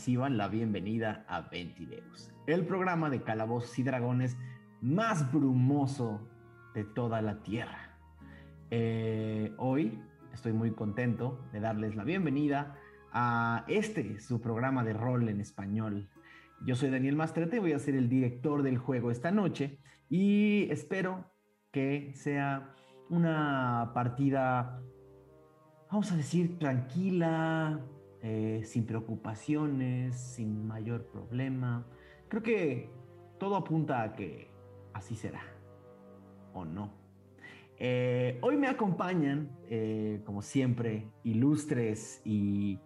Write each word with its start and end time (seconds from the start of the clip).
Reciban 0.00 0.38
la 0.38 0.48
bienvenida 0.48 1.26
a 1.28 1.42
Ventideus, 1.42 2.32
el 2.46 2.64
programa 2.64 3.10
de 3.10 3.20
calabozos 3.20 3.78
y 3.78 3.82
dragones 3.82 4.38
más 4.80 5.30
brumoso 5.30 6.26
de 6.72 6.84
toda 6.84 7.20
la 7.20 7.42
Tierra. 7.42 7.98
Eh, 8.70 9.52
hoy 9.58 10.02
estoy 10.32 10.54
muy 10.54 10.70
contento 10.70 11.44
de 11.52 11.60
darles 11.60 11.96
la 11.96 12.04
bienvenida 12.04 12.78
a 13.12 13.66
este, 13.68 14.18
su 14.20 14.40
programa 14.40 14.84
de 14.84 14.94
rol 14.94 15.28
en 15.28 15.38
español. 15.38 16.08
Yo 16.64 16.76
soy 16.76 16.88
Daniel 16.88 17.16
Mastrete, 17.16 17.60
voy 17.60 17.74
a 17.74 17.78
ser 17.78 17.94
el 17.94 18.08
director 18.08 18.62
del 18.62 18.78
juego 18.78 19.10
esta 19.10 19.30
noche 19.30 19.80
y 20.08 20.66
espero 20.70 21.30
que 21.72 22.14
sea 22.14 22.74
una 23.10 23.90
partida, 23.92 24.80
vamos 25.90 26.10
a 26.10 26.16
decir, 26.16 26.58
tranquila, 26.58 27.84
eh, 28.22 28.60
sin 28.64 28.84
preocupaciones, 28.84 30.14
sin 30.14 30.66
mayor 30.66 31.06
problema. 31.06 31.86
Creo 32.28 32.42
que 32.42 32.90
todo 33.38 33.56
apunta 33.56 34.02
a 34.02 34.12
que 34.12 34.50
así 34.92 35.16
será, 35.16 35.42
o 36.52 36.66
no. 36.66 36.92
Eh, 37.78 38.38
hoy 38.42 38.58
me 38.58 38.66
acompañan, 38.66 39.56
eh, 39.70 40.20
como 40.26 40.42
siempre, 40.42 41.06
ilustres 41.24 42.20
y, 42.26 42.78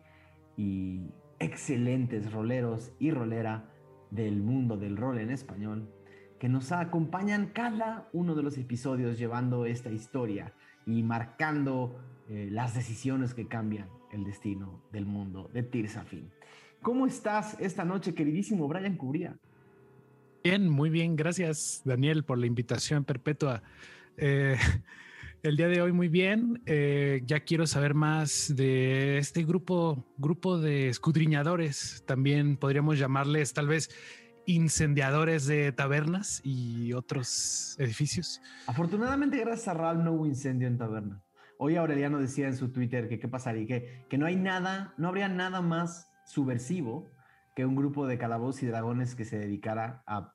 y 0.57 1.11
excelentes 1.41 2.33
roleros 2.33 2.93
y 3.01 3.11
rolera 3.11 3.73
del 4.13 4.41
mundo 4.41 4.77
del 4.77 4.97
rol 4.97 5.19
en 5.19 5.31
español, 5.31 5.93
que 6.39 6.49
nos 6.49 6.71
acompañan 6.71 7.47
cada 7.47 8.09
uno 8.13 8.37
de 8.37 8.45
los 8.45 8.57
episodios 8.57 9.19
llevando 9.19 9.67
esta 9.67 9.91
historia 9.91 10.55
y 10.87 11.03
marcando 11.03 11.99
las 12.29 12.75
decisiones 12.75 13.35
que 13.35 13.49
cambian 13.49 13.89
el 14.15 14.25
destino 14.25 14.83
del 14.93 15.07
mundo 15.07 15.51
de 15.53 15.63
Tirsafin. 15.63 16.31
¿Cómo 16.81 17.07
estás 17.07 17.57
esta 17.61 17.85
noche, 17.85 18.15
queridísimo 18.15 18.69
Brian 18.69 18.97
Cubría? 18.97 19.37
Bien, 20.43 20.69
muy 20.69 20.91
bien. 20.91 21.17
Gracias, 21.17 21.83
Daniel, 21.85 22.25
por 22.25 22.39
la 22.39 22.47
invitación 22.47 23.05
perpetua. 23.05 23.63
Eh, 24.17 24.57
el 25.43 25.57
día 25.57 25.69
de 25.69 25.81
hoy 25.81 25.93
muy 25.93 26.09
bien. 26.09 26.63
Eh, 26.67 27.23
ya 27.25 27.41
quiero 27.41 27.67
saber 27.67 27.95
más 27.95 28.55
de 28.55 29.19
este 29.19 29.45
grupo, 29.45 30.05
grupo 30.19 30.59
de 30.59 30.89
escudriñadores. 30.89 32.05
También 32.07 32.57
podríamos 32.57 32.99
llamarles 32.99 33.55
tal 33.55 33.69
vez 33.69 33.91
incendiadores 34.47 35.47
de 35.47 35.73
tabernas 35.73 36.43
y 36.45 36.93
otros 36.93 37.77
edificios. 37.79 38.43
Afortunadamente, 38.67 39.39
gracias 39.39 39.69
a 39.69 39.75
Ral 39.75 40.05
no 40.05 40.13
hubo 40.13 40.27
incendio 40.27 40.69
en 40.69 40.77
taberna. 40.77 41.24
Hoy 41.67 41.77
Aureliano 41.77 42.19
decía 42.19 42.47
en 42.47 42.59
su 42.59 42.73
Twitter 42.73 43.09
que 43.09 43.19
qué 43.19 43.27
pasaría, 43.27 43.67
que, 43.67 44.05
que 44.11 44.19
no 44.19 44.27
hay 44.27 44.37
nada, 44.37 44.93
no 44.99 45.09
habría 45.09 45.29
nada 45.29 45.63
más 45.63 46.13
subversivo 46.27 47.11
que 47.57 47.65
un 47.65 47.75
grupo 47.75 48.07
de 48.07 48.19
calabozos 48.19 48.65
y 48.65 48.67
dragones 48.67 49.15
que 49.15 49.25
se 49.25 49.39
dedicara 49.39 50.03
a, 50.07 50.35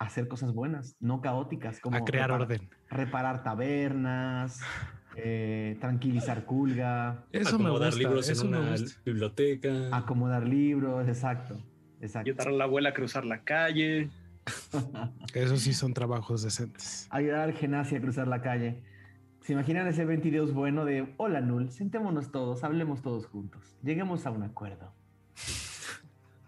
hacer 0.00 0.26
cosas 0.26 0.52
buenas, 0.52 0.96
no 0.98 1.20
caóticas, 1.20 1.78
como 1.78 1.98
a 1.98 2.04
crear 2.04 2.32
orden, 2.32 2.68
reparar 2.88 3.44
tabernas, 3.44 4.60
eh, 5.14 5.76
tranquilizar 5.80 6.44
culga, 6.46 7.26
eso 7.30 7.54
acomodar 7.54 7.94
libros 7.94 8.28
en 8.28 8.48
una 8.48 8.74
biblioteca, 9.04 9.96
acomodar 9.96 10.48
libros, 10.48 11.06
exacto, 11.06 11.64
exacto. 12.00 12.28
Ayudar 12.28 12.48
a 12.48 12.50
la 12.50 12.64
abuela 12.64 12.88
a 12.88 12.92
cruzar 12.92 13.24
la 13.24 13.44
calle. 13.44 14.10
Eso 15.32 15.58
sí 15.58 15.74
son 15.74 15.94
trabajos 15.94 16.42
decentes. 16.42 17.06
Ayudar 17.10 17.40
al 17.42 17.52
genasia 17.52 17.98
a 17.98 18.00
cruzar 18.00 18.26
la 18.26 18.42
calle. 18.42 18.82
¿Se 19.40 19.54
imaginan 19.54 19.86
ese 19.86 20.04
22 20.04 20.52
bueno 20.52 20.84
de, 20.84 21.14
hola 21.16 21.40
Null, 21.40 21.70
sentémonos 21.70 22.30
todos, 22.30 22.62
hablemos 22.62 23.00
todos 23.00 23.26
juntos, 23.26 23.78
lleguemos 23.82 24.26
a 24.26 24.30
un 24.30 24.42
acuerdo? 24.42 24.92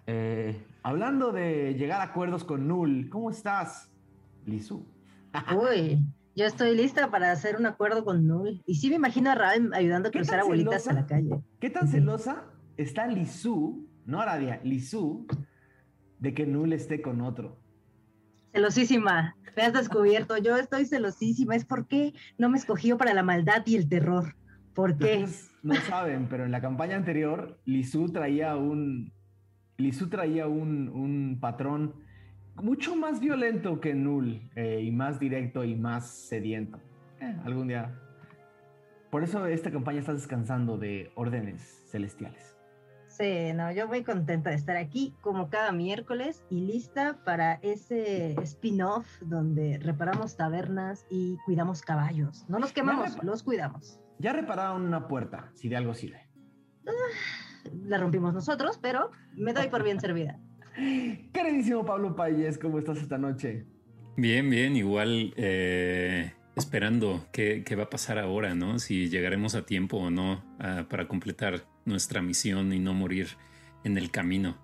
Eh, 0.07 0.63
hablando 0.83 1.33
de 1.33 1.75
llegar 1.75 2.01
a 2.01 2.05
acuerdos 2.05 2.45
con 2.45 2.69
Null, 2.69 3.09
¿cómo 3.09 3.31
estás, 3.31 3.91
Lizu? 4.45 4.87
Uy, 5.57 6.05
yo 6.37 6.45
estoy 6.45 6.77
lista 6.77 7.11
para 7.11 7.33
hacer 7.33 7.57
un 7.57 7.65
acuerdo 7.65 8.05
con 8.05 8.27
Null. 8.27 8.63
Y 8.67 8.75
sí 8.75 8.91
me 8.91 8.97
imagino 8.97 9.31
a 9.31 9.37
Raven 9.37 9.73
ayudando 9.73 10.11
a 10.11 10.13
cruzar 10.13 10.41
abuelitas 10.41 10.87
a 10.87 10.93
la 10.93 11.07
calle. 11.07 11.31
¿Qué 11.61 11.71
tan 11.71 11.89
celosa 11.89 12.45
está 12.77 13.07
Lizu, 13.07 13.89
no 14.05 14.21
Aradia, 14.21 14.61
Lizu, 14.65 15.27
de 16.19 16.35
que 16.35 16.47
Null 16.47 16.75
esté 16.75 17.01
con 17.01 17.23
otro? 17.23 17.62
Celosísima, 18.53 19.37
me 19.57 19.63
has 19.63 19.73
descubierto. 19.73 20.37
Yo 20.37 20.57
estoy 20.57 20.85
celosísima. 20.87 21.57
Es 21.57 21.65
porque 21.65 22.13
no 22.39 22.49
me 22.49 22.59
escogió 22.59 22.99
para 22.99 23.15
la 23.15 23.23
maldad 23.23 23.63
y 23.67 23.77
el 23.77 23.89
terror. 23.89 24.37
¿Por 24.75 24.97
qué? 24.97 25.27
no 25.63 25.75
saben, 25.75 26.29
pero 26.29 26.45
en 26.45 26.51
la 26.51 26.61
campaña 26.61 26.97
anterior, 26.97 27.59
Lizu 27.65 28.11
traía 28.13 28.57
un. 28.57 29.13
Lizu 29.79 30.09
traía 30.09 30.47
un, 30.47 30.89
un 30.89 31.39
patrón 31.41 31.95
mucho 32.57 32.95
más 32.97 33.21
violento 33.21 33.81
que 33.81 33.95
Null, 33.95 34.51
eh, 34.55 34.83
y 34.85 34.91
más 34.91 35.19
directo 35.19 35.65
y 35.65 35.75
más 35.75 36.09
sediento. 36.09 36.79
Eh, 37.21 37.37
algún 37.45 37.69
día. 37.69 37.99
Por 39.11 39.23
eso 39.23 39.47
esta 39.47 39.71
campaña 39.71 40.01
está 40.01 40.15
descansando 40.15 40.79
de 40.79 41.11
órdenes 41.15 41.83
celestiales. 41.91 42.52
Sí, 43.13 43.53
no, 43.55 43.71
yo 43.73 43.87
muy 43.89 44.03
contenta 44.05 44.49
de 44.49 44.57
estar 44.57 44.79
aquí 44.79 45.15
como 45.21 45.51
cada 45.51 45.71
miércoles 45.71 46.45
y 46.49 46.63
lista 46.63 47.19
para 47.25 47.55
ese 47.63 48.33
spin-off 48.43 49.07
donde 49.21 49.79
reparamos 49.79 50.35
tabernas 50.35 51.05
y 51.11 51.37
cuidamos 51.45 51.83
caballos. 51.83 52.47
No 52.49 52.59
los 52.59 52.73
quemamos, 52.73 53.23
los 53.23 53.43
cuidamos. 53.43 54.01
Ya 54.19 54.33
repararon 54.33 54.83
una 54.87 55.09
puerta, 55.09 55.51
si 55.55 55.69
de 55.69 55.77
algo 55.77 55.93
sirve. 55.93 56.27
Ah, 56.87 56.91
la 57.85 57.99
rompimos 57.99 58.33
nosotros, 58.33 58.79
pero 58.81 59.11
me 59.35 59.53
doy 59.53 59.69
por 59.69 59.83
bien 59.83 60.01
servida. 60.01 60.39
Queridísimo 61.35 61.85
Pablo 61.85 62.17
Payés, 62.17 62.57
¿cómo 62.57 62.79
estás 62.79 62.97
esta 62.97 63.19
noche? 63.19 63.67
Bien, 64.17 64.49
bien, 64.49 64.75
igual 64.75 65.35
eh, 65.37 66.33
esperando 66.57 67.27
qué, 67.31 67.63
va 67.77 67.83
a 67.83 67.91
pasar 67.91 68.19
ahora, 68.19 68.55
¿no? 68.55 68.79
Si 68.79 69.11
llegaremos 69.11 69.55
a 69.55 69.67
tiempo 69.67 69.99
o 69.99 70.11
no 70.11 70.43
ah, 70.59 70.87
para 70.89 71.09
completar 71.09 71.71
nuestra 71.85 72.23
misión 72.23 72.73
y 72.73 72.79
no 72.79 72.95
morir 72.95 73.29
en 73.85 73.99
el 73.99 74.11
camino. 74.11 74.57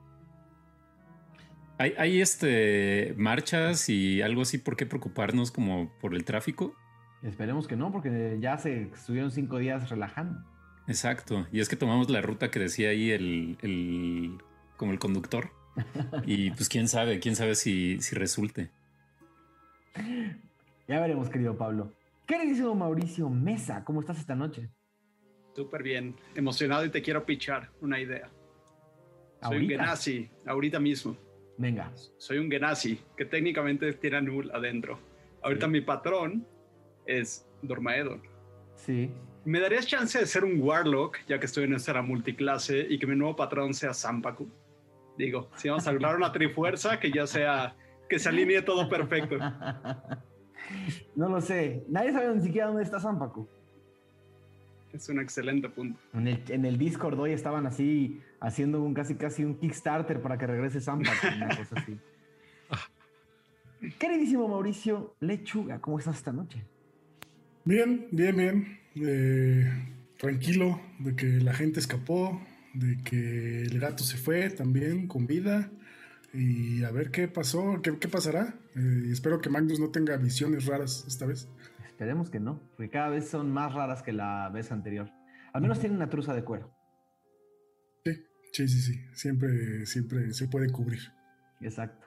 ¿Hay, 1.78 2.20
este, 2.20 3.14
marchas 3.16 3.88
y 3.88 4.20
algo 4.20 4.42
así 4.42 4.58
por 4.58 4.76
qué 4.76 4.84
preocuparnos 4.84 5.52
como 5.52 5.92
por 6.00 6.14
el 6.14 6.24
tráfico? 6.24 6.74
Esperemos 7.22 7.68
que 7.68 7.76
no, 7.76 7.92
porque 7.92 8.36
ya 8.40 8.58
se 8.58 8.82
estuvieron 8.82 9.30
cinco 9.30 9.58
días 9.58 9.88
relajando. 9.88 10.40
Exacto. 10.88 11.46
Y 11.52 11.60
es 11.60 11.68
que 11.68 11.76
tomamos 11.76 12.10
la 12.10 12.20
ruta 12.20 12.50
que 12.50 12.58
decía 12.58 12.88
ahí 12.88 13.12
el, 13.12 14.38
como 14.76 14.90
el 14.90 14.98
conductor. 14.98 15.50
y 16.26 16.50
pues 16.50 16.68
quién 16.68 16.88
sabe, 16.88 17.20
quién 17.20 17.36
sabe 17.36 17.54
si, 17.54 18.00
si 18.00 18.16
resulte. 18.16 18.70
Ya 20.88 20.98
veremos, 20.98 21.28
querido 21.28 21.56
Pablo. 21.56 21.92
Queridísimo 22.26 22.74
Mauricio 22.74 23.30
Mesa, 23.30 23.84
¿cómo 23.84 24.00
estás 24.00 24.18
esta 24.18 24.34
noche? 24.34 24.68
Súper 25.58 25.82
bien, 25.82 26.14
emocionado 26.36 26.84
y 26.84 26.88
te 26.88 27.02
quiero 27.02 27.26
pichar 27.26 27.68
una 27.80 27.98
idea. 27.98 28.30
Soy 29.42 29.56
un 29.56 29.68
Genasi, 29.68 30.30
ahorita 30.46 30.78
mismo. 30.78 31.16
Venga. 31.56 31.90
Soy 32.16 32.38
un 32.38 32.48
Genasi, 32.48 33.00
que 33.16 33.24
técnicamente 33.24 33.92
tiene 33.94 34.22
Null 34.22 34.52
adentro. 34.52 35.00
Ahorita 35.42 35.66
mi 35.66 35.80
patrón 35.80 36.46
es 37.06 37.44
Dormaedon. 37.60 38.22
Sí. 38.76 39.10
¿Me 39.44 39.58
darías 39.58 39.84
chance 39.84 40.16
de 40.20 40.26
ser 40.26 40.44
un 40.44 40.62
Warlock, 40.62 41.16
ya 41.26 41.40
que 41.40 41.46
estoy 41.46 41.64
en 41.64 41.74
esta 41.74 42.00
multiclase, 42.02 42.86
y 42.88 42.96
que 42.96 43.08
mi 43.08 43.16
nuevo 43.16 43.34
patrón 43.34 43.74
sea 43.74 43.92
Zampaku? 43.92 44.48
Digo, 45.16 45.50
si 45.56 45.68
vamos 45.68 45.88
a 45.88 45.92
lograr 45.92 46.14
una 46.14 46.30
trifuerza, 46.30 47.00
que 47.00 47.10
ya 47.10 47.26
sea, 47.26 47.74
que 48.08 48.20
se 48.20 48.28
alinee 48.28 48.62
todo 48.62 48.88
perfecto. 48.88 49.38
no 51.16 51.28
lo 51.28 51.40
sé. 51.40 51.84
Nadie 51.88 52.12
sabe 52.12 52.32
ni 52.36 52.42
siquiera 52.42 52.68
dónde 52.68 52.84
está 52.84 53.00
Zampaku. 53.00 53.57
Es 54.92 55.08
un 55.08 55.20
excelente 55.20 55.68
punto. 55.68 56.00
En 56.14 56.64
el, 56.64 56.78
Discord 56.78 57.18
hoy 57.18 57.32
estaban 57.32 57.66
así 57.66 58.20
haciendo 58.40 58.82
un 58.82 58.94
casi 58.94 59.16
casi 59.16 59.44
un 59.44 59.56
Kickstarter 59.56 60.20
para 60.22 60.38
que 60.38 60.46
regrese 60.46 60.80
Zampa, 60.80 61.10
una 61.36 61.56
cosa 61.56 61.76
así. 61.76 61.98
Queridísimo 63.98 64.48
Mauricio 64.48 65.14
Lechuga, 65.20 65.80
¿cómo 65.80 65.98
estás 65.98 66.16
esta 66.16 66.32
noche? 66.32 66.64
Bien, 67.64 68.08
bien, 68.10 68.36
bien. 68.36 68.78
Eh, 68.96 69.70
tranquilo 70.16 70.80
de 70.98 71.14
que 71.14 71.26
la 71.26 71.52
gente 71.52 71.80
escapó, 71.80 72.40
de 72.74 72.96
que 73.04 73.62
el 73.62 73.78
gato 73.78 74.02
se 74.04 74.16
fue 74.16 74.50
también 74.50 75.06
con 75.06 75.26
vida. 75.26 75.70
Y 76.32 76.82
a 76.84 76.90
ver 76.90 77.10
qué 77.10 77.28
pasó, 77.28 77.80
qué, 77.82 77.92
pasará. 78.08 78.54
Eh, 78.74 79.08
espero 79.10 79.40
que 79.40 79.48
Magnus 79.48 79.80
no 79.80 79.90
tenga 79.90 80.16
visiones 80.16 80.66
raras 80.66 81.04
esta 81.06 81.26
vez. 81.26 81.48
Esperemos 81.98 82.30
que 82.30 82.38
no, 82.38 82.60
porque 82.76 82.90
cada 82.90 83.08
vez 83.08 83.28
son 83.28 83.50
más 83.50 83.74
raras 83.74 84.04
que 84.04 84.12
la 84.12 84.48
vez 84.50 84.70
anterior. 84.70 85.10
Al 85.52 85.62
menos 85.62 85.80
tienen 85.80 85.96
una 85.96 86.08
truza 86.08 86.32
de 86.32 86.44
cuero. 86.44 86.70
Sí, 88.04 88.12
sí, 88.52 88.68
sí, 88.68 88.80
sí. 88.82 89.00
Siempre, 89.14 89.84
siempre 89.84 90.32
se 90.32 90.46
puede 90.46 90.70
cubrir. 90.70 91.00
Exacto. 91.60 92.06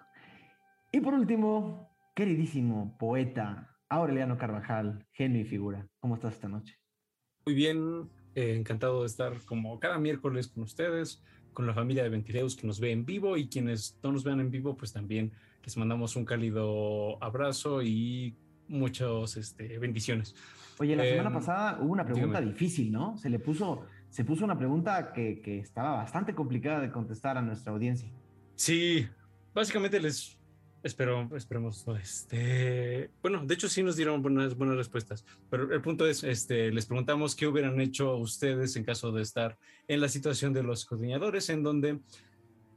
Y 0.93 1.01
por 1.01 1.13
último, 1.13 1.89
queridísimo 2.15 2.95
poeta 2.97 3.75
Aureliano 3.89 4.37
Carvajal, 4.37 5.05
genio 5.11 5.41
y 5.41 5.43
figura. 5.43 5.85
¿Cómo 5.99 6.15
estás 6.15 6.35
esta 6.35 6.47
noche? 6.47 6.79
Muy 7.45 7.53
bien, 7.53 8.09
Eh, 8.33 8.55
encantado 8.55 9.01
de 9.01 9.07
estar 9.07 9.33
como 9.43 9.77
cada 9.81 9.99
miércoles 9.99 10.47
con 10.47 10.63
ustedes, 10.63 11.21
con 11.51 11.67
la 11.67 11.73
familia 11.73 12.03
de 12.03 12.07
Ventideus 12.07 12.55
que 12.55 12.65
nos 12.65 12.79
ve 12.79 12.93
en 12.93 13.05
vivo 13.05 13.35
y 13.35 13.49
quienes 13.49 13.99
no 14.01 14.13
nos 14.13 14.23
vean 14.23 14.39
en 14.39 14.51
vivo, 14.51 14.77
pues 14.77 14.93
también 14.93 15.33
les 15.65 15.75
mandamos 15.75 16.15
un 16.15 16.23
cálido 16.23 17.21
abrazo 17.21 17.81
y 17.81 18.37
muchas 18.71 19.37
este, 19.37 19.77
bendiciones. 19.77 20.35
Oye, 20.79 20.95
la 20.95 21.03
semana 21.03 21.29
em, 21.29 21.35
pasada 21.35 21.79
hubo 21.81 21.91
una 21.91 22.05
pregunta 22.05 22.41
difícil, 22.41 22.91
¿no? 22.91 23.17
Se 23.17 23.29
le 23.29 23.37
puso, 23.39 23.85
se 24.09 24.23
puso 24.23 24.43
una 24.43 24.57
pregunta 24.57 25.13
que, 25.13 25.41
que 25.41 25.59
estaba 25.59 25.97
bastante 25.97 26.33
complicada 26.33 26.79
de 26.79 26.91
contestar 26.91 27.37
a 27.37 27.41
nuestra 27.41 27.71
audiencia. 27.71 28.09
Sí, 28.55 29.07
básicamente 29.53 29.99
les 29.99 30.41
Espero, 30.83 31.29
esperemos. 31.35 31.85
Este, 32.01 33.11
bueno, 33.21 33.45
de 33.45 33.53
hecho 33.53 33.69
sí 33.69 33.83
nos 33.83 33.95
dieron 33.95 34.23
buenas, 34.23 34.57
buenas 34.57 34.77
respuestas, 34.77 35.23
pero 35.49 35.71
el 35.71 35.81
punto 35.81 36.07
es, 36.07 36.23
este, 36.23 36.71
les 36.71 36.87
preguntamos 36.87 37.35
qué 37.35 37.45
hubieran 37.45 37.79
hecho 37.79 38.15
ustedes 38.15 38.75
en 38.75 38.83
caso 38.83 39.11
de 39.11 39.21
estar 39.21 39.59
en 39.87 40.01
la 40.01 40.09
situación 40.09 40.53
de 40.53 40.63
los 40.63 40.85
coordinadores, 40.85 41.49
en 41.49 41.61
donde 41.61 41.99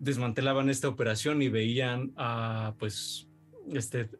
desmantelaban 0.00 0.68
esta 0.68 0.88
operación 0.88 1.40
y 1.40 1.48
veían 1.48 2.12
a, 2.16 2.74
pues, 2.78 3.26
este 3.72 4.10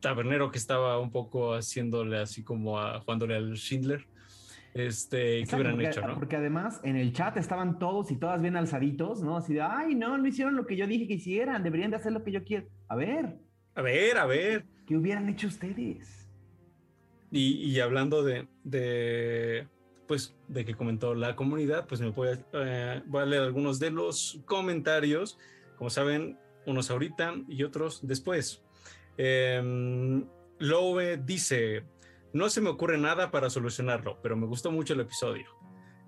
tabernero 0.00 0.50
que 0.50 0.58
estaba 0.58 0.98
un 0.98 1.10
poco 1.10 1.54
haciéndole 1.54 2.18
así 2.18 2.42
como 2.44 2.78
a, 2.78 3.00
jugándole 3.00 3.36
al 3.36 3.54
Schindler 3.56 4.06
este, 4.74 5.44
¿qué 5.44 5.56
hubieran 5.56 5.74
porque, 5.74 5.88
hecho, 5.88 6.06
no? 6.06 6.14
Porque 6.14 6.36
además 6.36 6.80
en 6.84 6.96
el 6.96 7.12
chat 7.12 7.36
estaban 7.36 7.78
todos 7.78 8.10
y 8.10 8.16
todas 8.16 8.40
bien 8.40 8.56
alzaditos, 8.56 9.22
¿no? 9.22 9.36
Así 9.36 9.54
de, 9.54 9.62
ay, 9.62 9.94
no, 9.94 10.16
no 10.18 10.26
hicieron 10.26 10.56
lo 10.56 10.66
que 10.66 10.76
yo 10.76 10.86
dije 10.86 11.08
que 11.08 11.14
hicieran, 11.14 11.62
deberían 11.62 11.90
de 11.90 11.96
hacer 11.96 12.12
lo 12.12 12.22
que 12.22 12.32
yo 12.32 12.44
quiero. 12.44 12.66
A 12.88 12.94
ver. 12.94 13.38
A 13.74 13.82
ver, 13.82 14.18
a 14.18 14.26
ver. 14.26 14.64
¿Qué 14.86 14.96
hubieran 14.96 15.28
hecho 15.28 15.48
ustedes? 15.48 16.28
Y, 17.30 17.78
hablando 17.80 18.22
de, 18.22 18.46
de, 18.64 19.66
pues, 20.06 20.34
de 20.48 20.64
que 20.64 20.74
comentó 20.74 21.14
la 21.14 21.36
comunidad, 21.36 21.86
pues 21.86 22.00
me 22.00 22.10
voy 22.10 22.28
a, 22.28 22.38
eh, 22.54 23.02
voy 23.06 23.22
a 23.22 23.26
leer 23.26 23.42
algunos 23.42 23.78
de 23.78 23.90
los 23.90 24.40
comentarios. 24.46 25.38
Como 25.76 25.90
saben, 25.90 26.38
unos 26.66 26.90
ahorita 26.90 27.34
y 27.48 27.64
otros 27.64 28.06
después. 28.06 28.62
Eh, 29.18 30.24
Lowe 30.60 31.16
dice, 31.18 31.84
no 32.32 32.48
se 32.48 32.60
me 32.60 32.70
ocurre 32.70 32.98
nada 32.98 33.30
para 33.30 33.50
solucionarlo, 33.50 34.20
pero 34.22 34.36
me 34.36 34.46
gustó 34.46 34.70
mucho 34.70 34.94
el 34.94 35.00
episodio. 35.00 35.46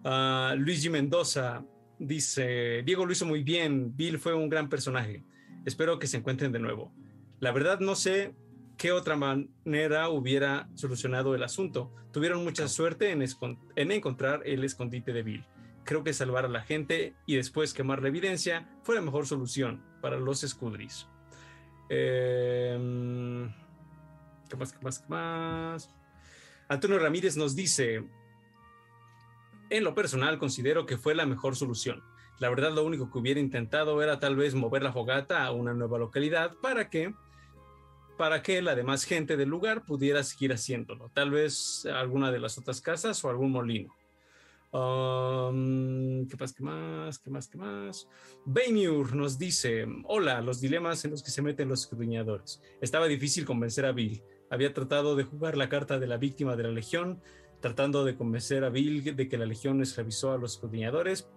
Uh, 0.04 0.56
Luigi 0.56 0.88
Mendoza 0.88 1.64
dice, 1.98 2.82
Diego 2.84 3.04
lo 3.04 3.12
hizo 3.12 3.26
muy 3.26 3.42
bien, 3.42 3.94
Bill 3.96 4.18
fue 4.18 4.34
un 4.34 4.48
gran 4.48 4.68
personaje. 4.68 5.24
Espero 5.64 5.98
que 5.98 6.06
se 6.06 6.16
encuentren 6.16 6.52
de 6.52 6.58
nuevo. 6.58 6.92
La 7.38 7.52
verdad 7.52 7.80
no 7.80 7.94
sé 7.94 8.34
qué 8.78 8.92
otra 8.92 9.16
manera 9.16 10.08
hubiera 10.08 10.68
solucionado 10.74 11.34
el 11.34 11.42
asunto. 11.42 11.92
Tuvieron 12.12 12.42
mucha 12.42 12.66
suerte 12.66 13.10
en, 13.10 13.22
en 13.76 13.92
encontrar 13.92 14.42
el 14.46 14.64
escondite 14.64 15.12
de 15.12 15.22
Bill. 15.22 15.44
Creo 15.84 16.02
que 16.02 16.12
salvar 16.12 16.44
a 16.44 16.48
la 16.48 16.62
gente 16.62 17.14
y 17.26 17.36
después 17.36 17.74
quemar 17.74 18.02
la 18.02 18.08
evidencia 18.08 18.68
fue 18.82 18.94
la 18.94 19.00
mejor 19.02 19.26
solución 19.26 19.82
para 20.00 20.18
los 20.18 20.40
Scudris. 20.40 21.08
Eh, 21.90 23.50
¿Qué 24.48 24.56
más? 24.56 24.72
¿Qué 24.72 24.78
más? 24.82 24.98
¿Qué 25.00 25.08
más? 25.08 25.90
Antonio 26.69 26.98
Ramírez 27.00 27.37
nos 27.37 27.56
dice, 27.56 28.04
en 29.70 29.84
lo 29.84 29.94
personal 29.94 30.38
considero 30.38 30.87
que 30.87 30.96
fue 30.96 31.14
la 31.14 31.26
mejor 31.26 31.56
solución. 31.56 32.02
La 32.38 32.48
verdad 32.48 32.72
lo 32.72 32.84
único 32.84 33.10
que 33.10 33.19
hubiera 33.19 33.40
intentado 33.40 34.02
era 34.02 34.19
tal 34.19 34.37
vez 34.37 34.54
mover 34.54 34.82
la 34.82 34.92
fogata 34.92 35.44
a 35.44 35.52
una 35.52 35.75
nueva 35.75 35.98
localidad 35.98 36.54
para 36.62 36.88
que 36.88 37.12
para 38.16 38.42
que 38.42 38.60
la 38.60 38.75
demás 38.75 39.04
gente 39.04 39.38
del 39.38 39.48
lugar 39.48 39.84
pudiera 39.84 40.22
seguir 40.22 40.52
haciéndolo. 40.52 41.10
Tal 41.14 41.31
vez 41.31 41.87
alguna 41.87 42.31
de 42.31 42.38
las 42.38 42.58
otras 42.58 42.82
casas 42.82 43.25
o 43.25 43.31
algún 43.31 43.50
molino. 43.50 43.96
Um, 44.72 46.26
¿Qué 46.28 46.37
más? 46.38 46.52
¿Qué 46.52 46.62
más? 46.62 47.19
¿Qué 47.19 47.31
más? 47.31 47.49
¿Qué 47.49 47.58
más? 47.58 48.08
Bainur 48.44 49.14
nos 49.14 49.38
dice: 49.38 49.87
Hola, 50.05 50.40
los 50.40 50.61
dilemas 50.61 51.05
en 51.05 51.11
los 51.12 51.22
que 51.22 51.31
se 51.31 51.43
meten 51.43 51.69
los 51.69 51.82
escudriñadores. 51.82 52.62
Estaba 52.81 53.06
difícil 53.06 53.44
convencer 53.44 53.84
a 53.84 53.93
Bill 53.93 54.22
había 54.50 54.75
tratado 54.75 55.17
de 55.17 55.25
jugar 55.25 55.56
la 55.56 55.69
carta 55.69 55.99
de 55.99 56.08
la 56.08 56.19
víctima 56.19 56.56
de 56.56 56.64
la 56.64 56.70
Legión, 56.70 57.22
tratando 57.61 58.05
de 58.05 58.17
convencer 58.17 58.64
a 58.64 58.69
Bill 58.69 59.17
de 59.17 59.28
que 59.28 59.38
la 59.38 59.46
Legión 59.46 59.81
esclavizó 59.81 60.32
a 60.32 60.38
los 60.38 60.55
escudriñadores 60.55 61.31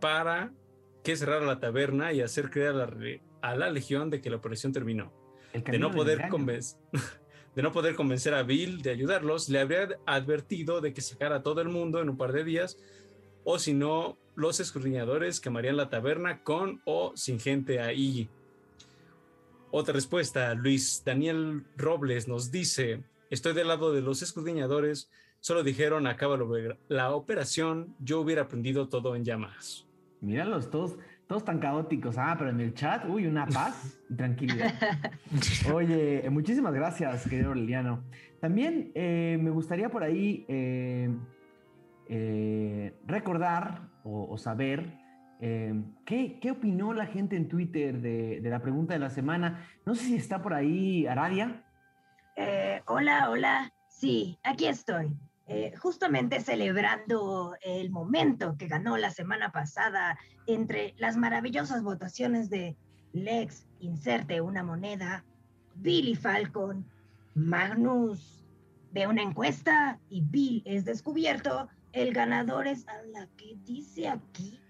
para 0.00 0.52
que 1.04 1.16
cerrara 1.16 1.44
la 1.44 1.60
taberna 1.60 2.12
y 2.12 2.22
hacer 2.22 2.50
creer 2.50 2.74
a 3.42 3.56
la, 3.56 3.70
Legión 3.70 4.10
de 4.10 4.20
que 4.20 4.30
la 4.30 4.36
operación 4.36 4.72
terminó. 4.72 5.12
De 5.52 5.78
no, 5.78 5.90
poder 5.90 6.28
de 7.54 7.62
no 7.62 7.72
poder 7.72 7.94
convencer 7.94 8.34
a 8.34 8.42
Bill 8.42 8.82
de 8.82 8.90
ayudarlos, 8.90 9.48
le 9.48 9.60
habría 9.60 9.98
advertido 10.06 10.80
de 10.80 10.92
que 10.92 11.00
sacara 11.00 11.36
a 11.36 11.42
todo 11.42 11.60
el 11.60 11.68
mundo 11.68 12.00
en 12.00 12.08
un 12.08 12.16
par 12.16 12.32
de 12.32 12.44
días, 12.44 12.78
o 13.44 13.58
si 13.58 13.74
no, 13.74 14.18
los 14.36 14.60
escudriñadores 14.60 15.40
quemarían 15.40 15.76
la 15.76 15.88
taberna 15.88 16.42
con 16.42 16.80
o 16.84 17.12
sin 17.16 17.40
gente 17.40 17.80
ahí. 17.80 18.28
Otra 19.70 19.94
respuesta, 19.94 20.54
Luis 20.54 21.02
Daniel 21.04 21.64
Robles 21.76 22.26
nos 22.28 22.50
dice, 22.50 23.02
estoy 23.30 23.54
del 23.54 23.68
lado 23.68 23.92
de 23.92 24.02
los 24.02 24.22
escudriñadores, 24.22 25.10
solo 25.40 25.62
dijeron 25.62 26.06
acaba 26.06 26.38
la 26.88 27.14
operación, 27.14 27.94
yo 28.00 28.20
hubiera 28.20 28.42
aprendido 28.42 28.88
todo 28.88 29.14
en 29.14 29.24
llamas. 29.24 29.86
Míralos, 30.20 30.70
todos, 30.70 30.96
todos 31.30 31.44
tan 31.44 31.60
caóticos. 31.60 32.18
Ah, 32.18 32.34
pero 32.36 32.50
en 32.50 32.58
el 32.58 32.74
chat, 32.74 33.04
uy, 33.08 33.24
una 33.28 33.46
paz 33.46 33.96
y 34.10 34.16
tranquilidad. 34.16 34.74
Oye, 35.72 36.28
muchísimas 36.28 36.74
gracias, 36.74 37.28
querido 37.28 37.54
Liliano. 37.54 38.02
También 38.40 38.90
eh, 38.96 39.38
me 39.40 39.50
gustaría 39.50 39.90
por 39.90 40.02
ahí 40.02 40.44
eh, 40.48 41.08
eh, 42.08 42.96
recordar 43.06 43.82
o 44.02 44.36
saber 44.38 44.98
¿qué, 45.38 46.40
¿qué, 46.40 46.50
opinó 46.50 46.92
la 46.92 47.06
gente 47.06 47.36
en 47.36 47.48
Twitter 47.48 48.00
de, 48.00 48.40
de, 48.40 48.50
la 48.50 48.58
pregunta 48.58 48.94
de 48.94 48.98
la 48.98 49.10
semana? 49.10 49.68
No 49.86 49.94
sé 49.94 50.06
si 50.06 50.16
está 50.16 50.42
por 50.42 50.52
ahí 50.52 51.06
Aradia. 51.06 51.62
Eh, 52.34 52.82
hola, 52.86 53.30
hola. 53.30 53.72
Sí, 53.86 54.36
aquí 54.42 54.66
estoy. 54.66 55.16
Eh, 55.52 55.74
justamente 55.76 56.38
celebrando 56.38 57.56
el 57.62 57.90
momento 57.90 58.56
que 58.56 58.68
ganó 58.68 58.96
la 58.96 59.10
semana 59.10 59.50
pasada 59.50 60.16
entre 60.46 60.94
las 60.96 61.16
maravillosas 61.16 61.82
votaciones 61.82 62.50
de 62.50 62.76
Lex, 63.12 63.66
inserte 63.80 64.40
una 64.40 64.62
moneda, 64.62 65.24
Billy 65.74 66.14
Falcon, 66.14 66.88
Magnus 67.34 68.46
de 68.92 69.08
una 69.08 69.22
encuesta 69.22 69.98
y 70.08 70.20
Bill 70.20 70.62
es 70.66 70.84
descubierto, 70.84 71.68
el 71.90 72.14
ganador 72.14 72.68
es 72.68 72.86
a 72.86 73.02
la 73.12 73.26
que 73.36 73.56
dice 73.64 74.06
aquí 74.06 74.60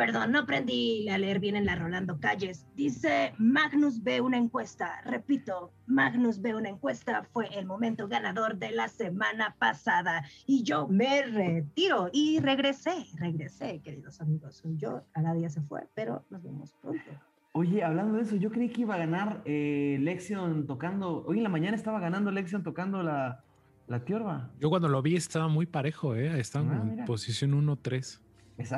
Perdón, 0.00 0.32
no 0.32 0.38
aprendí 0.38 1.10
a 1.10 1.18
leer 1.18 1.40
bien 1.40 1.56
en 1.56 1.66
la 1.66 1.76
Rolando 1.76 2.18
Calles. 2.20 2.66
Dice 2.74 3.34
Magnus 3.36 4.02
ve 4.02 4.22
una 4.22 4.38
encuesta. 4.38 5.02
Repito, 5.04 5.74
Magnus 5.86 6.40
ve 6.40 6.54
una 6.54 6.70
encuesta. 6.70 7.22
Fue 7.34 7.48
el 7.48 7.66
momento 7.66 8.08
ganador 8.08 8.56
de 8.56 8.70
la 8.70 8.88
semana 8.88 9.56
pasada. 9.58 10.24
Y 10.46 10.62
yo 10.62 10.88
me 10.88 11.20
retiro 11.26 12.08
y 12.14 12.40
regresé, 12.40 13.08
regresé, 13.18 13.82
queridos 13.82 14.22
amigos. 14.22 14.62
Yo, 14.78 15.02
cada 15.12 15.34
día 15.34 15.50
se 15.50 15.60
fue, 15.60 15.86
pero 15.94 16.24
nos 16.30 16.42
vemos 16.42 16.72
pronto. 16.80 17.10
Oye, 17.52 17.84
hablando 17.84 18.16
de 18.16 18.22
eso, 18.22 18.36
yo 18.36 18.50
creí 18.50 18.70
que 18.70 18.80
iba 18.80 18.94
a 18.94 18.98
ganar 18.98 19.42
eh, 19.44 19.98
Lexion 20.00 20.66
tocando. 20.66 21.26
Hoy 21.26 21.36
en 21.36 21.42
la 21.42 21.50
mañana 21.50 21.76
estaba 21.76 22.00
ganando 22.00 22.30
Lexion 22.30 22.62
tocando 22.62 23.02
la, 23.02 23.44
la 23.86 24.02
tiorba. 24.02 24.50
Yo 24.60 24.70
cuando 24.70 24.88
lo 24.88 25.02
vi 25.02 25.16
estaba 25.16 25.48
muy 25.48 25.66
parejo, 25.66 26.16
¿eh? 26.16 26.40
Estaba 26.40 26.72
ah, 26.72 26.88
en 26.90 27.04
posición 27.04 27.52
1-3. 27.52 28.29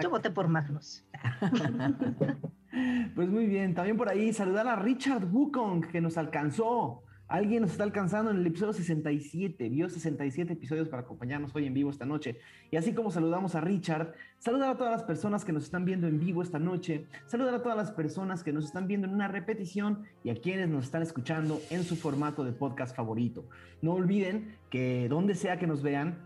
Yo 0.02 0.10
voté 0.10 0.30
por 0.30 0.48
Magnus. 0.48 1.04
pues 3.14 3.28
muy 3.28 3.46
bien, 3.46 3.74
también 3.74 3.96
por 3.96 4.08
ahí 4.08 4.32
saludar 4.32 4.68
a 4.68 4.76
Richard 4.76 5.24
Wukong 5.24 5.86
que 5.86 6.00
nos 6.00 6.18
alcanzó. 6.18 7.04
Alguien 7.32 7.62
nos 7.62 7.70
está 7.70 7.84
alcanzando 7.84 8.30
en 8.30 8.36
el 8.36 8.46
episodio 8.46 8.74
67, 8.74 9.70
vio 9.70 9.88
67 9.88 10.52
episodios 10.52 10.90
para 10.90 11.00
acompañarnos 11.00 11.54
hoy 11.54 11.66
en 11.66 11.72
vivo 11.72 11.88
esta 11.88 12.04
noche. 12.04 12.36
Y 12.70 12.76
así 12.76 12.92
como 12.92 13.10
saludamos 13.10 13.54
a 13.54 13.62
Richard, 13.62 14.12
saludar 14.38 14.68
a 14.68 14.76
todas 14.76 14.92
las 14.92 15.04
personas 15.04 15.42
que 15.42 15.52
nos 15.52 15.64
están 15.64 15.86
viendo 15.86 16.06
en 16.08 16.20
vivo 16.20 16.42
esta 16.42 16.58
noche, 16.58 17.06
saludar 17.24 17.54
a 17.54 17.62
todas 17.62 17.78
las 17.78 17.90
personas 17.90 18.42
que 18.42 18.52
nos 18.52 18.66
están 18.66 18.86
viendo 18.86 19.06
en 19.06 19.14
una 19.14 19.28
repetición 19.28 20.02
y 20.22 20.28
a 20.28 20.34
quienes 20.34 20.68
nos 20.68 20.84
están 20.84 21.00
escuchando 21.00 21.58
en 21.70 21.84
su 21.84 21.96
formato 21.96 22.44
de 22.44 22.52
podcast 22.52 22.94
favorito. 22.94 23.48
No 23.80 23.94
olviden 23.94 24.58
que 24.68 25.08
donde 25.08 25.34
sea 25.34 25.58
que 25.58 25.66
nos 25.66 25.82
vean, 25.82 26.18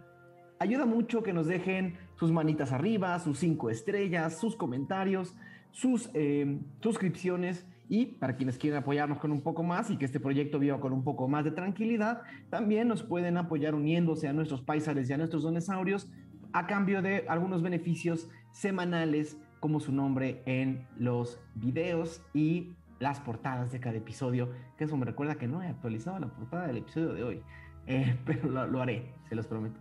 ayuda 0.58 0.86
mucho 0.86 1.22
que 1.22 1.32
nos 1.32 1.46
dejen 1.46 1.98
sus 2.16 2.32
manitas 2.32 2.72
arriba, 2.72 3.18
sus 3.18 3.38
cinco 3.38 3.70
estrellas, 3.70 4.38
sus 4.38 4.56
comentarios, 4.56 5.34
sus 5.70 6.10
eh, 6.14 6.58
suscripciones 6.80 7.66
y 7.88 8.06
para 8.06 8.36
quienes 8.36 8.58
quieren 8.58 8.78
apoyarnos 8.78 9.18
con 9.18 9.30
un 9.30 9.42
poco 9.42 9.62
más 9.62 9.90
y 9.90 9.96
que 9.96 10.04
este 10.04 10.18
proyecto 10.18 10.58
viva 10.58 10.80
con 10.80 10.92
un 10.92 11.04
poco 11.04 11.28
más 11.28 11.44
de 11.44 11.52
tranquilidad, 11.52 12.22
también 12.50 12.88
nos 12.88 13.02
pueden 13.02 13.36
apoyar 13.36 13.74
uniéndose 13.74 14.26
a 14.26 14.32
nuestros 14.32 14.62
paisares 14.62 15.08
y 15.08 15.12
a 15.12 15.18
nuestros 15.18 15.42
donesaurios 15.42 16.10
a 16.52 16.66
cambio 16.66 17.02
de 17.02 17.26
algunos 17.28 17.62
beneficios 17.62 18.28
semanales 18.52 19.38
como 19.60 19.80
su 19.80 19.92
nombre 19.92 20.42
en 20.46 20.86
los 20.98 21.40
videos 21.54 22.22
y 22.32 22.74
las 22.98 23.20
portadas 23.20 23.70
de 23.72 23.80
cada 23.80 23.96
episodio, 23.96 24.50
que 24.78 24.84
eso 24.84 24.96
me 24.96 25.04
recuerda 25.04 25.36
que 25.36 25.46
no 25.46 25.62
he 25.62 25.66
actualizado 25.66 26.18
la 26.18 26.28
portada 26.28 26.66
del 26.66 26.78
episodio 26.78 27.12
de 27.12 27.22
hoy, 27.22 27.42
eh, 27.86 28.16
pero 28.24 28.66
lo, 28.66 28.80
haré, 28.80 29.12
se 29.28 29.34
los 29.34 29.46
prometo. 29.46 29.78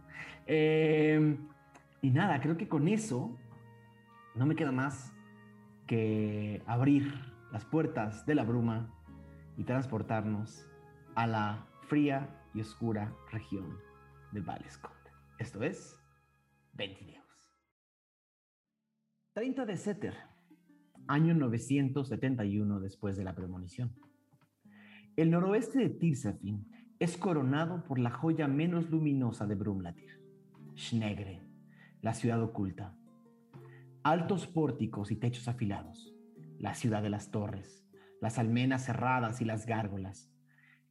Eh, 0.48 1.38
y 2.02 2.12
nada, 2.12 2.40
creo 2.42 2.58
que 2.58 2.68
con 2.68 2.88
eso 2.88 3.38
no 4.36 4.46
me 4.46 4.56
queda 4.56 4.72
más 4.72 5.14
que 5.88 6.62
abrir 6.66 7.14
las 7.52 7.66
puertas 7.66 8.25
de 8.25 8.36
la 8.36 8.44
bruma 8.44 8.94
y 9.58 9.64
transportarnos 9.64 10.68
a 11.16 11.28
la 11.28 11.68
fría 11.88 12.44
y 12.54 12.62
oscura 12.62 13.14
región 13.32 13.78
de 14.32 14.42
Valescont. 14.42 14.94
Esto 15.40 15.64
es 15.64 15.98
Ventideos. 16.74 17.24
30 19.34 19.66
de 19.66 19.78
Seter, 19.78 20.16
año 21.08 21.34
971 21.34 22.80
después 22.80 23.18
de 23.18 23.24
la 23.24 23.36
premonición. 23.36 23.94
El 25.16 25.32
noroeste 25.32 25.80
de 25.80 25.90
Tirsafin 25.90 26.68
es 27.00 27.18
coronado 27.18 27.84
por 27.86 28.00
la 28.00 28.12
joya 28.12 28.48
menos 28.48 28.90
luminosa 28.90 29.46
de 29.46 29.56
Brumlatir, 29.56 30.22
Schnegre, 30.75 31.42
la 32.05 32.13
ciudad 32.13 32.39
oculta. 32.43 32.93
Altos 34.03 34.45
pórticos 34.45 35.09
y 35.09 35.15
techos 35.15 35.47
afilados, 35.47 36.13
la 36.59 36.75
ciudad 36.75 37.01
de 37.01 37.09
las 37.09 37.31
torres, 37.31 37.83
las 38.21 38.38
almenas 38.38 38.85
cerradas 38.85 39.41
y 39.41 39.45
las 39.45 39.65
gárgolas. 39.65 40.31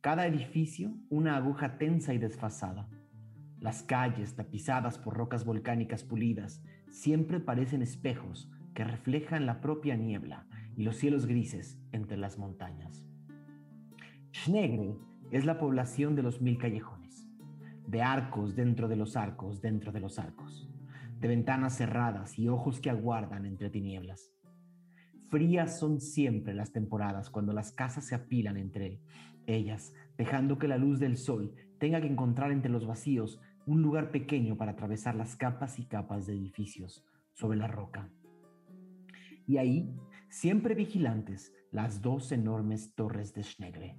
Cada 0.01 0.27
edificio 0.27 0.93
una 1.11 1.37
aguja 1.37 1.79
tensa 1.79 2.15
y 2.15 2.19
desfasada. 2.19 2.89
Las 3.61 3.85
calles 3.85 4.35
tapizadas 4.35 4.99
por 4.99 5.17
rocas 5.17 5.45
volcánicas 5.45 6.03
pulidas 6.03 6.65
siempre 6.91 7.39
parecen 7.39 7.83
espejos 7.83 8.51
que 8.75 8.83
reflejan 8.83 9.47
la 9.47 9.61
propia 9.61 9.95
niebla 9.95 10.49
y 10.77 10.83
los 10.83 10.97
cielos 10.97 11.27
grises 11.27 11.79
entre 11.93 12.17
las 12.17 12.39
montañas. 12.39 13.07
Schnegre 14.33 14.97
es 15.31 15.45
la 15.45 15.61
población 15.61 16.17
de 16.17 16.25
los 16.25 16.43
mil 16.43 16.59
callejones, 16.59 17.29
de 17.87 18.03
arcos 18.03 18.57
dentro 18.57 18.89
de 18.89 18.97
los 18.97 19.17
arcos 19.17 19.61
dentro 19.61 19.93
de 19.93 20.01
los 20.01 20.19
arcos, 20.19 20.69
de 21.19 21.29
ventanas 21.29 21.77
cerradas 21.77 22.39
y 22.39 22.49
ojos 22.49 22.81
que 22.81 22.91
aguardan 22.91 23.47
entre 23.47 23.71
tinieblas. 23.71 24.33
Frías 25.29 25.79
son 25.79 26.01
siempre 26.01 26.55
las 26.55 26.73
temporadas 26.73 27.31
cuando 27.31 27.53
las 27.53 27.73
casas 27.73 28.07
se 28.07 28.15
apilan 28.15 28.57
entre 28.57 29.01
ellas, 29.47 29.93
dejando 30.17 30.59
que 30.59 30.69
la 30.69 30.79
luz 30.79 31.01
del 31.01 31.17
sol 31.17 31.55
tenga 31.79 32.01
que 32.01 32.07
encontrar 32.07 32.53
entre 32.53 32.71
los 32.71 32.87
vacíos 32.87 33.41
un 33.67 33.83
lugar 33.83 34.11
pequeño 34.11 34.57
para 34.57 34.73
atravesar 34.73 35.15
las 35.15 35.37
capas 35.37 35.79
y 35.79 35.87
capas 35.87 36.27
de 36.27 36.35
edificios 36.35 37.05
sobre 37.33 37.59
la 37.59 37.67
roca. 37.67 38.11
Y 39.47 39.57
ahí, 39.57 39.95
siempre 40.29 40.75
vigilantes, 40.75 41.53
las 41.71 42.01
dos 42.01 42.31
enormes 42.33 42.95
torres 42.95 43.35
de 43.35 43.43
Schnegre 43.43 43.97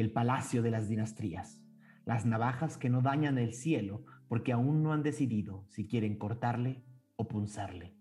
el 0.00 0.12
palacio 0.12 0.62
de 0.62 0.70
las 0.70 0.88
dinastías, 0.88 1.60
las 2.04 2.24
navajas 2.24 2.76
que 2.76 2.88
no 2.88 3.02
dañan 3.02 3.38
el 3.38 3.52
cielo 3.52 4.04
porque 4.28 4.52
aún 4.52 4.82
no 4.82 4.92
han 4.92 5.02
decidido 5.02 5.64
si 5.68 5.86
quieren 5.86 6.16
cortarle 6.16 6.82
o 7.16 7.28
punzarle. 7.28 7.94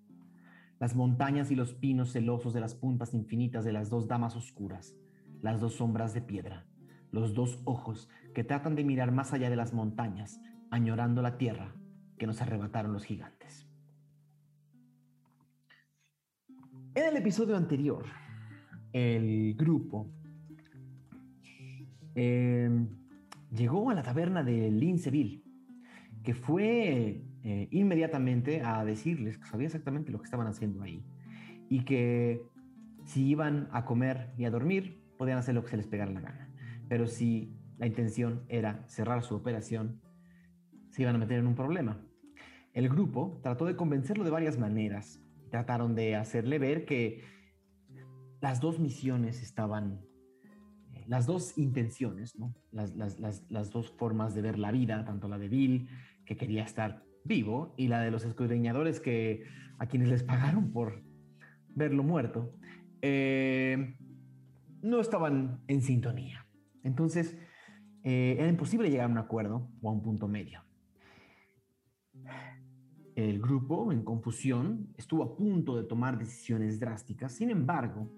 Las 0.80 0.96
montañas 0.96 1.50
y 1.52 1.56
los 1.56 1.74
pinos 1.74 2.12
celosos 2.12 2.54
de 2.54 2.60
las 2.60 2.76
puntas 2.76 3.14
infinitas 3.14 3.66
de 3.66 3.74
las 3.74 3.90
dos 3.90 4.08
damas 4.08 4.36
oscuras, 4.36 4.96
las 5.42 5.60
dos 5.60 5.76
sombras 5.76 6.14
de 6.14 6.22
piedra, 6.22 6.66
los 7.12 7.34
dos 7.34 7.62
ojos 7.66 8.10
que 8.36 8.44
tratan 8.44 8.76
de 8.76 8.84
mirar 8.84 9.12
más 9.12 9.34
allá 9.34 9.50
de 9.50 9.56
las 9.56 9.74
montañas, 9.74 10.40
añorando 10.70 11.22
la 11.22 11.38
tierra 11.38 11.74
que 12.18 12.28
nos 12.28 12.42
arrebataron 12.42 12.94
los 12.94 13.06
gigantes. 13.06 13.68
En 16.94 17.06
el 17.06 17.18
episodio 17.18 17.56
anterior, 17.56 18.06
el 18.92 19.56
grupo 19.56 20.12
Em, 22.20 22.88
llegó 23.52 23.92
a 23.92 23.94
la 23.94 24.02
taberna 24.02 24.42
de 24.42 24.72
Linceville, 24.72 25.44
que 26.28 26.34
fue 26.34 27.24
eh, 27.46 27.68
inmediatamente 27.72 28.62
a 28.62 28.84
decirles 28.84 29.38
que 29.38 29.46
sabía 29.46 29.68
exactamente 29.68 30.12
lo 30.12 30.18
que 30.18 30.26
estaban 30.26 30.46
haciendo 30.46 30.84
ahí 30.84 31.02
y 31.70 31.86
que 31.86 32.42
si 33.06 33.26
iban 33.26 33.70
a 33.72 33.86
comer 33.86 34.34
y 34.38 34.44
a 34.44 34.52
dormir, 34.52 35.02
podían 35.18 35.38
hacer 35.38 35.56
lo 35.56 35.64
que 35.64 35.70
se 35.70 35.78
les 35.78 35.88
pegara 35.88 36.12
la 36.12 36.20
gana. 36.20 36.54
Pero 36.90 37.08
si 37.08 37.56
la 37.78 37.88
intención 37.88 38.44
era 38.50 38.84
cerrar 38.90 39.24
su 39.24 39.36
operación, 39.36 40.02
se 40.90 41.04
iban 41.04 41.16
a 41.16 41.18
meter 41.18 41.40
en 41.40 41.48
un 41.48 41.56
problema. 41.56 42.06
El 42.74 42.90
grupo 42.90 43.40
trató 43.42 43.64
de 43.64 43.78
convencerlo 43.78 44.26
de 44.26 44.32
varias 44.32 44.58
maneras. 44.58 45.22
Trataron 45.50 45.96
de 45.96 46.18
hacerle 46.18 46.60
ver 46.60 46.84
que 46.84 47.24
las 48.42 48.60
dos 48.60 48.80
misiones 48.80 49.42
estaban 49.42 50.02
las 51.08 51.26
dos 51.26 51.58
intenciones, 51.58 52.38
¿no? 52.38 52.54
las, 52.72 53.72
dos 53.72 53.92
formas 53.92 54.36
de 54.36 54.42
ver 54.42 54.60
la 54.60 54.72
vida, 54.72 55.06
tanto 55.06 55.28
la 55.28 55.38
de 55.38 55.48
Bill, 55.48 55.88
que 56.28 56.36
quería 56.36 56.64
estar 56.64 57.04
vivo, 57.24 57.74
y 57.78 57.88
la 57.88 58.02
de 58.02 58.12
los 58.12 58.26
escudriñadores 58.26 59.00
que 59.00 59.44
a 59.80 59.88
quienes 59.88 60.10
les 60.10 60.24
pagaron 60.24 60.72
por 60.72 61.02
verlo 61.70 62.04
muerto, 62.04 62.54
eh, 63.02 63.98
no 64.82 65.00
estaban 65.00 65.62
en 65.68 65.82
sintonía. 65.82 66.46
Entonces, 66.84 67.38
eh, 68.04 68.36
era 68.38 68.48
imposible 68.48 68.90
llegar 68.90 69.08
a 69.08 69.12
un 69.12 69.18
acuerdo 69.18 69.70
o 69.82 69.90
a 69.90 69.94
un 69.94 70.02
punto 70.02 70.28
medio. 70.28 70.62
El 73.16 73.40
grupo, 73.40 73.92
en 73.92 74.04
confusión, 74.04 74.94
estuvo 74.98 75.24
a 75.24 75.36
punto 75.36 75.76
de 75.76 75.84
tomar 75.84 76.18
decisiones 76.18 76.80
drásticas. 76.80 77.34
Sin 77.34 77.50
embargo, 77.50 78.12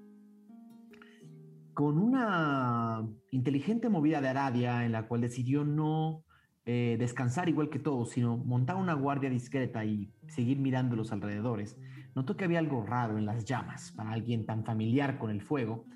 con 1.74 1.98
una 1.98 3.08
inteligente 3.32 3.88
movida 3.88 4.20
de 4.20 4.28
Aradia 4.28 4.86
en 4.86 4.92
la 4.92 5.08
cual 5.08 5.22
decidió 5.22 5.64
no 5.64 6.26
eh, 6.72 6.98
descansar 7.00 7.50
igual 7.50 7.72
que 7.72 7.80
todos, 7.80 8.12
sino 8.12 8.38
montar 8.38 8.76
una 8.76 8.94
guardia 8.94 9.28
discreta 9.28 9.84
y 9.86 10.14
seguir 10.28 10.60
mirando 10.60 10.96
los 10.96 11.12
alrededores, 11.12 11.76
notó 12.14 12.38
que 12.38 12.46
había 12.46 12.60
algo 12.60 12.86
raro 12.86 13.18
en 13.18 13.26
las 13.26 13.44
llamas 13.44 13.92
para 13.94 14.12
alguien 14.12 14.46
tan 14.46 14.64
familiar 14.64 15.18
con 15.18 15.32
el 15.32 15.42
fuego. 15.42 15.88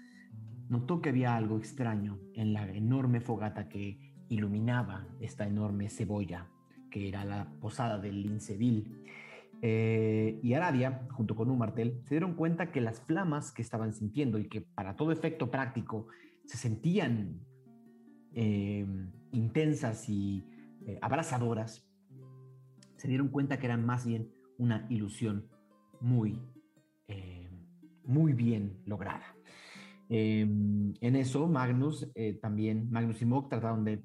Notó 0.70 1.00
que 1.00 1.10
había 1.10 1.36
algo 1.36 1.60
extraño 1.60 2.18
en 2.34 2.54
la 2.54 2.68
enorme 2.68 3.22
fogata 3.22 3.70
que 3.70 4.00
iluminaba 4.30 5.06
esta 5.20 5.46
enorme 5.46 5.90
cebolla 5.90 6.50
que 6.90 7.08
era 7.08 7.24
la 7.24 7.48
posada 7.62 8.00
del 8.00 8.24
Linceville. 8.24 8.88
Eh, 9.62 10.40
y 10.42 10.56
Aradia, 10.56 11.08
junto 11.12 11.36
con 11.36 11.52
un 11.52 11.60
martel, 11.60 12.02
se 12.06 12.16
dieron 12.16 12.34
cuenta 12.34 12.72
que 12.72 12.82
las 12.82 13.00
flamas 13.02 13.52
que 13.52 13.62
estaban 13.62 13.94
sintiendo 13.94 14.40
y 14.40 14.48
que 14.48 14.62
para 14.62 14.96
todo 14.96 15.12
efecto 15.12 15.52
práctico 15.52 16.08
se 16.48 16.58
sentían 16.58 17.42
eh, 18.34 18.88
intensas 19.34 20.10
y 20.10 20.44
eh, 20.86 21.00
abrazadoras, 21.02 21.88
se 22.98 23.08
dieron 23.08 23.30
cuenta 23.30 23.60
que 23.60 23.66
eran 23.66 23.86
más 23.86 24.06
bien 24.06 24.32
una 24.58 24.86
ilusión 24.90 25.50
muy, 26.00 26.40
muy 28.06 28.34
bien 28.34 28.82
lograda. 28.86 29.36
en 30.10 31.16
eso, 31.16 31.48
Magnus 31.48 32.12
también, 32.42 32.90
Magnus 32.92 33.22
y 33.22 33.26
Mok 33.26 33.50
trataron 33.50 33.84
de 33.84 34.04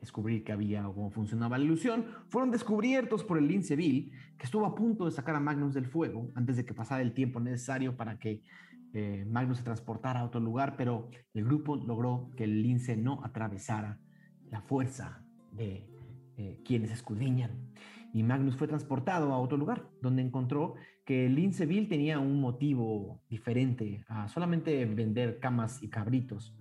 descubrir 0.00 0.42
que 0.44 0.52
había 0.52 0.88
o 0.88 0.94
cómo 0.94 1.10
funcionaba 1.10 1.58
la 1.58 1.64
ilusión, 1.64 2.06
fueron 2.28 2.50
descubiertos 2.50 3.22
por 3.24 3.38
el 3.38 3.46
lince 3.46 3.76
Bill, 3.76 4.12
que 4.38 4.44
estuvo 4.44 4.66
a 4.66 4.74
punto 4.74 5.04
de 5.04 5.10
sacar 5.10 5.34
a 5.34 5.40
Magnus 5.40 5.74
del 5.74 5.86
fuego 5.86 6.30
antes 6.34 6.56
de 6.56 6.64
que 6.64 6.74
pasara 6.74 7.02
el 7.02 7.12
tiempo 7.12 7.38
necesario 7.40 7.96
para 7.96 8.18
que 8.18 8.42
eh, 8.92 9.24
Magnus 9.28 9.58
se 9.58 9.64
transportara 9.64 10.20
a 10.20 10.24
otro 10.24 10.40
lugar, 10.40 10.74
pero 10.76 11.10
el 11.32 11.44
grupo 11.44 11.76
logró 11.76 12.30
que 12.36 12.44
el 12.44 12.62
lince 12.62 12.96
no 12.96 13.20
atravesara 13.24 14.00
la 14.50 14.62
fuerza 14.62 15.19
de 15.52 15.86
eh, 16.36 16.60
quienes 16.64 16.90
escudriñan. 16.90 17.72
Y 18.12 18.22
Magnus 18.22 18.56
fue 18.56 18.66
transportado 18.66 19.32
a 19.32 19.38
otro 19.38 19.56
lugar, 19.56 19.88
donde 20.00 20.22
encontró 20.22 20.74
que 21.04 21.26
el 21.26 21.34
lince 21.34 21.66
Bill 21.66 21.88
tenía 21.88 22.18
un 22.18 22.40
motivo 22.40 23.22
diferente 23.28 24.04
a 24.08 24.28
solamente 24.28 24.84
vender 24.84 25.38
camas 25.38 25.82
y 25.82 25.88
cabritos. 25.88 26.56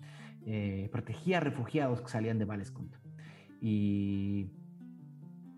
Eh, 0.45 0.89
protegía 0.91 1.39
refugiados 1.39 2.01
que 2.01 2.09
salían 2.09 2.37
de 2.39 2.45
Valescont. 2.45 2.95
Y 3.61 4.51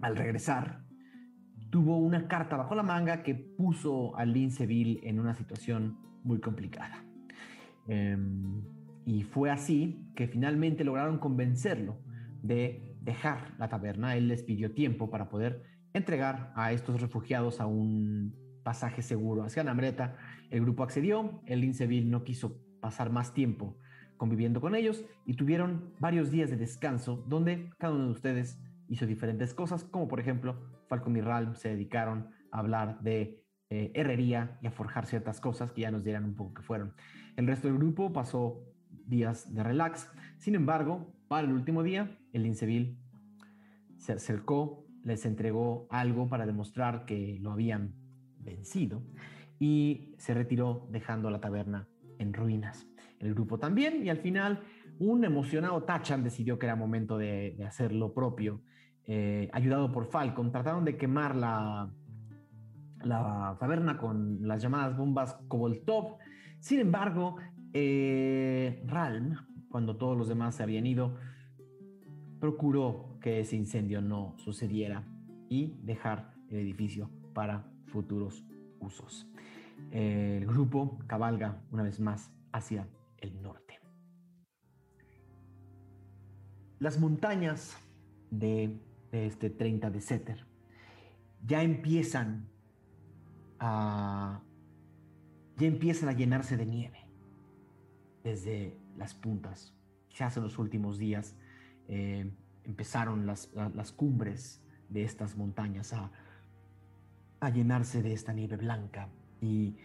al 0.01 0.15
regresar, 0.15 0.83
tuvo 1.69 1.97
una 1.97 2.27
carta 2.27 2.57
bajo 2.57 2.75
la 2.75 2.83
manga 2.83 3.23
que 3.23 3.35
puso 3.35 4.15
a 4.17 4.25
Linceville 4.25 4.99
en 5.03 5.19
una 5.19 5.33
situación 5.33 5.97
muy 6.23 6.39
complicada. 6.39 7.03
Em, 7.87 8.61
y 9.05 9.23
fue 9.23 9.49
así 9.49 10.05
que 10.15 10.27
finalmente 10.27 10.83
lograron 10.83 11.17
convencerlo 11.17 11.99
de 12.43 12.90
dejar 13.01 13.53
la 13.57 13.67
taberna. 13.67 14.15
Él 14.15 14.29
les 14.29 14.43
pidió 14.43 14.73
tiempo 14.73 15.09
para 15.09 15.29
poder 15.29 15.63
entregar 15.93 16.53
a 16.55 16.71
estos 16.71 17.01
refugiados 17.01 17.59
a 17.59 17.65
un 17.65 18.33
pasaje 18.63 19.01
seguro 19.01 19.43
hacia 19.43 19.63
Namreta. 19.63 20.15
El 20.49 20.61
grupo 20.61 20.83
accedió, 20.83 21.41
el 21.45 21.61
Linceville 21.61 22.09
no 22.09 22.23
quiso 22.23 22.57
pasar 22.79 23.11
más 23.11 23.33
tiempo 23.33 23.77
conviviendo 24.17 24.61
con 24.61 24.75
ellos 24.75 25.03
y 25.25 25.33
tuvieron 25.33 25.95
varios 25.99 26.29
días 26.29 26.51
de 26.51 26.55
descanso 26.55 27.25
donde 27.27 27.71
cada 27.79 27.95
uno 27.95 28.05
de 28.05 28.11
ustedes 28.11 28.61
hizo 28.87 29.07
diferentes 29.07 29.55
cosas, 29.55 29.83
como 29.83 30.07
por 30.07 30.19
ejemplo 30.19 30.61
Falcon 30.87 31.17
y 31.17 31.21
Ralm 31.21 31.55
se 31.55 31.69
dedicaron 31.69 32.29
a 32.51 32.59
hablar 32.59 33.01
de 33.01 33.43
eh, 33.71 33.91
herrería 33.95 34.59
y 34.61 34.67
a 34.67 34.71
forjar 34.71 35.07
ciertas 35.07 35.41
cosas 35.41 35.71
que 35.71 35.81
ya 35.81 35.89
nos 35.89 36.03
dirán 36.03 36.25
un 36.25 36.35
poco 36.35 36.53
que 36.53 36.61
fueron. 36.61 36.93
El 37.35 37.47
resto 37.47 37.67
del 37.67 37.77
grupo 37.77 38.13
pasó 38.13 38.61
días 39.07 39.51
de 39.53 39.63
relax. 39.63 40.11
Sin 40.37 40.53
embargo, 40.53 41.15
para 41.27 41.47
el 41.47 41.53
último 41.53 41.81
día, 41.81 42.19
el 42.33 42.43
Linceville 42.43 42.97
se 43.97 44.13
acercó 44.13 44.81
les 45.03 45.25
entregó 45.25 45.87
algo 45.89 46.29
para 46.29 46.45
demostrar 46.45 47.05
que 47.05 47.37
lo 47.41 47.51
habían 47.51 47.93
vencido 48.39 49.03
y 49.59 50.15
se 50.17 50.33
retiró 50.33 50.87
dejando 50.91 51.29
la 51.29 51.39
taberna 51.39 51.87
en 52.19 52.33
ruinas. 52.33 52.87
El 53.19 53.33
grupo 53.33 53.57
también 53.59 54.05
y 54.05 54.09
al 54.09 54.17
final 54.17 54.61
un 54.99 55.23
emocionado 55.23 55.83
Tachan 55.83 56.23
decidió 56.23 56.59
que 56.59 56.67
era 56.67 56.75
momento 56.75 57.17
de, 57.17 57.57
hacer 57.65 57.91
lo 57.91 58.13
propio. 58.13 58.61
Eh, 59.05 59.49
ayudado 59.53 59.91
por 59.91 60.05
Falcon, 60.05 60.51
trataron 60.51 60.85
de 60.85 60.97
quemar 60.97 61.35
la, 61.35 61.91
la 63.03 63.57
taberna 63.59 63.97
con 63.97 64.47
las 64.47 64.61
llamadas 64.61 64.95
bombas 64.95 65.39
Koboltov. 65.47 66.17
Sin 66.59 66.79
embargo, 66.79 67.37
eh, 67.73 68.83
Ralm, 68.85 69.37
cuando 69.69 69.97
todos 69.97 70.17
los 70.17 70.27
demás 70.27 70.55
se 70.55 70.63
habían 70.63 70.85
ido, 70.85 71.17
procuró 72.41 73.19
que 73.21 73.39
ese 73.39 73.55
incendio 73.55 74.01
no 74.01 74.33
sucediera 74.39 75.03
y 75.47 75.77
dejar 75.83 76.33
el 76.49 76.57
edificio 76.57 77.09
para 77.33 77.71
futuros 77.85 78.43
usos. 78.79 79.27
El 79.91 80.47
grupo 80.47 80.97
cabalga 81.07 81.61
una 81.71 81.83
vez 81.83 81.99
más 81.99 82.31
hacia 82.51 82.87
el 83.19 83.41
norte. 83.43 83.79
Las 86.79 86.99
montañas 86.99 87.77
de, 88.31 88.79
este 89.11 89.51
30 89.51 89.91
de 89.91 90.01
Setter 90.01 90.45
ya 91.45 91.61
empiezan 91.61 92.47
a 93.59 94.41
ya 95.57 95.67
empiezan 95.67 96.09
a 96.09 96.13
llenarse 96.13 96.57
de 96.57 96.65
nieve 96.65 97.05
desde 98.23 98.75
las 98.97 99.13
puntas. 99.13 99.75
Quizás 100.07 100.35
en 100.37 100.43
los 100.43 100.57
últimos 100.57 100.97
días 100.97 101.35
eh, 101.91 102.31
empezaron 102.63 103.25
las, 103.25 103.51
las, 103.53 103.91
cumbres 103.91 104.63
de 104.87 105.03
estas 105.03 105.35
montañas 105.35 105.91
a, 105.91 106.09
a 107.41 107.49
llenarse 107.49 108.01
de 108.01 108.13
esta 108.13 108.31
nieve 108.31 108.55
blanca 108.55 109.09
y 109.41 109.75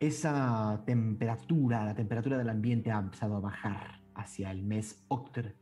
esa 0.00 0.82
temperatura, 0.84 1.84
la 1.84 1.94
temperatura 1.94 2.38
del 2.38 2.48
ambiente 2.48 2.90
ha 2.90 2.98
empezado 2.98 3.36
a 3.36 3.40
bajar 3.40 4.00
hacia 4.16 4.50
el 4.50 4.64
mes 4.64 5.04
Octer, 5.06 5.54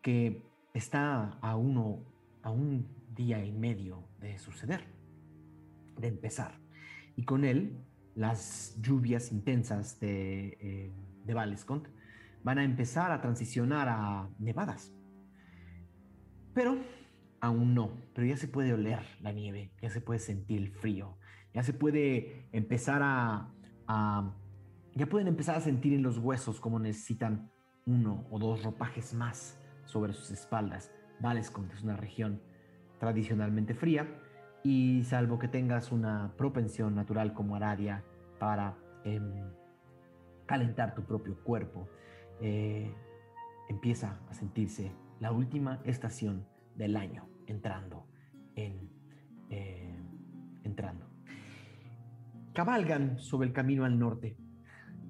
que 0.00 0.42
está 0.72 1.38
a 1.42 1.56
uno, 1.56 2.02
a 2.42 2.50
un 2.50 2.88
día 3.14 3.44
y 3.44 3.52
medio 3.52 4.08
de 4.20 4.38
suceder, 4.38 4.86
de 5.98 6.08
empezar. 6.08 6.58
Y 7.14 7.24
con 7.24 7.44
él, 7.44 7.84
las 8.14 8.74
lluvias 8.80 9.32
intensas 9.32 10.00
de, 10.00 10.56
eh, 10.60 10.92
de 11.26 11.34
Valescont 11.34 11.88
van 12.42 12.58
a 12.58 12.64
empezar 12.64 13.12
a 13.12 13.20
transicionar 13.20 13.88
a 13.90 14.30
nevadas. 14.38 14.94
Pero 16.54 16.76
aún 17.40 17.74
no, 17.74 17.92
pero 18.14 18.26
ya 18.26 18.36
se 18.36 18.48
puede 18.48 18.74
oler 18.74 19.00
la 19.20 19.32
nieve, 19.32 19.72
ya 19.80 19.90
se 19.90 20.00
puede 20.00 20.20
sentir 20.20 20.58
el 20.60 20.68
frío, 20.68 21.16
ya 21.54 21.62
se 21.62 21.72
puede 21.72 22.48
empezar 22.52 23.02
a, 23.02 23.52
ya 24.94 25.06
pueden 25.06 25.28
empezar 25.28 25.56
a 25.56 25.60
sentir 25.60 25.94
en 25.94 26.02
los 26.02 26.18
huesos 26.18 26.60
cómo 26.60 26.78
necesitan 26.78 27.50
uno 27.86 28.26
o 28.30 28.38
dos 28.38 28.62
ropajes 28.62 29.14
más 29.14 29.58
sobre 29.84 30.12
sus 30.12 30.30
espaldas. 30.30 30.92
Valescont 31.20 31.72
es 31.72 31.82
una 31.82 31.96
región 31.96 32.40
tradicionalmente 32.98 33.74
fría 33.74 34.06
y 34.62 35.02
salvo 35.04 35.38
que 35.38 35.48
tengas 35.48 35.90
una 35.90 36.34
propensión 36.36 36.94
natural 36.94 37.32
como 37.32 37.56
Aradia 37.56 38.04
para 38.38 38.76
em, 39.04 39.50
calentar 40.46 40.94
tu 40.94 41.02
propio 41.04 41.36
cuerpo, 41.42 41.88
eh, 42.40 42.92
empieza 43.68 44.20
a 44.28 44.34
sentirse 44.34 44.92
la 45.20 45.32
última 45.32 45.80
estación 45.84 46.46
del 46.74 46.96
año 46.96 47.28
entrando 47.46 48.06
en 48.56 48.90
eh, 49.50 49.96
entrando 50.64 51.10
cabalgan 52.52 53.18
sobre 53.18 53.48
el 53.48 53.54
camino 53.54 53.84
al 53.84 53.98
norte 53.98 54.36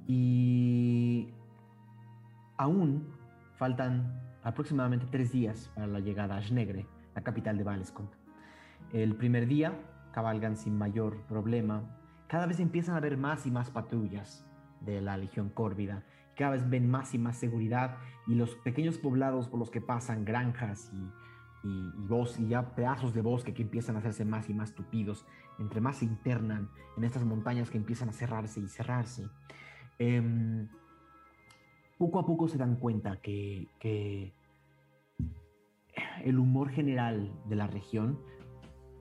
y 0.06 1.32
aún 2.56 3.08
faltan 3.56 4.20
aproximadamente 4.42 5.06
tres 5.10 5.32
días 5.32 5.70
para 5.74 5.86
la 5.86 6.00
llegada 6.00 6.36
a 6.36 6.42
Schnegre, 6.42 6.86
la 7.14 7.22
capital 7.22 7.56
de 7.56 7.64
Valescont. 7.64 8.10
El 8.92 9.14
primer 9.16 9.46
día 9.46 9.72
cabalgan 10.12 10.56
sin 10.56 10.76
mayor 10.76 11.22
problema. 11.26 11.96
Cada 12.26 12.46
vez 12.46 12.60
empiezan 12.60 12.94
a 12.94 12.98
haber 12.98 13.16
más 13.16 13.46
y 13.46 13.50
más 13.50 13.70
patrullas 13.70 14.46
de 14.80 15.00
la 15.00 15.16
Legión 15.16 15.50
Córvida. 15.50 16.04
Cada 16.40 16.52
vez 16.52 16.68
ven 16.68 16.90
más 16.90 17.14
y 17.14 17.18
más 17.18 17.36
seguridad 17.36 17.98
y 18.26 18.34
los 18.34 18.56
pequeños 18.56 18.98
poblados 18.98 19.46
por 19.46 19.58
los 19.58 19.70
que 19.70 19.80
pasan, 19.80 20.24
granjas 20.24 20.90
y 20.92 21.30
y, 21.62 21.92
y, 22.38 22.48
ya 22.48 22.74
pedazos 22.74 23.12
de 23.12 23.20
bosque 23.20 23.52
que 23.52 23.62
empiezan 23.62 23.96
a 23.96 23.98
hacerse 23.98 24.24
más 24.24 24.48
y 24.48 24.54
más 24.54 24.74
tupidos, 24.74 25.26
entre 25.58 25.80
más 25.80 25.98
se 25.98 26.06
internan 26.06 26.70
en 26.96 27.04
estas 27.04 27.24
montañas 27.24 27.70
que 27.70 27.78
empiezan 27.78 28.08
a 28.08 28.12
cerrarse 28.12 28.60
y 28.60 28.68
cerrarse. 28.68 29.28
Em, 29.98 30.68
poco 31.98 32.18
a 32.18 32.26
poco 32.26 32.48
se 32.48 32.56
dan 32.56 32.76
cuenta 32.76 33.20
que, 33.20 33.68
que, 33.78 34.32
el 36.24 36.38
humor 36.38 36.70
general 36.70 37.30
de 37.46 37.56
la 37.56 37.66
región 37.66 38.18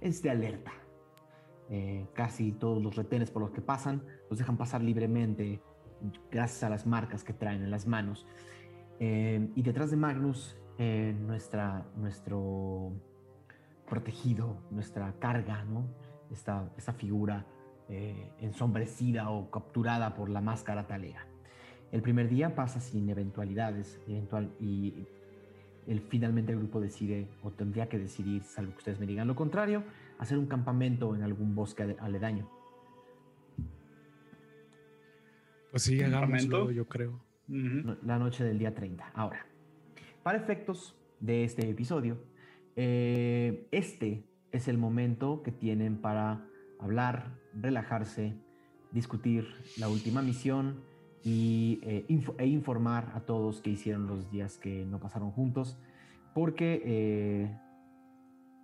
es 0.01 0.21
de 0.21 0.29
alerta. 0.29 0.71
Eh, 1.69 2.07
casi 2.13 2.51
todos 2.51 2.81
los 2.81 2.95
retenes 2.95 3.29
por 3.29 3.43
los 3.43 3.51
que 3.51 3.61
pasan 3.61 4.03
los 4.29 4.39
dejan 4.39 4.57
pasar 4.57 4.81
libremente 4.81 5.61
gracias 6.31 6.63
a 6.63 6.69
las 6.69 6.85
marcas 6.85 7.23
que 7.23 7.33
traen 7.33 7.63
en 7.63 7.71
las 7.71 7.87
manos. 7.87 8.25
Em, 8.99 9.51
y 9.55 9.61
detrás 9.61 9.91
de 9.91 9.97
Magnus 9.97 10.57
eh, 10.77 11.15
nuestra, 11.19 11.85
nuestro 11.95 12.91
protegido, 13.89 14.57
nuestra 14.71 15.13
carga, 15.19 15.63
¿no? 15.63 15.85
Esta, 16.31 16.69
esta 16.77 16.93
figura 16.93 17.45
eh, 17.89 18.31
ensombrecida 18.39 19.29
o 19.29 19.49
capturada 19.49 20.13
por 20.13 20.29
la 20.29 20.41
máscara 20.41 20.85
talea. 20.85 21.25
El 21.91 22.01
primer 22.01 22.29
día 22.29 22.55
pasa 22.55 22.79
sin 22.79 23.09
eventualidades 23.09 23.99
eventual, 24.07 24.51
y 24.59 25.07
el, 25.87 26.01
finalmente 26.01 26.51
el 26.51 26.59
grupo 26.59 26.79
decide, 26.79 27.27
o 27.41 27.51
tendría 27.51 27.89
que 27.89 27.97
decidir, 27.97 28.43
salvo 28.43 28.73
que 28.73 28.77
ustedes 28.77 28.99
me 28.99 29.07
digan 29.07 29.27
lo 29.27 29.35
contrario, 29.35 29.83
hacer 30.19 30.37
un 30.37 30.45
campamento 30.45 31.15
en 31.15 31.23
algún 31.23 31.55
bosque 31.55 31.97
aledaño. 31.99 32.58
Pues 35.71 35.83
sí, 35.83 36.01
hagámoslo, 36.01 36.71
yo 36.71 36.87
creo. 36.87 37.19
La 37.47 38.19
noche 38.19 38.43
del 38.43 38.59
día 38.59 38.73
30. 38.73 39.11
Ahora, 39.13 39.45
para 40.23 40.37
efectos 40.37 40.95
de 41.19 41.43
este 41.43 41.69
episodio, 41.69 42.17
eh, 42.75 43.67
este 43.71 44.23
es 44.51 44.67
el 44.67 44.77
momento 44.77 45.41
que 45.43 45.51
tienen 45.51 46.01
para 46.01 46.45
hablar, 46.79 47.39
relajarse, 47.53 48.35
discutir 48.91 49.47
la 49.77 49.89
última 49.89 50.21
misión 50.21 50.83
y, 51.23 51.79
eh, 51.83 52.05
e 52.37 52.45
informar 52.47 53.11
a 53.13 53.21
todos 53.21 53.61
qué 53.61 53.71
hicieron 53.71 54.07
los 54.07 54.31
días 54.31 54.57
que 54.57 54.85
no 54.85 54.99
pasaron 54.99 55.31
juntos, 55.31 55.77
porque, 56.33 56.81
eh, 56.85 57.57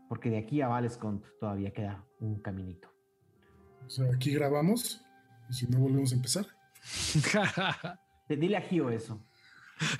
porque 0.07 0.29
de 0.29 0.37
aquí 0.37 0.61
a 0.61 0.67
Valescont 0.67 1.23
todavía 1.39 1.71
queda 1.71 2.05
un 2.19 2.39
caminito. 2.39 2.89
O 3.85 3.89
sea, 3.89 4.05
aquí 4.13 4.31
grabamos 4.33 5.05
y 5.49 5.53
si 5.53 5.67
no 5.67 5.79
volvemos 5.79 6.11
a 6.11 6.15
empezar. 6.15 6.54
Dile 8.29 8.57
a 8.57 8.61
Gio 8.61 8.89
eso. 8.89 9.23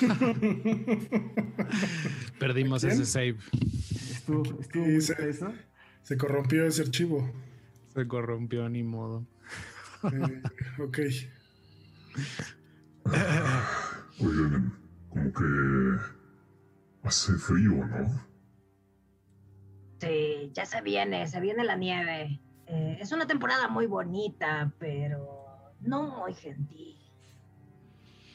Perdimos 2.39 2.83
ese 2.83 3.05
save. 3.05 3.37
Estuvo, 3.91 4.59
estuvo 4.59 5.01
se, 5.01 5.29
eso. 5.29 5.53
Se 6.01 6.17
corrompió 6.17 6.65
ese 6.65 6.83
archivo. 6.83 7.29
Se 7.93 8.07
corrompió, 8.07 8.67
ni 8.69 8.83
modo. 8.83 9.25
Eh, 10.03 10.41
ok. 10.81 10.99
Oigan, 14.19 14.73
como 15.09 15.33
que 15.33 15.45
hace 17.03 17.33
frío, 17.33 17.85
¿no? 17.85 18.25
Sí, 19.99 20.51
ya 20.53 20.65
se 20.65 20.81
viene, 20.81 21.27
se 21.27 21.39
viene 21.39 21.63
la 21.63 21.75
nieve. 21.75 22.41
Eh, 22.67 22.97
es 22.99 23.11
una 23.11 23.27
temporada 23.27 23.67
muy 23.67 23.85
bonita, 23.85 24.73
pero 24.79 25.44
no 25.85 26.17
muy 26.17 26.33
gentil. 26.33 26.97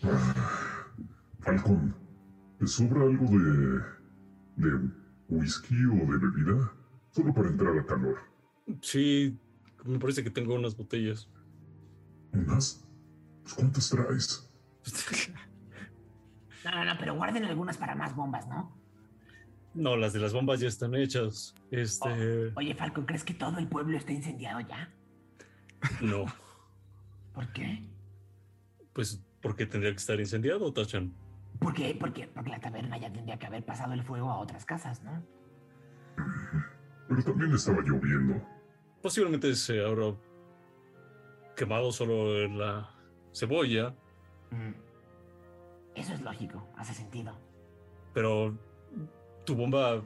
Ah, 0.03 0.87
Falcón, 1.41 1.95
¿te 2.59 2.67
sobra 2.67 3.03
algo 3.03 3.27
de. 3.27 3.81
de 4.57 4.89
whisky 5.29 5.85
o 5.87 6.11
de 6.11 6.19
bebida? 6.19 6.73
Solo 7.11 7.35
para 7.35 7.49
entrar 7.49 7.77
a 7.77 7.85
calor. 7.85 8.19
Sí, 8.83 9.39
me 9.85 9.99
parece 9.99 10.23
que 10.23 10.31
tengo 10.31 10.55
unas 10.55 10.77
botellas. 10.77 11.29
¿Unas? 12.33 12.87
Pues, 13.43 13.55
¿Cuántas 13.55 13.91
traes? 13.91 14.51
no, 16.65 16.71
no, 16.71 16.85
no, 16.85 16.93
pero 16.99 17.15
guarden 17.17 17.45
algunas 17.45 17.77
para 17.77 17.95
más 17.95 18.15
bombas, 18.15 18.47
¿no? 18.49 18.79
No, 19.75 19.97
las 19.97 20.13
de 20.13 20.21
las 20.21 20.33
bombas 20.33 20.61
ya 20.61 20.69
están 20.69 20.95
hechas. 20.95 21.55
Este. 21.71 22.49
Oh, 22.49 22.53
oye, 22.57 22.75
Falcón, 22.75 23.07
¿crees 23.07 23.25
que 23.25 23.35
todo 23.35 23.59
el 23.59 23.69
pueblo 23.69 23.97
está 23.97 24.13
incendiado 24.13 24.61
ya? 24.61 24.93
No. 26.01 26.27
¿Por 27.35 27.53
qué? 27.53 27.83
Pues 28.93 29.23
porque 29.43 29.67
tendría 29.67 29.93
que 29.93 29.99
estar 29.99 30.19
incendiado, 30.21 30.73
Tachan. 30.73 31.13
¿Por 31.59 31.75
qué? 31.75 31.97
Porque, 31.99 32.27
porque 32.29 32.51
la 32.51 32.61
taberna 32.61 32.99
ya 32.99 33.13
tendría 33.13 33.39
que 33.39 33.47
haber 33.47 33.65
pasado 33.65 33.93
el 33.93 34.03
fuego 34.03 34.31
a 34.31 34.39
otras 34.39 34.65
casas, 34.65 35.03
¿no? 35.03 35.23
Pero 37.09 37.23
también 37.23 37.53
estaba 37.53 37.81
lloviendo. 37.83 38.43
Posiblemente 39.03 39.55
se 39.55 39.85
habrá 39.85 40.15
quemado 41.57 41.93
solo 41.93 42.47
la 42.49 42.91
cebolla, 43.33 43.95
Mm. 44.51 44.75
Eso 45.95 46.13
es 46.15 46.23
lógico, 46.23 46.67
hace 46.77 46.93
sentido. 46.93 47.39
pero 48.13 48.59
tu 49.47 49.55
bomba 49.55 50.03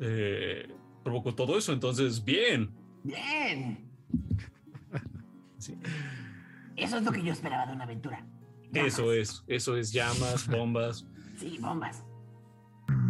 eh, 0.00 0.66
provocó 1.04 1.34
todo 1.34 1.58
eso, 1.58 1.72
entonces 1.74 2.24
bien. 2.24 2.70
Bien. 3.04 3.86
Sí. 5.58 5.78
Eso 6.76 6.96
es 6.98 7.02
lo 7.04 7.12
que 7.12 7.22
yo 7.22 7.32
esperaba 7.32 7.66
de 7.66 7.72
una 7.72 7.84
aventura. 7.84 8.24
Eso 8.72 9.12
es, 9.12 9.44
eso 9.46 9.76
es 9.76 9.92
llamas, 9.92 10.46
bombas. 10.50 11.06
Sí, 11.36 11.58
bombas. 11.60 12.04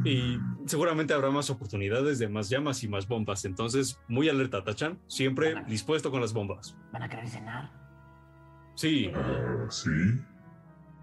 Y 0.04 0.38
seguramente 0.66 1.12
habrá 1.14 1.30
más 1.30 1.50
oportunidades 1.50 2.18
de 2.18 2.28
más 2.28 2.48
llamas 2.48 2.82
y 2.84 2.88
más 2.88 3.06
bombas. 3.08 3.44
Entonces, 3.44 4.00
muy 4.08 4.28
alerta, 4.28 4.62
Tachan. 4.64 4.98
Siempre 5.06 5.62
dispuesto 5.66 6.10
con 6.10 6.20
las 6.20 6.32
bombas. 6.32 6.76
¿Van 6.92 7.02
a 7.02 7.08
querer 7.08 7.28
cenar? 7.28 7.70
Sí, 8.74 9.10
sí. 9.70 9.90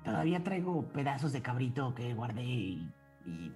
Todavía 0.03 0.43
traigo 0.43 0.88
pedazos 0.93 1.34
de 1.34 1.41
cabrito 1.41 1.93
que 1.93 2.13
guardé 2.13 2.43
y, 2.43 2.89
y 3.25 3.51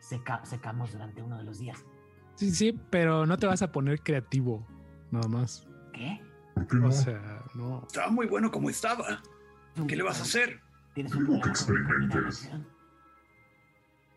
seca- 0.00 0.44
secamos 0.44 0.92
durante 0.92 1.22
uno 1.22 1.38
de 1.38 1.44
los 1.44 1.58
días. 1.58 1.84
Sí, 2.34 2.50
sí, 2.50 2.78
pero 2.90 3.24
no 3.26 3.38
te 3.38 3.46
vas 3.46 3.62
a 3.62 3.72
poner 3.72 4.00
creativo, 4.02 4.66
nada 5.10 5.28
más. 5.28 5.66
¿Qué? 5.92 6.20
¿Por 6.54 6.66
qué 6.66 6.76
no? 6.76 6.88
O 6.88 6.92
sea, 6.92 7.44
no. 7.54 7.82
Estaba 7.86 8.10
muy 8.10 8.26
bueno 8.26 8.50
como 8.50 8.70
estaba. 8.70 9.22
¿Qué 9.88 9.96
le 9.96 10.02
vas 10.02 10.20
a 10.20 10.22
hacer? 10.22 10.60
¿Tienes 10.94 11.14
un 11.14 11.26
Digo 11.26 11.40
que 11.40 11.48
experimentes. 11.48 12.50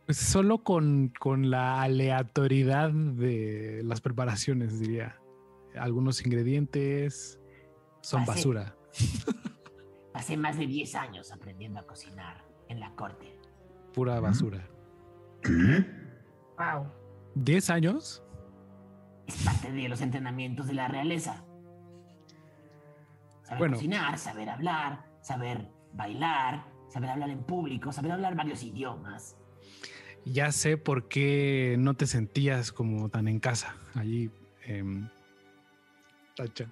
Pues 0.06 0.18
solo 0.18 0.60
con, 0.60 1.12
con 1.20 1.50
la 1.50 1.82
aleatoriedad 1.82 2.92
de 2.92 3.82
las 3.84 4.02
preparaciones, 4.02 4.80
diría. 4.80 5.20
Algunos 5.76 6.26
ingredientes 6.26 7.40
son 8.02 8.26
basura. 8.26 8.76
Pasé 10.14 10.38
más 10.38 10.58
de 10.58 10.66
10 10.66 10.96
años 10.96 11.32
aprendiendo 11.32 11.80
a 11.80 11.86
cocinar 11.86 12.44
en 12.70 12.80
la 12.80 12.92
corte. 12.96 13.38
Pura 13.94 14.20
basura. 14.20 14.68
¿Qué? 15.42 15.86
Wow. 16.58 16.88
¿10 17.36 17.70
años? 17.70 18.24
Es 19.28 19.44
parte 19.44 19.72
de 19.72 19.90
los 19.90 20.02
entrenamientos 20.02 20.68
de 20.68 20.74
la 20.74 20.88
realeza. 20.88 21.44
Saber 23.48 23.60
Bueno. 23.60 23.76
cocinar, 23.78 24.18
saber 24.20 24.50
hablar, 24.50 25.06
saber 25.22 25.70
bailar, 25.94 26.66
saber 26.90 27.10
hablar 27.12 27.30
en 27.30 27.40
público, 27.44 27.94
saber 27.94 28.12
hablar 28.12 28.36
varios 28.36 28.62
idiomas. 28.62 29.38
Ya 30.26 30.52
sé 30.52 30.76
por 30.76 31.08
qué 31.08 31.78
no 31.80 31.94
te 31.94 32.08
sentías 32.08 32.74
como 32.74 33.08
tan 33.08 33.30
en 33.30 33.40
casa 33.40 33.74
allí. 33.96 34.30
em, 34.66 35.08
Tacha. 36.36 36.66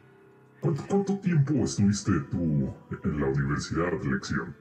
¿Cuánto, 0.59 0.83
cuánto 0.89 1.17
tiempo 1.19 1.53
estuviste 1.63 2.11
tú 2.29 2.73
en 3.05 3.19
la 3.21 3.27
universidad 3.27 3.91
de 4.01 4.11
lección? 4.11 4.53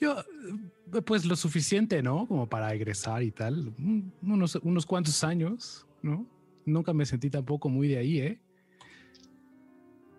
Yo, 0.00 0.20
eh, 0.20 1.02
pues 1.04 1.24
lo 1.24 1.34
suficiente, 1.34 2.02
¿no? 2.04 2.26
Como 2.28 2.48
para 2.48 2.72
egresar 2.72 3.24
y 3.24 3.32
tal. 3.32 3.74
Un- 3.78 4.12
Unos, 4.22 4.54
unos 4.62 4.86
cuantos 4.86 5.24
años, 5.24 5.88
¿no? 6.02 6.24
Nunca 6.64 6.92
me 6.92 7.04
sentí 7.04 7.30
tampoco 7.30 7.68
muy 7.68 7.88
de 7.88 7.98
ahí, 7.98 8.20
¿eh? 8.20 8.40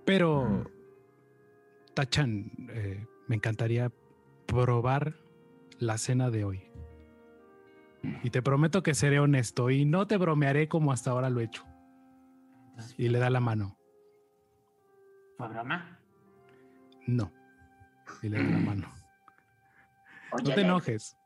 Pero, 0.06 0.70
Tachan, 1.94 2.52
eh, 2.70 3.06
me 3.28 3.36
encantaría 3.36 3.92
probar 4.46 5.16
la 5.80 5.98
cena 5.98 6.30
de 6.30 6.46
hoy. 6.46 6.64
Y 8.24 8.30
te 8.30 8.42
prometo 8.44 8.84
que 8.84 8.94
seré 8.94 9.20
honesto 9.20 9.72
y 9.72 9.86
no 9.86 10.06
te 10.06 10.18
bromearé 10.18 10.68
como 10.68 10.92
hasta 10.92 11.10
ahora 11.12 11.30
lo 11.30 11.40
he 11.40 11.46
hecho. 11.46 11.66
Y 12.98 13.10
le 13.10 13.18
da 13.20 13.30
la 13.30 13.40
mano. 13.40 13.78
¿Fue 15.38 15.48
broma? 15.48 16.00
No. 17.08 17.32
Y 18.22 18.30
le 18.30 18.38
da 18.38 18.50
la 18.50 18.60
mano. 18.60 18.94
Oye, 20.34 20.50
No 20.50 20.56
te 20.56 20.62
enojes. 20.62 21.18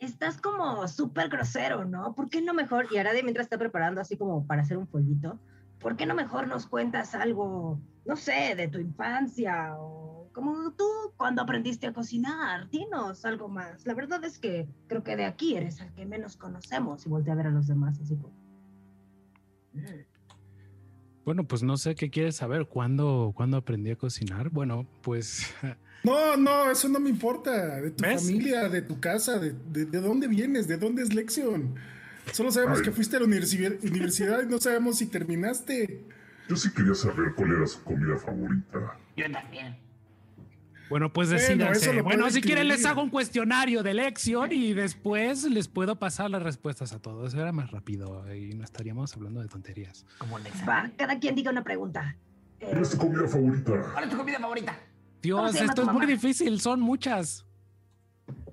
estás 0.00 0.40
como 0.40 0.86
súper 0.86 1.28
grosero, 1.28 1.84
¿no? 1.84 2.14
¿Por 2.14 2.28
qué 2.28 2.42
no 2.42 2.52
mejor, 2.52 2.86
y 2.90 2.98
Aradia 2.98 3.22
mientras 3.22 3.46
está 3.46 3.56
preparando 3.58 4.00
así 4.00 4.16
como 4.18 4.46
para 4.46 4.62
hacer 4.62 4.76
un 4.76 4.86
fueguito, 4.86 5.38
¿por 5.80 5.96
qué 5.96 6.06
no 6.06 6.14
mejor 6.14 6.46
nos 6.46 6.66
cuentas 6.66 7.14
algo, 7.14 7.80
no 8.08 8.16
sé, 8.16 8.54
de 8.56 8.66
tu 8.68 8.78
infancia 8.80 9.76
o 9.78 10.30
como 10.32 10.72
tú 10.72 10.84
cuando 11.16 11.42
aprendiste 11.42 11.86
a 11.86 11.92
cocinar? 11.92 12.68
Dinos 12.70 13.24
algo 13.24 13.48
más. 13.48 13.86
La 13.86 13.94
verdad 13.94 14.24
es 14.24 14.38
que 14.38 14.66
creo 14.86 15.04
que 15.04 15.14
de 15.16 15.24
aquí 15.26 15.56
eres 15.56 15.80
el 15.80 15.92
que 15.92 16.06
menos 16.06 16.36
conocemos 16.36 17.04
y 17.06 17.08
voltea 17.08 17.34
a 17.34 17.36
ver 17.36 17.46
a 17.48 17.50
los 17.50 17.66
demás 17.66 18.00
así 18.00 18.16
como... 18.16 18.34
Bueno, 21.24 21.44
pues 21.46 21.62
no 21.62 21.76
sé 21.76 21.94
qué 21.94 22.08
quieres 22.10 22.36
saber. 22.36 22.66
¿Cuándo, 22.66 23.32
¿cuándo 23.36 23.56
aprendí 23.58 23.90
a 23.90 23.96
cocinar? 23.96 24.48
Bueno, 24.50 24.86
pues 25.02 25.52
No, 26.04 26.36
no, 26.36 26.70
eso 26.70 26.88
no 26.88 27.00
me 27.00 27.10
importa. 27.10 27.80
De 27.80 27.90
tu 27.90 28.02
¿Ves? 28.02 28.22
familia, 28.22 28.68
de 28.68 28.82
tu 28.82 28.98
casa, 29.00 29.38
de, 29.38 29.52
de- 29.52 29.84
de 29.84 30.00
dónde 30.00 30.28
vienes, 30.28 30.66
de 30.68 30.78
dónde 30.78 31.02
es 31.02 31.12
Lexion. 31.12 31.74
Solo 32.32 32.50
sabemos 32.50 32.78
Ay. 32.78 32.84
que 32.84 32.92
fuiste 32.92 33.16
a 33.16 33.20
la 33.20 33.26
universidad, 33.26 33.72
universidad 33.82 34.42
y 34.42 34.46
no 34.46 34.58
sabemos 34.58 34.96
si 34.98 35.06
terminaste. 35.06 36.04
Yo 36.48 36.56
sí 36.56 36.72
quería 36.72 36.94
saber 36.94 37.34
cuál 37.34 37.52
era 37.52 37.66
su 37.66 37.82
comida 37.84 38.16
favorita. 38.16 38.96
Yo 39.16 39.30
también. 39.30 39.76
Bueno, 40.88 41.12
pues 41.12 41.28
decídanse. 41.28 42.00
Bueno, 42.00 42.30
si 42.30 42.40
quieren 42.40 42.68
les 42.68 42.86
hago 42.86 43.02
un 43.02 43.10
cuestionario 43.10 43.82
de 43.82 43.92
lección 43.92 44.52
y 44.52 44.72
después 44.72 45.44
les 45.44 45.68
puedo 45.68 45.98
pasar 45.98 46.30
las 46.30 46.42
respuestas 46.42 46.92
a 46.92 46.98
todos. 46.98 47.34
Era 47.34 47.52
más 47.52 47.70
rápido 47.70 48.24
y 48.34 48.54
no 48.54 48.64
estaríamos 48.64 49.14
hablando 49.14 49.42
de 49.42 49.48
tonterías. 49.48 50.06
Como 50.16 50.38
Va, 50.66 50.90
cada 50.96 51.18
quien 51.18 51.34
diga 51.34 51.50
una 51.50 51.62
pregunta. 51.62 52.16
Eh, 52.60 52.68
¿Cuál 52.70 52.82
es 52.82 52.90
tu 52.90 52.96
comida 52.96 53.28
favorita? 53.28 53.72
¿Cuál 53.92 54.04
es 54.04 54.10
tu 54.10 54.16
comida 54.16 54.38
favorita? 54.38 54.78
Dios, 55.20 55.54
esto 55.56 55.82
es 55.82 55.88
muy 55.92 56.06
difícil, 56.06 56.60
son 56.60 56.80
muchas. 56.80 57.44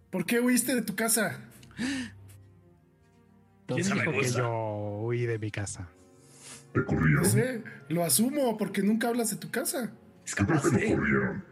¿Por 0.10 0.26
qué 0.26 0.40
huiste 0.40 0.76
de 0.76 0.82
tu 0.82 0.96
casa? 0.96 1.40
¿Quién 3.68 3.84
dijo 3.84 4.12
que 4.12 4.30
yo 4.30 5.00
huí 5.04 5.26
de 5.26 5.40
mi 5.40 5.52
casa? 5.52 5.88
¿Te 6.76 6.86
corrieron? 6.86 7.24
No 7.24 7.30
sé, 7.30 7.64
lo 7.90 8.04
asumo 8.04 8.56
porque 8.58 8.84
nunca 8.84 9.08
hablas 9.08 9.32
de 9.32 9.38
tu 9.38 9.50
casa. 9.50 9.94
Creo 10.36 10.48
capaz 10.48 10.70
que 10.70 10.90
lo 10.90 10.96
corrieron. 10.98 11.44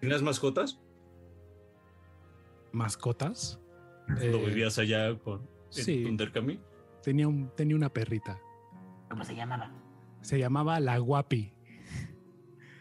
¿Tienes 0.00 0.22
mascotas? 0.22 0.80
¿Mascotas? 2.72 3.60
¿Cuando 4.06 4.38
Eh, 4.38 4.46
vivías 4.46 4.78
allá 4.78 5.18
con 5.18 5.46
sí. 5.70 5.98
en 5.98 6.04
Dunderkami? 6.16 6.60
tenía, 7.02 7.28
un, 7.28 7.50
tenía 7.56 7.76
una 7.76 7.88
perrita. 7.88 8.38
¿Cómo 9.10 9.24
se 9.24 9.34
llamaba? 9.34 9.70
Se 10.22 10.38
llamaba 10.38 10.80
la 10.80 10.98
Guapi. 10.98 11.52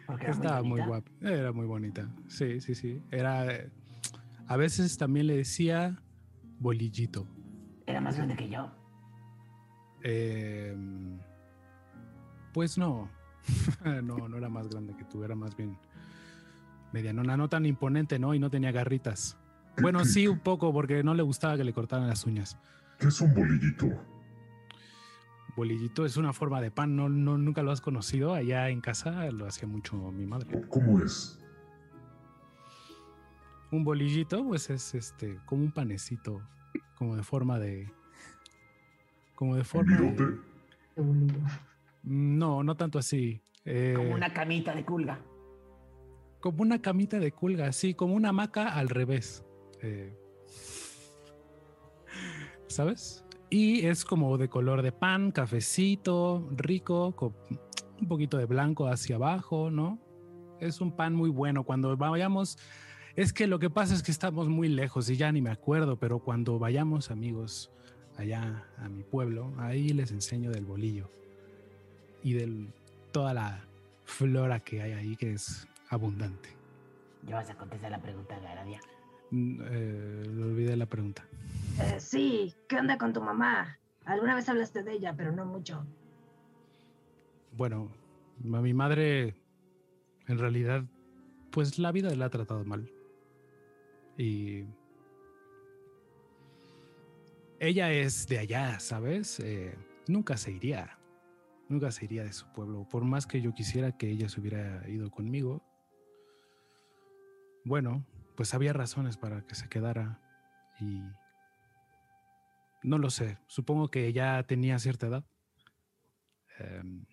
Porque 0.07 0.27
Estaba 0.29 0.61
muy 0.61 0.81
bonita. 0.81 0.87
guapa. 0.87 1.11
Era 1.21 1.51
muy 1.51 1.65
bonita. 1.65 2.09
Sí, 2.27 2.59
sí, 2.61 2.75
sí. 2.75 3.01
Era. 3.11 3.47
A 4.47 4.57
veces 4.57 4.97
también 4.97 5.27
le 5.27 5.37
decía 5.37 6.01
bolillito. 6.59 7.27
Era 7.85 8.01
más 8.01 8.17
grande 8.17 8.35
que 8.35 8.49
yo. 8.49 8.71
Eh, 10.03 10.75
pues 12.53 12.77
no. 12.77 13.09
no, 14.03 14.27
no 14.27 14.37
era 14.37 14.49
más 14.49 14.67
grande 14.67 14.95
que 14.95 15.05
tú, 15.05 15.23
era 15.23 15.35
más 15.35 15.55
bien 15.55 15.77
medianona, 16.91 17.37
no 17.37 17.49
tan 17.49 17.65
imponente, 17.65 18.19
¿no? 18.19 18.33
Y 18.33 18.39
no 18.39 18.49
tenía 18.49 18.71
garritas. 18.71 19.37
Bueno, 19.81 20.03
sí, 20.05 20.27
un 20.27 20.39
poco, 20.39 20.73
porque 20.73 21.03
no 21.03 21.13
le 21.13 21.23
gustaba 21.23 21.57
que 21.57 21.63
le 21.63 21.73
cortaran 21.73 22.07
las 22.07 22.25
uñas. 22.25 22.57
¿Qué 22.99 23.07
es 23.07 23.21
un 23.21 23.33
bolillito? 23.33 23.87
Bolillito 25.55 26.05
es 26.05 26.17
una 26.17 26.33
forma 26.33 26.61
de 26.61 26.71
pan, 26.71 26.95
¿no, 26.95 27.09
no, 27.09 27.37
nunca 27.37 27.61
lo 27.61 27.71
has 27.71 27.81
conocido. 27.81 28.33
Allá 28.33 28.69
en 28.69 28.81
casa 28.81 29.29
lo 29.31 29.47
hacía 29.47 29.67
mucho 29.67 29.95
mi 30.11 30.25
madre. 30.25 30.61
¿Cómo 30.69 30.99
es? 30.99 31.39
Un 33.71 33.83
bolillito, 33.83 34.45
pues 34.45 34.69
es 34.69 34.93
este, 34.95 35.39
como 35.45 35.63
un 35.63 35.71
panecito, 35.71 36.41
como 36.95 37.15
de 37.15 37.23
forma 37.23 37.59
de. 37.59 37.91
Como 39.41 39.55
de 39.55 39.61
¿Un 39.61 39.65
forma. 39.65 39.97
no, 42.03 42.63
no 42.63 42.77
tanto 42.77 42.99
así. 42.99 43.41
Eh, 43.65 43.95
Como 43.97 44.13
una 44.13 44.31
camita 44.31 44.75
de 44.75 44.85
culga. 44.85 45.19
Como 46.39 46.61
una 46.61 46.79
camita 46.79 47.17
de 47.17 47.31
culga, 47.31 47.71
sí, 47.71 47.95
como 47.95 48.13
una 48.13 48.29
hamaca 48.29 48.67
al 48.67 48.87
revés. 48.89 49.43
Eh, 49.81 50.15
¿Sabes? 52.67 53.25
Y 53.49 53.87
es 53.87 54.05
como 54.05 54.37
de 54.37 54.47
color 54.47 54.83
de 54.83 54.91
pan, 54.91 55.31
cafecito, 55.31 56.47
rico, 56.51 57.15
con 57.15 57.35
un 57.99 58.07
poquito 58.07 58.37
de 58.37 58.45
blanco 58.45 58.89
hacia 58.89 59.15
abajo, 59.15 59.71
¿no? 59.71 59.97
Es 60.59 60.81
un 60.81 60.95
pan 60.95 61.15
muy 61.15 61.31
bueno. 61.31 61.63
Cuando 61.63 61.97
vayamos, 61.97 62.59
es 63.15 63.33
que 63.33 63.47
lo 63.47 63.57
que 63.57 63.71
pasa 63.71 63.95
es 63.95 64.03
que 64.03 64.11
estamos 64.11 64.49
muy 64.49 64.67
lejos 64.67 65.09
y 65.09 65.17
ya 65.17 65.31
ni 65.31 65.41
me 65.41 65.49
acuerdo, 65.49 65.97
pero 65.97 66.19
cuando 66.19 66.59
vayamos, 66.59 67.09
amigos, 67.09 67.71
allá 68.21 68.65
a 68.77 68.87
mi 68.87 69.03
pueblo, 69.03 69.53
ahí 69.57 69.89
les 69.89 70.11
enseño 70.11 70.51
del 70.51 70.65
bolillo 70.65 71.09
y 72.23 72.33
de 72.33 72.67
toda 73.11 73.33
la 73.33 73.65
flora 74.05 74.59
que 74.59 74.81
hay 74.81 74.91
ahí, 74.93 75.15
que 75.15 75.33
es 75.33 75.67
abundante. 75.89 76.49
Ya 77.27 77.35
vas 77.35 77.49
a 77.49 77.55
contestar 77.55 77.91
la 77.91 78.01
pregunta 78.01 78.39
de 78.39 78.47
Aradia. 78.47 78.79
Mm, 79.31 79.61
eh, 79.63 80.23
olvidé 80.27 80.75
la 80.75 80.85
pregunta. 80.85 81.25
Eh, 81.79 81.99
sí, 81.99 82.53
¿qué 82.67 82.77
onda 82.77 82.97
con 82.97 83.13
tu 83.13 83.21
mamá? 83.21 83.77
Alguna 84.05 84.35
vez 84.35 84.49
hablaste 84.49 84.83
de 84.83 84.93
ella, 84.93 85.13
pero 85.15 85.31
no 85.31 85.45
mucho. 85.45 85.85
Bueno, 87.57 87.91
a 88.53 88.61
mi 88.61 88.73
madre, 88.73 89.35
en 90.27 90.37
realidad, 90.37 90.83
pues 91.51 91.79
la 91.79 91.91
vida 91.91 92.13
la 92.15 92.25
ha 92.25 92.29
tratado 92.29 92.63
mal. 92.65 92.91
Y 94.17 94.65
ella 97.61 97.91
es 97.91 98.27
de 98.27 98.39
allá, 98.39 98.79
¿sabes? 98.79 99.39
Eh, 99.39 99.77
nunca 100.07 100.35
se 100.35 100.51
iría. 100.51 100.97
Nunca 101.69 101.91
se 101.91 102.05
iría 102.05 102.23
de 102.23 102.33
su 102.33 102.51
pueblo. 102.51 102.87
Por 102.89 103.03
más 103.03 103.27
que 103.27 103.39
yo 103.39 103.53
quisiera 103.53 103.95
que 103.95 104.09
ella 104.09 104.29
se 104.29 104.41
hubiera 104.41 104.89
ido 104.89 105.11
conmigo. 105.11 105.61
Bueno, 107.63 108.03
pues 108.35 108.55
había 108.55 108.73
razones 108.73 109.15
para 109.15 109.45
que 109.45 109.53
se 109.53 109.69
quedara. 109.69 110.19
Y 110.79 111.03
no 112.81 112.97
lo 112.97 113.11
sé. 113.11 113.37
Supongo 113.45 113.89
que 113.89 114.11
ya 114.11 114.41
tenía 114.41 114.79
cierta 114.79 115.05
edad. 115.05 115.23
Em, 116.57 117.05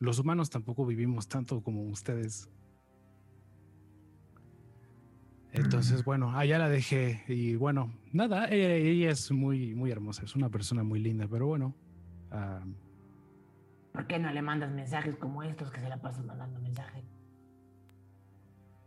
los 0.00 0.18
humanos 0.18 0.50
tampoco 0.50 0.84
vivimos 0.84 1.28
tanto 1.28 1.62
como 1.62 1.84
ustedes. 1.84 2.50
Entonces, 5.52 6.04
bueno, 6.04 6.36
allá 6.36 6.58
la 6.58 6.68
dejé 6.68 7.24
y 7.26 7.56
bueno, 7.56 7.92
nada, 8.12 8.48
ella, 8.48 8.74
ella 8.74 9.10
es 9.10 9.30
muy, 9.30 9.74
muy 9.74 9.90
hermosa, 9.90 10.24
es 10.24 10.36
una 10.36 10.50
persona 10.50 10.82
muy 10.82 11.00
linda, 11.00 11.26
pero 11.28 11.46
bueno. 11.46 11.74
ah, 12.30 12.60
¿Por 13.92 14.06
qué 14.06 14.18
no 14.18 14.30
le 14.30 14.42
mandas 14.42 14.70
mensajes 14.70 15.16
como 15.16 15.42
estos 15.42 15.70
que 15.70 15.80
se 15.80 15.88
la 15.88 16.00
pasan 16.00 16.26
mandando 16.26 16.60
mensajes? 16.60 17.04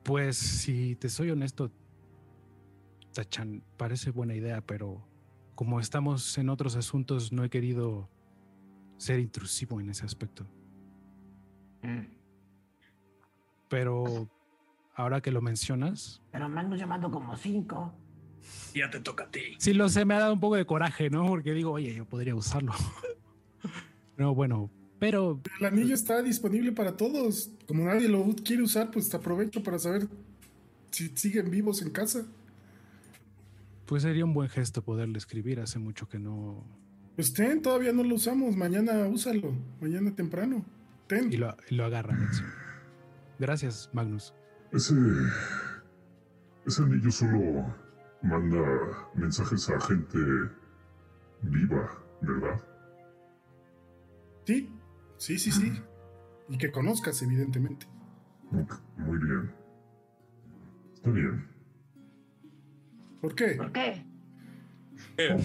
pues 0.04 0.38
si 0.38 0.96
te 0.96 1.10
soy 1.10 1.32
honesto, 1.32 1.72
Tachan, 3.14 3.64
parece 3.78 4.12
buena 4.12 4.34
idea, 4.36 4.62
pero 4.62 5.06
como 5.56 5.80
estamos 5.80 6.38
en 6.38 6.50
otros 6.50 6.76
asuntos, 6.76 7.32
no 7.32 7.44
he 7.44 7.50
querido 7.50 8.10
ser 8.98 9.20
intrusivo 9.20 9.80
en 9.80 9.90
ese 9.90 10.06
aspecto. 10.06 10.46
Mm. 11.84 12.06
Pero 13.70 14.30
ahora 15.02 15.22
que 15.22 15.32
lo 15.32 15.42
mencionas, 15.42 16.22
Pero 16.32 16.48
me 16.50 16.60
han 16.62 16.72
llamado 16.76 17.12
como 17.12 17.36
cinco. 17.36 17.94
Ya 18.74 18.90
te 18.90 19.00
toca 19.00 19.26
a 19.26 19.32
ti. 19.32 19.42
sí 19.60 19.74
lo 19.74 19.90
sé, 19.90 20.06
me 20.06 20.14
ha 20.16 20.20
dado 20.20 20.34
un 20.34 20.40
poco 20.40 20.56
de 20.56 20.66
coraje, 20.66 21.10
¿no? 21.10 21.26
Porque 21.28 21.54
digo, 21.54 21.72
oye, 21.72 21.94
yo 21.94 22.06
podría 22.06 22.36
usarlo. 22.36 22.72
no, 24.18 24.34
bueno, 24.34 24.70
pero 25.00 25.42
El 25.60 25.66
anillo 25.66 25.94
está 25.94 26.22
disponible 26.22 26.72
para 26.72 26.96
todos. 26.96 27.52
Como 27.68 27.84
nadie 27.86 28.08
lo 28.08 28.24
quiere 28.44 28.64
usar, 28.64 28.90
pues 28.92 29.10
te 29.10 29.18
aprovecho 29.18 29.62
para 29.64 29.78
saber 29.80 30.08
si 30.92 31.10
siguen 31.16 31.50
vivos 31.52 31.82
en 31.82 31.90
casa. 31.90 32.26
pues 33.86 34.04
sería 34.04 34.24
un 34.26 34.34
buen 34.34 34.50
gesto 34.50 34.82
poderle 34.84 35.18
escribir. 35.18 35.60
Hace 35.60 35.80
mucho 35.80 36.08
que 36.08 36.20
no. 36.20 36.64
Pues 37.16 37.34
ten, 37.34 37.62
todavía 37.62 37.92
no 37.94 38.04
lo 38.04 38.16
usamos. 38.16 38.56
Mañana 38.56 39.06
úsalo. 39.08 39.54
Mañana 39.82 40.16
temprano. 40.16 40.64
Ten. 41.08 41.32
Y 41.32 41.38
lo, 41.38 41.56
y 41.70 41.76
lo 41.76 41.86
agarra. 41.86 42.18
Gracias, 43.40 43.90
Magnus. 43.92 44.34
Ese. 44.72 44.96
Ese 46.66 46.84
anillo 46.84 47.12
solo 47.12 47.76
manda 48.22 48.62
mensajes 49.16 49.70
a 49.70 49.80
gente 49.82 50.20
viva, 51.42 51.90
¿verdad? 52.22 52.62
Sí, 54.46 54.70
sí, 55.18 55.40
sí, 55.40 55.52
sí. 55.52 55.82
Y 56.48 56.58
que 56.58 56.72
conozcas, 56.72 57.22
evidentemente. 57.24 57.88
Muy 58.98 59.18
bien. 59.18 59.52
Está 60.94 61.10
bien. 61.10 61.48
¿Por 63.22 63.34
qué? 63.34 63.56
¿Por 63.56 63.72
qué? 63.72 64.06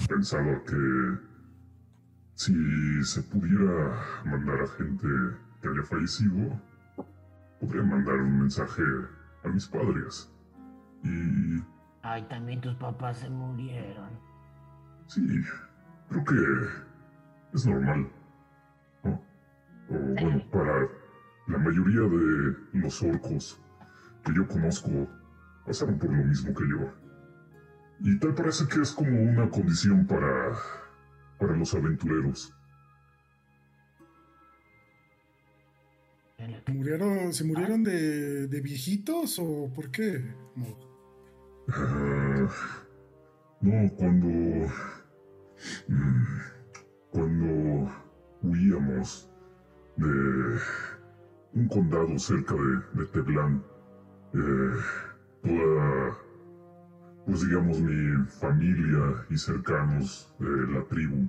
Pensaba 0.09 0.63
que 0.65 1.19
si 2.35 3.05
se 3.05 3.23
pudiera 3.23 4.05
mandar 4.25 4.61
a 4.61 4.67
gente 4.67 5.09
que 5.63 5.69
haya 5.69 5.83
fallecido, 5.83 6.61
podría 7.61 7.83
mandar 7.83 8.17
un 8.17 8.41
mensaje 8.41 8.83
a 9.47 9.53
mis 9.53 9.67
padres. 9.67 10.33
Y 11.03 11.63
Ay, 12.03 12.23
también 12.29 12.61
tus 12.61 12.75
papás 12.77 13.19
se 13.19 13.31
murieron. 13.31 14.11
sí, 15.07 15.23
creo 16.09 16.25
que 16.25 16.35
es 17.55 17.67
normal. 17.67 18.09
¿no? 19.05 19.11
O 19.91 19.95
bueno, 20.21 20.43
para 20.51 20.89
la 21.49 21.59
mayoría 21.59 22.01
de 22.01 22.57
los 22.75 23.03
orcos 23.03 23.61
que 24.25 24.35
yo 24.35 24.47
conozco, 24.49 25.09
pasaron 25.65 25.99
por 25.99 26.13
lo 26.13 26.25
mismo 26.25 26.53
que 26.55 26.69
yo. 26.69 26.93
Y 28.01 28.19
tal 28.19 28.35
parece 28.35 28.67
que 28.69 28.83
es 28.83 28.93
como 28.93 29.11
una 29.23 29.49
condición 29.49 30.07
para, 30.07 30.53
para 31.39 31.57
los 31.57 31.73
aventureros. 31.75 32.53
¿Murieron, 36.69 37.33
¿Se 37.33 37.45
murieron 37.45 37.83
de, 37.83 38.47
de 38.49 38.61
viejitos 38.61 39.39
o 39.39 39.71
por 39.75 39.91
qué? 39.91 40.23
No. 40.55 40.67
Ah, 41.69 42.49
no, 43.61 43.91
cuando. 43.97 44.29
mm, 45.89 46.25
Cuando 47.11 47.91
huíamos 48.43 49.31
de 49.97 50.59
un 51.55 51.69
condado 51.69 52.19
cerca 52.19 52.55
de, 52.55 53.01
de 53.01 53.07
Teblán, 53.07 53.65
eh, 54.35 54.77
toda. 55.43 56.19
Pues 57.25 57.41
digamos, 57.49 57.81
mi 57.81 58.25
familia 58.27 59.25
y 59.31 59.37
cercanos 59.39 60.33
de 60.39 60.73
la 60.73 60.85
tribu. 60.85 61.29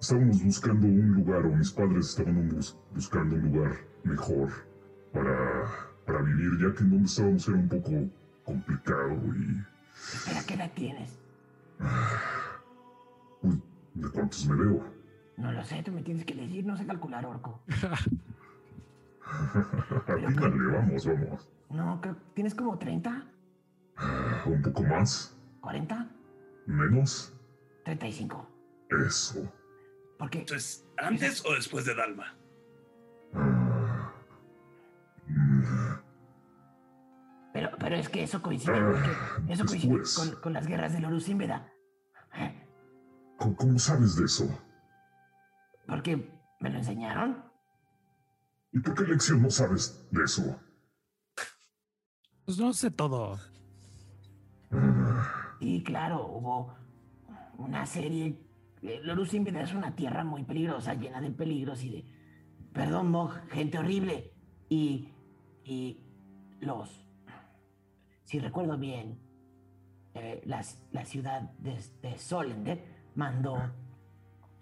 Estábamos 0.00 0.42
buscando 0.44 0.86
un 0.88 1.14
lugar, 1.14 1.46
o 1.46 1.54
mis 1.56 1.70
padres 1.70 2.10
estaban 2.10 2.48
bus- 2.48 2.76
buscando 2.92 3.36
un 3.36 3.42
lugar 3.52 3.72
mejor 4.04 4.50
para, 5.12 5.64
para 6.06 6.22
vivir, 6.22 6.50
ya 6.60 6.74
que 6.74 6.82
en 6.84 6.90
donde 6.90 7.06
estábamos 7.06 7.48
era 7.48 7.56
un 7.58 7.68
poco 7.68 7.90
complicado 8.44 9.12
y 9.36 9.62
Espera, 10.14 10.42
¿qué 10.46 10.54
edad 10.54 10.70
tienes? 10.74 11.18
Uy, 13.42 13.62
¿de 13.94 14.08
cuántos 14.10 14.46
me 14.46 14.56
veo? 14.56 14.84
No 15.36 15.52
lo 15.52 15.64
sé, 15.64 15.82
tú 15.82 15.92
me 15.92 16.02
tienes 16.02 16.24
que 16.24 16.34
decir, 16.34 16.64
no 16.64 16.76
sé 16.76 16.86
calcular, 16.86 17.24
orco. 17.26 17.60
Atínale, 20.06 20.66
vamos, 20.72 21.06
vamos. 21.06 21.48
No, 21.70 22.00
creo 22.00 22.16
tienes 22.34 22.54
como 22.54 22.78
30, 22.78 23.26
Ah, 23.96 24.42
Un 24.46 24.62
poco 24.62 24.82
más, 24.84 25.36
40, 25.60 26.08
menos. 26.66 27.32
35. 27.84 28.48
Eso. 29.06 29.52
Porque 30.18 30.40
Entonces, 30.40 30.86
¿antes 30.98 31.44
o 31.44 31.52
después 31.54 31.84
de 31.84 31.94
Dalma? 31.94 32.34
Pero, 37.92 38.00
es 38.00 38.08
que 38.08 38.22
eso 38.22 38.40
coincide, 38.40 38.72
Ah, 38.74 38.90
porque 39.38 39.52
eso 39.52 39.64
coincide 39.66 39.98
después. 39.98 40.30
con, 40.30 40.40
con 40.40 40.52
las 40.54 40.66
guerras 40.66 40.92
del 40.94 41.04
Orusímbeda. 41.04 41.70
¿Cómo, 43.38 43.54
cómo 43.56 43.78
sabes 43.78 44.16
de 44.16 44.24
eso? 44.24 44.48
Porque 45.86 46.30
me 46.60 46.70
lo 46.70 46.78
enseñaron. 46.78 47.44
¿Y 48.72 48.80
por 48.80 48.94
qué 48.94 49.02
lección 49.04 49.42
no 49.42 49.50
sabes 49.50 50.08
de 50.10 50.24
eso? 50.24 50.58
Pues 52.46 52.58
no 52.58 52.72
sé 52.72 52.90
todo. 52.90 53.38
Ah, 54.70 55.56
Y 55.60 55.82
claro, 55.84 56.26
hubo 56.28 56.74
una 57.58 57.84
serie. 57.84 58.38
El 58.80 59.08
Orusímbeda 59.10 59.62
es 59.62 59.74
una 59.74 59.94
tierra 59.94 60.24
muy 60.24 60.44
peligrosa, 60.44 60.94
llena 60.94 61.20
de 61.20 61.30
peligros 61.30 61.82
y 61.84 61.90
de. 61.90 62.04
Perdón, 62.72 63.10
Mog, 63.10 63.32
gente 63.50 63.78
horrible. 63.78 64.32
Y. 64.70 65.12
Y. 65.64 65.98
Los. 66.60 67.01
Si 68.32 68.38
recuerdo 68.38 68.78
bien, 68.78 69.18
eh, 70.14 70.40
la, 70.46 70.62
ciudad 71.04 71.42
de, 71.58 71.78
de 72.00 72.16
Solender 72.16 72.82
mandó. 73.14 73.58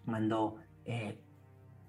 Mandó 0.07 0.57
eh, 0.85 1.23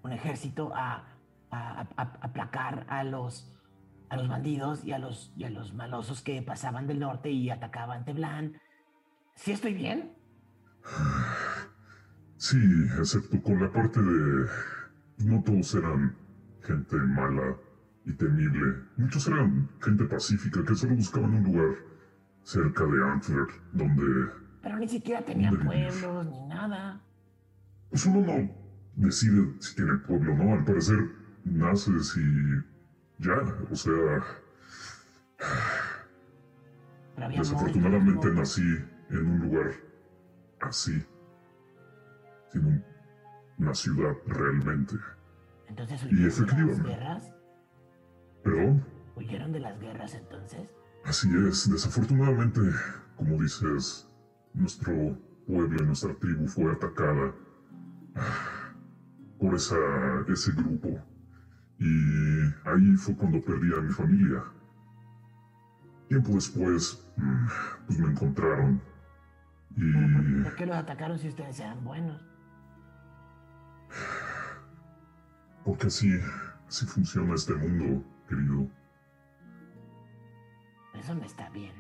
un 0.04 0.12
ejército 0.12 0.72
a, 0.76 1.08
a, 1.50 1.82
a- 1.82 1.88
a- 1.98 2.20
aplacar 2.22 2.86
a 2.88 3.04
los. 3.04 3.52
A 4.10 4.17
los 4.17 4.28
bandidos 4.28 4.86
y 4.86 4.91
a 4.91 5.00
los, 5.00 5.34
y 5.36 5.46
a 5.46 5.50
los 5.50 5.74
malosos 5.74 6.22
que 6.22 6.44
pasaban 6.44 6.86
del 6.86 7.00
norte 7.00 7.32
y 7.32 7.50
atacaban 7.50 8.06
Teblán. 8.06 8.60
¿Sí 9.36 9.52
estoy 9.52 9.74
bien? 9.74 10.13
sí, 12.38 12.60
excepto 13.00 13.41
con 13.41 13.60
la 13.60 13.72
parte 13.72 14.00
de... 14.04 14.46
No 15.17 15.41
todos 15.41 15.74
eran 15.74 16.15
gente 16.62 16.96
mala 16.98 17.56
y 18.06 18.14
temible. 18.14 18.84
Muchos 18.98 19.28
eran 19.28 19.70
gente 19.82 20.06
pacífica 20.06 20.64
que 20.64 20.76
solo 20.76 20.96
buscaban 20.96 21.34
un 21.36 21.44
lugar 21.44 21.76
cerca 22.44 22.86
de 22.86 23.04
Antwerp 23.04 23.50
donde 23.74 24.32
Pero 24.64 24.78
ni 24.78 24.88
siquiera 24.88 25.22
tenían 25.24 25.56
¿Dónde 25.58 25.76
vives? 25.76 25.96
pueblos 25.98 26.26
ni 26.28 26.48
nada. 26.48 27.02
Pues 27.90 28.06
uno 28.06 28.22
no 28.26 28.50
decide 28.96 29.54
si 29.60 29.76
tiene 29.76 29.94
pueblo 29.98 30.34
o 30.34 30.38
no. 30.38 30.54
Al 30.54 30.64
parecer, 30.66 31.00
naces 31.46 32.18
y 32.18 33.24
ya. 33.24 33.36
O 33.70 33.76
sea, 33.76 34.24
desafortunadamente 37.30 38.30
nací 38.32 38.62
en 39.10 39.26
un 39.26 39.40
lugar 39.40 39.72
así. 40.62 41.04
Sin 42.52 42.66
un 42.66 42.84
una 43.58 43.76
ciudad 43.76 44.14
realmente. 44.26 44.96
Entonces, 45.68 46.02
Y 46.04 46.06
¿huyeron 46.06 46.18
de 46.20 46.26
las 46.26 46.40
efectivamente. 46.40 46.90
guerras? 46.90 47.32
¿Perdón? 48.43 48.86
¿Huyeron 49.15 49.51
de 49.51 49.60
las 49.60 49.80
guerras 49.80 50.15
entonces? 50.15 50.69
Así 51.06 51.30
es, 51.47 51.69
desafortunadamente, 51.69 52.62
como 53.15 53.41
dices, 53.41 54.08
nuestro 54.54 55.17
pueblo 55.47 55.84
y 55.84 55.86
nuestra 55.86 56.13
tribu 56.15 56.47
fue 56.47 56.71
atacada 56.71 57.34
ah, 58.15 58.73
por 59.39 59.56
esa, 59.56 59.75
ese 60.27 60.51
grupo. 60.51 60.99
Y 61.80 62.41
ahí 62.65 62.95
fue 62.97 63.15
cuando 63.15 63.41
perdí 63.41 63.73
a 63.73 63.82
mi 63.82 63.91
familia. 63.91 64.43
Tiempo 66.08 66.34
después, 66.34 67.08
mm, 67.17 67.47
pues 67.88 67.99
me 67.99 68.08
encontraron. 68.12 68.82
Y 69.75 70.43
¿Por 70.43 70.56
qué 70.56 70.65
los 70.65 70.75
atacaron 70.75 71.17
si 71.17 71.30
ustedes 71.30 71.60
eran 71.60 71.84
buenos? 71.84 72.21
porque 75.65 75.88
así, 75.88 76.12
así 76.67 76.86
funciona 76.86 77.36
este 77.36 77.54
mundo, 77.54 78.04
querido. 78.32 78.67
Eso 80.94 81.15
no 81.15 81.24
está 81.24 81.50
bien. 81.50 81.74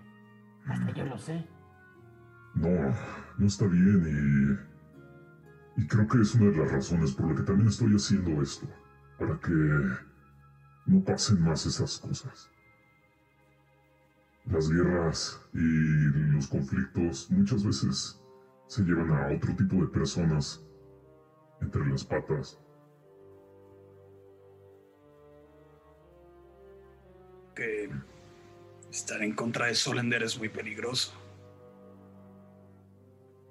Hasta 0.67 0.91
yo 0.91 1.05
lo 1.05 1.17
sé. 1.17 1.47
No, 2.55 2.69
no 3.37 3.45
está 3.47 3.65
bien 3.65 4.59
y, 5.77 5.81
y 5.81 5.87
creo 5.87 6.07
que 6.07 6.21
es 6.21 6.35
una 6.35 6.51
de 6.51 6.57
las 6.57 6.71
razones 6.71 7.13
por 7.13 7.29
la 7.29 7.35
que 7.35 7.43
también 7.43 7.69
estoy 7.69 7.95
haciendo 7.95 8.41
esto, 8.41 8.67
para 9.17 9.39
que 9.39 9.53
no 10.85 11.03
pasen 11.03 11.41
más 11.41 11.65
esas 11.65 11.97
cosas. 11.99 12.49
Las 14.45 14.69
guerras 14.69 15.41
y 15.53 15.59
los 16.33 16.47
conflictos 16.47 17.31
muchas 17.31 17.63
veces 17.63 18.21
se 18.67 18.83
llevan 18.83 19.11
a 19.11 19.27
otro 19.35 19.55
tipo 19.55 19.77
de 19.77 19.87
personas 19.87 20.65
entre 21.61 21.85
las 21.87 22.03
patas. 22.03 22.59
Que 27.61 27.91
estar 28.89 29.21
en 29.21 29.35
contra 29.35 29.67
de 29.67 29.75
Solender 29.75 30.23
es 30.23 30.35
muy 30.39 30.49
peligroso. 30.49 31.13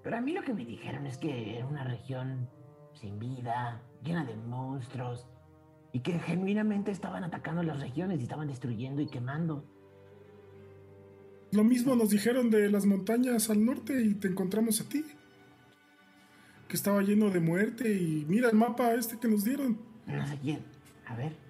Pero 0.02 0.16
a 0.16 0.20
mí 0.20 0.32
lo 0.32 0.42
que 0.42 0.52
me 0.52 0.64
dijeron 0.64 1.06
es 1.06 1.16
que 1.16 1.56
era 1.56 1.64
una 1.64 1.84
región 1.84 2.48
sin 2.94 3.20
vida, 3.20 3.80
llena 4.02 4.24
de 4.24 4.34
monstruos, 4.34 5.28
y 5.92 6.00
que 6.00 6.18
genuinamente 6.18 6.90
estaban 6.90 7.22
atacando 7.22 7.62
las 7.62 7.78
regiones 7.78 8.18
y 8.18 8.24
estaban 8.24 8.48
destruyendo 8.48 9.00
y 9.00 9.06
quemando. 9.06 9.64
Lo 11.52 11.62
mismo 11.62 11.94
nos 11.94 12.10
dijeron 12.10 12.50
de 12.50 12.68
las 12.68 12.86
montañas 12.86 13.48
al 13.48 13.64
norte 13.64 14.02
y 14.02 14.14
te 14.14 14.26
encontramos 14.26 14.80
a 14.80 14.88
ti. 14.88 15.04
Que 16.66 16.74
estaba 16.74 17.00
lleno 17.02 17.30
de 17.30 17.38
muerte 17.38 17.94
y 17.94 18.24
mira 18.26 18.50
el 18.50 18.56
mapa 18.56 18.92
este 18.94 19.20
que 19.20 19.28
nos 19.28 19.44
dieron. 19.44 19.80
No 20.08 20.26
sé 20.26 20.36
quién. 20.42 20.64
A 21.06 21.14
ver. 21.14 21.49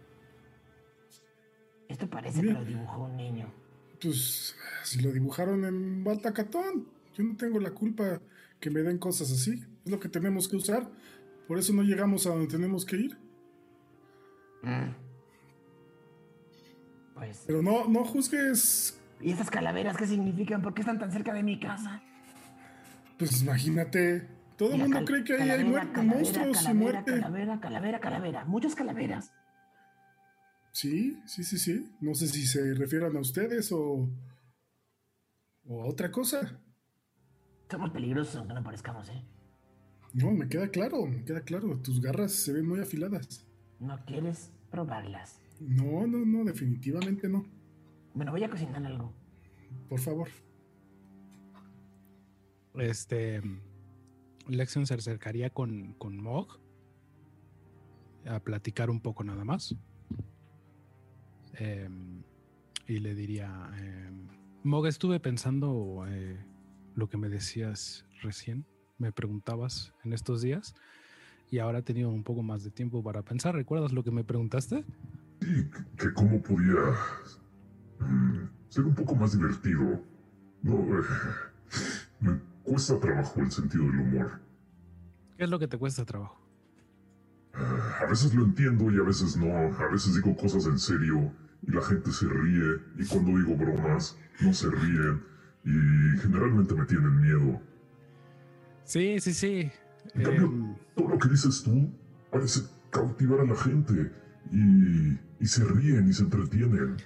Esto 1.90 2.08
parece 2.08 2.40
que 2.40 2.52
lo 2.52 2.64
dibujó 2.64 3.04
un 3.04 3.16
niño. 3.16 3.52
Pues 4.00 4.54
si 4.84 5.02
lo 5.02 5.10
dibujaron 5.10 5.64
en 5.64 6.04
Baltacatón, 6.04 6.86
yo 7.16 7.24
no 7.24 7.36
tengo 7.36 7.58
la 7.58 7.72
culpa 7.72 8.20
que 8.60 8.70
me 8.70 8.80
den 8.80 8.98
cosas 8.98 9.32
así. 9.32 9.60
Es 9.84 9.90
lo 9.90 9.98
que 9.98 10.08
tenemos 10.08 10.48
que 10.48 10.54
usar. 10.54 10.88
Por 11.48 11.58
eso 11.58 11.72
no 11.72 11.82
llegamos 11.82 12.26
a 12.26 12.30
donde 12.30 12.46
tenemos 12.46 12.84
que 12.86 12.96
ir. 12.96 13.18
Mm. 14.62 14.94
Pues. 17.14 17.42
Pero 17.48 17.60
no, 17.60 17.88
no 17.88 18.04
juzgues. 18.04 18.96
¿Y 19.20 19.32
esas 19.32 19.50
calaveras 19.50 19.96
qué 19.96 20.06
significan? 20.06 20.62
¿Por 20.62 20.74
qué 20.74 20.82
están 20.82 21.00
tan 21.00 21.10
cerca 21.10 21.34
de 21.34 21.42
mi 21.42 21.58
casa? 21.58 22.02
Pues 23.18 23.42
imagínate. 23.42 24.28
Todo 24.56 24.74
el 24.74 24.78
mundo 24.78 25.04
cree 25.04 25.24
que 25.24 25.34
ahí 25.34 25.50
hay 25.50 25.64
muerte, 25.64 25.92
calavera, 25.92 26.16
monstruos 26.16 26.48
y 26.48 26.64
calavera, 26.64 26.74
muerte. 26.74 27.12
Calavera, 27.14 27.60
calavera, 27.60 28.00
calavera. 28.00 28.44
Muchas 28.44 28.76
calaveras. 28.76 29.32
Sí, 30.72 31.20
sí, 31.26 31.44
sí, 31.44 31.58
sí. 31.58 31.90
No 32.00 32.14
sé 32.14 32.28
si 32.28 32.46
se 32.46 32.74
refieran 32.74 33.16
a 33.16 33.20
ustedes 33.20 33.72
o, 33.72 34.08
o 35.66 35.82
a 35.82 35.86
otra 35.86 36.10
cosa. 36.10 36.60
Somos 37.70 37.90
peligrosos 37.90 38.36
aunque 38.36 38.54
no 38.54 38.62
parezcamos, 38.62 39.08
¿eh? 39.08 39.24
No, 40.12 40.32
me 40.32 40.48
queda 40.48 40.68
claro, 40.68 41.06
me 41.06 41.24
queda 41.24 41.42
claro. 41.42 41.78
Tus 41.78 42.00
garras 42.00 42.32
se 42.32 42.52
ven 42.52 42.66
muy 42.66 42.80
afiladas. 42.80 43.46
¿No 43.78 44.04
quieres 44.04 44.52
probarlas? 44.70 45.40
No, 45.60 46.06
no, 46.06 46.24
no, 46.24 46.44
definitivamente 46.44 47.28
no. 47.28 47.44
Bueno, 48.14 48.32
voy 48.32 48.42
a 48.42 48.50
cocinar 48.50 48.84
algo. 48.84 49.12
Por 49.88 50.00
favor. 50.00 50.28
Este. 52.74 53.40
Lexion 54.48 54.86
se 54.86 54.94
acercaría 54.94 55.50
con, 55.50 55.94
con 55.94 56.16
Mog 56.16 56.58
a 58.26 58.40
platicar 58.40 58.90
un 58.90 59.00
poco 59.00 59.22
nada 59.22 59.44
más. 59.44 59.76
Em, 61.54 62.22
y 62.86 62.98
le 62.98 63.14
diría: 63.14 63.70
em, 63.78 64.28
Mog, 64.62 64.86
estuve 64.86 65.20
pensando 65.20 66.04
eh, 66.08 66.38
lo 66.94 67.08
que 67.08 67.16
me 67.16 67.28
decías 67.28 68.06
recién, 68.22 68.66
me 68.98 69.12
preguntabas 69.12 69.92
en 70.04 70.12
estos 70.12 70.42
días, 70.42 70.74
y 71.50 71.58
ahora 71.58 71.78
he 71.78 71.82
tenido 71.82 72.10
un 72.10 72.22
poco 72.22 72.42
más 72.42 72.62
de 72.62 72.70
tiempo 72.70 73.02
para 73.02 73.22
pensar. 73.22 73.54
¿Recuerdas 73.54 73.92
lo 73.92 74.04
que 74.04 74.10
me 74.10 74.24
preguntaste? 74.24 74.84
Y 75.40 75.64
que 75.96 76.12
cómo 76.14 76.40
podía 76.42 76.94
mm, 77.98 78.48
ser 78.68 78.84
un 78.84 78.94
poco 78.94 79.14
más 79.16 79.32
divertido. 79.32 80.02
No, 80.62 80.98
eh, 80.98 81.02
me 82.20 82.38
cuesta 82.62 82.98
trabajo 83.00 83.40
el 83.40 83.50
sentido 83.50 83.84
del 83.84 84.00
humor. 84.00 84.40
¿Qué 85.36 85.44
es 85.44 85.50
lo 85.50 85.58
que 85.58 85.66
te 85.66 85.78
cuesta 85.78 86.04
trabajo? 86.04 86.39
A 87.54 88.06
veces 88.06 88.34
lo 88.34 88.44
entiendo 88.44 88.90
y 88.90 88.98
a 88.98 89.02
veces 89.02 89.36
no. 89.36 89.52
A 89.54 89.88
veces 89.88 90.14
digo 90.14 90.36
cosas 90.36 90.66
en 90.66 90.78
serio 90.78 91.32
y 91.66 91.72
la 91.72 91.82
gente 91.82 92.10
se 92.12 92.26
ríe. 92.26 92.80
Y 92.98 93.06
cuando 93.06 93.38
digo 93.38 93.56
bromas, 93.56 94.16
no 94.40 94.52
se 94.52 94.70
ríen. 94.70 95.22
Y 95.64 96.18
generalmente 96.20 96.74
me 96.74 96.84
tienen 96.86 97.20
miedo. 97.20 97.60
Sí, 98.84 99.20
sí, 99.20 99.34
sí. 99.34 99.70
En 100.14 100.22
cambio, 100.22 100.46
Em, 100.46 100.74
todo 100.96 101.08
lo 101.08 101.18
que 101.18 101.28
dices 101.28 101.62
tú 101.62 101.90
parece 102.30 102.62
cautivar 102.90 103.40
a 103.40 103.44
la 103.44 103.56
gente. 103.56 104.10
Y, 104.50 105.18
y 105.38 105.46
se 105.46 105.64
ríen 105.64 106.08
y 106.08 106.12
se 106.12 106.22
entretienen. 106.22 106.96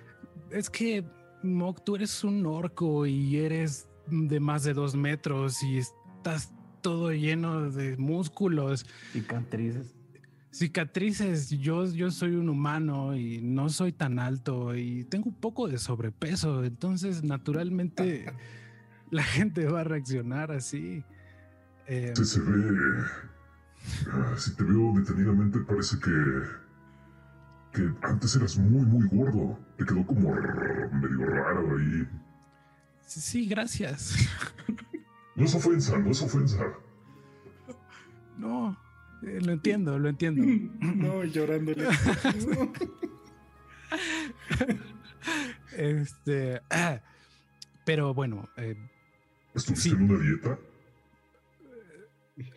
Es 0.50 0.70
que, 0.70 1.04
Mok, 1.42 1.84
tú 1.84 1.96
eres 1.96 2.22
un 2.24 2.46
orco 2.46 3.06
y 3.06 3.38
eres 3.38 3.88
de 4.08 4.40
más 4.40 4.64
de 4.64 4.74
dos 4.74 4.94
metros 4.94 5.62
y 5.62 5.78
estás 5.78 6.52
todo 6.80 7.12
lleno 7.12 7.70
de 7.70 7.96
músculos, 7.96 8.86
Cicatrices. 9.12 9.94
Cicatrices. 10.54 11.50
Yo, 11.50 11.84
yo 11.86 12.10
soy 12.10 12.34
un 12.36 12.48
humano 12.48 13.16
y 13.16 13.40
no 13.42 13.68
soy 13.68 13.92
tan 13.92 14.18
alto 14.18 14.74
y 14.76 15.04
tengo 15.04 15.28
un 15.28 15.34
poco 15.34 15.68
de 15.68 15.78
sobrepeso. 15.78 16.64
Entonces, 16.64 17.24
naturalmente, 17.24 18.26
la 19.10 19.22
gente 19.24 19.66
va 19.66 19.80
a 19.80 19.84
reaccionar 19.84 20.52
así. 20.52 21.04
Eh, 21.86 22.12
Se, 22.16 22.24
se 22.24 22.40
ve. 22.40 23.04
ah, 24.12 24.34
Si 24.38 24.54
te 24.54 24.64
veo 24.64 24.92
detenidamente, 24.96 25.58
parece 25.60 25.98
que. 25.98 26.10
que 27.72 27.90
antes 28.02 28.36
eras 28.36 28.56
muy, 28.56 28.86
muy 28.86 29.06
gordo. 29.08 29.58
Te 29.76 29.84
quedó 29.84 30.06
como 30.06 30.30
medio 30.32 31.26
raro 31.26 31.76
ahí. 31.76 32.08
sí, 33.06 33.20
sí, 33.20 33.46
gracias. 33.46 34.14
No 35.36 35.44
es 35.44 35.54
ofensa, 35.56 35.98
no 35.98 36.10
es 36.10 36.22
ofensa. 36.22 36.62
No, 38.38 38.76
lo 39.42 39.52
entiendo, 39.52 39.98
lo 39.98 40.08
entiendo. 40.08 40.42
No, 40.80 41.24
llorándole. 41.24 41.86
Este, 45.76 46.60
pero 47.86 48.14
bueno, 48.14 48.48
eh, 48.56 48.76
¿Estuviste 49.54 49.90
Sí. 49.90 49.94
en 49.94 50.02
una 50.10 50.18
dieta? 50.18 50.58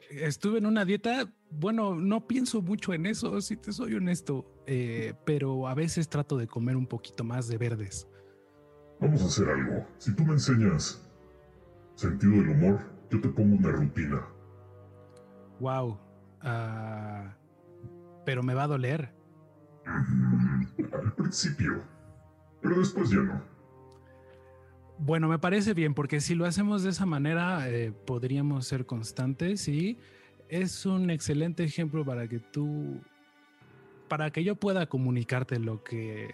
estuve 0.10 0.58
en 0.58 0.66
una 0.66 0.84
dieta. 0.86 1.32
Bueno, 1.52 1.96
no 1.96 2.26
pienso 2.28 2.62
mucho 2.62 2.94
en 2.94 3.06
eso, 3.06 3.40
si 3.42 3.56
te 3.56 3.72
soy 3.72 3.94
honesto, 3.94 4.46
eh, 4.66 5.14
pero 5.26 5.68
a 5.68 5.76
veces 5.76 6.10
trato 6.10 6.38
de 6.38 6.48
comer 6.48 6.76
un 6.76 6.88
poquito 6.88 7.24
más 7.24 7.48
de 7.48 7.58
verdes. 7.58 8.08
Vamos 9.00 9.22
a 9.22 9.26
hacer 9.26 9.48
algo. 9.50 9.86
Si 10.00 10.16
tú 10.16 10.26
me 10.26 10.34
enseñas 10.34 11.08
sentido 11.96 12.34
del 12.34 12.50
humor, 12.50 12.80
yo 13.12 13.22
te 13.22 13.30
pongo 13.30 13.56
una 13.58 13.70
rutina. 13.70 14.28
Wow, 15.60 16.00
ah, 16.42 17.36
pero 18.26 18.44
me 18.44 18.54
va 18.54 18.64
a 18.64 18.68
doler. 18.68 19.14
Al 19.86 21.14
principio. 21.16 21.84
Pero 22.62 22.80
después 22.80 23.10
ya 23.10 23.18
no. 23.18 23.42
Bueno, 25.00 25.28
me 25.28 25.38
parece 25.38 25.74
bien, 25.74 25.94
porque 25.94 26.20
si 26.20 26.34
lo 26.34 26.46
hacemos 26.46 26.84
de 26.84 26.90
esa 26.90 27.06
manera, 27.06 27.70
eh, 27.70 27.92
podríamos 27.92 28.66
ser 28.66 28.86
constantes 28.86 29.68
y 29.68 29.98
es 30.50 30.86
un 30.86 31.10
excelente 31.12 31.64
ejemplo 31.64 32.04
para 32.04 32.28
que 32.28 32.40
tú, 32.40 33.00
para 34.08 34.32
que 34.32 34.44
yo 34.44 34.56
pueda 34.56 34.88
comunicarte 34.88 35.60
lo 35.60 35.84
que 35.84 36.34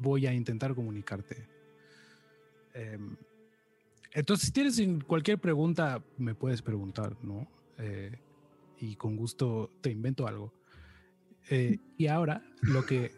voy 0.00 0.26
a 0.26 0.32
intentar 0.32 0.74
comunicarte. 0.74 1.46
Em, 2.72 3.16
entonces, 4.12 4.46
si 4.46 4.52
tienes 4.52 4.80
cualquier 5.06 5.38
pregunta, 5.38 6.02
me 6.16 6.34
puedes 6.34 6.62
preguntar, 6.62 7.16
¿no? 7.22 7.46
Eh, 7.78 8.18
y 8.80 8.96
con 8.96 9.16
gusto 9.16 9.70
te 9.80 9.90
invento 9.90 10.26
algo. 10.26 10.52
Eh, 11.50 11.78
y 11.96 12.06
ahora 12.06 12.42
lo 12.62 12.84
que, 12.84 13.12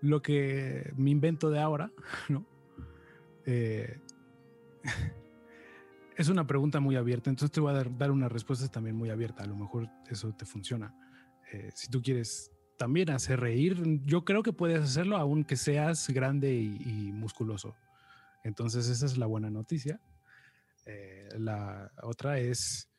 lo 0.00 0.22
que 0.22 0.92
me 0.96 1.10
invento 1.10 1.50
de 1.50 1.60
ahora, 1.60 1.90
¿no? 2.28 2.46
Eh, 3.46 3.98
es 6.16 6.28
una 6.28 6.46
pregunta 6.46 6.80
muy 6.80 6.96
abierta, 6.96 7.30
entonces 7.30 7.52
te 7.52 7.60
voy 7.60 7.72
a 7.72 7.76
dar, 7.76 7.96
dar 7.96 8.10
una 8.10 8.28
respuesta 8.28 8.68
también 8.68 8.96
muy 8.96 9.10
abierta. 9.10 9.42
A 9.44 9.46
lo 9.46 9.56
mejor 9.56 9.88
eso 10.10 10.34
te 10.34 10.44
funciona. 10.44 10.94
Eh, 11.52 11.70
si 11.74 11.88
tú 11.88 12.02
quieres 12.02 12.50
también 12.78 13.10
hacer 13.10 13.40
reír, 13.40 13.80
yo 14.04 14.24
creo 14.24 14.42
que 14.42 14.52
puedes 14.52 14.82
hacerlo 14.82 15.16
aunque 15.16 15.56
seas 15.56 16.08
grande 16.08 16.54
y, 16.54 16.76
y 16.84 17.12
musculoso. 17.12 17.74
Entonces 18.44 18.88
esa 18.88 19.06
es 19.06 19.18
la 19.18 19.26
buena 19.26 19.50
noticia. 19.50 20.00
Eh, 20.84 21.28
la 21.38 21.92
otra 22.02 22.38
es, 22.38 22.90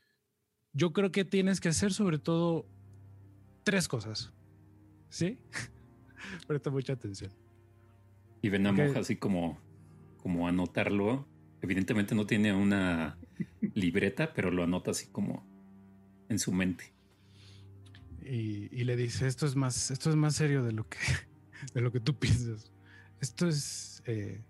yo 0.73 0.91
creo 0.93 1.11
que 1.11 1.23
tienes 1.25 1.59
que 1.61 1.69
hacer 1.69 1.93
sobre 1.93 2.17
todo 2.19 2.65
tres 3.63 3.87
cosas. 3.87 4.33
¿Sí? 5.09 5.37
Presta 6.47 6.69
mucha 6.69 6.93
atención. 6.93 7.31
Y 8.41 8.49
ven 8.49 8.67
a 8.67 8.71
Ok. 8.71 8.77
Moja 8.77 8.99
así 8.99 9.15
como, 9.15 9.59
como 10.17 10.47
anotarlo. 10.47 11.27
Evidentemente 11.61 12.13
no 12.15 12.25
tiene 12.25 12.53
una 12.53 13.17
libreta, 13.73 14.33
pero 14.33 14.51
lo 14.51 14.63
anota 14.63 14.91
así 14.91 15.07
como 15.07 15.45
en 16.29 16.39
su 16.39 16.51
mente. 16.51 16.93
y, 18.25 18.69
y 18.71 18.83
le 18.85 18.95
dice 18.95 19.27
esto 19.27 19.45
es 19.45 19.55
más 19.55 19.91
esto 19.91 20.09
es 20.09 20.15
más 20.15 20.35
serio 20.35 20.63
de 20.63 20.71
lo 20.71 20.87
que 20.87 20.97
de 21.73 21.81
lo 21.81 21.91
que 21.91 21.99
tú 21.99 22.15
piensas 22.17 22.71
esto 23.19 23.47
es 23.47 24.01
eh, 24.05 24.41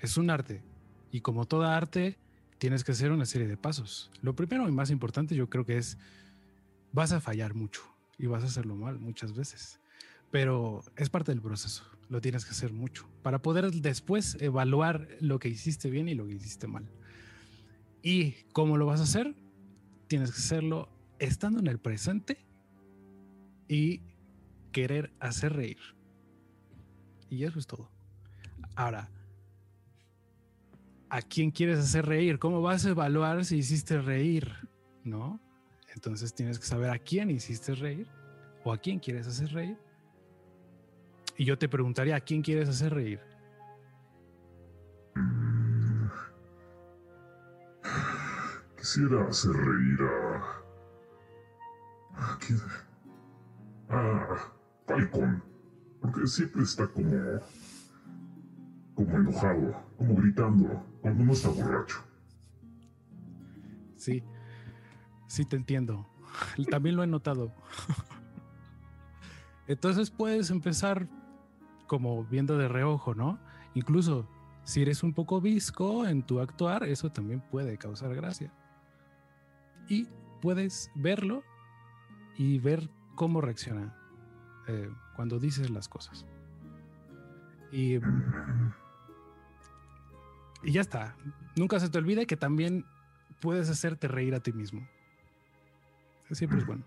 es 0.00 0.16
un 0.16 0.30
arte 0.30 0.62
y 1.10 1.20
como 1.20 1.44
toda 1.44 1.76
arte 1.76 2.18
tienes 2.62 2.84
que 2.84 2.92
hacer 2.92 3.10
una 3.10 3.26
serie 3.26 3.48
de 3.48 3.56
pasos 3.56 4.12
lo 4.22 4.36
primero 4.36 4.68
y 4.68 4.70
más 4.72 4.90
importante 4.90 5.34
yo 5.34 5.50
creo 5.50 5.66
que 5.66 5.78
es 5.78 5.98
vas 6.92 7.10
a 7.10 7.20
fallar 7.20 7.54
mucho 7.54 7.82
y 8.18 8.26
vas 8.26 8.44
a 8.44 8.46
hacerlo 8.46 8.76
mal 8.76 9.00
muchas 9.00 9.34
veces 9.34 9.80
pero 10.30 10.84
es 10.94 11.10
parte 11.10 11.32
del 11.32 11.42
proceso 11.42 11.82
lo 12.08 12.20
tienes 12.20 12.44
que 12.44 12.52
hacer 12.52 12.72
mucho 12.72 13.08
para 13.24 13.42
poder 13.42 13.68
después 13.72 14.36
evaluar 14.40 15.08
lo 15.18 15.40
que 15.40 15.48
hiciste 15.48 15.90
bien 15.90 16.08
y 16.08 16.14
lo 16.14 16.24
que 16.28 16.34
hiciste 16.34 16.68
mal 16.68 16.88
y 18.00 18.34
cómo 18.52 18.76
lo 18.76 18.86
vas 18.86 19.00
a 19.00 19.04
hacer 19.04 19.34
tienes 20.06 20.30
que 20.30 20.38
hacerlo 20.38 20.88
estando 21.18 21.58
en 21.58 21.66
el 21.66 21.80
presente 21.80 22.44
y 23.66 24.02
querer 24.72 25.12
hacer 25.20 25.54
reír. 25.54 25.78
Y 27.30 27.44
eso 27.44 27.58
es 27.58 27.66
todo. 27.66 27.88
Ahora, 28.74 29.08
¿a 31.12 31.20
quién 31.20 31.50
quieres 31.50 31.78
hacer 31.78 32.06
reír? 32.06 32.38
¿Cómo 32.38 32.62
vas 32.62 32.86
a 32.86 32.90
evaluar 32.90 33.44
si 33.44 33.58
hiciste 33.58 34.00
reír? 34.00 34.50
¿No? 35.04 35.38
Entonces 35.94 36.34
tienes 36.34 36.58
que 36.58 36.64
saber 36.64 36.88
a 36.88 36.98
quién 36.98 37.30
hiciste 37.30 37.74
reír 37.74 38.08
o 38.64 38.72
a 38.72 38.78
quién 38.78 38.98
quieres 38.98 39.26
hacer 39.26 39.52
reír. 39.52 39.76
Y 41.36 41.44
yo 41.44 41.58
te 41.58 41.68
preguntaría, 41.68 42.16
¿a 42.16 42.20
quién 42.20 42.40
quieres 42.40 42.70
hacer 42.70 42.94
reír? 42.94 43.20
Quisiera 48.78 49.28
hacer 49.28 49.52
reír 49.52 50.00
a. 50.00 50.62
¿A 52.14 52.38
quién? 52.38 52.58
A 53.90 54.36
Falcon. 54.86 55.42
Porque 56.00 56.26
siempre 56.26 56.62
está 56.62 56.86
como. 56.86 57.42
como 58.94 59.18
enojado, 59.18 59.76
como 59.98 60.16
gritando, 60.16 60.91
no 61.04 61.32
está 61.32 61.48
borracho. 61.48 62.04
Sí, 63.96 64.22
sí 65.26 65.44
te 65.44 65.56
entiendo. 65.56 66.08
También 66.70 66.96
lo 66.96 67.02
he 67.02 67.06
notado. 67.06 67.52
Entonces 69.66 70.10
puedes 70.10 70.50
empezar 70.50 71.08
como 71.86 72.24
viendo 72.24 72.56
de 72.56 72.68
reojo, 72.68 73.14
¿no? 73.14 73.38
Incluso 73.74 74.28
si 74.64 74.82
eres 74.82 75.02
un 75.02 75.12
poco 75.12 75.40
visco 75.40 76.06
en 76.06 76.22
tu 76.22 76.40
actuar, 76.40 76.84
eso 76.84 77.10
también 77.10 77.40
puede 77.40 77.78
causar 77.78 78.14
gracia. 78.14 78.52
Y 79.88 80.08
puedes 80.40 80.90
verlo 80.94 81.42
y 82.36 82.58
ver 82.58 82.88
cómo 83.14 83.40
reacciona 83.40 83.94
eh, 84.68 84.90
cuando 85.16 85.38
dices 85.38 85.70
las 85.70 85.88
cosas. 85.88 86.26
Y, 87.70 87.98
y 90.62 90.72
ya 90.72 90.80
está. 90.80 91.16
Nunca 91.56 91.78
se 91.80 91.88
te 91.88 91.98
olvide 91.98 92.26
que 92.26 92.36
también 92.36 92.84
puedes 93.40 93.68
hacerte 93.68 94.08
reír 94.08 94.34
a 94.34 94.40
ti 94.40 94.52
mismo. 94.52 94.86
Siempre 96.30 96.58
es 96.60 96.66
bueno. 96.66 96.84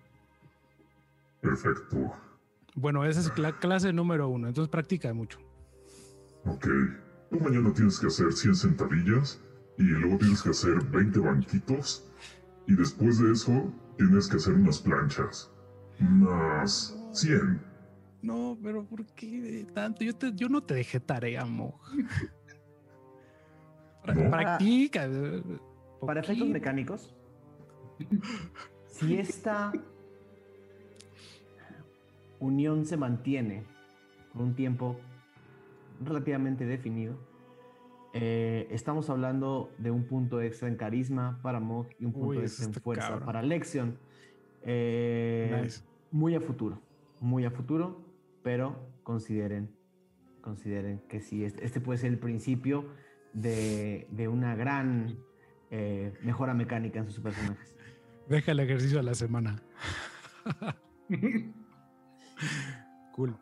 Perfecto. 1.42 2.14
Bueno, 2.76 3.06
esa 3.06 3.20
es 3.22 3.38
la 3.38 3.58
clase 3.58 3.94
número 3.94 4.28
uno, 4.28 4.48
entonces 4.48 4.70
practica 4.70 5.14
mucho. 5.14 5.40
Ok. 6.46 6.68
Tú 7.32 7.40
mañana 7.40 7.74
tienes 7.74 8.00
que 8.00 8.08
hacer 8.08 8.32
100 8.34 8.56
sentadillas 8.56 9.42
y 9.78 9.84
luego 9.84 10.18
tienes 10.18 10.42
que 10.42 10.50
hacer 10.50 10.84
20 10.86 11.20
banquitos 11.20 12.08
y 12.68 12.76
después 12.76 13.20
de 13.20 13.32
eso 13.34 13.72
tienes 13.98 14.28
que 14.28 14.38
hacer 14.38 14.54
unas 14.54 14.80
planchas. 14.80 15.52
Unas 16.00 16.96
100. 17.14 17.62
No, 18.22 18.58
pero 18.62 18.84
¿por 18.86 19.06
qué 19.06 19.68
tanto? 19.74 20.04
Yo, 20.04 20.14
te- 20.16 20.34
yo 20.34 20.50
no 20.50 20.62
te 20.64 20.74
dejé 20.74 21.00
tarea, 21.00 21.46
mo. 21.46 21.80
Practica. 24.06 25.10
Para 26.06 26.20
efectos 26.22 26.50
mecánicos, 26.50 27.16
si 28.88 29.18
esta 29.18 29.72
unión 32.40 32.86
se 32.86 32.98
mantiene 32.98 33.64
por 34.34 34.44
un 34.44 34.56
tiempo 34.56 34.98
relativamente 36.04 36.66
definido, 36.66 37.16
eh, 38.14 38.68
estamos 38.72 39.10
hablando 39.10 39.72
de 39.78 39.92
un 39.92 40.06
punto 40.06 40.42
extra 40.42 40.68
en 40.68 40.76
carisma 40.76 41.40
para 41.42 41.60
Mog 41.60 41.88
y 42.00 42.06
un 42.06 42.14
punto 42.14 42.30
Uy, 42.30 42.38
extra 42.40 42.66
en 42.66 42.74
fuerza 42.74 43.08
cabrón. 43.10 43.26
para 43.26 43.42
Lexion. 43.42 43.98
Eh, 44.64 45.60
Nice. 45.64 45.84
Muy 46.12 46.34
a 46.36 46.40
futuro, 46.40 46.80
muy 47.20 47.44
a 47.44 47.52
futuro, 47.52 48.00
pero 48.42 48.78
consideren, 49.04 49.70
consideren 50.40 51.02
que 51.10 51.20
sí, 51.20 51.44
este, 51.44 51.66
este 51.66 51.82
puede 51.82 51.98
ser 52.00 52.12
el 52.12 52.20
principio 52.20 52.86
de, 53.36 54.08
de 54.10 54.28
una 54.28 54.56
gran 54.56 55.18
eh, 55.70 56.14
mejora 56.24 56.54
mecánica 56.56 57.00
en 57.00 57.06
sus 57.12 57.20
personajes. 57.20 57.76
Deja 58.28 58.52
el 58.54 58.60
ejercicio 58.60 59.00
a 59.00 59.04
la 59.04 59.14
semana. 59.14 59.62
cool. 63.14 63.38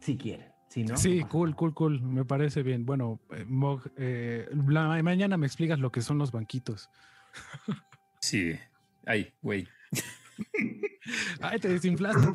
Si 0.00 0.16
quieren, 0.16 0.48
si 0.68 0.84
no. 0.84 0.96
sí, 0.96 1.20
no 1.20 1.28
cool, 1.28 1.54
cool, 1.54 1.74
cool. 1.74 2.00
Me 2.02 2.24
parece 2.24 2.62
bien. 2.62 2.86
Bueno, 2.86 3.20
eh, 3.30 3.44
Mog, 3.46 3.82
eh, 3.96 4.48
la- 4.68 5.02
mañana 5.02 5.36
me 5.36 5.46
explicas 5.46 5.78
lo 5.78 5.92
que 5.92 6.00
son 6.00 6.16
los 6.18 6.32
banquitos. 6.32 6.88
Sí. 8.20 8.54
Ay, 9.06 9.32
güey. 9.42 9.68
Ay, 11.40 11.58
te 11.58 11.68
desinflaste. 11.68 12.26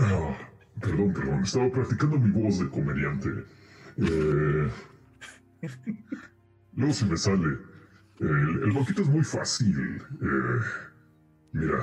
Ah, 0.00 0.36
perdón, 0.80 1.12
perdón. 1.12 1.42
Estaba 1.42 1.70
practicando 1.70 2.18
mi 2.18 2.30
voz 2.30 2.58
de 2.58 2.68
comediante. 2.68 3.28
Eh, 3.98 4.68
luego 6.74 6.92
se 6.92 7.06
me 7.06 7.16
sale. 7.16 7.58
El, 8.20 8.62
el 8.64 8.72
banquito 8.72 9.02
es 9.02 9.08
muy 9.08 9.22
fácil. 9.24 10.02
Eh, 10.20 10.60
mira. 11.52 11.78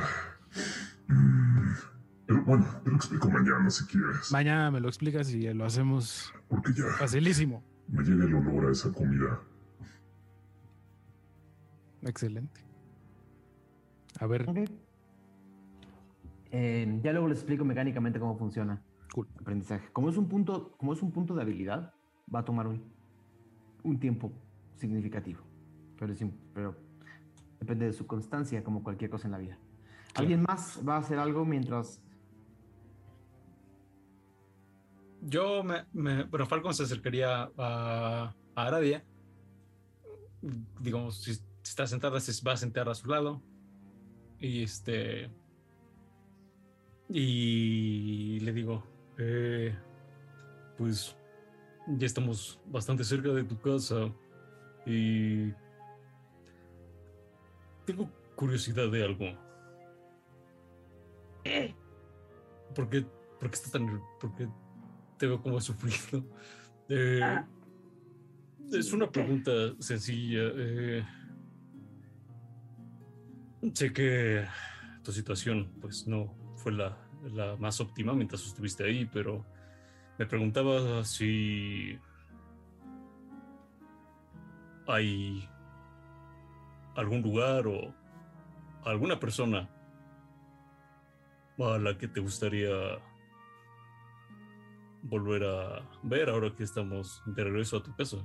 Mm, 1.08 1.74
pero 2.26 2.44
bueno, 2.44 2.66
te 2.84 2.90
lo 2.90 2.96
explico 2.98 3.30
mañana 3.30 3.70
si 3.70 3.86
quieres. 3.86 4.32
Mañana 4.32 4.72
me 4.72 4.80
lo 4.80 4.88
explicas 4.88 5.32
y 5.32 5.54
lo 5.54 5.66
hacemos 5.66 6.34
Porque 6.48 6.74
ya 6.74 6.86
facilísimo. 6.98 7.64
me 7.88 8.04
llega 8.04 8.26
el 8.26 8.34
olor 8.34 8.68
a 8.68 8.72
esa 8.72 8.92
comida. 8.92 9.40
Excelente. 12.02 12.62
A 14.20 14.28
ver. 14.28 14.46
Eh, 16.52 17.00
ya 17.04 17.12
luego 17.12 17.28
les 17.28 17.40
explico 17.40 17.66
mecánicamente 17.66 18.20
cómo 18.20 18.38
funciona 18.38 18.82
cool. 19.14 19.28
el 19.36 19.42
aprendizaje. 19.42 19.90
Como 19.92 20.10
es 20.10 20.18
un 20.18 20.28
punto, 20.28 20.76
como 20.78 20.94
es 20.94 21.02
un 21.02 21.12
punto 21.12 21.36
de 21.36 21.42
habilidad, 21.42 21.94
va 22.34 22.40
a 22.40 22.46
tomar 22.46 22.68
un, 22.68 22.82
un 23.86 24.00
tiempo 24.00 24.32
significativo. 24.76 25.42
Pero, 25.98 26.12
es 26.14 26.24
pero 26.54 26.76
depende 27.60 27.86
de 27.86 27.94
su 27.94 28.06
constancia, 28.06 28.64
como 28.64 28.84
cualquier 28.84 29.10
cosa 29.10 29.28
en 29.28 29.32
la 29.32 29.38
vida. 29.38 29.58
¿Alguien 30.16 30.42
más 30.42 30.82
va 30.88 30.96
a 30.96 31.00
hacer 31.00 31.18
algo 31.20 31.46
mientras 31.46 32.02
Yo 35.22 35.64
me, 35.64 35.86
me- 35.94 36.24
bueno, 36.24 36.46
Falcon 36.46 36.74
se 36.74 36.84
acercaría 36.84 37.50
a, 37.58 38.34
a 38.56 38.68
Aradia. 38.68 39.04
Digamos, 40.80 41.24
si 41.24 41.32
está 41.64 41.88
sentada, 41.88 42.20
se 42.20 42.32
va 42.46 42.54
a 42.54 42.58
sentar 42.58 42.88
a 42.90 42.94
su 42.94 43.08
lado. 43.08 43.42
Y 44.40 44.62
este. 44.62 45.32
Y 47.10 48.40
le 48.42 48.54
digo, 48.54 48.84
eh, 49.18 49.76
pues 50.78 51.16
ya 51.88 52.06
estamos 52.06 52.60
bastante 52.66 53.04
cerca 53.04 53.30
de 53.30 53.44
tu 53.44 53.60
casa. 53.60 54.12
Y 54.86 55.52
tengo 57.86 58.10
curiosidad 58.36 58.90
de 58.92 59.04
algo. 59.04 59.26
¿Por 62.76 62.90
qué, 62.90 63.06
por 63.40 63.50
qué 63.50 63.56
estás 63.56 63.72
tan... 63.72 64.02
por 64.20 64.36
qué 64.36 64.48
te 65.18 65.28
veo 65.28 65.42
como 65.42 65.60
sufrido? 65.62 66.26
Eh, 66.88 67.20
Ah, 67.24 67.44
es 68.72 68.94
una 68.94 69.06
¿por 69.08 69.14
qué? 69.14 69.22
pregunta 69.22 69.52
sencilla. 69.80 70.52
eh, 70.56 71.04
sé 73.74 73.92
que 73.92 74.46
tu 75.04 75.12
situación 75.12 75.74
pues 75.82 76.06
no 76.06 76.32
fue 76.58 76.74
la, 76.74 76.96
la 77.34 77.56
más 77.56 77.82
óptima 77.82 78.14
mientras 78.14 78.46
estuviste 78.46 78.84
ahí, 78.84 79.10
pero 79.12 79.44
me 80.18 80.26
preguntaba 80.26 81.04
si 81.04 82.00
hay 84.88 85.50
algún 86.96 87.22
lugar 87.22 87.68
o 87.68 87.94
alguna 88.86 89.20
persona 89.20 89.70
a 91.60 91.78
la 91.78 91.98
que 91.98 92.08
te 92.08 92.20
gustaría 92.20 92.70
volver 95.04 95.44
a 95.44 95.82
ver 96.04 96.30
ahora 96.30 96.54
que 96.56 96.64
estamos 96.64 97.22
de 97.26 97.44
regreso 97.44 97.78
a 97.78 97.84
tu 97.84 97.96
casa. 97.96 98.18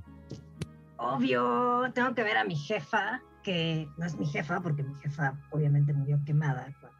Obvio, 0.96 1.90
tengo 1.94 2.14
que 2.14 2.22
ver 2.22 2.36
a 2.36 2.44
mi 2.44 2.56
jefa, 2.56 3.22
que 3.42 3.88
no 3.96 4.06
es 4.06 4.16
mi 4.18 4.26
jefa, 4.26 4.60
porque 4.60 4.82
mi 4.82 4.94
jefa 4.96 5.38
obviamente 5.50 5.92
murió 5.92 6.20
quemada 6.24 6.74
cuando 6.80 6.98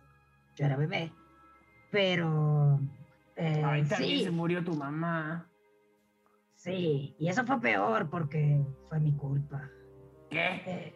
yo 0.57 0.65
era 0.67 0.77
bebé. 0.77 1.13
Pero. 1.91 2.81
Eh, 3.41 3.63
Ay, 3.65 3.85
también 3.85 4.19
sí, 4.19 4.25
se 4.25 4.31
murió 4.31 4.63
tu 4.65 4.75
mamá. 4.75 5.51
sí, 6.55 7.17
y 7.19 7.29
eso 7.29 7.45
fue 7.45 7.61
peor 7.61 8.09
porque 8.11 8.63
fue 8.89 9.01
mi 9.01 9.13
culpa. 9.17 9.69
¿Qué? 10.31 10.63
Eh, 10.67 10.95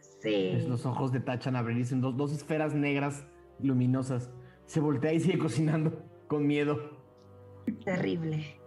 sí. 0.00 0.50
Pues 0.52 0.68
los 0.68 0.84
ojos 0.86 1.12
de 1.12 1.20
Tachan 1.20 1.56
abrirse 1.56 1.94
en 1.94 2.00
dos, 2.00 2.16
dos 2.16 2.32
esferas 2.32 2.74
negras 2.74 3.26
luminosas. 3.60 4.30
Se 4.66 4.80
voltea 4.80 5.12
y 5.12 5.20
sigue 5.20 5.38
cocinando 5.38 6.04
con 6.28 6.46
miedo. 6.46 6.98
Terrible. 7.84 8.60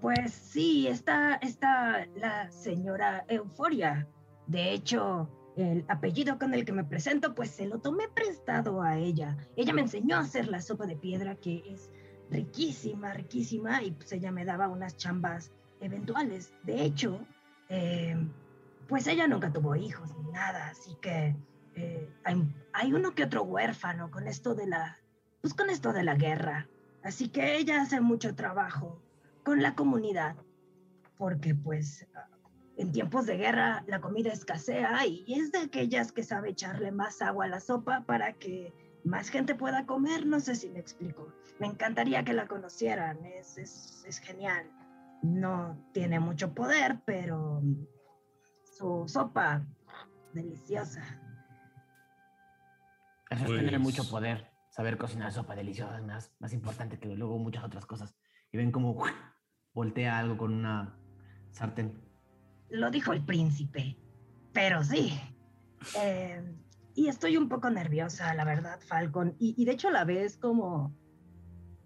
Pues 0.00 0.32
sí, 0.32 0.88
está, 0.88 1.36
está 1.36 2.06
la 2.16 2.50
señora 2.50 3.24
Euforia. 3.28 4.08
De 4.46 4.72
hecho, 4.72 5.28
el 5.56 5.84
apellido 5.88 6.38
con 6.38 6.54
el 6.54 6.64
que 6.64 6.72
me 6.72 6.84
presento, 6.84 7.34
pues 7.34 7.50
se 7.50 7.66
lo 7.66 7.78
tomé 7.78 8.08
prestado 8.08 8.82
a 8.82 8.98
ella. 8.98 9.36
Ella 9.56 9.72
me 9.72 9.82
enseñó 9.82 10.16
a 10.16 10.20
hacer 10.20 10.48
la 10.48 10.60
sopa 10.60 10.86
de 10.86 10.96
piedra, 10.96 11.34
que 11.36 11.62
es 11.66 11.90
riquísima, 12.30 13.12
riquísima, 13.12 13.82
y 13.82 13.92
pues 13.92 14.12
ella 14.12 14.32
me 14.32 14.44
daba 14.44 14.68
unas 14.68 14.96
chambas 14.96 15.52
eventuales. 15.80 16.54
De 16.62 16.82
hecho, 16.82 17.20
eh, 17.68 18.16
pues 18.88 19.06
ella 19.06 19.26
nunca 19.26 19.52
tuvo 19.52 19.76
hijos 19.76 20.10
ni 20.18 20.32
nada, 20.32 20.68
así 20.68 20.96
que 21.00 21.36
eh, 21.74 22.10
hay, 22.24 22.54
hay 22.72 22.92
uno 22.92 23.14
que 23.14 23.24
otro 23.24 23.42
huérfano 23.42 24.10
con 24.10 24.28
esto 24.28 24.54
de 24.54 24.66
la, 24.66 24.98
pues 25.40 25.54
con 25.54 25.70
esto 25.70 25.92
de 25.92 26.04
la 26.04 26.14
guerra. 26.14 26.68
Así 27.02 27.28
que 27.28 27.56
ella 27.56 27.82
hace 27.82 28.00
mucho 28.00 28.34
trabajo 28.34 29.02
con 29.44 29.60
la 29.60 29.74
comunidad, 29.74 30.36
porque 31.18 31.54
pues 31.54 32.06
en 32.82 32.92
tiempos 32.92 33.26
de 33.26 33.36
guerra 33.36 33.84
la 33.86 34.00
comida 34.00 34.32
escasea 34.32 35.06
y 35.06 35.24
es 35.32 35.52
de 35.52 35.58
aquellas 35.60 36.10
que 36.12 36.24
sabe 36.24 36.50
echarle 36.50 36.90
más 36.90 37.22
agua 37.22 37.44
a 37.44 37.48
la 37.48 37.60
sopa 37.60 38.04
para 38.04 38.32
que 38.34 38.72
más 39.04 39.28
gente 39.30 39.54
pueda 39.54 39.86
comer. 39.86 40.26
No 40.26 40.40
sé 40.40 40.56
si 40.56 40.68
me 40.68 40.80
explico. 40.80 41.32
Me 41.60 41.68
encantaría 41.68 42.24
que 42.24 42.32
la 42.32 42.46
conocieran, 42.48 43.24
es, 43.24 43.56
es, 43.56 44.04
es 44.06 44.18
genial. 44.18 44.68
No 45.22 45.78
tiene 45.92 46.18
mucho 46.18 46.52
poder, 46.54 47.00
pero 47.06 47.62
su 48.64 49.04
sopa 49.06 49.64
deliciosa. 50.34 51.02
Eso 53.30 53.44
es 53.44 53.50
tener 53.50 53.70
Pues- 53.70 53.80
mucho 53.80 54.08
poder. 54.10 54.50
Saber 54.70 54.96
cocinar 54.96 55.30
sopa 55.32 55.54
deliciosa 55.54 55.98
es 55.98 56.04
más, 56.04 56.32
más 56.40 56.52
importante 56.54 56.98
que 56.98 57.14
luego 57.14 57.38
muchas 57.38 57.62
otras 57.62 57.84
cosas. 57.86 58.16
Y 58.50 58.56
ven 58.56 58.72
como 58.72 58.96
voltea 59.74 60.18
algo 60.18 60.36
con 60.38 60.54
una 60.54 60.96
sartén. 61.50 62.00
Lo 62.72 62.90
dijo 62.90 63.12
el 63.12 63.22
príncipe, 63.22 63.96
pero 64.52 64.82
sí. 64.82 65.12
Eh, 66.00 66.42
y 66.94 67.08
estoy 67.08 67.36
un 67.36 67.48
poco 67.48 67.68
nerviosa, 67.68 68.32
la 68.34 68.44
verdad, 68.44 68.80
Falcon. 68.80 69.34
Y, 69.38 69.64
de 69.64 69.72
hecho 69.72 69.90
la 69.90 70.04
ves 70.04 70.38
como... 70.38 70.94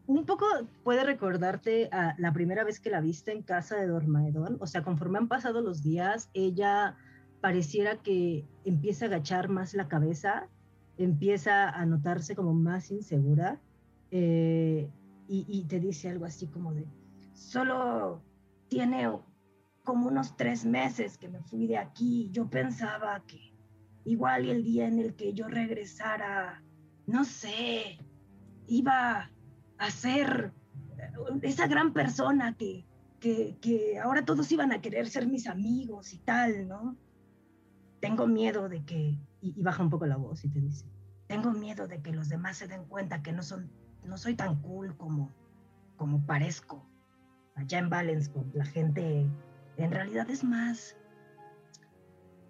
Un 0.07 0.25
poco 0.25 0.47
puede 0.85 1.03
recordarte 1.03 1.91
la 2.19 2.33
primera 2.33 2.63
vez 2.63 2.79
que 2.79 2.91
la 2.91 3.01
viste 3.01 3.33
en 3.33 3.43
casa 3.43 3.77
de 3.77 3.89
Dormaedon. 3.89 4.59
O 4.61 4.67
sea, 4.69 4.85
conforme 4.85 5.19
han 5.19 5.27
pasado 5.27 5.61
los 5.61 5.83
días, 5.83 6.31
ella 6.33 6.97
pareciera 7.41 7.97
que 7.97 8.47
empieza 8.65 9.07
a 9.07 9.09
agachar 9.09 9.49
más 9.49 9.75
la 9.75 9.89
cabeza, 9.89 10.49
empieza 10.99 11.69
a 11.69 11.85
notarse 11.85 12.37
como 12.37 12.55
más 12.55 12.93
insegura. 12.93 13.61
eh, 14.13 14.89
y 15.29 15.65
te 15.65 15.81
dice 15.81 16.09
algo 16.09 16.25
así 16.25 16.47
como 16.47 16.73
de, 16.73 16.87
solo 17.35 18.23
tiene 18.69 19.09
como 19.87 20.09
unos 20.09 20.37
tres 20.37 20.67
meses 20.67 21.17
que 21.17 21.29
me 21.29 21.41
fui 21.41 21.67
de 21.67 21.79
aquí. 21.79 22.29
Yo 22.33 22.51
pensaba 22.51 23.23
que 23.27 23.55
igual 24.05 24.51
el 24.51 24.63
día 24.63 24.87
en 24.87 24.99
el 24.99 25.15
que 25.15 25.33
yo 25.33 25.49
regresara, 25.49 26.63
no 27.07 27.25
sé, 27.25 27.99
iba 28.67 29.31
a 29.79 29.91
ser 29.91 30.53
eh, 30.99 31.39
esa 31.43 31.67
gran 31.69 31.95
persona 31.95 32.55
que, 32.57 32.85
que, 33.21 33.57
que 33.63 33.99
ahora 33.99 34.25
todos 34.25 34.53
iban 34.53 34.73
a 34.73 34.83
querer 34.83 35.09
ser 35.09 35.27
mis 35.27 35.47
amigos 35.47 36.13
y 36.13 36.19
tal, 36.19 36.69
¿no? 36.69 36.97
Tengo 38.01 38.27
miedo 38.27 38.69
de 38.69 38.85
que, 38.85 39.19
y, 39.41 39.59
y 39.59 39.63
baja 39.63 39.83
un 39.83 39.91
poco 39.91 40.07
la 40.07 40.17
voz 40.17 40.45
y 40.45 40.49
te 40.49 40.61
dice, 40.61 40.85
tengo 41.29 41.53
miedo 41.53 41.87
de 41.87 42.03
que 42.03 42.13
los 42.13 42.29
demás 42.29 42.57
se 42.57 42.67
den 42.67 42.85
cuenta 42.87 43.23
que 43.23 43.33
no, 43.33 43.43
son, 43.43 43.71
no 44.05 44.17
soy 44.17 44.35
tan 44.35 44.61
cool 44.63 44.97
como, 44.97 45.33
como 45.97 46.27
parezco. 46.27 46.85
Allá 47.55 47.79
en 47.79 47.89
Valensburg 47.89 48.55
la 48.55 48.67
gente 48.67 49.27
en 49.77 49.91
realidad 49.91 50.29
es 50.31 50.43
más 50.43 50.97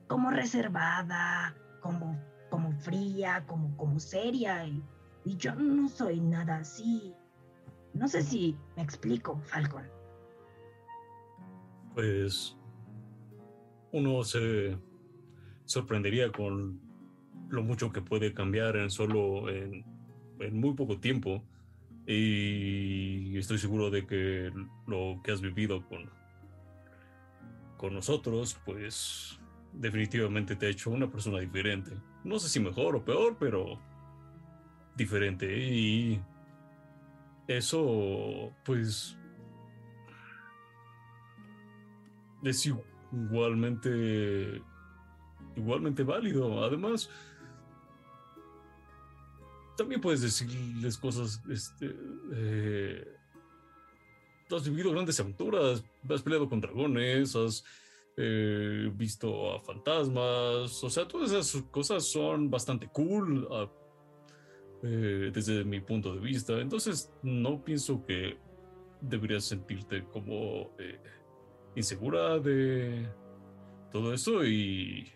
como 0.08 0.30
reservada, 0.30 1.56
como, 1.80 2.20
como 2.50 2.72
fría, 2.72 3.44
como, 3.46 3.76
como 3.76 3.98
seria. 3.98 4.66
Y, 4.66 4.82
y 5.24 5.36
yo 5.36 5.54
no 5.54 5.88
soy 5.88 6.20
nada 6.20 6.58
así. 6.58 7.14
No 7.94 8.06
sé 8.08 8.22
si 8.22 8.56
me 8.76 8.82
explico, 8.82 9.40
Falcon. 9.46 9.84
Pues 11.94 12.56
uno 13.92 14.22
se 14.22 14.78
sorprendería 15.64 16.30
con 16.30 16.80
lo 17.48 17.62
mucho 17.62 17.90
que 17.90 18.02
puede 18.02 18.34
cambiar 18.34 18.76
en 18.76 18.90
solo 18.90 19.48
en, 19.48 19.84
en 20.40 20.60
muy 20.60 20.74
poco 20.74 20.98
tiempo 20.98 21.42
y 22.06 23.36
estoy 23.36 23.58
seguro 23.58 23.90
de 23.90 24.06
que 24.06 24.52
lo 24.86 25.20
que 25.24 25.32
has 25.32 25.40
vivido 25.40 25.86
con 25.88 26.08
con 27.76 27.94
nosotros 27.94 28.58
pues 28.64 29.38
definitivamente 29.72 30.56
te 30.56 30.66
ha 30.66 30.70
hecho 30.70 30.90
una 30.90 31.10
persona 31.10 31.38
diferente 31.38 31.92
no 32.24 32.38
sé 32.38 32.48
si 32.48 32.60
mejor 32.60 32.96
o 32.96 33.04
peor 33.04 33.36
pero 33.38 33.78
diferente 34.96 35.46
y 35.46 36.20
eso 37.48 38.52
pues 38.64 39.16
es 42.42 42.66
igualmente 43.12 44.62
igualmente 45.56 46.02
válido. 46.02 46.64
Además, 46.64 47.10
también 49.76 50.00
puedes 50.00 50.22
decirles 50.22 50.96
cosas, 50.96 51.42
este, 51.50 51.94
eh, 52.32 53.15
has 54.50 54.64
vivido 54.68 54.92
grandes 54.92 55.18
aventuras, 55.20 55.84
has 56.08 56.22
peleado 56.22 56.48
con 56.48 56.60
dragones, 56.60 57.34
has 57.34 57.64
eh, 58.16 58.90
visto 58.94 59.52
a 59.52 59.60
fantasmas, 59.60 60.82
o 60.82 60.90
sea, 60.90 61.06
todas 61.06 61.32
esas 61.32 61.62
cosas 61.70 62.04
son 62.04 62.50
bastante 62.50 62.88
cool 62.88 63.46
ah, 63.50 63.68
eh, 64.82 65.30
desde 65.32 65.64
mi 65.64 65.80
punto 65.80 66.14
de 66.14 66.20
vista. 66.20 66.60
Entonces, 66.60 67.12
no 67.22 67.62
pienso 67.64 68.04
que 68.06 68.38
deberías 69.00 69.44
sentirte 69.44 70.04
como 70.04 70.70
eh, 70.78 70.98
insegura 71.74 72.38
de 72.38 73.06
todo 73.92 74.12
eso 74.12 74.44
y 74.44 75.12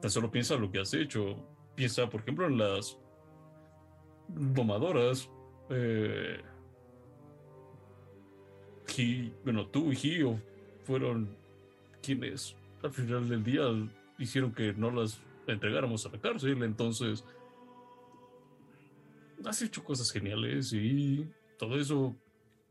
tan 0.00 0.10
solo 0.10 0.30
piensa 0.30 0.56
lo 0.56 0.70
que 0.70 0.80
has 0.80 0.94
hecho. 0.94 1.36
Piensa, 1.74 2.08
por 2.08 2.20
ejemplo, 2.20 2.46
en 2.46 2.58
las 2.58 2.98
domadoras. 4.28 5.30
Eh, 5.70 6.40
Hi- 8.98 9.32
bueno, 9.44 9.66
tú 9.68 9.92
y 9.92 9.96
Gio 9.96 10.40
fueron 10.84 11.28
quienes 12.02 12.56
al 12.82 12.92
final 12.92 13.28
del 13.28 13.44
día 13.44 13.62
hicieron 14.18 14.52
que 14.52 14.72
no 14.72 14.90
las 14.90 15.20
entregáramos 15.46 16.04
a 16.06 16.10
la 16.10 16.20
cárcel. 16.20 16.62
Entonces, 16.62 17.24
has 19.44 19.62
hecho 19.62 19.84
cosas 19.84 20.10
geniales 20.10 20.72
y 20.72 21.28
todo 21.58 21.78
eso 21.78 22.16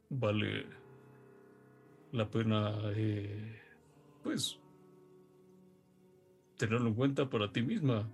vale 0.10 0.66
la 2.12 2.30
pena, 2.30 2.74
eh, 2.96 3.62
pues, 4.24 4.60
tenerlo 6.58 6.88
en 6.88 6.96
cuenta 6.96 7.30
para 7.30 7.52
ti 7.52 7.62
misma. 7.62 8.10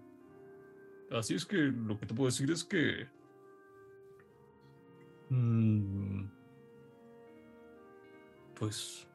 Así 1.11 1.35
es 1.35 1.45
que 1.45 1.57
lo 1.57 1.99
que 1.99 2.05
te 2.05 2.13
puedo 2.13 2.29
decir 2.29 2.49
es 2.51 2.63
que 2.63 3.07
Mm, 5.29 6.25
pues 8.57 9.07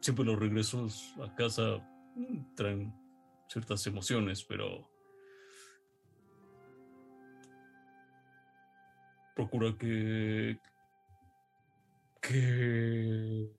siempre 0.00 0.24
los 0.24 0.38
regresos 0.38 1.14
a 1.22 1.34
casa 1.34 1.78
mm, 2.14 2.54
traen 2.54 2.94
ciertas 3.48 3.86
emociones, 3.86 4.44
pero 4.44 4.90
procura 9.34 9.76
que 9.78 10.58
que 12.20 13.50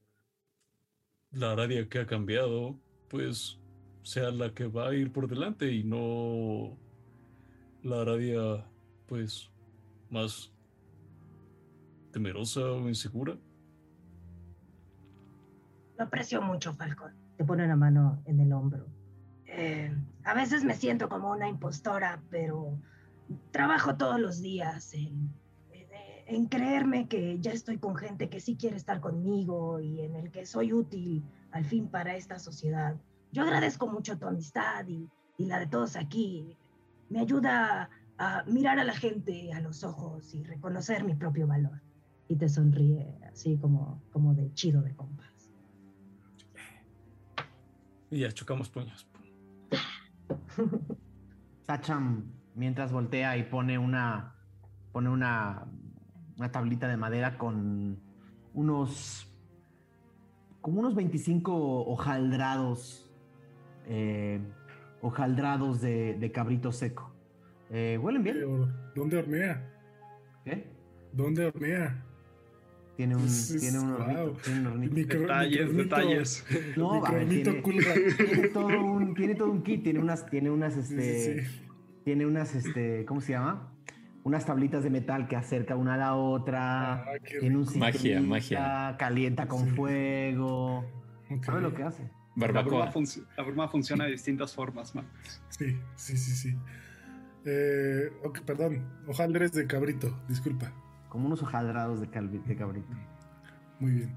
la 1.31 1.51
Aradia 1.51 1.89
que 1.89 1.99
ha 1.99 2.05
cambiado, 2.05 2.79
pues 3.09 3.59
sea 4.03 4.31
la 4.31 4.53
que 4.53 4.67
va 4.67 4.89
a 4.89 4.95
ir 4.95 5.11
por 5.11 5.27
delante 5.27 5.71
y 5.71 5.83
no 5.83 6.77
la 7.83 8.01
Aradia, 8.01 8.65
pues, 9.07 9.51
más 10.09 10.53
temerosa 12.11 12.61
o 12.61 12.87
insegura. 12.87 13.37
Lo 15.97 16.05
aprecio 16.05 16.41
mucho, 16.41 16.73
Falcón. 16.73 17.13
Te 17.37 17.43
pone 17.43 17.65
una 17.65 17.75
mano 17.75 18.21
en 18.25 18.39
el 18.39 18.53
hombro. 18.53 18.85
Eh, 19.45 19.95
a 20.23 20.33
veces 20.33 20.63
me 20.63 20.75
siento 20.75 21.09
como 21.09 21.31
una 21.31 21.47
impostora, 21.47 22.21
pero 22.29 22.79
trabajo 23.51 23.95
todos 23.95 24.19
los 24.19 24.41
días 24.41 24.93
en, 24.93 25.31
en 26.25 26.47
creerme 26.47 27.07
que 27.07 27.39
ya 27.39 27.51
estoy 27.51 27.77
con 27.77 27.95
gente 27.95 28.29
que 28.29 28.39
sí 28.39 28.55
quiere 28.55 28.77
estar 28.77 28.99
conmigo 28.99 29.79
y 29.79 30.01
en 30.01 30.15
el 30.15 30.31
que 30.31 30.45
soy 30.45 30.73
útil 30.73 31.23
al 31.51 31.65
fin 31.65 31.87
para 31.87 32.15
esta 32.15 32.39
sociedad. 32.39 32.95
Yo 33.31 33.43
agradezco 33.43 33.87
mucho 33.87 34.17
tu 34.17 34.27
amistad 34.27 34.87
y, 34.87 35.09
y 35.37 35.45
la 35.45 35.59
de 35.59 35.67
todos 35.67 35.95
aquí. 35.95 36.57
Me 37.09 37.19
ayuda 37.19 37.89
a 38.17 38.43
mirar 38.45 38.79
a 38.79 38.83
la 38.83 38.93
gente 38.93 39.51
a 39.53 39.59
los 39.59 39.83
ojos 39.83 40.33
y 40.33 40.43
reconocer 40.43 41.03
mi 41.03 41.15
propio 41.15 41.47
valor. 41.47 41.81
Y 42.27 42.35
te 42.35 42.47
sonríe 42.47 43.19
así 43.31 43.57
como, 43.57 44.01
como 44.11 44.33
de 44.33 44.53
chido 44.53 44.81
de 44.81 44.95
compas. 44.95 45.32
Y 48.13 48.19
ya 48.19 48.31
chocamos 48.31 48.69
puños. 48.69 49.07
Tacham, 51.65 52.31
mientras 52.53 52.91
voltea 52.91 53.37
y 53.37 53.43
pone 53.43 53.79
una, 53.79 54.35
pone 54.91 55.09
una, 55.09 55.65
una 56.37 56.51
tablita 56.51 56.87
de 56.87 56.95
madera 56.95 57.39
con 57.39 57.99
unos, 58.53 59.33
como 60.61 60.81
unos 60.81 60.93
25 60.93 61.87
hojaldrados, 61.87 63.11
eh, 63.87 64.39
hojaldrados 65.01 65.81
de, 65.81 66.13
de 66.13 66.31
cabrito 66.31 66.71
seco. 66.71 67.11
Eh, 67.71 67.97
¿Huelen 67.99 68.21
bien? 68.21 68.35
Pero, 68.35 68.69
¿Dónde 68.93 69.17
hornea? 69.17 69.73
¿Qué? 70.45 70.71
¿Dónde 71.11 71.47
hornea? 71.47 72.05
Tiene 72.95 73.15
un, 73.15 73.23
Es- 73.25 73.57
tiene 73.59 73.79
un 73.79 73.91
wow. 73.91 74.01
hornito. 74.01 74.31
Tiene 74.43 74.59
un 74.59 74.67
hornito. 74.67 74.93
Micro- 74.95 75.19
Detalles, 75.21 75.69
micronito- 75.71 75.83
detalles. 75.83 76.45
No, 76.77 77.01
va, 77.01 77.09
micronito 77.11 77.51
tiene, 77.63 78.47
todo 78.49 78.67
un, 78.67 79.13
tiene 79.15 79.35
todo 79.35 79.51
un 79.51 79.63
kit, 79.63 79.83
tiene 79.83 79.99
unas, 79.99 80.25
tiene 80.29 80.51
unas, 80.51 80.77
este, 80.77 81.41
sí, 81.41 81.47
sí. 81.47 81.61
tiene 82.03 82.25
unas, 82.27 82.53
este, 82.55 83.03
¿cómo 83.05 83.19
se 83.21 83.31
llama? 83.33 83.69
Unas 84.23 84.45
tablitas 84.45 84.83
de 84.83 84.89
metal 84.89 85.27
que 85.27 85.35
acerca 85.35 85.75
una 85.75 85.95
a 85.95 85.97
la 85.97 86.15
otra. 86.15 86.93
Ah, 86.93 87.05
tiene 87.39 87.57
un. 87.57 87.67
Magia, 87.77 88.21
magia. 88.21 88.95
Calienta 88.97 89.47
con 89.47 89.65
Sí. 89.65 89.71
fuego. 89.71 90.85
¿Sabe 91.41 91.61
lo 91.61 91.73
que 91.73 91.83
hace? 91.83 92.03
La 92.35 92.47
bruma, 92.47 92.61
Barbacoa. 92.63 92.91
la 93.37 93.43
bruma 93.43 93.67
funciona 93.67 94.05
de 94.05 94.11
distintas 94.11 94.53
formas, 94.53 94.95
man. 94.95 95.05
Sí, 95.49 95.77
sí, 95.95 96.15
sí, 96.17 96.31
sí. 96.35 96.55
Eh, 97.45 98.11
ok, 98.23 98.39
perdón. 98.41 98.87
Hojaldres 99.07 99.51
de 99.51 99.67
cabrito, 99.67 100.17
disculpa. 100.29 100.71
Como 101.13 101.27
unos 101.27 101.43
hojaldrados 101.43 102.01
de, 102.01 102.07
de 102.07 102.55
cabrito. 102.55 102.91
Muy 103.79 103.91
bien. 103.91 104.15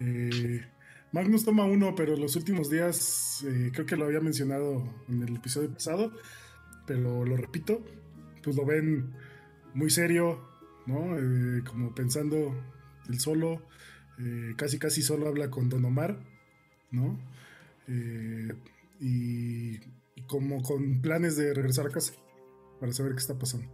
Eh, 0.00 0.64
Magnus 1.12 1.44
toma 1.44 1.66
uno, 1.66 1.94
pero 1.94 2.16
los 2.16 2.34
últimos 2.34 2.70
días, 2.70 3.44
eh, 3.46 3.70
creo 3.74 3.84
que 3.84 3.94
lo 3.96 4.06
había 4.06 4.20
mencionado 4.20 4.82
en 5.06 5.22
el 5.22 5.36
episodio 5.36 5.70
pasado, 5.70 6.12
pero 6.86 7.26
lo 7.26 7.36
repito, 7.36 7.84
pues 8.42 8.56
lo 8.56 8.64
ven 8.64 9.12
muy 9.74 9.90
serio, 9.90 10.48
¿no? 10.86 11.14
Eh, 11.18 11.62
como 11.66 11.94
pensando 11.94 12.54
el 13.06 13.20
solo, 13.20 13.60
casi 14.56 14.78
casi 14.78 15.02
solo 15.02 15.28
habla 15.28 15.50
con 15.50 15.68
Don 15.68 15.84
Omar, 15.84 16.20
¿no? 16.90 17.20
Y 18.98 19.78
como 20.26 20.62
con 20.62 21.02
planes 21.02 21.36
de 21.36 21.52
regresar 21.52 21.88
a 21.88 21.90
casa 21.90 22.14
para 22.80 22.94
saber 22.94 23.12
qué 23.12 23.18
está 23.18 23.38
pasando. 23.38 23.73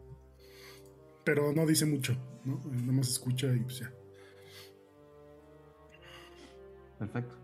Pero 1.25 1.53
no 1.53 1.67
dice 1.67 1.87
mucho, 1.87 2.17
¿no? 2.45 2.61
Nada 2.71 2.93
más 2.93 3.09
escucha 3.09 3.47
y 3.55 3.61
pues 3.61 3.81
ya. 3.81 3.93
Perfecto. 6.99 7.35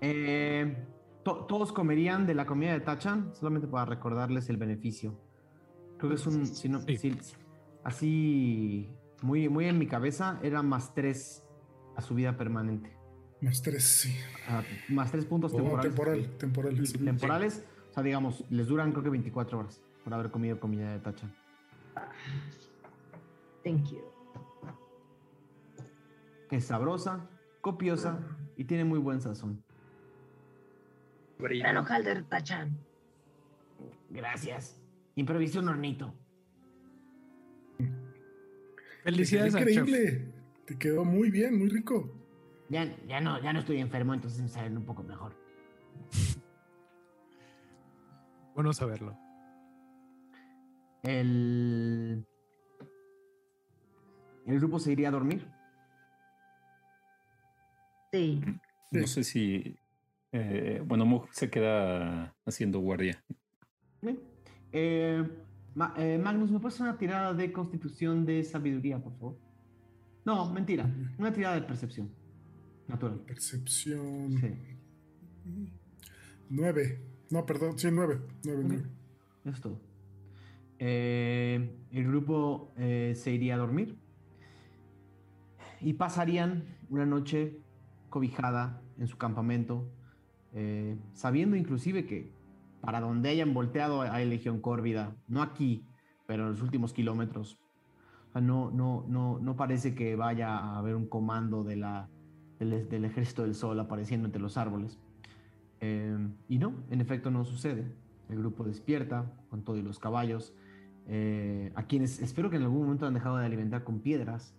Eh, 0.00 0.76
to- 1.24 1.44
todos 1.46 1.72
comerían 1.72 2.26
de 2.26 2.34
la 2.34 2.46
comida 2.46 2.72
de 2.72 2.80
Tachan, 2.80 3.34
solamente 3.34 3.66
para 3.68 3.84
recordarles 3.84 4.48
el 4.48 4.56
beneficio. 4.56 5.18
Creo 5.98 6.10
que 6.10 6.16
es 6.16 6.26
un. 6.26 6.46
si 6.46 6.68
no- 6.68 6.80
Sí. 6.82 6.96
si- 6.96 7.16
así, 7.84 8.90
muy, 9.22 9.48
muy 9.48 9.66
en 9.66 9.78
mi 9.78 9.86
cabeza, 9.86 10.38
era 10.42 10.62
más 10.62 10.94
tres 10.94 11.44
a 11.96 12.00
su 12.00 12.14
vida 12.14 12.36
permanente. 12.36 12.96
Más 13.42 13.62
tres, 13.62 13.84
sí. 13.84 14.14
Ah, 14.48 14.62
más 14.88 15.10
tres 15.10 15.24
puntos 15.24 15.52
Oh, 15.54 15.56
temporales. 15.56 15.90
temporal, 15.90 16.36
temporal. 16.38 16.86
sí. 16.86 16.98
Temporales, 16.98 17.64
o 17.90 17.94
sea, 17.94 18.02
digamos, 18.02 18.44
les 18.50 18.66
duran 18.66 18.92
creo 18.92 19.02
que 19.02 19.10
24 19.10 19.58
horas 19.58 19.82
por 20.04 20.12
haber 20.14 20.30
comido 20.30 20.60
comida 20.60 20.92
de 20.92 21.00
Tachan. 21.00 21.34
Thank 23.62 23.90
you. 23.90 24.02
Es 26.50 26.64
sabrosa, 26.66 27.28
copiosa 27.60 28.18
y 28.56 28.64
tiene 28.64 28.84
muy 28.84 28.98
buen 28.98 29.20
sazón. 29.20 29.62
Gran 31.38 31.76
hojalder, 31.76 32.24
Tachan. 32.24 32.76
Gracias. 34.10 34.80
Improvisé 35.14 35.58
un 35.58 35.68
hornito. 35.68 36.14
Felicidades 39.04 39.54
chef. 39.54 39.68
Increíble. 39.68 40.32
Te 40.66 40.78
quedó 40.78 41.04
muy 41.04 41.30
bien, 41.30 41.58
muy 41.58 41.68
rico. 41.68 42.12
Ya, 42.68 42.84
ya, 43.06 43.20
no, 43.20 43.40
ya 43.40 43.52
no 43.52 43.60
estoy 43.60 43.78
enfermo, 43.78 44.14
entonces 44.14 44.40
me 44.40 44.48
salen 44.48 44.76
un 44.76 44.84
poco 44.84 45.02
mejor. 45.02 45.34
Bueno 48.54 48.72
saberlo. 48.72 49.16
El, 51.02 52.26
el 54.50 54.58
grupo 54.58 54.78
se 54.78 54.92
iría 54.92 55.08
a 55.08 55.12
dormir. 55.12 55.46
Sí. 58.12 58.40
No 58.90 59.06
sé 59.06 59.22
si. 59.24 59.76
eh, 60.32 60.82
bueno, 60.84 61.06
Mug 61.06 61.28
se 61.32 61.48
queda 61.50 62.34
haciendo 62.44 62.80
guardia. 62.80 63.22
Eh, 64.72 65.24
Ma- 65.74 65.94
eh, 65.96 66.18
Magnus, 66.18 66.50
¿me 66.50 66.58
puedes 66.58 66.74
hacer 66.74 66.88
una 66.88 66.98
tirada 66.98 67.32
de 67.34 67.52
constitución 67.52 68.24
de 68.24 68.42
sabiduría, 68.44 68.98
por 68.98 69.12
favor? 69.14 69.38
No, 70.24 70.50
mentira. 70.52 70.88
Una 71.18 71.32
tirada 71.32 71.54
de 71.54 71.62
percepción. 71.62 72.10
Natural. 72.88 73.20
Percepción. 73.20 74.32
Sí. 74.32 74.54
Nueve. 76.48 77.00
No, 77.30 77.46
perdón, 77.46 77.78
sí, 77.78 77.88
nueve. 77.92 78.20
Nueve, 78.44 78.62
nueve. 78.66 78.84
Eso 79.44 79.54
es 79.54 79.60
todo. 79.60 79.80
Eh, 80.78 81.70
el 81.92 82.04
grupo 82.06 82.72
eh, 82.76 83.12
se 83.16 83.30
iría 83.32 83.54
a 83.54 83.58
dormir 83.58 83.96
y 85.80 85.94
pasarían 85.94 86.64
una 86.88 87.06
noche 87.06 87.58
cobijada 88.08 88.82
en 88.98 89.06
su 89.06 89.16
campamento, 89.16 89.88
eh, 90.52 90.98
sabiendo 91.12 91.56
inclusive 91.56 92.06
que 92.06 92.32
para 92.80 93.00
donde 93.00 93.28
hayan 93.28 93.54
volteado 93.54 94.02
hay 94.02 94.28
legión 94.28 94.60
córvida, 94.60 95.16
no 95.28 95.42
aquí, 95.42 95.84
pero 96.26 96.44
en 96.44 96.50
los 96.50 96.62
últimos 96.62 96.92
kilómetros. 96.92 97.58
No, 98.34 98.70
no, 98.70 99.04
no, 99.08 99.38
no 99.40 99.56
parece 99.56 99.94
que 99.94 100.14
vaya 100.14 100.56
a 100.56 100.78
haber 100.78 100.94
un 100.94 101.06
comando 101.06 101.64
de 101.64 101.76
la, 101.76 102.08
del, 102.58 102.88
del 102.88 103.04
ejército 103.04 103.42
del 103.42 103.54
sol 103.54 103.80
apareciendo 103.80 104.26
entre 104.26 104.40
los 104.40 104.56
árboles. 104.56 104.98
Eh, 105.80 106.16
y 106.48 106.58
no, 106.58 106.74
en 106.90 107.00
efecto 107.00 107.30
no 107.30 107.44
sucede. 107.44 107.90
El 108.28 108.38
grupo 108.38 108.64
despierta 108.64 109.32
con 109.48 109.62
todo 109.64 109.76
y 109.76 109.82
los 109.82 109.98
caballos, 109.98 110.54
eh, 111.08 111.72
a 111.74 111.84
quienes 111.84 112.20
espero 112.20 112.50
que 112.50 112.56
en 112.56 112.62
algún 112.62 112.82
momento 112.82 113.06
han 113.06 113.14
dejado 113.14 113.38
de 113.38 113.46
alimentar 113.46 113.82
con 113.82 114.00
piedras. 114.00 114.54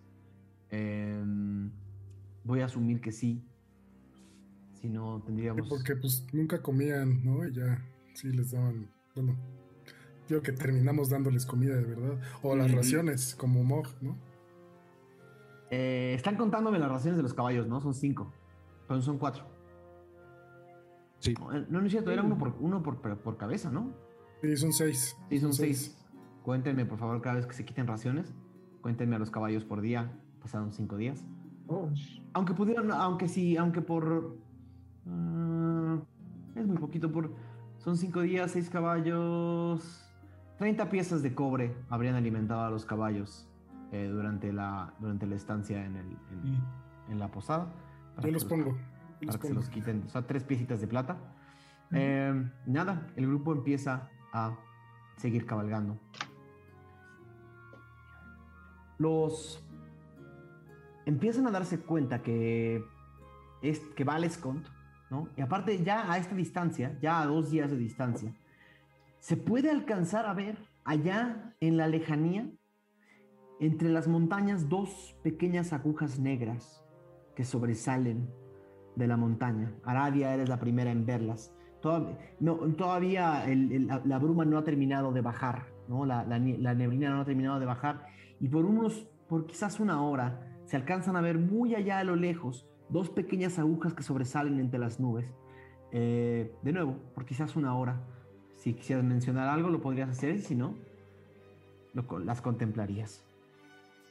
Eh, 0.72 1.22
voy 2.44 2.60
a 2.60 2.64
asumir 2.64 3.00
que 3.00 3.12
sí. 3.12 3.44
Si 4.72 4.88
no, 4.88 5.22
tendríamos... 5.24 5.68
Porque 5.68 5.94
pues 5.94 6.26
nunca 6.32 6.60
comían, 6.60 7.24
¿no? 7.24 7.46
Y 7.46 7.52
ya 7.52 7.80
sí 8.14 8.32
les 8.32 8.50
daban. 8.50 8.90
Bueno, 9.14 9.36
digo 10.28 10.42
que 10.42 10.52
terminamos 10.52 11.08
dándoles 11.10 11.46
comida 11.46 11.76
de 11.76 11.84
verdad. 11.84 12.18
O 12.42 12.56
las 12.56 12.72
raciones, 12.72 13.34
como 13.36 13.62
Mog, 13.62 13.86
¿no? 14.00 14.16
Eh, 15.70 16.14
están 16.14 16.36
contándome 16.36 16.78
las 16.78 16.90
raciones 16.90 17.16
de 17.16 17.22
los 17.22 17.32
caballos, 17.34 17.68
¿no? 17.68 17.80
Son 17.80 17.94
cinco. 17.94 18.32
Pero 18.88 19.00
son 19.02 19.18
cuatro. 19.18 19.44
Sí. 21.20 21.34
No, 21.38 21.54
eh, 21.56 21.64
no, 21.68 21.80
no 21.80 21.86
es 21.86 21.92
cierto, 21.92 22.10
era 22.10 22.22
uno 22.22 22.36
por, 22.36 22.56
uno 22.58 22.82
por, 22.82 23.00
por- 23.00 23.18
por 23.18 23.36
cabeza, 23.36 23.70
¿no? 23.70 23.92
Sí, 24.42 24.56
son 24.56 24.72
seis. 24.72 25.16
Sí, 25.28 25.38
son 25.38 25.52
seis. 25.54 25.96
Cuéntenme, 26.42 26.84
por 26.84 26.98
favor, 26.98 27.22
cada 27.22 27.36
vez 27.36 27.46
que 27.46 27.52
se 27.52 27.64
quiten 27.64 27.86
raciones. 27.86 28.34
Cuéntenme 28.80 29.14
a 29.14 29.18
los 29.20 29.30
caballos 29.30 29.64
por 29.64 29.80
día. 29.80 30.10
Pasaron 30.42 30.72
cinco 30.72 30.96
días. 30.96 31.24
Oh, 31.68 31.88
Aunque 32.34 32.52
pudieron, 32.54 32.90
aunque 32.90 33.28
sí, 33.28 33.56
aunque 33.56 33.80
por... 33.80 34.36
ah, 35.08 35.96
es 36.56 36.66
muy 36.66 36.76
poquito 36.76 37.10
por... 37.10 37.32
Son 37.78 37.96
cinco 37.96 38.20
días, 38.20 38.50
seis 38.50 38.68
caballos... 38.68 39.98
30 40.58 40.90
piezas 40.90 41.22
de 41.22 41.34
cobre 41.34 41.74
habrían 41.88 42.14
alimentado 42.14 42.60
a 42.64 42.70
los 42.70 42.84
caballos 42.84 43.48
eh, 43.90 44.06
durante, 44.12 44.52
la, 44.52 44.94
durante 45.00 45.26
la 45.26 45.34
estancia 45.34 45.84
en, 45.84 45.96
el, 45.96 46.06
en, 46.06 46.52
Mm. 46.52 47.12
en 47.12 47.18
la 47.18 47.28
posada. 47.32 47.66
para 48.14 48.28
Yo 48.28 48.34
los 48.34 48.44
pongo. 48.44 48.76
los 49.20 49.26
para 49.26 49.38
que 49.40 49.48
se 49.48 49.54
los 49.54 49.68
quiten. 49.68 50.04
O 50.06 50.08
sea, 50.08 50.24
tres 50.26 50.44
piecitas 50.44 50.80
de 50.80 50.86
plata. 50.86 51.16
Eh, 51.90 52.48
nada, 52.66 53.08
el 53.16 53.26
grupo 53.26 53.52
empieza 53.52 54.08
a 54.32 54.56
seguir 55.16 55.46
cabalgando. 55.46 55.96
Los 58.98 59.62
empiezan 61.06 61.46
a 61.46 61.50
darse 61.50 61.78
cuenta 61.80 62.22
que 62.22 62.84
es 63.62 63.80
que 63.96 64.04
va 64.04 64.18
Lescont, 64.18 64.66
¿no? 65.10 65.28
Y 65.36 65.40
aparte 65.42 65.82
ya 65.82 66.10
a 66.10 66.18
esta 66.18 66.34
distancia, 66.34 66.98
ya 67.00 67.20
a 67.20 67.26
dos 67.26 67.50
días 67.50 67.70
de 67.70 67.76
distancia, 67.76 68.34
se 69.18 69.36
puede 69.36 69.70
alcanzar 69.70 70.26
a 70.26 70.34
ver 70.34 70.58
allá 70.84 71.54
en 71.60 71.76
la 71.76 71.86
lejanía, 71.86 72.50
entre 73.60 73.90
las 73.90 74.08
montañas, 74.08 74.68
dos 74.68 75.14
pequeñas 75.22 75.72
agujas 75.72 76.18
negras 76.18 76.84
que 77.36 77.44
sobresalen 77.44 78.28
de 78.96 79.06
la 79.06 79.16
montaña. 79.16 79.72
Aradia 79.84 80.34
eres 80.34 80.48
la 80.48 80.58
primera 80.58 80.90
en 80.90 81.06
verlas. 81.06 81.54
Todav- 81.80 82.16
no, 82.40 82.56
todavía 82.74 83.44
el- 83.48 83.70
el- 83.72 83.86
la, 83.86 84.02
la 84.04 84.18
bruma 84.18 84.44
no 84.44 84.58
ha 84.58 84.64
terminado 84.64 85.12
de 85.12 85.20
bajar, 85.20 85.66
¿no? 85.88 86.04
La, 86.04 86.24
la 86.24 86.38
la 86.38 86.74
neblina 86.74 87.10
no 87.10 87.20
ha 87.20 87.24
terminado 87.24 87.60
de 87.60 87.66
bajar 87.66 88.06
y 88.40 88.48
por 88.48 88.64
unos, 88.64 89.06
por 89.28 89.46
quizás 89.46 89.78
una 89.78 90.02
hora, 90.02 90.51
se 90.72 90.76
alcanzan 90.76 91.16
a 91.16 91.20
ver 91.20 91.36
muy 91.36 91.74
allá 91.74 91.98
a 91.98 92.04
lo 92.04 92.16
lejos 92.16 92.66
dos 92.88 93.10
pequeñas 93.10 93.58
agujas 93.58 93.92
que 93.92 94.02
sobresalen 94.02 94.58
entre 94.58 94.78
las 94.78 94.98
nubes. 94.98 95.26
Eh, 95.90 96.50
de 96.62 96.72
nuevo, 96.72 96.96
por 97.14 97.26
quizás 97.26 97.56
una 97.56 97.76
hora. 97.76 98.00
Si 98.56 98.72
quisieras 98.72 99.04
mencionar 99.04 99.50
algo, 99.50 99.68
lo 99.68 99.82
podrías 99.82 100.08
hacer, 100.08 100.40
si 100.40 100.54
no, 100.54 100.74
lo 101.92 102.18
las 102.20 102.40
contemplarías. 102.40 103.22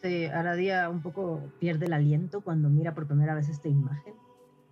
Sí, 0.04 0.26
Aradia 0.26 0.88
un 0.92 1.02
poco 1.02 1.42
pierde 1.60 1.88
el 1.88 1.94
aliento 1.94 2.42
cuando 2.42 2.70
mira 2.70 2.94
por 2.94 3.08
primera 3.08 3.34
vez 3.34 3.50
esta 3.50 3.68
imagen 3.68 4.14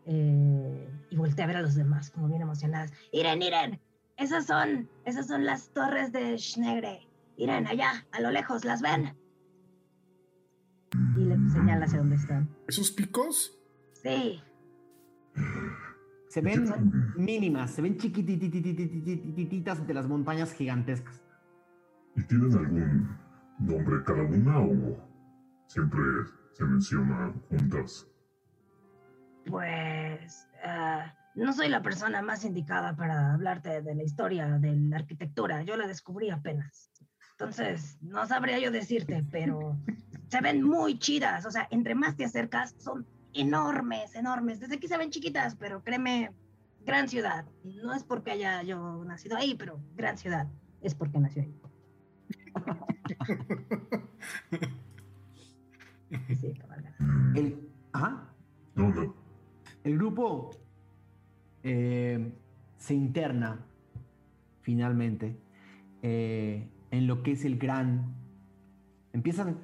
eh, 0.06 0.88
y 1.10 1.16
voltea 1.16 1.46
a 1.46 1.48
ver 1.48 1.58
a 1.58 1.64
los 1.64 1.74
demás 1.74 2.12
como 2.12 2.28
bien 2.28 2.44
emocionadas. 2.44 2.94
Miren, 3.12 3.40
miren, 3.40 3.80
esas 4.16 4.46
son, 4.46 4.88
esas 5.06 5.26
son 5.26 5.44
las 5.44 5.70
torres 5.70 6.12
de 6.12 6.38
Schnegre. 6.38 7.08
Miren, 7.36 7.66
allá, 7.66 8.06
a 8.12 8.22
lo 8.22 8.30
lejos, 8.30 8.64
¿las 8.64 8.80
ven? 8.84 9.16
Y 11.18 11.24
señala 11.50 11.86
hacia 11.86 12.00
dónde 12.00 12.16
están. 12.16 12.50
¿Esos 12.68 12.92
picos? 12.92 13.56
Sí, 13.94 14.42
Se 16.30 16.42
ven 16.42 16.72
mínimas, 17.18 17.72
se 17.72 17.82
ven 17.82 17.98
chiquitititititititas 17.98 19.86
de 19.86 19.94
las 19.94 20.08
montañas 20.08 20.54
gigantescas. 20.54 21.22
¿Y 22.16 22.24
tienen 22.24 22.54
algún 22.58 23.18
nombre 23.60 24.04
cada 24.06 24.24
una 24.24 24.60
o 24.60 24.98
siempre 25.68 26.02
se 26.54 26.64
menciona 26.64 27.34
juntas? 27.50 28.10
pues 29.50 30.48
ah, 30.64 31.14
no 31.36 31.54
soy 31.54 31.70
la 31.70 31.82
persona 31.82 32.22
más 32.22 32.46
indicada 32.46 32.96
para 32.96 33.34
hablarte 33.34 33.82
de 33.82 33.96
la 33.96 34.04
historia 34.04 34.60
de 34.60 34.76
la 34.76 34.98
arquitectura. 34.98 35.64
Yo 35.64 35.76
la 35.76 35.88
descubrí 35.88 36.30
apenas. 36.30 36.92
Entonces, 37.40 37.98
no 38.02 38.28
sabría 38.28 38.60
yo 38.60 38.70
decirte, 38.70 39.24
pero 39.32 39.78
se 40.28 40.42
ven 40.42 40.62
muy 40.62 41.00
chidas. 41.00 41.46
O 41.46 41.52
sea, 41.52 41.70
entre 41.72 41.96
más 41.96 42.18
te 42.18 42.26
acercas, 42.26 42.76
son 42.78 43.08
enormes, 43.34 44.14
enormes. 44.16 44.60
Desde 44.60 44.76
aquí 44.76 44.90
se 44.90 44.98
ven 44.98 45.10
chiquitas, 45.10 45.56
pero 45.56 45.82
créeme, 45.82 46.34
gran 46.86 47.08
ciudad. 47.08 47.46
No 47.64 47.94
es 47.94 48.04
porque 48.04 48.32
haya 48.32 48.62
yo 48.64 49.06
nacido 49.06 49.38
ahí, 49.38 49.56
pero 49.56 49.80
gran 49.96 50.18
ciudad. 50.18 50.50
Es 50.82 50.94
porque 50.96 51.18
nació 51.18 51.44
ahí. 51.44 51.56
Sí. 56.42 56.54
El, 57.36 57.70
ajá, 57.94 58.34
el 59.84 59.98
grupo 59.98 60.50
eh, 61.64 62.34
se 62.78 62.94
interna 62.96 63.64
finalmente 64.62 65.38
eh, 66.02 66.68
en 66.92 67.08
lo 67.08 67.24
que 67.24 67.32
es 67.32 67.46
el 67.46 67.58
gran. 67.58 68.16
Empiezan, 69.14 69.60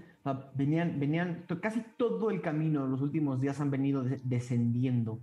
venían, 0.55 0.99
venían, 0.99 1.45
casi 1.61 1.84
todo 1.97 2.32
el 2.32 2.41
camino, 2.41 2.88
los 2.88 3.01
últimos 3.01 3.41
días 3.41 3.59
han 3.61 3.71
venido 3.71 4.03
de- 4.03 4.19
descendiendo, 4.23 5.19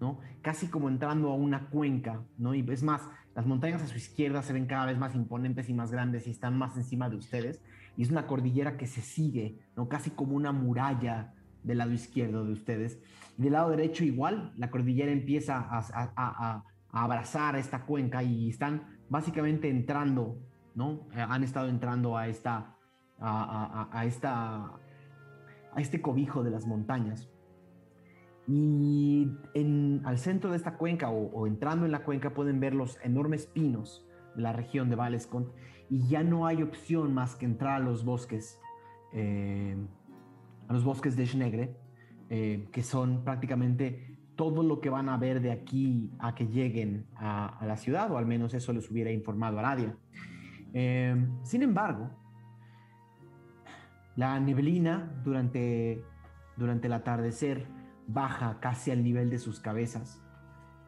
¿no? 0.00 0.18
Casi 0.42 0.68
como 0.68 0.88
entrando 0.88 1.30
a 1.30 1.34
una 1.34 1.68
cuenca, 1.68 2.22
¿no? 2.38 2.54
Y 2.54 2.64
es 2.70 2.82
más, 2.82 3.08
las 3.34 3.46
montañas 3.46 3.82
a 3.82 3.86
su 3.86 3.96
izquierda 3.96 4.42
se 4.42 4.52
ven 4.52 4.66
cada 4.66 4.86
vez 4.86 4.98
más 4.98 5.14
imponentes 5.14 5.68
y 5.68 5.74
más 5.74 5.92
grandes 5.92 6.26
y 6.26 6.30
están 6.30 6.58
más 6.58 6.76
encima 6.76 7.08
de 7.08 7.16
ustedes. 7.16 7.62
Y 7.96 8.02
es 8.02 8.10
una 8.10 8.26
cordillera 8.26 8.76
que 8.76 8.86
se 8.86 9.02
sigue, 9.02 9.58
¿no? 9.76 9.88
Casi 9.88 10.10
como 10.10 10.34
una 10.34 10.52
muralla 10.52 11.34
del 11.62 11.78
lado 11.78 11.92
izquierdo 11.92 12.44
de 12.44 12.52
ustedes. 12.52 13.00
Y 13.38 13.42
del 13.42 13.52
lado 13.52 13.70
derecho 13.70 14.04
igual, 14.04 14.52
la 14.56 14.70
cordillera 14.70 15.12
empieza 15.12 15.68
a 15.70 16.64
abrazar 16.92 17.56
esta 17.56 17.84
cuenca 17.84 18.22
y 18.22 18.48
están 18.48 18.98
básicamente 19.08 19.68
entrando, 19.68 20.38
¿no? 20.74 21.06
Eh, 21.14 21.20
Han 21.20 21.44
estado 21.44 21.68
entrando 21.68 22.16
a 22.16 22.28
esta, 22.28 22.76
a, 23.18 24.04
esta, 24.04 24.66
a 25.72 25.80
este 25.80 26.00
cobijo 26.00 26.42
de 26.42 26.50
las 26.50 26.66
montañas. 26.66 27.28
Y 28.46 29.28
en, 29.54 30.02
al 30.04 30.18
centro 30.18 30.50
de 30.50 30.56
esta 30.56 30.76
cuenca 30.76 31.10
o, 31.10 31.46
entrando 31.46 31.86
en 31.86 31.92
la 31.92 32.02
cuenca 32.02 32.34
pueden 32.34 32.58
ver 32.58 32.74
los 32.74 32.98
enormes 33.04 33.46
pinos 33.46 34.04
de 34.34 34.42
la 34.42 34.52
región 34.52 34.88
de 34.88 34.96
Valescont 34.96 35.48
y 35.88 36.08
ya 36.08 36.22
no 36.22 36.46
hay 36.46 36.62
opción 36.62 37.14
más 37.14 37.36
que 37.36 37.44
entrar 37.44 37.80
a 37.80 37.84
los 37.84 38.04
bosques, 38.04 38.58
eh, 39.12 39.76
a 40.68 40.72
los 40.72 40.84
bosques 40.84 41.16
de 41.16 41.26
Schnegre, 41.26 41.76
eh, 42.28 42.68
que 42.72 42.82
son 42.82 43.22
prácticamente 43.24 44.18
todo 44.40 44.62
lo 44.62 44.80
que 44.80 44.88
van 44.88 45.10
a 45.10 45.18
ver 45.18 45.42
de 45.42 45.52
aquí 45.52 46.10
a 46.18 46.34
que 46.34 46.46
lleguen 46.46 47.04
a, 47.14 47.62
la 47.66 47.76
ciudad, 47.76 48.10
o 48.10 48.16
al 48.16 48.24
menos 48.24 48.54
eso 48.54 48.72
les 48.72 48.90
hubiera 48.90 49.10
informado 49.10 49.58
a 49.58 49.60
Aradia. 49.60 49.96
Eh, 50.72 51.16
sin 51.42 51.62
embargo, 51.62 52.10
la 54.16 54.38
neblina 54.38 55.10
durante, 55.24 56.04
durante 56.56 56.86
el 56.86 56.92
atardecer 56.92 57.66
baja 58.06 58.58
casi 58.60 58.90
al 58.90 59.02
nivel 59.02 59.30
de 59.30 59.38
sus 59.38 59.60
cabezas. 59.60 60.22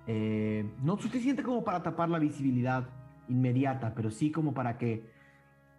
Eh, 0.07 0.69
no 0.83 0.97
suficiente 0.99 1.43
como 1.43 1.63
para 1.63 1.83
tapar 1.83 2.09
la 2.09 2.19
visibilidad 2.19 2.89
inmediata, 3.29 3.95
pero 3.95 4.11
sí 4.11 4.31
como 4.33 4.53
para 4.53 4.77
que 4.77 5.09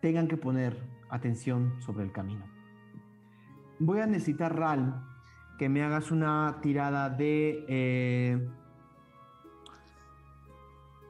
tengan 0.02 0.28
que 0.28 0.38
poner 0.38 0.78
atención 1.10 1.82
sobre 1.82 2.04
el 2.04 2.12
camino. 2.12 2.46
Voy 3.80 4.00
a 4.00 4.08
necesitar, 4.08 4.58
Ral, 4.58 5.04
que 5.58 5.70
me 5.70 5.84
hagas 5.84 6.12
una 6.12 6.60
tirada 6.62 7.10
de 7.10 7.66
eh, 7.68 8.50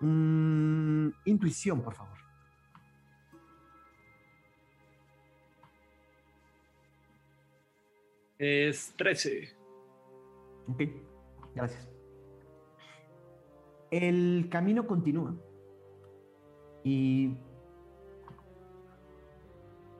mm, 0.01 1.07
intuición, 1.25 1.81
por 1.81 1.93
favor. 1.93 2.12
Es 8.45 8.93
13. 8.97 9.55
Ok, 10.67 10.81
gracias. 11.55 11.89
El 13.89 14.49
camino 14.51 14.85
continúa 14.85 15.33
y 16.83 17.37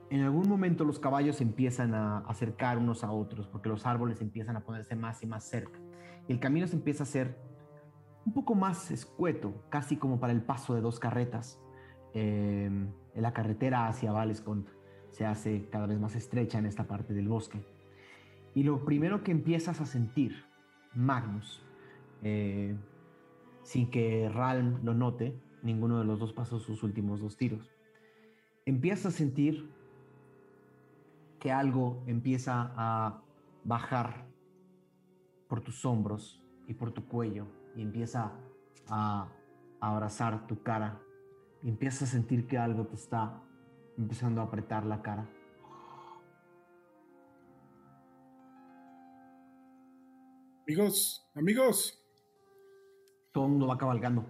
en 0.09 0.19
algún 0.19 0.49
momento 0.49 0.83
los 0.83 0.99
caballos 0.99 1.39
empiezan 1.39 1.93
a 1.93 2.17
acercar 2.27 2.77
unos 2.77 3.05
a 3.05 3.13
otros 3.13 3.47
porque 3.47 3.69
los 3.69 3.85
árboles 3.85 4.19
empiezan 4.19 4.57
a 4.57 4.65
ponerse 4.65 4.97
más 4.97 5.23
y 5.23 5.25
más 5.25 5.45
cerca. 5.45 5.79
Y 6.27 6.33
el 6.33 6.41
camino 6.41 6.67
se 6.67 6.75
empieza 6.75 7.03
a 7.03 7.05
hacer 7.05 7.37
un 8.25 8.33
poco 8.33 8.55
más 8.55 8.91
escueto, 8.91 9.53
casi 9.69 9.95
como 9.95 10.19
para 10.19 10.33
el 10.33 10.41
paso 10.41 10.75
de 10.75 10.81
dos 10.81 10.99
carretas. 10.99 11.61
Eh, 12.13 12.69
la 13.15 13.31
carretera 13.31 13.87
hacia 13.87 14.11
Valescont 14.11 14.67
se 15.11 15.25
hace 15.25 15.69
cada 15.69 15.87
vez 15.87 15.97
más 15.97 16.17
estrecha 16.17 16.59
en 16.59 16.65
esta 16.65 16.83
parte 16.87 17.13
del 17.13 17.29
bosque. 17.29 17.72
Y 18.56 18.64
lo 18.64 18.86
primero 18.86 19.24
que 19.24 19.32
empiezas 19.32 19.82
a 19.82 19.86
sentir, 19.86 20.45
Magnus, 20.93 21.64
eh, 22.22 22.76
sin 23.64 23.89
que 23.89 24.30
Ralm 24.30 24.84
lo 24.84 24.93
note, 24.93 25.36
ninguno 25.62 25.99
de 25.99 26.06
los 26.06 26.20
dos 26.20 26.34
pasó 26.34 26.60
sus 26.60 26.84
últimos 26.84 27.22
dos 27.22 27.38
tiros, 27.38 27.72
empiezas 28.66 29.14
a 29.14 29.18
sentir 29.18 29.70
que 31.39 31.51
algo 31.51 32.04
empieza 32.08 32.72
a 32.78 33.22
bajar 33.64 34.26
por 35.47 35.62
tus 35.62 35.86
hombros 35.86 36.41
y 36.68 36.74
por 36.74 36.91
tu 36.91 37.06
cuello 37.06 37.47
y 37.76 37.82
empieza 37.82 38.32
a, 38.88 39.28
abrazar 39.80 40.47
tu 40.47 40.64
cara 40.64 41.01
y 41.62 41.68
empiezas 41.68 42.04
a 42.04 42.12
sentir 42.14 42.47
que 42.47 42.58
algo 42.58 42.88
te 42.88 42.95
está 42.95 43.41
empezando 43.97 44.39
a 44.39 44.45
apretar 44.45 44.86
la 44.86 45.01
cara. 45.01 45.28
Amigos, 50.68 51.26
amigos. 51.36 51.99
Todo 53.34 53.45
el 53.45 53.51
mundo 53.51 53.68
va 53.68 53.78
cabalgando. 53.78 54.26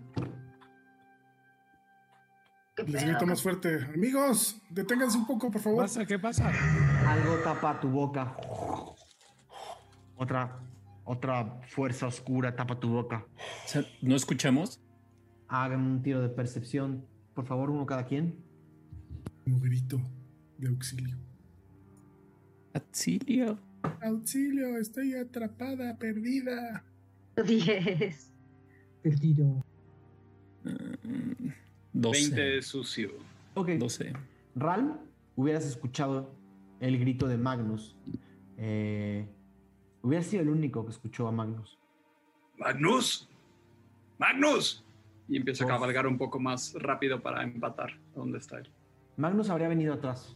¿Qué 2.76 2.84
Les 2.84 3.06
grito 3.06 3.26
más 3.28 3.42
fuerte. 3.42 3.86
Amigos, 3.94 4.60
deténganse 4.72 5.18
un 5.18 5.28
poco, 5.28 5.52
por 5.52 5.62
¿Qué 5.62 5.64
favor. 5.64 5.84
pasa? 5.84 6.06
¿Qué 6.06 6.18
pasa? 6.18 6.52
Algo 7.08 7.36
tapa 7.44 7.80
tu 7.80 7.90
boca. 7.90 8.36
Otra, 10.16 10.60
otra 11.04 11.60
fuerza 11.68 12.08
oscura 12.08 12.56
tapa 12.56 12.80
tu 12.80 12.90
boca. 12.90 13.26
O 13.66 13.68
sea, 13.68 13.84
¿No 14.02 14.16
escuchamos? 14.16 14.82
Hagan 15.48 15.82
un 15.82 16.02
tiro 16.02 16.22
de 16.22 16.30
percepción. 16.30 17.06
Por 17.36 17.46
favor, 17.46 17.70
uno 17.70 17.86
cada 17.86 18.06
quien. 18.06 18.44
Un 19.46 19.60
grito 19.62 20.00
de 20.58 20.70
auxilio. 20.70 21.18
Auxilio. 22.74 23.60
Auxilio, 24.02 24.78
estoy 24.78 25.14
atrapada, 25.16 25.98
perdida. 25.98 26.84
10. 27.36 28.32
Perdido. 29.02 29.64
Mm, 30.64 31.50
12. 31.94 32.20
20 32.36 32.62
sucio. 32.62 33.12
Ok. 33.56 33.70
12. 33.72 34.14
Ral, 34.56 35.00
hubieras 35.36 35.66
escuchado 35.66 36.34
el 36.80 37.00
grito 37.00 37.28
de 37.28 37.38
Magnus. 37.38 37.96
Eh, 38.58 39.28
hubieras 40.02 40.28
sido 40.28 40.44
el 40.44 40.50
único 40.50 40.86
que 40.86 40.92
escuchó 40.92 41.28
a 41.28 41.32
Magnus. 41.32 41.78
¡Magnus! 42.58 43.30
¡Magnus! 44.20 44.84
Y 45.28 45.38
empieza 45.38 45.64
a 45.66 45.68
cabalgar 45.68 46.06
un 46.08 46.18
poco 46.18 46.40
más 46.40 46.74
rápido 46.76 47.22
para 47.22 47.44
empatar 47.44 47.92
a 47.92 48.20
donde 48.20 48.38
está 48.38 48.60
él. 48.60 48.70
Magnus 49.18 49.50
habría 49.50 49.68
venido 49.68 49.94
atrás. 49.94 50.36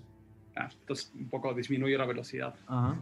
Ah, 0.56 0.70
entonces 0.80 1.12
un 1.16 1.30
poco 1.30 1.54
disminuye 1.54 1.98
la 1.98 2.06
velocidad. 2.06 2.56
Ajá. 2.68 3.00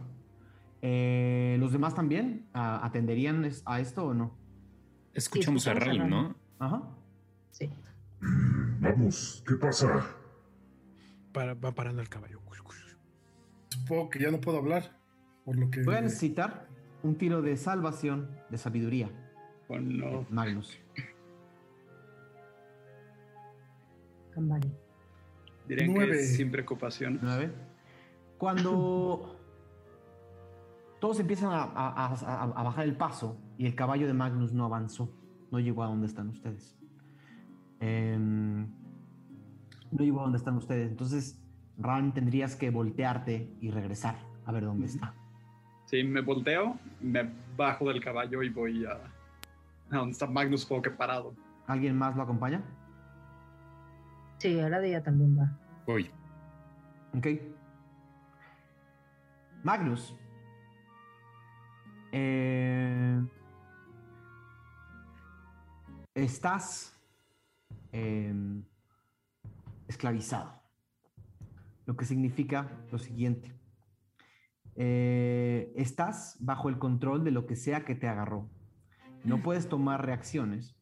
Eh, 0.88 1.56
¿Los 1.58 1.72
demás 1.72 1.96
también 1.96 2.48
atenderían 2.52 3.44
es- 3.44 3.64
a 3.66 3.80
esto 3.80 4.06
o 4.06 4.14
no? 4.14 4.38
Escuchamos 5.14 5.64
Sí, 5.64 5.68
a 5.68 5.72
escuchamos 5.72 5.98
a 5.98 5.98
Ral, 5.98 5.98
Ral. 5.98 6.10
¿no? 6.10 6.36
Ajá. 6.60 6.82
Sí. 7.50 7.70
Vamos, 8.78 9.42
¿qué 9.48 9.56
pasa? 9.56 10.06
Para- 11.32 11.54
va 11.54 11.72
parando 11.74 12.02
el 12.02 12.08
caballo. 12.08 12.40
Supongo 13.68 14.10
que 14.10 14.20
ya 14.20 14.30
no 14.30 14.40
puedo 14.40 14.58
hablar. 14.58 14.96
Por 15.44 15.56
lo 15.58 15.70
que. 15.70 15.82
Voy 15.82 15.96
a 15.96 16.00
necesitar 16.02 16.68
un 17.02 17.16
tiro 17.18 17.42
de 17.42 17.56
salvación 17.56 18.30
de 18.50 18.56
sabiduría, 18.58 19.10
Oh, 19.68 19.78
no. 19.78 20.24
Magnus. 20.30 20.78
Cambari. 24.32 24.72
Dirían 25.68 25.92
Nueve. 25.94 26.12
que 26.12 26.22
sin 26.24 26.50
preocupación. 26.50 27.18
9. 27.22 27.50
Cuando 28.38 29.35
todos 31.00 31.20
empiezan 31.20 31.50
a, 31.52 31.62
a- 31.62 32.06
a- 32.14 32.42
a 32.44 32.62
bajar 32.62 32.84
el 32.84 32.96
paso 32.96 33.38
y 33.58 33.66
el 33.66 33.74
caballo 33.74 34.06
de 34.06 34.12
Magnus 34.14 34.52
no 34.52 34.64
avanzó, 34.64 35.12
no 35.50 35.58
llegó 35.60 35.82
a 35.82 35.86
donde 35.86 36.06
están 36.06 36.28
ustedes. 36.28 36.76
Em, 37.80 38.66
no 39.90 39.98
llegó 40.04 40.20
a 40.20 40.22
donde 40.24 40.38
están 40.38 40.56
ustedes. 40.56 40.90
Entonces, 40.90 41.42
Ran, 41.78 42.14
tendrías 42.14 42.56
que 42.56 42.70
voltearte 42.70 43.54
y 43.60 43.70
regresar 43.70 44.16
a 44.46 44.52
ver 44.52 44.64
dónde 44.64 44.86
está. 44.86 45.12
Sí, 45.84 46.02
me 46.02 46.22
volteo, 46.22 46.78
me 47.00 47.30
bajo 47.56 47.88
del 47.88 48.02
caballo 48.02 48.42
y 48.42 48.48
voy 48.48 48.84
a, 48.86 48.92
a 49.94 49.98
donde 49.98 50.12
está 50.12 50.26
Magnus 50.26 50.64
como 50.64 50.80
que 50.80 50.90
parado. 50.90 51.34
¿Alguien 51.66 51.96
más 51.98 52.16
lo 52.16 52.22
acompaña? 52.22 52.62
Sí, 54.38 54.58
ahora 54.58 54.80
de 54.80 54.88
ella 54.88 55.02
también 55.02 55.38
va. 55.38 55.50
Voy. 55.86 56.10
Ok. 57.16 57.26
Magnus. 59.62 60.14
Eh, 62.12 63.20
estás 66.14 66.98
em, 67.92 68.64
esclavizado. 69.88 70.60
Lo 71.84 71.96
que 71.96 72.04
significa 72.04 72.70
lo 72.90 72.98
siguiente. 72.98 73.52
Eh, 74.74 75.72
estás 75.76 76.36
bajo 76.40 76.68
el 76.68 76.78
control 76.78 77.24
de 77.24 77.30
lo 77.30 77.46
que 77.46 77.56
sea 77.56 77.84
que 77.84 77.94
te 77.94 78.08
agarró. 78.08 78.50
No 79.24 79.42
puedes 79.42 79.68
tomar 79.68 80.04
reacciones 80.04 80.76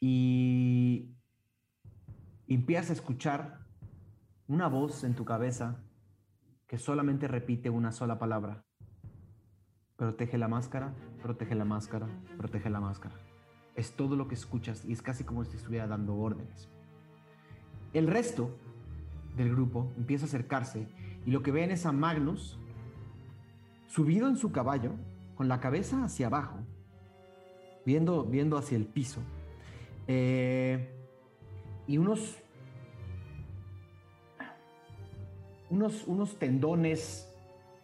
y 0.00 1.16
empiezas 2.46 2.90
a 2.90 2.92
escuchar 2.94 3.66
una 4.46 4.68
voz 4.68 5.04
en 5.04 5.14
tu 5.14 5.24
cabeza 5.24 5.82
que 6.68 6.78
solamente 6.78 7.28
repite 7.28 7.70
una 7.70 7.92
sola 7.92 8.18
palabra. 8.18 8.64
Protege 9.96 10.36
la 10.38 10.48
máscara, 10.48 10.92
protege 11.22 11.54
la 11.54 11.64
máscara, 11.64 12.06
protege 12.36 12.70
la 12.70 12.80
máscara. 12.80 13.14
Es 13.74 13.92
todo 13.92 14.16
lo 14.16 14.28
que 14.28 14.34
escuchas 14.34 14.84
y 14.84 14.92
es 14.92 15.02
casi 15.02 15.24
como 15.24 15.44
si 15.44 15.56
estuviera 15.56 15.86
dando 15.86 16.16
órdenes. 16.16 16.68
El 17.92 18.06
resto 18.06 18.50
del 19.36 19.50
grupo 19.50 19.92
empieza 19.96 20.24
a 20.24 20.28
acercarse 20.28 20.86
y 21.24 21.30
lo 21.30 21.42
que 21.42 21.50
ven 21.50 21.70
es 21.70 21.86
a 21.86 21.92
Magnus 21.92 22.58
subido 23.86 24.28
en 24.28 24.36
su 24.36 24.52
caballo, 24.52 24.92
con 25.34 25.48
la 25.48 25.60
cabeza 25.60 26.04
hacia 26.04 26.26
abajo, 26.26 26.58
viendo, 27.84 28.24
viendo 28.24 28.56
hacia 28.56 28.76
el 28.76 28.86
piso. 28.86 29.20
Eh, 30.06 30.92
y 31.86 31.98
unos 31.98 32.42
unos, 35.70 36.06
unos 36.06 36.38
tendones 36.38 37.32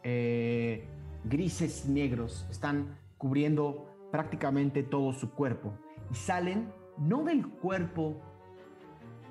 eh, 0.03 0.89
grises 1.25 1.87
y 1.87 1.93
negros 1.93 2.47
están 2.51 2.99
cubriendo 3.19 3.87
prácticamente 4.11 4.83
todo 4.83 5.13
su 5.13 5.31
cuerpo 5.31 5.73
y 6.11 6.15
salen 6.15 6.73
no 6.99 7.25
del 7.25 7.49
cuerpo 7.49 8.21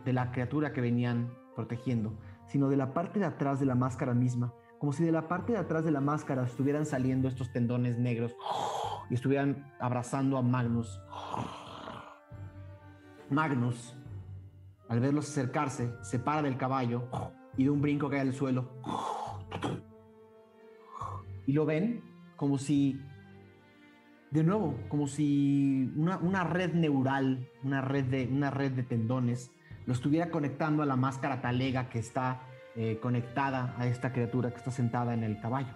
de 0.06 0.14
la 0.14 0.32
criatura 0.32 0.74
que 0.74 0.82
venían 0.82 1.32
protegiendo, 1.56 2.14
sino 2.48 2.70
de 2.70 2.78
la 2.78 2.94
parte 2.94 3.20
de 3.20 3.26
atrás 3.26 3.60
de 3.60 3.66
la 3.66 3.76
máscara 3.76 4.14
misma, 4.14 4.54
como 4.80 4.94
si 4.94 5.04
de 5.04 5.12
la 5.12 5.28
parte 5.28 5.54
de 5.54 5.60
atrás 5.60 5.84
de 5.84 5.92
la 5.92 6.02
máscara 6.02 6.44
estuvieran 6.44 6.86
saliendo 6.86 7.28
estos 7.28 7.52
tendones 7.52 8.00
negros 8.00 8.36
y 9.10 9.14
estuvieran 9.14 9.72
abrazando 9.80 10.38
a 10.38 10.42
Magnus. 10.42 11.00
Magnus, 13.30 13.96
al 14.90 15.00
verlos 15.00 15.30
acercarse, 15.30 15.94
se 16.02 16.20
para 16.20 16.42
del 16.42 16.58
caballo 16.58 17.04
y 17.58 17.66
de 17.66 17.70
un 17.70 17.82
brinco 17.82 18.10
cae 18.10 18.22
al 18.22 18.34
suelo. 18.34 18.72
Y 21.46 21.54
lo 21.54 21.66
ven 21.66 22.02
como 22.36 22.58
si, 22.58 23.00
de 24.32 24.44
nuevo, 24.44 24.78
como 24.90 25.08
si 25.08 25.92
una, 25.96 26.18
una 26.18 26.44
red 26.44 26.74
neural, 26.74 27.48
una 27.64 27.82
red, 27.82 28.06
de, 28.06 28.28
una 28.28 28.50
red 28.50 28.72
de 28.72 28.84
tendones, 28.84 29.52
lo 29.86 29.94
estuviera 29.94 30.30
conectando 30.30 30.84
a 30.84 30.86
la 30.86 30.96
máscara 30.96 31.42
talega 31.42 31.90
que 31.90 32.00
está 32.00 32.42
eh, 32.76 33.00
conectada 33.02 33.76
a 33.78 33.88
esta 33.88 34.14
criatura 34.14 34.52
que 34.52 34.58
está 34.58 34.72
sentada 34.72 35.14
en 35.14 35.24
el 35.24 35.40
caballo. 35.40 35.74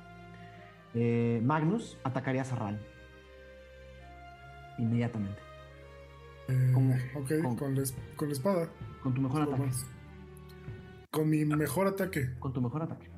Eh, 0.93 1.41
Magnus 1.43 1.97
atacaría 2.03 2.41
a 2.41 2.45
Sarral. 2.45 2.79
Inmediatamente. 4.77 5.39
Eh, 6.47 6.71
¿Cómo? 6.73 6.95
ok, 7.15 7.31
¿Cómo? 7.41 7.55
Con, 7.57 7.75
la, 7.75 7.83
con 8.15 8.27
la 8.29 8.33
espada. 8.33 8.69
Con 9.03 9.13
tu 9.13 9.21
mejor 9.21 9.41
ataque. 9.41 9.61
más. 9.61 9.85
Con 11.11 11.29
mi 11.29 11.43
mejor 11.45 11.87
ataque. 11.87 12.29
Con 12.39 12.53
tu 12.53 12.61
mejor 12.61 12.83
ataque. 12.83 13.09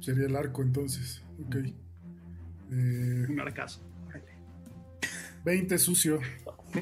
Sería 0.00 0.26
el 0.26 0.36
arco 0.36 0.62
entonces. 0.62 1.22
Ok. 1.44 1.56
Eh, 2.72 3.26
Un 3.28 3.40
arcazo. 3.40 3.80
20 5.44 5.78
sucio. 5.78 6.18
Ok. 6.44 6.78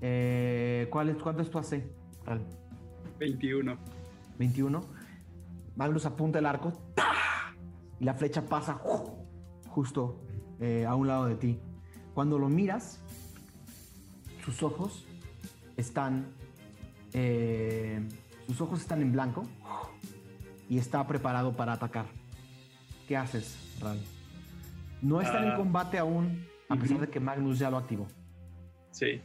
Eh, 0.00 0.86
¿cuál 0.90 1.08
es, 1.08 1.16
¿Cuánto 1.16 1.42
es 1.42 1.50
tu 1.50 1.58
AC? 1.58 1.82
Ral? 2.24 2.46
21. 3.18 3.76
21. 4.38 4.80
Magnus 5.76 6.06
apunta 6.06 6.38
el 6.38 6.46
arco 6.46 6.72
y 7.98 8.04
la 8.04 8.14
flecha 8.14 8.44
pasa 8.46 8.74
justo 9.68 10.20
eh, 10.60 10.84
a 10.86 10.94
un 10.94 11.08
lado 11.08 11.26
de 11.26 11.34
ti. 11.36 11.58
Cuando 12.14 12.38
lo 12.38 12.48
miras, 12.48 13.00
sus 14.44 14.62
ojos 14.62 15.04
están. 15.76 16.26
eh, 17.12 18.06
sus 18.46 18.60
ojos 18.60 18.80
están 18.80 19.00
en 19.02 19.10
blanco 19.10 19.42
y 20.68 20.78
está 20.78 21.04
preparado 21.06 21.56
para 21.56 21.72
atacar. 21.72 22.06
¿Qué 23.06 23.16
haces, 23.16 23.56
Ral? 23.80 24.00
No 25.02 25.20
están 25.20 25.44
en 25.44 25.50
Ah. 25.52 25.56
combate 25.56 25.98
aún, 25.98 26.46
a 26.68 26.76
pesar 26.76 26.98
de 27.00 27.08
que 27.08 27.20
Magnus 27.20 27.58
ya 27.58 27.70
lo 27.70 27.76
activó. 27.78 28.08
Sí. 28.90 29.20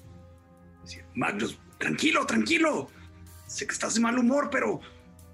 Magnus, 1.16 1.58
tranquilo, 1.78 2.26
tranquilo. 2.26 2.88
Sé 3.48 3.66
que 3.66 3.74
estás 3.74 3.94
de 3.96 4.02
mal 4.02 4.18
humor, 4.18 4.50
pero 4.52 4.80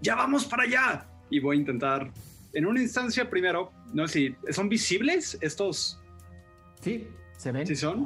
ya 0.01 0.15
vamos 0.15 0.45
para 0.45 0.63
allá. 0.63 1.05
Y 1.29 1.39
voy 1.39 1.57
a 1.57 1.59
intentar, 1.59 2.11
en 2.53 2.65
una 2.65 2.81
instancia 2.81 3.29
primero, 3.29 3.71
no 3.93 4.07
sé 4.07 4.35
si 4.45 4.53
son 4.53 4.69
visibles 4.69 5.37
estos. 5.41 5.99
¿Sí? 6.81 7.07
¿Se 7.37 7.51
ven? 7.51 7.65
¿Sí 7.65 7.75
son? 7.75 8.03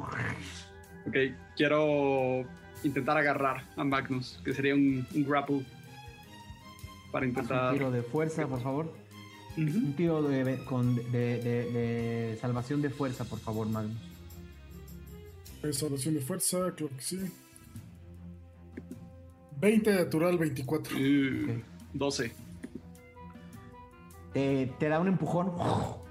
Ok, 1.06 1.16
quiero 1.56 2.44
intentar 2.82 3.18
agarrar 3.18 3.68
a 3.76 3.84
Magnus, 3.84 4.40
que 4.44 4.54
sería 4.54 4.74
un, 4.74 5.06
un 5.14 5.24
grapple. 5.24 5.66
Para 7.12 7.26
Haz 7.26 7.30
intentar. 7.30 7.72
un 7.72 7.78
tiro 7.78 7.90
de 7.90 8.02
fuerza, 8.02 8.46
por 8.46 8.62
favor. 8.62 8.94
Un 9.56 9.92
tiro 9.94 10.22
de, 10.22 10.64
con, 10.64 10.96
de, 10.96 11.38
de- 11.38 11.70
de 11.72 12.38
salvación 12.40 12.80
de 12.82 12.90
fuerza, 12.90 13.24
por 13.24 13.38
favor, 13.40 13.68
Magnus. 13.68 13.96
Salvación 15.72 16.14
de 16.14 16.20
fuerza, 16.20 16.72
creo 16.74 16.88
que 16.88 17.02
sí. 17.02 17.18
20 19.60 19.92
natural, 19.94 20.38
24. 20.38 20.96
12. 21.92 22.32
Te, 24.32 24.72
te 24.78 24.88
da 24.88 25.00
un 25.00 25.08
empujón, 25.08 25.52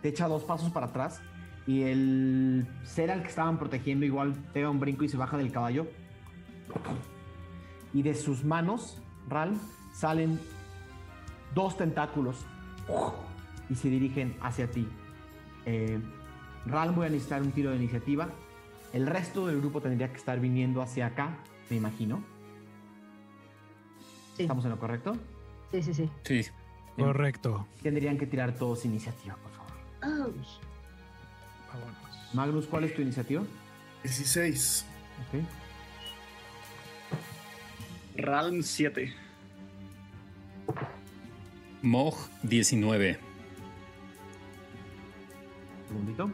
te 0.01 0.09
echa 0.09 0.27
dos 0.27 0.43
pasos 0.43 0.71
para 0.71 0.87
atrás 0.87 1.21
y 1.65 1.83
el 1.83 2.67
ser 2.83 3.09
al 3.11 3.21
que 3.23 3.29
estaban 3.29 3.57
protegiendo 3.57 4.05
igual 4.05 4.33
pega 4.53 4.69
un 4.69 4.79
brinco 4.79 5.03
y 5.05 5.09
se 5.09 5.17
baja 5.17 5.37
del 5.37 5.51
caballo. 5.51 5.87
Y 7.93 8.03
de 8.03 8.13
sus 8.13 8.43
manos, 8.43 9.01
Ral, 9.27 9.55
salen 9.95 10.39
dos 11.55 11.77
tentáculos 11.77 12.37
y 13.69 13.75
se 13.75 13.89
dirigen 13.89 14.35
hacia 14.41 14.69
ti. 14.69 14.87
Eh, 15.65 15.99
Ral, 16.65 16.91
voy 16.91 17.07
a 17.07 17.09
necesitar 17.09 17.41
un 17.41 17.51
tiro 17.51 17.71
de 17.71 17.77
iniciativa. 17.77 18.29
El 18.93 19.07
resto 19.07 19.47
del 19.47 19.59
grupo 19.59 19.81
tendría 19.81 20.09
que 20.11 20.17
estar 20.17 20.39
viniendo 20.39 20.81
hacia 20.81 21.07
acá, 21.07 21.37
me 21.69 21.77
imagino. 21.77 22.23
Sí. 24.35 24.43
¿Estamos 24.43 24.65
en 24.65 24.71
lo 24.71 24.79
correcto? 24.79 25.15
Sí, 25.71 25.83
sí, 25.83 25.93
sí. 25.93 26.09
Sí. 26.23 26.45
Correcto. 26.97 27.67
Tendrían 27.81 28.17
que 28.17 28.25
tirar 28.25 28.55
todos 28.55 28.83
iniciativa, 28.85 29.35
por 29.35 29.51
favor. 29.51 29.71
Vámonos. 30.01 30.59
Magnus, 32.33 32.65
¿cuál 32.67 32.83
es 32.83 32.95
tu 32.95 33.01
iniciativa? 33.01 33.43
16. 34.03 34.85
Ok. 35.27 35.43
Ralm 38.17 38.61
7. 38.63 39.13
Moj 41.81 42.27
19. 42.43 43.28
Segundito. 45.89 46.29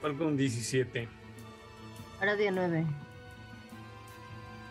Falcon 0.00 0.36
17. 0.36 1.08
Ahora 2.20 2.36
día 2.36 2.52
9. 2.52 2.86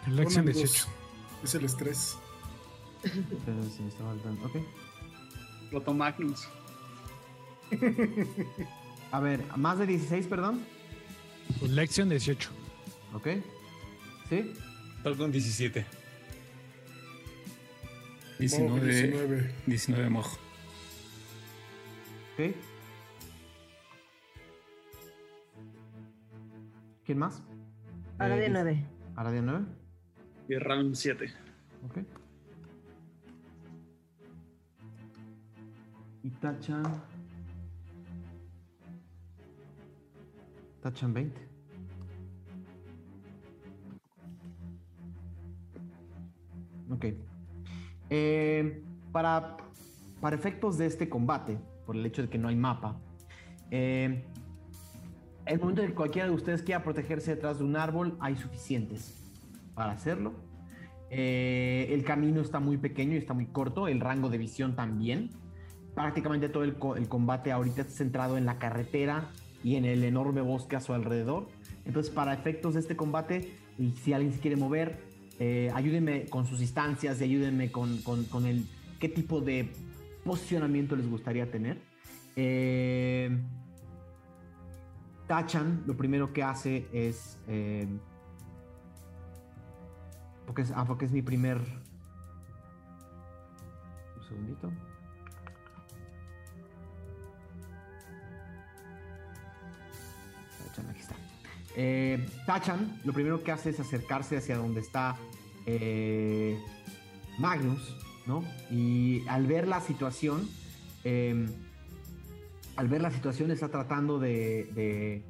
Elección 0.07 0.45
Conan 0.45 0.55
18. 0.55 0.85
dos. 0.85 0.87
Es 1.43 1.55
el 1.55 1.65
estrés. 1.65 2.17
Entonces, 3.03 3.73
sí, 3.75 3.83
me 3.83 3.89
está 3.89 4.03
faltando. 4.05 4.45
Ok. 4.45 4.55
Roto 5.71 5.93
Magnus. 5.93 6.47
A 9.11 9.19
ver, 9.19 9.43
más 9.57 9.77
de 9.79 9.85
16, 9.85 10.27
perdón. 10.27 10.65
Lección 11.61 12.07
18. 12.09 12.49
Ok. 13.13 13.27
¿Sí? 14.29 14.53
Falcon 15.03 15.31
17. 15.31 15.85
19. 18.39 18.93
19. 18.93 19.53
19 19.65 20.09
Moj. 20.09 20.46
Ok. 22.37 22.55
¿Quién 27.03 27.17
más? 27.17 27.41
Ahora 28.19 28.35
Eh, 28.35 28.39
día 28.41 28.49
9. 28.49 28.85
Ahora 29.15 29.31
día 29.31 29.41
9. 29.41 29.65
Y 30.47 30.55
Ralm 30.59 30.93
7. 30.93 31.33
Ok. 31.83 31.97
Y 36.21 36.29
tachan. 36.29 36.83
Tachan 40.81 41.13
20. 41.13 41.41
Ok. 46.91 47.05
Eh, 48.11 48.83
para, 49.11 49.57
para 50.21 50.35
efectos 50.35 50.77
de 50.77 50.85
este 50.85 51.09
combate, 51.09 51.57
por 51.87 51.95
el 51.95 52.05
hecho 52.05 52.21
de 52.21 52.29
que 52.29 52.37
no 52.37 52.49
hay 52.49 52.55
mapa, 52.55 52.99
eh, 53.71 54.23
el 55.45 55.59
momento 55.59 55.81
en 55.81 55.87
que 55.87 55.93
cualquiera 55.95 56.27
de 56.27 56.33
ustedes 56.35 56.61
quiera 56.61 56.83
protegerse 56.83 57.33
detrás 57.33 57.59
de 57.59 57.63
un 57.63 57.77
árbol, 57.77 58.17
hay 58.19 58.35
suficientes 58.35 59.31
para 59.73 59.93
hacerlo. 59.93 60.33
Eh, 61.09 61.87
el 61.91 62.03
camino 62.03 62.41
está 62.41 62.59
muy 62.59 62.75
pequeño 62.77 63.13
y 63.13 63.17
está 63.17 63.33
muy 63.33 63.45
corto, 63.45 63.87
el 63.87 64.01
rango 64.01 64.29
de 64.29 64.37
visión 64.37 64.75
también. 64.75 65.29
Prácticamente 65.95 66.49
todo 66.49 66.63
el, 66.63 66.75
co- 66.75 66.97
el 66.97 67.07
combate 67.07 67.53
ahorita 67.53 67.81
está 67.81 67.93
centrado 67.93 68.37
en 68.37 68.45
la 68.45 68.59
carretera 68.59 69.29
y 69.63 69.77
en 69.77 69.85
el 69.85 70.03
enorme 70.03 70.41
bosque 70.41 70.75
a 70.75 70.81
su 70.81 70.93
alrededor. 70.93 71.47
Entonces, 71.85 72.13
para 72.13 72.33
efectos 72.33 72.73
de 72.73 72.81
este 72.81 72.97
combate, 72.97 73.53
y 73.79 73.91
si 73.91 74.11
alguien 74.11 74.33
se 74.33 74.39
quiere 74.41 74.57
mover, 74.57 74.99
eh, 75.39 75.71
ayúdenme 75.73 76.25
con 76.25 76.45
sus 76.45 76.59
instancias 76.59 77.21
y 77.21 77.23
ayúdenme 77.23 77.71
con, 77.71 78.01
con- 78.01 78.25
con 78.25 78.45
el 78.45 78.65
qué 78.99 79.07
tipo 79.07 79.39
de 79.39 79.71
posicionamiento 80.27 80.95
les 80.95 81.09
gustaría 81.09 81.49
tener. 81.49 81.81
Eh, 82.35 83.35
Tachan 85.25 85.83
lo 85.87 85.97
primero 85.97 86.31
que 86.31 86.43
hace 86.43 86.87
es... 86.93 87.39
eh, 87.47 87.87
porque 90.45 90.61
es, 90.61 90.71
ah, 90.71 90.85
porque 90.85 91.05
es 91.05 91.11
mi 91.11 91.21
primer... 91.21 91.57
Un 94.17 94.23
segundito. 94.27 94.71
Tachan, 100.63 100.89
aquí 100.89 100.99
está. 100.99 101.15
Eh, 101.75 102.29
Tachan 102.45 103.01
lo 103.03 103.13
primero 103.13 103.43
que 103.43 103.51
hace 103.51 103.71
es 103.71 103.79
acercarse 103.79 104.37
hacia 104.37 104.57
donde 104.57 104.81
está 104.81 105.17
Magnus, 107.39 108.06
¿no? 108.27 108.43
Y 108.69 109.27
al 109.27 109.47
ver 109.47 109.67
la 109.67 109.81
situación, 109.81 110.47
eh, 111.03 111.47
al 112.75 112.87
ver 112.87 113.01
la 113.01 113.11
situación 113.11 113.51
está 113.51 113.69
tratando 113.69 114.19
de, 114.19 115.23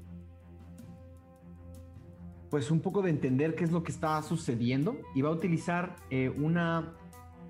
pues 2.49 2.71
un 2.71 2.81
poco 2.81 3.01
de 3.01 3.09
entender 3.09 3.55
qué 3.55 3.63
es 3.63 3.71
lo 3.71 3.83
que 3.83 3.91
está 3.91 4.21
sucediendo 4.21 4.97
y 5.15 5.21
va 5.21 5.29
a 5.29 5.33
utilizar 5.33 5.95
eh, 6.09 6.29
una 6.29 6.93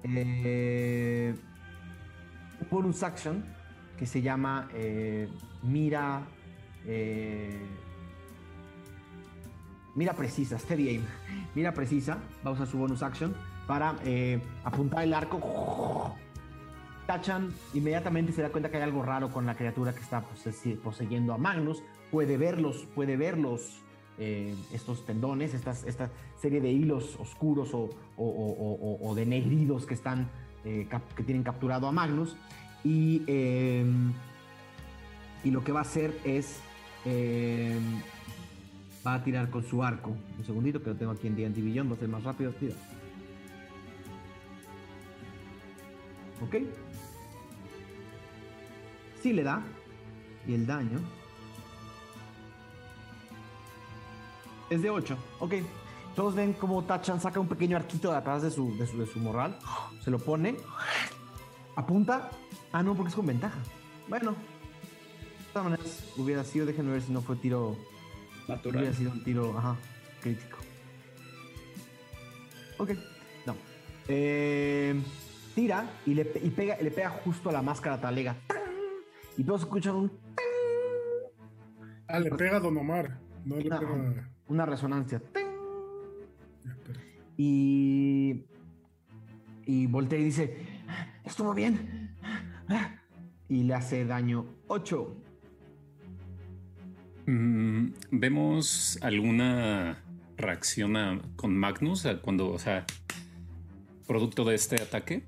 eh, 0.03 1.35
bonus 2.69 3.03
action 3.03 3.43
que 3.97 4.05
se 4.05 4.21
llama 4.21 4.69
eh, 4.73 5.27
mira 5.63 6.21
eh, 6.85 7.65
mira 9.95 10.13
precisa, 10.13 10.59
steady 10.59 10.89
aim, 10.89 11.01
mira 11.55 11.73
precisa, 11.73 12.19
va 12.45 12.51
a 12.51 12.53
usar 12.53 12.67
su 12.67 12.77
bonus 12.77 13.01
action 13.01 13.35
para 13.68 13.95
eh, 14.05 14.39
apuntar 14.63 15.03
el 15.03 15.13
arco. 15.13 16.15
Tachan 17.05 17.53
inmediatamente 17.74 18.32
se 18.34 18.41
da 18.41 18.49
cuenta 18.49 18.70
que 18.70 18.78
hay 18.78 18.84
algo 18.84 19.01
raro 19.03 19.30
con 19.30 19.45
la 19.45 19.55
criatura 19.55 19.93
que 19.93 20.01
está 20.01 20.24
poseyendo 20.84 21.34
a 21.34 21.38
Magnus. 21.38 21.82
Puede 22.11 22.38
verlos, 22.38 22.86
puede 22.95 23.15
verlos, 23.18 23.80
eh, 24.18 24.55
estos 24.74 25.05
tendones, 25.05 25.53
esta 25.53 26.09
serie 26.41 26.59
de 26.61 26.72
hilos 26.72 27.15
oscuros 27.20 27.74
o, 27.74 27.89
o- 28.18 29.13
de 29.15 29.26
negridos 29.26 29.86
que 29.86 29.93
están 29.93 30.30
eh, 30.65 30.88
que 31.15 31.24
tienen 31.24 31.43
capturado 31.43 31.88
a 31.88 31.91
Magnus. 31.91 32.36
Y, 32.84 33.24
eh, 33.28 33.86
y 35.43 35.51
lo 35.51 35.63
que 35.63 35.72
va 35.72 35.80
a 35.80 35.84
hacer 35.84 36.18
es 36.26 36.59
eh, 37.05 37.80
va 39.05 39.15
a 39.15 39.24
tirar 39.24 39.49
con 39.49 39.63
su 39.63 39.82
arco. 39.84 40.11
Un 40.38 40.43
segundito 40.45 40.82
que 40.84 40.89
lo 40.89 40.95
tengo 40.97 41.11
aquí 41.13 41.28
en 41.28 41.36
D&D 41.38 41.82
va 41.84 41.93
a 41.95 41.99
ser 41.99 42.09
más 42.09 42.24
rápido. 42.24 42.51
Tira. 42.51 42.76
¿Ok? 46.41 46.55
Sí 49.21 49.33
le 49.33 49.43
da. 49.43 49.63
Y 50.47 50.53
el 50.53 50.65
daño. 50.65 50.99
Es 54.69 54.81
de 54.81 54.89
8. 54.89 55.17
Ok. 55.39 55.53
Todos 56.15 56.35
ven 56.35 56.53
como 56.53 56.83
Tachan 56.83 57.21
saca 57.21 57.39
un 57.39 57.47
pequeño 57.47 57.77
arquito 57.77 58.11
de 58.11 58.17
atrás 58.17 58.41
de 58.41 58.49
su, 58.49 58.75
de 58.77 58.88
su, 58.88 58.97
de 58.97 59.05
su 59.05 59.19
morral. 59.19 59.57
Se 60.03 60.11
lo 60.11 60.19
pone. 60.19 60.57
Apunta. 61.75 62.31
Ah, 62.71 62.81
no, 62.81 62.95
porque 62.95 63.09
es 63.09 63.15
con 63.15 63.25
ventaja. 63.25 63.59
Bueno. 64.07 64.31
De 64.31 65.53
todas 65.53 65.69
maneras, 65.69 66.03
hubiera 66.17 66.43
sido, 66.43 66.65
déjenme 66.65 66.91
ver 66.91 67.01
si 67.01 67.11
no 67.11 67.21
fue 67.21 67.35
tiro. 67.35 67.75
Natural. 68.47 68.81
Hubiera 68.81 68.95
sido 68.95 69.11
un 69.11 69.23
tiro, 69.23 69.57
ajá, 69.57 69.75
crítico. 70.21 70.57
Ok, 72.77 72.91
no. 73.45 73.55
Eh, 74.07 75.01
tira 75.58 75.89
y 76.05 76.14
le, 76.14 76.22
y 76.43 76.51
pega, 76.51 76.78
le 76.80 76.91
pega 76.91 77.10
justo 77.10 77.49
a 77.49 77.51
la 77.51 77.64
máscara 77.64 77.99
talega. 77.99 78.36
Y 79.38 79.43
todos 79.43 79.62
escuchan 79.62 79.95
un- 79.95 80.12
Ah, 82.08 82.20
le 82.20 82.30
pega 82.30 82.58
a 82.58 82.60
Don 82.60 82.78
Omar. 82.78 83.18
No 83.43 83.55
le 83.58 83.68
Ah. 83.72 83.80
pega. 83.80 84.30
una 84.49 84.66
resonancia. 84.68 85.20
Y. 87.38 88.45
Y 89.66 89.88
voltea 89.88 90.20
y 90.20 90.24
dice: 90.26 90.58
Estuvo 91.26 91.53
bien. 91.55 92.16
Y 93.49 93.64
le 93.64 93.74
hace 93.74 94.05
daño 94.05 94.45
8. 94.68 95.16
Mm, 97.26 97.88
¿Vemos 98.12 98.99
alguna 99.01 100.03
reacción 100.38 100.95
a- 100.97 101.20
con 101.36 101.58
Magnus 101.58 102.08
cuando, 102.22 102.51
o 102.51 102.60
sea, 102.60 102.86
producto 104.08 104.45
de 104.45 104.55
este 104.55 104.82
ataque? 104.82 105.24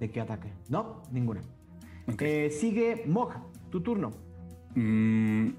¿De 0.00 0.10
qué 0.10 0.20
ataque? 0.20 0.52
No, 0.68 1.02
ninguna. 1.12 1.42
Eh, 2.18 2.50
sigue 2.50 3.04
Mog, 3.06 3.32
tu 3.70 3.80
turno. 3.80 4.12
Mm, 4.74 5.50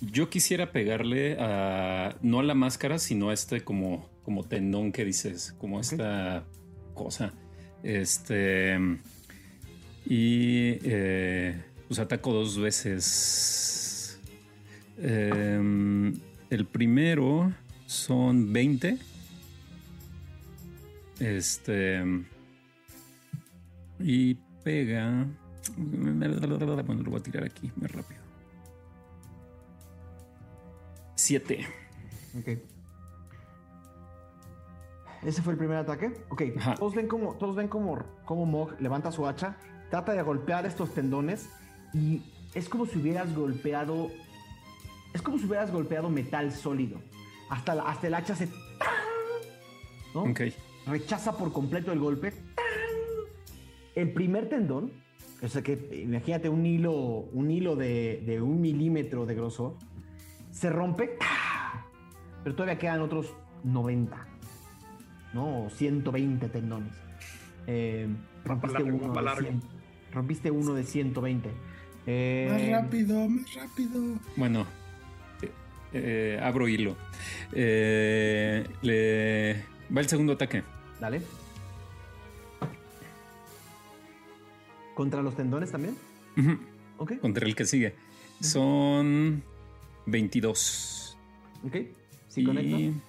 Yo 0.00 0.28
quisiera 0.28 0.72
pegarle 0.72 1.36
a. 1.40 2.16
No 2.22 2.40
a 2.40 2.42
la 2.42 2.54
máscara, 2.54 2.98
sino 2.98 3.30
a 3.30 3.34
este 3.34 3.62
como, 3.62 4.08
como 4.24 4.44
tendón 4.44 4.92
que 4.92 5.04
dices. 5.04 5.54
Como 5.58 5.80
esta 5.80 6.44
cosa. 6.94 7.32
Este. 7.82 8.78
Y. 10.04 10.78
Eh, 10.84 11.60
pues 11.88 11.98
ataco 12.00 12.32
dos 12.32 12.58
veces. 12.58 14.20
Em, 14.98 16.14
el 16.50 16.66
primero 16.66 17.52
son 17.86 18.52
20. 18.52 18.98
Este. 21.20 22.02
Y 24.02 24.34
pega. 24.64 25.26
Bueno, 25.76 27.02
lo 27.02 27.10
voy 27.10 27.20
a 27.20 27.22
tirar 27.22 27.44
aquí 27.44 27.70
más 27.76 27.90
rápido. 27.92 28.20
7. 31.14 31.66
Ok. 32.38 32.48
Ese 35.24 35.40
fue 35.42 35.52
el 35.52 35.58
primer 35.58 35.76
ataque. 35.76 36.12
Ok. 36.30 36.42
Ajá. 36.58 36.74
Todos 36.74 36.94
ven 36.94 37.06
como, 37.06 37.34
todos 37.34 37.54
ven 37.54 37.68
como, 37.68 38.02
como 38.24 38.44
Mog 38.44 38.80
levanta 38.80 39.12
su 39.12 39.26
hacha, 39.26 39.56
trata 39.90 40.12
de 40.14 40.22
golpear 40.22 40.66
estos 40.66 40.92
tendones 40.94 41.48
y 41.94 42.22
es 42.54 42.68
como 42.68 42.86
si 42.86 42.98
hubieras 42.98 43.32
golpeado. 43.34 44.08
Es 45.14 45.22
como 45.22 45.38
si 45.38 45.44
hubieras 45.44 45.70
golpeado 45.70 46.08
metal 46.10 46.50
sólido. 46.52 47.00
Hasta, 47.50 47.74
la- 47.74 47.82
hasta 47.84 48.06
el 48.08 48.14
hacha 48.14 48.34
se. 48.34 48.48
¿no? 50.14 50.22
Ok. 50.22 50.40
rechaza 50.86 51.36
por 51.36 51.52
completo 51.52 51.92
el 51.92 52.00
golpe. 52.00 52.32
El 53.94 54.12
primer 54.12 54.48
tendón, 54.48 54.90
o 55.42 55.48
sea 55.48 55.62
que 55.62 56.02
imagínate 56.02 56.48
un 56.48 56.64
hilo, 56.64 56.92
un 56.94 57.50
hilo 57.50 57.76
de, 57.76 58.22
de 58.24 58.40
un 58.40 58.60
milímetro 58.60 59.26
de 59.26 59.34
grosor, 59.34 59.76
se 60.50 60.70
rompe, 60.70 61.16
pero 62.42 62.54
todavía 62.54 62.78
quedan 62.78 63.00
otros 63.00 63.34
90, 63.64 64.26
¿no? 65.34 65.64
O 65.66 65.70
120 65.70 66.48
tendones. 66.48 66.92
Eh, 67.66 68.08
rompiste, 68.44 68.78
largo, 68.82 68.98
uno 68.98 69.12
de 69.12 69.22
largo. 69.22 69.40
100, 69.48 69.62
rompiste 70.12 70.50
uno 70.50 70.74
de 70.74 70.84
120. 70.84 71.50
Eh, 72.06 72.48
Más 72.50 72.82
rápido, 72.84 73.28
más 73.28 73.54
rápido. 73.54 74.18
Bueno, 74.36 74.66
eh, 75.42 75.50
eh, 75.92 76.40
abro 76.42 76.66
hilo. 76.66 76.96
Eh, 77.52 78.66
le 78.82 79.64
va 79.94 80.00
el 80.00 80.08
segundo 80.08 80.32
ataque. 80.32 80.62
Dale. 81.00 81.22
¿Contra 85.02 85.20
los 85.20 85.34
tendones 85.34 85.72
también? 85.72 85.96
Ok. 86.96 87.18
Contra 87.20 87.44
el 87.44 87.56
que 87.56 87.64
sigue. 87.64 87.92
Son 88.40 89.42
22. 90.06 91.18
Ok. 91.66 91.76
Sí, 92.28 92.42
y 92.42 92.44
conecta. 92.44 93.00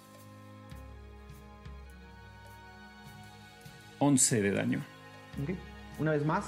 11 4.00 4.42
de 4.42 4.52
daño. 4.52 4.80
Ok. 5.44 5.52
Una 6.00 6.14
vez 6.14 6.26
más, 6.26 6.46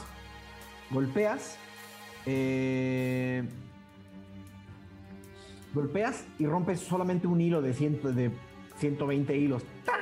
golpeas. 0.90 1.60
eh, 2.26 3.44
golpeas 5.76 6.26
y 6.40 6.48
rompes 6.48 6.80
solamente 6.80 7.28
un 7.28 7.40
hilo 7.40 7.62
de, 7.62 7.76
ciento, 7.76 8.12
de 8.12 8.32
120 8.80 9.38
hilos. 9.38 9.64
¡Tan! 9.86 10.00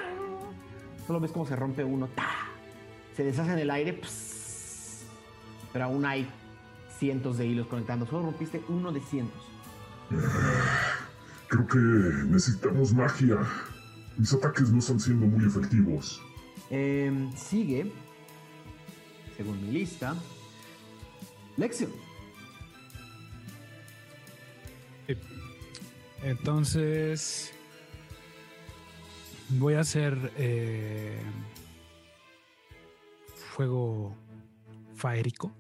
Solo 1.06 1.20
ves 1.20 1.34
cómo 1.34 1.46
se 1.46 1.58
rompe 1.58 1.84
uno. 1.84 2.08
Se 3.18 3.26
deshace 3.26 3.52
en 3.52 3.60
el 3.60 3.72
aire. 3.72 4.00
Pero 5.74 5.86
aún 5.86 6.06
hay 6.06 6.30
cientos 6.98 7.38
de 7.38 7.48
hilos 7.48 7.68
conectando. 7.68 8.06
Solo 8.06 8.28
rompiste 8.28 8.64
uno 8.70 8.92
de 8.92 9.02
cientos. 9.02 9.42
Creo 11.48 11.68
que 11.68 11.78
necesitamos 12.28 12.94
magia. 12.94 13.38
Mis 14.18 14.32
ataques 14.34 14.72
no 14.72 14.80
están 14.80 15.00
siendo 15.00 15.26
muy 15.26 15.46
efectivos. 15.46 16.22
Em, 16.70 17.36
sigue, 17.36 17.92
según 19.36 19.62
mi 19.66 19.72
lista, 19.72 20.16
Lección. 21.58 21.92
Entonces 26.24 27.54
voy 29.50 29.74
a 29.74 29.82
hacer 29.82 30.32
eh, 30.38 31.22
fuego 33.36 34.16
faérico 34.96 35.52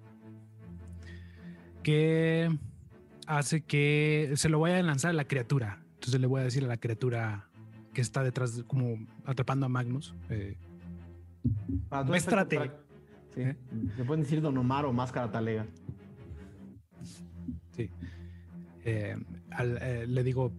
que 1.84 2.57
hace 3.27 3.61
que 3.61 4.31
se 4.35 4.49
lo 4.49 4.57
voy 4.60 4.72
a 4.72 4.81
lanzar 4.84 5.11
a 5.11 5.14
la 5.14 5.26
criatura. 5.26 5.84
Entonces 5.95 6.19
le 6.19 6.27
voy 6.27 6.41
a 6.41 6.43
decir 6.45 6.64
a 6.64 6.68
la 6.68 6.77
criatura 6.77 7.47
que 7.93 8.01
está 8.01 8.23
detrás, 8.23 8.55
de- 8.57 8.64
como 8.64 8.97
atrapando 9.26 9.65
a 9.65 9.69
Magnus. 9.69 10.15
eh, 10.30 10.57
todo 11.89 12.05
Muéstrate. 12.05 12.72
Sí. 13.35 13.43
Se 13.97 14.03
pueden 14.05 14.23
decir 14.23 14.41
Don 14.41 14.57
Omar 14.57 14.85
o 14.85 14.93
Máscara 14.93 15.31
Talega. 15.31 15.65
Sí. 17.76 17.89
Eh, 18.85 19.15
al- 19.51 19.77
eh, 19.81 20.05
le 20.07 20.23
digo, 20.23 20.51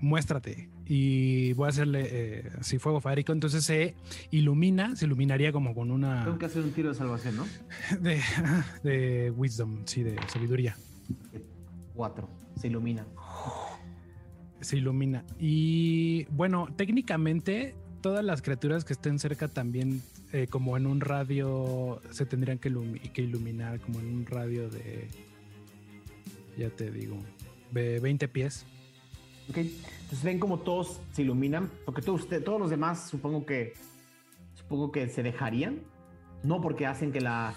muéstrate. 0.00 0.68
Y 0.88 1.52
voy 1.52 1.66
a 1.66 1.68
hacerle 1.68 2.08
eh, 2.10 2.50
así 2.58 2.78
fuego 2.78 3.00
faérico. 3.00 3.32
Entonces 3.32 3.64
se 3.64 3.94
ilumina, 4.30 4.96
se 4.96 5.04
iluminaría 5.04 5.52
como 5.52 5.74
con 5.74 5.90
una 5.90 6.24
Tengo 6.24 6.38
que 6.38 6.46
hacer 6.46 6.62
un 6.62 6.72
tiro 6.72 6.88
de 6.88 6.94
salvación, 6.94 7.36
¿no? 7.36 7.46
de, 8.00 8.20
de 8.82 9.30
wisdom, 9.30 9.82
sí, 9.84 10.02
de 10.02 10.16
sabiduría. 10.28 10.76
Cuatro. 11.94 12.28
Se 12.56 12.68
ilumina. 12.68 13.06
Se 14.60 14.76
ilumina. 14.76 15.24
Y 15.38 16.24
bueno, 16.30 16.68
técnicamente 16.76 17.74
todas 18.00 18.24
las 18.24 18.42
criaturas 18.42 18.84
que 18.84 18.92
estén 18.92 19.18
cerca 19.18 19.48
también, 19.48 20.02
eh, 20.32 20.46
como 20.48 20.76
en 20.76 20.86
un 20.86 21.00
radio, 21.00 22.00
se 22.10 22.26
tendrían 22.26 22.58
que, 22.58 22.70
que 23.12 23.22
iluminar, 23.22 23.80
como 23.80 24.00
en 24.00 24.06
un 24.06 24.26
radio 24.26 24.68
de, 24.68 25.08
ya 26.56 26.70
te 26.70 26.90
digo, 26.90 27.16
de 27.72 28.00
20 28.00 28.28
pies. 28.28 28.66
Ok. 29.50 29.56
Entonces 29.58 30.22
ven 30.22 30.38
como 30.38 30.58
todos 30.60 31.00
se 31.12 31.22
iluminan. 31.22 31.70
Porque 31.84 32.02
todos, 32.02 32.22
usted- 32.22 32.42
todos 32.44 32.60
los 32.60 32.70
demás 32.70 33.08
supongo 33.08 33.44
que. 33.46 33.74
Supongo 34.56 34.92
que 34.92 35.08
se 35.08 35.22
dejarían. 35.22 35.80
No 36.42 36.60
porque 36.60 36.86
hacen 36.86 37.12
que 37.12 37.20
la. 37.20 37.54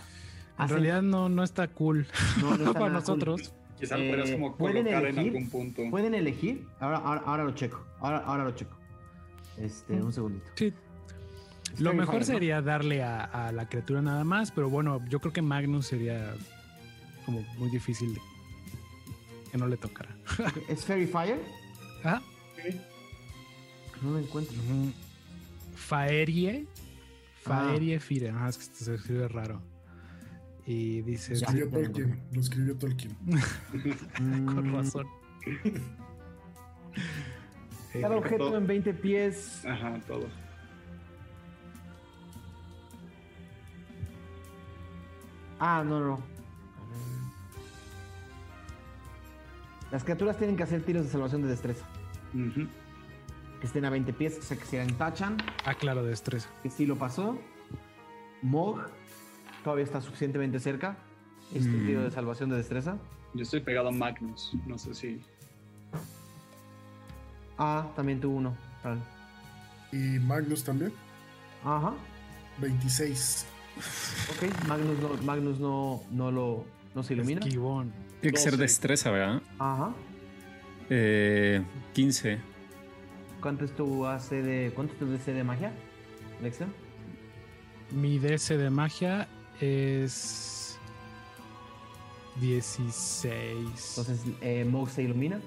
En 0.60 0.68
realidad 0.70 1.02
no, 1.02 1.28
no 1.30 1.44
está 1.44 1.68
cool 1.70 2.06
no, 2.42 2.50
no 2.52 2.56
está 2.66 2.74
para 2.74 2.86
nada 2.88 2.90
cool. 2.90 2.94
nosotros. 3.20 3.54
Quizá 3.80 3.98
lo 3.98 4.08
podrías 4.10 4.30
Eh, 4.30 4.34
como 4.34 4.56
¿pueden 4.58 4.84
colocar 4.84 5.06
en 5.06 5.10
elegir? 5.18 5.34
algún 5.36 5.50
punto. 5.50 5.82
Pueden 5.90 6.14
elegir. 6.14 6.68
Ahora, 6.80 6.98
ahora, 6.98 7.22
ahora 7.26 7.44
lo 7.46 7.52
checo. 7.52 7.84
Ahora, 8.00 8.20
ahora 8.20 8.44
lo 8.44 8.52
checo. 8.52 8.76
Este, 9.58 9.94
un 9.94 10.14
segundito. 10.14 10.46
Sí. 10.56 10.72
Lo 11.80 11.94
mejor 11.94 12.16
Fire, 12.16 12.20
¿no? 12.28 12.34
sería 12.34 12.62
darle 12.62 13.02
a, 13.02 13.24
a 13.24 13.52
la 13.52 13.68
criatura 13.70 14.02
nada 14.02 14.24
más, 14.24 14.52
pero 14.52 14.70
bueno, 14.70 15.02
yo 15.10 15.20
creo 15.20 15.32
que 15.34 15.42
Magnus 15.42 15.88
sería 15.88 16.36
como 17.26 17.42
muy 17.58 17.70
difícil 17.72 18.14
de- 18.14 18.22
que 19.52 19.58
no 19.58 19.68
le 19.68 19.78
tocara. 19.78 20.16
¿Es 20.68 20.86
Fairy 20.86 21.08
Fire? 21.08 21.40
Ah, 22.04 22.22
No 24.02 24.12
lo 24.12 24.20
encuentro. 24.20 24.56
Faerie. 25.76 26.66
Faerie 27.44 28.00
Fire. 28.00 28.30
Ajá, 28.32 28.50
es 28.50 28.58
que 28.58 28.64
se 28.84 28.96
escribe 28.96 29.28
raro. 29.28 29.62
Y 30.66 31.02
dice. 31.02 31.32
Lo 31.32 31.38
escribió 31.38 31.70
Tolkien. 31.70 32.20
Lo 32.32 32.42
escribió 32.42 32.78
Tolkien. 32.78 33.16
Con 34.46 34.72
Mm, 34.72 34.76
razón. 34.76 35.08
Eh, 37.94 38.00
Cada 38.00 38.16
objeto 38.16 38.38
todo. 38.48 38.58
en 38.58 38.68
20 38.68 38.94
pies. 38.94 39.66
Ajá, 39.66 40.00
todo. 40.08 40.30
Ah, 45.60 45.84
no, 45.86 46.00
no. 46.00 46.20
Las 49.92 50.04
criaturas 50.04 50.38
tienen 50.38 50.56
que 50.56 50.64
hacer 50.64 50.82
tiros 50.84 51.04
de 51.06 51.12
salvación 51.12 51.42
de 51.42 51.50
destreza. 51.50 51.86
Que 52.34 53.68
estén 53.68 53.86
a 53.86 53.90
20 53.90 54.14
pies, 54.14 54.38
o 54.40 54.42
sea 54.42 54.58
que 54.58 54.66
se 54.66 54.82
entachan. 54.82 55.38
ah, 55.66 55.74
claro, 55.76 56.04
destreza. 56.04 56.50
Que 56.64 56.70
sí 56.70 56.86
lo 56.86 56.96
pasó. 56.96 57.38
Mog 58.42 58.80
todavía 59.64 59.84
está 59.86 60.02
suficientemente 60.02 60.60
cerca. 60.60 60.98
Este 61.54 61.70
Mm. 61.70 61.86
tiro 61.86 62.02
de 62.04 62.12
salvación 62.12 62.50
de 62.50 62.58
destreza. 62.58 62.98
Yo 63.34 63.44
estoy 63.44 63.60
pegado 63.62 63.90
a 63.90 63.92
Magnus. 63.92 64.54
No 64.66 64.78
sé 64.78 64.94
si. 64.96 65.22
Ah, 67.58 67.88
también 67.96 68.20
tuvo 68.20 68.38
uno. 68.38 68.58
Vale. 68.84 69.02
Y 69.92 70.20
Magnus 70.20 70.64
también. 70.64 70.92
Ajá. 71.64 71.94
26. 72.60 73.46
Ok. 74.32 74.68
Magnus 74.68 75.00
no, 75.00 75.24
Magnus 75.24 75.60
no, 75.60 76.02
no 76.12 76.32
lo 76.32 76.66
no 76.96 77.04
se 77.04 77.14
ilumina. 77.14 77.40
Esquivón. 77.42 77.94
Tiene 78.22 78.34
que 78.36 78.40
ser 78.42 78.52
12. 78.52 78.64
destreza, 78.64 79.12
¿verdad? 79.12 79.42
Ajá. 79.60 79.94
Eh, 80.94 81.64
15. 81.94 82.38
¿Cuánto 83.40 83.64
es 83.64 83.74
tu 83.74 84.06
AC 84.06 84.30
de. 84.32 84.74
¿Cuánto 84.76 84.92
es 84.94 85.00
tu 85.00 85.06
DC 85.10 85.32
de 85.32 85.44
magia? 85.46 85.72
Alexa. 86.42 86.68
Mi 87.92 88.20
DC 88.20 88.58
de 88.58 88.70
magia 88.70 89.30
es 89.62 90.78
16. 92.42 93.56
Entonces, 93.98 94.20
eh, 94.42 94.66
Mog 94.66 94.90
se 94.90 95.04
ilumina. 95.04 95.40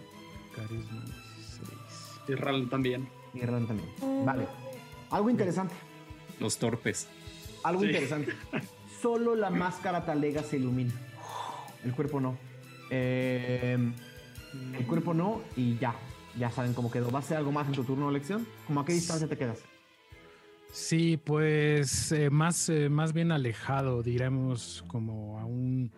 Carisma 0.56 1.04
16. 1.36 1.70
Y 2.28 2.34
Ral 2.36 2.70
también. 2.70 3.06
Y 3.34 3.40
también. 3.40 3.88
Vale. 4.24 4.46
Algo 5.10 5.28
interesante. 5.28 5.74
Los 6.40 6.56
torpes. 6.56 7.06
Algo 7.62 7.82
Sí. 7.82 7.88
interesante. 7.88 8.32
Solo 9.02 9.34
la 9.34 9.50
máscara 9.50 10.06
talega 10.06 10.42
se 10.42 10.56
ilumina. 10.56 10.94
El 11.84 11.92
cuerpo 11.92 12.18
no. 12.18 12.38
Eh, 12.88 13.76
el 14.78 14.86
cuerpo 14.86 15.14
no 15.14 15.40
y 15.56 15.76
ya. 15.78 15.94
Ya 16.38 16.50
saben 16.50 16.74
cómo 16.74 16.90
quedó. 16.90 17.10
¿Va 17.12 17.20
a 17.20 17.22
ser 17.22 17.36
algo 17.36 17.52
más 17.52 17.68
en 17.68 17.74
tu 17.74 17.84
turno 17.84 18.06
de 18.06 18.10
elección? 18.16 18.46
¿Cómo 18.66 18.80
a 18.80 18.84
qué 18.84 18.92
distancia 18.92 19.28
te 19.28 19.36
quedas? 19.36 19.62
Sí, 20.72 21.16
pues 21.22 22.10
eh, 22.10 22.30
más, 22.30 22.68
eh, 22.68 22.88
más 22.88 23.12
bien 23.12 23.30
alejado, 23.30 24.02
diremos, 24.02 24.82
como 24.88 25.38
a 25.38 25.44
un 25.44 25.92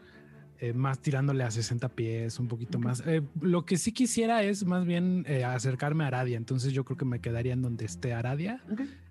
eh, 0.59 0.75
más 0.75 1.01
tirándole 1.01 1.45
a 1.45 1.51
60 1.51 1.89
pies, 1.89 2.39
un 2.39 2.49
poquito 2.49 2.79
más. 2.79 3.03
Eh, 3.07 3.23
lo 3.41 3.65
que 3.65 3.79
sí 3.79 3.93
quisiera 3.93 4.43
es 4.43 4.67
más 4.67 4.85
bien 4.85 5.25
eh, 5.27 5.45
acercarme 5.45 6.05
a 6.05 6.09
Aradia, 6.09 6.37
entonces 6.37 6.75
yo 6.75 6.85
creo 6.85 6.99
que 6.99 7.07
me 7.07 7.21
quedaría 7.21 7.55
en 7.55 7.63
donde 7.63 7.87
esté 7.87 8.13
Aradia 8.13 8.61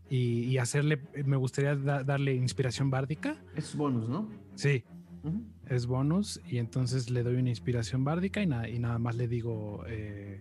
y, 0.08 0.44
y 0.44 0.58
hacerle, 0.60 1.02
me 1.26 1.38
gustaría 1.38 1.76
da- 1.76 2.04
darle 2.04 2.36
inspiración 2.36 2.92
bárdica. 2.92 3.36
Es 3.56 3.76
bonus, 3.76 4.08
¿no? 4.08 4.30
Sí, 4.54 4.84
Ujú. 5.24 5.42
Es 5.68 5.88
bonus 5.88 6.42
y 6.48 6.58
entonces 6.58 7.10
le 7.10 7.24
doy 7.24 7.36
una 7.36 7.50
inspiración 7.50 8.04
bárdica 8.04 8.42
y, 8.42 8.48
nada 8.48 8.70
y 8.70 8.80
nada 8.80 9.00
más 9.00 9.16
le 9.16 9.28
digo, 9.28 9.84
eh, 9.88 10.40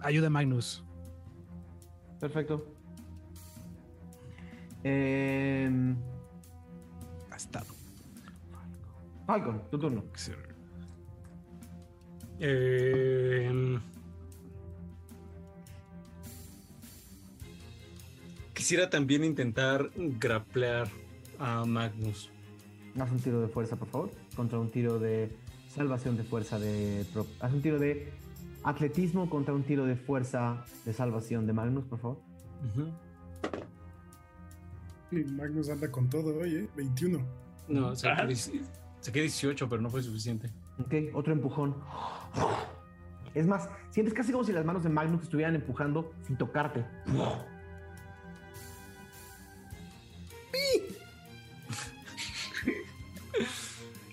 ayuda 0.00 0.28
a 0.28 0.30
Magnus. 0.30 0.84
Perfecto. 2.18 2.74
Eh, 4.84 5.70
Hasta 7.30 7.64
Falcon, 9.26 9.62
tu 9.70 9.78
turno. 9.78 10.04
Eh, 12.40 13.78
quisiera 18.54 18.88
también 18.88 19.24
intentar 19.24 19.90
graplear 19.96 20.88
a 21.38 21.64
Magnus. 21.64 22.30
Haz 22.98 23.10
un 23.10 23.18
tiro 23.18 23.40
de 23.40 23.48
fuerza, 23.48 23.76
por 23.76 23.88
favor. 23.88 24.10
Contra 24.34 24.58
un 24.58 24.70
tiro 24.70 24.98
de 24.98 25.36
salvación 25.68 26.16
de 26.16 26.24
fuerza 26.24 26.58
de. 26.58 27.06
Haz 27.40 27.52
un 27.52 27.62
tiro 27.62 27.78
de 27.78 28.12
atletismo 28.62 29.30
contra 29.30 29.54
un 29.54 29.62
tiro 29.62 29.86
de 29.86 29.96
fuerza 29.96 30.64
de 30.84 30.92
salvación 30.92 31.46
de 31.46 31.52
Magnus, 31.52 31.84
por 31.84 31.98
favor. 31.98 32.18
Y 35.10 35.16
Magnus 35.24 35.68
anda 35.70 35.90
con 35.90 36.08
todo 36.08 36.38
hoy, 36.38 36.56
¿eh? 36.56 36.68
21. 36.76 37.18
No, 37.68 37.94
saqué, 37.94 38.34
saqué 39.00 39.20
18, 39.20 39.68
pero 39.68 39.80
no 39.80 39.90
fue 39.90 40.02
suficiente. 40.02 40.50
Ok, 40.78 41.14
otro 41.14 41.32
empujón. 41.32 41.76
Es 43.34 43.46
más, 43.46 43.68
sientes 43.90 44.12
casi 44.12 44.32
como 44.32 44.44
si 44.44 44.52
las 44.52 44.64
manos 44.64 44.82
de 44.82 44.88
Magnus 44.88 45.20
te 45.20 45.24
estuvieran 45.24 45.54
empujando 45.54 46.12
sin 46.22 46.36
tocarte. 46.36 46.84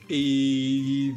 Y 0.10 1.14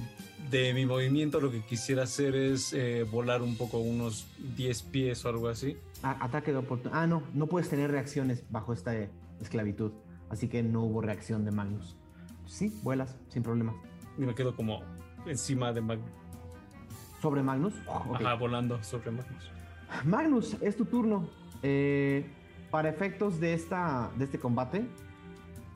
de 0.51 0.75
mi 0.75 0.85
movimiento 0.87 1.41
lo 1.41 1.51
que 1.51 1.61
quisiera 1.63 2.03
hacer 2.05 2.35
es 2.35 2.73
eh, 2.73 3.05
volar 3.11 3.43
un 3.43 3.57
poco 3.57 3.79
unos 3.79 4.27
10 4.57 4.83
pies 4.85 5.25
o 5.25 5.29
algo 5.29 5.49
así. 5.49 5.77
A- 6.03 6.25
ataque 6.25 6.51
de 6.53 6.59
oportunidad. 6.59 7.03
Ah, 7.03 7.07
no, 7.07 7.23
no 7.35 7.47
puedes 7.47 7.69
tener 7.69 7.91
reacciones 7.91 8.45
bajo 8.51 8.73
esta 8.73 8.97
eh, 8.97 9.11
esclavitud. 9.41 9.93
Así 10.29 10.49
que 10.49 10.63
no 10.63 10.83
hubo 10.83 11.01
reacción 11.01 11.45
de 11.45 11.51
Magnus. 11.53 11.97
Sí, 12.47 12.73
vuelas, 12.83 13.17
sin 13.29 13.43
problema. 13.43 13.75
Y 14.19 14.23
me 14.23 14.35
quedo 14.35 14.57
como 14.57 14.83
encima 15.27 15.73
de 15.73 15.81
Magnus. 15.81 16.11
Sobre 17.23 17.43
Magnus. 17.43 17.75
Ajá, 17.89 18.35
volando 18.35 18.83
sobre 18.83 19.11
Magnus. 19.11 19.51
Magnus, 20.05 20.57
es 20.61 20.77
tu 20.77 20.85
turno. 20.85 21.29
Eh, 21.63 22.25
para 22.71 22.89
efectos 22.89 23.41
de, 23.41 23.53
esta, 23.55 24.11
de 24.17 24.25
este 24.25 24.39
combate, 24.39 24.87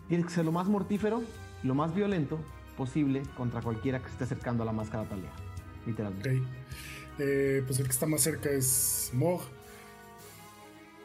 tienes 0.08 0.26
que 0.26 0.32
ser 0.32 0.44
lo 0.44 0.52
más 0.52 0.68
mortífero, 0.68 1.22
lo 1.62 1.74
más 1.74 1.94
violento 1.94 2.38
posible 2.76 3.22
contra 3.36 3.60
cualquiera 3.62 3.98
que 4.00 4.06
se 4.06 4.12
esté 4.12 4.24
acercando 4.24 4.62
a 4.62 4.66
la 4.66 4.72
máscara 4.72 5.04
talea. 5.08 5.32
Literalmente. 5.86 6.42
Eh, 7.18 7.62
pues 7.66 7.78
el 7.78 7.86
que 7.86 7.92
está 7.92 8.06
más 8.06 8.20
cerca 8.22 8.50
es 8.50 9.10
Mog. 9.14 9.42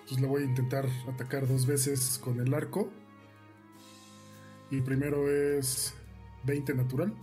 Entonces 0.01 0.21
le 0.21 0.27
voy 0.27 0.41
a 0.43 0.45
intentar 0.45 0.85
atacar 1.13 1.47
dos 1.47 1.65
veces 1.65 2.19
con 2.23 2.39
el 2.39 2.53
arco. 2.53 2.89
Y 4.71 4.81
primero 4.81 5.29
es 5.29 5.93
20 6.45 6.73
natural. 6.75 7.13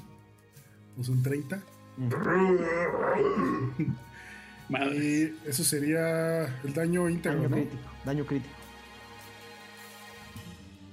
O 0.98 1.02
son 1.04 1.22
30. 1.22 1.60
Madre. 4.68 4.96
Y 4.96 5.36
eso 5.48 5.62
sería 5.64 6.44
el 6.64 6.74
daño 6.74 7.08
íntegro, 7.08 7.38
Daño 7.42 7.48
¿no? 7.48 7.56
crítico. 7.56 7.82
Daño 8.04 8.26
crítico. 8.26 8.54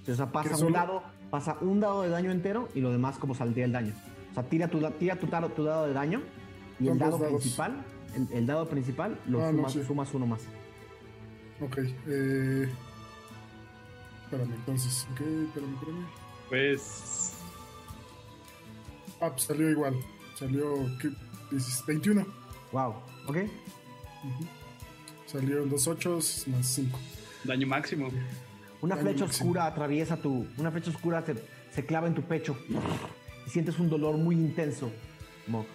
O 0.07 0.15
sea, 0.15 0.31
pasa 0.31 0.49
¿Qué 0.49 0.55
un 0.55 0.59
solo? 0.73 1.03
Pasa 1.33 1.57
un 1.61 1.79
dado 1.79 2.03
de 2.03 2.09
daño 2.09 2.29
entero 2.31 2.69
y 2.75 2.79
lo 2.81 2.91
demás 2.91 3.17
como 3.17 3.33
saldría 3.33 3.65
el 3.65 3.71
daño. 3.71 3.91
O 4.29 4.33
sea, 4.35 4.43
tira 4.43 4.67
tu, 4.67 4.79
tira 4.99 5.15
tu, 5.15 5.25
taro- 5.25 5.49
tu 5.49 5.63
dado 5.63 5.87
de 5.87 5.93
daño 5.93 6.21
y 6.79 6.89
el 6.89 6.99
dado 6.99 7.17
dados. 7.17 7.41
principal, 7.41 7.83
el, 8.15 8.37
el 8.37 8.45
dado 8.45 8.69
principal 8.69 9.19
lo 9.27 9.43
Ah, 9.43 9.51
no, 9.51 9.57
sumas, 9.57 9.73
sí. 9.73 9.83
sumas 9.83 10.13
uno 10.13 10.27
más. 10.27 10.41
Ok. 11.59 11.77
Eh... 12.07 12.69
Espérame, 14.25 14.53
entonces. 14.53 15.07
Ok, 15.11 15.21
espérame, 15.21 15.73
espérame. 15.73 16.05
Pues. 16.49 17.33
Ah, 19.19 19.29
pues 19.31 19.41
salió 19.41 19.69
igual. 19.71 19.95
Salió 20.37 20.75
¿qué? 21.01 21.09
10, 21.49 21.83
21. 21.87 22.25
Wow, 22.71 22.89
¿ok? 23.27 23.37
Ujú. 23.37 24.45
Salieron 25.25 25.67
dos 25.67 25.87
8 25.87 26.19
más 26.47 26.67
5. 26.67 26.99
Daño 27.43 27.65
máximo. 27.65 28.09
Una 28.83 28.97
flecha 28.97 29.23
oscura 29.23 29.65
atraviesa 29.65 30.17
tu. 30.17 30.45
Una 30.57 30.69
flecha 30.69 30.91
oscura 30.91 31.25
se, 31.25 31.35
se 31.71 31.85
clava 31.85 32.05
en 32.07 32.13
tu 32.13 32.21
pecho. 32.21 32.57
Y 33.47 33.49
sientes 33.49 33.79
un 33.79 33.89
dolor 33.89 34.17
muy 34.17 34.35
intenso. 34.35 34.91
Mog. 35.47 35.65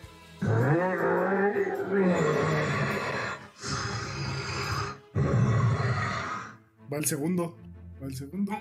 Va 6.92 6.98
el 6.98 7.06
segundo. 7.06 7.56
Va 8.02 8.08
el 8.08 8.14
segundo. 8.14 8.52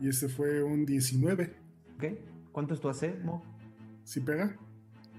Y 0.00 0.08
este 0.08 0.30
fue 0.30 0.62
un 0.62 0.86
19. 0.86 1.54
¿Ok? 1.96 2.04
¿Cuánto 2.50 2.72
es 2.72 2.80
tu 2.80 2.88
AC, 2.88 3.22
Mog? 3.22 3.42
¿Sí 4.04 4.20
pega? 4.20 4.56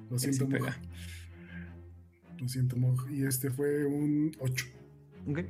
Lo 0.09 0.17
siento, 0.17 0.45
sí 0.45 0.51
pega. 0.51 0.75
Lo 2.39 2.47
siento, 2.47 2.75
Mog. 2.75 3.07
Y 3.11 3.23
este 3.23 3.51
fue 3.51 3.85
un 3.85 4.31
8. 4.39 4.65
¿Ok? 5.29 5.41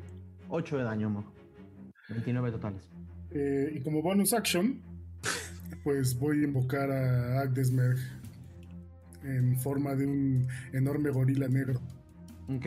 8 0.52 0.78
de 0.78 0.84
daño, 0.84 1.10
Mog. 1.10 1.26
29 2.10 2.52
totales. 2.52 2.90
Eh, 3.32 3.72
y 3.76 3.82
como 3.82 4.02
bonus 4.02 4.34
action, 4.34 4.82
pues 5.84 6.18
voy 6.20 6.42
a 6.42 6.44
invocar 6.44 6.92
a 6.92 7.42
Agdesmerg 7.42 7.98
en 9.24 9.58
forma 9.60 9.96
de 9.96 10.06
un 10.06 10.48
enorme 10.74 11.10
gorila 11.12 11.48
negro. 11.48 11.80
Ok. 12.50 12.66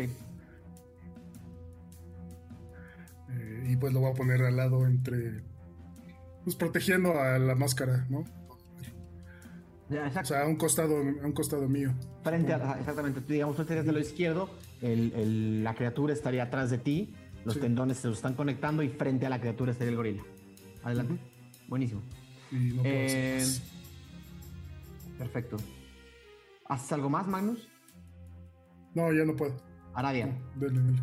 Eh, 3.31 3.69
y 3.71 3.77
pues 3.77 3.93
lo 3.93 4.01
voy 4.01 4.11
a 4.11 4.15
poner 4.15 4.43
al 4.43 4.57
lado 4.57 4.87
entre. 4.87 5.43
Pues 6.45 6.57
protegiendo 6.57 7.19
a 7.21 7.39
la 7.39 7.55
máscara, 7.55 8.07
¿no? 8.11 8.25
Ya, 9.91 10.11
O 10.21 10.25
sea, 10.25 10.43
a 10.43 10.47
un 10.47 10.57
costado, 10.57 10.97
a 10.97 11.27
un 11.27 11.33
costado 11.33 11.69
mío. 11.69 11.93
Frente 12.23 12.53
a, 12.55 12.79
exactamente, 12.79 13.21
digamos, 13.29 13.57
tú 13.57 13.63
estarías 13.63 13.85
de 13.85 13.93
lo 13.93 14.01
izquierdo, 14.01 14.49
el- 14.81 15.13
el- 15.15 15.65
la 15.65 15.75
criatura 15.75 16.13
estaría 16.15 16.45
atrás 16.45 16.71
de 16.71 16.79
ti, 16.79 17.15
los 17.45 17.55
Sí. 17.55 17.61
tendones 17.61 17.99
se 17.99 18.09
los 18.09 18.17
están 18.19 18.35
conectando 18.35 18.83
y 18.83 18.89
frente 18.89 19.27
a 19.27 19.31
la 19.31 19.41
criatura 19.41 19.73
estaría 19.73 19.91
el 19.91 19.97
gorila. 19.97 20.23
Adelante. 20.83 21.19
Buenísimo. 21.69 22.03
Y 22.51 22.57
no 22.75 22.83
puedo 22.83 22.95
Eh, 22.95 23.45
perfecto. 25.19 25.57
¿Haces 26.69 26.93
algo 26.93 27.11
más, 27.11 27.27
Magnus? 27.27 27.69
No, 28.95 29.13
ya 29.13 29.25
no 29.25 29.35
puedo. 29.37 29.55
Aradia. 29.95 30.27
Dele, 30.57 30.81
dele. 30.81 30.99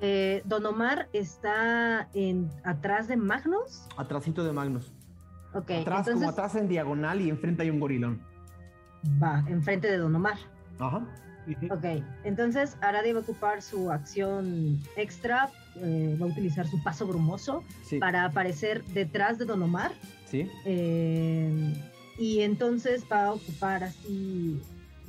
Eh, 0.00 0.42
Don 0.44 0.64
Omar 0.66 1.08
está 1.12 2.08
en, 2.14 2.50
atrás 2.64 3.08
de 3.08 3.16
Magnus. 3.16 3.86
Atrásito 3.96 4.44
de 4.44 4.52
Magnus. 4.52 4.92
Ok, 5.54 5.70
atrás, 5.70 6.08
como 6.10 6.28
atrás 6.28 6.54
en 6.56 6.68
diagonal 6.68 7.20
y 7.20 7.30
enfrente 7.30 7.62
hay 7.62 7.70
un 7.70 7.80
gorilón. 7.80 8.20
va 9.22 9.44
enfrente 9.48 9.88
de 9.90 9.98
Don 9.98 10.14
Omar. 10.16 10.36
Ajá. 10.78 11.06
Ok, 11.70 11.84
entonces 12.24 12.76
Aradi 12.80 13.12
va 13.12 13.18
a 13.18 13.22
ocupar 13.22 13.60
su 13.62 13.90
acción 13.90 14.80
extra, 14.96 15.50
eh, 15.76 16.16
va 16.20 16.26
a 16.26 16.28
utilizar 16.28 16.66
su 16.66 16.82
paso 16.82 17.06
brumoso 17.06 17.62
Sí. 17.84 17.98
para 17.98 18.24
aparecer 18.24 18.82
detrás 18.86 19.38
de 19.38 19.44
Don 19.44 19.62
Omar. 19.62 19.92
Sí. 20.26 20.50
eh, 20.64 21.74
y 22.18 22.40
entonces 22.40 23.04
va 23.10 23.26
a 23.26 23.32
ocupar 23.32 23.84
así 23.84 24.60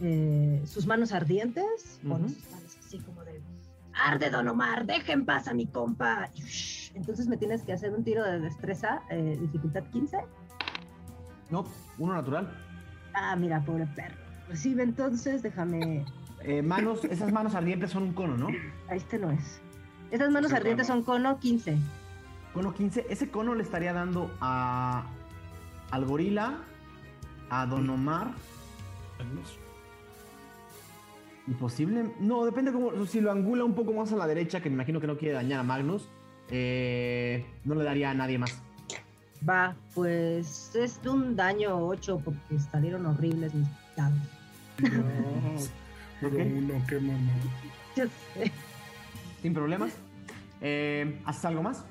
eh, 0.02 0.62
sus 0.66 0.86
manos 0.88 1.14
ardientes, 1.14 1.99
Ujú. 2.03 2.30
sus 2.30 2.52
manos 2.52 2.78
así 2.86 2.99
como 2.99 3.24
de 3.24 3.41
arde 3.94 4.30
Don 4.30 4.48
Omar, 4.49 4.86
deja 4.86 5.14
en 5.14 5.26
paz 5.26 5.48
a 5.48 5.53
mi 5.53 5.68
compa. 5.68 6.30
Entonces 6.95 7.28
me 7.28 7.38
tienes 7.38 7.64
que 7.64 7.74
hacer 7.74 7.94
un 7.94 8.03
tiro 8.03 8.24
de 8.24 8.40
destreza, 8.40 9.02
eh, 9.10 9.38
dificultad 9.40 9.84
15. 9.91 10.18
No, 11.49 11.66
uno 11.98 12.14
natural. 12.14 12.52
Ah, 13.14 13.36
mira, 13.36 13.64
pobre 13.64 13.86
perro. 13.95 14.16
Pues 14.48 14.60
sí, 14.60 14.76
entonces 14.78 15.41
déjame. 15.41 16.06
Eh, 16.47 16.61
manos, 16.61 17.03
esas 17.05 17.31
manos 17.31 17.55
ardientes 17.55 17.89
son 17.89 18.03
un 18.03 18.13
cono, 18.13 18.38
¿no? 18.38 18.49
Este 18.91 19.17
no 19.17 19.31
es. 19.31 19.59
Estas 20.11 20.30
manos 20.30 20.53
ardientes 20.53 20.88
cono. 20.88 20.99
son 20.99 21.05
cono 21.05 21.39
15. 21.39 21.77
Cono 22.53 22.73
15. 22.73 23.07
Ese 23.09 23.30
cono 23.30 23.55
le 23.55 23.63
estaría 23.63 23.93
dando 23.93 24.31
a 24.39 25.05
al 25.91 26.05
gorila, 26.05 26.57
a 27.49 27.65
Don 27.65 27.89
Omar 27.89 28.27
y 31.47 31.53
posible. 31.53 32.11
No, 32.19 32.45
depende 32.45 32.72
cómo. 32.72 33.05
Si 33.05 33.22
lo 33.22 33.31
angula 33.31 33.63
un 33.63 33.73
poco 33.73 33.93
más 33.93 34.11
a 34.11 34.15
la 34.15 34.27
derecha, 34.27 34.61
que 34.61 34.69
me 34.69 34.76
imagino 34.76 34.99
que 34.99 35.07
no 35.07 35.17
quiere 35.17 35.35
dañar 35.35 35.59
a 35.59 35.63
Magnus, 35.63 36.09
eh, 36.49 37.45
no 37.63 37.76
le 37.76 37.84
daría 37.84 38.11
a 38.11 38.13
nadie 38.13 38.38
más. 38.38 38.61
Va, 39.47 39.76
pues 39.93 40.76
es 40.76 41.01
de 41.03 41.09
un 41.09 41.35
daño 41.35 41.77
8 41.88 42.22
porque 42.23 42.59
salieron 42.59 43.05
horribles 43.05 43.53
mis 43.53 43.67
dados. 43.95 44.17
Pero 44.77 45.03
Ok. 46.23 46.33
uno, 46.33 46.83
qué 46.87 46.99
mamá. 46.99 47.31
Ya 47.95 48.05
sé. 48.33 48.51
Sin 49.41 49.53
problemas. 49.53 49.91
Eh, 50.61 51.19
¿Haces 51.25 51.45
algo 51.45 51.63
más? 51.63 51.83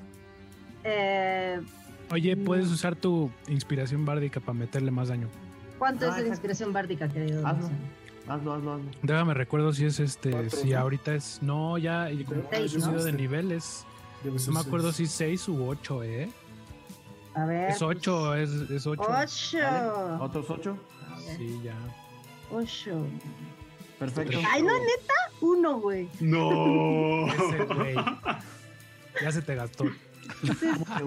Eh, 0.83 1.59
Oye, 2.11 2.35
puedes 2.37 2.67
usar 2.67 2.95
tu 2.95 3.31
inspiración 3.47 4.05
bárdica 4.05 4.39
para 4.39 4.53
meterle 4.53 4.91
más 4.91 5.07
daño. 5.07 5.27
¿Cuánto 5.79 6.05
Ah, 6.11 6.17
es 6.17 6.23
la 6.23 6.29
inspiración 6.29 6.71
bárdica, 6.73 7.07
querido? 7.07 7.45
Hazlo. 7.45 7.69
Hazlo, 8.27 8.53
hazlo, 8.53 8.73
hazlo. 8.73 8.91
Déjame 9.03 9.33
recuerdo 9.33 9.73
si 9.73 9.85
es 9.85 9.99
este, 9.99 10.31
Cuatro, 10.31 10.49
si 10.59 10.69
¿no? 10.71 10.79
ahorita 10.79 11.15
es. 11.15 11.41
No, 11.41 11.77
ya, 11.77 12.11
y 12.11 12.23
como 12.23 12.43
Seis, 12.51 12.75
ha 12.75 12.79
subido 12.79 12.91
¿no? 12.99 13.03
de 13.03 13.13
niveles. 13.13 13.85
No 14.23 14.53
me 14.53 14.59
acuerdo 14.59 14.91
seis. 14.91 15.11
si 15.11 15.17
6 15.17 15.49
u 15.49 15.67
8, 15.67 16.03
¿eh? 16.03 16.29
A 17.35 17.45
ver. 17.45 17.69
Es 17.71 17.81
8, 17.81 18.35
es, 18.35 18.49
es 18.71 18.87
8. 18.87 19.01
8. 19.07 20.17
¿Otros 20.21 20.49
ocho? 20.49 20.77
Sí, 21.37 21.59
ya. 21.63 21.75
8. 22.51 23.05
Perfecto. 23.99 24.37
Ay, 24.51 24.61
no, 24.61 24.73
neta. 24.73 25.13
Uno, 25.41 25.79
güey. 25.79 26.09
No. 26.19 27.27
Ese 27.27 27.63
güey. 27.65 27.95
Ya 29.21 29.31
se 29.31 29.41
te 29.41 29.55
gastó. 29.55 29.85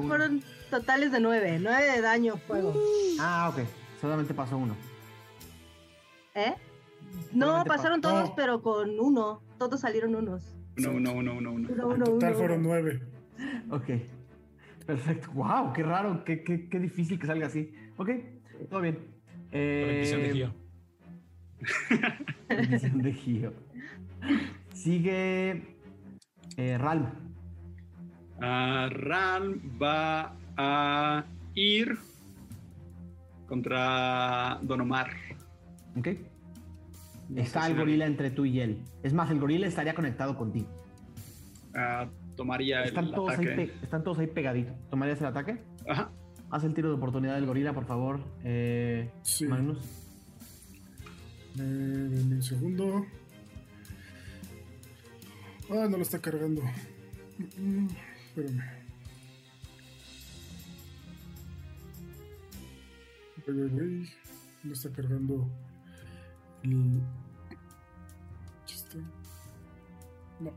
Fueron 0.06 0.43
totales 0.70 1.12
de 1.12 1.20
9. 1.20 1.59
9 1.60 1.93
de 1.93 2.01
daño 2.01 2.36
fuego. 2.39 2.74
Ah, 3.20 3.51
ok. 3.52 3.65
Solamente 4.01 4.32
pasó 4.35 4.56
uno. 4.56 4.77
¿Eh? 6.35 6.55
No, 7.32 7.47
Solamente 7.47 7.69
pasaron 7.69 8.01
pa- 8.01 8.09
todos, 8.10 8.28
no. 8.31 8.35
pero 8.36 8.62
con 8.62 8.98
uno. 9.01 9.43
Todos 9.59 9.81
salieron 9.81 10.15
unos. 10.15 10.55
Uno, 10.78 10.90
uno, 10.93 11.12
uno, 11.12 11.32
uno, 11.35 11.52
uno. 11.52 11.69
Uno, 11.70 11.82
En 11.82 11.93
uno, 11.93 12.05
total 12.05 12.31
uno. 12.31 12.39
fueron 12.39 12.62
nueve. 12.62 13.02
Ok. 13.70 13.86
Perfecto. 14.86 15.31
Wow, 15.32 15.73
qué 15.73 15.82
raro, 15.82 16.24
qué, 16.24 16.43
qué, 16.43 16.69
qué 16.69 16.78
difícil 16.78 17.19
que 17.19 17.27
salga 17.27 17.47
así. 17.48 17.74
Ok, 17.98 18.10
todo 18.70 18.81
bien. 18.81 18.98
Eh, 19.51 20.48
Bendición 22.48 23.02
de 23.02 23.12
Gio. 23.12 23.52
Sigue 24.72 25.62
eh, 26.56 26.78
Ralm. 26.78 27.06
Ah, 28.40 28.89
Ran 28.90 29.60
va 29.80 30.35
a 30.56 31.24
ir 31.55 31.97
contra 33.47 34.59
Don 34.62 34.80
Omar. 34.82 35.10
Ok. 35.97 36.09
No 37.30 37.43
Está 37.43 37.66
el 37.66 37.72
si 37.74 37.78
gorila 37.78 38.06
entre 38.06 38.30
tú 38.30 38.44
y 38.44 38.60
él. 38.60 38.78
Es 39.02 39.12
más, 39.12 39.30
el 39.30 39.39
gorila 39.40 39.66
estaría 39.66 39.94
conectado 39.94 40.36
contigo. 40.36 40.68
Ah, 41.74 42.09
tomaría 42.36 42.85
Están 42.85 43.06
el 43.06 43.10
todos, 43.12 43.32
ataque. 43.35 43.72
están 43.82 44.02
todos 44.05 44.18
ahí 44.18 44.26
pegaditos. 44.28 44.74
¿Tomarías 44.90 45.20
el 45.20 45.26
ataque? 45.26 45.59
Ajá. 45.89 46.10
Haz 46.51 46.64
el 46.64 46.72
tiro 46.72 46.89
de 46.89 46.94
oportunidad 46.94 47.35
del 47.35 47.44
gorila, 47.47 47.74
por 47.74 47.85
favor, 47.85 48.20
eh, 48.44 49.10
Sí. 49.22 49.47
Magnus. 49.47 50.07
Un 51.60 52.43
segundo. 52.43 53.06
Ah, 55.70 55.86
no 55.90 55.97
lo 55.97 56.02
está 56.02 56.20
cargando. 56.20 56.62
Mm, 57.56 57.89
Espérame. 58.28 58.62
Voy, 63.47 63.56
voy, 63.56 63.68
voy. 63.68 64.10
No 64.64 64.72
está 64.72 64.90
cargando 64.90 65.48
el. 66.62 67.02
No. 70.40 70.52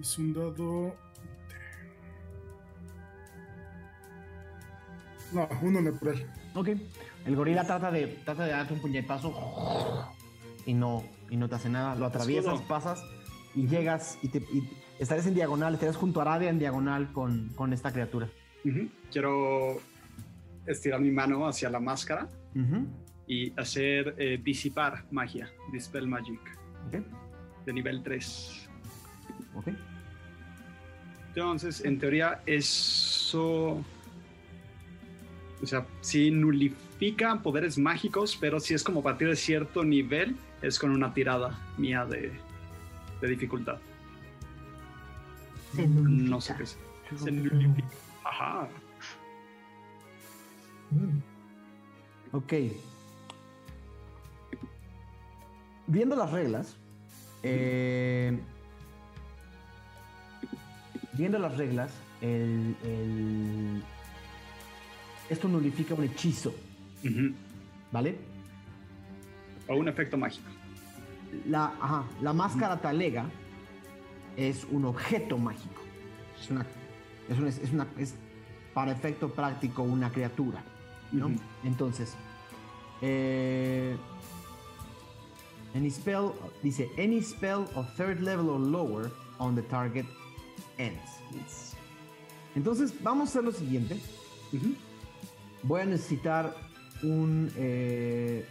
Es 0.00 0.18
un 0.18 0.32
dado. 0.32 0.96
No, 5.34 5.48
uno 5.62 5.80
natural. 5.82 6.26
Ok. 6.54 6.68
El 7.26 7.36
gorila 7.36 7.64
trata 7.64 7.90
de, 7.90 8.06
trata 8.24 8.44
de 8.44 8.50
darte 8.52 8.74
un 8.74 8.80
puñetazo 8.80 10.12
y 10.66 10.74
no, 10.74 11.02
y 11.30 11.36
no 11.36 11.48
te 11.48 11.54
hace 11.56 11.68
nada. 11.68 11.94
Lo 11.94 12.06
atraviesas, 12.06 12.54
Escudo. 12.54 12.68
pasas 12.68 13.02
y 13.54 13.66
llegas 13.66 14.18
y, 14.22 14.28
te, 14.28 14.38
y 14.38 14.68
estarías 14.98 15.26
en 15.26 15.34
diagonal, 15.34 15.74
estarías 15.74 15.96
junto 15.96 16.20
a 16.20 16.22
Aradia 16.22 16.50
en 16.50 16.58
diagonal 16.58 17.12
con, 17.12 17.48
con 17.56 17.72
esta 17.72 17.92
criatura. 17.92 18.28
Quiero 19.10 19.78
estirar 20.66 21.00
mi 21.00 21.10
mano 21.10 21.46
hacia 21.46 21.68
la 21.70 21.80
máscara 21.80 22.28
y 23.26 23.52
hacer 23.58 24.14
eh, 24.18 24.40
disipar 24.42 25.04
magia, 25.10 25.50
Dispel 25.72 26.06
Magic, 26.06 26.40
Ok. 26.86 27.02
de 27.66 27.72
nivel 27.72 28.02
3. 28.02 28.68
Ok. 29.56 29.68
Entonces, 31.28 31.84
en 31.84 31.98
teoría, 31.98 32.40
eso. 32.46 33.82
O 35.62 35.66
sea, 35.66 35.86
sí 36.00 36.30
nulifica 36.30 37.38
poderes 37.42 37.78
mágicos, 37.78 38.36
pero 38.40 38.60
si 38.60 38.74
es 38.74 38.82
como 38.82 39.00
a 39.00 39.02
partir 39.04 39.28
de 39.28 39.36
cierto 39.36 39.84
nivel, 39.84 40.36
es 40.62 40.78
con 40.78 40.90
una 40.90 41.12
tirada 41.14 41.58
mía 41.78 42.04
de, 42.04 42.32
de 43.20 43.28
dificultad. 43.28 43.78
Se 45.74 45.86
No 45.88 46.40
sé 46.40 46.54
qué 46.56 46.62
es. 46.64 46.78
Se 47.16 47.30
nulifica. 47.32 47.88
Ajá. 48.24 48.68
Mm. 50.90 51.18
Ok. 52.36 52.52
Viendo 55.86 56.16
las 56.16 56.30
reglas, 56.32 56.76
eh, 57.42 58.38
viendo 61.12 61.38
las 61.38 61.56
reglas, 61.58 61.92
el, 62.22 62.74
el- 62.84 63.82
esto 65.28 65.48
nulifica 65.48 65.94
un 65.94 66.04
hechizo. 66.04 66.54
¿vale? 67.92 68.16
O 69.68 69.76
un 69.76 69.88
efecto 69.88 70.16
mágico. 70.16 70.48
La, 71.48 71.66
ajá, 71.80 72.04
la 72.22 72.32
máscara 72.32 72.80
talega 72.80 73.26
es 74.36 74.64
un 74.70 74.84
objeto 74.84 75.38
mágico. 75.38 75.80
Es 76.40 76.50
una, 76.50 76.66
es 77.28 77.38
una, 77.38 77.48
es 77.48 77.72
una- 77.72 77.86
es 77.98 78.14
para 78.74 78.92
efecto 78.92 79.28
práctico 79.30 79.82
una 79.82 80.10
criatura, 80.10 80.62
¿no? 81.12 81.30
Entonces, 81.62 82.14
eh, 83.02 83.96
any 85.74 85.90
spell 85.90 86.30
dice 86.62 86.88
any 86.98 87.22
spell 87.22 87.66
of 87.74 87.86
third 87.96 88.20
level 88.20 88.48
or 88.48 88.60
lower 88.60 89.10
on 89.38 89.54
the 89.54 89.62
target 89.62 90.06
ends. 90.78 91.00
Entonces, 92.56 92.92
vamos 93.02 93.28
a 93.28 93.30
hacer 93.30 93.44
lo 93.44 93.52
siguiente. 93.52 93.94
Ujú. 94.52 94.74
Voy 95.64 95.80
a 95.80 95.86
necesitar 95.86 96.54
un. 97.02 97.50
eh, 97.56 98.44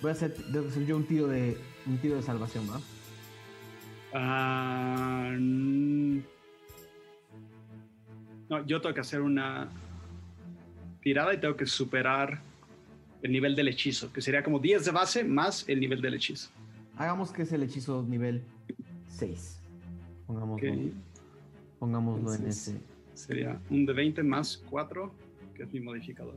voy 0.00 0.08
a 0.10 0.12
hacer, 0.12 0.34
debo 0.46 0.68
hacer 0.68 0.86
yo 0.86 0.96
un 0.96 1.04
tiro 1.06 1.28
de 1.28 1.56
un 1.86 1.98
tiro 1.98 2.16
de 2.16 2.22
salvación, 2.22 2.66
¿no? 2.66 2.80
Ah, 4.14 5.30
mm. 5.38 6.18
no, 8.48 8.66
yo 8.66 8.80
tengo 8.80 8.94
que 8.94 9.00
hacer 9.00 9.20
una 9.20 9.68
tirada 11.02 11.34
y 11.34 11.38
tengo 11.38 11.56
que 11.56 11.66
superar 11.66 12.40
el 13.22 13.32
nivel 13.32 13.54
del 13.56 13.68
hechizo, 13.68 14.10
que 14.12 14.22
sería 14.22 14.42
como 14.42 14.58
10 14.58 14.86
de 14.86 14.90
base 14.90 15.24
más 15.24 15.68
el 15.68 15.80
nivel 15.80 16.00
del 16.00 16.14
hechizo. 16.14 16.48
Hagamos 16.96 17.30
que 17.30 17.42
es 17.42 17.52
el 17.52 17.62
hechizo 17.62 18.02
nivel 18.02 18.42
6. 19.08 19.60
Pongámoslo, 20.26 20.72
Ok. 20.72 20.78
pongámoslo 21.78 22.34
en 22.34 22.46
ese. 22.46 22.80
Sería 23.14 23.60
un 23.70 23.86
de 23.86 23.92
20 23.92 24.22
más 24.22 24.56
4, 24.68 25.12
que 25.54 25.62
es 25.62 25.72
mi 25.72 25.80
modificador. 25.80 26.36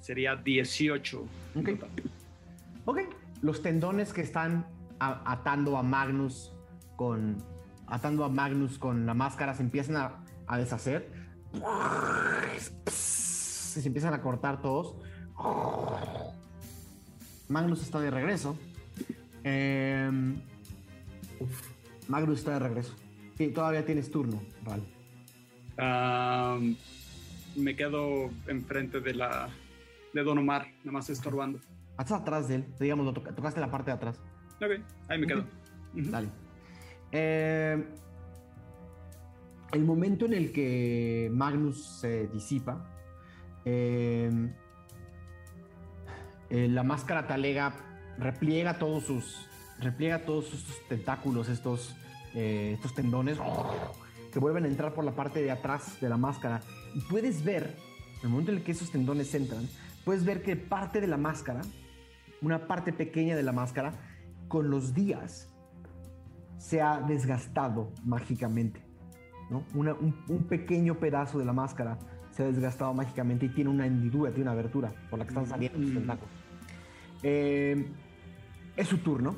Sería 0.00 0.36
18. 0.36 1.24
en 1.54 1.60
Ok. 1.60 1.80
Ok. 2.86 2.98
Los 3.42 3.62
tendones 3.62 4.12
que 4.12 4.20
están 4.22 4.66
a- 5.00 5.22
atando 5.32 5.76
a 5.76 5.82
Magnus 5.82 6.52
con. 6.96 7.36
atando 7.86 8.24
a 8.24 8.28
Magnus 8.28 8.78
con 8.78 9.06
la 9.06 9.14
máscara 9.14 9.54
se 9.54 9.62
empiezan 9.62 9.96
a, 9.96 10.24
a 10.46 10.58
deshacer. 10.58 11.10
Se 12.86 13.86
empiezan 13.86 14.14
a 14.14 14.20
cortar 14.22 14.60
todos. 14.62 14.94
Magnus 17.48 17.82
está 17.82 18.00
de 18.00 18.10
regreso. 18.10 18.56
Em, 19.44 20.36
Magnus 22.08 22.38
está 22.40 22.52
de 22.54 22.58
regreso. 22.60 22.94
Sí, 23.36 23.48
todavía 23.48 23.84
tienes 23.84 24.10
turno. 24.10 24.42
Am, 25.76 26.76
me 27.56 27.76
quedo 27.76 28.30
enfrente 28.46 29.00
de 29.00 29.14
la 29.14 29.48
de 30.12 30.22
Don 30.22 30.38
Omar, 30.38 30.66
nada 30.80 30.92
más 30.92 31.10
estorbando. 31.10 31.60
Estás 31.90 32.12
atrás 32.12 32.48
de 32.48 32.56
él, 32.56 32.64
digamos, 32.80 33.04
lo 33.06 33.12
toca- 33.12 33.34
tocaste 33.34 33.60
la 33.60 33.70
parte 33.70 33.90
de 33.90 33.96
atrás. 33.96 34.20
Ok, 34.56 34.82
ahí 35.08 35.18
me 35.18 35.26
quedo. 35.26 35.44
Dale. 35.92 36.28
Eh, 37.12 37.84
el 39.72 39.84
momento 39.84 40.26
en 40.26 40.32
el 40.34 40.52
que 40.52 41.30
Magnus 41.32 42.00
se 42.00 42.26
disipa, 42.28 42.84
eh, 43.64 44.30
eh, 46.50 46.68
la 46.68 46.82
máscara 46.82 47.26
talega 47.26 47.74
repliega 48.18 48.78
todos 48.78 49.04
sus 49.04 49.46
repliega 49.80 50.24
todos 50.24 50.52
estos 50.52 50.88
tentáculos, 50.88 51.48
estos, 51.48 51.94
eh, 52.34 52.72
estos 52.74 52.94
tendones 52.94 53.38
que 54.32 54.40
vuelven 54.40 54.64
a 54.64 54.68
entrar 54.68 54.92
por 54.92 55.04
la 55.04 55.12
parte 55.12 55.40
de 55.40 55.52
atrás 55.52 56.00
de 56.00 56.08
la 56.08 56.16
máscara. 56.16 56.60
Y 56.96 57.00
puedes 57.02 57.44
ver, 57.44 57.76
en 58.16 58.22
el 58.24 58.28
momento 58.30 58.50
en 58.50 58.58
el 58.58 58.64
que 58.64 58.72
esos 58.72 58.90
tendones 58.90 59.32
entran, 59.36 59.68
puedes 60.04 60.24
ver 60.24 60.42
que 60.42 60.56
parte 60.56 61.00
de 61.00 61.06
la 61.06 61.16
máscara, 61.16 61.60
una 62.42 62.66
parte 62.66 62.92
pequeña 62.92 63.36
de 63.36 63.44
la 63.44 63.52
máscara, 63.52 63.92
con 64.48 64.68
los 64.68 64.94
días 64.94 65.48
se 66.58 66.82
ha 66.82 67.00
desgastado 67.00 67.92
mágicamente. 68.04 68.80
¿no? 69.48 69.62
Una- 69.74 69.94
un, 69.94 70.12
un 70.28 70.42
pequeño 70.48 70.96
pedazo 70.98 71.38
de 71.38 71.44
la 71.44 71.52
máscara 71.52 71.98
se 72.32 72.42
ha 72.42 72.46
desgastado 72.46 72.92
mágicamente 72.94 73.46
y 73.46 73.50
tiene 73.50 73.70
una 73.70 73.86
hendidura, 73.86 74.30
tiene 74.32 74.42
una 74.50 74.52
abertura 74.52 74.92
por 75.08 75.20
la 75.20 75.24
que 75.24 75.28
están 75.30 75.46
saliendo 75.46 75.78
los 75.78 75.90
Mm. 75.90 75.94
tentáculos. 75.94 76.30
Eh, 77.22 77.86
es 78.78 78.88
su 78.88 78.98
turno 78.98 79.34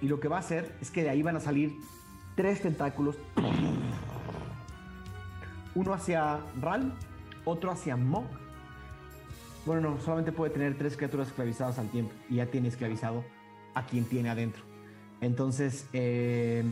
y 0.00 0.06
lo 0.08 0.20
que 0.20 0.28
va 0.28 0.36
a 0.36 0.40
hacer 0.40 0.74
es 0.80 0.90
que 0.90 1.02
de 1.02 1.10
ahí 1.10 1.22
van 1.22 1.36
a 1.36 1.40
salir 1.40 1.76
tres 2.36 2.62
tentáculos. 2.62 3.16
Uno 5.74 5.92
hacia 5.92 6.40
Ral, 6.60 6.94
otro 7.44 7.72
hacia 7.72 7.96
Mok. 7.96 8.24
Bueno, 9.66 9.90
no, 9.90 10.00
solamente 10.00 10.32
puede 10.32 10.52
tener 10.52 10.78
tres 10.78 10.96
criaturas 10.96 11.28
esclavizadas 11.28 11.78
al 11.78 11.90
tiempo 11.90 12.12
y 12.30 12.36
ya 12.36 12.46
tiene 12.46 12.68
esclavizado 12.68 13.24
a 13.74 13.84
quien 13.84 14.04
tiene 14.04 14.30
adentro. 14.30 14.62
Entonces, 15.20 15.86
eh. 15.92 16.64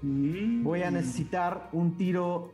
Voy 0.00 0.82
a 0.82 0.90
necesitar 0.90 1.68
un 1.72 1.96
tiro. 1.96 2.52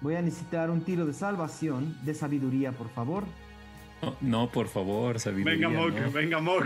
Voy 0.00 0.14
a 0.14 0.22
necesitar 0.22 0.70
un 0.70 0.80
tiro 0.80 1.06
de 1.06 1.12
salvación, 1.12 1.96
de 2.04 2.14
sabiduría, 2.14 2.72
por 2.72 2.88
favor. 2.88 3.24
No, 4.02 4.16
no, 4.20 4.50
por 4.52 4.68
favor, 4.68 5.18
sabiduría. 5.18 5.54
Venga, 5.54 5.68
Mog, 5.68 5.92
no. 5.94 6.10
venga, 6.12 6.40
Mog. 6.40 6.64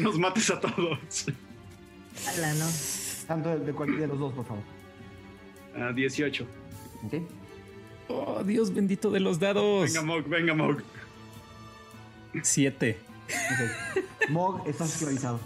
Nos 0.00 0.18
mates 0.18 0.50
a 0.50 0.60
todos. 0.60 1.26
Ala, 2.28 2.54
no. 2.54 2.66
Tanto 3.26 3.50
de, 3.50 3.58
de 3.66 3.72
cualquiera 3.72 4.02
de 4.02 4.08
los 4.08 4.18
dos, 4.18 4.32
por 4.32 4.46
favor. 4.46 4.62
Ah, 5.76 5.92
18. 5.94 6.46
¿Ok? 7.04 7.14
Oh, 8.08 8.42
Dios 8.44 8.72
bendito 8.72 9.10
de 9.10 9.20
los 9.20 9.38
dados. 9.38 9.84
Venga, 9.92 10.02
Mog, 10.02 10.24
venga, 10.28 10.54
Mog. 10.54 10.82
Siete. 12.42 12.98
Ok. 13.28 14.30
Mog, 14.30 14.66
estás 14.66 14.92
esclavizado. 14.94 15.40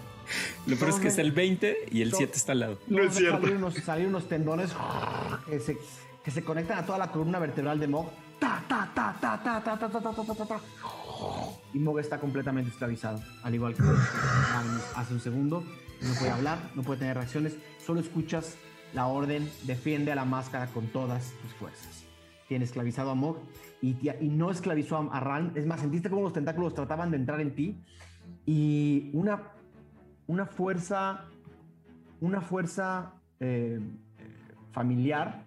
Lo 0.66 0.76
peor 0.76 0.90
es 0.90 0.96
que 0.96 1.08
está 1.08 1.22
el 1.22 1.32
20 1.32 1.86
y 1.90 2.02
el 2.02 2.10
No. 2.10 2.16
7 2.16 2.32
está 2.36 2.52
al 2.52 2.60
lado. 2.60 2.78
No 2.86 3.02
es 3.02 3.10
a 3.10 3.18
cierto. 3.18 3.40
Salir 3.40 3.56
unos, 3.56 3.74
salir 3.74 4.06
unos 4.06 4.28
tendones 4.28 4.70
que 5.48 5.58
se, 5.58 5.76
que 6.24 6.30
se 6.30 6.44
conectan 6.44 6.78
a 6.78 6.86
toda 6.86 6.98
la 6.98 7.10
columna 7.10 7.38
vertebral 7.40 7.80
de 7.80 7.88
Mog. 7.88 8.08
Ta. 8.40 8.64
Y 11.72 11.78
Mog 11.78 11.98
está 12.00 12.18
completamente 12.18 12.70
esclavizado, 12.70 13.20
al 13.42 13.54
igual 13.54 13.74
que 13.74 13.82
Magnus 13.82 14.96
hace 14.96 15.14
un 15.14 15.20
segundo. 15.20 15.62
No 16.00 16.14
puede 16.18 16.30
hablar, 16.30 16.58
no 16.74 16.82
puede 16.82 17.00
tener 17.00 17.16
reacciones, 17.16 17.56
solo 17.78 18.00
escuchas 18.00 18.56
la 18.94 19.06
orden, 19.06 19.48
defiende 19.64 20.10
a 20.12 20.14
la 20.14 20.24
máscara 20.24 20.66
con 20.68 20.86
todas 20.86 21.32
tus 21.42 21.52
fuerzas. 21.54 22.04
Tiene 22.48 22.64
esclavizado 22.64 23.10
a 23.10 23.14
Mog 23.14 23.36
y, 23.82 23.94
no 24.22 24.50
esclavizó 24.50 24.96
a, 24.96 25.16
a 25.16 25.20
Ran. 25.20 25.52
Es 25.54 25.66
más, 25.66 25.80
sentiste 25.80 26.10
como 26.10 26.22
los 26.22 26.32
tentáculos 26.32 26.74
trataban 26.74 27.10
de 27.10 27.18
entrar 27.18 27.40
en 27.40 27.54
ti 27.54 27.80
y 28.46 29.10
una, 29.12 29.52
una 30.26 30.46
fuerza, 30.46 31.26
una 32.20 32.40
fuerza 32.40 33.12
eh, 33.38 33.78
familiar 34.72 35.44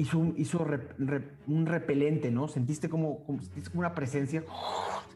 hizo, 0.00 0.18
un- 0.18 0.34
hizo 0.36 0.64
un 1.46 1.66
repelente, 1.66 2.30
¿no? 2.30 2.48
Sentiste 2.48 2.88
como, 2.88 3.22
como, 3.24 3.40
sentiste 3.40 3.70
como 3.70 3.80
una 3.80 3.94
presencia, 3.94 4.42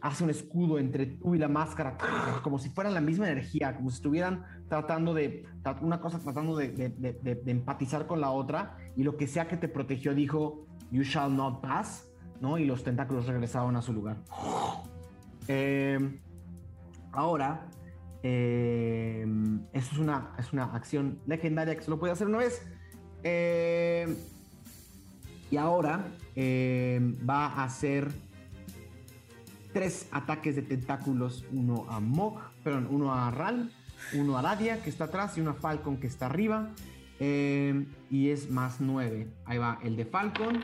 hace 0.01 0.25
un 0.25 0.31
escudo 0.31 0.79
entre 0.79 1.07
tú 1.07 1.35
y 1.35 1.39
la 1.39 1.49
máscara, 1.49 1.97
como 2.43 2.59
si 2.59 2.69
fueran 2.69 2.93
la 2.95 3.01
misma 3.01 3.29
energía, 3.31 3.75
como 3.77 3.91
si 3.91 3.97
estuvieran 3.97 4.45
tratando 4.69 5.15
de, 5.15 5.47
una 5.81 6.01
cosa 6.01 6.19
tratando 6.19 6.57
de- 6.57 6.73
de- 6.73 6.91
de- 6.91 7.35
de 7.37 7.51
empatizar 7.51 8.07
con 8.07 8.21
la 8.21 8.31
otra, 8.31 8.77
y 8.97 9.03
lo 9.03 9.17
que 9.17 9.27
sea 9.27 9.49
que 9.49 9.57
te 9.57 9.69
protegió 9.69 10.15
dijo, 10.15 10.67
you 10.91 11.03
shall 11.03 11.35
not 11.35 11.61
pass, 11.63 12.07
¿no? 12.41 12.59
Y 12.59 12.67
los 12.67 12.85
tentáculos 12.85 13.27
regresaron 13.27 13.77
a 13.77 13.83
su 13.83 13.93
lugar. 13.95 14.19
Eh, 15.49 16.21
ahora, 17.13 17.67
eh, 18.23 19.27
eso 19.73 19.93
es 19.93 19.99
una, 19.99 20.33
es 20.39 20.53
una 20.53 20.65
acción 20.75 21.19
legendaria 21.27 21.75
que 21.75 21.83
solo 21.83 21.99
puede 21.99 22.13
hacer 22.13 22.27
una 22.27 22.39
vez. 22.39 22.63
Eh, 23.23 24.15
y 25.51 25.57
ahora 25.57 26.07
eh, 26.37 27.01
va 27.29 27.47
a 27.47 27.65
hacer 27.65 28.11
tres 29.73 30.09
ataques 30.13 30.57
de 30.57 30.63
tentáculos, 30.63 31.45
uno 31.53 31.87
a 31.91 32.01
Mog, 32.01 32.41
perdón, 32.63 32.89
uno 32.91 33.13
a 33.13 33.31
Ral, 33.31 33.71
uno 34.15 34.39
a 34.39 34.43
Radia 34.43 34.83
que 34.83 34.91
está 34.91 35.05
atrás 35.05 35.37
y 35.37 35.41
uno 35.41 35.51
a 35.51 35.55
Falcon 35.55 35.97
que 35.99 36.07
está 36.07 36.27
arriba. 36.27 36.71
Eh, 37.21 37.87
y 38.11 38.31
es 38.31 38.51
más 38.51 38.81
9. 38.81 39.29
Ahí 39.45 39.59
va 39.59 39.79
el 39.83 39.97
de 39.97 40.05
Falcon. 40.05 40.63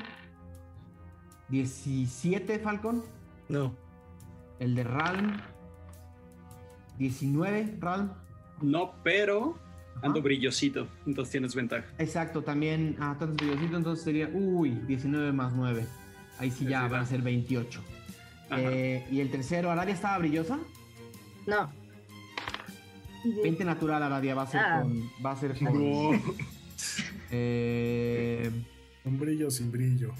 17 1.48 2.58
Falcon. 2.58 3.04
No. 3.48 3.74
El 4.58 4.74
de 4.74 4.84
Ralm. 4.84 5.40
19 6.98 7.76
Ralm. 7.80 8.10
No, 8.60 8.92
pero 9.02 9.58
ando 10.02 10.18
Ajá. 10.18 10.24
brillosito, 10.24 10.88
entonces 11.06 11.32
tienes 11.32 11.54
ventaja. 11.54 11.84
Exacto, 11.98 12.42
también. 12.42 12.96
Ah, 13.00 13.16
tantos 13.18 13.36
brillositos, 13.36 13.76
entonces 13.76 14.04
sería. 14.04 14.28
Uy, 14.32 14.70
19 14.86 15.32
más 15.32 15.52
9. 15.54 15.86
Ahí 16.38 16.50
sí 16.50 16.64
ya 16.66 16.86
van 16.88 17.02
a 17.02 17.06
ser 17.06 17.22
28. 17.22 17.80
Ajá. 18.48 18.60
Eh, 18.62 19.06
y 19.10 19.20
el 19.20 19.30
tercero, 19.30 19.70
¿Aradia 19.70 19.94
estaba 19.94 20.18
brillosa? 20.18 20.58
No. 21.46 21.70
Y 23.24 23.32
de- 23.32 23.42
20 23.42 23.64
natural, 23.64 24.02
Aradia 24.02 24.34
va 24.34 24.42
a 24.42 24.46
ser 24.46 24.60
Ah. 24.60 24.80
con. 24.82 25.10
Va 25.24 25.32
a 25.32 25.36
ser 25.36 25.56
con. 25.58 25.72
No. 25.74 26.10
Eh, 27.32 28.50
Con 29.04 29.18
brillo 29.18 29.50
sin 29.52 29.70
brillo. 29.70 30.12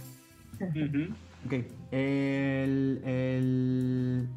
Ok. 1.44 1.52
El. 1.90 3.00
El. 3.04 4.28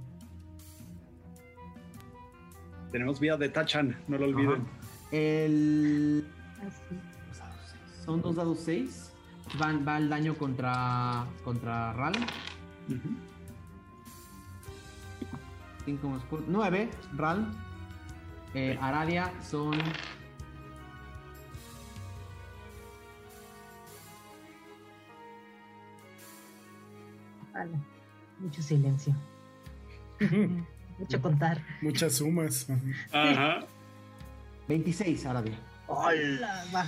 Tenemos 2.92 3.20
vida 3.20 3.38
de 3.38 3.50
Tachan, 3.50 3.96
no 4.08 4.18
lo 4.18 4.26
olviden. 4.26 4.62
Ajá. 4.62 4.64
El. 5.14 6.28
Así. 6.60 8.04
Son 8.04 8.22
dos 8.24 8.36
dados 8.36 8.60
6. 8.62 9.14
Van, 9.60 9.88
va 9.88 9.98
el 10.00 10.10
daño 10.10 10.36
contra. 10.36 11.28
Contra 11.44 11.94
Ral. 11.94 12.14
Ujú. 12.90 13.16
5 15.86 16.10
más 16.10 16.24
4. 16.30 16.48
9. 16.50 16.90
Ral. 17.16 17.54
Eh, 18.56 18.78
Aradia 18.82 19.32
son. 19.44 19.78
Mucho 28.40 28.64
silencio. 28.64 29.16
Mucho 30.98 31.22
contar. 31.22 31.62
Muchas 31.82 32.16
sumas. 32.16 32.68
Ajá. 33.12 33.66
26, 34.68 35.26
Aradia. 35.26 35.58
Hola, 35.88 36.66
va. 36.74 36.86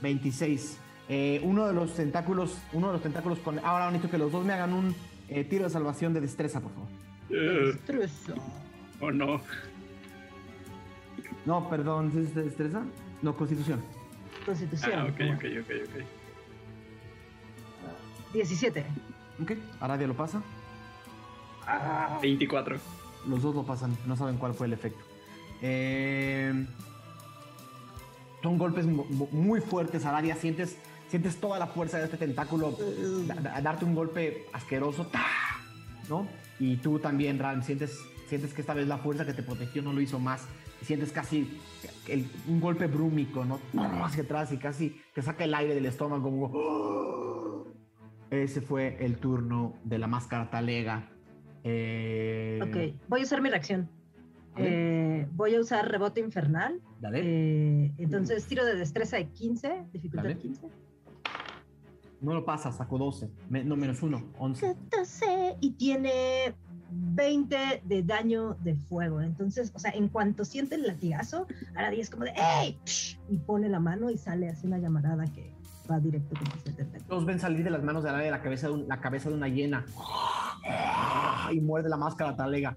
26. 0.00 0.78
Eh, 1.08 1.40
uno 1.42 1.66
de 1.66 1.72
los 1.72 1.94
tentáculos. 1.94 2.56
Uno 2.72 2.88
de 2.88 2.92
los 2.94 3.02
tentáculos 3.02 3.38
con. 3.40 3.58
Ahora 3.60 3.86
necesito 3.90 4.10
que 4.10 4.18
los 4.18 4.32
dos 4.32 4.44
me 4.44 4.52
hagan 4.52 4.72
un 4.72 4.94
eh, 5.28 5.44
tiro 5.44 5.64
de 5.64 5.70
salvación 5.70 6.14
de 6.14 6.20
destreza, 6.20 6.60
por 6.60 6.72
favor. 6.72 6.88
Destreza. 7.28 8.34
oh 9.00 9.10
no. 9.10 9.40
No, 11.46 11.68
perdón, 11.70 12.12
¿es 12.16 12.34
de 12.34 12.42
destreza? 12.44 12.82
No, 13.22 13.36
constitución. 13.36 13.80
Constitución. 14.44 14.92
Ah, 14.94 15.04
ok, 15.04 15.20
ok, 15.36 15.44
ok, 15.60 15.70
ok. 15.86 16.04
17. 18.32 18.84
Ok, 19.42 19.52
Aradia 19.80 20.06
lo 20.06 20.14
pasa. 20.14 20.42
24. 22.20 22.76
Los 23.26 23.42
dos 23.42 23.54
lo 23.54 23.64
pasan, 23.64 23.96
no 24.06 24.16
saben 24.16 24.36
cuál 24.36 24.54
fue 24.54 24.66
el 24.66 24.72
efecto. 24.72 25.04
Eh, 25.62 26.66
son 28.42 28.58
golpes 28.58 28.86
mu- 28.86 29.04
mu- 29.04 29.28
muy 29.32 29.60
fuertes, 29.60 30.04
Aradia. 30.04 30.34
Sientes, 30.36 30.76
sientes 31.08 31.36
toda 31.40 31.58
la 31.58 31.66
fuerza 31.66 31.98
de 31.98 32.04
este 32.04 32.16
tentáculo 32.16 32.76
da- 33.26 33.34
da- 33.34 33.60
darte 33.60 33.84
un 33.84 33.94
golpe 33.94 34.44
asqueroso. 34.52 35.06
¿no? 36.08 36.26
Y 36.58 36.76
tú 36.78 36.98
también, 36.98 37.38
Ran, 37.38 37.62
sientes, 37.62 37.96
sientes 38.26 38.52
que 38.52 38.60
esta 38.62 38.74
vez 38.74 38.88
la 38.88 38.98
fuerza 38.98 39.24
que 39.24 39.32
te 39.32 39.42
protegió 39.44 39.80
no 39.82 39.92
lo 39.92 40.00
hizo 40.00 40.18
más. 40.18 40.44
Sientes 40.82 41.12
casi 41.12 41.58
el- 42.08 42.26
un 42.48 42.60
golpe 42.60 42.86
brúmico, 42.86 43.44
¿no? 43.44 43.60
Hacia 44.04 44.24
atrás 44.24 44.50
y 44.52 44.56
casi 44.58 45.00
te 45.14 45.22
saca 45.22 45.44
el 45.44 45.54
aire 45.54 45.74
del 45.74 45.86
estómago. 45.86 46.24
como- 46.24 47.64
Ese 48.30 48.60
fue 48.60 48.96
el 49.04 49.18
turno 49.18 49.74
de 49.84 49.98
la 49.98 50.06
máscara 50.06 50.50
talega. 50.50 51.08
Eh, 51.64 52.60
Ok, 52.62 53.00
voy 53.08 53.20
a 53.20 53.22
usar 53.24 53.40
mi 53.42 53.50
reacción. 53.50 53.88
Eh, 54.56 55.26
voy 55.32 55.54
a 55.54 55.60
usar 55.60 55.88
rebote 55.90 56.20
infernal. 56.20 56.80
Dale. 57.00 57.20
Eh, 57.86 57.92
entonces 57.98 58.44
tiro 58.46 58.64
de 58.64 58.74
destreza 58.76 59.16
de 59.16 59.28
15, 59.28 59.86
dificultad 59.92 60.24
Dale. 60.24 60.38
15. 60.38 60.68
No 62.20 62.34
lo 62.34 62.44
pasa, 62.44 62.70
sacó 62.70 62.98
12. 62.98 63.30
Me- 63.48 63.64
no, 63.64 63.76
menos 63.76 64.02
1, 64.02 64.22
11. 64.38 64.74
14 64.90 65.56
y 65.60 65.70
tiene 65.72 66.54
20 66.90 67.56
de 67.84 68.02
daño 68.02 68.54
de 68.62 68.74
fuego. 68.74 69.22
Entonces, 69.22 69.72
o 69.74 69.78
sea, 69.78 69.90
en 69.92 70.08
cuanto 70.08 70.44
siente 70.44 70.74
el 70.74 70.82
latigazo, 70.86 71.46
ahora 71.74 71.90
es 71.92 72.10
como 72.10 72.24
de 72.24 72.32
¡Ey! 72.62 72.78
Y 73.30 73.38
pone 73.38 73.68
la 73.70 73.80
mano 73.80 74.10
y 74.10 74.18
sale 74.18 74.50
así 74.50 74.66
una 74.66 74.78
llamarada 74.78 75.24
que 75.32 75.54
va 75.90 75.98
directo 75.98 76.34
con 76.36 76.46
el 76.66 76.74
tentáculo. 76.76 77.08
Todos 77.08 77.24
ven 77.24 77.40
salir 77.40 77.64
de 77.64 77.70
las 77.70 77.82
manos 77.82 78.04
de 78.04 78.12
la, 78.12 78.18
la 78.30 78.42
cabeza 78.42 78.66
de 78.68 78.74
un- 78.74 78.86
la 78.88 79.00
cabeza 79.00 79.30
de 79.30 79.36
una 79.36 79.48
hiena. 79.48 79.86
Y 81.52 81.60
muerde 81.60 81.88
la 81.88 81.96
máscara 81.96 82.36
talega. 82.36 82.76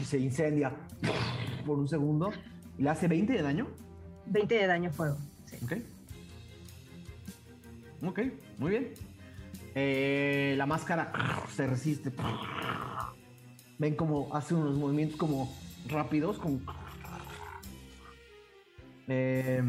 Y 0.00 0.04
se 0.04 0.18
incendia 0.18 0.72
por 1.64 1.78
un 1.78 1.88
segundo. 1.88 2.30
Le 2.78 2.88
hace 2.90 3.08
20 3.08 3.32
de 3.32 3.42
daño. 3.42 3.68
20 4.26 4.54
de 4.54 4.66
daño 4.66 4.90
fuego. 4.90 5.16
Sí. 5.46 5.56
Ok. 5.64 5.72
Ok, 8.02 8.20
muy 8.58 8.70
bien. 8.70 8.92
Eh, 9.74 10.54
la 10.56 10.66
máscara 10.66 11.12
se 11.54 11.66
resiste. 11.66 12.12
Ven 13.78 13.94
como 13.94 14.34
hace 14.34 14.54
unos 14.54 14.76
movimientos 14.76 15.18
como 15.18 15.54
rápidos. 15.88 16.38
Como... 16.38 16.60
Eh, 19.08 19.62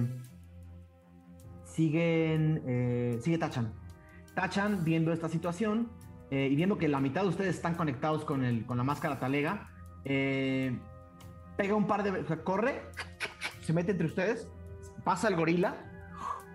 siguen. 1.65 2.61
eh, 2.65 3.19
sigue 3.21 3.37
Tachan. 3.37 3.73
Tachan, 4.35 4.83
viendo 4.85 5.11
esta 5.11 5.27
situación 5.27 5.89
eh, 6.29 6.47
y 6.49 6.55
viendo 6.55 6.77
que 6.77 6.87
la 6.87 7.01
mitad 7.01 7.23
de 7.23 7.27
ustedes 7.27 7.55
están 7.55 7.75
conectados 7.75 8.23
con, 8.23 8.45
el, 8.45 8.65
con 8.65 8.77
la 8.77 8.83
máscara 8.83 9.19
talega, 9.19 9.69
eh, 10.05 10.79
pega 11.61 11.75
un 11.75 11.85
par 11.85 12.01
de. 12.01 12.09
o 12.09 12.25
sea, 12.25 12.37
corre, 12.37 12.81
se 13.63 13.71
mete 13.71 13.91
entre 13.91 14.07
ustedes, 14.07 14.47
pasa 15.03 15.27
el 15.27 15.35
gorila, 15.35 15.75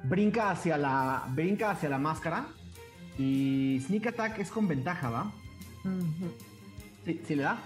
brinca 0.03 0.51
hacia 0.51 0.77
la, 0.77 1.25
brinca 1.29 1.71
hacia 1.71 1.89
la 1.89 1.99
máscara 1.99 2.47
y 3.17 3.81
Sneak 3.87 4.09
Attack 4.09 4.41
es 4.41 4.51
con 4.51 4.67
ventaja, 4.67 5.11
¿va? 5.11 5.31
Sí, 7.05 7.23
sí 7.25 7.37
le 7.37 7.45
da. 7.45 7.59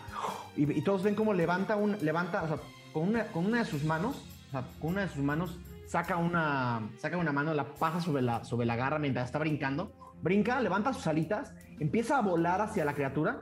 Y, 0.55 0.71
y 0.71 0.83
todos 0.83 1.03
ven 1.03 1.15
cómo 1.15 1.33
levanta 1.33 1.77
un, 1.77 1.97
levanta, 2.03 2.43
o 2.43 2.49
sea, 2.49 2.59
con 2.93 3.09
una, 3.09 3.25
con 3.29 3.47
una 3.47 3.61
de 3.61 3.65
sus 3.65 3.85
manos, 3.85 4.23
o 4.49 4.51
sea, 4.51 4.65
con 4.79 4.91
una 4.91 5.03
de 5.03 5.09
sus 5.09 5.23
manos 5.23 5.59
saca 5.87 6.19
una, 6.19 6.91
saca 6.99 7.17
una 7.17 7.33
mano, 7.33 7.55
la 7.55 7.65
pasa 7.65 8.03
sobre 8.03 8.21
la, 8.21 8.45
sobre 8.45 8.67
la 8.67 8.77
garra 8.77 8.99
mientras 8.99 9.25
está 9.25 9.39
brincando. 9.39 9.93
Brinca, 10.21 10.61
levanta 10.61 10.93
sus 10.93 11.07
alitas, 11.07 11.55
empieza 11.79 12.19
a 12.19 12.21
volar 12.21 12.61
hacia 12.61 12.85
la 12.85 12.93
criatura 12.93 13.41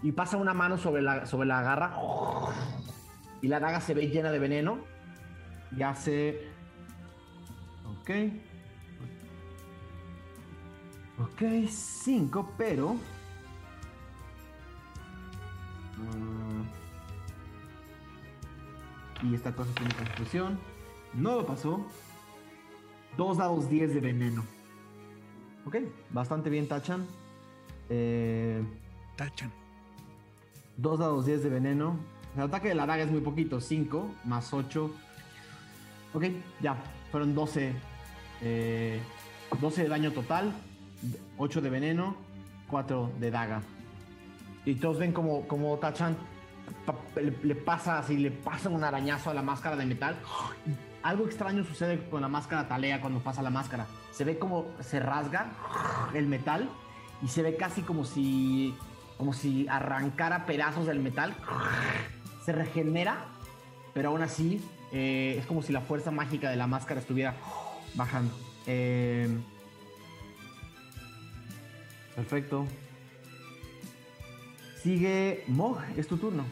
y 0.00 0.12
pasa 0.12 0.36
una 0.36 0.54
mano 0.54 0.78
sobre 0.78 1.02
la, 1.02 1.26
sobre 1.26 1.48
la 1.48 1.62
garra 1.62 1.96
y 3.42 3.48
la 3.48 3.60
daga 3.60 3.80
se 3.80 3.94
ve 3.94 4.08
llena 4.08 4.30
de 4.30 4.38
veneno 4.38 4.78
y 5.76 5.82
hace... 5.82 6.48
Ok. 8.00 8.10
Ok, 11.18 11.68
5, 11.68 12.52
pero... 12.56 12.94
Mm. 15.96 16.62
Y 19.22 19.34
esta 19.34 19.52
cosa 19.54 19.70
tiene 19.74 19.94
confusión. 19.94 20.58
No 21.14 21.36
lo 21.36 21.46
pasó. 21.46 21.86
Dos 23.16 23.38
dados 23.38 23.70
10 23.70 23.94
de 23.94 24.00
veneno. 24.00 24.44
Ok, 25.64 25.76
bastante 26.10 26.50
bien, 26.50 26.68
Tachan. 26.68 27.06
Eh, 27.88 28.62
Tachan. 29.16 29.50
dos 30.76 30.98
dados 30.98 31.24
10 31.24 31.44
de 31.44 31.48
veneno. 31.48 31.98
El 32.36 32.42
ataque 32.42 32.68
de 32.68 32.74
la 32.74 32.86
daga 32.86 33.02
es 33.04 33.10
muy 33.10 33.20
poquito. 33.20 33.60
5 33.60 34.14
más 34.24 34.52
8. 34.52 34.90
Ok, 36.12 36.24
ya. 36.60 36.76
Fueron 37.10 37.34
12. 37.34 37.74
eh, 38.42 39.00
12 39.60 39.82
de 39.82 39.88
daño 39.88 40.12
total. 40.12 40.52
8 41.38 41.60
de 41.60 41.70
veneno. 41.70 42.16
4 42.68 43.12
de 43.18 43.30
daga. 43.30 43.62
Y 44.64 44.74
todos 44.74 44.98
ven 44.98 45.12
como, 45.12 45.46
como 45.48 45.78
Tachan 45.78 46.16
le, 47.42 47.54
pasa 47.54 47.98
así, 47.98 48.16
le 48.16 48.30
pasa 48.30 48.68
un 48.68 48.84
arañazo 48.84 49.30
a 49.30 49.34
la 49.34 49.42
máscara 49.42 49.76
de 49.76 49.86
metal. 49.86 50.16
Algo 51.02 51.24
extraño 51.24 51.64
sucede 51.64 52.08
con 52.08 52.20
la 52.20 52.28
máscara 52.28 52.68
talea 52.68 53.00
cuando 53.00 53.20
pasa 53.20 53.42
la 53.42 53.50
máscara. 53.50 53.86
Se 54.10 54.24
ve 54.24 54.38
como 54.38 54.66
se 54.80 54.98
rasga 55.00 55.52
el 56.14 56.26
metal 56.26 56.68
y 57.22 57.28
se 57.28 57.42
ve 57.42 57.56
casi 57.56 57.82
como 57.82 58.04
si, 58.04 58.74
como 59.16 59.32
si 59.32 59.68
arrancara 59.68 60.46
pedazos 60.46 60.86
del 60.86 60.98
metal. 60.98 61.34
Se 62.46 62.52
regenera, 62.52 63.26
pero 63.92 64.08
aún 64.10 64.22
así 64.22 64.60
eh, 64.92 65.36
es 65.38 65.46
como 65.46 65.62
si 65.62 65.72
la 65.72 65.80
fuerza 65.82 66.10
mágica 66.10 66.48
de 66.48 66.56
la 66.56 66.66
máscara 66.68 67.00
estuviera 67.00 67.34
bajando. 67.94 68.32
Eh, 68.66 69.28
perfecto. 72.14 72.66
Sigue 74.82 75.42
Mog, 75.48 75.78
es 75.96 76.06
tu 76.06 76.16
turno. 76.16 76.44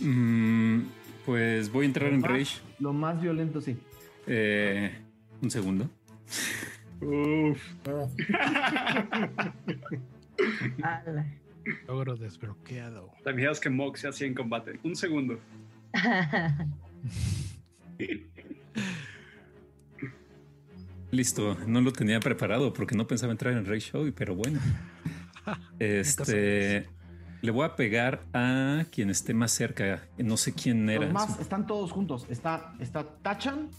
Mm, 0.00 0.82
pues 1.24 1.72
voy 1.72 1.84
a 1.84 1.88
entrar 1.88 2.12
en 2.12 2.20
más- 2.20 2.30
Rage. 2.30 2.58
Lo 2.78 2.92
más 2.92 3.18
violento, 3.20 3.60
sí. 3.62 3.78
Eh, 4.26 4.92
un 5.40 5.50
segundo. 5.50 5.88
Uf. 7.00 7.58
Logro 11.86 12.16
desbloqueado. 12.16 13.12
Te 13.24 13.34
fijas 13.34 13.60
que 13.60 13.70
Mox 13.70 14.00
se 14.00 14.08
hacía 14.08 14.26
en 14.26 14.34
combate. 14.34 14.78
Un 14.82 14.96
segundo. 14.96 15.38
Listo, 21.10 21.56
no 21.66 21.80
lo 21.80 21.92
tenía 21.92 22.20
preparado 22.20 22.72
porque 22.72 22.94
no 22.94 23.06
pensaba 23.06 23.32
entrar 23.32 23.54
en 23.54 23.64
Rage 23.64 23.80
Show, 23.80 24.12
pero 24.14 24.34
bueno. 24.34 24.60
Este. 25.78 26.86
Le 27.40 27.50
voy 27.52 27.64
a 27.64 27.74
pegar 27.74 28.26
a 28.34 28.84
quien 28.90 29.08
esté 29.08 29.32
más 29.32 29.52
cerca. 29.52 30.06
No 30.18 30.36
sé 30.36 30.52
quién 30.52 30.90
era. 30.90 31.04
Los 31.04 31.14
más 31.14 31.40
están 31.40 31.66
todos 31.66 31.90
juntos. 31.90 32.26
Está, 32.28 32.74
está 32.80 33.02
Tachan. 33.22 33.70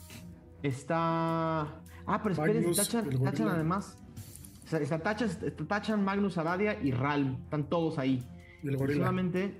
Está. 0.63 1.61
Ah, 2.07 2.19
pero 2.23 2.33
esperen, 2.33 2.73
Tachan. 2.73 3.07
Tachan 3.23 3.49
además. 3.49 3.98
Está 4.71 4.99
Tachan, 4.99 5.29
está 5.29 5.65
Tachan, 5.65 6.03
Magnus 6.03 6.37
Aradia 6.37 6.79
y 6.81 6.91
Ralm. 6.91 7.37
Están 7.43 7.69
todos 7.69 7.97
ahí. 7.97 8.23
El. 8.63 9.53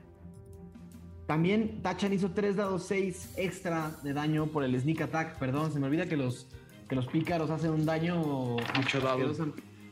También 1.25 1.81
Tachan 1.81 2.11
hizo 2.13 2.31
3 2.31 2.55
dados 2.55 2.83
6 2.87 3.33
extra 3.37 3.91
de 4.03 4.13
daño 4.13 4.47
por 4.47 4.63
el 4.63 4.79
sneak 4.79 5.01
attack. 5.01 5.37
Perdón, 5.37 5.71
se 5.71 5.79
me 5.79 5.85
olvida 5.87 6.07
que 6.07 6.17
los, 6.17 6.47
que 6.87 6.95
los 6.95 7.07
pícaros 7.07 7.49
hacen 7.49 7.71
un 7.71 7.85
daño. 7.85 8.57
Mucho 8.75 8.99
dado. 8.99 9.33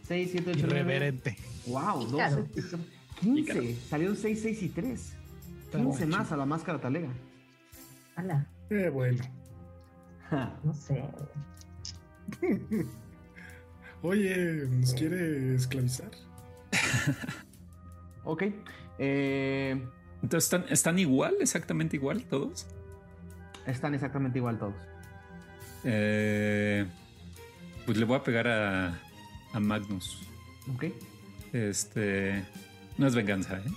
6, 0.04 0.30
7, 0.32 0.52
8, 0.52 0.60
9. 0.68 0.80
Irreverente. 0.80 1.38
Wow, 1.68 2.08
Pícaro. 2.10 2.36
12. 2.38 2.78
15. 3.22 3.76
Salieron 3.88 4.16
6, 4.16 4.42
6 4.42 4.64
y 4.64 4.70
3. 4.70 5.14
15 5.72 6.06
más 6.08 6.32
a 6.32 6.38
la 6.38 6.46
máscara 6.46 6.80
talega. 6.80 7.10
Ala, 8.16 8.48
Eh, 8.70 8.90
bueno. 8.90 9.24
Ja. 10.30 10.60
no 10.64 10.74
sé. 10.74 11.04
Oye, 14.02 14.66
¿nos 14.70 14.94
quiere 14.94 15.56
esclavizar? 15.56 16.12
Ok. 18.30 18.44
Eh, 19.00 19.82
Entonces, 20.22 20.44
¿están, 20.52 20.66
¿están 20.70 21.00
igual? 21.00 21.36
¿Exactamente 21.40 21.96
igual 21.96 22.24
todos? 22.26 22.68
están 23.66 23.94
exactamente 23.94 24.38
igual 24.40 24.58
todos. 24.60 24.76
Eh, 25.86 26.86
pues 27.86 27.98
le 27.98 28.04
voy 28.06 28.18
a 28.18 28.24
pegar 28.24 28.48
a, 28.50 29.00
a 29.54 29.60
Magnus. 29.62 30.20
Ok. 30.74 30.86
Este. 31.54 32.44
No 32.98 33.08
es 33.08 33.16
venganza, 33.16 33.60
¿eh? 33.60 33.72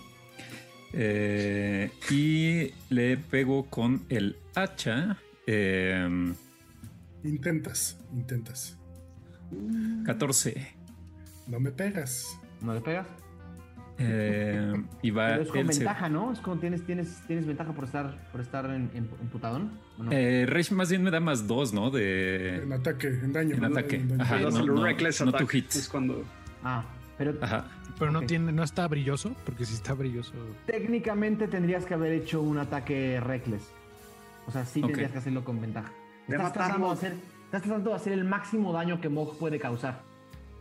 Eh, 0.94 1.90
y 2.10 2.74
le 2.92 3.16
pego 3.18 3.66
con 3.66 4.04
el 4.08 4.36
hacha. 4.56 5.16
eh, 5.46 6.32
Intentas, 7.22 7.98
intentas. 8.12 8.76
14. 10.04 10.74
No 11.48 11.60
me 11.60 11.70
pegas. 11.70 12.38
¿No 12.62 12.74
le 12.74 12.80
pegas? 12.80 13.06
Eh, 13.98 14.72
y 15.02 15.10
va. 15.10 15.28
Pero 15.28 15.42
es 15.42 15.48
con 15.50 15.72
se- 15.72 15.78
ventaja, 15.80 16.08
¿no? 16.08 16.32
Es 16.32 16.38
como 16.40 16.56
tienes, 16.58 16.84
tienes, 16.86 17.20
tienes 17.26 17.46
ventaja 17.46 17.72
por 17.72 17.84
estar, 17.84 18.30
por 18.32 18.40
estar 18.40 18.64
en, 18.66 18.90
en, 18.94 19.08
en 19.20 19.28
putadón. 19.30 19.72
¿o 19.98 20.04
no? 20.04 20.12
Eh, 20.12 20.46
Rage 20.48 20.74
más 20.74 20.88
bien 20.88 21.02
me 21.02 21.10
da 21.10 21.20
más 21.20 21.46
dos, 21.46 21.74
¿no? 21.74 21.90
De. 21.90 22.62
En 22.62 22.72
ataque, 22.72 23.08
en 23.08 23.32
daño. 23.32 23.56
En 23.56 23.64
ataque. 23.64 23.96
En 23.96 24.08
daño. 24.08 24.22
Ajá, 24.22 24.38
Cuando 24.40 24.50
no, 24.50 24.56
hace 24.56 24.68
el 24.70 24.74
no, 24.74 24.84
reckless 24.84 25.20
no 25.24 25.32
tu 25.32 25.46
hit. 25.46 25.74
Es 25.74 25.88
cuando. 25.88 26.24
Ah, 26.64 26.84
pero 27.18 27.34
Ajá. 27.42 27.66
Pero 27.98 28.12
no 28.12 28.22
tiene, 28.22 28.50
no 28.52 28.62
está 28.62 28.88
brilloso, 28.88 29.36
porque 29.44 29.66
si 29.66 29.74
está 29.74 29.92
brilloso. 29.92 30.32
Técnicamente 30.64 31.46
tendrías 31.48 31.84
que 31.84 31.92
haber 31.92 32.12
hecho 32.12 32.40
un 32.40 32.56
ataque 32.56 33.20
reckless. 33.20 33.62
O 34.46 34.50
sea, 34.50 34.64
sí 34.64 34.80
tendrías 34.80 35.12
que 35.12 35.18
hacerlo 35.18 35.44
con 35.44 35.60
ventaja. 35.60 35.92
Estás 36.26 36.52
tratando, 36.54 36.86
de 36.86 36.92
hacer, 36.94 37.14
estás 37.50 37.62
tratando 37.62 37.90
de 37.90 37.96
hacer 37.96 38.12
el 38.12 38.24
máximo 38.24 38.72
daño 38.72 39.00
que 39.00 39.08
Mog 39.08 39.36
puede 39.36 39.58
causar. 39.58 40.02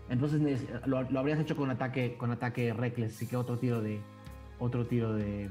Entonces 0.10 0.42
lo, 0.88 1.04
lo 1.04 1.20
habrías 1.20 1.40
hecho 1.40 1.56
con 1.56 1.70
ataque, 1.70 2.16
con 2.18 2.32
ataque 2.32 2.74
reckless, 2.74 3.16
así 3.16 3.28
que 3.28 3.38
otro 3.38 3.60
tiro 3.60 3.80
de. 3.82 4.00
Otro 4.58 4.88
tiro 4.88 5.14
de. 5.14 5.50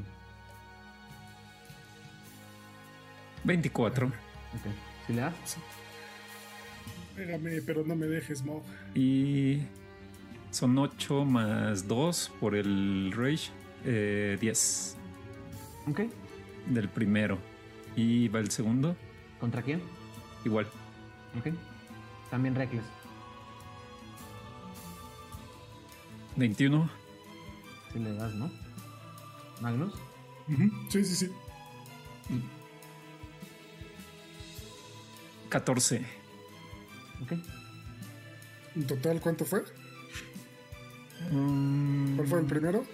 24. 3.44 4.06
Ok. 4.06 4.12
¿Sí 5.06 5.12
le 5.12 5.20
das? 5.20 5.56
Pégame, 7.14 7.62
pero 7.62 7.84
no 7.84 7.94
me 7.94 8.06
dejes, 8.06 8.44
Mog. 8.44 8.62
Y 8.94 9.60
son 10.50 10.76
8 10.76 11.24
más 11.24 11.86
2 11.86 12.32
por 12.40 12.54
el 12.56 13.12
Rage. 13.16 13.50
eh, 13.84 14.36
10 14.40 14.96
Ok. 15.88 16.00
del 16.66 16.88
primero. 16.88 17.38
Y 17.94 18.28
va 18.28 18.40
el 18.40 18.50
segundo. 18.50 18.96
¿Contra 19.40 19.62
quién? 19.62 19.80
Igual. 20.44 20.66
Ok. 21.38 21.54
También 22.30 22.54
reckless. 22.54 22.84
21. 26.36 26.90
Sí 27.92 27.98
le 27.98 28.12
das, 28.14 28.34
¿no? 28.34 28.50
Magnus. 29.60 29.94
Sí, 30.88 31.04
sí, 31.04 31.14
sí. 31.14 31.32
14. 35.48 36.04
Ok. 37.22 37.32
En 38.76 38.86
total, 38.86 39.20
¿cuánto 39.20 39.44
fue? 39.44 39.64
Mm, 41.30 42.16
¿Cuál 42.16 42.28
fue 42.28 42.40
el 42.40 42.46
primero? 42.46 42.84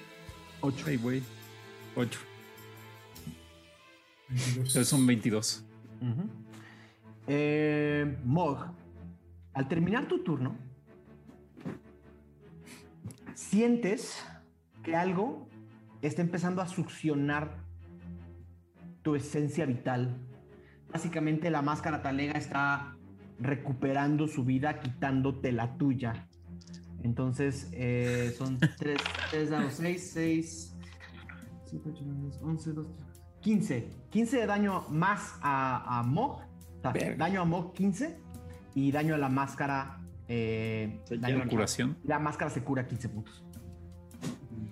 8. 0.60 0.84
Ay, 0.88 0.96
güey. 0.96 1.22
8. 1.96 2.18
22. 4.28 4.56
Entonces 4.56 4.88
son 4.88 5.06
22. 5.06 5.62
Eh, 7.26 8.18
Mog, 8.24 8.58
al 9.54 9.68
terminar 9.68 10.06
tu 10.06 10.22
turno, 10.22 10.56
sientes 13.34 14.24
que 14.82 14.94
algo 14.94 15.48
está 16.02 16.22
empezando 16.22 16.60
a 16.60 16.68
succionar 16.68 17.56
tu 19.02 19.14
esencia 19.14 19.66
vital. 19.66 20.16
Básicamente 20.92 21.50
la 21.50 21.62
máscara 21.62 22.02
talega 22.02 22.38
está 22.38 22.96
recuperando 23.38 24.28
su 24.28 24.44
vida, 24.44 24.80
quitándote 24.80 25.52
la 25.52 25.76
tuya. 25.76 26.28
Entonces 27.02 27.68
eh, 27.72 28.34
son 28.36 28.58
3, 28.78 28.98
3 29.30 29.50
dados, 29.50 29.74
6, 29.74 30.10
6, 30.12 30.76
7, 31.64 31.90
8, 31.90 32.02
9, 32.06 32.20
10, 32.30 32.42
11, 32.42 32.72
12, 32.72 32.90
15. 33.40 33.90
15 34.10 34.36
de 34.38 34.46
daño 34.46 34.88
más 34.90 35.38
a, 35.42 35.98
a 35.98 36.02
Mog. 36.02 36.40
Verga. 36.92 37.16
daño 37.16 37.40
a 37.42 37.44
Mog 37.44 37.72
15 37.74 38.18
y 38.74 38.92
daño 38.92 39.14
a 39.14 39.18
la 39.18 39.28
máscara. 39.28 40.00
eh, 40.28 41.00
daño 41.10 41.36
llena 41.36 41.44
a- 41.44 41.48
Curación. 41.48 41.98
La 42.04 42.18
máscara 42.18 42.50
se 42.50 42.62
cura 42.64 42.86
15 42.86 43.08
puntos. 43.10 43.42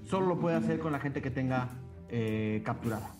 Solo 0.09 0.27
lo 0.27 0.39
puede 0.41 0.57
hacer 0.57 0.79
con 0.79 0.93
la 0.93 0.99
gente 1.01 1.21
que 1.23 1.31
tenga 1.31 1.69
eh, 2.09 2.63
capturada. 2.65 3.15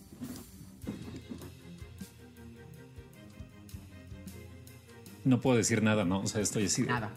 No 5.25 5.39
puedo 5.39 5.57
decir 5.57 5.81
nada, 5.83 6.03
¿no? 6.03 6.19
O 6.21 6.27
sea, 6.27 6.41
estoy 6.41 6.65
así. 6.65 6.83
Nada. 6.83 7.11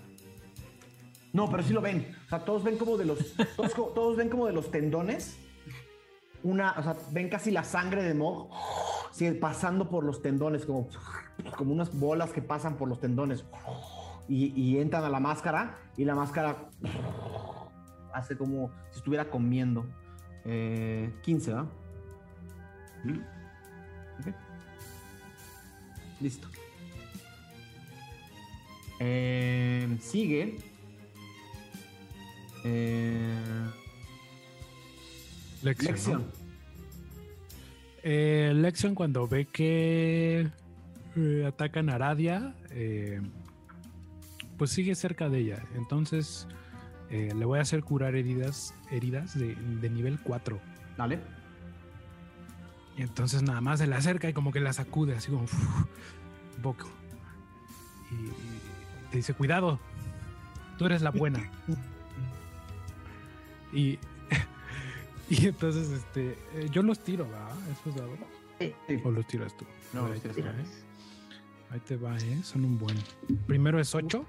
No, 1.32 1.50
pero 1.50 1.62
sí 1.62 1.72
lo 1.72 1.80
ven. 1.80 2.14
O 2.26 2.28
sea, 2.28 2.44
todos 2.44 2.62
ven 2.62 2.78
como 2.78 2.96
de 2.96 3.04
los. 3.04 3.18
Todos, 3.56 3.72
todos 3.74 4.16
ven 4.16 4.28
como 4.28 4.46
de 4.46 4.52
los 4.52 4.70
tendones. 4.70 5.36
Una. 6.42 6.72
O 6.78 6.82
sea, 6.82 6.96
ven 7.10 7.28
casi 7.28 7.50
la 7.50 7.64
sangre 7.64 8.02
de 8.04 8.14
Mog. 8.14 8.50
sigue 9.12 9.32
pasando 9.32 9.88
por 9.88 10.04
los 10.04 10.22
tendones, 10.22 10.64
como, 10.64 10.88
como 11.56 11.72
unas 11.72 11.98
bolas 11.98 12.32
que 12.32 12.42
pasan 12.42 12.76
por 12.76 12.88
los 12.88 13.00
tendones. 13.00 13.44
Y, 14.28 14.52
y 14.60 14.78
entran 14.78 15.04
a 15.04 15.08
la 15.08 15.20
máscara. 15.20 15.78
Y 15.96 16.04
la 16.04 16.14
máscara 16.14 16.56
hace 18.12 18.36
como 18.36 18.70
si 18.90 18.98
estuviera 18.98 19.28
comiendo. 19.30 19.86
Eh, 20.44 21.12
15, 21.22 21.50
¿verdad? 21.52 21.68
Ok. 24.20 24.34
Listo. 26.20 26.48
Eh, 29.00 29.96
sigue. 30.00 30.56
Eh, 32.64 33.66
Lexion. 35.62 35.92
Lexion. 35.92 36.22
¿no? 36.22 36.46
Eh, 38.02 38.52
Lexion 38.54 38.94
cuando 38.94 39.26
ve 39.28 39.46
que 39.46 40.48
eh, 41.16 41.44
atacan 41.46 41.88
a 41.88 41.94
Aradia, 41.94 42.54
eh, 42.70 43.20
pues 44.56 44.70
sigue 44.70 44.94
cerca 44.94 45.28
de 45.28 45.38
ella. 45.38 45.64
Entonces 45.74 46.46
eh, 47.10 47.32
le 47.34 47.44
voy 47.44 47.58
a 47.58 47.62
hacer 47.62 47.82
curar 47.82 48.16
heridas, 48.16 48.74
heridas 48.90 49.38
de, 49.38 49.54
de 49.54 49.90
nivel 49.90 50.18
4. 50.20 50.58
Dale. 50.96 51.20
Y 52.96 53.02
entonces 53.02 53.42
nada 53.42 53.60
más 53.60 53.78
se 53.78 53.86
le 53.86 53.94
acerca 53.94 54.28
y 54.28 54.32
como 54.32 54.52
que 54.52 54.60
la 54.60 54.72
sacude, 54.72 55.14
así 55.14 55.30
como 55.30 55.44
uf, 55.44 55.54
un 56.56 56.62
poco. 56.62 56.88
Y, 58.10 58.14
y 58.14 59.10
te 59.10 59.16
dice, 59.18 59.34
cuidado, 59.34 59.78
tú 60.78 60.86
eres 60.86 61.02
la 61.02 61.10
buena. 61.10 61.50
y, 63.72 63.98
y 65.30 65.46
entonces 65.46 65.90
este, 65.90 66.38
eh, 66.54 66.68
yo 66.70 66.82
los 66.82 66.98
tiro, 67.00 67.28
¿verdad? 67.28 67.54
Esos 67.70 67.94
dados. 67.94 68.18
Sí. 68.58 68.72
¿O 69.04 69.10
los 69.10 69.26
tiras 69.26 69.54
tú? 69.56 69.66
No, 69.92 70.08
los 70.08 70.22
tiras. 70.22 70.54
Ahí 71.70 71.80
te 71.80 71.96
va, 71.96 72.16
¿eh? 72.16 72.40
Son 72.42 72.64
un 72.64 72.78
buen. 72.78 72.96
Primero 73.46 73.80
es 73.80 73.94
8, 73.94 74.24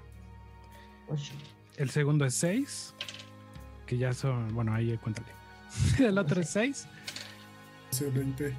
Ocho. 1.08 1.32
el 1.76 1.90
segundo 1.90 2.24
es 2.24 2.34
6, 2.34 2.94
que 3.86 3.96
ya 3.96 4.12
son, 4.12 4.52
bueno, 4.54 4.74
ahí 4.74 4.96
cuéntale. 4.98 5.28
el 5.98 6.18
otro 6.18 6.40
es 6.40 6.50
6 6.50 6.86
Excelente. 7.90 8.54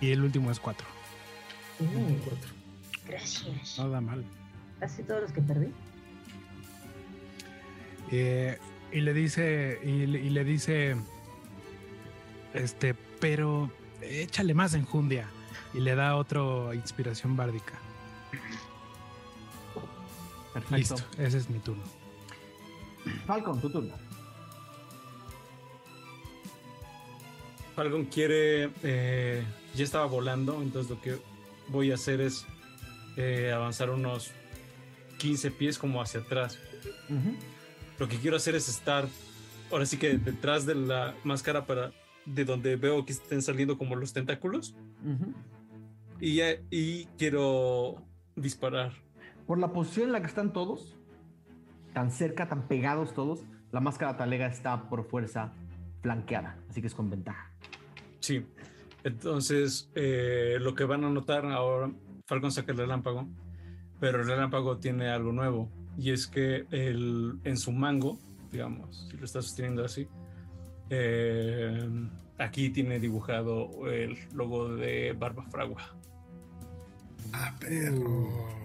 y 0.00 0.10
el 0.10 0.22
último 0.22 0.50
es 0.50 0.58
4. 0.60 0.86
Uh, 1.80 1.84
Cuatro. 2.24 2.50
gracias. 3.06 3.78
Nada 3.78 4.00
mal. 4.00 4.24
Casi 4.80 5.02
todos 5.02 5.22
los 5.22 5.32
que 5.32 5.40
perdí. 5.42 5.68
Eh, 8.10 8.58
y 8.92 9.00
le 9.00 9.14
dice, 9.14 9.78
y, 9.84 10.06
le- 10.06 10.20
y 10.20 10.30
le 10.30 10.44
dice, 10.44 10.96
este, 12.54 12.94
pero 13.20 13.70
échale 14.02 14.54
más 14.54 14.74
enjundia. 14.74 15.26
Y 15.74 15.80
le 15.80 15.94
da 15.94 16.16
otra 16.16 16.74
inspiración 16.74 17.34
bárdica. 17.36 17.72
Perfecto. 20.52 20.76
Listo, 20.76 20.96
ese 21.18 21.38
es 21.38 21.48
mi 21.50 21.58
turno. 21.60 21.82
Falcon, 23.26 23.60
tu 23.60 23.70
turno. 23.70 23.94
Falcon 27.74 28.04
quiere. 28.06 28.70
eh, 28.82 29.42
ya 29.74 29.84
estaba 29.84 30.04
volando, 30.06 30.60
entonces 30.60 30.90
lo 30.90 31.00
que 31.00 31.16
voy 31.68 31.90
a 31.90 31.94
hacer 31.94 32.20
es 32.20 32.44
eh, 33.16 33.50
avanzar 33.54 33.88
unos 33.90 34.30
15 35.18 35.50
pies 35.52 35.78
como 35.78 36.02
hacia 36.02 36.20
atrás. 36.20 36.58
Lo 37.98 38.08
que 38.08 38.18
quiero 38.18 38.36
hacer 38.36 38.54
es 38.54 38.68
estar 38.68 39.08
ahora 39.70 39.86
sí 39.86 39.96
que 39.96 40.18
detrás 40.18 40.66
de 40.66 40.74
la 40.74 41.14
máscara 41.24 41.64
para 41.66 41.92
de 42.26 42.44
donde 42.44 42.76
veo 42.76 43.04
que 43.06 43.12
estén 43.12 43.40
saliendo 43.42 43.78
como 43.78 43.96
los 43.96 44.12
tentáculos 44.12 44.74
y, 46.20 46.36
ya- 46.36 46.60
y 46.70 47.06
quiero 47.18 48.02
disparar. 48.36 48.92
Por 49.46 49.58
la 49.58 49.72
posición 49.72 50.06
en 50.06 50.12
la 50.12 50.20
que 50.20 50.26
están 50.26 50.52
todos, 50.52 50.96
tan 51.92 52.10
cerca, 52.10 52.48
tan 52.48 52.68
pegados 52.68 53.14
todos, 53.14 53.44
la 53.70 53.80
máscara 53.80 54.16
talega 54.16 54.46
está 54.46 54.88
por 54.88 55.04
fuerza 55.04 55.52
flanqueada, 56.02 56.58
así 56.68 56.80
que 56.80 56.86
es 56.86 56.94
con 56.94 57.10
ventaja. 57.10 57.50
Sí. 58.20 58.46
Entonces, 59.04 59.90
eh, 59.94 60.58
lo 60.60 60.74
que 60.74 60.84
van 60.84 61.04
a 61.04 61.10
notar 61.10 61.44
ahora, 61.46 61.90
Falcon 62.26 62.52
saca 62.52 62.72
el 62.72 62.78
relámpago, 62.78 63.26
pero 63.98 64.20
el 64.20 64.28
relámpago 64.28 64.78
tiene 64.78 65.08
algo 65.08 65.32
nuevo 65.32 65.68
y 65.98 66.10
es 66.10 66.26
que 66.26 66.66
el, 66.70 67.38
en 67.44 67.56
su 67.56 67.72
mango, 67.72 68.18
digamos, 68.50 69.08
si 69.10 69.16
lo 69.16 69.24
está 69.24 69.42
sosteniendo 69.42 69.84
así, 69.84 70.06
eh, 70.90 71.88
aquí 72.38 72.70
tiene 72.70 73.00
dibujado 73.00 73.90
el 73.90 74.18
logo 74.34 74.74
de 74.74 75.14
Barba 75.18 75.44
Fragua. 75.50 75.82
Ah, 77.32 77.54
perro. 77.58 78.61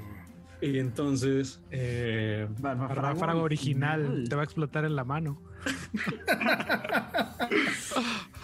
Y 0.62 0.80
entonces, 0.80 1.62
eh, 1.70 2.48
Ráfago 2.62 3.42
original, 3.42 4.26
te 4.28 4.36
va 4.36 4.42
a 4.42 4.46
explotar 4.46 4.86
en 4.86 4.96
la 4.96 5.04
mano. 5.04 5.42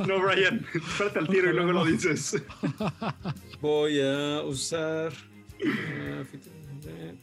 No, 0.08 0.20
Brian, 0.20 0.66
espérate 0.74 1.20
al 1.20 1.28
tiro 1.28 1.52
y 1.52 1.54
luego 1.54 1.72
lo 1.72 1.86
dices. 1.86 2.44
voy 3.62 4.02
a 4.02 4.42
usar 4.42 5.14
eh, 5.60 6.26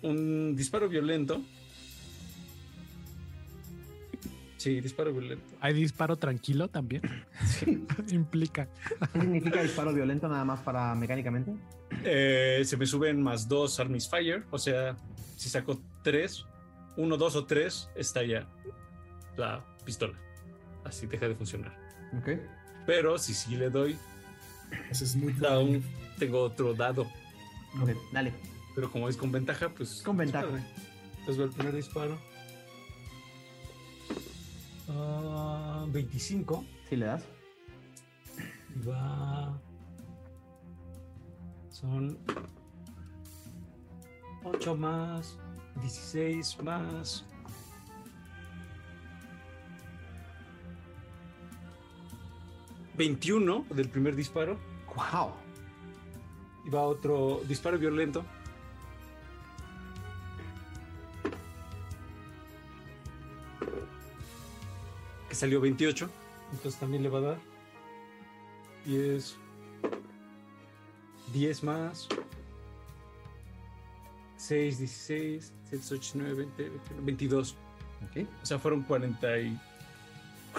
un 0.02 0.54
disparo 0.54 0.88
violento 0.88 1.42
Sí, 4.60 4.78
disparo 4.82 5.10
violento. 5.10 5.54
¿Hay 5.62 5.72
disparo 5.72 6.16
tranquilo 6.18 6.68
también? 6.68 7.00
Sí. 7.46 7.86
Implica. 8.10 8.68
¿Qué 9.14 9.20
significa 9.22 9.62
disparo 9.62 9.90
violento 9.94 10.28
nada 10.28 10.44
más 10.44 10.60
para 10.60 10.94
mecánicamente? 10.94 11.54
Eh, 12.04 12.60
se 12.66 12.76
me 12.76 12.84
suben 12.84 13.22
más 13.22 13.48
dos 13.48 13.80
Armis 13.80 14.06
Fire. 14.10 14.44
O 14.50 14.58
sea, 14.58 14.96
si 15.38 15.48
saco 15.48 15.80
tres, 16.02 16.44
uno, 16.98 17.16
dos 17.16 17.36
o 17.36 17.46
tres, 17.46 17.88
estalla 17.96 18.46
la 19.38 19.64
pistola. 19.86 20.18
Así 20.84 21.06
deja 21.06 21.26
de 21.26 21.34
funcionar. 21.34 21.74
Ok. 22.18 22.28
Pero 22.86 23.16
si 23.16 23.32
sí 23.32 23.56
le 23.56 23.70
doy, 23.70 23.96
Ese 24.90 25.04
es 25.04 25.16
muy 25.16 25.32
da 25.32 25.58
un- 25.58 25.82
tengo 26.18 26.38
otro 26.42 26.74
dado. 26.74 27.04
Ok, 27.80 27.92
dale. 28.12 28.34
Pero 28.74 28.92
como 28.92 29.08
es 29.08 29.16
con 29.16 29.32
ventaja, 29.32 29.70
pues. 29.70 30.02
Con 30.02 30.18
ventaja. 30.18 30.48
Entonces 31.20 31.40
va 31.40 31.44
el 31.46 31.50
primer 31.50 31.74
disparo. 31.74 32.18
Ah, 34.88 35.84
25. 35.88 36.64
Si 36.88 36.96
le 36.96 37.06
das. 37.06 37.24
Y 38.74 38.88
va. 38.88 39.58
Son 41.70 42.18
8 44.44 44.76
más 44.76 45.38
16 45.80 46.58
más. 46.62 47.24
...21 52.98 53.66
del 53.68 53.88
primer 53.88 54.14
disparo... 54.14 54.58
¡Wow! 54.94 55.30
...y 56.66 56.70
va 56.70 56.82
otro 56.82 57.40
disparo 57.48 57.78
violento... 57.78 58.22
salió 65.40 65.60
28... 65.60 66.08
...entonces 66.52 66.78
también 66.78 67.02
le 67.02 67.08
va 67.08 67.18
a 67.18 67.22
dar... 67.22 67.38
...10... 68.86 69.34
10 71.32 71.64
más... 71.64 72.08
6, 74.36 74.78
16, 74.78 75.52
7, 75.68 75.84
8, 75.94 76.12
9, 76.14 76.34
20, 76.34 76.62
21, 76.62 77.02
22. 77.02 77.56
Ok. 78.04 78.26
O 78.42 78.46
sea, 78.46 78.58
fueron 78.58 78.82
40 78.82 79.38
y... 79.38 79.58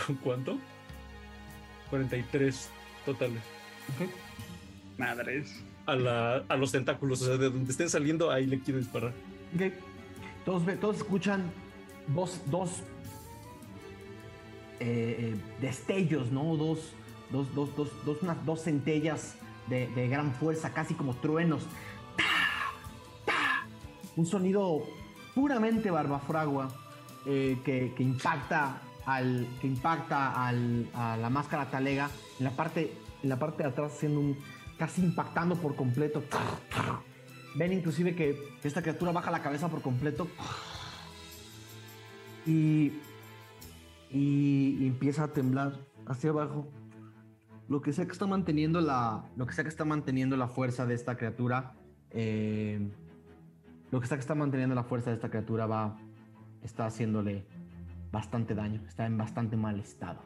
¿Con 0.05 0.15
cuánto? 0.17 0.57
43 1.89 2.69
totales. 3.05 3.43
Ok. 3.89 4.09
Madres. 4.97 5.63
A, 5.85 5.95
la, 5.95 6.37
a 6.47 6.55
los 6.55 6.71
tentáculos, 6.71 7.21
o 7.23 7.25
sea, 7.25 7.37
de 7.37 7.49
donde 7.49 7.71
estén 7.71 7.89
saliendo, 7.89 8.31
ahí 8.31 8.45
le 8.45 8.59
quiero 8.59 8.79
disparar. 8.79 9.13
Ok. 9.55 9.73
Todos, 10.45 10.63
todos 10.79 10.97
escuchan 10.97 11.51
dos, 12.07 12.39
dos 12.45 12.83
eh, 14.81 15.15
eh, 15.19 15.35
destellos, 15.61 16.31
¿no? 16.31 16.57
Dos, 16.57 16.93
dos, 17.31 17.53
dos, 17.53 17.75
dos, 17.75 17.89
dos, 18.03 18.17
unas 18.23 18.43
dos 18.45 18.63
centellas 18.63 19.35
de, 19.67 20.07
gran 20.07 20.33
fuerza, 20.33 20.73
casi 20.73 20.95
como 20.95 21.13
truenos. 21.15 21.67
Un 24.15 24.25
sonido 24.25 24.81
puramente 25.35 25.91
barbafragua 25.91 26.69
eh, 27.27 27.59
que, 27.63 27.93
que 27.95 28.03
impacta 28.03 28.81
al 29.05 29.47
que 29.61 29.67
impacta 29.67 30.47
al, 30.47 30.89
a 30.93 31.15
la 31.17 31.29
máscara 31.29 31.69
talega 31.69 32.09
en 32.39 32.45
la 32.45 32.51
parte 32.51 32.93
en 33.23 33.29
la 33.29 33.39
parte 33.39 33.63
de 33.63 33.69
atrás 33.69 33.93
haciendo 33.93 34.19
un 34.19 34.37
casi 34.77 35.03
impactando 35.03 35.55
por 35.55 35.75
completo. 35.75 36.23
Ven 37.55 37.71
inclusive 37.71 38.15
que 38.15 38.35
esta 38.63 38.81
criatura 38.81 39.11
baja 39.11 39.29
la 39.29 39.43
cabeza 39.43 39.69
por 39.69 39.83
completo. 39.83 40.27
Y, 42.47 42.91
y, 44.11 44.77
y 44.79 44.87
empieza 44.87 45.23
a 45.23 45.27
temblar 45.29 45.73
hacia 46.05 46.29
abajo. 46.31 46.67
Lo 47.67 47.81
que 47.81 47.93
sea 47.93 48.05
que 48.05 48.11
está 48.11 48.27
manteniendo 48.27 48.81
la, 48.81 49.23
lo 49.37 49.45
que 49.47 49.53
sea 49.53 49.63
que 49.63 49.69
está 49.69 49.85
manteniendo 49.85 50.35
la 50.35 50.47
fuerza 50.47 50.85
de 50.85 50.93
esta 50.93 51.15
criatura, 51.15 51.73
eh, 52.09 52.91
lo 53.91 54.01
que 54.01 54.07
sea 54.07 54.17
que 54.17 54.21
está 54.21 54.35
manteniendo 54.35 54.75
la 54.75 54.83
fuerza 54.83 55.09
de 55.09 55.15
esta 55.15 55.29
criatura 55.29 55.67
va, 55.67 55.97
está 56.63 56.85
haciéndole 56.85 57.45
bastante 58.11 58.55
daño, 58.55 58.81
está 58.87 59.05
en 59.05 59.17
bastante 59.17 59.55
mal 59.55 59.79
estado. 59.79 60.19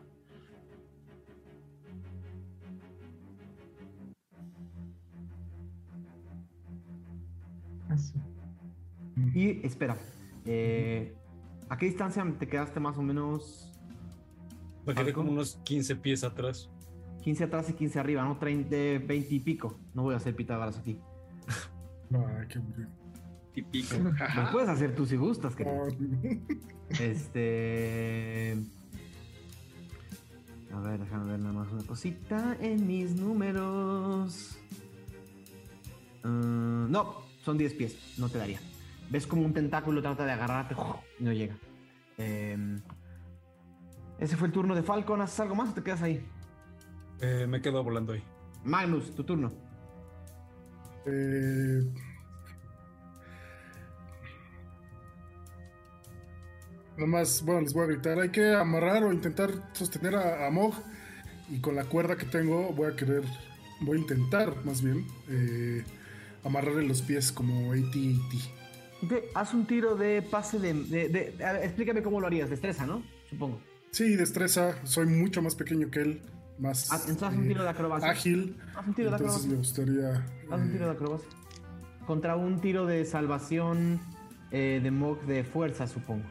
Así. 7.90 8.20
Y 9.36 9.66
espera, 9.66 9.95
eh, 10.45 11.16
¿a 11.70 11.78
qué 11.78 11.86
distancia 11.86 12.26
te 12.40 12.48
quedaste 12.48 12.80
más 12.80 12.98
o 12.98 13.03
menos? 13.03 13.74
Me 14.86 14.94
quedé 14.94 15.14
como 15.14 15.32
unos 15.32 15.57
15 15.64 15.95
pies 15.98 16.24
atrás. 16.24 16.70
15 17.24 17.44
atrás 17.45 17.70
y 17.70 17.74
15 17.74 17.99
arriba, 17.99 18.24
¿no? 18.24 18.38
30, 18.38 18.70
20 19.06 19.16
y 19.30 19.40
pico. 19.40 19.80
No 19.94 20.03
voy 20.03 20.14
a 20.14 20.18
hacer 20.18 20.36
Pitágoras 20.36 20.78
aquí. 20.78 20.99
Ay, 22.12 22.48
qué 22.48 22.60
aburrido. 22.60 22.90
Típico. 23.53 23.95
Lo 23.98 24.52
puedes 24.52 24.70
hacer 24.70 24.94
tú 24.95 25.06
si 25.06 25.16
gustas, 25.16 25.56
querido. 25.56 25.88
No, 25.88 26.38
Este. 26.99 28.57
A 30.74 30.80
ver, 30.82 30.99
déjame 30.99 31.32
ver 31.32 31.40
nada 31.40 31.53
más 31.53 31.72
una 31.72 31.84
cosita 31.84 32.57
en 32.60 32.86
mis 32.86 33.16
números. 33.16 34.57
Ah, 36.24 36.86
no, 36.90 37.22
son 37.44 37.57
10 37.57 37.74
pies, 37.76 37.98
no 38.18 38.30
te 38.30 38.38
daría. 38.38 38.60
Ves 39.10 39.26
como 39.26 39.44
un 39.44 39.53
tentáculo 39.53 40.02
trata 40.02 40.26
de 40.26 40.32
agarrarte 40.34 40.76
y 41.20 41.24
no 41.24 41.32
llega. 41.32 41.56
Em, 42.18 42.82
ese 44.20 44.36
fue 44.38 44.48
el 44.48 44.54
turno 44.54 44.76
de 44.76 44.84
Falcon. 44.84 45.22
¿Haces 45.22 45.40
algo 45.42 45.56
más 45.56 45.70
o 45.70 45.74
te 45.74 45.84
quedas 45.84 46.02
ahí? 46.02 46.26
Eh, 47.22 47.46
me 47.48 47.62
quedo 47.62 47.84
volando 47.84 48.14
ahí. 48.14 48.24
Magnus, 48.64 49.14
tu 49.16 49.24
turno. 49.24 49.52
Eh, 51.06 51.82
Nomás, 56.98 57.44
bueno, 57.44 57.62
les 57.62 57.74
voy 57.74 57.84
a 57.84 57.88
gritar. 57.88 58.20
Hay 58.20 58.30
que 58.30 58.54
amarrar 58.54 59.04
o 59.04 59.12
intentar 59.12 59.52
sostener 59.74 60.16
a, 60.16 60.48
a 60.48 60.50
Mog. 60.52 60.74
Y 61.50 61.60
con 61.60 61.76
la 61.76 61.84
cuerda 61.84 62.16
que 62.16 62.26
tengo, 62.26 62.72
voy 62.74 62.92
a 62.92 62.96
querer. 62.96 63.24
Voy 63.82 63.98
a 63.98 64.02
intentar, 64.02 64.64
más 64.66 64.82
bien, 64.82 65.06
eh, 65.30 65.84
amarrarle 66.44 66.84
los 66.88 67.02
pies 67.02 67.32
como 67.32 67.74
AT-AT. 67.74 69.04
Ok, 69.04 69.14
haz 69.36 69.54
un 69.54 69.68
tiro 69.68 69.96
de 69.96 70.22
pase 70.22 70.58
de. 70.60 70.74
de- 70.74 71.10
de- 71.10 71.46
a 71.46 71.52
ver, 71.54 71.64
explícame 71.66 72.02
cómo 72.02 72.22
lo 72.22 72.28
harías. 72.28 72.50
Destreza, 72.50 72.86
¿no? 72.86 73.04
Supongo. 73.30 73.60
Sí, 73.95 74.17
destreza. 74.17 74.76
Soy 74.84 75.05
mucho 75.05 75.41
más 75.41 75.55
pequeño 75.55 75.89
que 75.89 76.01
él. 76.01 76.22
Más 76.59 76.91
Haz, 76.91 77.07
entonces 77.09 77.23
haz 77.30 77.34
un 77.38 77.45
eh, 77.45 77.47
tiro 77.47 77.63
de 77.63 77.69
acrobacia. 77.69 78.09
ágil. 78.09 78.57
Haz 78.76 78.88
un 78.88 78.93
tiro 78.93 79.09
de 79.09 79.15
Entonces 79.15 79.45
acrobacia. 79.45 79.49
me 79.49 79.55
gustaría. 79.55 80.09
Haz 80.53 80.59
un 80.59 80.67
eh, 80.67 80.72
tiro 80.73 80.85
de 80.88 80.91
acrobacia. 80.91 81.30
Contra 82.05 82.35
un 82.35 82.59
tiro 82.59 82.85
de 82.85 83.05
salvación 83.05 84.01
eh, 84.51 84.81
de 84.84 84.91
Mog 84.91 85.22
de 85.26 85.45
fuerza, 85.45 85.88
supongo. 85.88 86.26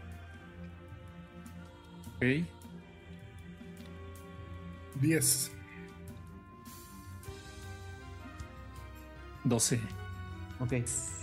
Ok. 2.16 2.44
10. 5.00 5.50
12. 9.44 9.80
Ok. 10.60 10.72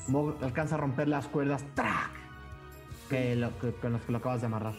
Mog 0.07 0.43
alcanza 0.43 0.73
a 0.73 0.77
romper 0.80 1.07
las 1.07 1.27
cuerdas. 1.27 1.63
¡Trac! 1.76 2.09
Que 3.09 3.35
lo- 3.35 3.57
que- 3.59 3.73
con 3.73 3.93
las 3.93 4.01
que 4.01 4.11
lo 4.11 4.18
acabas 4.18 4.41
de 4.41 4.47
amarrar. 4.47 4.73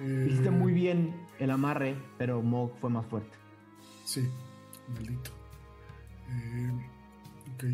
Eh, 0.00 0.26
Hiciste 0.28 0.50
muy 0.50 0.72
bien 0.72 1.14
el 1.38 1.50
amarre, 1.50 1.96
pero 2.18 2.42
Mog 2.42 2.72
fue 2.80 2.90
más 2.90 3.06
fuerte. 3.06 3.36
Sí, 4.04 4.28
maldito. 4.92 5.30
Eh, 6.30 6.70
ok. 7.54 7.64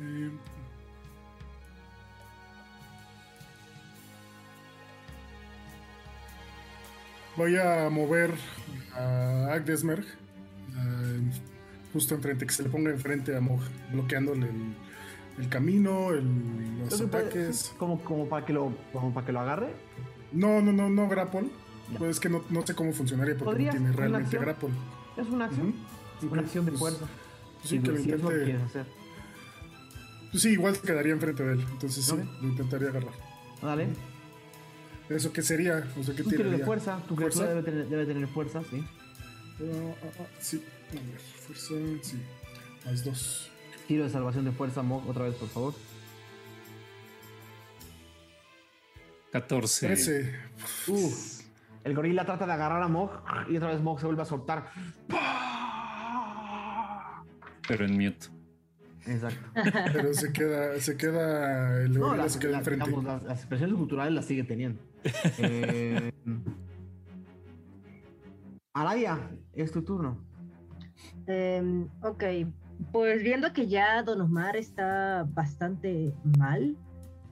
Eh, 0.00 0.30
voy 7.36 7.56
a 7.56 7.88
mover 7.90 8.32
a 8.94 9.52
Agdesmerg 9.52 10.04
eh, 10.04 11.20
justo 11.92 12.14
enfrente, 12.14 12.46
que 12.46 12.52
se 12.52 12.62
le 12.62 12.68
ponga 12.68 12.90
enfrente 12.90 13.36
a 13.36 13.40
Mog, 13.40 13.60
bloqueándole 13.92 14.46
el, 14.48 14.74
el 15.38 15.48
camino, 15.48 16.10
el- 16.10 16.78
los 16.80 17.00
ataques. 17.00 17.74
Como, 17.78 18.00
como, 18.02 18.28
para 18.28 18.44
que 18.46 18.52
lo, 18.52 18.72
como 18.92 19.12
para 19.12 19.26
que 19.26 19.32
lo 19.32 19.40
agarre. 19.40 19.68
No, 20.32 20.60
no, 20.60 20.72
no, 20.72 20.88
no 20.88 21.08
grapple. 21.08 21.48
Ya. 21.92 21.98
Pues 21.98 22.10
es 22.12 22.20
que 22.20 22.28
no, 22.28 22.44
no 22.50 22.64
sé 22.66 22.74
cómo 22.74 22.92
funcionaría 22.92 23.34
porque 23.34 23.44
no 23.46 23.50
¿Podrías 23.52 23.74
tiene 23.74 23.92
realmente 23.92 24.38
grapple. 24.38 24.70
Es 25.16 25.26
una 25.28 25.46
acción. 25.46 25.74
Una 26.30 26.40
acción 26.42 26.64
de 26.64 26.72
pues, 26.72 26.80
fuerza. 26.80 27.06
Sí, 27.62 27.68
Si- 27.68 27.78
que 27.80 27.90
lo 27.90 27.96
si 27.96 28.02
intente. 28.10 28.44
quieres 28.44 28.62
hacer. 28.62 28.86
Pues 30.30 30.42
sí, 30.42 30.50
igual 30.50 30.78
quedaría 30.78 31.12
enfrente 31.12 31.42
de 31.42 31.52
él. 31.54 31.66
Entonces 31.72 32.04
sí, 32.04 32.14
lo 32.40 32.48
intentaría 32.48 32.88
agarrar. 32.90 33.12
Dale. 33.60 33.88
¿Eso 35.08 35.32
qué 35.32 35.42
sería? 35.42 35.84
O 35.98 36.02
sea, 36.04 36.14
¿qué 36.14 36.22
tiro 36.22 36.48
de 36.50 36.58
fuerza. 36.64 37.02
Tu 37.08 37.16
criatura 37.16 37.46
¿Fuerza? 37.46 37.54
debe 37.54 37.62
tener, 37.62 37.88
debe 37.88 38.06
tener 38.06 38.28
fuerza, 38.28 38.62
sí. 38.70 38.84
Ah, 39.60 39.94
ah, 40.04 40.06
ah, 40.20 40.26
sí, 40.40 40.62
a 40.90 40.94
ver, 40.94 41.20
fuerza, 41.20 41.74
sí. 42.02 42.16
Más 42.86 43.04
dos. 43.04 43.50
Tiro 43.88 44.04
de 44.04 44.10
salvación 44.10 44.44
de 44.44 44.52
fuerza, 44.52 44.82
Mog, 44.82 45.08
otra 45.10 45.24
vez, 45.24 45.34
por 45.34 45.48
favor. 45.48 45.74
14. 49.32 49.86
13. 49.86 50.34
Uf. 50.88 51.40
El 51.84 51.94
gorila 51.94 52.24
trata 52.26 52.46
de 52.46 52.52
agarrar 52.52 52.82
a 52.82 52.88
Mog 52.88 53.10
y 53.48 53.56
otra 53.56 53.68
vez 53.70 53.80
Mog 53.80 53.98
se 54.00 54.06
vuelve 54.06 54.22
a 54.22 54.26
soltar. 54.26 54.66
Pero 57.68 57.84
en 57.86 57.92
mute. 57.94 58.26
Exacto. 59.06 59.48
Pero 59.92 60.12
se 60.12 60.32
queda, 60.32 60.78
se 60.80 60.96
queda, 60.96 61.82
el 61.82 61.92
No, 61.92 62.00
gorila 62.06 62.24
las, 62.24 62.32
se 62.32 62.38
queda 62.38 62.50
las- 62.52 62.58
enfrente. 62.60 62.84
digamos, 62.86 63.04
las- 63.04 63.22
las 63.22 63.38
expresiones 63.38 63.76
culturales 63.76 64.12
las 64.12 64.24
sigue 64.26 64.44
teniendo. 64.44 64.82
Eh, 65.38 66.12
Araya, 68.74 69.18
es 69.52 69.72
tu 69.72 69.82
turno. 69.82 70.18
Em, 71.26 71.88
ok, 72.02 72.22
pues 72.92 73.22
viendo 73.22 73.52
que 73.52 73.66
ya 73.68 74.02
Don 74.02 74.20
Omar 74.20 74.56
está 74.56 75.26
bastante 75.32 76.12
mal, 76.38 76.76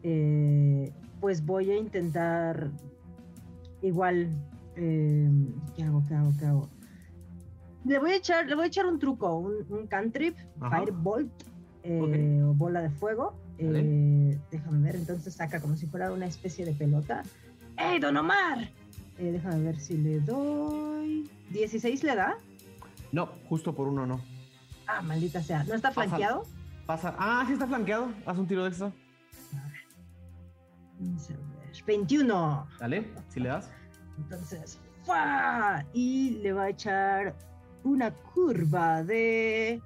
eh, 0.02 0.92
pues 1.20 1.44
voy 1.44 1.70
a 1.70 1.76
intentar 1.76 2.70
igual. 3.82 4.28
em, 4.76 5.52
¿Qué 5.76 5.82
hago? 5.82 6.02
¿Qué 6.08 6.14
hago? 6.14 6.32
¿Qué 6.38 6.46
hago? 6.46 6.68
Le 7.84 7.98
voy 7.98 8.10
a 8.12 8.16
echar, 8.16 8.46
le 8.46 8.54
voy 8.54 8.64
a 8.64 8.66
echar 8.66 8.86
un 8.86 8.98
truco, 8.98 9.36
un, 9.36 9.54
un 9.70 9.86
cantrip, 9.86 10.36
Ajá. 10.60 10.80
Firebolt 10.80 11.30
eh, 11.84 12.42
o 12.44 12.52
bola 12.54 12.82
de 12.82 12.90
fuego. 12.90 13.34
Eh, 13.58 14.38
déjame 14.50 14.80
ver, 14.84 14.96
entonces 14.96 15.34
saca 15.34 15.60
como 15.60 15.76
si 15.76 15.86
fuera 15.86 16.12
una 16.12 16.26
especie 16.26 16.64
de 16.64 16.72
pelota. 16.72 17.22
¡Ey, 17.76 17.98
Don 17.98 18.16
Omar! 18.16 18.70
Eh, 19.18 19.32
déjame 19.32 19.62
ver 19.62 19.80
si 19.80 19.96
le 19.96 20.20
doy. 20.20 21.28
¿16 21.52 22.02
le 22.02 22.14
da? 22.14 22.36
No, 23.10 23.26
justo 23.48 23.74
por 23.74 23.88
uno 23.88 24.06
no. 24.06 24.20
Ah, 24.86 25.00
maldita 25.02 25.42
sea. 25.42 25.64
¿No 25.64 25.74
está 25.74 25.90
flanqueado? 25.90 26.44
Pasa. 26.86 27.14
Ah, 27.18 27.44
sí 27.46 27.54
está 27.54 27.66
flanqueado. 27.66 28.08
Haz 28.26 28.38
un 28.38 28.46
tiro 28.46 28.62
de 28.62 28.68
extra. 28.68 28.92
Vamos 30.98 31.30
a 31.30 31.32
ver. 31.34 31.84
21. 31.86 32.66
Dale, 32.80 33.10
si 33.28 33.40
le 33.40 33.48
das. 33.48 33.70
Entonces, 34.18 34.80
¡fua! 35.04 35.84
Y 35.92 36.30
le 36.42 36.52
va 36.52 36.64
a 36.64 36.68
echar 36.70 37.34
una 37.84 38.10
curva 38.10 39.02
de. 39.02 39.80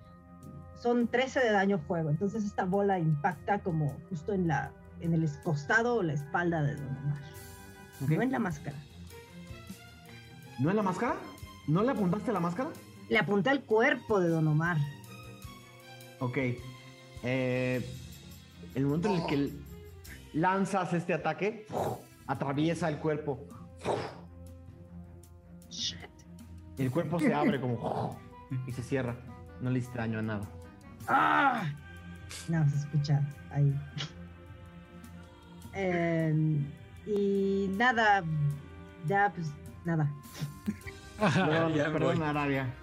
Son 0.81 1.07
13 1.07 1.41
de 1.41 1.53
daño 1.53 1.79
fuego. 1.79 2.11
Entonces, 2.11 2.45
esta 2.45 2.65
bola 2.65 2.99
impacta 2.99 3.61
como 3.61 3.95
justo 4.09 4.33
en 4.33 4.49
la 4.49 4.73
en 5.03 5.15
el 5.15 5.29
costado 5.43 5.97
o 5.97 6.03
la 6.03 6.15
espalda 6.15 6.63
de 6.63 6.77
Don 6.77 6.97
Omar. 6.97 7.21
No 8.01 8.23
en 8.23 8.33
la 8.33 8.39
máscara. 8.39 8.77
¿No 10.59 10.71
en 10.71 10.77
la 10.77 10.83
máscara? 10.83 11.17
¿No 11.67 11.83
le 11.83 11.91
apuntaste 11.91 12.31
a 12.31 12.35
la 12.35 12.41
máscara? 12.41 12.71
Le 13.09 13.19
apunté 13.19 13.51
al 13.51 13.63
cuerpo 13.65 14.21
de 14.21 14.29
Don 14.29 14.47
Omar. 14.47 14.77
Ok. 16.21 16.39
Eh, 17.25 17.85
el 18.75 18.87
momento 18.87 19.09
en 19.09 19.21
el 19.21 19.27
que 19.27 19.51
lanzas 20.33 20.93
este 20.93 21.15
ataque, 21.15 21.67
atraviesa 22.27 22.89
el 22.89 22.99
cuerpo. 22.99 23.47
Shit. 25.69 25.99
El 26.79 26.91
cuerpo 26.91 27.19
se 27.19 27.33
abre 27.33 27.61
como 27.61 28.19
y 28.67 28.73
se 28.73 28.83
cierra. 28.83 29.17
No 29.61 29.71
le 29.71 29.79
hiciste 29.79 29.99
daño 29.99 30.19
a 30.19 30.23
nada. 30.23 30.49
¡Ah! 31.07 31.65
No, 32.49 32.69
se 32.69 32.77
escucha 32.77 33.23
ahí. 33.51 33.75
Em, 35.75 36.67
y 37.07 37.69
nada, 37.77 38.23
ya 39.07 39.33
pues 39.35 39.53
nada. 39.85 40.11
Perdón, 41.19 41.75
ya 41.75 41.93
perdón. 41.93 42.23
Arabia. 42.23 42.75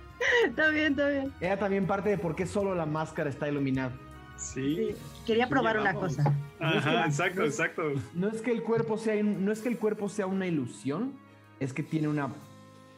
está 0.46 0.70
bien, 0.70 0.94
está 0.94 1.10
bien. 1.10 1.34
Era 1.42 1.58
también 1.58 1.86
parte 1.86 2.10
de 2.10 2.18
por 2.18 2.36
qué 2.36 2.46
solo 2.46 2.74
la 2.74 2.86
máscara 2.86 3.30
está 3.30 3.50
iluminada. 3.50 3.92
Sí. 4.40 4.76
Sí, 4.76 4.95
Quería 5.26 5.48
probar 5.49 5.80
una 5.80 5.94
cosa. 5.94 6.34
Ajá, 6.60 7.06
exacto, 7.06 7.44
exacto. 7.44 7.84
No 8.14 8.30
es 8.30 8.41
que 8.41 8.52
el 8.52 8.64
cuerpo 8.64 8.98
sea, 8.98 9.22
no 9.22 9.52
es 9.52 9.60
que 9.60 9.70
el 9.70 9.78
cuerpo 9.78 10.07
sea 10.10 10.28
una 10.28 10.48
ilusión, 10.48 11.14
es 11.60 11.74
que 11.74 11.84
tiene 11.84 12.07
una. 12.07 12.30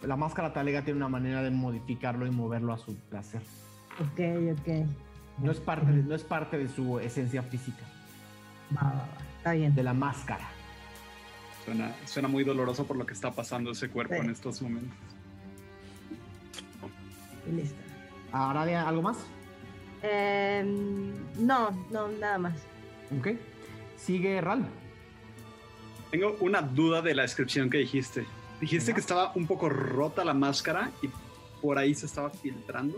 La 0.03 0.15
máscara 0.15 0.53
talega 0.53 0.84
tiene 0.84 0.97
una 0.97 1.09
manera 1.09 1.41
de 1.43 1.51
modificarlo 1.51 2.26
y 2.27 2.31
moverlo 2.31 2.73
a 2.73 2.77
su 2.77 2.95
placer. 2.95 3.41
Ok, 3.99 4.19
ok. 4.59 4.88
No 5.39 5.51
es 5.51 5.59
parte 5.59 5.91
de, 5.91 6.03
no 6.03 6.13
es 6.15 6.23
parte 6.23 6.57
de 6.57 6.69
su 6.69 6.99
esencia 6.99 7.41
física, 7.43 7.84
Va, 8.76 8.81
va, 8.84 8.89
va. 8.93 9.07
Está 9.38 9.51
bien. 9.53 9.73
de 9.73 9.84
la 9.84 9.93
máscara. 9.93 10.47
Suena, 11.65 11.91
suena 12.05 12.27
muy 12.27 12.43
doloroso 12.43 12.85
por 12.85 12.97
lo 12.97 13.05
que 13.05 13.13
está 13.13 13.31
pasando 13.31 13.72
ese 13.72 13.89
cuerpo 13.89 14.13
Sí. 14.15 14.22
en 14.22 14.30
estos 14.30 14.61
momentos. 14.61 14.97
Y 17.47 17.51
listo. 17.53 17.76
Arabia, 18.31 18.88
¿algo 18.88 19.01
más? 19.01 19.18
Em, 20.03 21.14
no, 21.45 21.72
no, 21.91 22.07
nada 22.07 22.38
más. 22.38 22.53
Ok. 23.18 23.30
Sigue 23.98 24.41
Ral. 24.41 24.65
Tengo 26.10 26.36
una 26.41 26.61
duda 26.61 27.02
de 27.02 27.15
la 27.15 27.22
descripción 27.23 27.69
que 27.69 27.78
dijiste. 27.80 28.26
Dijiste 28.60 28.94
que 28.94 28.99
estaba 28.99 29.32
un 29.36 29.48
poco 29.48 29.69
rota 29.69 30.23
la 30.26 30.34
máscara 30.34 30.91
y 31.02 31.10
por 31.61 31.78
ahí 31.78 31.94
se 31.95 32.06
estaba 32.06 32.30
filtrando. 32.30 32.98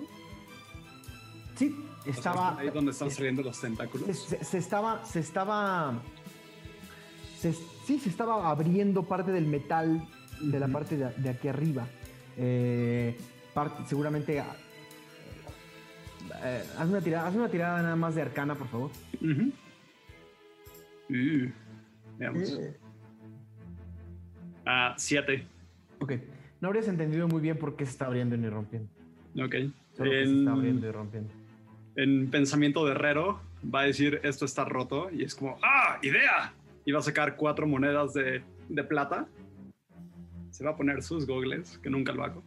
Sí, 1.55 1.75
O 1.99 2.03
sea, 2.03 2.13
estaba. 2.13 2.57
ahí 2.59 2.69
donde 2.69 2.91
están 2.91 3.11
saliendo 3.11 3.43
los 3.43 3.59
tentáculos. 3.59 4.07
se, 4.07 4.13
se- 4.13 4.43
se 4.43 4.57
estaba. 4.57 5.05
Se 5.05 5.19
estaba. 5.19 5.93
se- 7.39 7.53
sí, 7.85 7.99
se 7.99 8.09
estaba 8.09 8.49
abriendo 8.49 9.03
parte 9.03 9.31
del 9.31 9.45
metal 9.45 10.07
de 10.41 10.59
la 10.59 10.67
parte 10.67 10.97
de, 10.97 11.11
de 11.11 11.29
aquí 11.29 11.47
arriba. 11.47 11.85
Eh, 12.37 13.15
parte- 13.53 13.83
seguramente. 13.87 14.43
Eh, 16.43 16.63
haz, 16.77 16.87
una 16.89 17.01
tirada, 17.01 17.27
haz 17.27 17.35
una 17.35 17.49
tirada 17.49 17.81
nada 17.81 17.95
más 17.95 18.15
de 18.15 18.21
arcana, 18.21 18.55
por 18.55 18.67
favor. 18.67 18.91
Uh, 21.09 21.49
veamos. 22.17 22.51
Eh. 22.59 22.77
Ah, 24.65 24.93
siete. 24.97 25.45
Ok. 25.99 26.13
No 26.61 26.67
habrías 26.69 26.87
entendido 26.87 27.27
muy 27.27 27.41
bien 27.41 27.57
por 27.57 27.75
qué 27.75 27.85
se 27.85 27.91
está 27.91 28.05
abriendo 28.05 28.35
y 28.35 28.49
rompiendo. 28.49 28.89
Ok. 29.37 29.55
Solo 29.97 30.09
que 30.11 30.17
se 30.25 30.31
está 30.31 30.41
En, 30.41 30.47
abriendo 30.47 30.87
y 30.87 30.91
rompiendo. 30.91 31.29
en 31.95 32.29
pensamiento 32.31 32.85
de 32.85 32.91
herrero 32.91 33.41
va 33.73 33.81
a 33.81 33.85
decir 33.85 34.19
esto 34.23 34.45
está 34.45 34.65
roto 34.65 35.09
y 35.11 35.23
es 35.23 35.35
como 35.35 35.57
¡Ah! 35.61 35.99
¡Idea! 36.01 36.53
Y 36.85 36.91
va 36.91 36.99
a 36.99 37.03
sacar 37.03 37.35
cuatro 37.35 37.67
monedas 37.67 38.13
de, 38.13 38.41
de 38.69 38.83
plata. 38.83 39.27
Se 40.51 40.63
va 40.63 40.71
a 40.71 40.75
poner 40.75 41.01
sus 41.03 41.25
gogles, 41.27 41.77
que 41.79 41.89
nunca 41.89 42.11
lo 42.13 42.23
hago. 42.23 42.43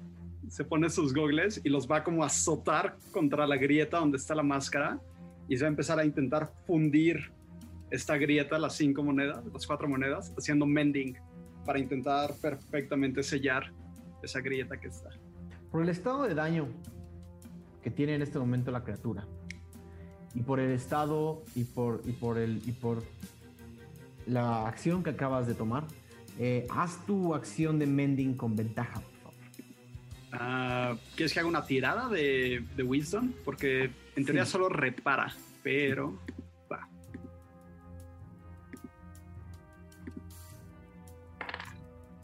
Se 0.48 0.64
pone 0.64 0.89
sus 0.90 1.12
gogles 1.12 1.60
y 1.64 1.68
los 1.68 1.90
va 1.90 2.05
como 2.05 2.23
a 2.23 2.27
azotar 2.27 2.97
contra 3.10 3.47
la 3.47 3.56
grieta 3.56 3.98
donde 3.98 4.16
está 4.16 4.35
la 4.35 4.43
máscara 4.43 5.01
y 5.48 5.56
se 5.56 5.64
va 5.64 5.68
a 5.68 5.70
empezar 5.70 5.98
a 5.98 6.05
intentar 6.05 6.52
fundir 6.66 7.32
esta 7.90 8.16
grieta, 8.16 8.59
las 8.59 8.77
cinco 8.77 9.02
monedas, 9.02 9.44
las 9.52 9.66
cuatro 9.66 9.89
monedas, 9.89 10.32
haciendo 10.36 10.66
mending 10.66 11.16
para 11.64 11.78
intentar 11.78 12.35
perfectamente 12.40 13.23
sellar 13.23 13.73
esa 14.23 14.40
grieta 14.40 14.78
que 14.78 14.89
está. 14.89 15.10
Por 15.70 15.82
el 15.82 15.89
estado 15.89 16.24
de 16.24 16.35
daño 16.35 16.68
que 17.82 17.90
tiene 17.90 18.14
en 18.14 18.23
este 18.23 18.39
momento 18.39 18.70
la 18.70 18.82
criatura. 18.82 19.24
Y 20.35 20.43
por 20.43 20.60
el 20.60 20.70
estado 20.73 21.43
y 21.55 21.64
por, 21.64 22.02
y 22.05 22.12
por, 22.12 22.36
el, 22.36 22.60
y 22.66 22.73
por 22.73 23.02
la 24.27 24.66
acción 24.66 25.02
que 25.02 25.10
acabas 25.10 25.47
de 25.47 25.55
tomar, 25.55 25.85
eh, 26.39 26.66
haz 26.70 27.05
tu 27.06 27.35
acción 27.35 27.78
de 27.78 27.86
mending 27.86 28.35
con 28.35 28.56
ventaja, 28.56 29.01
Ah, 30.38 30.94
¿Quieres 31.14 31.32
que 31.32 31.40
haga 31.40 31.48
una 31.48 31.64
tirada 31.64 32.08
de, 32.08 32.64
de 32.76 32.82
Wisdom? 32.82 33.32
Porque 33.44 33.90
en 34.16 34.24
teoría 34.24 34.44
Sí. 34.44 34.52
solo 34.52 34.68
repara, 34.68 35.32
pero 35.62 36.18
va. 36.70 36.86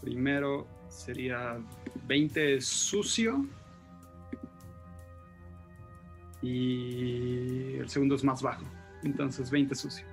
Primero 0.00 0.66
sería 0.88 1.58
20 2.06 2.60
sucio. 2.60 3.46
Y 6.42 7.74
el 7.76 7.88
segundo 7.88 8.16
es 8.16 8.24
más 8.24 8.42
bajo. 8.42 8.64
Entonces 9.04 9.50
20 9.50 9.74
sucio. 9.74 10.04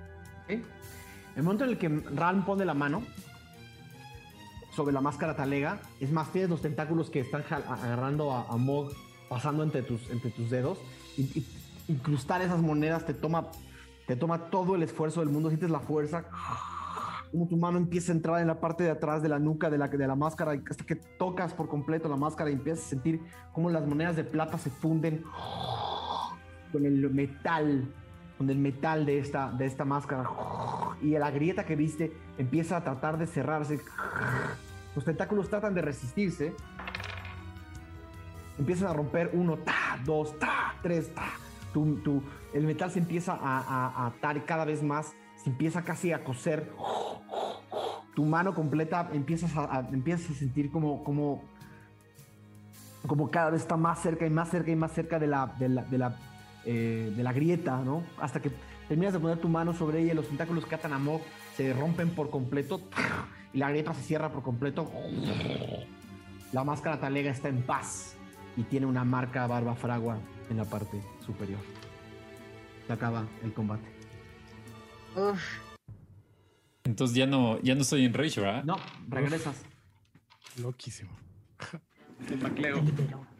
El 0.48 1.42
momento 1.42 1.64
en 1.64 1.70
el 1.70 1.78
que 1.78 1.88
Ran 1.88 2.44
pone 2.44 2.64
la 2.64 2.74
mano 2.74 3.02
sobre 4.70 4.92
la 4.92 5.00
máscara 5.00 5.36
talega, 5.36 5.80
es 6.00 6.10
más, 6.12 6.30
tienes 6.32 6.50
los 6.50 6.62
tentáculos 6.62 7.10
que 7.10 7.20
están 7.20 7.44
agarrando 7.50 8.32
a, 8.32 8.46
a 8.48 8.56
Mog, 8.56 8.92
pasando 9.28 9.62
entre 9.62 9.82
tus, 9.82 10.10
entre 10.10 10.30
tus 10.30 10.50
dedos. 10.50 10.78
Y, 11.16 11.44
incrustar 11.88 12.40
esas 12.40 12.60
monedas 12.60 13.04
te 13.04 13.14
toma, 13.14 13.48
te 14.06 14.16
toma 14.16 14.50
todo 14.50 14.76
el 14.76 14.82
esfuerzo 14.82 15.20
del 15.20 15.28
mundo, 15.28 15.48
sientes 15.48 15.70
la 15.70 15.80
fuerza. 15.80 16.24
Como 17.30 17.46
tu 17.46 17.56
mano 17.56 17.78
empieza 17.78 18.12
a 18.12 18.16
entrar 18.16 18.40
en 18.40 18.48
la 18.48 18.60
parte 18.60 18.84
de 18.84 18.90
atrás 18.90 19.22
de 19.22 19.28
la 19.28 19.38
nuca 19.38 19.70
de 19.70 19.78
la, 19.78 19.88
de 19.88 20.06
la 20.06 20.16
máscara, 20.16 20.60
hasta 20.68 20.84
que 20.84 20.96
tocas 20.96 21.52
por 21.52 21.68
completo 21.68 22.08
la 22.08 22.16
máscara 22.16 22.50
y 22.50 22.54
empiezas 22.54 22.86
a 22.86 22.88
sentir 22.88 23.20
cómo 23.52 23.70
las 23.70 23.86
monedas 23.86 24.16
de 24.16 24.24
plata 24.24 24.58
se 24.58 24.70
funden 24.70 25.22
con 26.72 26.84
el 26.84 27.08
metal, 27.10 27.92
con 28.40 28.48
el 28.48 28.56
metal 28.56 29.04
de 29.04 29.18
esta, 29.18 29.50
de 29.50 29.66
esta 29.66 29.84
máscara. 29.84 30.24
Y 31.02 31.10
la 31.10 31.30
grieta 31.30 31.66
que 31.66 31.76
viste 31.76 32.10
empieza 32.38 32.78
a 32.78 32.82
tratar 32.82 33.18
de 33.18 33.26
cerrarse. 33.26 33.78
Los 34.96 35.04
tentáculos 35.04 35.50
tratan 35.50 35.74
de 35.74 35.82
resistirse. 35.82 36.54
Empiezan 38.58 38.88
a 38.88 38.92
romper 38.94 39.28
uno, 39.34 39.58
ta, 39.58 39.98
dos, 40.06 40.38
ta, 40.38 40.74
tres, 40.82 41.14
ta. 41.14 41.26
Tu- 41.74 41.96
tu- 41.96 42.22
el 42.54 42.64
metal 42.64 42.90
se 42.90 43.00
empieza 43.00 43.34
a, 43.34 43.58
a- 43.58 43.88
a 43.88 44.06
atar 44.06 44.42
cada 44.46 44.64
vez 44.64 44.82
más. 44.82 45.12
Se 45.44 45.50
empieza 45.50 45.82
casi 45.82 46.10
a 46.14 46.24
coser. 46.24 46.72
tu 48.14 48.24
mano 48.24 48.54
completa 48.54 49.10
empiezas 49.12 49.54
a, 49.54 49.64
a- 49.64 49.88
empiezas 49.92 50.30
a 50.30 50.34
sentir 50.38 50.70
como, 50.72 51.04
como, 51.04 51.44
como 53.06 53.30
cada 53.30 53.50
vez 53.50 53.60
está 53.60 53.76
más 53.76 53.98
cerca 54.00 54.24
y 54.24 54.30
más 54.30 54.48
cerca 54.48 54.70
y 54.70 54.76
más 54.76 54.92
cerca 54.92 55.18
de 55.18 55.26
la, 55.26 55.46
de 55.58 55.68
la, 55.68 55.82
de 55.84 55.98
la, 55.98 56.16
eh, 56.64 57.12
de 57.14 57.22
la 57.22 57.32
grieta, 57.32 57.78
¿no? 57.82 58.02
Hasta 58.18 58.40
que 58.40 58.50
terminas 58.88 59.12
de 59.12 59.20
poner 59.20 59.38
tu 59.38 59.48
mano 59.48 59.72
sobre 59.72 60.02
ella, 60.02 60.14
los 60.14 60.28
tentáculos 60.28 60.66
que 60.66 60.74
atan 60.74 60.92
a 60.92 60.98
Mog 60.98 61.20
se 61.56 61.72
rompen 61.72 62.10
por 62.10 62.30
completo 62.30 62.80
y 63.52 63.58
la 63.58 63.70
grieta 63.70 63.94
se 63.94 64.02
cierra 64.02 64.30
por 64.30 64.42
completo. 64.42 64.90
La 66.52 66.64
máscara 66.64 66.98
talega 66.98 67.30
está 67.30 67.48
en 67.48 67.62
paz 67.62 68.16
y 68.56 68.64
tiene 68.64 68.86
una 68.86 69.04
marca 69.04 69.46
barba 69.46 69.74
fragua 69.74 70.18
en 70.50 70.56
la 70.56 70.64
parte 70.64 71.00
superior. 71.24 71.60
Se 72.86 72.92
acaba 72.92 73.24
el 73.44 73.52
combate. 73.52 73.88
Uf, 75.16 75.42
Entonces 76.84 77.16
ya 77.16 77.26
no, 77.26 77.60
ya 77.62 77.74
no 77.74 77.82
estoy 77.82 78.04
en 78.04 78.14
Rage, 78.14 78.40
¿verdad? 78.40 78.64
No, 78.64 78.76
regresas. 79.08 79.62
Loquísimo. 80.60 81.10
El 82.28 82.38
Macleo 82.38 82.82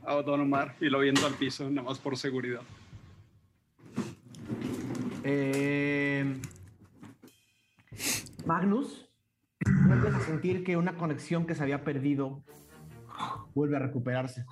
a 0.06 0.14
Don 0.22 0.40
Omar 0.40 0.76
y 0.80 0.88
lo 0.88 1.00
viendo 1.00 1.26
al 1.26 1.34
piso, 1.34 1.68
nada 1.68 1.88
más 1.88 1.98
por 1.98 2.16
seguridad. 2.16 2.62
Eh, 5.24 6.40
Magnus, 8.46 9.08
vuelves 9.86 10.14
a 10.14 10.20
sentir 10.20 10.64
que 10.64 10.76
una 10.76 10.96
conexión 10.96 11.46
que 11.46 11.54
se 11.54 11.62
había 11.62 11.84
perdido 11.84 12.42
vuelve 13.54 13.76
a 13.76 13.80
recuperarse. 13.80 14.44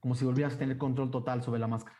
Como 0.00 0.14
si 0.14 0.24
volvieras 0.24 0.54
a 0.54 0.58
tener 0.58 0.78
control 0.78 1.10
total 1.10 1.42
sobre 1.42 1.60
la 1.60 1.66
máscara. 1.66 1.98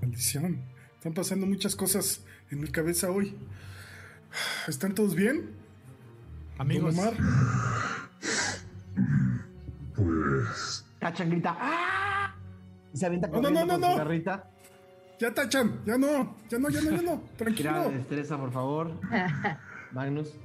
Maldición. 0.00 0.60
Están 0.94 1.14
pasando 1.14 1.46
muchas 1.46 1.76
cosas 1.76 2.24
en 2.50 2.60
mi 2.60 2.68
cabeza 2.68 3.10
hoy. 3.10 3.36
¿Están 4.66 4.94
todos 4.94 5.14
bien? 5.14 5.50
Amigos, 6.58 6.96
Don 6.96 7.06
Omar. 7.06 7.14
Pues. 9.94 10.84
Tachan 10.98 11.30
grita 11.30 11.56
¡Ah! 11.58 12.34
Y 12.92 12.96
se 12.96 13.06
avienta 13.06 13.28
No, 13.28 13.40
no, 13.40 13.50
no, 13.50 13.60
con 13.60 13.68
no, 13.68 13.74
su 13.74 13.80
no. 13.80 14.51
Ya 15.22 15.32
tachan, 15.32 15.80
ya 15.86 15.96
no, 15.96 16.34
ya 16.50 16.58
no, 16.58 16.68
ya 16.68 16.80
no, 16.82 16.90
ya 16.90 17.02
no. 17.02 17.12
Tira 17.20 17.28
Tranquilo. 17.36 17.82
de 17.90 17.98
destreza, 17.98 18.36
por 18.36 18.50
favor. 18.50 18.90
Magnus. 19.92 20.36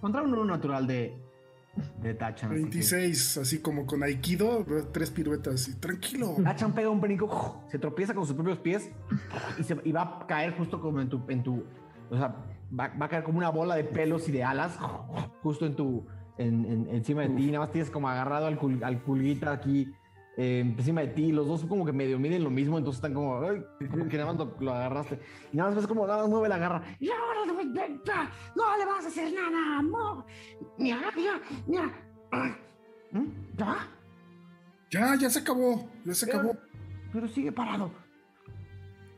Contra 0.00 0.22
un 0.22 0.32
uno 0.32 0.44
natural 0.44 0.88
de, 0.88 1.14
de 2.02 2.14
Tachan. 2.14 2.50
así 2.50 2.56
que- 2.56 2.62
26, 2.62 3.36
así 3.38 3.60
como 3.60 3.86
con 3.86 4.02
Aikido, 4.02 4.66
tres 4.92 5.10
piruetas. 5.12 5.68
Y 5.68 5.74
tranquilo. 5.74 6.34
Tachan 6.42 6.72
pega 6.72 6.90
un 6.90 7.00
brinco, 7.00 7.62
se 7.68 7.78
tropieza 7.78 8.12
con 8.12 8.26
sus 8.26 8.34
propios 8.34 8.58
pies 8.58 8.90
y, 9.56 9.62
se- 9.62 9.80
y 9.84 9.92
va 9.92 10.02
a 10.02 10.26
caer 10.26 10.56
justo 10.58 10.80
como 10.80 11.00
en 11.00 11.08
tu, 11.08 11.22
en 11.28 11.44
tu 11.44 11.62
o 12.10 12.16
sea, 12.16 12.34
va, 12.76 12.88
va 13.00 13.06
a 13.06 13.08
caer 13.08 13.22
como 13.22 13.38
una 13.38 13.50
bola 13.50 13.76
de 13.76 13.84
pelos 13.84 14.28
y 14.28 14.32
de 14.32 14.42
alas 14.42 14.76
justo 15.44 15.64
en 15.64 15.76
tu, 15.76 16.04
en, 16.38 16.64
en- 16.64 16.88
encima 16.88 17.22
de 17.22 17.28
ti. 17.28 17.46
Nada 17.52 17.60
más 17.66 17.70
tienes 17.70 17.88
como 17.90 18.08
agarrado 18.08 18.46
al, 18.46 18.58
cul- 18.58 18.82
al 18.82 18.98
pulguita 19.02 19.52
aquí 19.52 19.92
eh, 20.36 20.60
encima 20.60 21.02
de 21.02 21.08
ti. 21.08 21.32
Los 21.32 21.46
dos 21.46 21.64
como 21.64 21.84
que 21.84 21.92
medio 21.92 22.18
miden 22.18 22.44
lo 22.44 22.50
mismo, 22.50 22.78
entonces 22.78 22.98
están 22.98 23.14
como, 23.14 23.40
ay, 23.42 23.62
que 24.08 24.16
nada 24.16 24.32
más 24.32 24.36
lo, 24.36 24.56
lo 24.60 24.74
agarraste. 24.74 25.18
Y 25.52 25.56
nada 25.56 25.70
más 25.70 25.76
ves 25.76 25.86
como 25.86 26.06
nada 26.06 26.22
más 26.22 26.30
mueve 26.30 26.48
la 26.48 26.58
garra. 26.58 26.82
Y 26.98 27.10
ahora 27.10 27.46
no, 27.46 27.54
no 27.54 28.76
le 28.76 28.84
vas 28.86 29.04
a 29.04 29.08
hacer 29.08 29.32
nada, 29.32 29.78
amor. 29.78 30.24
Mira, 30.78 31.10
mira, 31.14 31.40
mira. 31.66 31.92
¿Mm? 33.12 33.26
¿Ya? 33.56 33.88
Ya, 34.90 35.14
ya 35.16 35.30
se 35.30 35.40
acabó, 35.40 35.88
ya 36.04 36.14
se 36.14 36.26
acabó. 36.26 36.56
Pero 37.12 37.28
sigue 37.28 37.52
parado. 37.52 37.90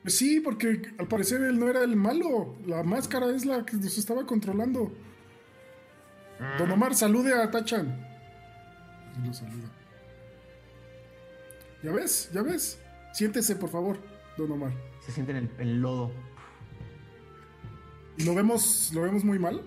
Pues 0.03 0.17
sí, 0.17 0.41
porque 0.41 0.83
al 0.99 1.07
parecer 1.07 1.43
él 1.43 1.59
no 1.59 1.69
era 1.69 1.83
el 1.85 1.97
malo. 1.97 2.57
La 2.67 2.83
máscara 2.83 3.31
es 3.35 3.45
la 3.47 3.65
que 3.65 3.77
nos 3.77 3.97
estaba 3.97 4.27
controlando. 4.27 4.93
Don 6.59 6.71
Omar, 6.73 6.95
salude 6.95 7.33
a 7.33 7.51
Tachan. 7.51 8.05
Lo 9.25 9.33
saluda. 9.33 9.71
¿Ya 11.83 11.93
ves? 11.93 12.31
¿Ya 12.33 12.43
ves? 12.43 12.81
Siéntese, 13.13 13.57
por 13.57 13.69
favor, 13.71 13.99
Don 14.37 14.51
Omar. 14.53 14.73
Se 15.01 15.13
siente 15.13 15.33
en 15.33 15.39
el, 15.39 15.51
el 15.59 15.81
lodo. 15.81 16.11
¿Y 18.17 18.25
lo 18.25 18.35
vemos, 18.35 18.91
lo 18.95 19.03
vemos 19.03 19.25
muy 19.25 19.39
mal? 19.39 19.63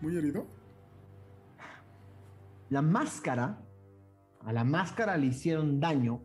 ¿Muy 0.00 0.16
herido? 0.16 0.46
La 2.70 2.82
máscara, 2.82 3.60
a 4.44 4.52
la 4.52 4.64
máscara 4.64 5.16
le 5.18 5.26
hicieron 5.26 5.78
daño, 5.78 6.22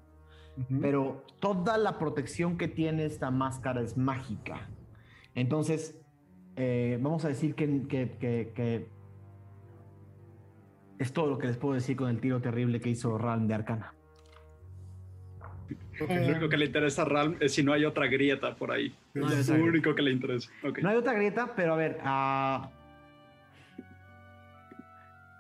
pero 0.82 1.24
toda 1.40 1.78
la 1.78 2.00
protección 2.00 2.58
que 2.58 2.68
tiene 2.68 3.06
esta 3.06 3.30
máscara 3.32 3.82
es 3.82 3.98
mágica. 3.98 4.70
Entonces, 5.36 6.00
eh, 6.56 6.98
vamos 7.02 7.26
a 7.26 7.28
decir 7.28 7.54
que, 7.54 7.86
que- 7.88 8.18
que- 8.18 8.54
que 8.56 8.90
es 10.98 11.14
todo 11.14 11.28
lo 11.28 11.38
que 11.38 11.48
les 11.48 11.58
puedo 11.58 11.76
decir 11.76 11.96
con 11.96 12.10
el 12.10 12.20
tiro 12.20 12.42
terrible 12.42 12.80
que 12.80 12.90
hizo 12.90 13.18
Ralm 13.20 13.48
de 13.48 13.54
Arcana. 13.54 13.94
Lo 16.00 16.06
único 16.28 16.50
que 16.50 16.58
le 16.58 16.66
interesa 16.66 17.02
a 17.02 17.06
Ralm 17.06 17.38
es 17.40 17.54
si 17.54 17.64
no 17.64 17.74
hay 17.74 17.86
otra 17.86 18.08
grieta 18.08 18.56
por 18.56 18.72
ahí. 18.72 18.96
No, 19.14 19.30
es 19.32 19.48
lo 19.50 19.64
único 19.64 19.96
que 19.96 20.02
le 20.02 20.12
interesa. 20.12 20.50
Ok. 20.64 20.80
No 20.80 20.90
hay 20.90 20.98
otra 20.98 21.14
grieta, 21.14 21.54
pero 21.56 21.74
a 21.74 21.78
ver, 21.78 22.00
ah, 22.04 22.70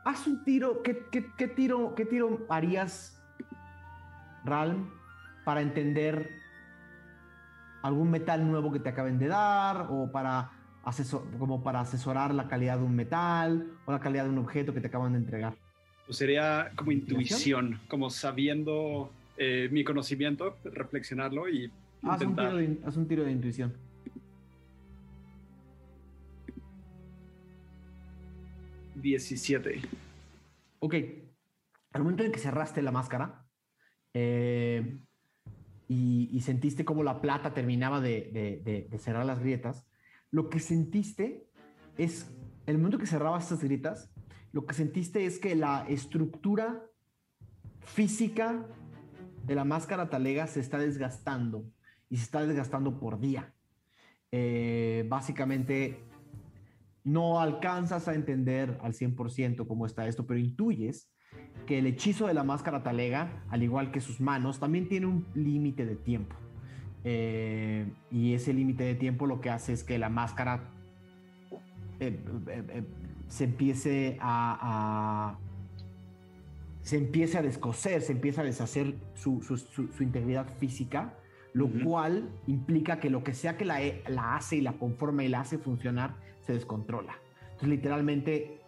haz 0.05 0.27
un 0.27 0.43
tiro. 0.43 0.81
¿Qué, 0.83 1.03
qué- 1.11 1.25
qué 1.37 1.47
tiro, 1.47 1.93
qué 1.95 2.05
tiro 2.05 2.45
harías, 2.49 3.21
Ralm, 4.45 4.89
para 5.45 5.61
entender 5.61 6.31
algún 7.83 8.09
metal 8.11 8.49
nuevo 8.49 8.71
que 8.71 8.79
te 8.79 8.89
acaben 8.89 9.19
de 9.19 9.27
dar 9.27 9.87
o 9.89 10.11
para 10.11 10.51
asesor, 10.83 11.23
como 11.37 11.63
para 11.63 11.81
asesorar 11.81 12.33
la 12.33 12.47
calidad 12.47 12.77
de 12.77 12.83
un 12.83 12.95
metal 12.95 13.67
o 13.85 13.91
la 13.91 13.99
calidad 13.99 14.23
de 14.23 14.29
un 14.29 14.37
objeto 14.39 14.73
que 14.73 14.81
te 14.81 14.87
acaban 14.87 15.13
de 15.13 15.19
entregar? 15.19 15.53
Pues 16.05 16.17
sería 16.17 16.71
como 16.75 16.91
intuición, 16.93 17.79
como 17.89 18.09
sabiendo 18.09 19.11
eh, 19.37 19.69
mi 19.71 19.83
conocimiento, 19.83 20.57
reflexionarlo 20.63 21.47
y 21.49 21.71
Haz 22.03 22.21
un, 22.21 22.29
intentar. 22.31 22.45
tiro 22.51 22.57
de, 22.57 22.77
haz 22.85 22.97
un 22.97 23.07
tiro 23.07 23.23
de 23.23 23.31
intuición. 23.31 23.73
Diecisiete. 28.95 29.81
Ok. 30.79 30.95
Al 31.93 32.03
momento 32.03 32.23
en 32.23 32.31
que 32.31 32.39
cerraste 32.39 32.81
la 32.81 32.91
máscara 32.91 33.45
eh, 34.13 34.99
y, 35.87 36.29
y 36.31 36.41
sentiste 36.41 36.85
como 36.85 37.03
la 37.03 37.21
plata 37.21 37.53
terminaba 37.53 38.01
de, 38.01 38.29
de- 38.33 38.61
de- 38.63 38.87
de 38.89 38.97
cerrar 38.97 39.25
las 39.25 39.39
grietas, 39.39 39.87
lo 40.31 40.49
que 40.49 40.59
sentiste 40.59 41.47
es, 41.97 42.29
el 42.65 42.77
momento 42.77 42.97
que 42.97 43.05
cerrabas 43.05 43.43
estas 43.45 43.63
grietas, 43.63 44.11
lo 44.51 44.65
que 44.65 44.73
sentiste 44.73 45.25
es 45.25 45.39
que 45.39 45.55
la 45.55 45.85
estructura 45.87 46.83
física 47.81 48.67
de 49.47 49.55
la 49.55 49.63
máscara 49.63 50.09
talega 50.09 50.45
se 50.47 50.59
está 50.59 50.77
desgastando 50.77 51.63
y 52.09 52.17
se 52.17 52.23
está 52.23 52.45
desgastando 52.45 52.99
por 52.99 53.19
día. 53.19 53.53
Eh, 54.31 55.05
básicamente 55.07 56.03
no 57.05 57.39
alcanzas 57.39 58.07
a 58.09 58.13
entender 58.13 58.77
al 58.83 58.93
100% 58.93 59.65
cómo 59.65 59.85
está 59.85 60.05
esto, 60.07 60.27
pero 60.27 60.39
intuyes 60.39 61.09
que 61.65 61.79
el 61.79 61.87
hechizo 61.87 62.27
de 62.27 62.33
la 62.33 62.43
máscara 62.43 62.83
talega, 62.83 63.43
al 63.49 63.63
igual 63.63 63.91
que 63.91 64.01
sus 64.01 64.19
manos, 64.19 64.59
también 64.59 64.89
tiene 64.89 65.05
un 65.05 65.25
límite 65.33 65.85
de 65.85 65.95
tiempo. 65.95 66.35
Eh, 67.05 67.89
y 68.11 68.33
ese 68.33 68.53
límite 68.53 68.83
de 68.83 68.95
tiempo 68.95 69.25
lo 69.27 69.39
que 69.39 69.49
hace 69.49 69.71
es 69.71 69.83
que 69.85 69.97
la 69.97 70.09
máscara 70.09 70.71
eh, 72.01 72.19
se 73.27 73.45
empiece 73.45 74.17
a- 74.19 75.37
se 76.87 76.95
empiece 76.95 77.37
a 77.37 77.41
descoser, 77.41 78.01
se 78.01 78.13
empieza 78.13 78.39
a 78.41 78.43
deshacer 78.45 78.95
su, 79.13 79.41
su- 79.41 79.57
su- 79.57 79.91
su 79.91 80.03
integridad 80.03 80.47
física, 80.57 81.17
lo 81.51 81.67
cual 81.83 82.29
implica 82.47 83.01
que 83.01 83.09
lo 83.09 83.25
que 83.25 83.33
sea 83.33 83.57
que 83.57 83.65
la, 83.65 83.81
e- 83.81 84.03
la 84.07 84.37
hace 84.37 84.55
y 84.55 84.61
la 84.61 84.71
conforma 84.77 85.25
y 85.25 85.27
la 85.27 85.41
hace 85.41 85.57
funcionar, 85.57 86.15
se 86.39 86.53
descontrola. 86.53 87.17
Entonces, 87.43 87.67
literalmente, 87.67 88.61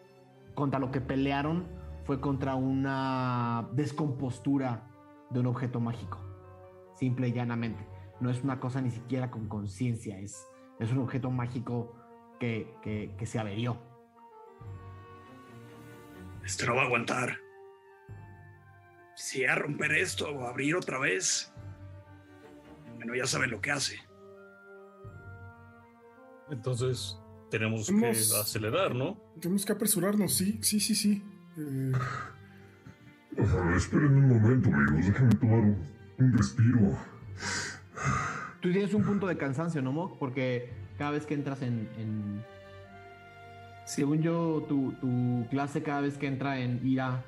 contra 0.54 0.80
lo 0.80 0.92
que 0.92 1.00
pelearon 1.00 1.66
fue 2.04 2.20
contra 2.20 2.56
una 2.56 3.70
descompostura 3.72 4.86
de 5.30 5.40
un 5.40 5.46
objeto 5.48 5.80
mágico. 5.80 6.20
Simple 6.96 7.30
y 7.30 7.32
llanamente. 7.32 7.86
No 8.20 8.30
es 8.30 8.44
una 8.44 8.60
cosa 8.60 8.82
ni 8.82 8.92
siquiera 8.92 9.32
con 9.32 9.48
conciencia, 9.48 10.20
es, 10.20 10.46
es 10.82 10.92
un 10.92 10.98
objeto 10.98 11.32
mágico 11.32 11.96
que, 12.38 12.74
que- 12.82 13.14
que 13.18 13.26
se 13.26 13.40
averió. 13.40 13.78
Esto 16.44 16.66
no 16.66 16.76
va 16.76 16.82
a 16.82 16.86
aguantar. 16.86 17.38
Si 19.22 19.44
a 19.44 19.54
romper 19.54 19.92
esto 19.92 20.30
o 20.30 20.48
abrir 20.48 20.76
otra 20.78 20.98
vez, 20.98 21.52
bueno, 22.96 23.14
ya 23.16 23.26
saben 23.26 23.52
lo 23.52 23.60
que 23.60 23.70
hace. 23.70 24.00
Entonces, 26.50 27.18
tenemos 27.52 27.90
Hemos- 27.90 28.02
que 28.32 28.38
acelerar, 28.38 28.96
¿no? 28.96 29.22
Tenemos 29.42 29.66
que 29.66 29.74
apresurarnos, 29.74 30.34
sí, 30.34 30.58
sí, 30.62 30.80
sí, 30.80 30.96
sí. 30.96 31.24
Eh, 31.58 31.92
Ah, 33.42 33.74
esperen 33.76 34.16
un 34.16 34.28
momento, 34.30 34.70
amigos. 34.70 35.06
Déjenme 35.06 35.36
tomar 35.36 35.60
un, 35.60 35.88
un 36.18 36.34
respiro. 36.38 36.98
Tú 38.62 38.72
tienes 38.72 38.94
un 38.94 39.04
punto 39.04 39.28
de 39.28 39.38
cansancio, 39.38 39.82
¿no, 39.82 39.92
Mok? 39.92 40.18
Porque 40.18 40.74
cada 40.98 41.12
vez 41.12 41.26
que 41.26 41.34
entras 41.34 41.62
en. 41.62 41.90
en- 41.98 42.44
Según 43.86 44.22
yo, 44.22 44.66
tu, 44.68 44.94
tu 44.94 45.46
clase, 45.50 45.84
cada 45.84 46.02
vez 46.02 46.18
que 46.18 46.28
entra 46.28 46.60
en 46.60 46.86
ira. 46.88 47.24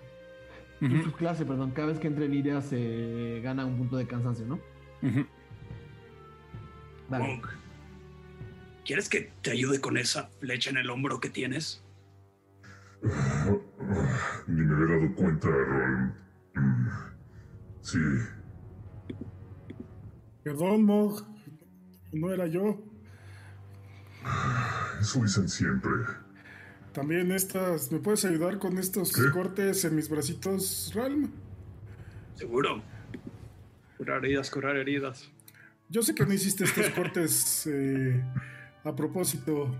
Tu 0.88 0.98
Ujú, 0.98 1.04
subclase, 1.04 1.46
perdón, 1.46 1.72
cada 1.72 1.88
vez 1.90 2.00
que 2.00 2.08
entra 2.08 2.26
en 2.26 2.34
ira 2.34 2.62
se 2.62 3.40
gana 3.44 3.66
un 3.66 3.78
punto 3.78 3.98
de 3.98 4.08
cansancio, 4.08 4.46
¿no? 4.46 4.60
ujú. 5.02 5.26
Vale. 7.08 7.26
Monk, 7.26 7.48
¿quieres 8.86 9.10
que 9.10 9.32
te 9.42 9.52
ayude 9.52 9.80
con 9.80 9.98
esa 9.98 10.28
flecha 10.40 10.70
en 10.70 10.78
el 10.78 10.90
hombro 10.90 11.20
que 11.20 11.30
tienes? 11.30 11.84
Ni 14.48 14.62
me 14.62 14.74
había 14.76 14.96
dado 14.98 15.16
cuenta, 15.16 15.48
Ron. 15.50 16.14
Mm, 16.56 16.88
Sí, 17.82 17.98
Perdón, 20.44 20.84
Mog. 20.86 21.24
No 22.12 22.32
era 22.32 22.46
yo. 22.48 22.78
eso 25.00 25.22
dicen 25.24 25.50
siempre. 25.50 25.92
También 26.94 27.32
estas. 27.32 27.92
¿Me 27.92 28.00
puedes 28.00 28.26
ayudar 28.26 28.60
con 28.60 28.78
estos 28.78 29.14
¿Qué? 29.14 29.32
cortes 29.32 29.86
en 29.86 29.96
mis 29.96 30.10
bracitos, 30.10 30.92
Ralm? 30.94 31.30
Seguro. 32.36 32.82
Curar 33.98 34.26
heridas, 34.26 34.50
curar 34.50 34.76
heridas. 34.76 35.32
Yo 35.90 36.02
sé 36.02 36.16
que 36.16 36.26
no 36.26 36.34
hiciste 36.34 36.64
estos 36.64 36.90
cortes 36.96 37.68
eh, 37.68 38.24
a 38.84 38.96
propósito, 38.96 39.74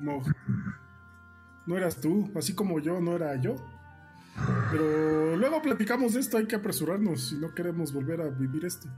Mog. 0.00 0.24
No 1.66 1.76
eras 1.76 2.00
tú, 2.00 2.30
así 2.34 2.54
como 2.54 2.80
yo 2.80 3.00
no 3.00 3.14
era 3.16 3.40
yo. 3.40 3.56
Pero 4.70 5.36
luego 5.36 5.60
platicamos 5.62 6.14
de 6.14 6.20
esto, 6.20 6.38
hay 6.38 6.46
que 6.46 6.56
apresurarnos 6.56 7.28
si 7.28 7.36
no 7.36 7.54
queremos 7.54 7.92
volver 7.92 8.20
a 8.20 8.28
vivir 8.28 8.64
esto. 8.64 8.88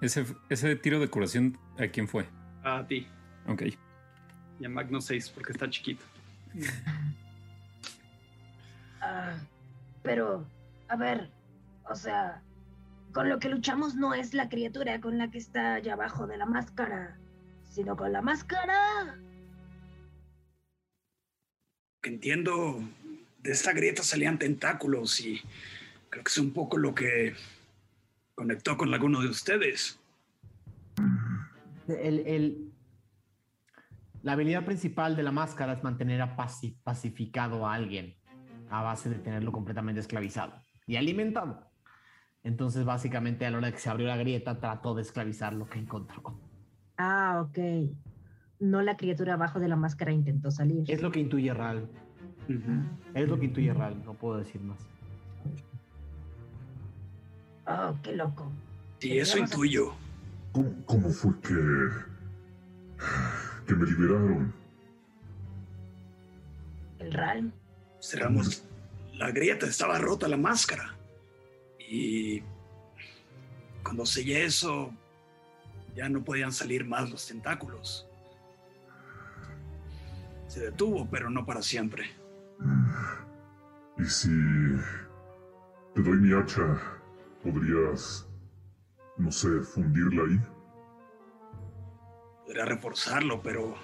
Ese, 0.00 0.26
ese 0.48 0.76
tiro 0.76 1.00
de 1.00 1.08
curación, 1.08 1.58
¿a 1.78 1.86
quién 1.88 2.08
fue? 2.08 2.26
A 2.62 2.86
ti. 2.86 3.06
Ok. 3.46 3.62
Y 4.64 4.66
a 4.66 4.70
Magno 4.70 4.98
6 4.98 5.28
porque 5.28 5.52
está 5.52 5.68
chiquito. 5.68 6.02
Ah, 8.98 9.36
pero, 10.02 10.46
a 10.88 10.96
ver, 10.96 11.28
o 11.90 11.94
sea, 11.94 12.40
con 13.12 13.28
lo 13.28 13.38
que 13.38 13.50
luchamos 13.50 13.94
no 13.94 14.14
es 14.14 14.32
la 14.32 14.48
criatura 14.48 15.02
con 15.02 15.18
la 15.18 15.30
que 15.30 15.36
está 15.36 15.74
allá 15.74 15.92
abajo 15.92 16.26
de 16.26 16.38
la 16.38 16.46
máscara, 16.46 17.18
sino 17.68 17.94
con 17.94 18.10
la 18.10 18.22
máscara. 18.22 19.18
Que 22.00 22.08
entiendo, 22.08 22.82
de 23.42 23.52
esta 23.52 23.74
grieta 23.74 24.02
salían 24.02 24.38
tentáculos 24.38 25.20
y 25.20 25.42
creo 26.08 26.24
que 26.24 26.30
es 26.30 26.38
un 26.38 26.54
poco 26.54 26.78
lo 26.78 26.94
que 26.94 27.34
conectó 28.34 28.78
con 28.78 28.94
alguno 28.94 29.20
de 29.20 29.28
ustedes. 29.28 30.00
El, 31.86 32.20
el- 32.20 32.73
la 34.24 34.32
habilidad 34.32 34.64
principal 34.64 35.14
de 35.16 35.22
la 35.22 35.30
máscara 35.32 35.74
es 35.74 35.84
mantener 35.84 36.22
a 36.22 36.34
paci- 36.34 36.76
pacificado 36.82 37.66
a 37.66 37.74
alguien 37.74 38.16
a 38.70 38.82
base 38.82 39.10
de 39.10 39.16
tenerlo 39.16 39.52
completamente 39.52 40.00
esclavizado 40.00 40.54
y 40.86 40.96
alimentado. 40.96 41.70
Entonces, 42.42 42.84
básicamente, 42.86 43.44
a 43.46 43.50
la 43.50 43.58
hora 43.58 43.66
de 43.68 43.74
que 43.74 43.78
se 43.78 43.90
abrió 43.90 44.06
la 44.06 44.16
grieta, 44.16 44.58
trató 44.58 44.94
de 44.94 45.02
esclavizar 45.02 45.52
lo 45.52 45.66
que 45.68 45.78
encontró. 45.78 46.40
Ah, 46.96 47.44
ok. 47.46 47.58
No 48.60 48.80
la 48.80 48.96
criatura 48.96 49.34
abajo 49.34 49.60
de 49.60 49.68
la 49.68 49.76
máscara 49.76 50.10
intentó 50.10 50.50
salir. 50.50 50.84
Es 50.88 51.02
lo 51.02 51.10
que 51.12 51.20
intuye 51.20 51.52
Ral. 51.52 51.88
Es 53.14 53.28
lo 53.28 53.38
que 53.38 53.44
intuye 53.46 53.72
Ral, 53.74 54.02
no 54.04 54.14
puedo 54.14 54.38
decir 54.38 54.60
más. 54.62 54.78
Oh, 57.66 57.94
qué 58.02 58.14
loco. 58.16 58.50
Sí, 59.00 59.18
eso 59.18 59.38
intuyo. 59.38 59.92
¿Cómo, 60.52 60.70
cómo 60.86 61.10
fue 61.10 61.32
que. 61.40 61.54
Que 63.66 63.74
me 63.74 63.86
liberaron? 63.86 64.52
El 66.98 67.12
Ralm. 67.12 67.52
Cerramos 68.00 68.64
la 69.14 69.30
grieta, 69.30 69.66
estaba 69.66 69.98
rota 69.98 70.28
la 70.28 70.36
máscara. 70.36 70.94
Y 71.78 72.42
cuando 73.82 74.04
sellé 74.04 74.44
eso, 74.44 74.92
ya 75.94 76.08
no 76.08 76.22
podían 76.24 76.52
salir 76.52 76.84
más 76.84 77.10
los 77.10 77.26
tentáculos. 77.26 78.06
Se 80.48 80.60
detuvo, 80.60 81.08
pero 81.10 81.30
no 81.30 81.44
para 81.44 81.62
siempre. 81.62 82.10
Y 83.98 84.04
si. 84.04 84.28
te 85.94 86.02
doy 86.02 86.18
mi 86.18 86.32
hacha, 86.32 86.78
podrías. 87.42 88.26
no 89.16 89.30
sé, 89.30 89.60
fundirla 89.60 90.22
ahí. 90.24 90.53
Podría 92.44 92.64
reforzarlo, 92.64 93.40
pero... 93.42 93.74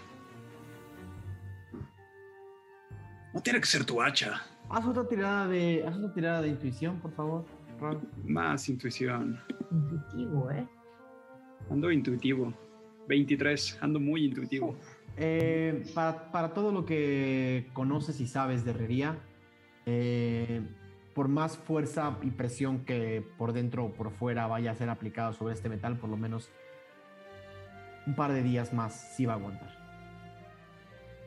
No 3.33 3.41
tiene 3.41 3.61
que 3.61 3.67
ser 3.67 3.85
tu 3.85 4.03
hacha. 4.03 4.43
Haz 4.69 4.87
otra 4.87 5.07
tirada 5.07 5.47
de, 5.49 5.85
haz 5.87 5.97
otra 5.97 6.13
tirada 6.13 6.43
de 6.43 6.49
intuición, 6.49 7.01
por 7.01 7.13
favor. 7.13 7.45
Ral. 7.81 8.01
Más 8.25 8.69
intuición. 8.69 9.41
Intuitivo, 9.71 10.51
¿eh? 10.51 10.67
Ando 11.71 11.91
intuitivo. 11.91 12.53
23, 13.09 13.79
ando 13.81 14.01
muy 14.01 14.25
intuitivo. 14.25 14.77
Eh, 15.17 15.85
para, 15.95 16.31
para 16.31 16.53
todo 16.55 16.73
lo 16.73 16.85
que 16.85 17.69
conoces 17.73 18.21
y 18.21 18.27
sabes 18.27 18.65
de 18.65 18.71
herrería, 18.71 19.19
eh, 19.87 20.63
por 21.15 21.29
más 21.29 21.57
fuerza 21.59 22.17
y 22.23 22.31
presión 22.31 22.85
que 22.85 23.25
por 23.37 23.53
dentro 23.53 23.87
o 23.87 23.93
por 23.93 24.11
fuera 24.13 24.47
vaya 24.47 24.71
a 24.71 24.75
ser 24.75 24.89
aplicado 24.89 25.33
sobre 25.33 25.55
este 25.55 25.69
metal, 25.69 25.99
por 25.99 26.11
lo 26.11 26.17
menos 26.17 26.51
un 28.07 28.15
par 28.15 28.33
de 28.33 28.43
días 28.43 28.73
más 28.73 29.15
sí 29.17 29.27
va 29.27 29.35
a 29.35 29.37
aguantar. 29.37 29.71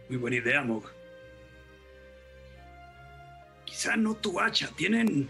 Muy 0.09 0.17
buena 0.17 0.37
idea, 0.37 0.61
Mog. 0.63 0.83
Quizá 3.65 3.95
no 3.95 4.13
tu 4.15 4.39
hacha. 4.39 4.69
Tienen... 4.75 5.29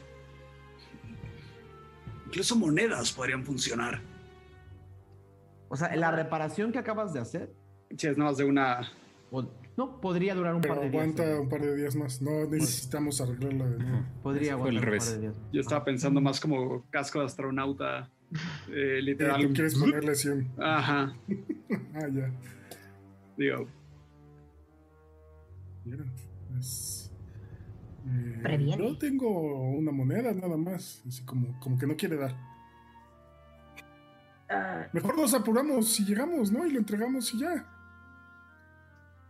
Incluso 2.25 2.55
monedas 2.55 3.11
podrían 3.11 3.43
funcionar. 3.45 4.01
O 5.69 5.75
sea, 5.75 5.95
la 5.95 6.11
reparación 6.11 6.71
que 6.71 6.79
acabas 6.79 7.13
de 7.13 7.19
hacer, 7.19 7.53
Si 7.95 8.07
es 8.07 8.17
nada 8.17 8.31
más 8.31 8.37
de 8.37 8.43
una... 8.45 8.91
no, 9.77 10.01
podría 10.01 10.33
durar 10.35 10.55
un 10.55 10.61
Pero 10.61 10.75
par 10.75 10.83
de 10.83 10.89
días. 10.89 11.01
aguanta 11.03 11.39
un 11.41 11.49
par 11.49 11.61
de 11.61 11.75
días 11.75 11.95
más. 11.95 12.21
No 12.21 12.45
necesitamos 12.47 13.21
arreglarla 13.21 13.65
de 13.69 13.77
nuevo. 13.79 14.05
Podría 14.23 14.53
aguantar 14.53 14.73
un 14.75 14.79
par 14.81 14.85
revés. 14.89 15.11
de 15.13 15.19
días. 15.19 15.35
Yo 15.51 15.61
estaba 15.61 15.83
pensando 15.85 16.21
más 16.21 16.39
como 16.39 16.83
casco 16.89 17.19
de 17.19 17.25
astronauta. 17.25 18.09
Eh, 18.31 18.97
Eh, 18.97 19.01
literal. 19.01 19.41
¿Tú 19.47 19.53
quieres 19.53 19.75
ponerle 19.75 20.15
100? 20.15 20.51
Ajá. 20.59 21.13
Ah, 21.95 22.07
ya. 22.07 22.31
Digo, 23.37 23.67
Mira, 25.85 26.05
es- 26.59 27.11
eh, 28.07 28.75
yo 28.77 28.97
tengo 28.97 29.29
una 29.71 29.91
moneda 29.91 30.33
nada 30.33 30.55
más, 30.57 31.03
así 31.07 31.23
como, 31.25 31.59
como 31.59 31.77
que 31.77 31.87
no 31.87 31.95
quiere 31.95 32.15
dar. 32.17 32.35
Ah, 34.49 34.87
Mejor 34.93 35.17
nos 35.17 35.33
apuramos 35.33 35.89
si 35.93 36.05
llegamos, 36.05 36.51
¿no? 36.51 36.65
Y 36.65 36.71
lo 36.71 36.79
entregamos 36.79 37.33
y 37.33 37.39
ya. 37.39 37.65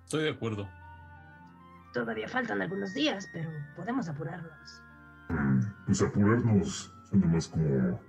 Estoy 0.03 0.23
de 0.23 0.29
acuerdo. 0.31 0.67
todavía 1.93 2.27
faltan 2.27 2.61
algunos 2.61 2.93
días, 2.95 3.29
pero 3.31 3.49
podemos 3.75 4.09
apurarnos. 4.09 4.81
Mm, 5.29 5.59
Pues 5.85 6.01
apurarnos 6.01 6.91
suena 7.09 7.27
más 7.27 7.47
como 7.47 7.99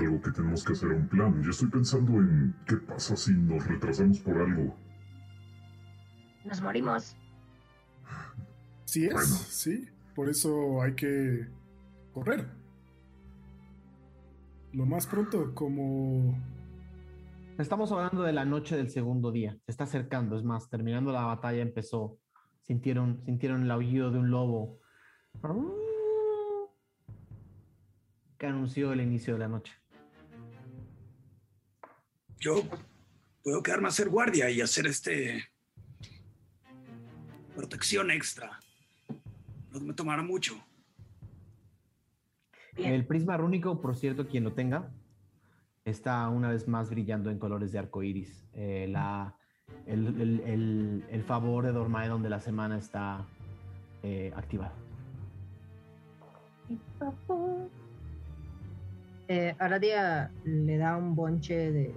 algo 0.00 0.20
que 0.20 0.30
tenemos 0.30 0.64
que 0.64 0.72
hacer 0.72 0.90
a 0.90 0.94
un 0.94 1.08
plan. 1.08 1.42
Yo 1.42 1.50
estoy 1.50 1.68
pensando 1.68 2.12
en 2.18 2.54
qué 2.66 2.76
pasa 2.76 3.16
si 3.16 3.32
nos 3.32 3.66
retrasamos 3.66 4.18
por 4.20 4.38
algo. 4.38 4.74
Nos 6.44 6.60
morimos. 6.60 7.16
Sí 8.84 9.04
es, 9.06 9.12
Bueno. 9.12 9.26
sí. 9.26 9.88
Por 10.14 10.28
eso 10.28 10.82
hay 10.82 10.94
que 10.94 11.48
correr. 12.12 12.46
Lo 14.72 14.86
más 14.86 15.06
pronto, 15.06 15.54
como... 15.54 16.36
Estamos 17.58 17.92
hablando 17.92 18.22
de 18.22 18.32
la 18.32 18.44
noche 18.44 18.76
del 18.76 18.90
segundo 18.90 19.30
día. 19.32 19.56
Se 19.66 19.70
está 19.70 19.84
acercando. 19.84 20.36
Es 20.36 20.42
más, 20.44 20.68
terminando 20.70 21.12
la 21.12 21.24
batalla 21.24 21.62
empezó. 21.62 22.18
Sintieron, 22.62 23.22
sintieron 23.24 23.62
el 23.62 23.70
aullido 23.70 24.10
de 24.10 24.18
un 24.18 24.30
lobo 24.30 24.80
que 28.38 28.46
anunció 28.46 28.92
el 28.92 29.02
inicio 29.02 29.34
de 29.34 29.40
la 29.40 29.48
noche. 29.48 29.79
Yo 32.40 32.62
puedo 33.44 33.62
quedarme 33.62 33.86
a 33.86 33.90
hacer 33.90 34.08
guardia 34.08 34.50
y 34.50 34.60
hacer 34.60 34.86
este... 34.86 35.44
Protección 37.54 38.10
extra. 38.10 38.58
No 39.70 39.80
me 39.80 39.92
tomará 39.92 40.22
mucho. 40.22 40.54
Bien. 42.74 42.94
El 42.94 43.06
prisma 43.06 43.36
rúnico, 43.36 43.80
por 43.80 43.94
cierto, 43.96 44.26
quien 44.26 44.44
lo 44.44 44.54
tenga, 44.54 44.90
está 45.84 46.28
una 46.28 46.48
vez 46.48 46.66
más 46.68 46.88
brillando 46.88 47.30
en 47.30 47.38
colores 47.38 47.72
de 47.72 47.78
arco 47.78 48.02
iris. 48.02 48.48
Eh, 48.54 48.86
la, 48.88 49.36
el, 49.86 50.06
el- 50.20 50.40
el- 50.46 51.04
el 51.10 51.22
favor 51.24 51.66
de 51.66 51.72
Dormaedon 51.72 52.22
de 52.22 52.30
la 52.30 52.40
semana 52.40 52.78
está 52.78 53.26
eh, 54.02 54.32
activado. 54.34 54.72
Eh, 59.28 59.54
Aradia 59.58 60.30
le 60.44 60.76
da 60.78 60.96
un 60.96 61.14
bonche 61.14 61.72
de 61.72 61.94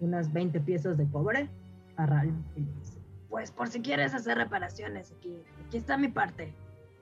unas 0.00 0.32
20 0.32 0.60
piezas 0.60 0.96
de 0.98 1.06
cobre 1.08 1.48
a 1.96 2.06
Ralm 2.06 2.42
y 2.56 2.60
le 2.60 2.72
dice, 2.74 2.98
pues 3.28 3.50
por 3.50 3.68
si 3.68 3.80
quieres 3.80 4.14
hacer 4.14 4.36
reparaciones, 4.38 5.12
aquí, 5.12 5.42
aquí 5.66 5.76
está 5.76 5.96
mi 5.96 6.08
parte. 6.08 6.52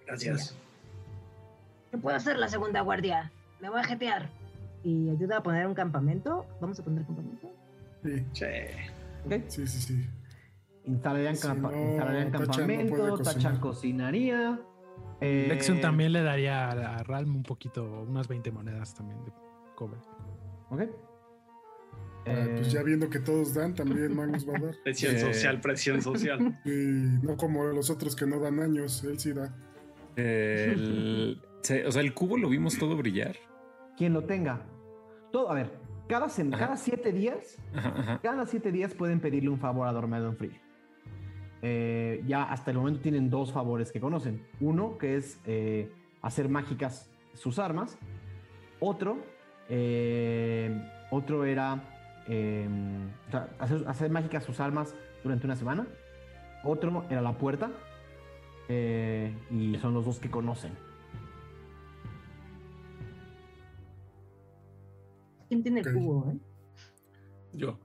Gracias. 0.07 0.57
Yo 1.93 1.99
puedo 2.01 2.17
hacer 2.17 2.39
la 2.39 2.49
segunda 2.49 2.81
guardia. 2.83 3.31
Me 3.61 3.69
voy 3.71 3.81
a 3.81 3.85
jetear. 3.85 4.29
Y 4.85 5.11
ayuda 5.11 5.39
a 5.39 5.43
poner 5.43 5.67
un 5.67 5.75
campamento. 5.75 6.47
¿Vamos 6.61 6.79
a 6.81 6.85
poner 6.85 7.05
campamento? 7.05 7.49
Sí, 8.05 8.25
Che. 8.33 8.71
Ok. 9.25 9.33
sí, 9.49 9.67
sí. 9.67 9.81
sí. 9.81 10.07
Instalarían, 10.85 11.37
Si 11.37 11.47
campa- 11.47 11.71
no, 11.71 11.77
instalarían 11.91 12.33
no 12.33 12.39
campamento, 12.39 13.09
cocinar. 13.11 13.35
Tachan 13.35 13.61
cocinaría. 13.61 14.61
eh, 15.21 15.47
Lexion 15.49 15.81
también 15.81 16.13
le 16.13 16.23
daría 16.23 16.69
a, 16.69 16.97
a 16.99 17.03
Ralm 17.03 17.37
un 17.37 17.43
poquito, 17.43 18.03
unas 18.09 18.29
20 18.29 18.51
monedas 18.53 18.95
también 18.95 19.23
de 19.25 19.33
cobre. 19.75 19.99
Ok. 20.71 20.83
Pues 22.57 22.69
Eh, 22.69 22.71
ya 22.71 22.83
viendo 22.83 23.09
que 23.09 23.19
todos 23.21 23.55
dan, 23.55 23.75
también 23.75 24.15
Magnus 24.15 24.49
va 24.49 24.57
a 24.57 24.61
dar. 24.61 24.75
Presión 24.85 25.17
Eh. 25.17 25.19
social, 25.19 25.61
presión 25.61 26.03
social. 26.03 26.59
Y 26.65 26.71
no 27.25 27.37
como 27.37 27.65
los 27.65 27.91
otros 27.91 28.15
que 28.17 28.27
no 28.27 28.39
dan 28.41 28.61
años, 28.61 29.03
él 29.05 29.19
sí 29.19 29.33
da. 29.33 29.55
El- 30.17 31.41
o 31.87 31.91
sea, 31.93 32.03
el 32.03 32.15
cubo 32.15 32.37
lo 32.39 32.49
vimos 32.49 32.79
todo 32.79 32.97
brillar. 32.97 33.37
Quien 33.97 34.13
lo 34.13 34.25
tenga. 34.25 34.63
Todo, 35.33 35.51
a 35.51 35.55
ver, 35.55 35.71
cada, 36.09 36.27
sem- 36.29 36.55
Ajá. 36.55 36.65
cada 36.67 36.77
siete 36.77 37.13
días, 37.13 37.59
Ajá, 37.75 37.95
ajá. 37.97 38.21
cada 38.23 38.47
siete 38.47 38.73
días 38.73 38.95
pueden 38.95 39.21
pedirle 39.21 39.51
un 39.51 39.59
favor 39.59 39.87
a 39.89 39.93
Dormedon 39.93 40.37
Free. 40.37 40.53
Eh, 41.63 42.23
ya 42.27 42.45
hasta 42.45 42.71
el 42.71 42.77
momento 42.79 43.01
tienen 43.01 43.31
dos 43.31 43.53
favores 43.53 43.91
que 43.93 44.01
conocen. 44.01 44.43
Uno 44.61 44.97
que 44.99 45.17
es 45.17 45.41
eh, 45.45 45.91
hacer 46.23 46.49
mágicas 46.49 47.11
sus 47.35 47.59
armas. 47.59 47.99
Otro, 48.81 49.19
eh, 49.69 50.71
otro 51.11 51.45
era 51.45 51.83
eh, 52.29 52.69
o 53.29 53.31
sea, 53.31 53.49
hacer, 53.59 53.85
hacer 53.87 54.11
mágicas 54.11 54.45
sus 54.45 54.61
armas 54.61 54.95
durante 55.23 55.47
una 55.47 55.57
semana. 55.57 55.87
Otro 56.65 57.05
era 57.11 57.21
la 57.21 57.37
puerta. 57.39 57.71
eh, 58.69 59.35
y 59.51 59.77
son 59.79 59.95
los 59.95 60.05
dos 60.05 60.19
que 60.19 60.31
conocen. 60.31 60.73
¿Quién 65.49 65.63
tiene 65.63 65.81
el 65.81 65.93
cubo, 65.93 66.31
eh? 66.31 66.39
Yo. 67.55 67.79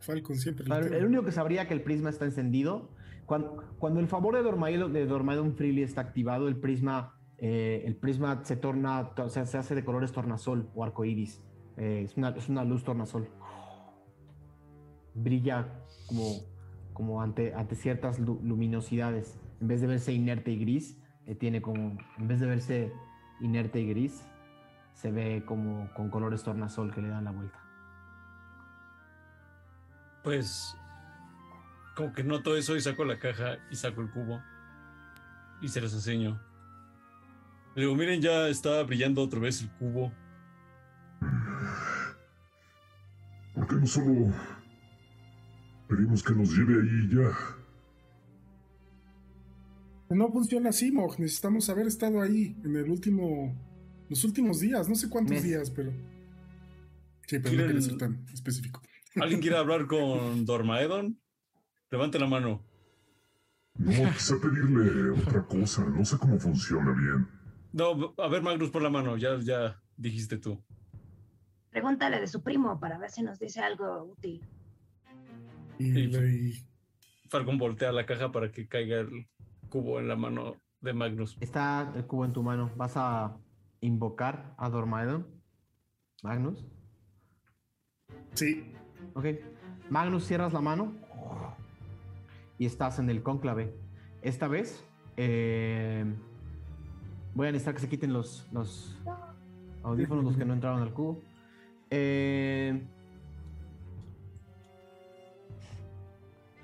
Falcon 0.00 0.34
siempre 0.34 0.66
lo 0.66 0.76
el 0.76 1.06
único 1.06 1.22
que 1.24 1.30
sabría 1.30 1.68
que 1.68 1.74
el 1.74 1.82
prisma 1.82 2.10
está 2.10 2.24
encendido, 2.24 2.90
cuando, 3.24 3.62
cuando 3.78 4.00
el 4.00 4.08
favor 4.08 4.34
de 4.34 4.42
Dormaidon, 4.42 4.92
de 4.92 5.06
Dormaidon 5.06 5.54
Freely 5.54 5.84
está 5.84 6.00
activado, 6.00 6.48
el 6.48 6.56
prisma, 6.56 7.14
eh, 7.38 7.84
el 7.86 7.94
prisma 7.94 8.44
se 8.44 8.56
torna, 8.56 9.12
o 9.16 9.28
sea, 9.28 9.46
se 9.46 9.58
hace 9.58 9.76
de 9.76 9.84
colores 9.84 10.10
tornasol 10.10 10.68
o 10.74 10.82
arcoíris. 10.82 11.40
Eh, 11.76 12.02
es, 12.04 12.16
una, 12.16 12.30
es 12.30 12.48
una 12.48 12.64
luz 12.64 12.82
tornasol. 12.82 13.28
Brilla 15.22 15.68
como, 16.06 16.40
como 16.92 17.22
ante, 17.22 17.54
ante 17.54 17.76
ciertas 17.76 18.18
lu- 18.18 18.40
luminosidades. 18.42 19.38
En 19.60 19.68
vez 19.68 19.80
de 19.80 19.86
verse 19.86 20.12
inerte 20.12 20.50
y 20.50 20.58
gris, 20.58 20.98
eh, 21.26 21.34
tiene 21.34 21.60
como, 21.60 21.98
en 22.18 22.28
vez 22.28 22.40
de 22.40 22.46
verse 22.46 22.92
inerte 23.40 23.80
y 23.80 23.88
gris, 23.88 24.24
se 24.94 25.10
ve 25.10 25.44
como 25.46 25.92
con 25.94 26.10
colores 26.10 26.42
tornasol 26.42 26.92
que 26.92 27.00
le 27.02 27.08
dan 27.08 27.24
la 27.24 27.30
vuelta. 27.30 27.58
Pues, 30.22 30.76
como 31.96 32.12
que 32.12 32.22
noto 32.24 32.56
eso 32.56 32.76
y 32.76 32.80
saco 32.80 33.04
la 33.04 33.18
caja 33.18 33.56
y 33.70 33.76
saco 33.76 34.00
el 34.02 34.10
cubo. 34.10 34.40
Y 35.62 35.68
se 35.68 35.80
los 35.80 35.92
enseño. 35.92 36.40
Le 37.74 37.82
digo, 37.82 37.94
miren, 37.94 38.20
ya 38.20 38.48
está 38.48 38.82
brillando 38.82 39.22
otra 39.22 39.40
vez 39.40 39.62
el 39.62 39.70
cubo. 39.72 40.12
¿Por 43.54 43.66
qué 43.66 43.74
no 43.76 43.86
solo 43.86 44.32
pedimos 45.90 46.22
que 46.22 46.34
nos 46.34 46.56
lleve 46.56 46.74
ahí 46.82 47.08
ya? 47.14 47.30
No 50.14 50.30
funciona 50.32 50.70
así, 50.70 50.90
Mog. 50.90 51.18
Necesitamos 51.20 51.68
haber 51.68 51.86
estado 51.86 52.20
ahí 52.20 52.56
en 52.64 52.76
el 52.76 52.90
último. 52.90 53.54
Los 54.08 54.24
últimos 54.24 54.58
días, 54.60 54.88
no 54.88 54.94
sé 54.96 55.08
cuántos 55.08 55.34
Mes. 55.36 55.44
días, 55.44 55.70
pero. 55.70 55.92
Sí, 57.26 57.38
pero 57.38 57.42
no 57.42 57.50
¿Quieren- 57.50 57.66
quería 57.68 57.82
ser 57.82 57.96
tan 57.98 58.24
específico. 58.32 58.80
¿Alguien 59.20 59.40
quiere 59.40 59.56
hablar 59.56 59.86
con 59.86 60.44
Dormaedon? 60.44 61.20
Levante 61.90 62.18
la 62.18 62.26
mano. 62.26 62.64
No, 63.78 63.92
quizá 64.12 64.34
pedirle 64.40 65.10
otra 65.10 65.44
cosa. 65.46 65.84
No 65.88 66.04
sé 66.04 66.18
cómo 66.18 66.38
funciona 66.38 66.92
bien. 66.92 67.28
No, 67.72 68.14
a 68.18 68.28
ver, 68.28 68.42
Magnus, 68.42 68.70
por 68.70 68.82
la 68.82 68.90
mano. 68.90 69.16
Ya, 69.16 69.38
ya 69.40 69.80
dijiste 69.96 70.38
tú. 70.38 70.60
Pregúntale 71.70 72.18
de 72.20 72.26
su 72.26 72.42
primo 72.42 72.80
para 72.80 72.98
ver 72.98 73.10
si 73.10 73.22
nos 73.22 73.38
dice 73.38 73.60
algo 73.60 74.04
útil. 74.04 74.42
Y, 75.80 75.98
y- 76.16 76.66
Falcon 77.28 77.58
voltea 77.58 77.92
la 77.92 78.06
caja 78.06 78.32
para 78.32 78.50
que 78.50 78.66
caiga 78.68 79.00
el 79.00 79.26
cubo 79.68 80.00
en 80.00 80.08
la 80.08 80.16
mano 80.16 80.56
de 80.80 80.92
Magnus. 80.92 81.36
Está 81.40 81.92
el 81.94 82.04
cubo 82.06 82.24
en 82.24 82.32
tu 82.32 82.42
mano. 82.42 82.70
¿Vas 82.76 82.94
a 82.96 83.36
invocar 83.80 84.54
a 84.58 84.68
Dormaedon? 84.68 85.26
Magnus. 86.22 86.66
sí, 88.34 88.74
Ok. 89.14 89.26
Magnus, 89.88 90.24
cierras 90.26 90.52
la 90.52 90.60
mano 90.60 90.92
y 92.58 92.66
estás 92.66 92.98
en 92.98 93.08
el 93.10 93.22
cónclave. 93.22 93.74
Esta 94.22 94.46
vez 94.48 94.84
eh, 95.16 96.04
voy 97.34 97.48
a 97.48 97.52
necesitar 97.52 97.74
que 97.74 97.80
se 97.80 97.88
quiten 97.88 98.12
los, 98.12 98.46
los 98.52 98.98
audífonos, 99.82 100.24
los 100.24 100.36
que 100.36 100.44
no 100.44 100.52
entraron 100.52 100.82
al 100.82 100.92
cubo. 100.92 101.22
Eh, 101.90 102.86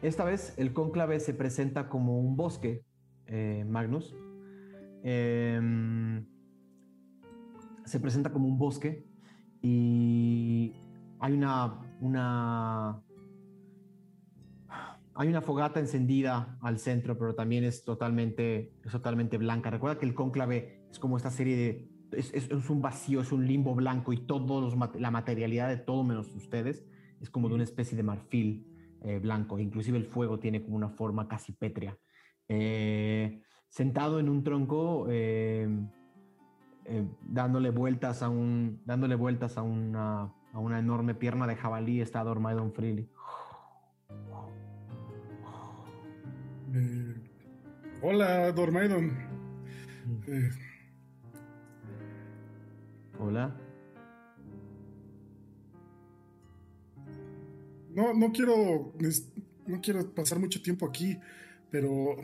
esta 0.03 0.25
vez 0.25 0.55
el 0.59 0.73
cónclave 0.73 1.21
se 1.21 1.35
presenta 1.35 1.89
como 1.89 2.19
un 2.21 2.37
bosque, 2.37 2.85
eh, 3.27 3.65
Magnus. 3.69 4.15
Em, 5.03 6.27
se 7.85 8.01
presenta 8.01 8.33
como 8.33 8.49
un 8.49 8.59
bosque 8.59 9.07
y 9.63 10.73
hay 11.21 11.33
una, 11.33 11.81
una 12.01 13.03
hay 15.19 15.29
una 15.29 15.41
fogata 15.41 15.81
encendida 15.81 16.59
al 16.61 16.79
centro, 16.79 17.17
pero 17.17 17.35
también 17.35 17.65
es 17.65 17.85
totalmente, 17.85 18.73
es 18.85 18.93
totalmente 18.93 19.39
blanca. 19.39 19.71
Recuerda 19.71 19.99
que 19.99 20.05
el 20.05 20.15
cónclave 20.15 20.83
es 20.91 20.99
como 20.99 21.17
esta 21.17 21.31
serie 21.31 21.57
de 21.57 21.89
es, 22.13 22.33
es- 22.35 22.51
es 22.51 22.71
un 22.71 22.83
vacío, 22.83 23.21
es 23.21 23.33
un 23.33 23.47
limbo 23.47 23.75
blanco 23.75 24.13
y 24.13 24.19
todos 24.19 24.63
los 24.77 25.01
la 25.01 25.11
materialidad 25.11 25.69
de 25.69 25.77
todo 25.79 26.05
menos 26.05 26.29
ustedes 26.35 26.85
es 27.21 27.31
como 27.31 27.49
de 27.49 27.55
una 27.55 27.65
especie 27.65 27.97
de 27.97 28.03
marfil 28.03 28.67
eh, 29.07 29.19
blanco. 29.21 29.59
Inclusive 29.59 29.97
el 29.99 30.05
fuego 30.05 30.39
tiene 30.39 30.63
como 30.63 30.77
una 30.77 30.89
forma 30.89 31.29
casi 31.29 31.53
pétrea. 31.53 31.97
Eh, 32.49 33.41
sentado 33.69 34.19
en 34.19 34.29
un 34.29 34.43
tronco, 34.43 35.07
eh, 35.09 35.69
eh, 36.85 37.05
dándole 37.23 37.71
vueltas 37.71 38.23
a 38.23 38.29
un, 38.29 38.83
dándole 38.85 39.15
vueltas 39.15 39.57
a 39.59 39.63
una, 39.63 40.33
a 40.53 40.59
una 40.59 40.79
enorme 40.79 41.15
pierna 41.15 41.47
de 41.47 41.57
jabalí 41.57 42.01
está 42.01 42.25
Dormaidon 42.25 42.73
Freely. 42.73 43.09
hola, 48.03 48.53
Dormaidon. 48.53 49.13
Eh, 50.27 50.51
Hola. 53.19 53.57
No, 57.97 58.15
no 58.15 58.31
quiero. 58.33 58.95
No 59.67 59.81
quiero 59.81 60.15
pasar 60.15 60.39
mucho 60.39 60.63
tiempo 60.63 60.87
aquí, 60.87 61.19
pero. 61.73 62.17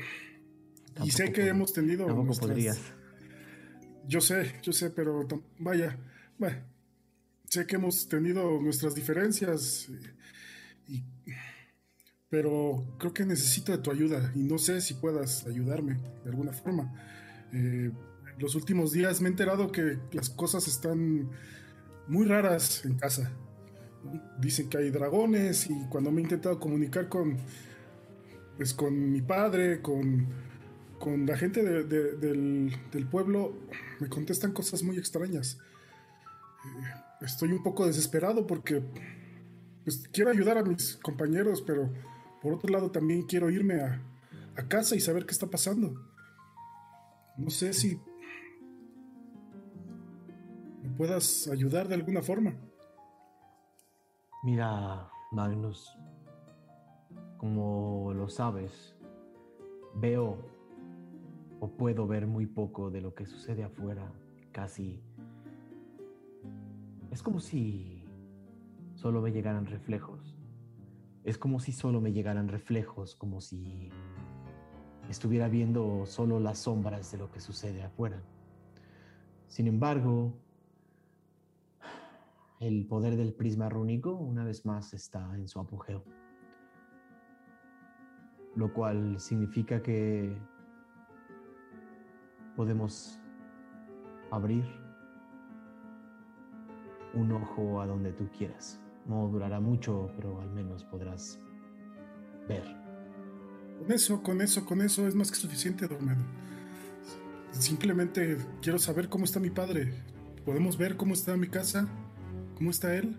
y 1.05 1.11
sé 1.11 1.32
que 1.32 1.49
hemos 1.49 1.73
tenido. 1.73 2.07
Tampoco 2.07 2.27
nuestras- 2.27 2.51
podrías. 2.51 2.78
Yo 4.07 4.20
sé, 4.20 4.53
yo 4.62 4.73
sé, 4.73 4.90
pero 4.90 5.27
vaya, 5.59 5.97
bueno, 6.39 6.59
sé 7.49 7.66
que 7.66 7.77
hemos 7.77 8.09
tenido 8.09 8.61
nuestras 8.61 8.94
diferencias, 8.97 9.89
y, 10.89 11.03
pero 12.28 12.85
creo 12.99 13.12
que 13.15 13.24
necesito 13.24 13.70
de 13.73 13.78
tu 13.78 13.90
ayuda 13.93 14.32
y 14.35 14.43
no 14.43 14.59
sé 14.59 14.81
si 14.81 14.94
puedas 14.94 15.47
ayudarme 15.47 16.01
de 16.24 16.31
alguna 16.31 16.53
forma. 16.53 16.93
Eh, 17.53 17.93
los 18.39 18.55
últimos 18.57 18.93
días 18.93 19.20
me 19.20 19.28
he 19.28 19.31
enterado 19.31 19.70
que 19.70 19.99
las 20.12 20.31
cosas 20.31 20.66
están 20.66 21.31
muy 22.09 22.27
raras 22.27 22.85
en 22.85 22.94
casa. 22.94 23.31
Dicen 24.39 24.69
que 24.69 24.79
hay 24.79 24.91
dragones 24.91 25.69
y 25.70 25.87
cuando 25.89 26.11
me 26.11 26.20
he 26.20 26.24
intentado 26.24 26.59
comunicar 26.59 27.09
con, 27.09 27.37
pues, 28.57 28.74
con 28.74 29.12
mi 29.12 29.23
padre, 29.23 29.81
con, 29.81 30.27
con 30.99 31.24
la 31.27 31.37
gente 31.37 31.62
de- 31.62 31.85
de- 31.85 32.16
del, 32.16 32.73
del 32.91 33.07
pueblo, 33.07 33.55
me 34.01 34.09
contestan 34.09 34.53
cosas 34.53 34.83
muy 34.83 34.99
extrañas. 34.99 35.59
Eh, 36.65 37.24
estoy 37.24 37.53
un 37.53 37.62
poco 37.62 37.87
desesperado 37.87 38.47
porque 38.47 38.83
pues, 39.85 40.09
quiero 40.12 40.31
ayudar 40.31 40.59
a 40.59 40.65
mis 40.65 40.97
compañeros, 40.97 41.62
pero 41.65 41.89
por 42.41 42.53
otro 42.55 42.69
lado 42.70 42.91
también 42.91 43.23
quiero 43.23 43.51
irme 43.51 43.81
a, 43.81 44.01
a 44.57 44.69
casa 44.69 44.97
y 44.97 45.01
saber 45.01 45.27
qué 45.27 45.33
está 45.33 45.47
pasando. 45.49 45.95
No 47.37 47.51
sé 47.51 47.73
si 47.73 47.99
me 50.83 50.91
puedas 50.97 51.49
ayudar 51.49 51.89
de 51.89 51.95
alguna 51.95 52.23
forma. 52.23 52.55
Mira, 54.44 55.09
Magnus. 55.31 55.97
como 57.39 58.12
lo 58.12 58.28
sabes, 58.28 58.97
veo 59.94 60.36
o 61.60 61.69
puedo 61.69 62.09
ver 62.09 62.27
muy 62.27 62.47
poco 62.47 62.90
de 62.90 63.01
lo 63.01 63.14
que 63.14 63.24
sucede 63.24 63.62
afuera. 63.62 64.12
Casi... 64.51 65.01
Es 67.12 67.23
como 67.23 67.39
si 67.39 68.05
solo 68.94 69.23
me 69.23 69.31
llegaran 69.31 69.66
reflejos. 69.66 70.36
Es 71.23 71.39
como 71.39 71.60
si 71.60 71.70
solo 71.70 72.01
me 72.01 72.12
llegaran 72.12 72.48
reflejos, 72.48 73.14
como 73.14 73.40
si 73.40 73.90
estuviera 75.09 75.48
viendo 75.48 76.05
solo 76.05 76.40
las 76.40 76.59
sombras 76.59 77.12
de 77.12 77.19
lo 77.19 77.31
que 77.31 77.40
sucede 77.40 77.85
afuera. 77.85 78.20
Sin 79.47 79.69
embargo, 79.69 80.32
el 82.62 82.86
poder 82.86 83.16
del 83.16 83.34
prisma 83.34 83.68
rúnico 83.68 84.14
una 84.14 84.44
vez 84.44 84.64
más 84.64 84.94
está 84.94 85.34
en 85.34 85.48
su 85.48 85.59
apogeo. 85.59 86.05
Lo 88.55 88.72
cual 88.72 89.18
significa 89.18 89.82
que 89.82 90.36
podemos 92.55 93.18
abrir 94.30 94.64
un 97.14 97.32
ojo 97.32 97.80
a 97.80 97.86
donde 97.86 98.12
tú 98.12 98.28
quieras. 98.36 98.80
No 99.06 99.26
durará 99.26 99.59
mucho, 99.59 100.12
pero 100.14 100.40
al 100.40 100.51
menos 100.51 100.84
podrás 100.84 101.40
ver. 102.48 102.64
Con 103.80 103.90
eso, 103.90 104.22
con 104.22 104.40
eso, 104.40 104.64
con 104.64 104.80
eso 104.82 105.09
es 105.09 105.16
más 105.16 105.32
que 105.32 105.36
suficiente, 105.36 105.89
Dormado. 105.89 106.22
Simplemente 107.51 108.36
quiero 108.60 108.78
saber 108.78 109.09
cómo 109.09 109.24
está 109.24 109.40
mi 109.40 109.51
padre. 109.51 109.93
¿Podemos 110.44 110.78
ver 110.78 110.97
cómo 110.97 111.14
está 111.14 111.36
mi 111.36 111.48
casa? 111.48 111.89
¿Cómo 112.62 112.70
está 112.70 112.94
él? 112.94 113.18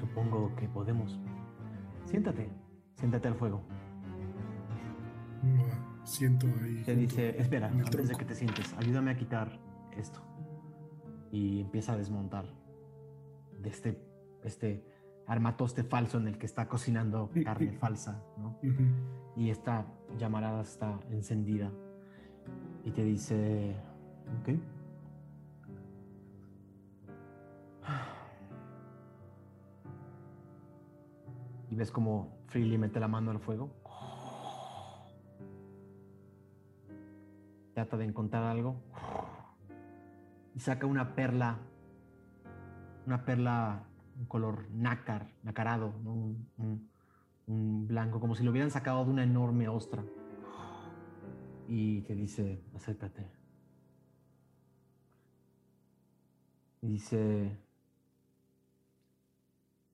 Supongo 0.00 0.56
que 0.56 0.66
podemos. 0.66 1.20
Siéntate, 2.06 2.48
siéntate 2.96 3.28
al 3.28 3.34
fuego. 3.34 3.62
siento 6.04 6.46
ahí. 6.62 6.82
Te 6.86 6.96
dice, 6.96 7.38
espera, 7.38 7.68
antes 7.68 8.08
de 8.08 8.14
que 8.14 8.24
te 8.24 8.34
sientes, 8.34 8.72
ayúdame 8.78 9.10
a 9.10 9.16
quitar 9.18 9.60
esto. 9.94 10.22
Y 11.30 11.60
empieza 11.60 11.92
a 11.92 11.98
desmontar 11.98 12.46
de 13.60 13.68
este, 13.68 14.02
este 14.42 14.82
armatoste 15.26 15.84
falso 15.84 16.16
en 16.16 16.28
el 16.28 16.38
que 16.38 16.46
está 16.46 16.66
cocinando 16.66 17.30
carne 17.44 17.72
falsa, 17.72 18.24
¿no? 18.38 18.58
Y 19.36 19.50
esta 19.50 19.84
llamarada 20.16 20.62
está 20.62 20.98
encendida. 21.10 21.70
Y 22.84 22.90
te 22.90 23.04
dice, 23.04 23.76
ok. 24.40 24.81
Y 31.70 31.74
ves 31.74 31.90
como 31.90 32.38
Freely 32.48 32.76
mete 32.76 33.00
la 33.00 33.08
mano 33.08 33.30
al 33.30 33.40
fuego. 33.40 33.70
Trata 37.74 37.96
de 37.96 38.04
encontrar 38.04 38.44
algo. 38.44 38.76
Y 40.54 40.60
saca 40.60 40.86
una 40.86 41.14
perla. 41.14 41.58
Una 43.06 43.24
perla 43.24 43.86
un 44.18 44.26
color 44.26 44.70
nácar, 44.70 45.32
nacarado, 45.42 45.94
un, 46.04 46.48
un, 47.46 47.86
blanco, 47.86 48.20
como 48.20 48.34
si 48.34 48.44
lo 48.44 48.50
hubieran 48.50 48.70
sacado 48.70 49.04
de 49.04 49.10
una 49.10 49.24
enorme 49.24 49.68
ostra. 49.68 50.04
Y 51.68 52.02
te 52.02 52.14
dice, 52.14 52.62
acércate. 52.74 53.26
Y 56.82 56.88
dice, 56.88 57.56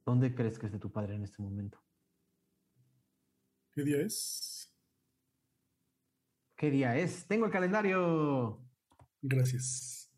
¿dónde 0.09 0.35
crees 0.35 0.59
que 0.59 0.66
esté 0.66 0.78
tu 0.78 0.90
padre 0.90 1.16
en 1.16 1.22
este 1.22 1.43
momento? 1.43 1.78
¿Qué 3.72 3.85
día 3.85 4.01
es? 4.01 4.72
¿Qué 6.56 6.70
día 6.70 6.97
es? 6.97 7.26
Tengo 7.26 7.44
el 7.44 7.52
calendario. 7.52 8.59
Gracias. 9.20 10.10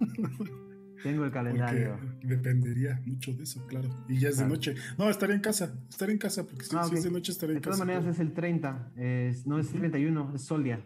Tengo 1.02 1.24
el 1.26 1.30
calendario. 1.30 1.96
dependería 2.22 3.00
mucho 3.06 3.32
de 3.34 3.44
eso, 3.44 3.64
claro. 3.66 3.88
Y 4.08 4.18
ya 4.18 4.30
es 4.30 4.38
de 4.38 4.46
noche. 4.46 4.74
No, 4.98 5.08
estaré 5.08 5.34
en 5.34 5.40
casa. 5.40 5.72
Estaré 5.88 6.12
en 6.12 6.18
casa 6.18 6.44
porque 6.44 6.64
si, 6.64 6.74
ah, 6.74 6.88
es 6.92 7.04
de 7.04 7.10
noche 7.10 7.30
estaré 7.30 7.52
en 7.52 7.60
casa. 7.60 7.70
De 7.70 7.76
todas 7.76 7.86
maneras 7.86 8.06
es 8.06 8.20
el 8.20 8.32
30. 8.32 8.92
Es, 8.96 9.46
no 9.46 9.60
es 9.60 9.72
el 9.72 9.78
31, 9.78 10.32
es 10.34 10.42
sol 10.42 10.64
día. 10.64 10.84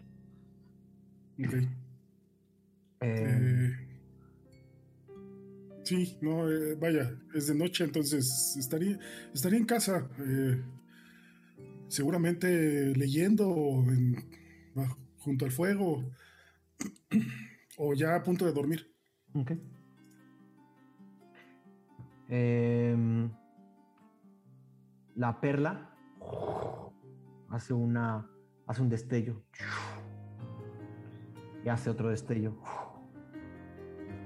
Ok. 1.39 1.53
Eh, 1.53 1.67
eh, 3.01 3.88
sí, 5.89 6.17
no, 6.21 6.47
eh, 6.47 6.75
vaya, 6.75 7.11
es 7.33 7.47
de 7.47 7.55
noche, 7.55 7.83
entonces 7.83 8.55
estaría, 8.57 8.99
estaría 9.33 9.57
en 9.57 9.65
casa. 9.65 10.07
seguramente 11.87 12.93
leyendo 12.95 13.83
junto 15.17 15.45
al 15.45 15.51
fuego 15.51 16.05
o 17.77 17.93
ya 17.95 18.15
a 18.15 18.21
punto 18.21 18.45
de 18.45 18.53
dormir. 18.53 18.93
Ok. 19.33 19.51
Em, 22.27 23.31
la 25.15 25.41
perla 25.41 25.89
hace 27.49 27.73
una 27.73 28.29
hace 28.67 28.83
un 28.83 28.89
destello 28.89 29.41
y 31.65 31.69
hace 31.69 31.89
otro 31.89 32.09
destello. 32.09 32.55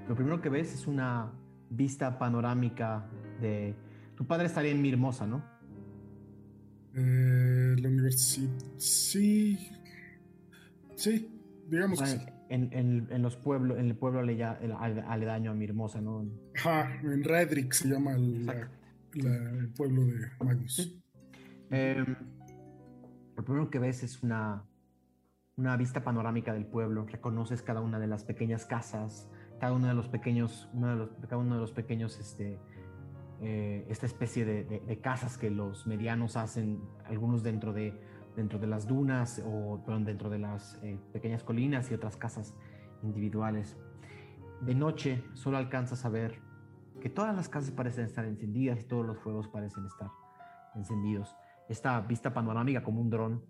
Lo 0.10 0.16
primero 0.16 0.42
que 0.42 0.50
ves 0.50 0.74
es 0.74 0.86
una 0.86 1.32
vista 1.76 2.18
panorámica 2.18 3.06
de 3.42 3.76
tu 4.16 4.26
padre 4.26 4.46
estaría 4.46 4.72
en 4.72 4.82
Mirmosa, 4.82 5.26
¿no? 5.26 5.44
Eh, 6.96 7.76
la 7.80 7.90
universidad. 7.90 8.52
Sí. 8.78 9.58
Sí, 10.96 11.28
digamos 11.68 12.00
que 12.00 12.08
sí. 12.08 12.20
En, 12.50 13.22
los 13.24 13.36
pueblos, 13.36 13.80
en 13.80 13.88
el 13.88 13.96
pueblo 13.96 14.20
aledaño 14.20 15.52
a 15.52 15.54
Mirmosa, 15.56 16.02
¿no? 16.02 16.30
Ajá, 16.56 17.00
en 17.02 17.24
Redrick 17.24 17.74
se 17.74 17.90
llama 17.90 18.14
el, 18.14 18.48
pueblo 19.76 20.06
de 20.06 20.28
Magnus. 20.40 21.02
Em, 21.72 22.16
lo 23.36 23.44
primero 23.44 23.72
que 23.72 23.80
ves 23.80 24.04
es 24.04 24.22
una, 24.22 24.64
una 25.56 25.78
vista 25.78 26.04
panorámica 26.04 26.54
del 26.54 26.68
pueblo. 26.68 27.08
Reconoces 27.08 27.64
cada 27.64 27.82
una 27.82 28.00
de 28.00 28.06
las 28.06 28.24
pequeñas 28.24 28.68
casas, 28.68 29.28
cada 29.64 29.76
uno 29.76 29.88
de 29.88 29.94
los 29.94 30.10
pequeños, 30.10 30.68
uno 30.74 30.90
de 30.90 30.96
los, 30.98 31.10
cada 31.22 31.38
uno 31.38 31.56
de 31.56 31.62
los 31.62 31.72
pequeños, 31.72 32.20
este, 32.20 32.60
eh, 33.40 33.86
esta 33.88 34.06
especie 34.06 34.44
de, 34.44 35.00
casas 35.02 35.38
que 35.38 35.50
los 35.50 35.88
medianos 35.88 36.36
hacen, 36.36 36.82
algunos 37.06 37.44
dentro 37.44 37.72
de, 37.72 37.98
dentro 38.36 38.60
de 38.60 38.68
las 38.68 38.90
dunas 38.90 39.42
o 39.46 39.82
dentro 40.04 40.30
de 40.30 40.40
las 40.40 40.78
eh, 40.84 41.00
pequeñas 41.14 41.46
colinas 41.46 41.90
y 41.90 41.94
otras 41.94 42.18
casas 42.18 42.54
individuales. 43.04 43.78
De 44.60 44.76
noche 44.76 45.24
solo 45.34 45.56
alcanzas 45.56 46.04
a 46.04 46.10
ver 46.10 46.42
que 47.00 47.10
todas 47.10 47.34
las 47.34 47.48
casas 47.48 47.72
parecen 47.72 48.04
estar 48.04 48.26
encendidas 48.26 48.82
y 48.82 48.84
todos 48.84 49.06
los 49.06 49.18
fuegos 49.20 49.48
parecen 49.48 49.86
estar 49.86 50.10
encendidos. 50.76 51.38
Esta 51.70 52.02
vista 52.02 52.34
panorámica 52.34 52.84
como 52.84 53.00
un 53.00 53.10
dron 53.10 53.46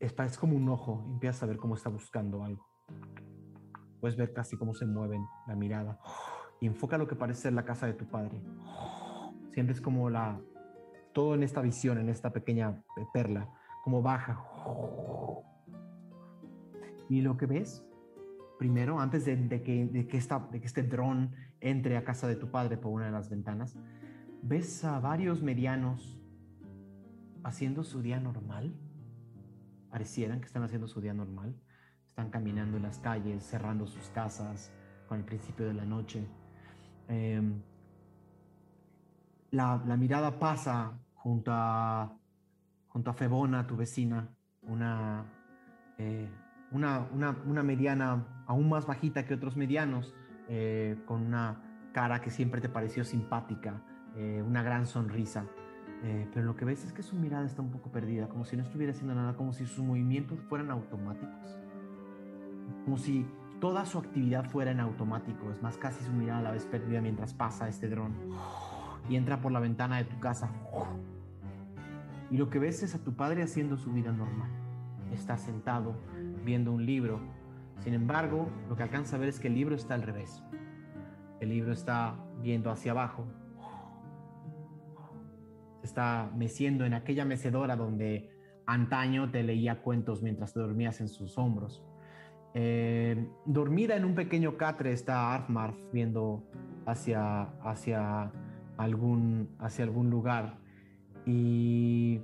es, 0.00 0.14
es 0.18 0.38
como 0.38 0.56
un 0.56 0.66
ojo, 0.70 1.04
empiezas 1.10 1.42
a 1.42 1.46
ver 1.46 1.58
cómo 1.58 1.74
está 1.74 1.90
buscando 1.90 2.42
algo. 2.42 2.72
Puedes 4.02 4.16
ver 4.16 4.32
casi 4.32 4.56
cómo 4.56 4.74
se 4.74 4.84
mueven 4.84 5.24
la 5.46 5.54
mirada 5.54 6.00
y 6.60 6.66
enfoca 6.66 6.98
lo 6.98 7.06
que 7.06 7.14
parece 7.14 7.42
ser 7.42 7.52
la 7.52 7.64
casa 7.64 7.86
de 7.86 7.92
tu 7.92 8.04
padre. 8.04 8.42
Siempre 9.52 9.76
es 9.76 9.80
como 9.80 10.10
la 10.10 10.40
todo 11.12 11.36
en 11.36 11.44
esta 11.44 11.60
visión, 11.60 11.98
en 11.98 12.08
esta 12.08 12.32
pequeña 12.32 12.82
perla, 13.12 13.48
como 13.84 14.02
baja. 14.02 14.44
Y 17.08 17.20
lo 17.20 17.36
que 17.36 17.46
ves, 17.46 17.86
primero, 18.58 18.98
antes 18.98 19.24
de, 19.24 19.62
que, 19.62 20.08
que 20.08 20.16
este 20.66 20.82
dron 20.82 21.36
entre 21.60 21.96
a 21.96 22.02
casa 22.02 22.26
de 22.26 22.34
tu 22.34 22.50
padre 22.50 22.78
por 22.78 22.90
una 22.90 23.06
de 23.06 23.12
las 23.12 23.30
ventanas, 23.30 23.78
ves 24.42 24.84
a 24.84 24.98
varios 24.98 25.44
medianos 25.44 26.20
haciendo 27.44 27.84
su 27.84 28.02
día 28.02 28.18
normal. 28.18 28.74
Parecieran 29.90 30.40
que 30.40 30.46
están 30.46 30.64
haciendo 30.64 30.88
su 30.88 31.00
día 31.00 31.14
normal. 31.14 31.54
Están 32.12 32.28
caminando 32.28 32.76
en 32.76 32.82
las 32.82 32.98
calles, 32.98 33.42
cerrando 33.42 33.86
sus 33.86 34.10
casas 34.10 34.70
con 35.08 35.16
el 35.16 35.24
principio 35.24 35.64
de 35.64 35.72
la 35.72 35.86
noche. 35.86 36.28
Em, 37.08 37.62
la, 39.50 39.78
mirada 39.96 40.38
pasa 40.38 40.92
junto 41.14 41.50
a, 41.54 42.14
junto 42.88 43.10
a 43.10 43.14
Febona, 43.14 43.66
tu 43.66 43.76
vecina, 43.76 44.28
eh, 45.96 46.28
una, 46.70 47.08
una, 47.46 47.62
mediana 47.62 48.44
aún 48.46 48.68
más 48.68 48.86
bajita 48.86 49.24
que 49.24 49.32
otros 49.32 49.56
medianos, 49.56 50.14
eh, 50.50 50.98
con 51.06 51.22
una 51.22 51.62
cara 51.94 52.20
que 52.20 52.30
siempre 52.30 52.60
te 52.60 52.68
pareció 52.68 53.04
simpática, 53.04 53.80
eh, 54.16 54.44
una 54.46 54.62
gran 54.62 54.84
sonrisa. 54.84 55.46
pero 56.34 56.44
lo 56.44 56.56
que 56.56 56.66
ves 56.66 56.84
es 56.84 56.92
que 56.92 57.02
su 57.02 57.16
mirada 57.16 57.46
está 57.46 57.62
un 57.62 57.70
poco 57.70 57.90
perdida, 57.90 58.28
como 58.28 58.44
si 58.44 58.54
no 58.54 58.64
estuviera 58.64 58.92
haciendo 58.92 59.14
nada, 59.14 59.34
como 59.34 59.54
si 59.54 59.64
sus 59.64 59.82
movimientos 59.82 60.38
fueran 60.42 60.70
automáticos. 60.70 61.61
Como 62.84 62.98
si 62.98 63.26
toda 63.62 63.84
su 63.84 63.98
actividad 63.98 64.50
fuera 64.50 64.72
en 64.72 64.80
automático. 64.80 65.50
Es 65.52 65.62
más, 65.62 65.78
casi 65.78 66.02
su 66.04 66.12
mirada 66.12 66.40
a 66.40 66.42
la 66.42 66.50
vez 66.50 66.66
perdida 66.66 67.00
mientras 67.00 67.32
pasa 67.32 67.68
este 67.68 67.88
dron 67.88 68.12
y 69.08 69.14
entra 69.14 69.40
por 69.40 69.52
la 69.52 69.60
ventana 69.60 69.98
de 69.98 70.04
tu 70.04 70.18
casa. 70.18 70.50
Y 72.28 72.36
lo 72.36 72.50
que 72.50 72.58
ves 72.58 72.82
es 72.82 72.94
a 72.94 72.98
tu 73.04 73.14
padre 73.14 73.42
haciendo 73.42 73.76
su 73.76 73.92
vida 73.92 74.10
normal. 74.10 74.50
Está 75.12 75.36
sentado 75.36 75.94
viendo 76.44 76.72
un 76.72 76.84
libro. 76.84 77.20
Sin 77.80 77.94
embargo, 77.94 78.48
lo 78.68 78.74
que 78.74 78.82
alcanza 78.82 79.14
a 79.14 79.20
ver 79.20 79.28
es 79.28 79.38
que 79.38 79.48
el 79.48 79.54
libro 79.54 79.76
está 79.76 79.94
al 79.94 80.02
revés. 80.02 80.42
El 81.40 81.50
libro 81.50 81.72
está 81.72 82.16
viendo 82.40 82.70
hacia 82.70 82.92
abajo. 82.92 83.26
Está 85.82 86.32
meciendo 86.34 86.84
en 86.84 86.94
aquella 86.94 87.24
mecedora 87.24 87.76
donde 87.76 88.30
antaño 88.66 89.30
te 89.30 89.42
leía 89.42 89.82
cuentos 89.82 90.22
mientras 90.22 90.52
te 90.52 90.60
dormías 90.60 91.00
en 91.00 91.08
sus 91.08 91.38
hombros. 91.38 91.84
Eh, 92.54 93.28
dormida 93.46 93.96
en 93.96 94.04
un 94.04 94.14
pequeño 94.14 94.56
catre 94.56 94.92
está 94.92 95.34
Arfmarf 95.34 95.76
viendo 95.92 96.42
hacia, 96.86 97.42
hacia, 97.62 98.30
algún, 98.76 99.48
hacia 99.58 99.84
algún 99.84 100.10
lugar. 100.10 100.58
Y 101.24 102.20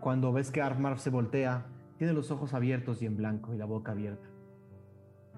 cuando 0.00 0.32
ves 0.32 0.50
que 0.50 0.62
Arfmarf 0.62 1.00
se 1.00 1.10
voltea, 1.10 1.66
tiene 1.96 2.12
los 2.12 2.30
ojos 2.30 2.54
abiertos 2.54 3.02
y 3.02 3.06
en 3.06 3.16
blanco 3.16 3.54
y 3.54 3.58
la 3.58 3.66
boca 3.66 3.92
abierta, 3.92 4.28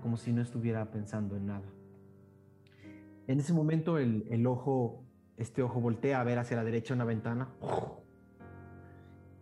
como 0.02 0.16
si 0.16 0.32
no 0.32 0.42
estuviera 0.42 0.90
pensando 0.90 1.36
en 1.36 1.46
nada. 1.46 1.68
En 3.26 3.40
ese 3.40 3.52
momento 3.52 3.98
el, 3.98 4.26
el 4.30 4.46
ojo, 4.46 5.04
este 5.36 5.62
ojo 5.62 5.80
voltea 5.80 6.20
a 6.20 6.24
ver 6.24 6.38
hacia 6.38 6.56
la 6.56 6.64
derecha 6.64 6.94
una 6.94 7.04
ventana 7.04 7.48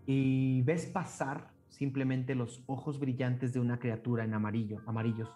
y 0.07 0.63
ves 0.63 0.87
pasar 0.87 1.58
simplemente 1.69 2.35
los 2.35 2.63
ojos 2.67 2.99
brillantes 2.99 3.53
de 3.53 3.61
una 3.61 3.79
criatura 3.79 4.25
en 4.25 4.35
amarillo, 4.35 4.83
amarillos. 4.87 5.29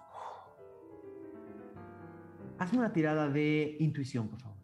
Hazme 2.58 2.78
una 2.78 2.92
tirada 2.92 3.28
de 3.28 3.76
intuición, 3.80 4.28
por 4.28 4.40
favor. 4.40 4.58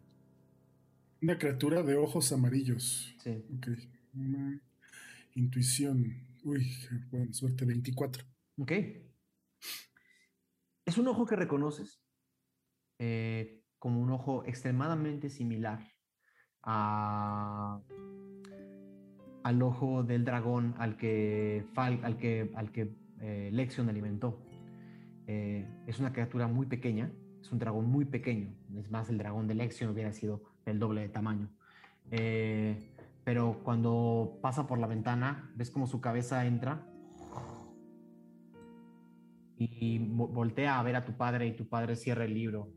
Una 1.21 1.37
criatura 1.37 1.83
de 1.83 1.95
ojos 1.95 2.31
amarillos. 2.31 3.13
Sí. 3.19 3.43
Ok. 3.57 3.67
Una 4.13 4.61
intuición. 5.35 6.05
Uy, 6.43 6.65
buena 7.11 7.33
suerte, 7.33 7.65
24. 7.65 8.23
Ok. 8.57 8.71
Es 10.85 10.97
un 10.97 11.07
ojo 11.07 11.25
que 11.25 11.35
reconoces 11.35 12.01
eh, 12.99 13.63
como 13.77 14.01
un 14.01 14.11
ojo 14.11 14.43
extremadamente 14.45 15.29
similar 15.29 15.85
a 16.63 17.81
al 19.49 19.63
ojo 19.63 20.03
del 20.03 20.25
dragón 20.25 20.75
al 20.77 20.95
que, 20.95 21.65
Fal, 21.73 21.99
al 22.03 22.17
que, 22.17 22.51
al 22.53 22.71
que 22.71 22.93
eh, 23.19 23.49
Lexion 23.51 23.89
alimentó. 23.89 24.39
Eh, 25.25 25.67
es 25.87 25.99
una 25.99 26.13
criatura 26.13 26.47
muy 26.47 26.67
pequeña, 26.67 27.11
es 27.41 27.51
un 27.51 27.57
dragón 27.57 27.89
muy 27.89 28.05
pequeño. 28.05 28.53
Es 28.77 28.91
más, 28.91 29.09
el 29.09 29.17
dragón 29.17 29.47
de 29.47 29.55
Lexion 29.55 29.89
hubiera 29.89 30.13
sido 30.13 30.43
el 30.65 30.77
doble 30.77 31.01
de 31.01 31.09
tamaño. 31.09 31.49
Eh, 32.11 32.93
pero 33.23 33.61
cuando 33.63 34.37
pasa 34.39 34.67
por 34.67 34.77
la 34.77 34.85
ventana, 34.85 35.51
ves 35.55 35.71
como 35.71 35.87
su 35.87 35.99
cabeza 35.99 36.45
entra 36.45 36.85
y 39.57 39.97
voltea 39.97 40.79
a 40.79 40.83
ver 40.83 40.95
a 40.95 41.05
tu 41.05 41.13
padre 41.13 41.47
y 41.47 41.55
tu 41.55 41.67
padre 41.67 41.95
cierra 41.95 42.25
el 42.25 42.35
libro, 42.35 42.71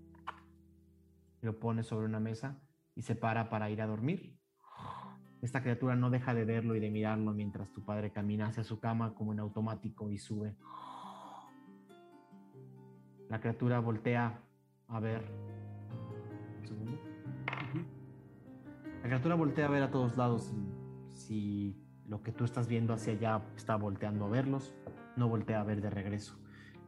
lo 1.43 1.59
pone 1.59 1.83
sobre 1.83 2.07
una 2.07 2.19
mesa 2.19 2.63
y 2.95 3.03
se 3.03 3.15
para 3.15 3.51
para 3.51 3.69
ir 3.69 3.83
a 3.83 3.87
dormir. 3.87 4.42
Esta 5.43 5.61
criatura 5.61 5.97
no 5.97 6.09
deja 6.09 6.35
de 6.35 6.45
verlo 6.45 6.77
y 6.77 6.81
de 6.81 6.89
mirarlo 6.89 7.33
mientras 7.33 7.73
tu 7.73 7.85
padre 7.85 8.13
camina 8.13 8.47
hacia 8.47 8.63
su 8.63 8.79
cama 8.79 9.13
como 9.13 9.33
en 9.33 9.41
automático 9.41 10.09
y 10.09 10.17
sube. 10.17 10.55
La 13.29 13.41
criatura 13.41 13.81
voltea 13.81 14.41
a 14.87 15.01
ver. 15.01 15.25
Un 16.61 16.67
segundo. 16.67 16.99
La 19.03 19.09
criatura 19.09 19.35
voltea 19.35 19.67
a 19.67 19.71
ver 19.71 19.83
a 19.83 19.91
todos 19.91 20.17
lados 20.17 20.55
si 21.09 21.77
lo 22.07 22.23
que 22.23 22.31
tú 22.31 22.45
estás 22.45 22.69
viendo 22.69 22.95
hacia 22.95 23.15
allá 23.15 23.43
está 23.57 23.75
volteando 23.75 24.27
a 24.27 24.29
verlos, 24.29 24.73
no 25.17 25.29
voltea 25.29 25.61
a 25.61 25.65
ver 25.65 25.81
de 25.81 25.91
regreso. 25.91 26.39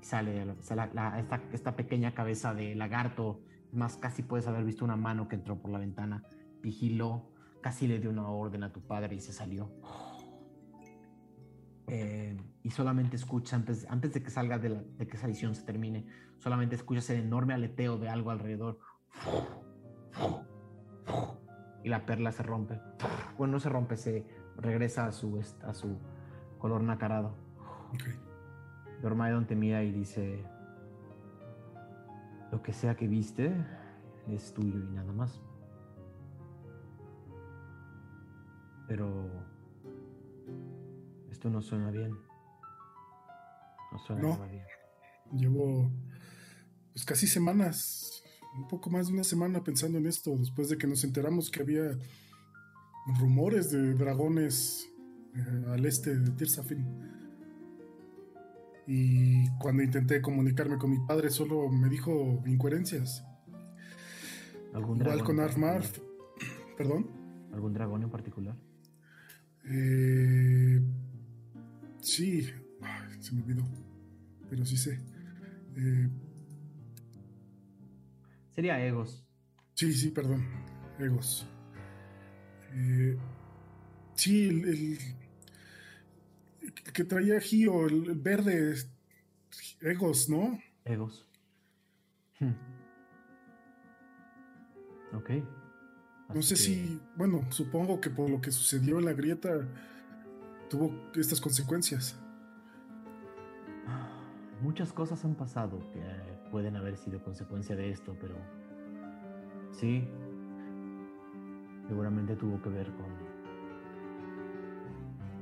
Y 0.01 0.05
sale, 0.05 0.47
esta, 0.60 1.43
esta 1.52 1.74
pequeña 1.74 2.14
cabeza 2.14 2.55
de 2.55 2.76
lagarto, 2.76 3.40
más 3.72 3.97
casi 3.97 4.22
puedes 4.22 4.47
haber 4.47 4.64
visto 4.64 4.85
una 4.85 4.97
mano 4.97 5.26
que 5.26 5.35
entró 5.35 5.59
por 5.59 5.72
la 5.72 5.78
ventana, 5.78 6.22
vigiló 6.62 7.34
casi 7.65 7.86
le 7.86 7.99
dio 7.99 8.11
una 8.11 8.28
orden 8.28 8.62
a 8.62 8.70
tu 8.70 8.82
padre 8.82 9.15
y 9.16 9.20
se 9.20 9.32
salió. 9.32 9.70
Eh, 11.86 12.36
y 12.62 12.69
solamente 12.69 13.16
escucha, 13.16 13.57
antes, 13.57 13.86
antes 13.89 14.12
de 14.12 14.23
que 14.23 14.28
salga 14.28 14.59
de, 14.59 14.82
de, 14.99 15.07
que 15.07 15.16
esa 15.16 15.27
visión 15.27 15.55
se 15.55 15.62
termine, 15.62 16.07
solamente 16.36 16.74
escuchas 16.74 17.09
el 17.09 17.20
enorme 17.20 17.55
aleteo 17.55 17.97
de 17.97 18.11
algo 18.11 18.31
alrededor. 18.31 18.81
Y 21.82 21.89
la 21.89 22.05
perla 22.05 22.32
se 22.32 22.43
rompe. 22.43 22.78
Bueno, 23.39 23.53
no 23.53 23.61
se 23.61 23.70
rompe, 23.70 23.97
se 23.97 24.27
regresa 24.59 25.07
a 25.07 25.12
su, 25.12 25.41
a 25.62 25.73
su 25.73 25.99
color 26.59 26.82
nacarado. 26.82 27.35
Okay. 27.95 28.12
Dormaidon 29.01 29.47
te 29.47 29.57
mira 29.57 29.82
y 29.85 29.91
dice, 29.91 30.45
lo 32.53 32.61
que 32.61 32.74
sea 32.74 32.95
que 32.95 33.09
viste 33.09 33.55
es 34.28 34.53
tuyo 34.53 34.81
y 34.81 34.93
nada 34.93 35.15
más. 35.15 35.41
Pero 38.89 39.31
esto 41.31 41.51
no 41.51 41.62
suena 41.62 41.90
bien. 41.90 42.11
No 43.93 43.98
suena 43.98 44.23
No. 44.23 44.28
nada 44.31 44.47
bien. 44.47 44.65
Llevo 45.32 45.90
pues 46.93 47.05
casi 47.05 47.27
semanas, 47.27 48.23
un 48.56 48.69
poco 48.69 48.89
más 48.89 49.09
de 49.09 49.15
una 49.15 49.24
semana 49.24 49.65
pensando 49.65 49.98
en 49.98 50.06
esto, 50.06 50.36
después 50.36 50.69
de 50.69 50.78
que 50.78 50.86
nos 50.86 51.02
enteramos 51.02 51.51
que 51.51 51.62
había 51.62 51.98
rumores 53.19 53.70
de 53.70 53.94
dragones 53.94 54.89
eh, 55.35 55.65
al 55.69 55.85
este 55.86 56.16
de 56.16 56.31
Tirsafin. 56.31 56.86
Y 58.86 59.48
cuando 59.59 59.82
intenté 59.82 60.20
comunicarme 60.20 60.78
con 60.78 60.90
mi 60.90 60.98
padre, 61.06 61.31
solo 61.31 61.69
me 61.69 61.89
dijo 61.89 62.43
incoherencias. 62.47 63.24
¿Algún 64.73 65.01
Igual 65.01 65.19
dragón 65.19 65.36
con 65.36 65.36
perdón. 66.77 67.11
¿Algún 67.52 67.73
dragón 67.73 68.02
en 68.02 68.11
particular? 68.11 68.56
Eh, 69.66 70.81
sí, 72.01 72.51
Ay, 72.82 73.23
se 73.23 73.35
me 73.35 73.43
olvidó, 73.43 73.65
pero 74.51 74.65
sí 74.65 74.77
sé. 74.77 75.01
Eh, 75.77 76.09
Sería 78.55 78.85
Egos. 78.85 79.24
sí, 79.74 79.93
sí, 79.93 80.11
perdón, 80.11 80.45
Egos. 80.99 81.47
Eh, 82.73 83.16
sí, 84.15 84.49
el, 84.49 84.65
el- 84.69 84.99
el 86.62 86.73
que 86.93 87.05
traía 87.05 87.41
Gio, 87.41 87.86
el, 87.86 88.11
el 88.11 88.19
verde, 88.19 88.74
Egos, 89.81 90.28
¿no? 90.28 90.59
Egos. 90.85 91.27
Hmm. 92.41 92.53
Ok. 95.15 95.31
No 96.35 96.43
sé 96.43 96.55
que- 96.55 96.61
si, 96.61 97.01
bueno, 97.16 97.43
supongo 97.51 98.01
que 98.01 98.11
por 98.11 98.28
lo 98.28 98.40
que 98.40 98.51
sucedió 98.51 98.98
en 98.98 99.05
la 99.05 99.12
grieta 99.12 99.61
tuvo 100.69 100.93
estas 101.15 101.40
consecuencias. 101.40 102.19
Muchas 104.62 104.93
cosas 104.93 105.24
han 105.24 105.35
pasado 105.35 105.78
que 105.93 106.01
eh, 106.01 106.39
pueden 106.51 106.77
haber 106.77 106.97
sido 106.97 107.23
consecuencia 107.23 107.77
de 107.77 107.90
esto, 107.90 108.16
pero 108.20 108.35
sí, 109.73 110.09
seguramente 111.86 112.35
tuvo 112.36 112.61
que 112.62 112.70
ver 112.70 112.86
con 112.94 113.06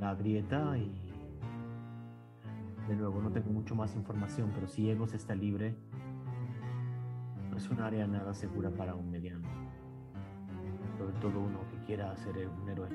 la 0.00 0.14
grieta 0.16 0.76
y 0.76 0.92
de 2.88 2.96
nuevo 2.96 3.22
no 3.22 3.30
tengo 3.30 3.50
mucho 3.52 3.76
más 3.76 3.94
información, 3.94 4.50
pero 4.52 4.66
si 4.66 4.90
Egos 4.90 5.14
está 5.14 5.34
libre, 5.36 5.76
no 7.50 7.56
es 7.56 7.68
un 7.70 7.80
área 7.80 8.06
nada 8.08 8.34
segura 8.34 8.70
para 8.70 8.94
un 8.96 9.08
mediano, 9.10 9.46
todo 11.22 11.38
uno 11.40 11.60
que 11.70 11.78
quiera 11.86 12.14
ser 12.16 12.48
un 12.48 12.68
héroe. 12.68 12.88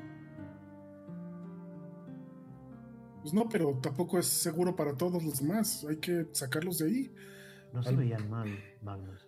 Pues 3.21 3.33
no, 3.33 3.47
pero 3.49 3.73
tampoco 3.81 4.19
es 4.19 4.27
seguro 4.27 4.75
para 4.75 4.93
todos 4.95 5.23
los 5.23 5.39
demás. 5.39 5.85
Hay 5.89 5.97
que 5.97 6.27
sacarlos 6.33 6.77
de 6.79 6.85
ahí. 6.87 7.15
No 7.73 7.81
se 7.81 7.89
Al- 7.89 7.97
veían 7.97 8.29
mal, 8.29 8.47
Magnus. 8.83 9.27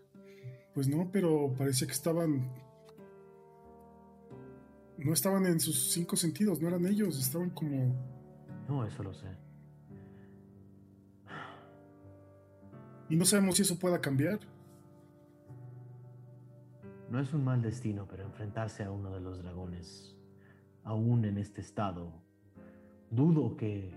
Pues 0.73 0.87
no, 0.87 1.09
pero 1.11 1.53
parecía 1.57 1.87
que 1.87 1.93
estaban. 1.93 2.51
No 4.97 5.13
estaban 5.13 5.45
en 5.45 5.59
sus 5.61 5.91
cinco 5.91 6.15
sentidos, 6.17 6.61
no 6.61 6.67
eran 6.67 6.85
ellos, 6.85 7.17
estaban 7.19 7.49
como. 7.51 7.95
No, 8.67 8.85
eso 8.85 9.01
lo 9.01 9.13
sé. 9.13 9.27
Y 13.09 13.15
no 13.15 13.25
sabemos 13.25 13.55
si 13.55 13.63
eso 13.63 13.79
pueda 13.79 13.99
cambiar. 14.01 14.39
No 17.09 17.19
es 17.19 17.33
un 17.33 17.43
mal 17.43 17.61
destino, 17.61 18.07
pero 18.07 18.23
enfrentarse 18.23 18.83
a 18.83 18.91
uno 18.91 19.09
de 19.11 19.19
los 19.19 19.41
dragones, 19.41 20.15
aún 20.83 21.25
en 21.25 21.39
este 21.39 21.61
estado, 21.61 22.13
dudo 23.09 23.57
que 23.57 23.95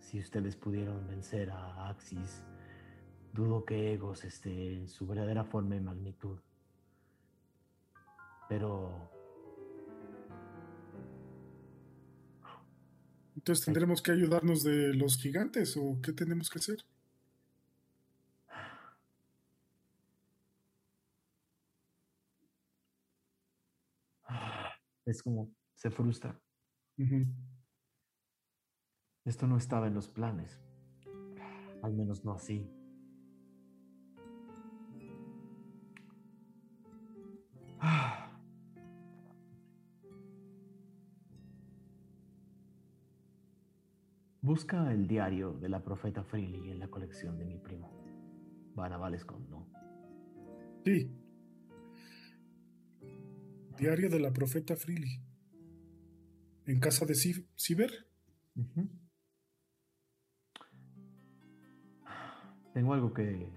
si 0.00 0.18
ustedes 0.18 0.56
pudieron 0.56 1.06
vencer 1.06 1.50
a 1.50 1.88
Axis, 1.88 2.42
dudo 3.32 3.64
que 3.64 3.94
Egos 3.94 4.24
esté 4.24 4.74
en 4.74 4.88
su 4.88 5.06
verdadera 5.06 5.44
forma 5.44 5.76
y 5.76 5.80
magnitud. 5.80 6.38
Pero... 8.48 9.08
Entonces 13.36 13.64
tendremos 13.64 14.02
que 14.02 14.10
ayudarnos 14.10 14.64
de 14.64 14.94
los 14.94 15.16
gigantes 15.16 15.76
o 15.76 16.00
qué 16.02 16.12
tenemos 16.12 16.50
que 16.50 16.58
hacer. 16.58 16.78
Es 25.08 25.22
como 25.22 25.54
se 25.74 25.90
frustra. 25.90 26.38
Esto 29.24 29.46
no 29.46 29.56
estaba 29.56 29.86
en 29.86 29.94
los 29.94 30.06
planes. 30.06 30.60
Al 31.82 31.94
menos 31.94 32.26
no 32.26 32.32
así. 32.32 32.70
Busca 44.42 44.92
el 44.92 45.08
diario 45.08 45.54
de 45.54 45.70
la 45.70 45.82
profeta 45.82 46.22
Freely 46.22 46.70
en 46.70 46.80
la 46.80 46.88
colección 46.88 47.38
de 47.38 47.46
mi 47.46 47.56
primo. 47.56 47.90
Van 48.74 48.92
a 48.92 48.98
Valescon, 48.98 49.48
¿no? 49.48 49.70
Sí. 50.84 51.10
Diario 53.78 54.10
de 54.10 54.18
la 54.18 54.32
profeta 54.32 54.74
Freely. 54.74 55.22
¿En 56.66 56.80
casa 56.80 57.06
de 57.06 57.14
Ciber? 57.14 57.92
Tengo 62.74 62.92
algo 62.92 63.14
que 63.14 63.52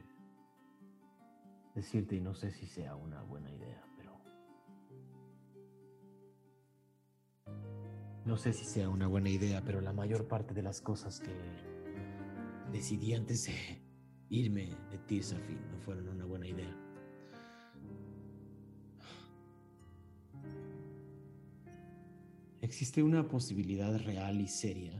decirte 1.73 2.15
y 2.17 2.21
no 2.21 2.35
sé 2.35 2.51
si 2.51 2.67
sea 2.67 2.95
una 2.95 3.23
buena 3.23 3.49
idea, 3.51 3.83
pero... 3.97 4.21
No 8.23 8.37
sé 8.37 8.53
si 8.53 8.65
sea 8.65 8.89
una 8.89 9.07
buena 9.07 9.29
idea, 9.29 9.63
pero 9.65 9.81
la 9.81 9.91
mayor 9.91 10.27
parte 10.27 10.53
de 10.53 10.61
las 10.61 10.81
cosas 10.81 11.19
que 11.19 11.33
decidí 12.71 13.15
antes 13.15 13.47
de 13.47 13.81
irme 14.29 14.77
de 14.91 14.99
Tirsafin 14.99 15.71
no 15.71 15.79
fueron 15.79 16.07
una 16.09 16.25
buena 16.25 16.47
idea. 16.47 16.90
Existe 22.71 23.03
una 23.03 23.27
posibilidad 23.27 23.99
real 23.99 24.39
y 24.39 24.47
seria 24.47 24.93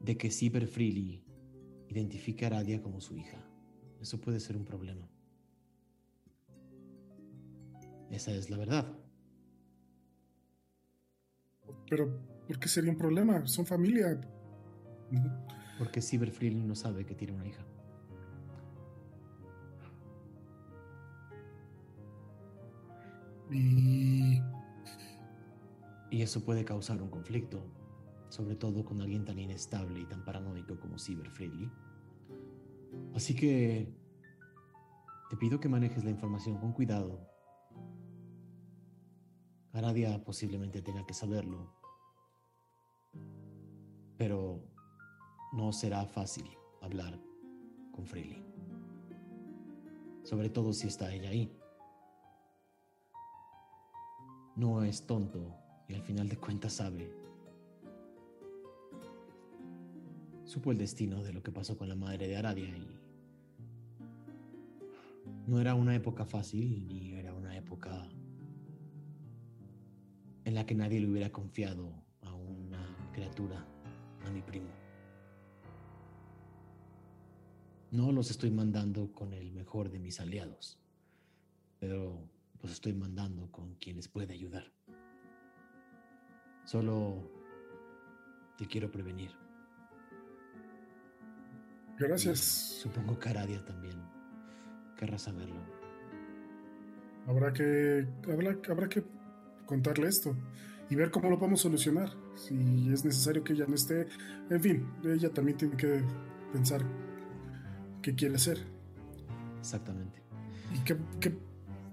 de 0.00 0.16
que 0.16 0.30
Cyber 0.30 0.66
Freely 0.66 1.22
identifique 1.86 2.46
a 2.46 2.48
Aradia 2.48 2.80
como 2.80 2.98
su 2.98 3.14
hija. 3.14 3.36
Eso 4.00 4.18
puede 4.18 4.40
ser 4.40 4.56
un 4.56 4.64
problema. 4.64 5.06
Esa 8.10 8.30
es 8.32 8.48
la 8.48 8.56
verdad. 8.56 8.90
Pero, 11.90 12.18
¿por 12.46 12.58
qué 12.58 12.68
sería 12.68 12.90
un 12.90 12.96
problema? 12.96 13.46
Son 13.46 13.66
familia. 13.66 14.18
Porque 15.78 16.00
Cyber 16.00 16.30
Freely 16.30 16.62
no 16.62 16.74
sabe 16.74 17.04
que 17.04 17.14
tiene 17.14 17.34
una 17.34 17.46
hija. 17.46 17.66
Y 23.50 24.40
y 26.12 26.20
eso 26.20 26.44
puede 26.44 26.62
causar 26.62 27.00
un 27.00 27.08
conflicto, 27.08 27.64
sobre 28.28 28.54
todo 28.54 28.84
con 28.84 29.00
alguien 29.00 29.24
tan 29.24 29.38
inestable 29.38 29.98
y 29.98 30.04
tan 30.04 30.22
paranoico 30.26 30.78
como 30.78 30.98
Cyber 30.98 31.30
Freely. 31.30 31.72
Así 33.14 33.34
que 33.34 33.90
te 35.30 35.36
pido 35.38 35.58
que 35.58 35.70
manejes 35.70 36.04
la 36.04 36.10
información 36.10 36.58
con 36.58 36.74
cuidado. 36.74 37.26
Aradia 39.72 40.22
posiblemente 40.22 40.82
tenga 40.82 41.06
que 41.06 41.14
saberlo, 41.14 41.72
pero 44.18 44.62
no 45.54 45.72
será 45.72 46.04
fácil 46.04 46.44
hablar 46.82 47.18
con 47.90 48.06
Freely. 48.06 48.44
Sobre 50.24 50.50
todo 50.50 50.74
si 50.74 50.88
está 50.88 51.10
ella 51.10 51.30
ahí. 51.30 51.58
No 54.54 54.82
es 54.84 55.06
tonto 55.06 55.61
y 55.88 55.94
al 55.94 56.02
final 56.02 56.28
de 56.28 56.36
cuentas 56.36 56.74
sabe. 56.74 57.10
Supo 60.44 60.72
el 60.72 60.78
destino 60.78 61.22
de 61.22 61.32
lo 61.32 61.42
que 61.42 61.52
pasó 61.52 61.76
con 61.76 61.88
la 61.88 61.94
madre 61.94 62.28
de 62.28 62.36
Aradia 62.36 62.76
y 62.76 63.02
no 65.46 65.60
era 65.60 65.74
una 65.74 65.94
época 65.94 66.24
fácil 66.24 66.86
ni 66.86 67.12
era 67.12 67.34
una 67.34 67.56
época 67.56 68.08
en 70.44 70.54
la 70.54 70.66
que 70.66 70.74
nadie 70.74 71.00
le 71.00 71.08
hubiera 71.08 71.30
confiado 71.30 71.92
a 72.22 72.34
una 72.34 73.10
criatura, 73.12 73.66
a 74.24 74.30
mi 74.30 74.42
primo. 74.42 74.70
No 77.90 78.10
los 78.10 78.30
estoy 78.30 78.50
mandando 78.50 79.12
con 79.12 79.32
el 79.34 79.52
mejor 79.52 79.90
de 79.90 79.98
mis 79.98 80.20
aliados, 80.20 80.78
pero 81.78 82.28
los 82.62 82.72
estoy 82.72 82.94
mandando 82.94 83.50
con 83.50 83.74
quienes 83.74 84.08
puede 84.08 84.32
ayudar. 84.34 84.72
Solo 86.64 87.30
te 88.56 88.66
quiero 88.66 88.90
prevenir. 88.90 89.30
Gracias. 91.98 92.40
supongo 92.40 93.18
que 93.18 93.28
Aradia 93.28 93.64
también 93.64 93.96
querrá 94.96 95.18
saberlo. 95.18 95.60
Habrá 97.26 97.52
que, 97.52 98.06
habrá, 98.30 98.58
habrá 98.68 98.88
que 98.88 99.04
contarle 99.66 100.08
esto 100.08 100.36
y 100.90 100.96
ver 100.96 101.10
cómo 101.10 101.30
lo 101.30 101.38
podemos 101.38 101.60
solucionar. 101.60 102.10
Si 102.34 102.92
es 102.92 103.04
necesario 103.04 103.44
que 103.44 103.52
ella 103.52 103.66
no 103.68 103.74
esté. 103.74 104.08
En 104.50 104.60
fin, 104.60 104.86
ella 105.04 105.30
también 105.30 105.56
tiene 105.56 105.76
que 105.76 106.02
pensar 106.52 106.82
qué 108.02 108.14
quiere 108.14 108.34
hacer. 108.34 108.58
Exactamente. 109.60 110.20
¿Y 110.74 110.84
qué, 110.84 110.96
qué, 111.20 111.38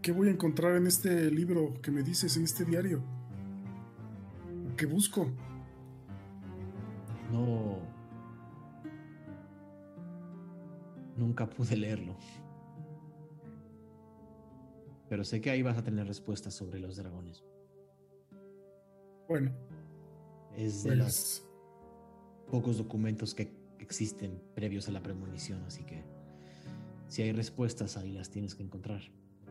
qué 0.01 0.11
voy 0.11 0.29
a 0.29 0.31
encontrar 0.31 0.75
en 0.75 0.87
este 0.87 1.29
libro 1.29 1.73
que 1.81 1.91
me 1.91 2.01
dices, 2.01 2.35
en 2.37 2.43
este 2.43 2.65
diario? 2.65 3.03
¿Qué 4.79 4.85
busco? 4.85 5.29
No. 7.33 7.79
Nunca 11.17 11.49
pude 11.49 11.75
leerlo. 11.75 12.15
Pero 15.09 15.25
sé 15.25 15.41
que 15.41 15.49
ahí 15.49 15.61
vas 15.63 15.77
a 15.77 15.83
tener 15.83 16.07
respuestas 16.07 16.53
sobre 16.53 16.79
los 16.79 16.95
dragones. 16.95 17.43
Bueno. 19.27 19.51
Es 20.55 20.85
de 20.85 20.95
los 20.95 21.43
pocos 22.49 22.77
documentos 22.77 23.35
que 23.35 23.51
existen 23.79 24.41
previos 24.55 24.87
a 24.87 24.93
la 24.93 25.03
premonición, 25.03 25.61
así 25.65 25.83
que 25.83 26.05
si 27.09 27.21
hay 27.21 27.33
respuestas 27.33 27.97
ahí 27.97 28.13
las 28.13 28.29
tienes 28.29 28.55
que 28.55 28.63
encontrar. 28.63 29.01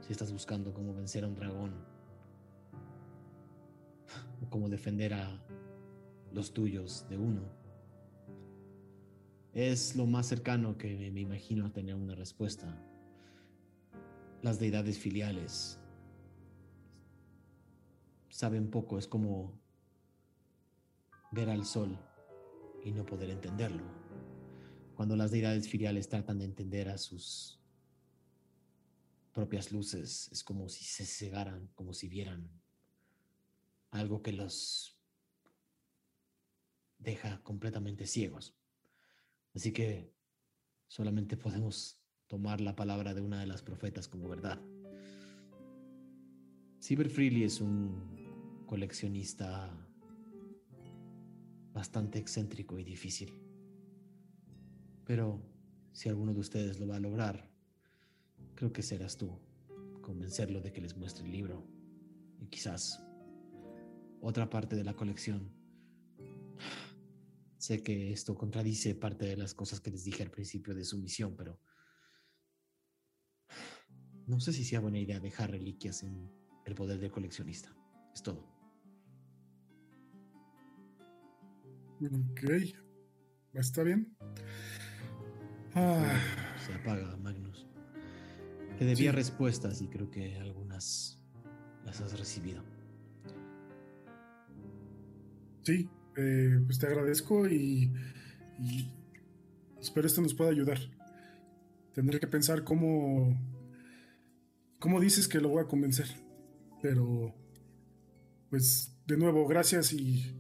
Si 0.01 0.11
estás 0.11 0.33
buscando 0.33 0.73
cómo 0.73 0.95
vencer 0.95 1.25
a 1.25 1.29
un 1.29 1.35
dragón 1.35 1.98
cómo 4.51 4.69
defender 4.69 5.15
a 5.15 5.45
los 6.33 6.53
tuyos 6.53 7.07
de 7.09 7.19
uno. 7.19 7.43
Es 9.53 9.97
lo 9.97 10.07
más 10.07 10.27
cercano 10.27 10.77
que 10.79 11.11
me 11.11 11.21
imagino 11.21 11.67
a 11.67 11.73
tener 11.73 11.95
una 11.95 12.15
respuesta. 12.15 12.81
Las 14.43 14.59
deidades 14.59 14.99
filiales 14.99 15.81
saben 18.29 18.71
poco, 18.71 18.99
es 18.99 19.09
como 19.09 19.61
ver 21.33 21.51
al 21.51 21.65
sol 21.65 21.99
y 22.85 22.93
no 22.93 23.05
poder 23.05 23.31
entenderlo. 23.31 23.83
Cuando 24.95 25.17
las 25.17 25.31
deidades 25.31 25.69
filiales 25.69 26.09
tratan 26.09 26.39
de 26.39 26.45
entender 26.45 26.89
a 26.89 26.99
sus 26.99 27.61
propias 29.33 29.73
luces, 29.73 30.29
es 30.33 30.45
como 30.45 30.69
si 30.69 30.85
se 30.85 31.05
cegaran, 31.05 31.69
como 31.75 31.93
si 31.93 32.09
vieran 32.09 32.49
algo 33.91 34.23
que 34.23 34.33
los 34.33 34.99
deja 36.99 37.43
completamente 37.43 38.07
ciegos. 38.07 38.57
Así 39.55 39.73
que 39.73 40.13
solamente 40.89 41.37
podemos 41.37 42.01
tomar 42.27 42.61
la 42.61 42.77
palabra 42.77 43.15
de 43.15 43.21
una 43.21 43.41
de 43.41 43.47
las 43.47 43.63
profetas 43.63 44.09
como 44.09 44.29
verdad. 44.29 44.61
Cyber 46.81 47.09
Freely 47.09 47.45
es 47.45 47.61
un 47.61 48.65
coleccionista 48.67 49.71
bastante 51.73 52.19
excéntrico 52.19 52.79
y 52.79 52.85
difícil. 52.85 53.33
Pero 55.05 55.43
si 55.93 56.09
alguno 56.09 56.35
de 56.35 56.41
ustedes 56.41 56.79
lo 56.79 56.87
va 56.87 56.97
a 56.97 57.01
lograr, 57.01 57.51
creo 58.55 58.73
que 58.73 58.83
serás 58.83 59.17
tú, 59.17 59.39
convencerlo 60.03 60.61
de 60.61 60.73
que 60.73 60.81
les 60.81 60.97
muestre 60.97 61.25
el 61.25 61.33
libro 61.33 61.67
y 62.41 62.47
quizás 62.47 63.03
otra 64.21 64.49
parte 64.51 64.77
de 64.77 64.85
la 64.85 64.95
colección. 64.95 65.53
Sé 67.57 67.83
que 67.83 68.13
esto 68.13 68.37
contradice 68.37 68.95
parte 68.95 69.27
de 69.27 69.37
las 69.37 69.55
cosas 69.55 69.81
que 69.81 69.91
les 69.91 70.05
dije 70.05 70.23
al 70.23 70.31
principio 70.31 70.75
de 70.75 70.85
su 70.85 70.99
misión, 70.99 71.37
pero 71.37 71.61
no 74.27 74.41
sé 74.41 74.53
si 74.53 74.65
sea 74.65 74.81
buena 74.81 74.99
idea 74.99 75.21
dejar 75.21 75.51
reliquias 75.51 76.03
en 76.03 76.31
el 76.65 76.75
poder 76.75 77.01
del 77.01 77.11
coleccionista. 77.11 77.75
Es 78.15 78.23
todo. 78.23 78.47
Ok. 82.01 82.51
¿Está 83.55 83.83
bien? 83.83 84.17
Ah, 85.75 86.21
Se 86.65 86.75
apaga, 86.75 87.17
Magnus. 87.17 87.67
Te 88.79 88.85
debía 88.85 89.11
respuestas 89.11 89.83
y 89.83 89.89
creo 89.89 90.11
que 90.11 90.37
algunas 90.37 91.21
las 91.85 92.01
has 92.01 92.17
recibido. 92.19 92.63
Sí, 95.69 95.91
eh, 96.17 96.61
pues 96.65 96.79
te 96.79 96.87
agradezco 96.87 97.47
y, 97.47 97.93
y 98.59 98.91
espero 99.79 100.07
esto 100.07 100.23
nos 100.23 100.33
pueda 100.33 100.51
ayudar. 100.51 100.79
Tendré 101.95 102.19
que 102.19 102.27
pensar 102.27 102.65
cómo, 102.65 103.37
cómo 104.79 104.99
dices 104.99 105.29
que 105.29 105.41
lo 105.41 105.51
voy 105.51 105.63
a 105.63 105.67
convencer. 105.67 106.07
Pero, 106.81 107.35
pues, 108.49 108.97
de 109.07 109.19
nuevo, 109.19 109.47
gracias 109.47 109.93
y, 109.93 110.35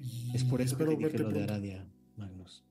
y 0.00 0.36
Es 0.36 0.44
por 0.44 0.60
eso 0.60 0.76
que 0.78 0.84
te 0.84 0.90
dije 0.90 1.02
verte 1.02 1.18
lo 1.18 1.30
de. 1.30 1.42
Aradia, 1.42 1.88
Magnus. 2.16 2.64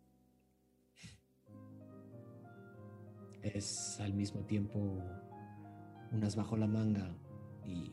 Es 3.41 3.99
al 3.99 4.13
mismo 4.13 4.45
tiempo 4.45 5.03
unas 6.11 6.35
bajo 6.35 6.55
la 6.55 6.67
manga 6.67 7.13
y 7.65 7.91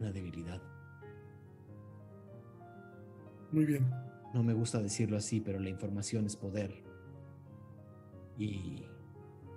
una 0.00 0.10
debilidad. 0.10 0.75
Muy 3.52 3.64
bien. 3.64 3.90
No 4.34 4.42
me 4.42 4.52
gusta 4.52 4.82
decirlo 4.82 5.16
así, 5.16 5.40
pero 5.40 5.58
la 5.58 5.70
información 5.70 6.26
es 6.26 6.36
poder. 6.36 6.84
Y 8.38 8.84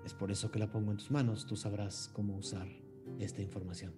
es 0.06 0.14
por 0.14 0.32
eso 0.32 0.52
que 0.52 0.60
la 0.60 0.72
pongo 0.72 0.92
en 0.92 0.98
tus 0.98 1.12
manos. 1.12 1.46
Tú 1.46 1.56
sabrás 1.56 2.10
cómo 2.14 2.38
usar 2.38 2.68
esta 3.20 3.42
información. 3.42 3.94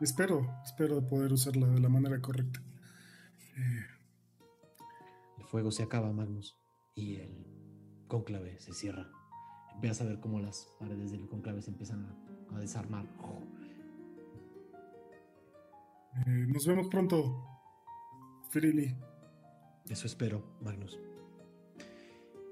Espero, 0.00 0.46
espero 0.64 1.06
poder 1.06 1.32
usarla 1.32 1.66
de 1.66 1.80
la 1.80 1.88
manera 1.88 2.20
correcta. 2.20 2.60
Eh, 3.56 3.86
El 5.38 5.44
fuego 5.44 5.70
se 5.70 5.82
acaba, 5.82 6.12
Magnus, 6.12 6.58
y 6.94 7.16
el 7.16 7.46
cónclave 8.06 8.58
se 8.60 8.72
cierra. 8.72 9.10
Empiezas 9.74 10.02
a 10.02 10.10
ver 10.10 10.20
cómo 10.20 10.40
las 10.40 10.68
paredes 10.78 11.10
del 11.12 11.28
cónclave 11.28 11.62
se 11.62 11.70
empiezan 11.70 12.04
a, 12.06 12.56
a 12.56 12.58
desarmar. 12.60 13.06
eh, 16.26 16.46
nos 16.48 16.66
vemos 16.66 16.88
pronto, 16.88 17.57
Frilly. 18.48 18.94
Eso 19.88 20.06
espero, 20.06 20.44
Magnus. 20.62 20.98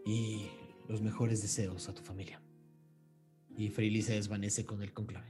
Y 0.05 0.47
los 0.89 1.03
mejores 1.03 1.43
deseos 1.43 1.89
a 1.89 1.95
tu 1.95 2.03
familia. 2.03 2.41
Y 3.57 3.71
Freely 3.71 4.03
se 4.03 4.15
desvanece 4.15 4.65
con 4.65 4.83
el 4.83 4.93
conclave. 4.93 5.27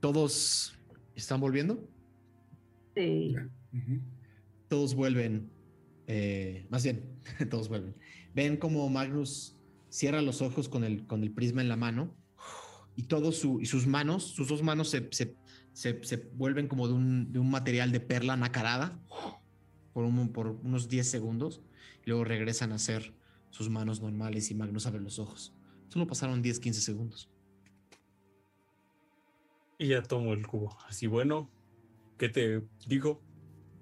¿Todos 0.00 0.78
están 1.14 1.40
volviendo? 1.40 1.88
Sí. 2.94 3.34
Todos 4.68 4.94
vuelven. 4.94 5.50
eh, 6.06 6.66
más 6.70 6.84
bien, 6.84 7.18
todos 7.50 7.68
vuelven. 7.68 7.96
Ven 8.34 8.56
como 8.58 8.88
Magnus 8.90 9.56
cierra 9.88 10.20
los 10.20 10.42
ojos 10.42 10.68
con 10.68 10.84
el, 10.84 11.06
con 11.06 11.22
el 11.22 11.32
prisma 11.32 11.62
en 11.62 11.68
la 11.68 11.76
mano. 11.76 12.14
Y 12.96 13.04
todos 13.04 13.38
su, 13.38 13.60
y 13.60 13.66
sus 13.66 13.86
manos, 13.86 14.22
sus 14.22 14.48
dos 14.48 14.62
manos 14.62 14.90
se, 14.90 15.08
se- 15.10 15.36
se- 15.74 16.02
se 16.04 16.16
vuelven 16.34 16.66
como 16.68 16.88
de 16.88 16.94
un, 16.94 17.32
de 17.32 17.38
un 17.38 17.50
material 17.50 17.92
de 17.92 18.00
perla 18.00 18.36
nacarada 18.36 18.98
por, 19.92 20.04
un- 20.04 20.32
por 20.32 20.46
unos 20.48 20.88
10 20.88 21.06
segundos. 21.10 21.60
Y 22.06 22.10
luego 22.10 22.24
regresan 22.24 22.72
a 22.72 22.78
ser 22.78 23.12
sus 23.50 23.68
manos 23.68 24.00
normales 24.00 24.50
y 24.50 24.54
Magnus 24.54 24.86
abre 24.86 25.00
los 25.02 25.18
ojos. 25.18 25.54
Solo 25.88 26.06
pasaron 26.06 26.40
10, 26.42 26.58
15 26.60 26.80
segundos. 26.80 27.30
Y 29.78 29.88
ya 29.88 30.02
tomo 30.02 30.32
el 30.32 30.46
cubo. 30.46 30.76
Así, 30.88 31.06
bueno, 31.06 31.50
¿qué 32.18 32.28
te 32.28 32.62
digo? 32.86 33.22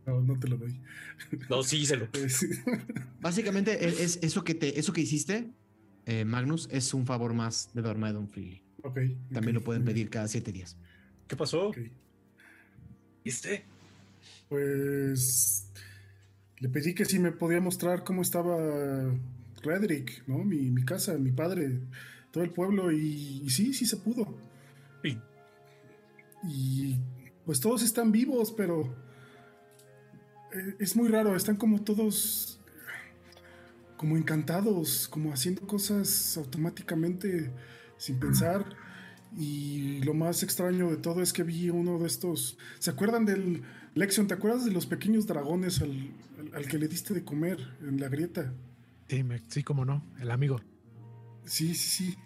No, 0.07 0.21
no 0.21 0.39
te 0.39 0.49
lo 0.49 0.57
doy. 0.57 0.81
No, 1.49 1.63
sí, 1.63 1.87
se 1.87 1.97
lo. 1.97 2.09
Básicamente, 3.21 3.85
e- 3.85 4.03
es, 4.03 4.19
eso, 4.23 4.43
que 4.43 4.55
te, 4.55 4.79
eso 4.79 4.93
que 4.93 5.03
hiciste, 5.03 5.53
eh, 6.07 6.25
Magnus, 6.25 6.69
es 6.71 6.93
un 6.95 7.07
favor 7.07 7.35
más 7.35 7.71
de 7.75 7.83
Dormedon 7.83 8.29
Freely. 8.29 8.63
Ok, 8.83 8.99
También 9.33 9.57
ok, 9.57 9.61
lo 9.61 9.65
pueden 9.65 9.85
pedir 9.85 10.11
cada 10.11 10.27
7 10.27 10.51
días. 10.51 10.77
¿Qué 11.33 11.37
pasó? 11.37 11.69
Ok. 11.69 11.79
¿Viste? 13.25 13.65
Pues 14.51 15.67
le 16.59 16.69
pedí 16.69 16.95
que 16.95 17.07
si 17.07 17.19
me 17.19 17.33
podía 17.33 17.59
mostrar 17.59 18.05
cómo 18.05 18.21
estaba 18.21 18.55
Redrick, 19.63 20.29
¿no? 20.29 20.45
Mi, 20.45 20.71
mi 20.71 20.85
casa, 20.85 21.15
mi 21.17 21.33
padre, 21.33 21.81
todo 22.33 22.45
el 22.45 22.51
pueblo, 22.51 22.93
y, 22.93 23.41
y 23.47 23.49
sí, 23.49 23.73
sí 23.73 23.87
se 23.87 23.97
pudo. 23.97 24.37
Y- 25.05 25.17
Y 26.47 26.99
pues 27.47 27.61
todos 27.61 27.83
están 27.83 28.13
vivos, 28.13 28.53
pero 28.53 28.95
eh, 30.53 30.77
es 30.81 30.95
muy 30.97 31.09
raro, 31.09 31.35
están 31.35 31.57
como 31.57 31.83
todos 31.83 32.61
como 33.97 34.19
encantados, 34.19 35.09
como 35.09 35.33
haciendo 35.33 35.67
cosas 35.67 36.37
automáticamente 36.37 37.51
sin 37.97 38.19
pensar. 38.19 38.67
Y 39.37 40.01
lo 40.05 40.13
más 40.15 40.43
extraño 40.43 40.91
de 40.91 40.97
todo 40.99 41.23
es 41.23 41.33
que 41.33 41.43
vi 41.43 41.71
uno 41.71 41.99
de 41.99 42.07
estos. 42.07 42.59
¿Se 42.79 42.91
acuerdan 42.91 43.25
del. 43.25 43.63
Lexion, 43.95 44.27
¿te 44.27 44.35
acuerdas 44.35 44.65
de 44.65 44.73
los 44.73 44.87
pequeños 44.87 45.27
dragones 45.27 45.81
al, 45.83 45.91
al- 46.39 46.55
al 46.55 46.67
que 46.67 46.79
le 46.79 46.89
diste 46.89 47.13
de 47.15 47.25
comer 47.25 47.59
en 47.83 48.01
la 48.01 48.09
grieta? 48.09 48.53
Sí, 49.09 49.23
me- 49.23 49.43
sí, 49.49 49.63
como 49.63 49.85
no, 49.85 50.03
el 50.21 50.31
amigo. 50.31 50.61
Sí, 51.45 51.75
sí, 51.75 51.89
sí. 52.11 52.17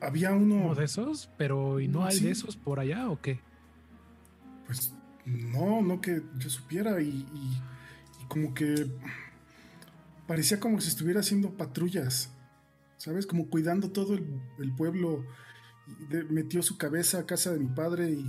Había 0.00 0.32
uno. 0.32 0.56
¿Uno 0.56 0.74
de 0.74 0.84
esos? 0.84 1.30
Pero 1.38 1.80
¿y 1.80 1.88
no 1.88 2.04
hay 2.04 2.16
Sí. 2.18 2.24
de 2.24 2.30
esos 2.32 2.56
por 2.56 2.80
allá 2.80 3.08
o 3.10 3.20
qué? 3.20 3.40
Pues 4.66 4.92
no, 5.24 5.80
no 5.82 6.00
que 6.00 6.22
yo 6.38 6.50
supiera. 6.50 7.00
Y, 7.00 7.08
y- 7.08 7.60
y 8.22 8.26
como 8.28 8.52
que. 8.54 8.86
Parecía 10.26 10.58
como 10.60 10.80
si 10.80 10.88
estuviera 10.88 11.20
haciendo 11.20 11.50
patrullas. 11.56 12.30
¿Sabes? 12.98 13.26
Como 13.26 13.46
cuidando 13.48 13.90
todo 13.90 14.14
el, 14.14 14.26
el 14.58 14.72
pueblo. 14.74 15.24
Metió 16.30 16.62
su 16.62 16.78
cabeza 16.78 17.20
a 17.20 17.26
casa 17.26 17.52
de 17.52 17.58
mi 17.58 17.68
padre 17.68 18.10
y. 18.10 18.26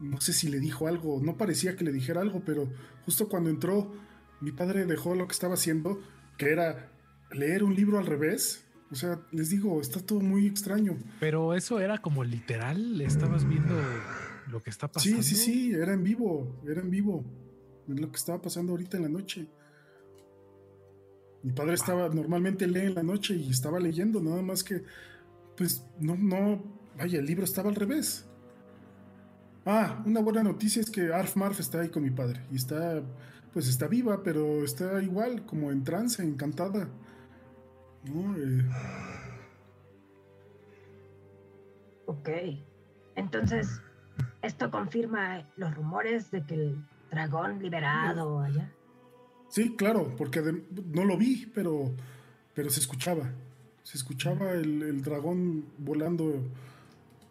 No 0.00 0.20
sé 0.20 0.32
si 0.32 0.48
le 0.48 0.58
dijo 0.58 0.88
algo. 0.88 1.20
No 1.22 1.36
parecía 1.36 1.76
que 1.76 1.84
le 1.84 1.92
dijera 1.92 2.20
algo, 2.20 2.42
pero 2.44 2.68
justo 3.04 3.28
cuando 3.28 3.48
entró, 3.48 3.92
mi 4.40 4.52
padre 4.52 4.86
dejó 4.86 5.14
lo 5.14 5.26
que 5.26 5.32
estaba 5.32 5.54
haciendo, 5.54 6.00
que 6.36 6.50
era 6.50 6.90
leer 7.30 7.64
un 7.64 7.74
libro 7.74 7.98
al 7.98 8.06
revés. 8.06 8.64
O 8.90 8.96
sea, 8.96 9.20
les 9.32 9.50
digo, 9.50 9.80
está 9.80 10.00
todo 10.00 10.20
muy 10.20 10.46
extraño. 10.46 10.98
Pero 11.20 11.54
eso 11.54 11.80
era 11.80 11.98
como 11.98 12.22
literal, 12.22 13.00
estabas 13.00 13.48
viendo 13.48 13.74
lo 14.50 14.62
que 14.62 14.70
está 14.70 14.88
pasando. 14.88 15.22
Sí, 15.22 15.34
sí, 15.34 15.42
sí, 15.42 15.72
era 15.72 15.94
en 15.94 16.04
vivo, 16.04 16.60
era 16.66 16.80
en 16.80 16.90
vivo. 16.90 17.24
Lo 17.86 18.10
que 18.10 18.16
estaba 18.16 18.40
pasando 18.40 18.72
ahorita 18.72 18.96
en 18.96 19.02
la 19.02 19.08
noche. 19.08 19.48
Mi 21.42 21.52
padre 21.52 21.74
estaba, 21.74 22.08
normalmente 22.08 22.66
lee 22.66 22.86
en 22.86 22.94
la 22.94 23.02
noche 23.02 23.34
y 23.34 23.50
estaba 23.50 23.78
leyendo, 23.78 24.20
nada 24.20 24.42
más 24.42 24.64
que, 24.64 24.82
pues, 25.56 25.86
no, 25.98 26.16
no, 26.16 26.62
vaya, 26.96 27.18
el 27.18 27.26
libro 27.26 27.44
estaba 27.44 27.68
al 27.68 27.76
revés. 27.76 28.26
Ah, 29.66 30.02
una 30.04 30.20
buena 30.20 30.42
noticia 30.42 30.82
es 30.82 30.90
que 30.90 31.12
Arf 31.12 31.36
Marf 31.36 31.60
está 31.60 31.80
ahí 31.80 31.88
con 31.88 32.02
mi 32.02 32.10
padre 32.10 32.42
y 32.52 32.56
está, 32.56 33.02
pues 33.52 33.68
está 33.68 33.86
viva, 33.86 34.22
pero 34.22 34.64
está 34.64 35.02
igual, 35.02 35.46
como 35.46 35.70
en 35.70 35.84
trance, 35.84 36.22
encantada. 36.22 36.88
¿No? 38.04 38.36
Eh, 38.36 38.68
Ok. 42.06 42.28
Entonces, 43.16 43.80
esto 44.42 44.70
confirma 44.70 45.48
los 45.56 45.74
rumores 45.74 46.30
de 46.30 46.44
que 46.44 46.54
el 46.54 46.84
dragón 47.10 47.62
liberado 47.62 48.40
allá. 48.40 48.70
Sí, 49.48 49.76
claro, 49.76 50.14
porque 50.16 50.42
no 50.86 51.04
lo 51.04 51.16
vi, 51.16 51.50
pero, 51.54 51.92
pero 52.54 52.70
se 52.70 52.80
escuchaba. 52.80 53.30
Se 53.84 53.96
escuchaba 53.96 54.52
el, 54.52 54.82
el 54.82 55.02
dragón 55.02 55.66
volando 55.78 56.42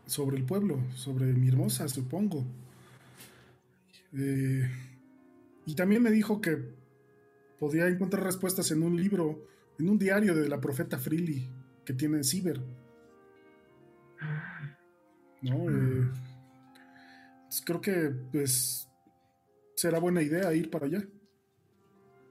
sobre 0.06 0.38
el 0.38 0.46
pueblo, 0.46 0.80
sobre 0.96 1.26
mi 1.34 1.50
hermosa, 1.50 1.88
supongo. 1.88 2.46
Eh, 4.14 4.70
y 5.66 5.76
también 5.76 6.02
me 6.02 6.12
dijo 6.12 6.40
que 6.42 6.58
podía 7.60 7.88
encontrar 7.88 8.24
respuestas 8.24 8.72
en 8.72 8.84
un 8.84 8.96
libro, 8.96 9.48
en 9.80 9.90
un 9.90 9.98
diario 9.98 10.36
de 10.36 10.48
la 10.48 10.60
profeta 10.60 10.98
Freely 10.98 11.50
que 11.86 11.94
tiene 11.94 12.18
en 12.18 12.24
Ciber. 12.24 12.62
¿No? 15.42 15.70
Eh, 15.70 16.10
pues 17.44 17.62
creo 17.66 17.82
que 17.82 18.12
pues 18.32 18.88
será 19.76 20.00
buena 20.00 20.22
idea 20.22 20.54
ir 20.54 20.70
para 20.70 20.86
allá. 20.86 21.04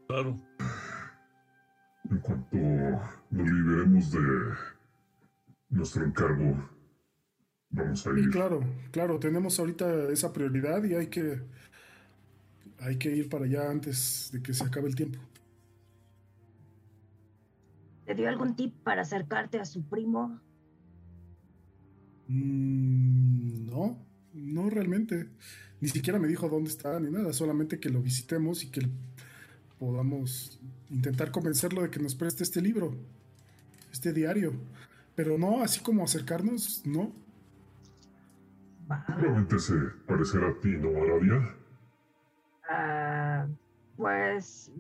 Claro. 0.07 0.41
En 2.11 2.19
cuanto 2.19 2.57
nos 2.57 3.51
liberemos 3.51 4.11
de 4.11 4.21
nuestro 5.71 6.05
encargo, 6.05 6.69
vamos 7.71 8.07
a 8.07 8.11
ir. 8.19 8.31
claro, 8.31 8.61
claro, 8.91 9.19
tenemos 9.19 9.59
ahorita 9.59 10.11
esa 10.11 10.33
prioridad 10.33 10.85
y 10.85 10.95
hay 10.95 11.07
que 11.07 11.41
hay 12.79 12.97
que 12.97 13.15
ir 13.15 13.29
para 13.29 13.45
allá 13.45 13.71
antes 13.71 14.31
de 14.33 14.43
que 14.43 14.53
se 14.53 14.65
acabe 14.65 14.89
el 14.89 14.97
tiempo. 14.97 15.19
¿Te 18.05 18.15
dio 18.15 18.29
algún 18.29 18.57
tip 18.57 18.75
para 18.83 19.03
acercarte 19.03 19.61
a 19.61 19.65
su 19.65 19.85
primo? 19.85 20.41
Mm, 22.27 23.67
no, 23.67 24.05
No 24.33 24.69
realmente. 24.69 25.29
Ni 25.81 25.89
siquiera 25.89 26.19
me 26.19 26.29
dijo 26.29 26.49
dónde 26.49 26.71
está 26.71 26.99
ni 26.99 27.11
nada, 27.11 27.33
solamente 27.33 27.79
que 27.79 27.91
lo 27.91 28.01
visitemos 28.03 28.65
y 28.65 28.71
que 28.71 28.89
podamos 29.79 30.61
intentar 30.93 31.31
convencerlo 31.31 31.83
de 31.83 31.91
que 31.91 32.01
nos 32.01 32.15
preste 32.15 32.43
este 32.43 32.61
libro, 32.61 32.95
este 33.91 34.13
diario. 34.13 34.53
Pero 35.15 35.39
no, 35.39 35.63
así 35.63 35.81
como 35.81 36.05
acercarnos, 36.05 36.83
no. 36.87 37.13
Probablemente 38.87 39.59
se 39.59 39.75
parecerá 40.07 40.49
a 40.49 40.61
ti, 40.61 40.69
¿no, 40.69 40.91
Aradia? 41.03 41.55
Ah, 42.69 43.47
pues 43.97 44.71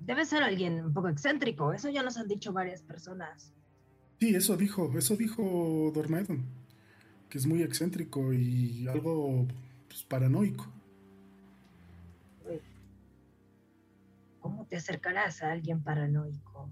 debe 0.00 0.24
ser 0.24 0.42
alguien 0.42 0.84
un 0.84 0.92
poco 0.92 1.08
excéntrico. 1.08 1.72
Eso 1.72 1.88
ya 1.88 2.02
nos 2.02 2.16
han 2.16 2.28
dicho 2.28 2.52
varias 2.52 2.82
personas. 2.82 3.52
Sí, 4.20 4.34
eso 4.34 4.56
dijo, 4.56 4.96
eso 4.96 5.16
dijo 5.16 5.90
Dormaedon. 5.94 6.44
Que 7.28 7.38
es 7.38 7.46
muy 7.46 7.62
excéntrico 7.62 8.32
y 8.32 8.86
algo 8.88 9.46
pues, 9.88 10.02
paranoico. 10.04 10.66
¿Cómo 14.42 14.66
te 14.66 14.76
acercarás 14.76 15.42
a 15.42 15.52
alguien 15.52 15.82
paranoico 15.82 16.68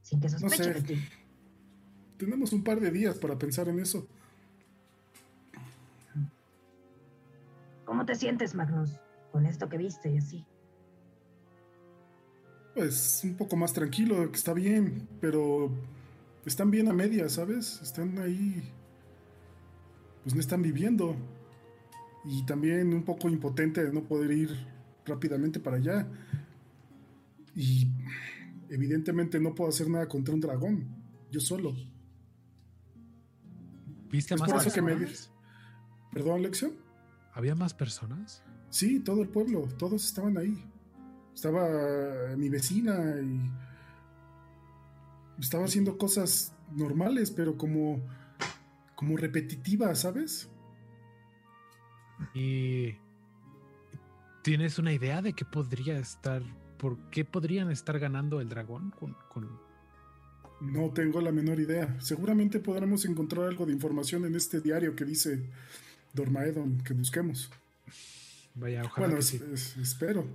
sin 0.00 0.20
que 0.20 0.28
sospeche 0.28 0.72
de 0.72 0.82
ti? 0.82 1.08
Tenemos 2.16 2.52
un 2.52 2.64
par 2.64 2.80
de 2.80 2.90
días 2.90 3.18
para 3.18 3.38
pensar 3.38 3.68
en 3.68 3.78
eso. 3.78 4.08
¿Cómo 7.84 8.06
te 8.06 8.14
sientes, 8.14 8.54
Magnus, 8.54 8.98
con 9.30 9.44
esto 9.44 9.68
que 9.68 9.76
viste 9.76 10.10
y 10.10 10.16
así? 10.16 10.46
Pues 12.74 13.20
un 13.22 13.36
poco 13.36 13.54
más 13.56 13.74
tranquilo, 13.74 14.30
que 14.30 14.38
está 14.38 14.54
bien, 14.54 15.06
pero 15.20 15.70
están 16.46 16.70
bien 16.70 16.88
a 16.88 16.94
media, 16.94 17.28
¿sabes? 17.28 17.82
Están 17.82 18.18
ahí. 18.18 18.62
Pues 20.22 20.34
no 20.34 20.40
están 20.40 20.62
viviendo. 20.62 21.16
Y 22.24 22.46
también 22.46 22.94
un 22.94 23.02
poco 23.02 23.28
impotente 23.28 23.84
de 23.84 23.92
no 23.92 24.04
poder 24.04 24.30
ir 24.30 24.50
rápidamente 25.04 25.60
para 25.60 25.76
allá. 25.76 26.06
Y 27.54 27.90
evidentemente 28.70 29.38
no 29.40 29.54
puedo 29.54 29.70
hacer 29.70 29.88
nada 29.88 30.08
contra 30.08 30.34
un 30.34 30.40
dragón, 30.40 30.86
yo 31.30 31.40
solo. 31.40 31.74
¿Viste 34.10 34.36
más 34.36 34.52
personas? 34.52 35.30
¿Perdón, 36.12 36.42
Lección? 36.42 36.72
¿Había 37.32 37.54
más 37.54 37.72
personas? 37.72 38.42
Sí, 38.68 39.00
todo 39.00 39.22
el 39.22 39.28
pueblo, 39.28 39.68
todos 39.78 40.04
estaban 40.04 40.36
ahí. 40.36 40.62
Estaba 41.34 42.36
mi 42.36 42.48
vecina 42.50 43.16
y 43.22 43.50
estaba 45.40 45.64
haciendo 45.64 45.96
cosas 45.96 46.54
normales, 46.74 47.30
pero 47.30 47.56
como 47.56 48.02
como 49.02 49.16
repetitivas, 49.16 50.02
¿sabes? 50.02 50.48
¿Y 52.34 52.94
tienes 54.42 54.78
una 54.78 54.92
idea 54.92 55.20
de 55.22 55.32
qué 55.32 55.44
podría 55.44 55.98
estar, 55.98 56.40
por 56.82 56.98
qué 57.10 57.24
podrían 57.24 57.70
estar 57.70 57.96
ganando 58.00 58.40
el 58.40 58.48
dragón 58.48 58.90
con, 58.90 59.16
con... 59.28 59.48
No 60.60 60.90
tengo 60.90 61.20
la 61.20 61.30
menor 61.30 61.60
idea. 61.60 61.96
Seguramente 62.00 62.58
podremos 62.58 63.04
encontrar 63.04 63.46
algo 63.46 63.64
de 63.66 63.72
información 63.72 64.24
en 64.24 64.34
este 64.34 64.60
diario 64.60 64.96
que 64.96 65.04
dice 65.04 65.44
Dormaedon 66.12 66.82
que 66.82 66.92
busquemos. 66.92 67.52
Vaya, 68.56 68.82
ojalá 68.84 69.06
bueno, 69.06 69.20
espero. 69.20 70.26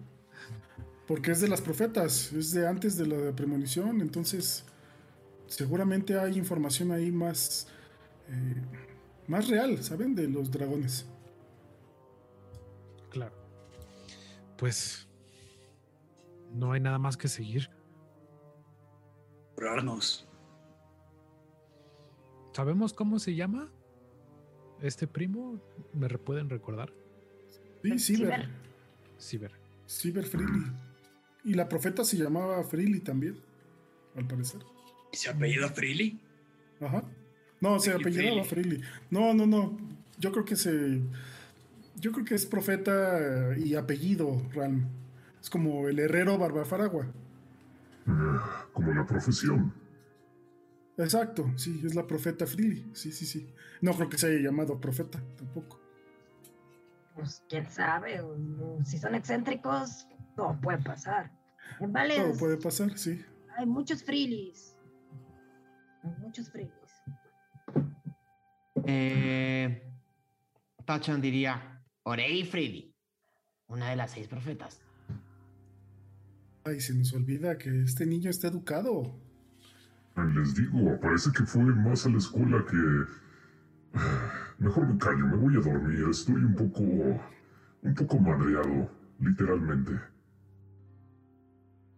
Porque 1.05 1.31
es 1.31 1.41
de 1.41 1.49
las 1.49 1.59
profetas, 1.59 2.31
es 2.31 2.53
de 2.53 2.65
antes 2.65 2.95
de 2.95 3.07
la 3.07 3.35
premonición, 3.35 3.99
entonces 3.99 4.63
seguramente 5.47 6.17
hay 6.17 6.37
información 6.37 6.93
ahí 6.93 7.11
más, 7.11 7.67
eh, 8.29 8.61
más 9.27 9.49
real, 9.49 9.83
¿saben? 9.83 10.15
De 10.15 10.29
los 10.29 10.49
dragones. 10.49 11.05
Claro. 13.09 13.35
Pues 14.57 15.07
no 16.57 16.71
hay 16.71 16.81
nada 16.81 16.97
más 16.97 17.17
que 17.17 17.27
seguir. 17.27 17.69
Curarnos. 19.55 20.27
¿Sabemos 22.53 22.93
cómo 22.93 23.19
se 23.19 23.35
llama? 23.35 23.71
¿Este 24.81 25.07
primo? 25.07 25.61
¿Me 25.93 26.09
pueden 26.09 26.49
recordar? 26.49 26.91
Sí, 27.83 27.99
Ciber. 27.99 28.49
Ciber. 29.19 29.51
Ciber 29.87 30.25
Freely. 30.25 30.65
Y 31.43 31.53
la 31.53 31.69
profeta 31.69 32.03
se 32.03 32.17
llamaba 32.17 32.63
Freely 32.63 32.99
también, 32.99 33.37
al 34.15 34.27
parecer. 34.27 34.61
¿Y 35.11 35.17
se 35.17 35.29
apellida 35.29 35.69
Freely? 35.69 36.19
Ajá. 36.81 37.03
No, 37.61 37.79
se 37.79 37.91
apellidaba 37.91 38.43
Freely. 38.43 38.81
No, 39.09 39.33
no, 39.33 39.45
no. 39.45 39.77
Yo 40.19 40.31
creo 40.31 40.45
que 40.45 40.55
se. 40.55 41.01
Yo 41.95 42.11
creo 42.11 42.25
que 42.25 42.35
es 42.35 42.45
profeta 42.45 43.55
y 43.57 43.75
apellido, 43.75 44.41
Ram. 44.53 44.87
Es 45.47 45.51
como 45.51 45.87
el 45.87 45.97
herrero 45.97 46.37
Barbafaragua. 46.37 47.07
Como 48.73 48.93
la 48.93 49.05
profesión. 49.05 49.73
Exacto, 50.97 51.49
sí, 51.55 51.81
es 51.85 51.95
la 51.95 52.05
profeta 52.05 52.45
Freely. 52.45 52.91
Sí, 52.93 53.13
sí, 53.13 53.25
sí. 53.25 53.55
No 53.79 53.93
creo 53.93 54.09
que 54.09 54.17
se 54.17 54.27
haya 54.27 54.41
llamado 54.41 54.77
profeta 54.77 55.23
tampoco. 55.37 55.79
Pues 57.15 57.45
quién 57.47 57.65
sabe, 57.71 58.21
si 58.83 58.99
son 58.99 59.15
excéntricos, 59.15 60.05
todo 60.35 60.59
puede 60.59 60.79
pasar. 60.79 61.31
En 61.79 61.93
Vales, 61.93 62.17
todo 62.17 62.37
puede 62.37 62.57
pasar, 62.57 62.97
sí. 62.97 63.23
Hay 63.55 63.65
muchos 63.65 64.03
frilis. 64.03 64.75
Hay 66.03 66.11
muchos 66.19 66.51
frilis. 66.51 66.73
Eh, 68.83 69.89
Tachan 70.83 71.21
diría, 71.21 71.81
Orei 72.03 72.43
Frili, 72.43 72.93
una 73.67 73.89
de 73.91 73.95
las 73.95 74.11
seis 74.11 74.27
profetas. 74.27 74.81
Ay, 76.67 76.81
se 76.81 76.93
nos 76.93 77.13
olvida 77.13 77.57
que 77.57 77.83
este 77.83 78.05
niño 78.05 78.29
está 78.29 78.49
educado. 78.49 79.15
Les 80.35 80.53
digo, 80.53 80.99
parece 80.99 81.31
que 81.31 81.45
fue 81.45 81.63
más 81.63 82.05
a 82.05 82.09
la 82.09 82.17
escuela 82.17 82.65
que... 82.69 83.97
Mejor 84.59 84.91
me 84.91 84.97
callo, 84.97 85.27
me 85.27 85.37
voy 85.37 85.55
a 85.55 85.59
dormir. 85.61 86.03
Estoy 86.09 86.35
un 86.35 86.55
poco... 86.55 86.81
un 86.81 87.93
poco 87.95 88.19
madreado, 88.19 88.91
literalmente. 89.21 89.93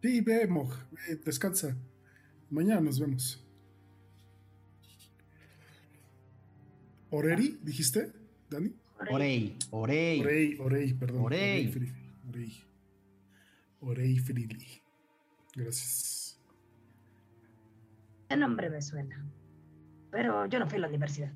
Sí, 0.04 0.22
ve, 0.22 0.46
Moj, 0.46 0.72
descansa. 1.26 1.76
Mañana 2.52 2.82
nos 2.82 3.00
vemos. 3.00 3.44
¿Oreri, 7.10 7.58
dijiste, 7.64 8.12
Dani? 8.52 8.72
Orei, 9.10 9.58
Orei. 9.72 10.22
Orei, 10.22 10.58
Orei, 10.60 10.94
perdón. 10.94 11.22
Orei. 11.24 11.74
Orei. 12.28 12.69
Orei 13.82 14.18
Freely. 14.20 14.82
Gracias. 15.56 16.40
El 18.30 18.42
nombre 18.42 18.70
me 18.70 18.82
suena. 18.82 19.26
Pero 20.12 20.46
yo 20.46 20.60
no 20.60 20.68
fui 20.68 20.78
a 20.78 20.82
la 20.82 20.88
universidad. 20.88 21.34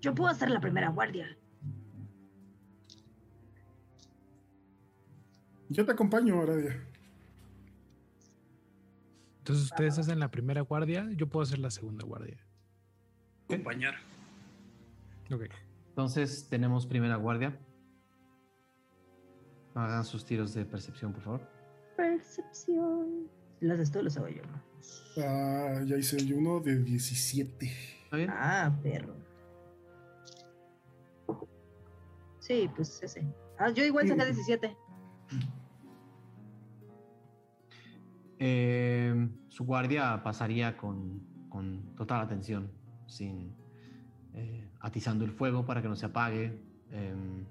Yo 0.00 0.14
puedo 0.14 0.30
hacer 0.30 0.50
la 0.50 0.60
primera 0.60 0.88
guardia. 0.88 1.36
Yo 5.68 5.84
te 5.84 5.92
acompaño, 5.92 6.40
Aradia. 6.40 6.84
Entonces 9.38 9.64
ustedes 9.66 9.98
hacen 9.98 10.18
la 10.18 10.30
primera 10.30 10.62
guardia, 10.62 11.08
yo 11.16 11.28
puedo 11.28 11.42
hacer 11.42 11.58
la 11.58 11.70
segunda 11.70 12.04
guardia. 12.04 12.38
Acompañar. 13.44 13.94
Ok. 15.32 15.42
Entonces 15.88 16.48
tenemos 16.48 16.86
primera 16.86 17.16
guardia. 17.16 17.58
Hagan 19.84 20.04
sus 20.04 20.24
tiros 20.24 20.54
de 20.54 20.64
percepción, 20.64 21.12
por 21.12 21.22
favor. 21.22 21.40
Percepción. 21.96 23.28
Las 23.60 23.78
de 23.78 23.84
esto 23.84 24.02
los 24.02 24.16
hago 24.16 24.28
yo. 24.28 24.42
Ah, 25.18 25.82
ya 25.84 25.96
hice 25.96 26.24
yo 26.24 26.36
uno 26.36 26.60
de 26.60 26.78
17. 26.78 27.70
Ah, 28.28 28.72
perro. 28.82 29.14
Sí, 32.38 32.68
pues 32.74 33.02
ese. 33.02 33.24
Ah, 33.58 33.70
yo 33.70 33.84
igual 33.84 34.08
saqué 34.08 34.24
17. 34.24 34.76
Eh, 38.42 39.28
su 39.48 39.64
guardia 39.64 40.22
pasaría 40.22 40.76
con, 40.76 41.20
con 41.50 41.94
total 41.94 42.22
atención, 42.22 42.72
sin 43.06 43.54
eh, 44.32 44.66
atizando 44.80 45.24
el 45.24 45.30
fuego 45.30 45.66
para 45.66 45.82
que 45.82 45.88
no 45.88 45.96
se 45.96 46.06
apague, 46.06 46.58
em, 46.90 47.44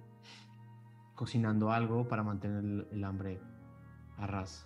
cocinando 1.19 1.69
algo 1.73 2.07
para 2.07 2.23
mantener 2.23 2.64
el, 2.64 2.88
el, 2.93 3.03
hambre 3.03 3.41
a 4.15 4.25
ras. 4.25 4.65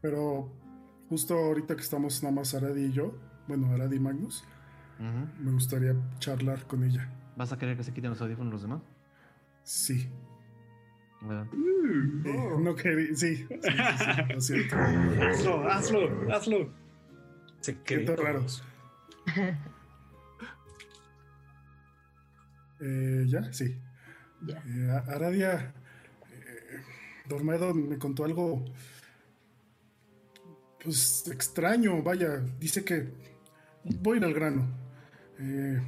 Pero 0.00 0.50
justo 1.10 1.34
ahorita 1.34 1.76
que 1.76 1.82
estamos 1.82 2.22
nada 2.22 2.34
más 2.34 2.54
Aradi 2.54 2.84
y 2.84 2.92
yo, 2.92 3.14
bueno, 3.46 3.70
Aradi 3.74 3.96
y 3.96 4.00
Magnus, 4.00 4.42
uh 4.98 5.02
-huh. 5.02 5.38
me 5.38 5.50
gustaría 5.50 5.94
charlar 6.18 6.66
con 6.66 6.82
ella. 6.82 7.12
¿Vas 7.36 7.52
a 7.52 7.58
querer 7.58 7.76
que 7.76 7.84
se 7.84 7.92
quiten 7.92 8.08
los 8.08 8.22
audífonos 8.22 8.54
los 8.54 8.62
demás? 8.62 8.80
Sí. 9.64 10.10
Uh, 11.20 11.44
oh. 12.26 12.58
No 12.58 12.74
quería, 12.74 13.14
sí. 13.14 13.36
sí, 13.36 13.46
sí, 14.38 14.62
sí 14.62 14.68
hazlo, 15.20 15.68
hazlo, 15.70 16.34
hazlo. 16.34 16.72
Secretos 17.60 18.18
raros. 18.18 18.64
Eh, 22.84 23.26
¿Ya? 23.28 23.52
Sí. 23.52 23.78
Eh, 24.48 24.90
Aradia 25.06 25.72
Dormedon 27.28 27.88
me 27.88 27.98
contó 27.98 28.24
algo 28.24 28.64
pues 30.82 31.28
extraño, 31.28 32.02
vaya, 32.02 32.42
dice 32.58 32.84
que 32.84 33.08
voy 34.00 34.16
a 34.16 34.18
ir 34.18 34.24
al 34.24 34.34
grano. 34.34 34.66
Eh, 35.38 35.80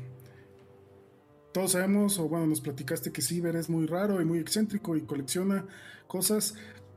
todos 1.52 1.72
sabemos, 1.72 2.18
o 2.18 2.28
bueno, 2.28 2.46
nos 2.46 2.60
platicaste 2.60 3.12
que 3.12 3.22
Ciber 3.22 3.56
es 3.56 3.68
muy 3.68 3.86
raro 3.86 4.20
y 4.20 4.24
muy 4.24 4.38
excéntrico 4.38 4.96
y 4.96 5.02
colecciona 5.02 5.66
cosas 6.06 6.54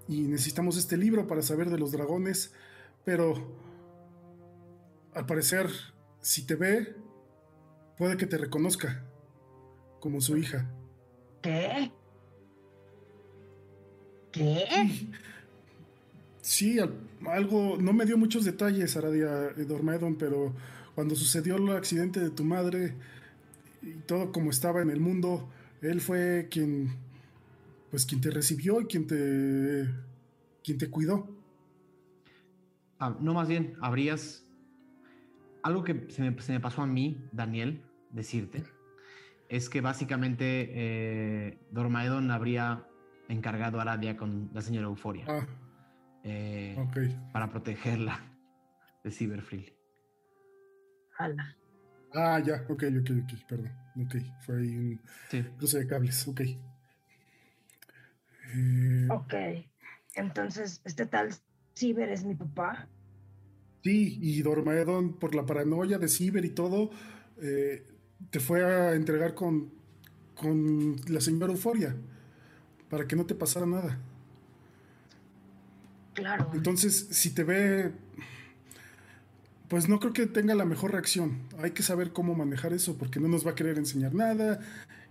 y 0.07 0.21
necesitamos 0.21 0.77
este 0.77 0.97
libro 0.97 1.27
para 1.27 1.41
saber 1.41 1.69
de 1.69 1.77
los 1.77 1.91
dragones, 1.91 2.53
pero 3.03 3.35
al 5.13 5.25
parecer, 5.25 5.69
si 6.21 6.45
te 6.45 6.55
ve, 6.55 6.95
puede 7.97 8.17
que 8.17 8.27
te 8.27 8.37
reconozca 8.37 9.03
como 9.99 10.21
su 10.21 10.37
hija. 10.37 10.69
¿Qué? 11.41 11.91
¿Qué? 14.37 15.07
Sí, 16.41 16.79
al- 16.79 16.93
algo, 17.27 17.77
no 17.79 17.93
me 17.93 18.05
dio 18.05 18.17
muchos 18.17 18.45
detalles, 18.45 18.95
Aradia 18.95 19.49
eh, 19.57 19.65
Dormedon, 19.65 20.15
pero 20.17 20.53
cuando 20.95 21.15
sucedió 21.15 21.57
el 21.57 21.69
accidente 21.75 22.19
de 22.19 22.29
tu 22.29 22.43
madre 22.43 22.95
y 23.83 23.91
todo 24.07 24.31
como 24.31 24.51
estaba 24.51 24.81
en 24.81 24.89
el 24.89 24.99
mundo, 24.99 25.49
él 25.81 26.01
fue 26.01 26.47
quien, 26.51 26.91
pues 27.91 28.05
quien 28.05 28.21
te 28.21 28.31
recibió 28.31 28.81
y 28.81 28.85
quien 28.85 29.07
te, 29.07 29.89
quien 30.63 30.77
te 30.77 30.89
cuidó. 30.89 31.27
Ah, 32.99 33.15
no, 33.19 33.33
más 33.33 33.47
bien, 33.47 33.73
habrías. 33.81 34.43
Algo 35.63 35.83
que 35.83 36.05
se 36.09 36.21
me, 36.21 36.41
se 36.41 36.53
me 36.53 36.59
pasó 36.59 36.81
a 36.81 36.87
mí, 36.87 37.17
Daniel, 37.31 37.81
decirte, 38.11 38.63
es 39.49 39.69
que 39.69 39.81
básicamente 39.81 40.69
eh, 40.71 41.59
Dormaedon 41.71 42.31
habría 42.31 42.87
encargado 43.29 43.79
a 43.79 43.81
Aradia 43.83 44.15
con 44.17 44.49
la 44.53 44.61
señora 44.61 44.87
Euforia 44.87 45.25
Ah, 45.27 45.45
eh, 46.23 46.75
ok. 46.77 47.31
para 47.33 47.49
protegerla 47.49 48.19
de 49.03 49.11
Cyberfree. 49.11 49.73
Ala. 51.17 51.55
Ah, 52.13 52.39
ya, 52.45 52.63
ok, 52.69 52.83
ok, 53.01 53.09
ok, 53.23 53.47
perdón. 53.47 53.71
Ok, 54.03 54.15
fue 54.45 54.59
ahí 54.59 54.77
un 54.77 55.01
Sí. 55.29 55.43
cruce 55.57 55.79
de 55.79 55.87
cables, 55.87 56.27
ok. 56.27 56.41
Eh, 58.55 59.07
Ok. 59.09 59.33
Entonces, 60.15 60.81
este 60.83 61.05
tal 61.05 61.29
Ciber 61.75 62.09
es 62.09 62.23
mi 62.23 62.33
papá. 62.35 62.87
Sí, 63.83 64.17
y 64.21 64.41
Dormaedon, 64.41 65.19
por 65.19 65.35
la 65.35 65.45
paranoia 65.45 65.97
de 65.99 66.07
Ciber 66.07 66.43
y 66.43 66.49
todo, 66.49 66.89
eh, 67.41 67.85
te 68.31 68.39
fue 68.39 68.63
a 68.65 68.93
entregar 68.95 69.35
con, 69.35 69.71
con 70.33 70.95
la 71.07 71.21
señora 71.21 71.51
Euforia 71.53 71.95
para 72.89 73.07
que 73.07 73.15
no 73.15 73.25
te 73.25 73.35
pasara 73.35 73.65
nada. 73.65 73.99
Claro. 76.13 76.49
Entonces, 76.53 77.07
si 77.11 77.29
te 77.31 77.43
ve, 77.43 77.91
pues 79.67 79.89
no 79.89 79.99
creo 79.99 80.13
que 80.13 80.27
tenga 80.27 80.55
la 80.55 80.65
mejor 80.65 80.91
reacción. 80.93 81.39
Hay 81.61 81.71
que 81.71 81.83
saber 81.83 82.13
cómo 82.13 82.35
manejar 82.35 82.73
eso, 82.73 82.97
porque 82.97 83.19
no 83.19 83.27
nos 83.27 83.45
va 83.45 83.51
a 83.51 83.55
querer 83.55 83.77
enseñar 83.77 84.13
nada, 84.13 84.61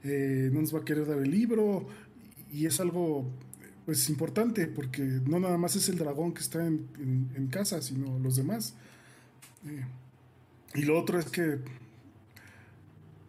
eh, 0.03 0.49
no 0.53 0.61
nos 0.61 0.75
va 0.75 0.81
a 0.81 0.85
querer 0.85 1.07
dar 1.07 1.19
el 1.19 1.31
libro, 1.31 1.87
y 2.53 2.67
es 2.67 2.81
algo, 2.81 3.31
pues, 3.85 4.09
importante, 4.09 4.67
porque 4.67 5.03
no 5.03 5.41
nada 5.41 5.59
más 5.59 5.77
es 5.77 5.89
el 5.91 5.99
dragón 5.99 6.33
que 6.33 6.41
está 6.43 6.67
en, 6.67 6.89
en- 6.99 7.31
en 7.37 7.47
casa, 7.49 7.83
sino 7.83 8.19
los 8.19 8.37
demás. 8.37 8.75
Eh, 9.67 9.85
y 10.77 10.83
lo 10.83 10.99
otro 11.01 11.19
es 11.19 11.27
que, 11.27 11.61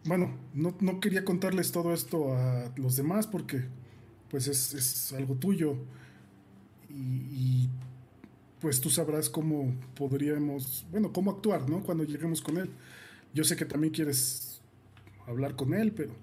bueno, 0.04 0.30
no, 0.54 0.74
no 0.80 1.00
quería 1.00 1.24
contarles 1.24 1.72
todo 1.72 1.92
esto 1.92 2.34
a 2.34 2.72
los 2.76 2.96
demás, 2.96 3.26
porque, 3.26 3.64
pues, 4.30 4.48
es, 4.48 4.74
es 4.74 5.12
algo 5.12 5.34
tuyo 5.36 5.76
y, 6.88 6.94
y, 7.64 7.70
pues 8.60 8.80
tú 8.80 8.90
sabrás 8.90 9.30
cómo 9.30 9.74
podríamos, 9.94 10.86
bueno, 10.90 11.12
cómo 11.12 11.30
actuar, 11.30 11.68
¿no? 11.68 11.82
Cuando 11.82 12.04
lleguemos 12.04 12.42
con 12.42 12.58
él. 12.58 12.70
Yo 13.34 13.44
sé 13.44 13.56
que 13.56 13.64
también 13.64 13.92
quieres 13.92 14.62
hablar 15.26 15.54
con 15.56 15.74
él, 15.74 15.92
pero 15.92 16.14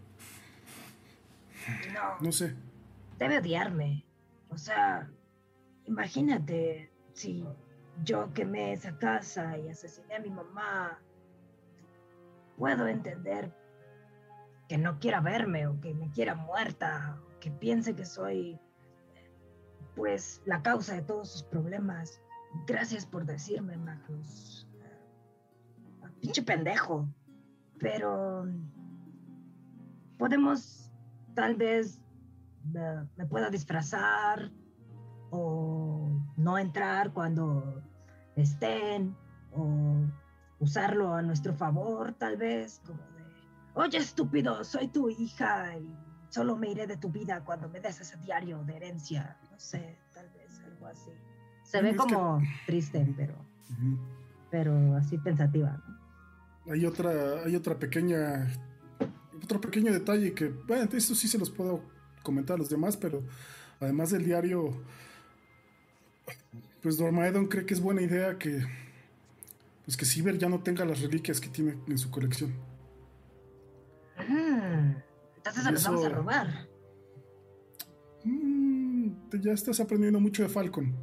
No, 1.94 2.20
no 2.20 2.32
sé. 2.32 2.56
debe 3.18 3.40
odiarme. 3.40 4.06
O 4.50 4.58
sea, 4.58 5.10
imagínate 5.86 6.92
si 7.14 7.46
yo 8.04 8.34
quemé 8.34 8.74
esa 8.74 8.98
casa 8.98 9.58
y 9.58 9.70
asesiné 9.70 10.16
a 10.16 10.20
mi 10.20 10.30
mamá. 10.30 11.00
Puedo 12.58 12.88
entender 12.88 13.54
que 14.68 14.78
no 14.78 15.00
quiera 15.00 15.22
verme 15.22 15.68
o 15.68 15.80
que 15.82 15.94
me 15.94 16.12
quiera 16.12 16.36
muerta, 16.36 17.22
que 17.46 17.52
piense 17.52 17.96
que 17.96 18.06
soy 18.06 18.60
pues 19.96 20.42
la 20.46 20.64
causa 20.64 20.96
de 20.96 21.04
todos 21.04 21.32
sus 21.32 21.44
problemas. 21.44 22.20
Gracias 22.66 23.06
por 23.06 23.24
decirme, 23.24 23.78
Magnus. 23.78 24.68
Ah, 26.02 26.10
Pinche 26.20 26.42
pendejo. 26.42 27.08
Pero 27.78 28.48
podemos 30.18 30.92
tal 31.36 31.56
vez 31.56 32.02
me, 32.64 33.08
me 33.16 33.28
pueda 33.28 33.52
disfrazar 33.52 34.52
o 35.30 36.10
no 36.38 36.58
entrar 36.58 37.14
cuando 37.14 37.84
estén 38.36 39.16
o 39.52 40.08
usarlo 40.58 41.14
a 41.14 41.22
nuestro 41.22 41.54
favor 41.54 42.14
tal 42.14 42.38
vez 42.38 42.82
como 42.86 43.00
de 43.00 43.24
oye 43.74 43.98
estúpido 43.98 44.64
soy 44.64 44.88
tu 44.88 45.10
hija 45.10 45.78
y 45.78 46.05
solo 46.36 46.56
me 46.58 46.70
iré 46.72 46.86
de 46.88 46.98
tu 46.98 47.10
vida 47.10 47.44
cuando 47.46 47.68
me 47.70 47.80
des 47.80 48.00
ese 48.02 48.18
diario 48.18 48.64
de 48.64 48.76
herencia 48.76 49.38
no 49.52 49.60
sé 49.60 49.98
tal 50.14 50.28
vez 50.32 50.60
algo 50.66 50.86
así 50.88 51.12
se 51.64 51.82
ve 51.82 51.90
Es 51.92 51.96
que- 51.96 52.14
como 52.14 52.42
triste 52.66 53.14
pero 53.18 53.34
Ujú. 53.72 53.98
pero 54.52 54.96
así 54.98 55.18
pensativa 55.18 55.72
¿no? 55.88 55.96
Hay 56.74 56.84
otra, 56.86 57.12
hay 57.46 57.56
otra 57.56 57.78
pequeña, 57.78 58.52
otro 59.44 59.62
pequeño 59.62 59.94
detalle 59.94 60.34
que, 60.34 60.48
bueno, 60.48 60.90
esto 60.94 61.14
sí 61.14 61.28
se 61.28 61.38
los 61.38 61.52
puedo 61.52 61.84
comentar 62.24 62.56
a 62.56 62.58
los 62.58 62.70
demás, 62.70 62.98
pero 62.98 63.22
además 63.80 64.10
del 64.10 64.26
diario, 64.26 64.76
pues 66.82 66.98
Dormaedon 66.98 67.46
cree 67.50 67.68
que 67.68 67.76
es 67.76 67.80
buena 67.82 68.02
idea 68.02 68.40
que, 68.40 68.66
pues 69.86 69.96
que 69.96 70.06
Ciber 70.06 70.40
ya 70.40 70.50
no 70.50 70.62
tenga 70.64 70.86
las 70.86 71.02
reliquias 71.02 71.40
que 71.40 71.50
tiene 71.50 71.78
en 71.88 71.98
su 72.00 72.10
colección. 72.10 72.52
Entonces 75.70 75.84
se 75.86 75.92
los 75.92 76.02
vamos 76.02 76.06
a 76.06 76.08
Eso- 76.08 76.16
robar 76.16 76.76
Mm, 78.24 79.30
te- 79.30 79.40
ya 79.40 79.52
estás 79.54 79.80
aprendiendo 79.80 80.20
mucho 80.20 80.44
de 80.44 80.50
Falcon. 80.50 80.96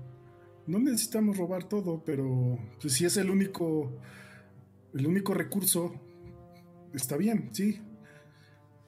No 0.67 0.79
necesitamos 0.79 1.37
robar 1.37 1.65
todo, 1.69 2.03
pero 2.05 2.59
pues, 2.81 2.95
si 2.95 3.05
es 3.05 3.17
el 3.17 3.31
único, 3.31 3.93
el 4.95 5.07
único 5.07 5.35
recurso, 5.35 5.93
está 6.95 7.17
bien, 7.17 7.51
sí. 7.53 7.81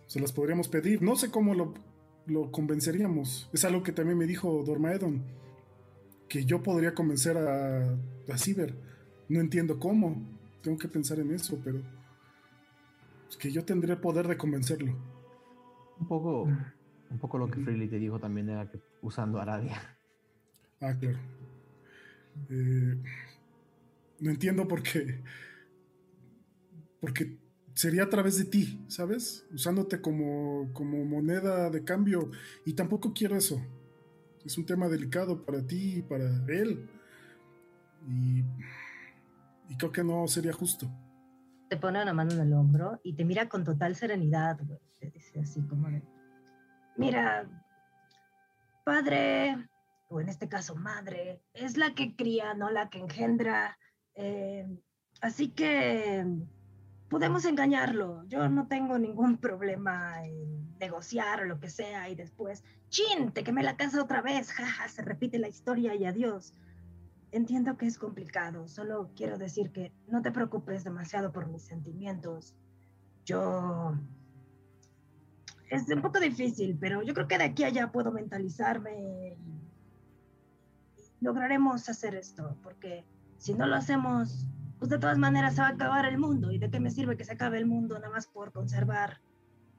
Se 0.07 0.21
las 0.21 0.33
podríamos 0.33 0.69
pedir. 0.69 1.01
No 1.03 1.17
sé 1.17 1.31
cómo 1.31 1.55
lo, 1.55 1.75
lo 2.27 2.51
convenceríamos. 2.53 3.49
Es 3.53 3.65
algo 3.65 3.83
que 3.83 3.93
también 3.93 4.19
me 4.19 4.27
dijo 4.27 4.63
Dormaedon, 4.65 5.23
que 6.29 6.45
yo 6.45 6.63
podría 6.63 6.95
convencer 6.95 7.37
a, 7.39 7.93
a 8.33 8.39
Ciber. 8.39 8.75
No 9.29 9.41
entiendo 9.41 9.79
cómo. 9.79 10.23
Tengo 10.63 10.79
que 10.79 10.89
pensar 10.89 11.19
en 11.21 11.33
eso, 11.33 11.59
pero 11.65 11.81
es 13.29 13.37
que 13.37 13.51
yo 13.51 13.65
tendré 13.65 13.93
el 13.93 14.01
poder 14.01 14.29
de 14.29 14.37
convencerlo. 14.37 14.95
Un 15.99 16.07
poco, 16.09 16.43
un 16.43 17.19
poco 17.19 17.39
lo 17.39 17.49
que 17.49 17.61
Freely 17.61 17.89
te 17.89 17.99
dijo 17.99 18.19
también 18.19 18.49
era 18.49 18.69
que 18.69 18.81
usando 19.03 19.41
Aradia. 19.41 19.81
Ah, 20.81 20.95
claro. 20.99 21.19
Eh, 22.51 23.03
no 24.21 24.31
entiendo 24.31 24.67
por 24.67 24.83
qué. 24.83 25.23
Porque 27.01 27.39
sería 27.75 28.05
a 28.05 28.09
través 28.09 28.39
de 28.39 28.45
ti, 28.45 28.85
¿sabes? 28.89 29.47
Usándote 29.53 30.01
como, 30.01 30.71
como 30.73 31.05
moneda 31.05 31.71
de 31.71 31.85
cambio. 31.85 32.31
Y 32.65 32.75
tampoco 32.75 33.13
quiero 33.13 33.37
eso. 33.37 33.61
Es 34.45 34.59
un 34.59 34.67
tema 34.67 34.89
delicado 34.89 35.45
para 35.45 35.67
ti 35.67 35.99
y 35.99 36.03
para 36.03 36.45
él. 36.49 36.89
Y, 38.09 38.41
y 39.69 39.77
creo 39.79 39.93
que 39.93 40.05
no 40.05 40.27
sería 40.29 40.53
justo. 40.53 40.91
Te 41.75 41.81
pone 41.81 42.01
una 42.01 42.13
mano 42.13 42.31
en 42.31 42.41
el 42.41 42.53
hombro 42.53 43.01
y 43.03 43.15
te 43.15 43.25
mira 43.25 43.49
con 43.49 43.65
total 43.65 43.97
serenidad. 43.97 44.57
Te 45.01 45.11
dice 45.11 45.41
así 45.41 45.61
como 45.63 45.89
de, 45.89 46.03
mira, 46.97 47.49
padre, 48.85 49.57
o 50.09 50.21
en 50.21 50.29
este 50.29 50.49
caso 50.49 50.77
madre, 50.77 51.43
es 51.53 51.77
la 51.77 51.93
que 51.97 52.15
cría, 52.15 52.55
no 52.55 52.71
la 52.71 52.91
que 52.91 53.01
engendra. 53.01 53.77
eh, 54.15 54.69
así 55.21 55.49
que 55.49 56.25
podemos 57.09 57.45
engañarlo. 57.45 58.23
Yo 58.29 58.49
no 58.49 58.69
tengo 58.69 58.97
ningún 58.97 59.39
problema 59.39 60.25
en 60.25 60.79
negociar 60.79 61.41
o 61.41 61.45
lo 61.45 61.59
que 61.59 61.71
sea 61.71 62.09
y 62.09 62.15
después, 62.15 62.63
chin, 62.89 63.33
te 63.33 63.43
quemé 63.43 63.65
la 63.65 63.77
casa 63.77 64.01
otra 64.01 64.23
vez, 64.23 64.53
jaja, 64.53 64.87
se 64.87 65.03
repite 65.03 65.41
la 65.41 65.49
historia 65.49 65.97
y 65.97 66.05
adiós. 66.05 66.55
Entiendo 67.35 67.77
que 67.77 67.87
es 67.87 67.99
complicado, 67.99 68.69
solo 68.69 69.11
quiero 69.17 69.39
decir 69.39 69.73
que 69.73 69.93
no 70.07 70.23
te 70.23 70.31
preocupes 70.31 70.85
demasiado 70.85 71.33
por 71.33 71.49
mis 71.49 71.63
sentimientos. 71.63 72.55
Yo 73.25 73.99
es 75.69 75.89
un 75.89 76.01
poco 76.01 76.21
difícil, 76.21 76.79
pero 76.81 77.03
yo 77.03 77.13
creo 77.13 77.27
que 77.27 77.37
de 77.37 77.43
aquí 77.43 77.65
a 77.65 77.67
allá 77.67 77.91
puedo 77.91 78.13
mentalizarme 78.13 79.35
y 79.37 81.25
lograremos 81.25 81.89
hacer 81.89 82.15
esto, 82.15 82.57
porque 82.63 83.05
si 83.39 83.53
no 83.53 83.67
lo 83.67 83.75
hacemos, 83.75 84.47
pues 84.79 84.91
de 84.91 84.99
todas 85.01 85.19
maneras 85.19 85.57
se 85.57 85.61
va 85.61 85.67
a 85.67 85.71
acabar 85.71 86.07
el 86.07 86.19
mundo. 86.19 86.53
¿Y 86.53 86.59
de 86.59 86.71
qué 86.71 86.79
me 86.79 86.93
sirve 86.93 87.17
que 87.17 87.25
se 87.25 87.33
acabe 87.33 87.59
el 87.59 87.67
mundo 87.67 87.99
nada 87.99 88.11
más 88.11 88.29
por 88.29 88.53
conservar 88.53 89.21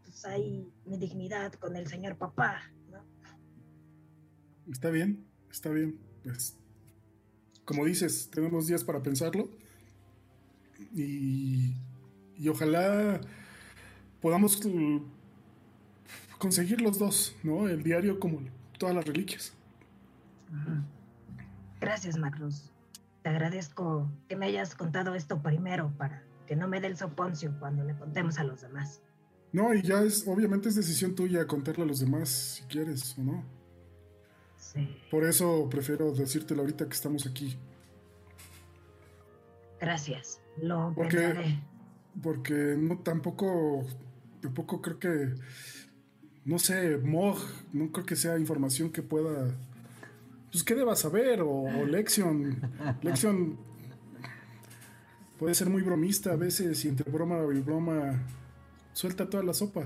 pues 0.03 0.25
ahí 0.25 0.69
mi 0.85 0.97
dignidad 0.97 1.53
con 1.53 1.77
el 1.77 1.87
señor 1.87 2.17
papá? 2.17 2.63
¿no? 2.91 2.99
Está 4.69 4.89
bien, 4.89 5.25
está 5.49 5.69
bien. 5.69 5.97
Pues, 6.21 6.59
como 7.65 7.85
dices, 7.85 8.29
tenemos 8.31 8.67
días 8.67 8.83
para 8.83 9.01
pensarlo. 9.01 9.49
Y, 10.93 11.75
y 12.37 12.49
ojalá 12.49 13.19
podamos 14.21 14.61
conseguir 16.37 16.81
los 16.81 16.99
dos, 16.99 17.35
¿no? 17.43 17.67
El 17.67 17.83
diario 17.83 18.19
como 18.19 18.39
todas 18.77 18.95
las 18.95 19.05
reliquias. 19.05 19.53
Gracias, 21.79 22.17
Magnus. 22.17 22.71
Te 23.23 23.29
agradezco 23.29 24.09
que 24.29 24.35
me 24.35 24.45
hayas 24.45 24.75
contado 24.75 25.15
esto 25.15 25.41
primero 25.41 25.91
para 25.97 26.23
que 26.45 26.55
no 26.55 26.67
me 26.67 26.79
dé 26.79 26.87
el 26.87 26.97
soponcio 26.97 27.55
cuando 27.59 27.83
le 27.83 27.95
contemos 27.95 28.37
a 28.37 28.43
los 28.43 28.61
demás. 28.61 29.01
No, 29.51 29.73
y 29.73 29.81
ya 29.81 30.01
es, 30.01 30.27
obviamente 30.27 30.69
es 30.69 30.75
decisión 30.75 31.15
tuya 31.15 31.47
contarle 31.47 31.83
a 31.83 31.87
los 31.87 31.99
demás 31.99 32.29
si 32.29 32.63
quieres 32.63 33.17
o 33.17 33.23
no. 33.23 33.54
Sí. 34.75 34.97
Por 35.09 35.23
eso 35.23 35.67
prefiero 35.69 36.11
decírtelo 36.11 36.61
ahorita 36.61 36.85
que 36.85 36.93
estamos 36.93 37.25
aquí. 37.25 37.57
Gracias. 39.79 40.39
Lo 40.61 40.93
Porque, 40.95 41.17
pensaré. 41.17 41.59
porque 42.21 42.53
no 42.77 42.97
tampoco, 42.99 43.85
tampoco 44.41 44.81
creo 44.81 44.99
que, 44.99 45.33
no 46.45 46.59
sé, 46.59 46.97
Mog, 46.97 47.37
no 47.73 47.91
creo 47.91 48.05
que 48.05 48.15
sea 48.15 48.37
información 48.39 48.89
que 48.91 49.01
pueda, 49.01 49.53
pues 50.51 50.63
que 50.63 50.75
deba 50.75 50.95
saber, 50.95 51.41
o, 51.41 51.49
o 51.49 51.85
Lexion. 51.85 52.59
Lexion 53.01 53.57
puede 55.37 55.53
ser 55.55 55.69
muy 55.69 55.81
bromista 55.81 56.31
a 56.31 56.37
veces 56.37 56.83
y 56.85 56.87
entre 56.87 57.11
broma 57.11 57.37
y 57.53 57.59
broma 57.59 58.23
suelta 58.93 59.29
toda 59.29 59.43
la 59.43 59.53
sopa. 59.53 59.83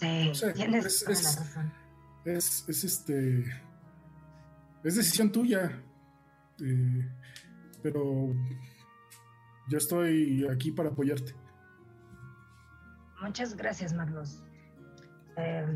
Sí, 0.00 0.26
no 0.28 0.34
sé, 0.34 0.52
tienes 0.52 0.84
es- 0.86 1.00
toda 1.04 1.12
es- 1.12 1.22
la 1.24 1.30
razón. 1.44 1.85
Es, 2.26 2.68
es 2.68 2.84
este. 2.84 3.44
Es 4.84 4.96
decisión 4.96 5.30
tuya. 5.32 5.82
Eh, 6.62 7.08
pero 7.82 8.34
yo 9.68 9.78
estoy 9.78 10.46
aquí 10.50 10.72
para 10.72 10.88
apoyarte. 10.90 11.34
Muchas 13.22 13.56
gracias, 13.56 13.92
Magnus. 13.94 14.42
Eh, 15.36 15.66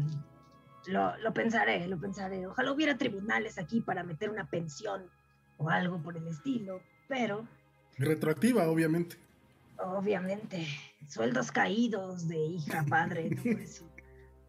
lo, 0.89 1.17
lo 1.19 1.33
pensaré, 1.33 1.87
lo 1.87 1.99
pensaré. 2.01 2.47
Ojalá 2.47 2.73
hubiera 2.73 2.97
tribunales 2.99 3.59
aquí 3.59 3.81
para 3.81 4.03
meter 4.03 4.31
una 4.31 4.49
pensión 4.49 5.03
o 5.59 5.69
algo 5.69 6.03
por 6.03 6.17
el 6.17 6.27
estilo, 6.27 6.81
pero 7.09 7.47
Retroactiva, 7.99 8.69
obviamente. 8.69 9.17
obviamente, 9.79 10.67
sueldos 11.09 11.53
caídos 11.53 12.27
de 12.29 12.39
hija, 12.39 12.85
padre, 12.89 13.31
todo 13.37 13.59
eso. 13.59 13.91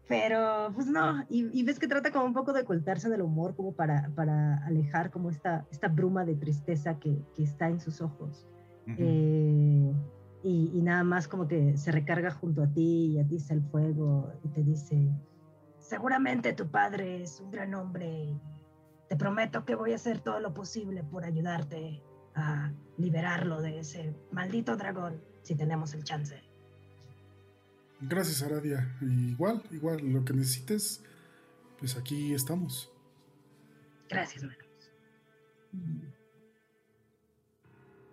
Pero, 0.08 0.72
pues 0.74 0.86
no, 0.88 1.24
y, 1.30 1.48
y 1.58 1.62
ves 1.62 1.78
que 1.78 1.88
trata 1.88 2.10
como 2.10 2.24
un 2.24 2.34
poco 2.34 2.52
de 2.52 2.62
ocultarse 2.62 3.08
del 3.08 3.22
humor, 3.22 3.54
como 3.54 3.72
para, 3.72 4.10
para 4.14 4.58
alejar 4.66 5.10
como 5.10 5.30
esta, 5.30 5.66
esta 5.70 5.88
bruma 5.88 6.24
de 6.24 6.34
tristeza 6.34 6.98
que, 6.98 7.16
que 7.34 7.44
está 7.44 7.68
en 7.68 7.80
sus 7.80 8.00
ojos. 8.00 8.46
Eh, 8.98 9.92
y, 10.42 10.70
y 10.74 10.82
nada 10.82 11.04
más 11.04 11.28
como 11.28 11.46
que 11.46 11.76
se 11.76 11.92
recarga 11.92 12.32
junto 12.32 12.64
a 12.64 12.66
ti 12.66 13.12
y 13.12 13.20
atiza 13.20 13.54
el 13.54 13.62
fuego 13.62 14.32
y 14.42 14.48
te 14.48 14.64
dice, 14.64 15.08
seguramente 15.78 16.52
tu 16.52 16.68
padre 16.68 17.22
es 17.22 17.40
un 17.40 17.50
gran 17.52 17.74
hombre 17.74 18.24
y 18.24 18.40
te 19.08 19.16
prometo 19.16 19.64
que 19.64 19.76
voy 19.76 19.92
a 19.92 19.96
hacer 19.96 20.20
todo 20.20 20.40
lo 20.40 20.52
posible 20.52 21.04
por 21.04 21.24
ayudarte 21.24 22.02
a 22.34 22.72
liberarlo 22.96 23.60
de 23.60 23.80
ese 23.80 24.14
maldito 24.30 24.76
dragón 24.76 25.22
si 25.42 25.54
tenemos 25.54 25.94
el 25.94 26.02
chance. 26.02 26.51
Gracias, 28.04 28.42
Aradia. 28.42 28.96
Igual, 29.00 29.62
igual, 29.70 30.00
lo 30.12 30.24
que 30.24 30.32
necesites, 30.32 31.04
pues 31.78 31.96
aquí 31.96 32.34
estamos. 32.34 32.90
Gracias, 34.08 34.42
Magnus. 34.42 34.90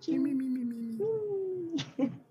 Mi, 0.07 0.19
mi, 0.19 0.35
mi, 0.35 0.47
mi, 0.47 0.63
mi. 0.63 0.99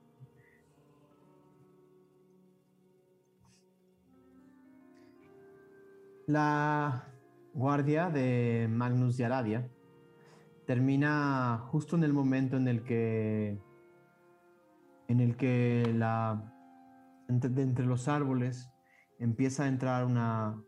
La 6.28 7.08
guardia 7.54 8.08
de 8.08 8.68
Magnus 8.70 9.18
y 9.18 9.24
Aradia 9.24 9.68
termina 10.64 11.66
justo 11.70 11.96
en 11.96 12.04
el 12.04 12.12
momento 12.12 12.56
en 12.56 12.68
el 12.68 12.84
que 12.84 13.58
en 15.08 15.20
el 15.20 15.36
que 15.36 15.90
la 15.96 16.54
entre, 17.28 17.84
los 17.84 18.08
árboles 18.08 18.70
empieza 19.18 19.64
a 19.64 19.68
entrar 19.68 20.04
una, 20.04 20.60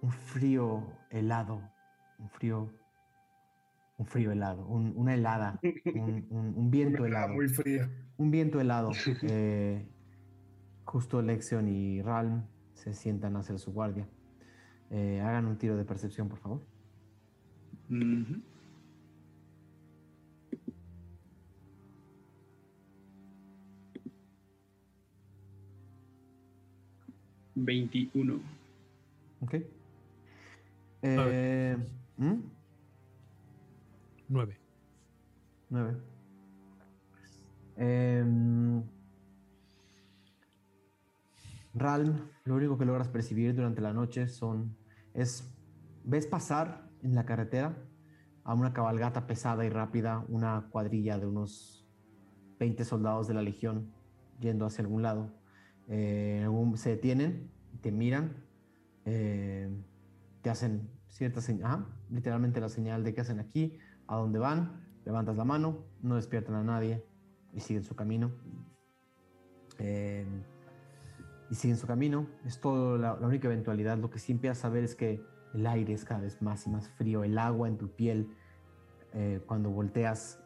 un 0.00 0.10
frío 0.10 0.86
helado, 1.10 1.62
un 2.18 2.28
frío, 2.28 2.70
un 3.96 4.06
frío 4.06 4.32
helado, 4.32 4.66
una 4.66 5.14
helada, 5.14 5.60
un, 5.62 6.70
viento 6.70 7.06
helado. 7.06 7.34
Muy 7.34 7.48
frío 7.48 7.88
Un 8.16 8.30
viento 8.30 8.60
helado. 8.60 8.90
Eh, 9.22 9.88
justo 10.84 11.22
Lexion 11.22 11.68
y 11.68 12.02
Ralm 12.02 12.44
se 12.74 12.92
sientan 12.92 13.36
a 13.36 13.40
hacer 13.40 13.58
su 13.58 13.72
guardia. 13.72 14.06
Eh, 14.90 15.20
hagan 15.20 15.46
un 15.46 15.56
tiro 15.56 15.76
de 15.76 15.84
percepción, 15.84 16.28
por 16.28 16.38
favor. 16.38 16.60
21. 27.54 28.40
Ok. 29.40 29.54
Eh, 31.02 31.76
¿mm? 32.16 32.34
9. 34.28 34.58
9. 35.70 35.96
Em, 37.76 38.82
Ralm, 41.74 42.30
lo 42.44 42.54
único 42.54 42.78
que 42.78 42.84
logras 42.84 43.08
percibir 43.08 43.54
durante 43.54 43.80
la 43.80 43.92
noche 43.92 44.28
son 44.28 44.76
es 45.12 45.52
ves 46.04 46.26
pasar 46.26 46.88
en 47.02 47.14
la 47.14 47.24
carretera 47.24 47.76
a 48.44 48.54
una 48.54 48.72
cabalgata 48.72 49.26
pesada 49.26 49.64
y 49.64 49.70
rápida 49.70 50.24
una 50.28 50.68
cuadrilla 50.70 51.18
de 51.18 51.26
unos 51.26 51.86
20 52.58 52.84
soldados 52.84 53.26
de 53.26 53.34
la 53.34 53.42
legión 53.42 53.92
yendo 54.38 54.66
hacia 54.66 54.82
algún 54.82 55.02
lado. 55.02 55.32
Eh, 55.88 56.48
se 56.76 56.90
detienen, 56.90 57.50
te 57.80 57.92
miran, 57.92 58.36
eh, 59.04 59.68
te 60.42 60.50
hacen 60.50 60.90
cierta 61.08 61.40
señal, 61.40 61.86
literalmente 62.10 62.60
la 62.60 62.68
señal 62.68 63.04
de 63.04 63.14
que 63.14 63.20
hacen 63.20 63.38
aquí, 63.38 63.78
a 64.06 64.16
dónde 64.16 64.38
van, 64.38 64.84
levantas 65.04 65.36
la 65.36 65.44
mano, 65.44 65.84
no 66.02 66.16
despiertan 66.16 66.56
a 66.56 66.64
nadie 66.64 67.04
y 67.52 67.60
siguen 67.60 67.84
su 67.84 67.94
camino. 67.94 68.32
Eh, 69.78 70.26
y 71.50 71.54
siguen 71.54 71.76
su 71.76 71.86
camino, 71.86 72.26
es 72.44 72.60
todo 72.60 72.96
la, 72.96 73.18
la 73.20 73.26
única 73.26 73.48
eventualidad. 73.48 73.98
Lo 73.98 74.10
que 74.10 74.18
sí 74.18 74.32
empiezas 74.32 74.64
a 74.64 74.70
ver 74.70 74.84
es 74.84 74.94
que 74.94 75.22
el 75.52 75.66
aire 75.66 75.92
es 75.92 76.04
cada 76.04 76.20
vez 76.20 76.40
más 76.42 76.66
y 76.66 76.70
más 76.70 76.88
frío, 76.88 77.22
el 77.22 77.38
agua 77.38 77.68
en 77.68 77.76
tu 77.76 77.88
piel, 77.88 78.34
eh, 79.12 79.40
cuando 79.46 79.70
volteas 79.70 80.40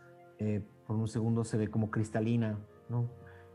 por 0.87 0.97
un 0.97 1.09
segundo 1.09 1.43
se 1.43 1.57
ve 1.57 1.69
como 1.69 1.91
cristalina, 1.91 2.59
¿no? 2.89 3.11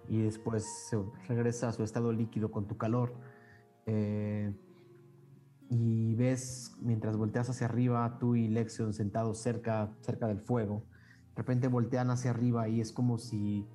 Y 0.09 0.21
después 0.21 0.91
regresa 1.27 1.69
a 1.69 1.71
su 1.71 1.83
estado 1.83 2.11
líquido 2.11 2.51
con 2.51 2.67
tu 2.67 2.77
calor. 2.77 3.13
Eh, 3.85 4.53
y 5.69 6.13
ves, 6.15 6.75
mientras 6.81 7.17
volteas 7.17 7.49
hacia 7.49 7.67
arriba, 7.67 8.17
tú 8.19 8.35
y 8.35 8.47
Lexion 8.47 8.93
sentados 8.93 9.39
cerca, 9.39 9.91
cerca 10.01 10.27
del 10.27 10.39
fuego, 10.39 10.83
de 11.29 11.37
repente 11.37 11.67
voltean 11.67 12.11
hacia 12.11 12.29
arriba 12.29 12.67
y 12.67 12.79
es 12.79 12.91
como 12.91 13.17
si 13.17 13.65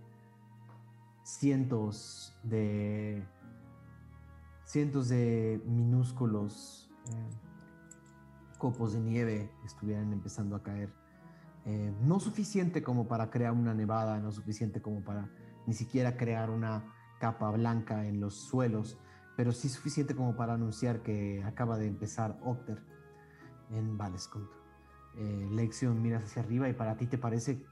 cientos 1.25 2.39
de 2.45 3.27
cientos 4.65 5.09
de 5.09 5.61
minúsculos 5.67 6.91
eh, 7.07 8.59
copos 8.59 8.93
de 8.93 9.01
nieve 9.01 9.51
estuvieran 9.65 10.13
empezando 10.13 10.55
a 10.57 10.63
caer. 10.63 10.93
Eh, 11.65 11.93
no 12.03 12.21
suficiente 12.21 12.83
como 12.83 13.09
para 13.09 13.31
crear 13.31 13.53
una 13.53 13.75
nevada, 13.75 14.21
no 14.21 14.31
suficiente 14.31 14.81
como 14.81 15.03
para 15.03 15.29
ni 15.69 15.75
siquiera 15.75 16.17
crear 16.17 16.49
una 16.49 16.83
capa 17.21 17.51
blanca 17.51 18.07
en 18.07 18.21
los 18.21 18.35
suelos, 18.35 18.99
pero 19.37 19.53
sí 19.53 19.69
suficiente 19.69 20.17
como 20.17 20.35
para 20.35 20.55
anunciar 20.55 21.03
que 21.03 21.45
acaba 21.45 21.77
de 21.77 21.87
empezar 21.87 22.41
Octer 22.43 22.83
en 23.71 23.99
Valescont. 23.99 24.49
Eh, 25.19 25.47
Lexion 25.53 26.01
miras 26.01 26.25
hacia 26.25 26.41
arriba 26.41 26.71
y 26.71 26.73
para 26.73 26.97
ti 26.97 27.07
te 27.07 27.19
parece 27.19 27.63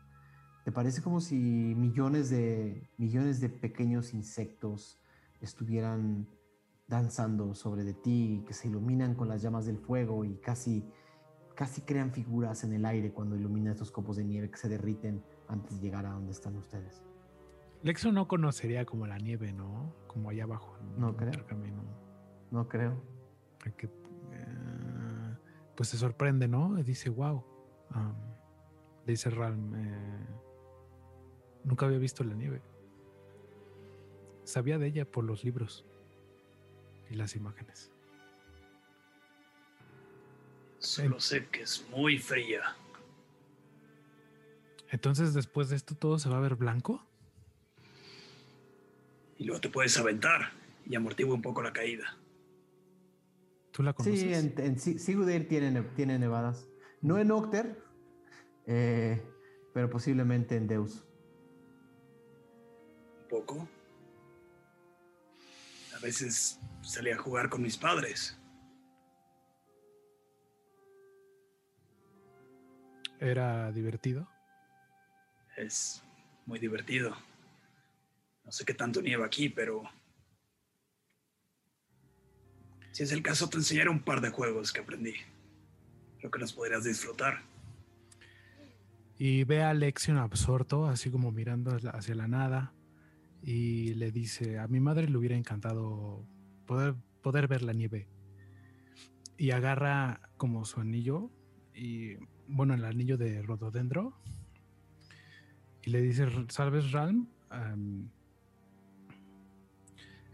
te 0.65 0.73
parece 0.73 1.00
como 1.00 1.20
si 1.20 1.36
millones 1.36 2.28
de 2.28 2.91
millones 2.99 3.41
de 3.41 3.49
pequeños 3.49 4.12
insectos 4.12 5.00
estuvieran 5.41 6.28
danzando 6.89 7.55
sobre 7.55 7.83
de 7.84 7.94
ti, 7.94 8.44
que 8.47 8.52
se 8.52 8.68
iluminan 8.68 9.15
con 9.15 9.28
las 9.28 9.41
llamas 9.41 9.65
del 9.65 9.78
fuego 9.78 10.25
y 10.25 10.36
casi, 10.36 10.84
casi 11.55 11.81
crean 11.81 12.12
figuras 12.12 12.62
en 12.62 12.75
el 12.75 12.84
aire 12.84 13.12
cuando 13.12 13.36
iluminan 13.36 13.73
estos 13.73 13.91
copos 13.91 14.16
de 14.16 14.25
nieve 14.25 14.50
que 14.50 14.58
se 14.58 14.68
derriten 14.68 15.25
antes 15.49 15.76
de 15.76 15.83
llegar 15.83 16.05
a 16.05 16.10
donde 16.10 16.33
están 16.33 16.57
ustedes. 16.57 17.02
Lexo 17.87 18.11
no 18.11 18.27
conocería 18.27 18.85
como 18.85 19.07
la 19.07 19.17
nieve, 19.17 19.53
¿no? 19.53 19.95
Como 20.09 20.31
allá 20.31 20.43
abajo. 20.43 20.77
No 20.99 21.17
creo. 21.17 21.31
No 22.51 22.69
creo. 22.69 23.01
Que, 23.77 23.87
eh, 23.87 25.37
pues 25.77 25.91
se 25.91 25.97
sorprende, 25.97 26.49
¿no? 26.49 26.75
Dice, 26.83 27.11
wow. 27.11 27.45
le 29.07 29.13
dice 29.13 29.31
Ralm, 29.31 29.73
eh, 29.77 30.27
nunca 31.63 31.87
había 31.87 31.99
visto 31.99 32.25
la 32.25 32.35
nieve. 32.35 32.61
Sabía 34.43 34.79
de 34.79 34.89
ella 34.89 35.05
por 35.05 35.23
los 35.23 35.45
libros 35.45 35.87
y 37.09 37.15
las 37.15 37.37
imágenes. 37.37 37.93
Solo 40.81 41.21
sé 41.21 41.47
que 41.47 41.63
es 41.63 41.87
muy 41.91 42.19
fría. 42.19 42.63
Entonces, 44.91 45.35
después 45.35 45.69
de 45.69 45.77
esto, 45.77 45.95
todo 45.95 46.19
se 46.19 46.29
va 46.29 46.39
a 46.39 46.41
ver 46.41 46.57
blanco. 46.57 47.07
Y 49.39 49.45
luego 49.45 49.61
te 49.61 49.69
puedes 49.69 49.97
aventar 49.99 50.53
y 50.87 50.95
amortigua 50.95 51.35
un 51.35 51.43
poco 51.43 51.63
la 51.63 51.73
caída. 51.73 52.17
¿Tú 53.73 53.83
la 53.83 53.93
conoces? 53.93 54.21
Sí, 54.21 54.33
en, 54.33 54.55
en 54.57 54.79
Sigudir 54.79 55.49
tiene, 55.49 55.83
tiene 55.83 56.19
nevadas. 56.19 56.69
No 57.03 57.19
en 57.19 57.31
Octer, 57.31 57.83
eh, 58.67 59.23
pero 59.75 59.91
posiblemente 59.91 60.57
en 60.57 60.67
Deus. 60.67 61.05
Un 63.23 63.29
poco. 63.29 63.69
A 65.95 65.99
veces 65.99 66.59
salí 66.83 67.11
a 67.11 67.19
jugar 67.19 67.51
con 67.51 67.63
mis 67.63 67.77
padres. 67.77 68.39
¿Era 73.19 73.73
divertido? 73.73 74.29
Es 75.57 76.03
muy 76.45 76.59
divertido. 76.59 77.17
No 78.47 78.52
sé 78.52 78.65
qué 78.65 78.75
tanto 78.75 79.02
nieva 79.02 79.26
aquí, 79.26 79.49
pero... 79.49 79.83
Si 82.92 83.02
es 83.02 83.12
el 83.12 83.23
caso, 83.23 83.50
te 83.50 83.58
enseñaré 83.58 83.91
un 83.91 84.00
par 84.00 84.20
de 84.20 84.31
juegos 84.31 84.73
que 84.73 84.81
aprendí. 84.81 85.15
Creo 86.18 86.31
que 86.31 86.39
los 86.39 86.52
podrías 86.52 86.84
disfrutar. 86.84 87.42
Y 89.18 89.44
ve 89.44 89.62
a 89.62 89.75
Lexion 89.75 90.16
absorto, 90.16 90.86
así 90.86 91.10
como 91.10 91.33
mirando 91.33 91.76
hacia 91.92 92.15
la 92.15 92.28
nada, 92.28 92.73
y 93.42 93.94
le 93.94 94.12
dice, 94.12 94.58
a 94.58 94.68
mi 94.68 94.78
madre 94.78 95.08
le 95.08 95.16
hubiera 95.18 95.36
encantado 95.36 96.25
poder, 96.66 96.94
poder 97.23 97.49
ver 97.49 97.62
la 97.62 97.73
nieve. 97.73 98.08
Y 99.36 99.50
agarra 99.50 100.20
como 100.36 100.65
su 100.65 100.81
anillo, 100.81 101.31
y 101.75 102.15
bueno, 102.47 102.75
el 102.75 102.84
anillo 102.84 103.18
de 103.18 103.42
rododendro, 103.42 104.16
y 105.83 105.91
le 105.91 106.00
dice, 106.00 106.26
¿sabes, 106.49 106.92
Ralm? 106.92 107.28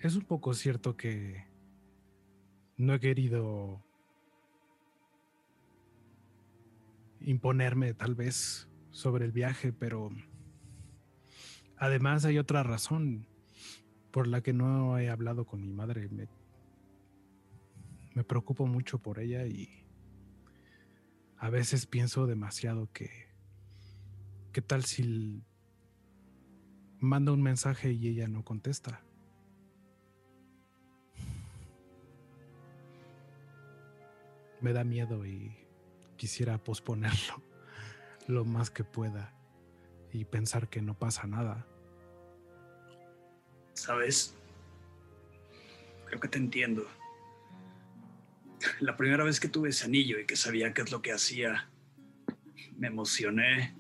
Es 0.03 0.17
un 0.17 0.23
poco 0.23 0.53
cierto 0.53 0.97
que 0.97 1.45
no 2.77 2.95
he 2.95 3.01
querido 3.01 3.81
imponerme 7.21 7.95
tal 7.95 8.17
vez 8.17 8.69
sobre 8.91 9.25
el 9.25 9.31
viaje, 9.31 9.73
pero 9.73 10.11
además 11.77 12.25
hay 12.25 12.39
otra 12.39 12.65
razón 12.65 13.29
por 14.11 14.27
la 14.27 14.41
que 14.41 14.53
no 14.53 14.99
he 14.99 15.09
hablado 15.09 15.47
con 15.47 15.63
mi 15.63 15.73
madre. 15.73 16.09
Me, 18.15 18.25
preocupo 18.25 18.67
mucho 18.67 18.99
por 18.99 19.21
ella 19.21 19.47
y 19.47 19.87
a 21.39 21.49
veces 21.49 21.87
pienso 21.87 22.27
demasiado 22.27 22.91
que 22.93 23.09
qué 24.53 24.63
tal 24.63 24.85
si 24.85 25.45
mando 26.99 27.33
un 27.33 27.43
mensaje 27.43 27.93
y 27.93 28.09
ella 28.09 28.27
no 28.27 28.45
contesta. 28.45 29.01
Me 34.62 34.73
da 34.73 34.84
miedo 34.84 35.26
y 35.26 35.57
quisiera 36.16 36.58
posponerlo 36.58 37.42
lo 38.28 38.44
más 38.44 38.70
que 38.70 38.84
pueda 38.84 39.34
y 40.12 40.24
pensar 40.24 40.68
que 40.68 40.81
no 40.82 40.99
pasa 40.99 41.26
nada. 41.26 41.66
¿Sabes? 43.74 44.34
Creo 46.07 46.20
que 46.20 46.28
te 46.28 46.39
entiendo. 46.39 46.86
La 48.81 48.97
primera 48.97 49.24
vez 49.24 49.41
que 49.41 49.49
tuve 49.49 49.70
ese 49.70 49.86
anillo 49.86 50.18
y 50.20 50.26
que 50.26 50.36
sabía 50.36 50.73
qué 50.73 50.82
es 50.82 50.92
lo 50.92 51.02
que 51.02 51.12
hacía, 51.12 51.68
me 52.76 52.89
emocioné. 52.89 53.74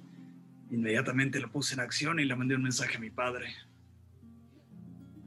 Inmediatamente 0.70 1.38
lo 1.38 1.52
puse 1.52 1.74
en 1.74 1.80
acción 1.80 2.18
y 2.18 2.24
le 2.24 2.34
mandé 2.34 2.56
un 2.56 2.62
mensaje 2.62 2.96
a 2.96 3.00
mi 3.00 3.10
padre. 3.10 3.54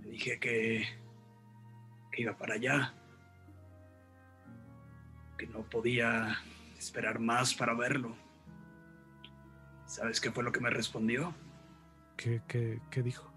Le 0.02 0.10
dije 0.10 0.40
que, 0.40 0.86
que 2.12 2.22
iba 2.24 2.36
para 2.36 2.56
allá 2.56 2.94
que 5.38 5.48
no 5.48 5.62
podía 5.64 6.40
esperar 6.78 7.20
más 7.20 7.54
para 7.54 7.74
verlo. 7.74 8.16
¿Sabes 9.86 10.20
qué 10.20 10.32
fue 10.32 10.44
lo 10.44 10.52
que 10.52 10.60
me 10.60 10.70
respondió? 10.70 11.34
¿Qué, 12.18 12.42
qué, 12.48 13.04
dijo? 13.04 13.32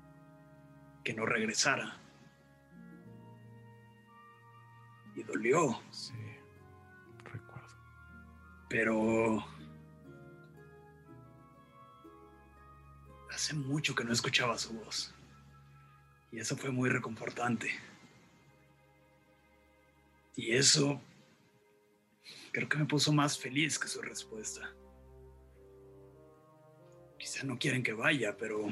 Que 1.04 1.12
no 1.12 1.26
regresara. 1.26 1.96
Y 5.14 5.22
dolió. 5.24 5.80
Sí, 5.90 6.14
recuerdo. 7.24 7.76
Pero... 8.68 9.44
Hace 13.32 13.54
mucho 13.54 13.94
que 13.94 14.04
no 14.04 14.12
escuchaba 14.12 14.58
su 14.58 14.72
voz. 14.72 15.14
Y 16.32 16.38
eso 16.38 16.56
fue 16.56 16.70
muy 16.70 16.88
reconfortante. 16.88 17.70
Y 20.34 20.52
eso 20.52 21.00
Creo 22.52 22.68
que 22.68 22.78
me 22.78 22.86
puso 22.86 23.12
más 23.12 23.38
feliz 23.38 23.78
que 23.78 23.88
su 23.88 24.00
respuesta. 24.00 24.74
Quizá 27.18 27.44
no 27.44 27.58
quieren 27.58 27.82
que 27.82 27.92
vaya, 27.92 28.36
pero... 28.36 28.68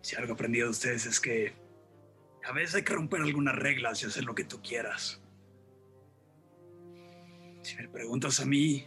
Si 0.00 0.16
algo 0.16 0.34
aprendido 0.34 0.66
de 0.66 0.70
ustedes 0.70 1.06
es 1.06 1.18
que 1.18 1.54
a 2.44 2.52
veces 2.52 2.74
hay 2.76 2.84
que 2.84 2.92
romper 2.92 3.22
algunas 3.22 3.56
reglas 3.56 4.02
y 4.02 4.06
hacer 4.06 4.24
lo 4.24 4.34
que 4.34 4.44
tú 4.44 4.60
quieras. 4.62 5.20
Si 7.62 7.76
me 7.76 7.88
preguntas 7.88 8.38
a 8.40 8.44
mí, 8.44 8.86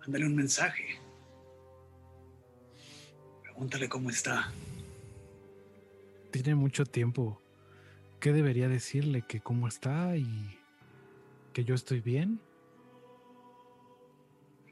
mándale 0.00 0.26
un 0.26 0.36
mensaje. 0.36 1.00
Pregúntale 3.42 3.88
cómo 3.88 4.10
está. 4.10 4.52
Tiene 6.30 6.54
mucho 6.54 6.86
tiempo 6.86 7.42
¿Qué 8.20 8.32
debería 8.34 8.68
decirle? 8.68 9.22
¿Que 9.22 9.40
cómo 9.40 9.66
está 9.66 10.14
y 10.14 10.58
que 11.54 11.64
yo 11.64 11.74
estoy 11.74 12.00
bien? 12.00 12.38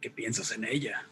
¿Qué 0.03 0.11
piensas 0.11 0.53
en 0.53 0.65
ella? 0.65 1.09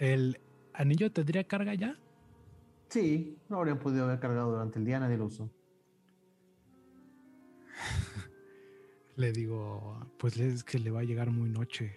¿El 0.00 0.40
anillo 0.74 1.12
tendría 1.12 1.44
carga 1.44 1.72
ya? 1.74 1.96
Sí, 2.88 3.38
no 3.48 3.58
habrían 3.58 3.78
podido 3.78 4.04
haber 4.04 4.18
cargado 4.18 4.50
durante 4.50 4.80
el 4.80 4.84
día, 4.84 4.98
nadie 4.98 5.16
lo 5.16 5.26
usó. 5.26 5.48
le 9.16 9.30
digo, 9.30 10.04
pues 10.18 10.36
es 10.38 10.64
que 10.64 10.80
le 10.80 10.90
va 10.90 11.00
a 11.00 11.04
llegar 11.04 11.30
muy 11.30 11.48
noche. 11.48 11.94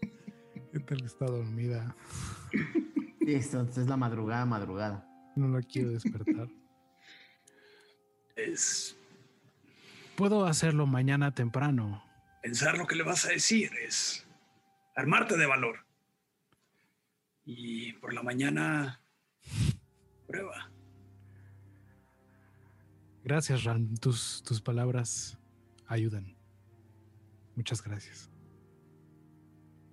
¿Qué 0.72 0.80
tal 0.80 1.04
está 1.04 1.26
dormida? 1.26 1.94
Listo, 3.28 3.60
es 3.60 3.86
la 3.86 3.98
madrugada, 3.98 4.46
madrugada. 4.46 5.06
No 5.36 5.48
la 5.48 5.60
quiero 5.60 5.90
despertar. 5.90 6.48
es. 8.36 8.96
Puedo 10.16 10.46
hacerlo 10.46 10.86
mañana 10.86 11.34
temprano. 11.34 12.02
Pensar 12.42 12.78
lo 12.78 12.86
que 12.86 12.94
le 12.94 13.02
vas 13.02 13.26
a 13.26 13.28
decir 13.28 13.70
es 13.86 14.26
armarte 14.96 15.36
de 15.36 15.44
valor. 15.44 15.84
Y 17.44 17.92
por 17.94 18.14
la 18.14 18.22
mañana, 18.22 19.02
prueba. 20.26 20.70
Gracias, 23.24 23.64
Ran. 23.64 23.94
Tus, 23.98 24.42
tus 24.42 24.62
palabras 24.62 25.36
ayudan. 25.86 26.34
Muchas 27.56 27.82
gracias. 27.82 28.30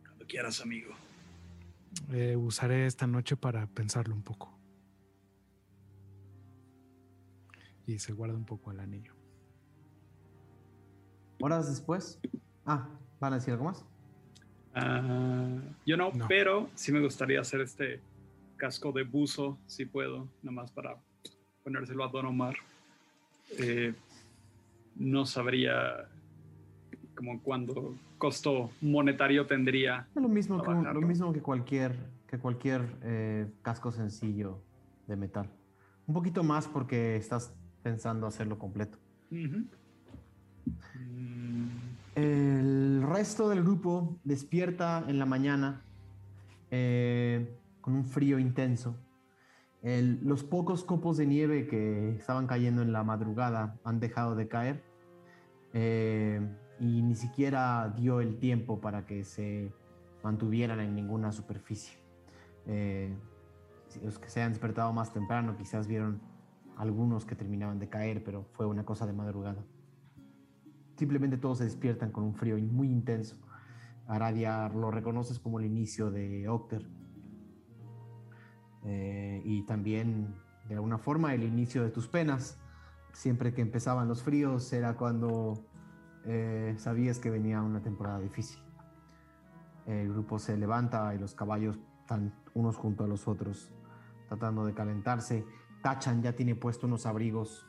Cuando 0.05 0.25
quieras, 0.25 0.61
amigo. 0.61 0.95
Eh, 2.11 2.35
usaré 2.35 2.85
esta 2.85 3.07
noche 3.07 3.35
para 3.35 3.67
pensarlo 3.67 4.13
un 4.15 4.21
poco. 4.23 4.51
Y 7.87 7.99
se 7.99 8.13
guarda 8.13 8.35
un 8.35 8.45
poco 8.45 8.71
el 8.71 8.79
anillo. 8.79 9.13
Horas 11.39 11.67
después. 11.69 12.19
Ah, 12.65 12.87
¿van 13.19 13.33
a 13.33 13.35
decir 13.37 13.53
algo 13.53 13.65
más? 13.65 13.85
Ah, 14.73 15.59
yo 15.85 15.95
no, 15.97 16.11
No. 16.13 16.27
pero 16.27 16.69
sí 16.75 16.91
me 16.91 16.99
gustaría 17.01 17.39
hacer 17.41 17.61
este 17.61 18.01
casco 18.57 18.91
de 18.91 19.03
buzo, 19.03 19.57
si 19.67 19.85
puedo, 19.85 20.27
nada 20.41 20.51
más 20.55 20.71
para 20.71 20.97
ponérselo 21.63 22.03
a 22.03 22.07
Don 22.09 22.25
Omar. 22.25 22.55
Eh, 23.59 23.93
no 24.95 25.25
sabría 25.25 26.09
como 27.15 27.41
cuánto 27.41 27.95
costo 28.17 28.69
monetario 28.81 29.45
tendría. 29.47 30.07
Lo 30.15 30.27
mismo 30.27 30.61
que, 30.61 30.71
lo 30.71 31.01
mismo 31.01 31.33
que 31.33 31.41
cualquier, 31.41 31.95
que 32.27 32.37
cualquier 32.37 32.81
eh, 33.03 33.47
casco 33.61 33.91
sencillo 33.91 34.61
de 35.07 35.15
metal. 35.15 35.49
Un 36.07 36.13
poquito 36.13 36.43
más 36.43 36.67
porque 36.67 37.15
estás 37.15 37.53
pensando 37.81 38.27
hacerlo 38.27 38.57
completo. 38.59 38.97
Ujú. 39.31 39.65
Mm, 40.95 41.67
El 42.15 43.03
resto 43.07 43.49
del 43.49 43.61
grupo 43.63 44.17
despierta 44.23 45.03
en 45.07 45.19
la 45.19 45.25
mañana 45.25 45.81
eh, 46.71 47.57
con 47.81 47.93
un 47.93 48.05
frío 48.05 48.39
intenso. 48.39 48.97
El- 49.83 50.19
los 50.23 50.43
pocos 50.43 50.83
copos 50.83 51.17
de 51.17 51.27
nieve 51.27 51.67
que 51.67 52.15
estaban 52.15 52.47
cayendo 52.47 52.81
en 52.81 52.91
la 52.91 53.03
madrugada 53.03 53.77
han 53.83 53.99
dejado 53.99 54.35
de 54.35 54.47
caer 54.47 54.83
eh, 55.73 56.41
y 56.79 57.01
ni 57.01 57.15
siquiera 57.15 57.93
dio 57.95 58.21
el 58.21 58.37
tiempo 58.37 58.81
para 58.81 59.05
que 59.05 59.23
se 59.23 59.73
mantuvieran 60.23 60.79
en 60.79 60.95
ninguna 60.95 61.31
superficie. 61.31 61.97
Eh, 62.67 63.15
los 64.03 64.19
que 64.19 64.29
se 64.29 64.41
han 64.41 64.51
despertado 64.51 64.91
más 64.91 65.13
temprano 65.13 65.55
quizás 65.55 65.87
vieron 65.87 66.19
algunos 66.75 67.25
que 67.25 67.35
terminaban 67.35 67.79
de 67.79 67.87
caer, 67.87 68.23
pero 68.23 68.43
fue 68.53 68.65
una 68.65 68.83
cosa 68.83 69.05
de 69.05 69.13
madrugada. 69.13 69.63
Simplemente 70.97 71.37
todos 71.37 71.59
se 71.59 71.65
despiertan 71.65 72.11
con 72.11 72.23
un 72.23 72.35
frío 72.35 72.57
muy 72.57 72.91
intenso. 72.91 73.37
Aradia 74.07 74.69
lo 74.69 74.91
reconoces 74.91 75.39
como 75.39 75.59
el 75.59 75.65
inicio 75.65 76.11
de 76.11 76.47
Octer. 76.47 76.87
Eh, 78.83 79.41
y 79.43 79.63
también, 79.63 80.35
de 80.67 80.75
alguna 80.75 80.97
forma, 80.97 81.33
el 81.33 81.43
inicio 81.43 81.83
de 81.83 81.89
tus 81.89 82.07
penas. 82.07 82.59
Siempre 83.13 83.53
que 83.53 83.61
empezaban 83.61 84.07
los 84.07 84.23
fríos 84.23 84.71
era 84.73 84.95
cuando 84.95 85.65
eh, 86.25 86.75
sabías 86.77 87.19
que 87.19 87.29
venía 87.29 87.61
una 87.61 87.81
temporada 87.81 88.19
difícil. 88.19 88.61
El 89.85 90.09
grupo 90.11 90.39
se 90.39 90.57
levanta 90.57 91.13
y 91.13 91.19
los 91.19 91.35
caballos 91.35 91.77
están 92.01 92.33
unos 92.53 92.75
junto 92.77 93.03
a 93.03 93.07
los 93.07 93.27
otros, 93.27 93.71
tratando 94.27 94.65
de 94.65 94.73
calentarse. 94.73 95.45
Tachan 95.83 96.23
ya 96.23 96.33
tiene 96.33 96.55
puesto 96.55 96.87
unos 96.87 97.05
abrigos 97.05 97.67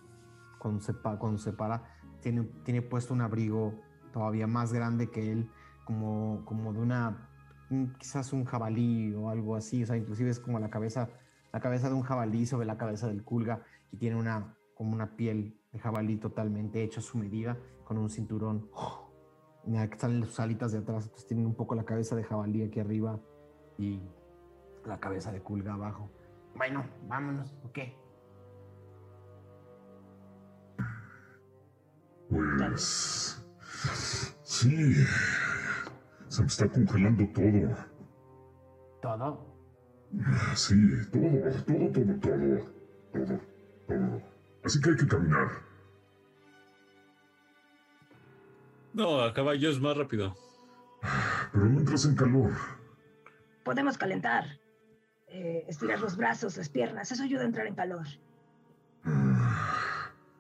cuando 0.59 0.81
se, 0.81 0.95
cuando 0.95 1.39
se 1.39 1.53
para. 1.53 1.83
Tiene, 2.21 2.45
tiene 2.65 2.81
puesto 2.83 3.13
un 3.13 3.21
abrigo 3.21 3.75
todavía 4.13 4.47
más 4.47 4.73
grande 4.73 5.11
que 5.11 5.31
él, 5.33 5.51
como, 5.85 6.43
como 6.47 6.73
de 6.73 6.81
una, 6.81 7.29
un- 7.71 7.93
quizás 7.99 8.33
un 8.33 8.45
jabalí 8.47 9.13
o 9.15 9.29
algo 9.29 9.55
así. 9.55 9.83
O 9.83 9.87
sea, 9.87 9.97
inclusive 9.99 10.31
es 10.31 10.41
como 10.41 10.59
la 10.59 10.71
cabeza, 10.71 11.11
la 11.53 11.61
cabeza 11.61 11.89
de 11.89 11.95
un 11.95 12.03
jabalí 12.03 12.47
sobre 12.47 12.67
la 12.67 12.79
cabeza 12.79 13.07
del 13.09 13.23
culga 13.23 13.61
y 13.93 13.99
tiene 13.99 14.17
una, 14.17 14.55
como 14.77 14.93
una 14.93 15.17
piel 15.17 15.59
de 15.73 15.79
jabalí 15.79 16.19
totalmente 16.19 16.83
hecha 16.83 17.01
a 17.01 17.03
su 17.03 17.19
medida, 17.19 17.59
con 17.85 17.99
un 17.99 18.11
cinturón. 18.11 18.71
Mira, 19.65 19.89
que 19.91 19.99
salen 19.99 20.25
sus 20.25 20.39
alitas 20.39 20.71
de 20.71 20.79
atrás, 20.79 21.05
entonces 21.05 21.27
tienen 21.27 21.47
un 21.47 21.55
poco 21.55 21.75
la 21.75 21.85
cabeza 21.85 22.15
de 22.15 22.23
jabalí 22.23 22.63
aquí 22.63 22.79
arriba 22.79 23.19
y 23.79 24.01
la 24.85 25.01
cabeza 25.01 25.33
de 25.33 25.41
culga 25.41 25.75
abajo. 25.75 26.11
Bueno, 26.55 26.85
vámonos, 27.09 27.53
¿ok? 27.65 27.79
Pues... 32.29 33.43
Sí. 34.43 34.95
Se 36.29 36.43
me 36.43 36.47
está 36.49 36.69
congelando 36.69 37.27
todo. 37.29 37.75
¿Todo? 39.01 39.57
Sí, 40.55 40.75
todo, 41.11 41.21
todo, 41.65 41.91
todo, 41.93 42.21
todo. 42.21 42.61
Todo, 43.13 43.41
todo. 43.89 44.36
Así 44.67 44.81
que 44.81 44.91
hay 44.91 44.97
que 44.97 45.07
caminar. 45.07 45.49
No, 48.93 49.21
a 49.21 49.33
caballo 49.33 49.71
es 49.71 49.81
más 49.81 49.97
rápido. 49.97 50.37
Pero 51.53 51.67
no 51.67 51.79
entras 51.79 52.05
en 52.05 52.17
calor. 52.17 52.51
Podemos 53.63 53.97
calentar. 53.97 54.59
Eh, 55.29 55.65
estirar 55.69 56.01
los 56.01 56.17
brazos, 56.17 56.57
las 56.57 56.69
piernas. 56.69 57.13
Eso 57.13 57.23
ayuda 57.23 57.43
a 57.43 57.45
entrar 57.45 57.69
en 57.69 57.77
calor. 57.77 58.07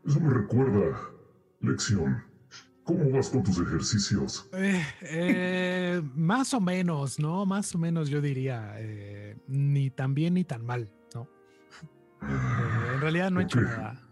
Eso 0.05 0.21
me 0.21 0.35
recuerda. 0.35 0.99
Lección. 1.61 2.25
¿Cómo 2.83 3.09
vas 3.11 3.31
con 3.31 3.45
tus 3.45 3.61
ejercicios? 3.61 4.49
Eh, 4.55 4.85
eh, 5.03 6.03
más 6.17 6.53
o 6.53 6.61
menos, 6.61 7.21
¿no? 7.21 7.47
Más 7.47 7.73
o 7.77 7.79
menos 7.79 8.09
yo 8.09 8.21
diría, 8.21 8.75
eh, 8.79 9.37
ni 9.47 9.91
tan 9.91 10.15
bien 10.15 10.35
ni 10.35 10.43
tan 10.43 10.65
mal, 10.65 10.91
¿no? 11.15 11.29
Eh, 12.23 12.95
en 12.95 13.01
realidad 13.01 13.31
no 13.31 13.41
he 13.41 13.45
hecho 13.45 13.61
nada. 13.61 14.06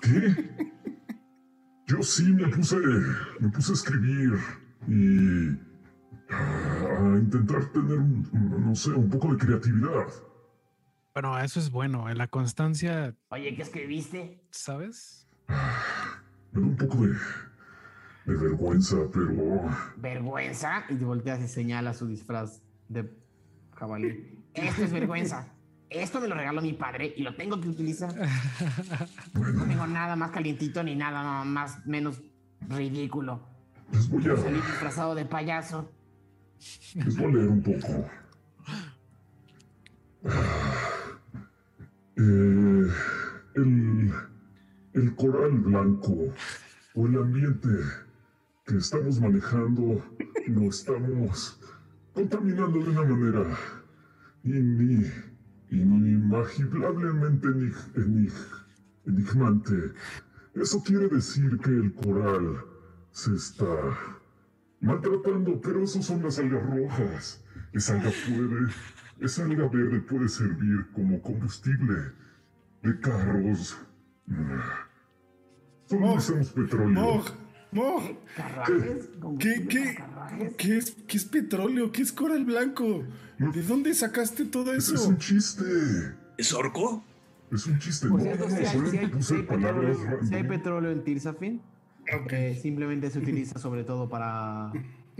¿Qué? 0.00 0.72
Yo 1.86 2.02
sí 2.02 2.32
me 2.32 2.48
puse, 2.48 2.76
me 3.40 3.48
puse 3.50 3.72
a 3.72 3.74
escribir 3.74 4.38
y 4.88 5.48
a 6.30 7.18
intentar 7.18 7.66
tener, 7.72 7.98
un, 7.98 8.64
no 8.66 8.74
sé, 8.74 8.90
un 8.90 9.10
poco 9.10 9.34
de 9.34 9.38
creatividad. 9.38 10.06
Bueno, 11.14 11.38
eso 11.38 11.60
es 11.60 11.70
bueno. 11.70 12.08
En 12.08 12.16
la 12.16 12.28
constancia, 12.28 13.14
Oye, 13.28 13.54
¿qué 13.54 13.62
escribiste? 13.62 14.42
¿sabes? 14.50 15.28
Me 15.48 16.60
da 16.60 16.66
un 16.66 16.76
poco 16.76 17.06
de, 17.06 17.12
de 18.26 18.36
vergüenza, 18.36 18.96
pero 19.12 19.68
¿Vergüenza? 19.96 20.84
Y 20.88 20.94
te 20.94 21.04
volteas 21.04 21.40
y 21.40 21.48
señala 21.48 21.92
su 21.92 22.06
disfraz 22.06 22.62
de 22.88 23.10
jabalí. 23.74 24.38
Esto 24.54 24.84
es 24.84 24.92
vergüenza. 24.92 25.51
Esto 25.94 26.20
me 26.20 26.28
lo 26.28 26.34
regaló 26.34 26.60
mi 26.62 26.72
padre 26.72 27.12
y 27.16 27.22
lo 27.22 27.34
tengo 27.34 27.60
que 27.60 27.68
utilizar. 27.68 28.12
No 29.34 29.64
tengo 29.66 29.86
nada 29.86 30.16
más 30.16 30.30
calientito 30.30 30.82
ni 30.82 30.94
nada 30.96 31.44
más 31.44 31.84
menos 31.86 32.20
ridículo. 32.68 33.40
les 33.92 34.08
voy 34.08 34.22
Salí 34.22 34.58
a, 34.58 34.66
disfrazado 34.66 35.14
de 35.14 35.24
payaso. 35.24 35.90
les 36.94 37.16
voy 37.16 37.26
a 37.26 37.34
leer 37.34 37.48
un 37.48 37.62
poco. 37.62 38.08
Eh, 42.14 42.86
el, 43.56 44.12
el 44.92 45.14
coral 45.16 45.52
blanco 45.52 46.32
o 46.94 47.06
el 47.06 47.16
ambiente 47.16 47.68
que 48.66 48.76
estamos 48.76 49.18
manejando 49.18 50.04
lo 50.46 50.62
estamos 50.68 51.58
contaminando 52.12 52.78
de 52.80 52.90
una 52.90 53.02
manera 53.02 53.56
ini- 54.44 55.10
inimaginablemente 55.72 57.48
enig- 57.48 57.92
enig- 57.94 58.64
enigmante. 59.06 59.92
Eso 60.54 60.82
quiere 60.82 61.08
decir 61.08 61.58
que 61.58 61.70
el 61.70 61.92
coral 61.94 62.58
se 63.10 63.34
está 63.34 63.66
maltratando, 64.80 65.60
pero 65.60 65.82
eso 65.82 66.02
son 66.02 66.22
las 66.22 66.38
algas 66.38 66.62
rojas. 66.66 67.44
Esa 67.72 67.94
alga 67.94 68.10
puede, 68.26 68.70
esa 69.20 69.44
alga 69.44 69.68
verde 69.68 70.00
puede 70.00 70.28
servir 70.28 70.86
como 70.92 71.20
combustible 71.22 71.94
de 72.82 73.00
carros. 73.00 73.78
Solo 75.86 76.12
Oh, 76.14 76.18
petróleo. 76.54 77.22
Mog, 77.72 78.02
¿Carruajes? 78.36 79.06
¿qué, 79.06 79.18
¿Combustible 79.20 79.68
qué, 79.68 79.94
carruajes? 79.94 80.54
qué 80.58 80.76
es, 80.76 80.96
qué 81.08 81.16
es 81.16 81.24
petróleo? 81.24 81.90
¿Qué 81.90 82.02
es 82.02 82.12
coral 82.12 82.44
blanco? 82.44 83.04
¿De 83.50 83.62
dónde 83.62 83.94
sacaste 83.94 84.44
todo 84.44 84.72
Ese 84.72 84.94
es 84.94 85.00
eso? 85.00 85.08
un 85.08 85.18
chiste. 85.18 85.64
¿Es 86.38 86.52
orco? 86.52 87.04
Es 87.50 87.66
un 87.66 87.78
chiste. 87.78 88.08
Por 88.08 88.18
no, 88.18 88.24
cierto, 88.24 88.48
si 88.48 88.56
hay, 88.56 88.66
solo 88.66 88.90
si 88.90 88.98
hay- 88.98 89.06
puse 89.08 89.28
si 89.28 89.34
hay 89.34 89.42
palabras 89.42 89.96
petróleo, 89.96 90.18
si 90.26 90.34
hay 90.34 90.42
random. 90.42 90.56
petróleo 90.58 90.90
en 90.92 91.04
Tirsafin, 91.04 91.62
Ok. 92.22 92.32
eh, 92.32 92.58
simplemente 92.60 93.10
se 93.10 93.18
utiliza 93.18 93.58
sobre 93.58 93.84
todo 93.84 94.08
para, 94.08 94.72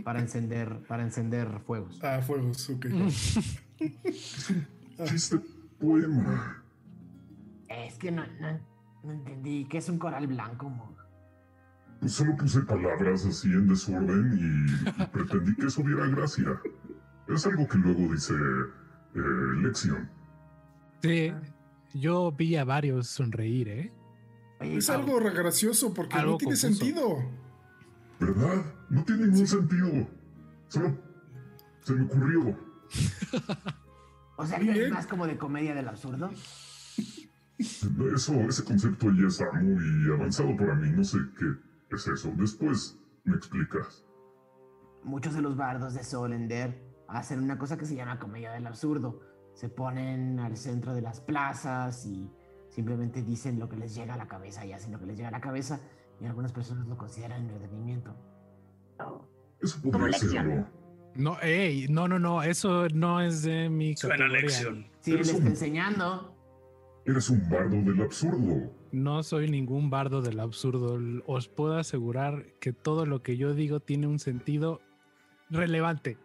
para, 0.05 0.21
encender, 0.21 0.81
para 0.89 1.03
encender 1.03 1.61
fuegos. 1.67 1.99
Ah, 2.03 2.21
fuegos, 2.23 2.71
ok. 2.71 2.87
Chiste 5.05 5.41
poema. 5.79 6.63
Es 7.69 7.95
que 7.95 8.11
no, 8.13 8.23
no, 8.41 8.61
no 9.05 9.13
entendí. 9.13 9.67
¿Qué 9.69 9.79
es 9.79 9.89
un 9.89 9.99
coral 9.99 10.27
blanco? 10.27 10.73
Pues 12.01 12.13
solo 12.13 12.37
puse 12.37 12.61
palabras 12.63 13.25
así 13.27 13.49
en 13.53 13.69
desorden 13.69 14.39
y 14.39 15.05
pretendí 15.07 15.55
que 15.55 15.67
eso 15.67 15.83
diera 15.83 16.07
gracia. 16.07 16.61
Es 17.35 17.47
algo 17.47 17.67
que 17.67 17.79
luego 17.79 18.13
dice 18.13 18.35
eh, 19.15 19.19
Lección. 19.63 20.09
Sí, 21.03 21.33
yo 21.95 22.31
vi 22.33 22.57
a 22.57 22.65
varios 22.65 23.09
sonreír, 23.09 23.69
¿eh? 23.69 23.93
Es 24.61 24.89
algo 24.91 25.19
gracioso 25.19 25.93
porque 25.93 26.17
Algo 26.17 26.33
no 26.33 26.39
tiene 26.39 26.53
confuso. 26.55 26.69
sentido. 26.79 27.17
¿Verdad? 28.21 28.65
No 28.91 29.05
tiene 29.05 29.27
ningún 29.27 29.47
sentido. 29.47 30.09
Solo 30.69 30.97
se 31.81 31.95
me 31.95 32.05
ocurrió. 32.05 32.57
O 34.37 34.47
sea, 34.47 34.59
que 34.61 34.87
es 34.87 34.93
más 34.93 35.07
como 35.07 35.27
de 35.27 35.37
comedia 35.37 35.75
del 35.75 35.89
absurdo. 35.89 36.31
Eso, 38.15 38.35
ese 38.35 38.65
concepto 38.65 39.11
ya 39.13 39.27
está 39.27 39.51
muy 39.53 40.13
avanzado 40.13 40.57
para 40.57 40.75
mí. 40.77 40.91
No 40.91 41.03
sé 41.03 41.19
qué 41.39 41.47
es 41.97 42.07
eso. 42.07 42.33
Después 42.37 42.99
me 43.25 43.35
explicas. 43.37 44.05
muchos 45.03 45.35
de 45.35 45.43
los 45.43 45.57
bardos 45.57 45.95
de 45.95 46.05
Solender 46.05 46.92
hacen 47.13 47.41
una 47.41 47.59
cosa 47.59 47.77
que 47.77 47.85
se 47.85 47.95
llama 47.95 48.19
comedia 48.19 48.53
del 48.53 48.67
absurdo. 48.67 49.21
Se 49.55 49.69
ponen 49.69 50.39
al 50.41 50.57
centro 50.57 50.95
de 50.95 51.03
las 51.03 51.21
plazas 51.21 52.07
y 52.07 52.29
simplemente 52.71 53.23
dicen 53.23 53.59
lo 53.59 53.69
que 53.69 53.77
les 53.77 53.95
llega 53.95 54.15
a 54.15 54.17
la 54.17 54.27
cabeza 54.27 54.65
y 54.65 54.73
hacen 54.73 54.93
lo 54.93 54.99
que 54.99 55.07
les 55.07 55.17
llega 55.17 55.29
a 55.29 55.33
la 55.33 55.41
cabeza 55.41 55.81
y 56.21 56.25
algunas 56.27 56.53
personas 56.53 56.87
lo 56.87 56.97
consideran 56.97 57.43
entretenimiento. 57.43 58.15
Eso 59.61 59.79
Como 59.81 59.93
podría 59.93 60.09
lección. 60.19 60.31
serlo. 60.47 60.67
No, 61.15 61.37
ey, 61.43 61.87
no, 61.89 62.09
no, 62.09 62.19
no, 62.19 62.43
eso 62.43 62.89
no 62.89 63.21
es 63.21 63.43
de 63.43 63.69
mi 63.69 63.95
Suena 63.97 64.27
lección. 64.29 64.87
Sí, 65.01 65.13
son- 65.25 65.37
está 65.37 65.49
enseñando. 65.49 66.35
Eres 67.05 67.29
un 67.29 67.49
bardo 67.51 67.77
del 67.83 68.01
absurdo. 68.01 68.71
No 68.93 69.23
soy 69.23 69.51
ningún 69.51 69.91
bardo 69.91 70.23
del 70.23 70.39
absurdo. 70.41 70.99
Os 71.27 71.49
puedo 71.49 71.77
asegurar 71.77 72.47
que 72.61 72.73
todo 72.73 73.05
lo 73.05 73.23
que 73.23 73.37
yo 73.37 73.53
digo 73.55 73.81
tiene 73.81 74.07
un 74.07 74.19
sentido 74.21 74.81
relevante, 75.51 76.17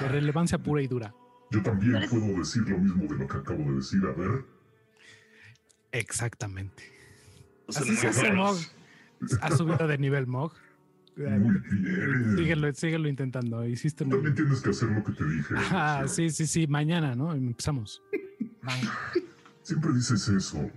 de 0.00 0.08
relevancia 0.08 0.58
pura 0.58 0.82
y 0.82 0.86
dura. 0.88 1.14
Yo 1.50 1.62
también 1.62 1.96
Eres- 1.96 2.10
puedo 2.10 2.38
decir 2.38 2.62
lo 2.68 2.78
mismo 2.78 3.04
de 3.04 3.16
lo 3.16 3.26
que 3.26 3.36
acabo 3.36 3.58
de 3.70 3.76
decir. 3.76 4.00
A 4.06 4.12
ver. 4.12 4.44
Exactamente. 5.92 6.82
Así 7.68 7.94
se 7.96 8.06
muy 8.08 8.16
hace. 8.16 8.32
Mog. 8.32 8.56
Ha 9.40 9.50
subido 9.56 9.86
de 9.86 9.98
nivel, 9.98 10.26
Mog. 10.26 10.52
Muy 11.16 11.26
bien. 11.70 12.36
Síguelo, 12.38 12.74
síguelo 12.74 13.08
intentando. 13.08 13.66
Hiciste 13.66 14.04
También 14.06 14.34
tienes 14.34 14.60
que 14.62 14.70
hacer 14.70 14.88
lo 14.90 15.04
que 15.04 15.12
te 15.12 15.24
dije. 15.28 15.54
Ah, 15.70 16.04
sí, 16.08 16.30
sí, 16.30 16.46
sí. 16.46 16.66
Mañana, 16.66 17.14
¿no? 17.14 17.34
Empezamos. 17.34 18.02
Siempre 19.62 19.92
dices 19.92 20.26
eso. 20.28 20.70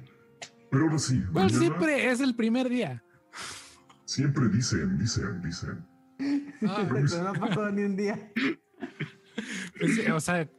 Pero 0.69 0.84
ahora 0.85 1.00
sí, 1.00 1.19
Pues 1.32 1.45
mañana 1.45 1.58
siempre 1.60 2.11
es 2.11 2.19
el 2.19 2.35
primer 2.35 2.68
día. 2.69 3.02
siempre 4.03 4.50
dicen, 4.50 4.98
dicen, 4.98 5.42
dicen. 5.42 5.85
Ah, 6.68 6.85
Pero 6.92 7.24
no 7.24 7.30
ha 7.30 7.34
pasado 7.34 7.72
ni 7.72 7.84
un 7.84 7.95
día. 7.95 8.32
Pues, 9.80 10.10
o 10.10 10.20
sea, 10.20 10.50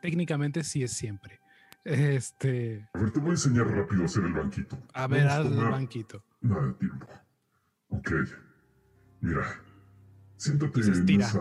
técnicamente 0.00 0.64
sí 0.64 0.82
es 0.82 0.92
siempre. 0.92 1.40
Este, 1.84 2.88
A 2.94 2.98
ver, 2.98 3.12
te 3.12 3.20
voy 3.20 3.28
a 3.30 3.32
enseñar 3.32 3.66
rápido 3.68 4.02
a 4.02 4.06
hacer 4.06 4.24
el 4.24 4.32
banquito. 4.32 4.78
a 4.92 5.06
ver, 5.06 5.28
haz 5.28 5.46
el 5.46 5.54
banquito. 5.56 6.24
Nada 6.40 6.66
de 6.66 6.72
tiempo. 6.74 7.06
Ok. 7.88 8.10
Mira. 9.20 9.62
Siéntate 10.36 10.82
Se 10.82 10.90
en 10.92 11.20
esa. 11.20 11.40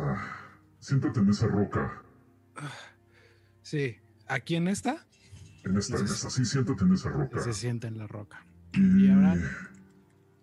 Siéntate 0.79 1.19
en 1.19 1.29
esa 1.29 1.47
roca. 1.47 2.03
Sí. 3.61 3.97
¿Aquí 4.27 4.55
en 4.55 4.67
esta? 4.67 5.05
En 5.63 5.75
esta, 5.77 5.95
en 5.95 6.01
Entonces- 6.01 6.11
esta. 6.11 6.29
Sí, 6.29 6.45
siéntate 6.45 6.83
en 6.83 6.93
esa 6.93 7.09
roca. 7.09 7.39
Se 7.41 7.53
sienta 7.53 7.87
en 7.87 7.97
la 7.97 8.07
roca. 8.07 8.45
Y 8.73 9.05
¿Y 9.05 9.09
ahora? 9.09 9.35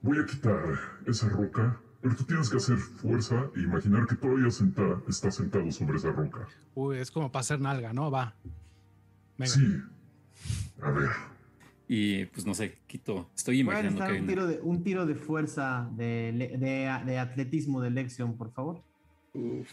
voy 0.03 0.19
a 0.19 0.27
quitar 0.27 0.59
esa 1.07 1.29
roca, 1.29 1.81
pero 2.03 2.15
tú 2.17 2.25
tienes 2.25 2.51
que 2.51 2.57
hacer 2.59 2.77
fuerza 2.77 3.49
e 3.57 3.61
imaginar 3.61 4.07
que 4.07 4.17
todavía 4.17 4.51
senta, 4.51 5.01
estás 5.09 5.37
sentado 5.37 5.71
sobre 5.73 5.97
esa 5.97 6.11
roca. 6.13 6.47
Uy, 6.75 6.99
es 6.99 7.11
como 7.11 7.31
para 7.33 7.41
hacer 7.41 7.61
nalga, 7.61 7.93
¿no? 7.93 8.11
Va. 8.11 8.35
Venga. 9.39 9.53
Sí. 9.53 9.77
A 10.83 10.91
ver. 10.91 11.09
Y 11.89 12.25
pues 12.27 12.45
no 12.47 12.55
sé, 12.55 12.79
quito. 12.87 13.31
Estoy 13.37 13.61
imaginando 13.61 13.99
que 14.05 14.11
hay 14.11 14.19
un 14.19 14.25
una- 14.25 14.29
tiro 14.33 14.47
de, 14.47 14.61
un 14.63 14.83
tiro 14.83 15.07
de 15.07 15.15
fuerza 15.15 15.89
de, 15.93 16.33
le- 16.35 16.59
de, 16.59 17.01
de 17.07 17.19
atletismo 17.19 17.81
de 17.81 17.91
Lexion, 17.91 18.37
por 18.37 18.51
favor. 18.53 18.83
Uf. 19.35 19.69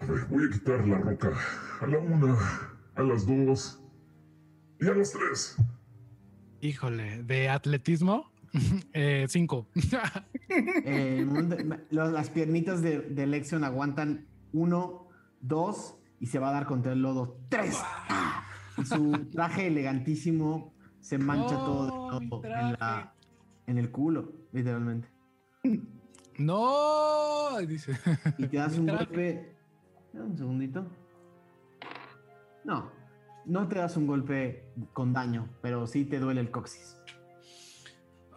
A 0.00 0.06
ver, 0.06 0.24
voy 0.30 0.46
a 0.46 0.50
quitar 0.50 0.86
la 0.88 0.98
roca. 0.98 1.30
A 1.80 1.86
la 1.86 1.98
una, 1.98 2.36
a 2.94 3.02
las 3.02 3.26
dos 3.26 3.80
y 4.80 4.86
a 4.86 4.94
las 4.94 5.12
tres. 5.12 5.56
Híjole, 6.62 7.22
de 7.22 7.48
atletismo, 7.50 8.29
eh, 8.92 9.26
cinco. 9.28 9.66
Eh, 10.52 11.24
las 11.90 12.30
piernitas 12.30 12.82
de, 12.82 13.00
de 13.02 13.26
Lexion 13.26 13.62
aguantan 13.62 14.26
uno, 14.52 15.06
dos 15.40 15.96
y 16.18 16.26
se 16.26 16.40
va 16.40 16.48
a 16.48 16.52
dar 16.52 16.66
contra 16.66 16.92
el 16.92 17.02
lodo. 17.02 17.38
¡Tres! 17.48 17.78
¡Ah! 18.08 18.44
Y 18.76 18.84
su 18.84 19.12
traje 19.30 19.68
elegantísimo 19.68 20.74
se 21.00 21.18
mancha 21.18 21.54
No, 21.54 21.64
todo 21.64 21.84
de 21.84 22.26
lodo 22.26 22.36
en, 22.36 22.40
traje. 22.42 22.76
la- 22.80 23.14
en 23.68 23.78
el 23.78 23.90
culo, 23.92 24.32
literalmente. 24.52 25.08
no, 26.38 27.58
dice. 27.66 27.96
Y 28.38 28.46
te 28.48 28.56
das 28.56 28.76
un 28.78 28.86
golpe. 28.88 29.54
Un 30.14 30.36
segundito. 30.36 30.86
No, 32.64 32.90
no 33.46 33.68
te 33.68 33.78
das 33.78 33.96
un 33.96 34.06
golpe 34.08 34.64
con 34.92 35.12
daño, 35.12 35.48
pero 35.62 35.86
sí 35.86 36.04
te 36.04 36.18
duele 36.18 36.40
el 36.40 36.50
coxis. 36.50 36.96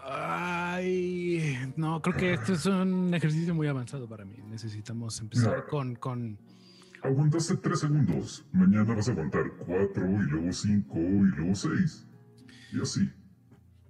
Ay, 0.06 1.72
no, 1.78 2.02
creo 2.02 2.16
que 2.16 2.34
esto 2.34 2.54
es 2.54 2.66
un 2.66 3.14
ejercicio 3.14 3.56
muy 3.56 3.68
avanzado 3.68 4.08
para 4.08 4.26
mí. 4.26 4.36
Necesitamos 4.50 5.20
empezar 5.22 5.58
No. 5.60 5.66
con, 5.68 5.96
con 5.96 6.38
Aguantaste 7.04 7.58
tres 7.58 7.80
segundos. 7.82 8.46
Mañana 8.52 8.94
vas 8.96 9.08
a 9.10 9.12
aguantar 9.12 9.44
cuatro 9.58 10.06
y 10.06 10.24
luego 10.30 10.52
cinco 10.54 10.98
y 11.00 11.26
luego 11.36 11.56
seis. 11.56 12.06
Y 12.72 12.82
así. 12.82 13.10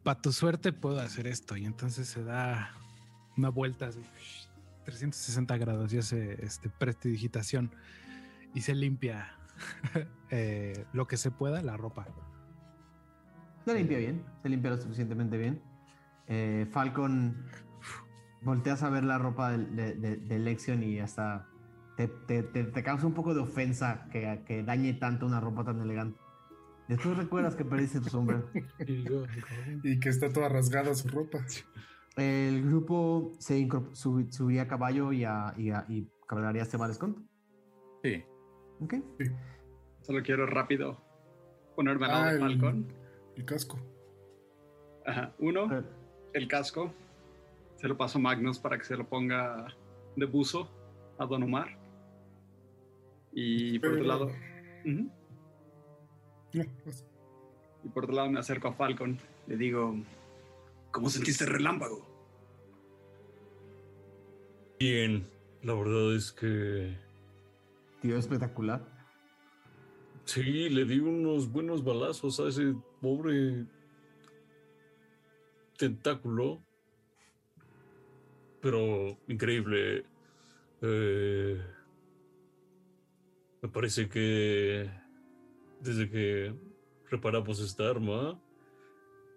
para 0.03 0.21
tu 0.21 0.31
suerte 0.31 0.73
puedo 0.73 0.99
hacer 0.99 1.27
esto 1.27 1.55
y 1.57 1.65
entonces 1.65 2.07
se 2.07 2.23
da 2.23 2.71
una 3.37 3.49
vuelta 3.49 3.87
así, 3.87 4.01
360 4.85 5.57
grados 5.57 5.93
y 5.93 5.97
hace 5.99 6.43
este 6.45 6.69
prestidigitación 6.69 7.71
y 8.53 8.61
se 8.61 8.75
limpia 8.75 9.35
eh, 10.29 10.85
lo 10.93 11.07
que 11.07 11.17
se 11.17 11.31
pueda 11.31 11.61
la 11.61 11.77
ropa. 11.77 12.05
Se 13.65 13.73
limpia 13.73 13.97
bien, 13.97 14.23
se 14.41 14.49
limpia 14.49 14.71
lo 14.71 14.77
suficientemente 14.81 15.37
bien. 15.37 15.61
Eh, 16.27 16.67
Falcon, 16.71 17.45
volteas 18.41 18.83
a 18.83 18.89
ver 18.89 19.03
la 19.03 19.17
ropa 19.17 19.51
de, 19.51 19.65
de, 19.65 19.95
de- 19.95 20.17
de 20.17 20.39
Lexion 20.39 20.83
y 20.83 20.99
hasta 20.99 21.47
te, 21.97 22.07
te- 22.07 22.43
te- 22.43 22.63
te 22.63 22.83
causa 22.83 23.05
un 23.07 23.13
poco 23.13 23.33
de 23.33 23.41
ofensa 23.41 24.07
que, 24.11 24.43
que 24.45 24.63
dañe 24.63 24.93
tanto 24.93 25.25
una 25.25 25.39
ropa 25.39 25.63
tan 25.63 25.81
elegante. 25.81 26.19
Después 26.87 27.15
recuerdas 27.17 27.55
que 27.55 27.63
perdiste 27.65 27.99
tu 28.01 28.09
sombrero. 28.09 28.49
Y 29.83 29.99
que 29.99 30.09
está 30.09 30.29
toda 30.29 30.49
rasgada 30.49 30.93
su 30.95 31.07
ropa. 31.07 31.39
El 32.17 32.63
grupo 32.67 33.31
se 33.39 33.67
sub- 33.93 34.31
subiría 34.31 34.63
a 34.63 34.67
caballo 34.67 35.11
y, 35.13 35.23
a, 35.23 35.53
y, 35.57 35.71
a- 35.71 35.85
y 35.89 36.07
cabalgaría 36.27 36.63
Valescont. 36.77 37.17
Sí. 38.03 38.23
Ok. 38.81 38.95
Solo 40.01 40.21
quiero 40.23 40.45
rápido 40.45 41.01
ponerme 41.75 42.05
al 42.05 42.11
lado 42.11 42.23
Ah, 42.23 42.27
de 42.27 42.35
el- 42.35 42.39
Falcon. 42.41 42.93
El 43.35 43.45
casco. 43.45 43.79
Ajá. 45.05 45.33
Uno, 45.39 45.67
el 46.33 46.47
casco. 46.47 46.93
Se 47.77 47.87
lo 47.87 47.97
paso 47.97 48.17
a 48.17 48.21
Magnus 48.21 48.59
para 48.59 48.77
que 48.77 48.85
se 48.85 48.95
lo 48.95 49.07
ponga 49.07 49.67
de 50.15 50.25
buzo 50.25 50.69
a 51.17 51.25
Don 51.25 51.43
Omar. 51.43 51.77
Y 53.33 53.79
por 53.79 53.91
otro 53.91 54.03
lado. 54.03 54.31
Y 57.83 57.89
por 57.89 58.03
otro 58.05 58.15
lado 58.15 58.29
me 58.29 58.39
acerco 58.39 58.67
a 58.67 58.73
Falcon. 58.73 59.17
Le 59.47 59.57
digo, 59.57 59.95
¿cómo 60.91 61.09
sentiste 61.09 61.43
el 61.43 61.51
relámpago? 61.51 62.05
Bien, 64.79 65.27
la 65.61 65.73
verdad 65.73 66.15
es 66.15 66.31
que 66.31 66.97
Tío, 68.01 68.17
espectacular. 68.17 68.85
sí, 70.25 70.69
le 70.69 70.85
di 70.85 70.99
unos 70.99 71.51
buenos 71.51 71.83
balazos 71.83 72.39
a 72.39 72.49
ese 72.49 72.75
pobre 73.01 73.65
tentáculo. 75.83 76.63
Pero 78.61 79.17
increíble. 79.27 80.05
Eh, 80.81 81.61
me 83.61 83.69
parece 83.69 84.07
que 84.07 84.89
desde 85.81 86.09
que 86.09 86.53
reparamos 87.09 87.59
esta 87.59 87.89
arma, 87.89 88.39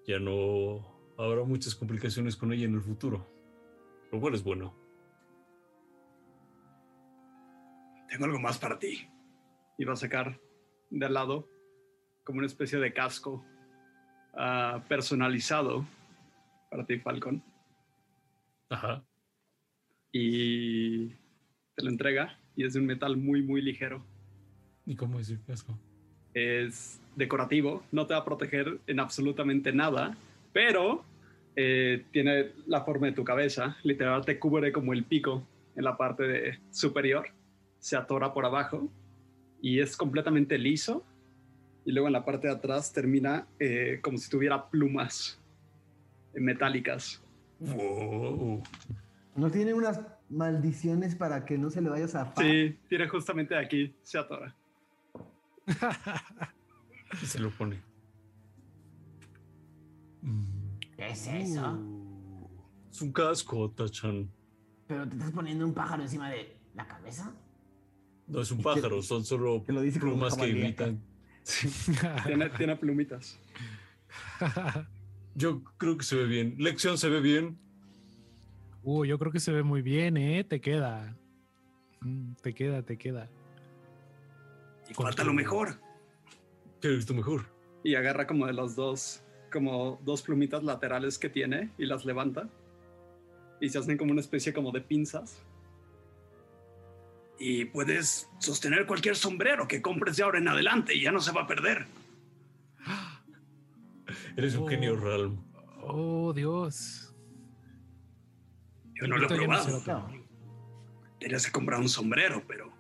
ya 0.07 0.19
no 0.21 0.85
habrá 1.19 1.43
muchas 1.45 1.75
complicaciones 1.75 2.37
con 2.37 2.53
ella 2.53 2.67
en 2.67 2.75
el 2.75 2.83
futuro. 2.83 3.27
Lo 4.13 4.21
cual 4.21 4.35
es 4.35 4.45
bueno. 4.45 4.75
Tengo 8.09 8.25
algo 8.25 8.39
más 8.39 8.59
para 8.59 8.79
ti. 8.79 9.09
Va 9.87 9.93
a 9.93 9.97
sacar 9.97 10.41
de 10.91 11.07
al 11.07 11.15
lado 11.15 11.49
como 12.25 12.39
una 12.39 12.47
especie 12.47 12.79
de 12.79 12.93
casco 12.93 13.45
ah, 14.35 14.85
personalizado 14.89 15.85
para 16.71 16.85
ti, 16.87 16.99
Falcon. 16.99 17.43
Ajá. 18.69 19.05
Y 20.13 21.09
te 21.09 21.83
lo 21.83 21.91
entrega 21.91 22.39
y 22.55 22.65
es 22.65 22.73
de 22.75 22.81
un 22.81 22.87
metal 22.87 23.17
muy, 23.17 23.43
muy 23.43 23.61
ligero. 23.61 24.05
¿Y 24.87 24.95
cómo 24.97 25.19
es 25.21 25.31
el 25.31 25.43
casco? 25.45 25.79
Es 26.35 27.01
decorativo, 27.17 27.83
no 27.93 28.07
te 28.07 28.15
va 28.15 28.21
a 28.21 28.25
proteger 28.25 28.81
en 28.87 29.01
absolutamente 29.01 29.73
nada, 29.73 30.17
pero 30.53 31.05
eh, 31.55 32.05
tiene 32.13 32.53
la 32.67 32.83
forma 32.83 33.07
de 33.07 33.13
tu 33.13 33.25
cabeza. 33.25 33.77
Literal 33.83 34.25
te 34.25 34.39
cubre 34.39 34.73
como 34.73 34.93
el 34.93 35.05
pico 35.05 35.47
en 35.77 35.85
la 35.85 35.97
parte 35.97 36.23
de- 36.25 36.59
superior. 36.71 37.29
Se 37.79 37.97
atora 37.97 38.33
por 38.33 38.45
abajo 38.45 38.89
y 39.61 39.81
es 39.81 39.97
completamente 39.97 40.59
liso. 40.59 41.05
Y 41.85 41.93
luego 41.93 42.09
en 42.09 42.13
la 42.15 42.25
parte 42.25 42.49
de 42.49 42.55
atrás 42.55 42.93
termina 42.93 43.47
eh, 43.61 44.01
como 44.03 44.19
si 44.19 44.29
tuviera 44.29 44.69
plumas 44.69 45.41
metálicas. 46.41 47.23
Wow. 47.61 48.63
¿No 49.35 49.51
tiene 49.51 49.75
unas 49.75 50.01
maldiciones 50.29 51.15
para 51.15 51.45
que 51.45 51.59
no 51.59 51.71
se 51.71 51.81
le 51.81 51.89
vaya 51.89 52.07
a 52.07 52.09
zafar. 52.09 52.45
Sí, 52.45 52.77
tira 52.89 53.09
justamente 53.09 53.57
aquí, 53.57 53.95
se 54.03 54.19
atora. 54.19 54.55
Y 57.23 57.27
se 57.27 57.39
lo 57.39 57.51
pone. 57.51 57.81
¿Qué 60.97 61.09
es 61.09 61.27
eso? 61.29 61.71
Uh, 61.71 62.51
es 62.91 63.01
un 63.01 63.13
casco, 63.13 63.71
Tachan. 63.71 64.29
¿Pero 64.89 65.09
te 65.09 65.15
estás 65.15 65.31
poniendo 65.31 65.65
un 65.65 65.73
pájaro 65.73 66.03
encima 66.03 66.31
de 66.31 66.57
la 66.75 66.85
cabeza? 66.85 67.33
No 68.27 68.41
es 68.41 68.51
un 68.51 68.61
pájaro, 68.61 69.03
son 69.03 69.25
solo 69.25 69.65
lo 69.69 69.81
dice 69.83 70.01
plumas 70.01 70.37
que 70.37 70.49
imitan. 70.49 71.01
Tiene, 72.27 72.51
tiene 72.51 72.75
plumitas. 72.75 73.39
Yo 75.37 75.63
creo 75.77 75.99
que 75.99 76.05
se 76.05 76.17
ve 76.17 76.25
bien. 76.25 76.55
Lección 76.59 76.97
se 76.97 77.11
ve 77.11 77.21
bien. 77.21 77.59
Uh, 78.83 79.05
yo 79.05 79.19
creo 79.19 79.31
que 79.31 79.41
se 79.41 79.53
ve 79.53 79.63
muy 79.63 79.83
bien, 79.83 80.17
¿eh? 80.17 80.45
Te 80.45 80.63
queda. 80.63 81.15
Mm, 82.01 82.33
Te 82.43 82.55
queda, 82.55 82.83
te 82.83 82.97
queda. 82.97 83.29
Y 84.89 84.95
falta 84.95 85.25
lo 85.25 85.35
mejor. 85.35 85.79
¿Qué 86.81 86.89
he 86.89 86.97
visto 86.97 87.13
mejor? 87.13 87.45
Y 87.85 87.97
agarra 87.97 88.27
como 88.27 88.47
de 88.47 88.55
los 88.55 88.77
dos, 88.77 89.23
como 89.53 90.01
dos 90.05 90.23
plumitas 90.23 90.65
laterales 90.65 91.19
que 91.19 91.29
tiene 91.29 91.71
y 91.77 91.85
las 91.85 92.07
levanta. 92.07 92.49
Y 93.61 93.69
se 93.69 93.79
hacen 93.79 93.99
como 93.99 94.13
una 94.13 94.23
especie 94.23 94.55
como 94.55 94.73
de 94.73 94.81
pinzas. 94.81 95.43
Y 97.39 97.67
puedes 97.67 98.31
sostener 98.39 98.87
cualquier 98.87 99.17
sombrero 99.17 99.69
que 99.69 99.83
compres 99.83 100.17
de 100.17 100.23
ahora 100.23 100.39
en 100.39 100.49
adelante 100.49 100.95
y 100.95 101.03
ya 101.03 101.13
no 101.13 101.21
se 101.21 101.33
va 101.33 101.43
a 101.43 101.47
perder. 101.47 101.85
Eres 104.37 104.55
un 104.57 104.65
Oh. 104.65 104.69
genio, 104.69 104.97
Ralm. 104.97 105.39
Oh, 105.83 106.33
Dios. 106.33 107.15
Yo 108.95 109.07
no 109.07 109.17
lo 109.19 109.27
he 109.27 109.31
no 109.31 109.37
probado. 109.37 109.71
lo 109.79 109.81
tomo. 109.85 110.09
Tendrías 111.19 111.47
que 111.47 111.53
comprar 111.53 111.81
un 111.81 111.89
sombrero, 111.89 112.43
pero 112.47 112.71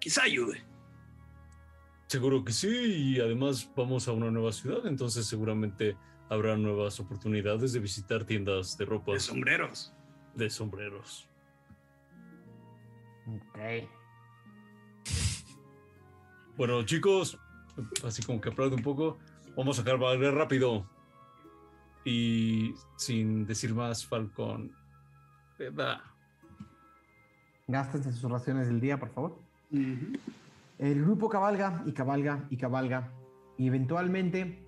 quizá 0.00 0.22
ayude. 0.24 0.62
Seguro 2.08 2.44
que 2.44 2.52
sí, 2.52 2.68
y 2.68 3.20
además 3.20 3.70
vamos 3.76 4.08
a 4.08 4.12
una 4.12 4.30
nueva 4.30 4.52
ciudad, 4.52 4.84
entonces 4.86 5.26
seguramente 5.26 5.96
habrá 6.28 6.56
nuevas 6.56 6.98
oportunidades 6.98 7.72
de 7.72 7.78
visitar 7.78 8.24
tiendas 8.24 8.76
de 8.76 8.84
ropa, 8.84 9.12
De 9.12 9.20
sombreros. 9.20 9.92
de 10.34 10.50
sombreros. 10.50 11.28
Ok. 13.28 13.88
Bueno, 16.56 16.82
chicos, 16.84 17.38
así 18.04 18.22
como 18.22 18.40
que 18.40 18.48
aplaude 18.48 18.74
un 18.74 18.82
poco, 18.82 19.18
vamos 19.56 19.78
a 19.78 19.82
acabar 19.82 20.18
rápido. 20.18 20.88
Y 22.04 22.74
sin 22.96 23.46
decir 23.46 23.74
más, 23.74 24.06
Falcon, 24.06 24.72
te 25.58 25.70
da. 25.70 26.02
Gástense 27.68 28.12
sus 28.12 28.30
raciones 28.30 28.66
del 28.68 28.80
día, 28.80 28.98
por 28.98 29.10
favor. 29.10 29.38
El 29.70 31.02
grupo 31.04 31.28
cabalga 31.28 31.82
y 31.86 31.92
cabalga 31.92 32.46
y 32.50 32.56
cabalga. 32.56 33.12
Y 33.58 33.66
eventualmente 33.68 34.66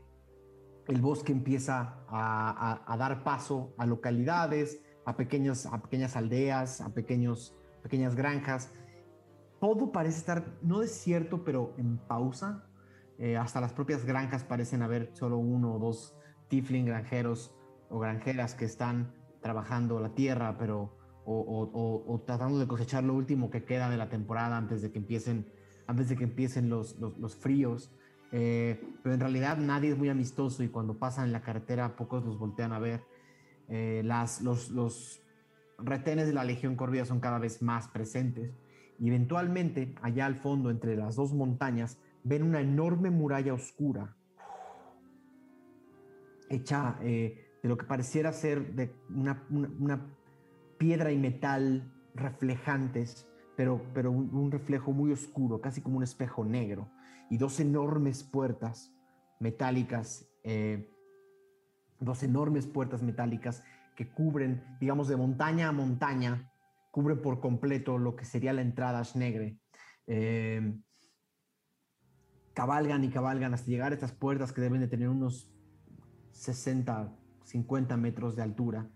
el 0.89 1.01
bosque 1.01 1.33
empieza 1.33 1.97
a, 2.09 2.51
a- 2.51 2.93
a 2.93 2.97
dar 2.97 3.25
paso 3.25 3.73
a 3.79 3.87
localidades, 3.87 4.83
a, 5.07 5.17
pequeños, 5.17 5.65
a 5.67 5.81
pequeñas 5.83 6.15
aldeas, 6.17 6.81
a 6.83 6.93
pequeños, 6.93 7.57
pequeñas 7.83 8.15
granjas. 8.15 8.73
Todo 9.59 9.91
parece 9.91 10.19
estar, 10.19 10.45
no 10.61 10.81
desierto, 10.81 11.45
pero 11.45 11.73
en 11.79 11.97
pausa. 11.97 12.67
Eh, 13.23 13.37
hasta 13.37 13.61
las 13.61 13.73
propias 13.73 14.05
granjas 14.05 14.43
parecen 14.43 14.83
haber 14.83 15.11
solo 15.13 15.39
uno 15.39 15.75
o 15.75 15.79
dos 15.79 16.13
tifling 16.49 16.87
granjeros 16.87 17.55
o 17.89 18.01
granjeras 18.01 18.57
que 18.57 18.65
están 18.65 19.15
trabajando 19.41 20.01
la 20.01 20.13
tierra, 20.13 20.59
pero 20.59 20.99
o, 21.25 21.39
o- 21.39 21.71
o- 21.73 22.13
o 22.15 22.21
tratando 22.23 22.59
de 22.59 22.67
cosechar 22.67 23.05
lo 23.05 23.15
último 23.15 23.49
que 23.49 23.63
queda 23.65 23.89
de 23.89 23.97
la 23.97 24.09
temporada 24.09 24.57
antes 24.57 24.83
de 24.83 24.91
que 24.91 24.99
empiecen, 24.99 25.47
antes 25.87 26.09
de 26.09 26.17
que 26.17 26.25
empiecen 26.25 26.69
los, 26.69 26.99
los- 26.99 27.17
los 27.19 27.37
fríos. 27.37 27.93
Eh, 28.33 28.81
pero 29.05 29.15
en 29.15 29.21
realidad 29.21 29.57
nadie 29.57 29.91
es 29.93 29.99
muy 29.99 30.09
amistoso 30.09 30.65
y 30.65 30.69
cuando 30.69 30.99
pasan 30.99 31.27
en 31.27 31.33
la 31.33 31.43
carretera 31.43 31.95
pocos 31.95 32.25
los 32.25 32.41
voltean 32.41 32.73
a 32.73 32.81
ver. 32.81 33.05
Eh, 33.69 34.03
las, 34.05 34.43
los, 34.43 34.71
los 34.71 35.23
retenes 35.79 36.27
de 36.27 36.33
la 36.33 36.43
Legión 36.43 36.75
Corvida 36.75 37.05
son 37.05 37.21
cada 37.21 37.39
vez 37.39 37.63
más 37.63 37.87
presentes 37.87 38.59
y 38.99 39.07
eventualmente 39.07 39.95
allá 40.03 40.27
al 40.27 40.35
fondo 40.35 40.71
entre 40.71 40.97
las 40.97 41.15
dos 41.15 41.33
montañas 41.33 41.99
ven 42.25 42.43
una 42.43 42.61
enorme 42.61 43.11
muralla 43.11 43.55
oscura 43.55 44.17
hecha 46.49 46.99
eh, 47.03 47.49
de 47.63 47.69
lo 47.69 47.77
que 47.77 47.87
pareciera 47.87 48.33
ser 48.33 48.75
de 48.75 48.95
una, 49.09 50.07
piedra 50.79 51.13
y 51.13 51.17
metal 51.17 51.93
reflejantes, 52.15 53.29
pero, 53.57 53.81
pero 53.95 54.11
un, 54.11 54.35
un 54.35 54.51
reflejo 54.51 54.93
muy 54.93 55.13
oscuro, 55.13 55.61
casi 55.61 55.81
como 55.81 55.99
un 55.99 56.03
espejo 56.03 56.45
negro, 56.45 56.91
y 57.31 57.39
dos 57.39 57.61
enormes 57.61 58.25
puertas 58.25 58.93
metálicas, 59.39 60.29
eh, 60.43 60.91
dos 62.01 62.23
enormes 62.23 62.67
puertas 62.67 63.03
metálicas 63.03 63.63
que 63.97 64.11
cubren, 64.11 64.63
digamos, 64.81 65.09
de 65.09 65.17
montaña 65.17 65.69
a 65.69 65.73
montaña, 65.73 66.51
cubren 66.91 67.23
por 67.23 67.41
completo 67.41 67.97
lo 67.97 68.17
que 68.17 68.25
sería 68.25 68.53
la 68.53 68.63
entrada 68.63 68.99
a 68.99 69.05
Schnegre. 69.05 69.59
Eh, 70.07 70.75
cabalgan 72.55 73.05
y 73.05 73.09
cabalgan 73.11 73.55
hasta 73.55 73.69
llegar 73.71 73.93
a 73.93 73.95
estas 73.95 74.13
puertas 74.13 74.53
que 74.53 74.61
deben 74.61 74.81
de 74.81 74.89
tener 74.89 75.09
unos 75.09 75.51
60, 76.33 77.13
50 77.45 77.97
metros 77.97 78.37
de 78.37 78.43
altura. 78.43 78.89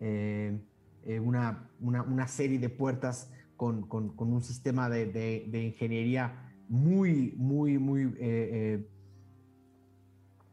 Eh, 0.00 0.60
eh, 1.04 1.20
una, 1.20 1.70
una- 1.80 2.02
una 2.02 2.26
serie 2.28 2.58
de 2.58 2.68
puertas 2.68 3.30
con, 3.56 3.82
con- 3.88 4.14
con 4.14 4.32
un 4.32 4.42
sistema 4.42 4.88
de, 4.88 5.06
de- 5.06 5.62
ingeniería 5.64 6.52
muy, 6.68 7.34
muy, 7.36 7.78
muy, 7.78 8.14
eh, 8.18 8.86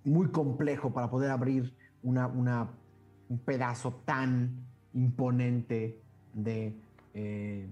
muy 0.04 0.30
complejo 0.30 0.94
para 0.94 1.10
poder 1.10 1.32
abrir 1.32 1.76
una, 2.04 2.28
una- 2.28 2.70
un 3.28 3.40
pedazo 3.40 4.02
tan 4.06 4.66
imponente 4.94 6.02
de, 6.34 6.74
de, 7.14 7.68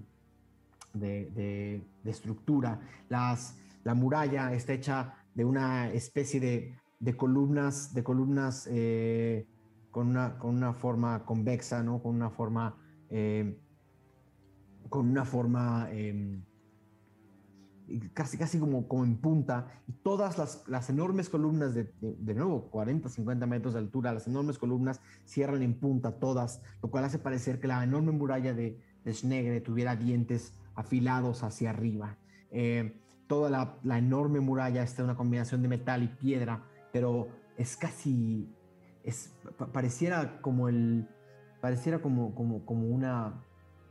de- 0.92 1.80
de 2.02 2.10
estructura. 2.10 2.80
Las, 3.08 3.58
la 3.84 3.94
muralla 3.94 4.52
está 4.52 4.72
hecha 4.72 5.14
de 5.34 5.44
una 5.44 5.90
especie 5.92 6.40
de, 6.40 6.76
de 6.98 7.16
columnas, 7.16 7.94
de 7.94 8.02
columnas 8.02 8.68
eh, 8.70 9.46
con, 9.90 10.08
una, 10.08 10.38
con 10.38 10.56
una 10.56 10.72
forma 10.72 11.24
convexa, 11.24 11.82
¿no? 11.82 12.02
Con 12.02 12.14
una 12.14 12.30
forma, 12.30 12.76
eh, 13.10 13.58
con 14.88 15.08
una 15.08 15.24
forma 15.24 15.88
eh, 15.90 16.40
casi, 18.14 18.38
casi 18.38 18.58
como, 18.58 18.88
como 18.88 19.04
en 19.04 19.18
punta. 19.18 19.68
Y 19.86 19.92
todas 19.92 20.38
las, 20.38 20.64
las 20.66 20.88
enormes 20.88 21.28
columnas 21.28 21.74
de, 21.74 21.84
de, 22.00 22.16
de 22.18 22.34
nuevo, 22.34 22.70
40, 22.70 23.08
50 23.08 23.46
metros 23.46 23.74
de 23.74 23.80
altura, 23.80 24.14
las 24.14 24.26
enormes 24.26 24.58
columnas 24.58 25.00
cierran 25.24 25.62
en 25.62 25.78
punta 25.78 26.18
todas, 26.18 26.62
lo 26.82 26.90
cual 26.90 27.04
hace 27.04 27.18
parecer 27.18 27.60
que 27.60 27.68
la 27.68 27.84
enorme 27.84 28.12
muralla 28.12 28.54
de, 28.54 28.80
de 29.04 29.12
Schnegre 29.12 29.60
tuviera 29.60 29.94
dientes 29.94 30.54
afilados 30.74 31.42
hacia 31.42 31.70
arriba. 31.70 32.16
Eh, 32.50 33.00
toda 33.26 33.50
la, 33.82 33.98
enorme 33.98 34.40
muralla 34.40 34.82
está 34.82 35.02
una 35.04 35.16
combinación 35.16 35.62
de 35.62 35.68
metal 35.68 36.02
y 36.02 36.08
piedra, 36.08 36.62
pero 36.92 37.28
es 37.56 37.76
casi, 37.76 38.48
es, 39.02 39.34
pa- 39.56 39.72
pareciera 39.72 40.40
como 40.40 40.68
el, 40.68 41.08
pareciera 41.60 42.00
como, 42.00 42.34
como, 42.34 42.64
como 42.64 42.86
una 42.88 43.42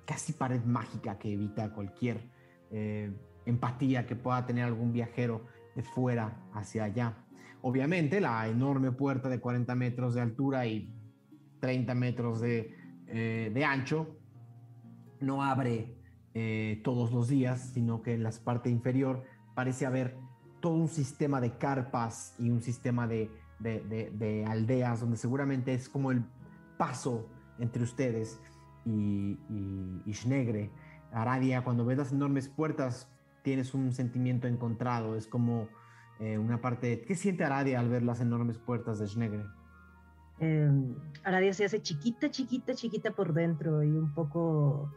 casi 0.05 0.33
pared 0.33 0.63
mágica 0.63 1.17
que 1.17 1.33
evita 1.33 1.73
cualquier 1.73 2.29
eh, 2.71 3.11
empatía 3.45 4.05
que 4.05 4.15
pueda 4.15 4.45
tener 4.45 4.65
algún 4.65 4.91
viajero 4.93 5.45
de 5.75 5.83
fuera 5.83 6.43
hacia 6.53 6.83
allá. 6.83 7.17
Obviamente 7.61 8.19
la 8.19 8.47
enorme 8.47 8.91
puerta 8.91 9.29
de 9.29 9.39
40 9.39 9.73
metros 9.75 10.13
de 10.13 10.21
altura 10.21 10.65
y 10.65 10.93
30 11.59 11.95
metros 11.95 12.41
de, 12.41 12.75
eh, 13.07 13.51
de 13.53 13.65
ancho 13.65 14.17
no 15.21 15.43
abre 15.43 15.95
eh, 16.35 16.81
todos 16.83 17.11
los 17.11 17.27
días, 17.27 17.71
sino 17.73 18.01
que 18.01 18.13
en 18.13 18.23
la 18.23 18.31
parte 18.43 18.69
inferior 18.69 19.23
parece 19.55 19.85
haber 19.85 20.17
todo 20.61 20.73
un 20.75 20.87
sistema 20.87 21.39
de 21.41 21.57
carpas 21.57 22.35
y 22.39 22.49
un 22.49 22.61
sistema 22.61 23.05
de, 23.07 23.29
de- 23.59 23.81
de- 23.81 24.11
de 24.11 24.45
aldeas 24.45 25.01
donde 25.01 25.17
seguramente 25.17 25.73
es 25.73 25.89
como 25.89 26.11
el 26.11 26.23
paso 26.77 27.27
entre 27.59 27.83
ustedes 27.83 28.39
y, 28.85 29.37
y, 29.49 30.01
y 30.05 30.13
Schnegre. 30.13 30.71
Aradia, 31.11 31.63
cuando 31.63 31.85
ves 31.85 31.97
las 31.97 32.11
enormes 32.11 32.47
puertas, 32.49 33.07
tienes 33.43 33.73
un 33.73 33.91
sentimiento 33.91 34.47
encontrado. 34.47 35.15
Es 35.15 35.27
como 35.27 35.67
eh, 36.19 36.37
una 36.37 36.61
parte. 36.61 37.01
¿Qué 37.05 37.15
siente 37.15 37.43
Aradia 37.43 37.79
al 37.79 37.89
ver 37.89 38.01
las 38.03 38.21
enormes 38.21 38.57
puertas 38.57 38.97
de 38.99 39.07
Schnegre? 39.07 39.43
Eh, 40.39 40.71
Aradia 41.23 41.53
se 41.53 41.65
hace 41.65 41.81
chiquita, 41.81 42.31
chiquita, 42.31 42.73
chiquita 42.73 43.11
por 43.11 43.33
dentro 43.33 43.83
y 43.83 43.91
un 43.91 44.13
poco 44.13 44.91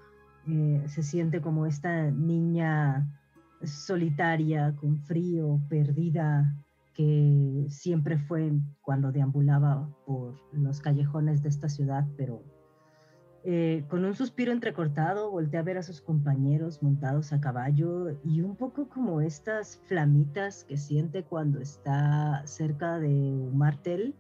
eh, 0.49 0.83
se 0.87 1.03
siente 1.03 1.41
como 1.41 1.67
esta 1.67 2.11
niña 2.11 3.07
solitaria, 3.65 4.75
con 4.77 4.99
frío, 4.99 5.61
perdida, 5.69 6.55
que 6.95 7.67
siempre 7.69 8.19
fue 8.19 8.53
cuando 8.81 9.13
deambulaba 9.13 9.89
por 10.07 10.35
los 10.53 10.81
callejones 10.81 11.43
de 11.43 11.49
esta 11.49 11.69
ciudad, 11.69 12.07
pero 12.17 12.43
Eh, 13.49 13.85
con 13.89 14.05
un 14.05 14.17
suspiro 14.17 14.51
entrecortado, 14.51 15.31
voltea 15.31 15.61
a 15.61 15.63
ver 15.63 15.79
a 15.79 15.83
sus 15.85 16.01
compañeros 16.01 16.83
montados 16.83 17.33
a 17.33 17.41
caballo 17.41 18.19
y 18.25 18.41
un 18.41 18.57
poco 18.57 18.89
como 18.89 19.21
estas 19.21 19.77
flamitas 19.87 20.65
que 20.65 20.77
siente 20.77 21.23
cuando 21.23 21.61
está 21.61 22.43
cerca 22.45 22.99
de 22.99 23.07
un 23.09 23.57
martel, 23.57 24.17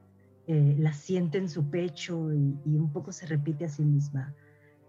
eh, 0.47 0.77
las 0.79 0.99
siente 0.99 1.39
en 1.39 1.49
su 1.49 1.69
pecho 1.71 2.33
y, 2.33 2.57
y, 2.65 2.77
un 2.77 2.93
poco 2.93 3.11
se 3.11 3.27
repite 3.27 3.65
a 3.65 3.69
sí 3.69 3.85
misma. 3.85 4.33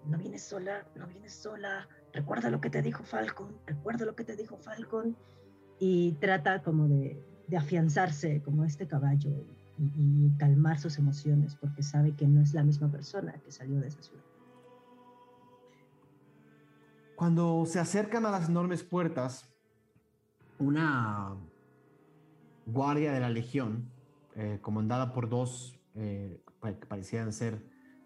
No 0.08 0.18
vienes 0.18 0.44
sola, 0.44 0.86
no 0.96 1.06
vienes 1.08 1.34
sola, 1.34 1.88
recuerda 2.14 2.50
lo 2.50 2.62
que 2.62 2.70
te 2.70 2.82
dijo 2.82 3.04
Falcon, 3.04 3.58
recuerda 3.66 4.06
lo 4.06 4.16
que 4.16 4.24
te 4.24 4.36
dijo 4.36 4.58
Falcon. 4.58 5.18
Y 5.80 6.14
trata 6.14 6.64
como 6.64 6.88
de, 6.88 7.22
afianzarse 7.56 8.42
como 8.42 8.66
este 8.66 8.88
caballo 8.88 9.30
y, 9.78 10.32
calmar 10.38 10.80
sus 10.80 10.98
emociones 10.98 11.56
porque 11.56 11.84
sabe 11.84 12.16
que 12.16 12.28
no 12.28 12.42
es 12.42 12.54
la 12.54 12.64
misma 12.64 12.92
persona 12.92 13.34
que 13.44 13.52
salió 13.52 13.80
de 13.80 13.88
esa 13.88 14.02
ciudad. 14.02 14.24
Cuando 17.16 17.66
se 17.66 17.80
acercan 17.80 18.26
a 18.26 18.32
las 18.32 18.50
enormes 18.50 18.84
puertas, 18.84 19.50
una 20.60 21.36
guardia 22.66 23.12
de 23.12 23.20
la 23.20 23.30
legión, 23.30 23.90
eh, 24.36 24.60
comandada 24.62 25.14
por 25.14 25.30
dos 25.30 25.80
eh, 25.96 26.42
que 26.62 26.86
parecían 26.86 27.34
ser 27.34 27.64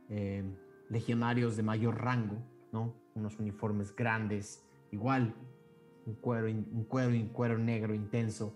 eh, 0.09 0.43
legionarios 0.91 1.57
de 1.57 1.63
mayor 1.63 2.03
rango, 2.03 2.37
¿no? 2.71 2.93
unos 3.15 3.39
uniformes 3.39 3.95
grandes, 3.95 4.63
igual, 4.91 5.33
un 6.05 6.15
cuero, 6.15 6.47
un 6.47 6.85
cuero, 6.85 7.09
un 7.09 7.29
cuero 7.29 7.57
negro 7.57 7.95
intenso, 7.95 8.55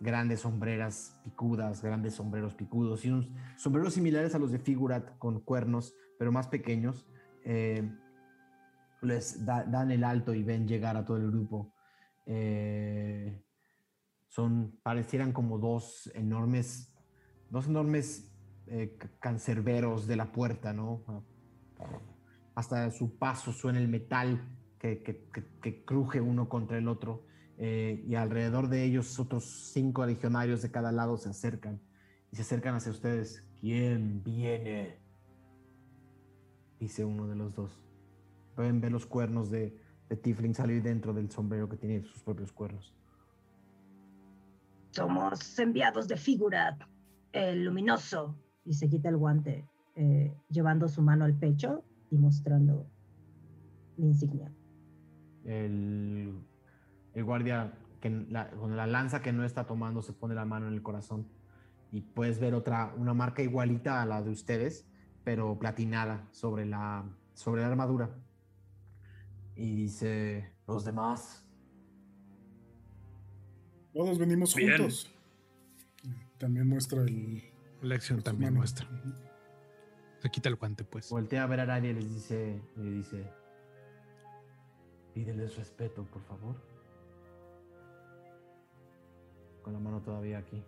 grandes 0.00 0.40
sombreras 0.40 1.18
picudas, 1.24 1.82
grandes 1.82 2.14
sombreros 2.14 2.54
picudos 2.54 3.04
y 3.04 3.10
unos 3.10 3.28
sombreros 3.56 3.94
similares 3.94 4.34
a 4.34 4.38
los 4.38 4.52
de 4.52 4.58
Figurat 4.58 5.18
con 5.18 5.40
cuernos, 5.40 5.94
pero 6.18 6.32
más 6.32 6.48
pequeños. 6.48 7.06
Eh, 7.44 7.88
les 9.02 9.44
dan 9.44 9.90
el 9.90 10.02
alto 10.04 10.34
y 10.34 10.42
ven 10.42 10.66
llegar 10.66 10.96
a 10.96 11.04
todo 11.04 11.16
el 11.18 11.30
grupo. 11.30 11.72
Eh, 12.26 13.42
son, 14.26 14.80
parecieran 14.82 15.32
como 15.32 15.58
dos 15.58 16.10
enormes, 16.14 16.92
dos 17.50 17.68
enormes 17.68 18.35
eh, 18.68 18.96
cancerberos 19.20 20.06
de 20.06 20.16
la 20.16 20.32
puerta, 20.32 20.72
¿no? 20.72 21.02
Hasta 22.54 22.90
su 22.90 23.16
paso 23.16 23.52
suena 23.52 23.78
el 23.78 23.88
metal 23.88 24.40
que, 24.78 25.02
que, 25.02 25.84
cruje 25.84 26.20
uno 26.20 26.48
contra 26.48 26.78
el 26.78 26.88
otro. 26.88 27.24
Eh, 27.58 28.04
y 28.06 28.14
alrededor 28.16 28.68
de 28.68 28.84
ellos 28.84 29.18
otros 29.18 29.70
cinco 29.72 30.04
legionarios 30.04 30.60
de 30.62 30.70
cada 30.70 30.92
lado 30.92 31.16
se 31.16 31.30
acercan 31.30 31.80
y 32.30 32.36
se 32.36 32.42
acercan 32.42 32.74
hacia 32.74 32.92
ustedes. 32.92 33.48
¿Quién 33.60 34.22
viene? 34.22 34.98
Dice 36.78 37.04
uno 37.04 37.26
de 37.26 37.36
los 37.36 37.54
dos. 37.54 37.82
Pueden 38.54 38.80
ver 38.80 38.92
los 38.92 39.06
cuernos 39.06 39.50
de, 39.50 39.78
de 40.08 40.16
Tifling 40.16 40.54
salir 40.54 40.82
dentro 40.82 41.12
del 41.12 41.30
sombrero 41.30 41.68
que 41.68 41.76
tiene 41.76 42.02
sus 42.02 42.22
propios 42.22 42.52
cuernos. 42.52 42.94
Somos 44.90 45.58
enviados 45.58 46.08
de 46.08 46.16
Figurat, 46.16 46.80
el 47.32 47.64
luminoso. 47.64 48.34
Y 48.66 48.74
se 48.74 48.88
quita 48.88 49.08
el 49.08 49.16
guante, 49.16 49.66
eh, 49.94 50.36
llevando 50.50 50.88
su 50.88 51.00
mano 51.00 51.24
al 51.24 51.38
pecho 51.38 51.82
y 52.10 52.18
mostrando 52.18 52.86
la 53.96 54.06
insignia. 54.06 54.52
El 55.44 56.34
el 57.16 57.24
guardia 57.24 57.72
que 58.00 58.10
con 58.60 58.76
la 58.76 58.86
lanza 58.86 59.22
que 59.22 59.32
no 59.32 59.42
está 59.42 59.66
tomando 59.66 60.02
se 60.02 60.12
pone 60.12 60.34
la 60.34 60.44
mano 60.44 60.68
en 60.68 60.74
el 60.74 60.82
corazón 60.82 61.26
y 61.90 62.02
puedes 62.02 62.38
ver 62.38 62.54
otra, 62.54 62.92
una 62.98 63.14
marca 63.14 63.42
igualita 63.42 64.02
a 64.02 64.06
la 64.06 64.20
de 64.22 64.30
ustedes, 64.30 64.86
pero 65.24 65.58
platinada 65.58 66.28
sobre 66.30 66.66
la, 66.66 67.04
sobre 67.32 67.62
la 67.62 67.68
armadura. 67.68 68.10
Y 69.54 69.74
dice, 69.76 70.52
los 70.66 70.84
demás. 70.84 71.42
Todos 73.94 74.18
venimos 74.18 74.52
juntos. 74.52 75.10
También 76.36 76.68
muestra 76.68 77.00
el... 77.02 77.42
La 77.82 77.94
acción 77.94 78.22
también 78.22 78.54
muestra. 78.54 78.88
Se 80.18 80.30
quita 80.30 80.48
el 80.48 80.56
guante, 80.56 80.84
pues. 80.84 81.10
Voltea 81.10 81.42
a 81.42 81.46
ver 81.46 81.60
a 81.60 81.64
Araya 81.64 81.90
y 81.90 81.94
les 81.94 82.12
dice, 82.12 82.60
le 82.76 82.90
dice, 82.90 83.30
pídeles 85.14 85.56
respeto, 85.56 86.04
por 86.04 86.22
favor 86.22 86.56
con 89.66 89.72
la 89.72 89.80
mano 89.80 90.00
todavía 90.00 90.38
aquí. 90.38 90.62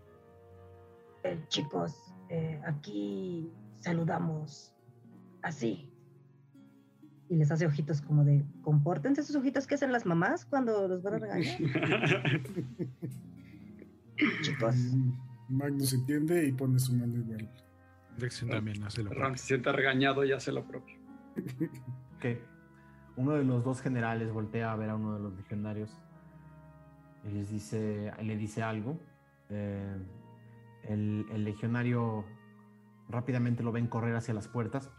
Eh, 1.23 1.39
chicos, 1.47 2.12
eh, 2.31 2.61
aquí 2.67 3.49
saludamos 3.78 4.75
así. 5.41 5.89
Y 7.28 7.37
les 7.37 7.53
hace 7.53 7.65
ojitos 7.65 8.01
como 8.01 8.25
de, 8.25 8.45
compórtense 8.62 9.20
esos 9.20 9.37
ojitos 9.37 9.69
que 9.69 9.77
hacen 9.77 9.93
las 9.93 10.05
mamás 10.05 10.45
cuando 10.45 10.89
los 10.89 11.05
van 11.05 11.15
a 11.15 11.19
regañar. 11.19 11.59
chicos. 14.43 14.75
Magnus 15.49 15.93
entiende 15.94 16.47
y 16.47 16.52
pone 16.52 16.78
su 16.78 16.94
mano 16.94 17.17
igual. 17.17 17.51
Dexon 18.18 18.51
también 18.51 18.83
hace 18.83 19.02
lo 19.02 19.10
propio. 19.10 19.36
se 19.36 19.47
siente 19.47 19.73
regañado 19.73 20.25
y 20.25 20.33
hace 20.33 20.52
lo 20.52 20.67
propio. 20.67 20.97
ok. 22.17 22.25
Uno 23.17 23.33
de 23.33 23.44
los 23.44 23.65
dos 23.65 23.81
generales 23.81 24.33
voltea 24.33 24.73
a 24.73 24.77
ver 24.77 24.91
a 24.91 24.97
uno 24.97 25.15
de 25.15 25.20
los 25.20 25.35
legionarios 25.36 25.91
y 27.25 27.31
les 27.31 27.51
dice, 27.51 28.12
le 28.23 28.36
dice 28.36 28.62
algo. 28.62 29.01
Eh, 29.51 29.97
el, 30.85 31.44
legionario 31.44 32.25
rápidamente 33.09 33.62
lo 33.62 33.73
ven 33.73 33.86
correr 33.86 34.15
hacia 34.15 34.35
las 34.35 34.49
puertas 34.49 34.91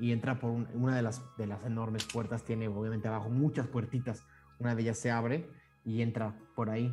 y 0.00 0.12
entra 0.12 0.40
por 0.40 0.50
una 0.50 0.96
de 0.96 1.02
las, 1.02 1.22
de 1.36 1.46
las 1.46 1.64
enormes 1.64 2.04
puertas. 2.04 2.44
Tiene 2.44 2.68
obviamente 2.68 3.08
abajo 3.08 3.28
muchas 3.28 3.66
puertitas. 3.66 4.26
Una 4.58 4.74
de 4.74 4.82
ellas 4.82 4.98
se 4.98 5.10
abre 5.10 5.48
y 5.84 6.02
entra 6.02 6.36
por 6.54 6.70
ahí. 6.70 6.92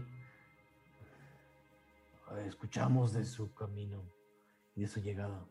Escuchamos 2.45 3.13
de 3.13 3.25
su 3.25 3.53
camino 3.53 4.03
y 4.75 4.81
de 4.81 4.87
su 4.87 5.01
llegada. 5.01 5.45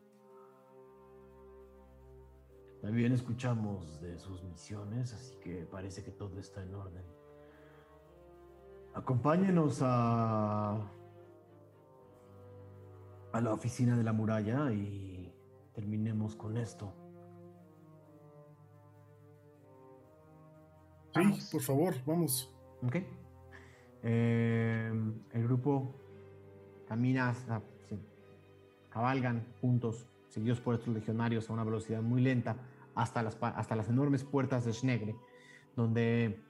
También 2.81 3.11
escuchamos 3.11 4.01
de 4.01 4.17
sus 4.17 4.43
misiones, 4.43 5.13
así 5.13 5.35
que 5.37 5.65
parece 5.65 6.03
que 6.03 6.11
todo 6.11 6.39
está 6.39 6.63
en 6.63 6.73
orden. 6.73 7.05
Acompáñenos 8.93 9.79
a 9.83 10.91
a 13.33 13.41
la 13.41 13.53
oficina 13.53 13.95
de 13.95 14.03
la 14.03 14.13
muralla 14.13 14.71
y 14.71 15.33
terminemos 15.73 16.35
con 16.35 16.57
esto. 16.57 16.93
Sí, 21.13 21.49
por 21.51 21.61
favor, 21.61 21.95
vamos. 22.05 22.53
Ok. 22.83 22.95
Eh, 24.03 24.91
el 25.31 25.43
grupo 25.43 25.95
camina, 26.91 27.29
hasta, 27.29 27.61
cabalgan 28.89 29.47
juntos, 29.61 30.09
seguidos 30.27 30.59
por 30.59 30.75
estos 30.75 30.93
legionarios 30.93 31.49
a 31.49 31.53
una 31.53 31.63
velocidad 31.63 32.01
muy 32.01 32.21
lenta 32.21 32.57
hasta 32.95 33.23
las, 33.23 33.37
hasta 33.41 33.77
las 33.77 33.87
enormes 33.87 34.25
puertas 34.25 34.65
de 34.65 34.73
Schnegre, 34.73 35.15
donde 35.77 36.43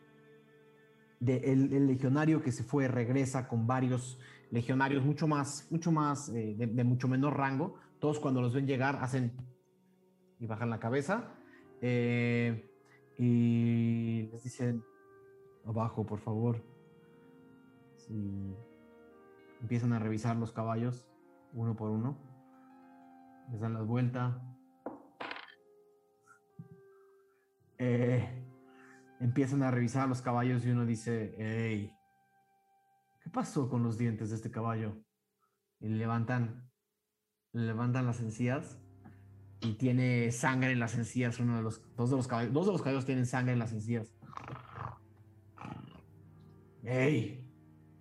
el, 1.23 1.85
legionario 1.85 2.41
que 2.41 2.51
se 2.51 2.63
fue 2.63 2.87
regresa 2.87 3.47
con 3.47 3.67
varios 3.67 4.17
legionarios 4.49 5.05
mucho 5.05 5.27
más, 5.27 5.67
mucho 5.69 5.91
más, 5.91 6.29
eh, 6.29 6.55
de, 6.57 6.83
mucho 6.83 7.07
menor 7.07 7.37
rango. 7.37 7.75
Todos 7.99 8.19
cuando 8.19 8.41
los 8.41 8.55
ven 8.55 8.65
llegar 8.65 8.97
hacen 8.99 9.33
y 10.39 10.47
bajan 10.47 10.71
la 10.71 10.79
cabeza 10.79 11.35
eh, 11.81 12.67
y 13.19 14.23
les 14.31 14.43
dicen, 14.43 14.83
abajo, 15.67 16.03
por 16.03 16.17
favor. 16.17 16.63
Empiezan 19.61 19.93
a 19.93 19.99
revisar 19.99 20.35
los 20.35 20.51
caballos 20.51 21.07
uno 21.53 21.75
por 21.75 21.89
uno. 21.89 22.17
Les 23.51 23.59
dan 23.59 23.73
la 23.73 23.81
vuelta, 23.81 24.41
Eh, 27.83 28.23
empiezan 29.19 29.63
a 29.63 29.71
revisar 29.71 30.07
los 30.07 30.21
caballos 30.21 30.63
y 30.63 30.69
uno 30.69 30.85
dice, 30.85 31.33
hey, 31.39 31.91
¿qué 33.23 33.29
pasó 33.31 33.69
con 33.69 33.81
los 33.81 33.97
dientes 33.97 34.29
de 34.29 34.35
este 34.35 34.51
caballo? 34.51 35.03
Y 35.79 35.89
levantan, 35.89 36.69
levantan 37.53 38.05
las 38.05 38.19
encías 38.19 38.79
y 39.61 39.73
tiene 39.73 40.31
sangre 40.31 40.73
en 40.73 40.79
las 40.79 40.93
encías. 40.93 41.39
Uno 41.39 41.57
de 41.57 41.63
los, 41.63 41.81
dos 41.95 42.11
de 42.11 42.17
los 42.17 42.27
caballos, 42.27 42.53
dos 42.53 42.67
de 42.67 42.71
los 42.73 42.83
caballos 42.83 43.07
tienen 43.07 43.25
sangre 43.25 43.53
en 43.53 43.59
las 43.59 43.73
encías. 43.73 44.13
Hey. 46.83 47.40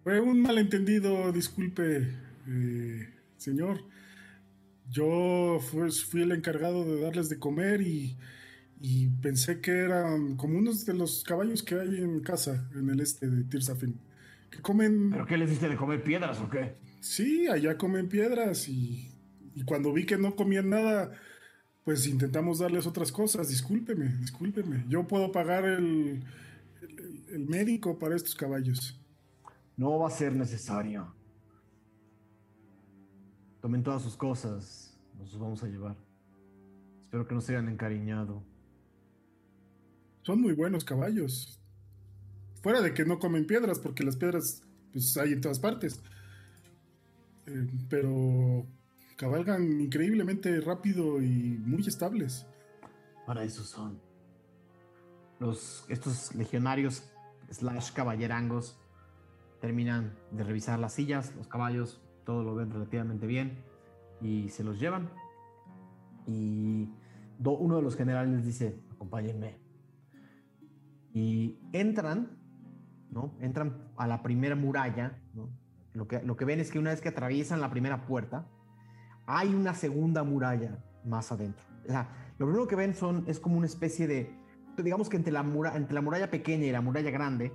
Fue 0.03 0.20
un 0.20 0.41
malentendido, 0.41 1.31
disculpe, 1.33 2.09
eh, 2.49 3.15
señor. 3.37 3.85
Yo 4.89 5.61
fui 5.61 6.23
el 6.23 6.33
encargado 6.33 6.85
de 6.85 7.01
darles 7.01 7.29
de 7.29 7.39
comer 7.39 7.81
y 7.83 8.17
y 8.83 9.09
pensé 9.09 9.61
que 9.61 9.73
eran 9.73 10.37
como 10.37 10.59
unos 10.59 10.87
de 10.87 10.95
los 10.95 11.23
caballos 11.23 11.62
que 11.62 11.75
hay 11.75 11.97
en 11.99 12.20
casa, 12.20 12.67
en 12.75 12.89
el 12.89 13.01
este 13.01 13.29
de 13.29 13.45
Tirsafin, 13.45 14.01
que 14.51 14.62
comen... 14.62 15.11
¿Pero 15.11 15.27
qué 15.27 15.37
les 15.37 15.51
diste 15.51 15.69
de 15.69 15.77
comer 15.77 16.03
piedras 16.03 16.41
o 16.41 16.49
qué? 16.49 16.77
Sí, 17.01 17.47
allá 17.47 17.77
comen 17.77 18.09
piedras 18.09 18.69
y 18.70 19.11
y 19.55 19.65
cuando 19.65 19.93
vi 19.93 20.07
que 20.07 20.17
no 20.17 20.37
comían 20.37 20.70
nada, 20.70 21.12
pues 21.85 22.07
intentamos 22.07 22.61
darles 22.61 22.87
otras 22.87 23.11
cosas. 23.12 23.49
Discúlpeme, 23.49 24.17
discúlpeme. 24.19 24.85
Yo 24.89 25.07
puedo 25.07 25.33
pagar 25.33 25.65
el, 25.65 26.23
el, 26.81 27.25
el 27.33 27.47
médico 27.47 27.99
para 27.99 28.17
estos 28.17 28.35
caballos. 28.35 29.00
No 29.81 29.99
va 29.99 30.09
a 30.09 30.10
ser 30.10 30.36
necesario. 30.36 31.10
Tomen 33.62 33.83
todas 33.83 34.02
sus 34.02 34.15
cosas. 34.15 34.94
Nos 35.18 35.39
vamos 35.39 35.62
a 35.62 35.68
llevar. 35.68 35.97
Espero 37.00 37.26
que 37.26 37.34
no 37.34 37.41
se 37.41 37.57
hayan 37.57 37.70
encariñado. 37.70 38.42
Son 40.20 40.39
muy 40.39 40.52
buenos 40.52 40.84
caballos. 40.84 41.59
Fuera 42.60 42.83
de 42.83 42.92
que 42.92 43.07
no 43.07 43.18
comen 43.18 43.47
piedras, 43.47 43.78
porque 43.78 44.05
las 44.05 44.17
piedras 44.17 44.62
pues 44.92 45.17
hay 45.17 45.33
en 45.33 45.41
todas 45.41 45.59
partes. 45.59 46.02
Eh, 47.47 47.67
pero 47.89 48.67
cabalgan 49.17 49.81
increíblemente 49.81 50.60
rápido 50.60 51.23
y 51.23 51.59
muy 51.65 51.89
estables. 51.89 52.44
Para 53.26 53.44
eso 53.44 53.65
son. 53.65 53.99
Los, 55.39 55.86
estos 55.89 56.34
legionarios 56.34 57.02
slash 57.50 57.92
caballerangos 57.92 58.76
terminan 59.60 60.14
de 60.30 60.44
revisar 60.44 60.78
las 60.78 60.92
sillas, 60.94 61.34
los 61.36 61.47
caballos, 61.48 62.00
todo 62.24 62.42
lo 62.42 62.55
ven 62.55 62.70
relativamente 62.70 63.26
bien 63.26 63.58
y 64.20 64.48
se 64.48 64.64
los 64.64 64.78
llevan. 64.80 65.10
Y 66.26 66.89
do- 67.39 67.58
uno 67.58 67.76
de 67.76 67.82
los 67.82 67.97
generales 67.97 68.44
dice, 68.44 68.80
acompáñenme. 68.92 69.58
Y 71.12 71.58
entran, 71.72 72.39
¿no? 73.10 73.34
Entran 73.40 73.90
a 73.97 74.06
la 74.06 74.22
primera 74.22 74.55
muralla, 74.55 75.18
¿no? 75.34 75.50
Lo 75.92 76.06
que, 76.06 76.22
lo 76.22 76.36
que 76.36 76.44
ven 76.44 76.60
es 76.60 76.70
que 76.70 76.78
una 76.78 76.90
vez 76.90 77.00
que 77.00 77.08
atraviesan 77.08 77.60
la 77.60 77.70
primera 77.70 78.06
puerta, 78.06 78.47
hay 79.26 79.55
una 79.55 79.74
segunda 79.74 80.22
muralla 80.22 80.78
más 81.05 81.32
adentro. 81.32 81.64
O 81.84 81.90
sea, 81.90 82.08
lo 82.39 82.47
primero 82.47 82.68
que 82.68 82.76
ven 82.76 82.94
son, 82.94 83.24
es 83.26 83.40
como 83.40 83.56
una 83.56 83.66
especie 83.66 84.06
de, 84.06 84.32
digamos 84.78 85.08
que 85.08 85.16
entre 85.16 85.32
la, 85.32 85.42
mura- 85.42 85.76
entre 85.76 85.94
la 85.94 86.00
muralla 86.00 86.30
pequeña 86.30 86.66
y 86.66 86.70
la 86.72 86.80
muralla 86.80 87.10
grande, 87.10 87.52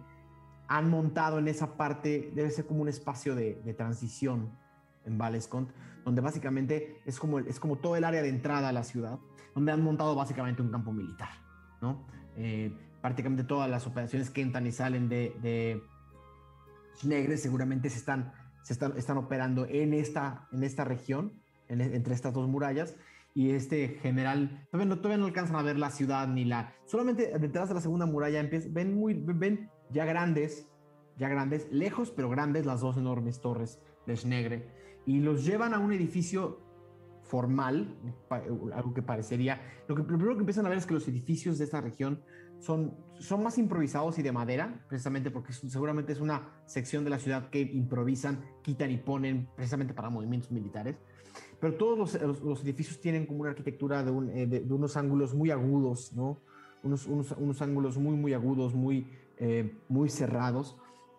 han 0.68 0.90
montado 0.90 1.40
en 1.40 1.48
esa 1.48 1.78
parte, 1.78 2.32
debe 2.36 2.50
ser 2.50 2.66
como 2.66 2.82
un 2.82 2.90
espacio 2.90 3.36
de, 3.36 3.62
de 3.64 3.74
transición 3.74 4.50
en 5.06 5.18
Valescont, 5.18 5.70
donde 6.04 6.22
básicamente 6.22 6.98
es 7.06 7.20
como, 7.20 7.40
es 7.40 7.60
como 7.60 7.78
todo 7.78 7.96
el 7.96 8.04
área 8.04 8.22
de 8.22 8.30
entrada 8.30 8.70
a 8.70 8.72
la 8.72 8.84
ciudad, 8.84 9.20
donde 9.54 9.72
han 9.72 9.82
montado 9.84 10.16
básicamente 10.16 10.62
un 10.62 10.72
campo 10.72 10.92
militar, 10.92 11.30
¿no? 11.82 12.06
Eh, 12.38 12.76
prácticamente 13.02 13.44
todas 13.44 13.70
las 13.70 13.86
operaciones 13.88 14.30
que 14.30 14.42
entran 14.42 14.66
y 14.68 14.72
salen 14.72 15.08
de, 15.10 15.36
de 15.42 15.82
Schnegre 16.98 17.38
seguramente 17.38 17.90
se 17.90 17.98
están, 18.00 18.34
se 18.64 18.74
están, 18.74 18.98
están 18.98 19.18
operando 19.18 19.66
en 19.68 19.94
esta, 19.94 20.48
en 20.52 20.64
esta 20.64 20.84
región, 20.84 21.34
en- 21.68 21.82
entre 21.82 22.14
estas 22.14 22.34
dos 22.34 22.48
murallas, 22.48 22.96
y 23.34 23.52
este 23.52 23.90
general, 24.02 24.66
todavía 24.72 24.96
no, 24.96 25.02
todavía 25.02 25.18
no 25.18 25.26
alcanzan 25.26 25.58
a 25.58 25.62
ver 25.62 25.78
la 25.78 25.90
ciudad 25.92 26.28
ni 26.28 26.46
la, 26.46 26.74
solamente 26.86 27.38
detrás 27.38 27.68
de 27.68 27.76
la 27.76 27.82
segunda 27.82 28.06
muralla 28.06 28.40
empiezan, 28.40 28.74
ven, 28.74 28.96
muy, 28.96 29.14
ven 29.14 29.70
ya 29.92 30.06
grandes, 30.06 30.68
ya 31.18 31.30
grandes, 31.30 31.68
lejos 31.72 32.12
pero 32.12 32.30
grandes, 32.30 32.66
las 32.66 32.82
dos 32.82 32.98
enormes 32.98 33.40
torres 33.42 33.80
de 34.06 34.16
Schnegre, 34.16 34.68
y 35.06 35.20
los 35.20 35.46
llevan 35.46 35.74
a 35.74 35.80
un 35.80 35.92
edificio 35.94 36.60
formal, 37.24 37.96
algo 38.74 38.94
que 38.94 39.02
parecería, 39.02 39.60
lo, 39.88 39.96
que, 39.96 40.02
lo 40.02 40.08
primero 40.08 40.34
que 40.36 40.42
empiezan 40.42 40.66
a 40.66 40.70
ver 40.70 40.78
es 40.78 40.86
que 40.86 40.94
los 40.94 41.08
edificios 41.08 41.58
de 41.58 41.66
esta 41.66 41.82
región 41.82 42.22
son, 42.60 42.96
son 43.20 43.44
más 43.44 43.58
improvisados 43.58 44.18
y 44.20 44.22
de 44.22 44.32
madera, 44.32 44.86
precisamente 44.88 45.32
porque 45.32 45.52
seguramente 45.54 46.14
es 46.14 46.20
una 46.22 46.50
sección 46.66 47.04
de 47.04 47.10
la 47.10 47.18
ciudad 47.20 47.50
que 47.50 47.62
improvisan, 47.62 48.44
quitan 48.62 48.92
y 48.92 48.98
ponen 48.98 49.50
precisamente 49.56 49.94
para 49.94 50.10
movimientos 50.10 50.52
militares. 50.52 50.98
Pero 51.60 51.74
todos 51.76 51.98
los, 51.98 52.22
los- 52.22 52.42
los 52.42 52.64
edificios 52.64 53.00
tienen 53.02 53.26
como 53.26 53.42
una 53.42 53.50
arquitectura 53.50 54.04
de, 54.04 54.12
un- 54.12 54.30
eh, 54.30 54.46
de- 54.48 54.60
de 54.62 54.74
unos 54.74 54.96
ángulos 54.96 55.34
muy 55.34 55.50
agudos, 55.52 56.14
¿no? 56.14 56.40
Unos, 56.84 57.08
unos, 57.08 57.32
unos 57.38 57.62
ángulos 57.62 57.98
muy, 57.98 58.16
muy 58.16 58.34
agudos, 58.34 58.76
muy, 58.76 59.08
eh, 59.38 59.76
muy 59.90 60.10
cerrados. 60.10 60.78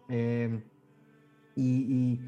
Eh, 0.08 0.62
y, 1.54 2.20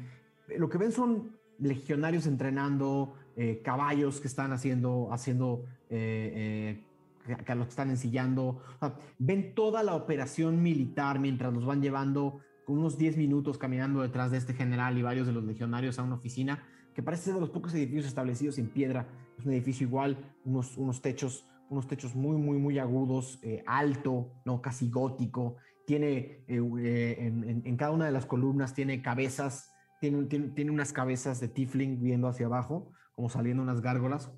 y 0.49 0.57
lo 0.57 0.69
que 0.69 0.77
ven 0.77 0.91
son 0.91 1.37
legionarios 1.59 2.25
entrenando, 2.25 3.13
eh, 3.35 3.61
caballos 3.63 4.19
que 4.19 4.27
están 4.27 4.51
haciendo, 4.51 5.09
haciendo 5.11 5.65
eh, 5.89 6.83
eh, 7.27 7.43
que- 7.45 7.55
los 7.55 7.67
están 7.67 7.89
ensillando. 7.89 8.61
O 8.75 8.79
sea, 8.79 8.95
ven 9.17 9.53
toda 9.53 9.83
la 9.83 9.95
operación 9.95 10.61
militar 10.63 11.19
mientras 11.19 11.53
los 11.53 11.65
van 11.65 11.81
llevando 11.81 12.39
unos 12.67 12.97
10 12.97 13.17
minutos 13.17 13.57
caminando 13.57 14.01
detrás 14.01 14.31
de 14.31 14.37
este 14.37 14.53
general 14.53 14.97
y 14.97 15.01
varios 15.01 15.25
de 15.27 15.33
los 15.33 15.43
legionarios 15.43 15.97
a 15.99 16.03
una 16.03 16.15
oficina 16.15 16.63
que 16.93 17.01
parece 17.01 17.25
ser 17.25 17.33
de 17.35 17.39
los 17.39 17.49
pocos 17.49 17.73
edificios 17.73 18.05
establecidos 18.05 18.57
en 18.57 18.67
piedra. 18.69 19.07
Es 19.37 19.45
un 19.45 19.53
edificio 19.53 19.87
igual, 19.87 20.17
unos, 20.43 20.77
unos 20.77 21.01
techos 21.01 21.45
unos 21.69 21.87
techos 21.87 22.15
muy, 22.15 22.35
muy, 22.37 22.57
muy 22.57 22.79
agudos, 22.79 23.39
eh, 23.43 23.63
alto, 23.67 24.31
no 24.43 24.61
casi 24.61 24.89
gótico. 24.89 25.57
Tiene 25.89 26.43
eh, 26.47 26.61
eh, 26.81 27.15
en, 27.17 27.63
en- 27.65 27.75
cada 27.75 27.89
una 27.89 28.05
de 28.05 28.11
las 28.11 28.27
columnas 28.27 28.75
tiene 28.75 29.01
cabezas, 29.01 29.73
tiene, 29.99 30.23
tiene, 30.25 30.49
tiene 30.49 30.69
unas 30.69 30.93
cabezas 30.93 31.39
de 31.39 31.47
Tifling 31.47 31.99
viendo 31.99 32.27
hacia 32.27 32.45
abajo, 32.45 32.91
como 33.15 33.27
saliendo 33.27 33.63
unas 33.63 33.81
gárgolas. 33.81 34.31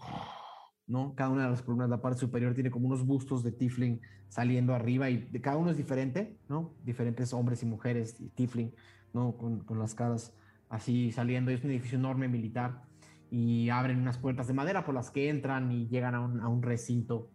¿no? 0.87 1.13
Cada 1.13 1.29
una 1.29 1.43
de 1.43 1.49
las 1.49 1.61
columnas 1.61 1.89
de 1.89 1.97
la 1.97 2.01
parte 2.01 2.21
superior 2.21 2.53
tiene 2.53 2.71
como 2.71 2.87
unos 2.87 3.05
bustos 3.05 3.43
de 3.43 3.51
Tifling 3.51 3.99
saliendo 4.29 4.73
arriba 4.73 5.09
y 5.09 5.17
de 5.17 5.41
cada 5.41 5.57
uno 5.57 5.71
es 5.71 5.75
diferente, 5.75 6.39
¿no? 6.47 6.73
Diferentes 6.85 7.33
hombres 7.33 7.61
y 7.63 7.65
mujeres, 7.65 8.17
y 8.21 8.29
Tifling, 8.29 8.73
¿no? 9.13 9.35
Con, 9.35 9.65
con 9.65 9.77
las 9.77 9.93
caras 9.93 10.33
así 10.69 11.11
saliendo. 11.11 11.51
Es 11.51 11.65
un 11.65 11.71
edificio 11.71 11.97
enorme 11.97 12.29
militar 12.29 12.83
y 13.29 13.67
abren 13.67 13.99
unas 13.99 14.17
puertas 14.17 14.47
de 14.47 14.53
madera 14.53 14.85
por 14.85 14.95
las 14.95 15.11
que 15.11 15.27
entran 15.27 15.69
y 15.73 15.89
llegan 15.89 16.15
a 16.15 16.21
un, 16.21 16.39
a 16.39 16.47
un 16.47 16.61
recinto, 16.63 17.29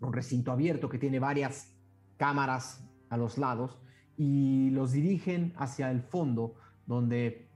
un 0.00 0.12
recinto 0.12 0.52
abierto 0.52 0.90
que 0.90 0.98
tiene 0.98 1.18
varias 1.18 1.74
cámaras 2.18 2.82
a 3.08 3.16
los 3.16 3.38
lados 3.38 3.78
y 4.16 4.70
los 4.70 4.92
dirigen 4.92 5.52
hacia 5.56 5.90
el 5.90 6.00
fondo 6.00 6.54
donde, 6.86 7.48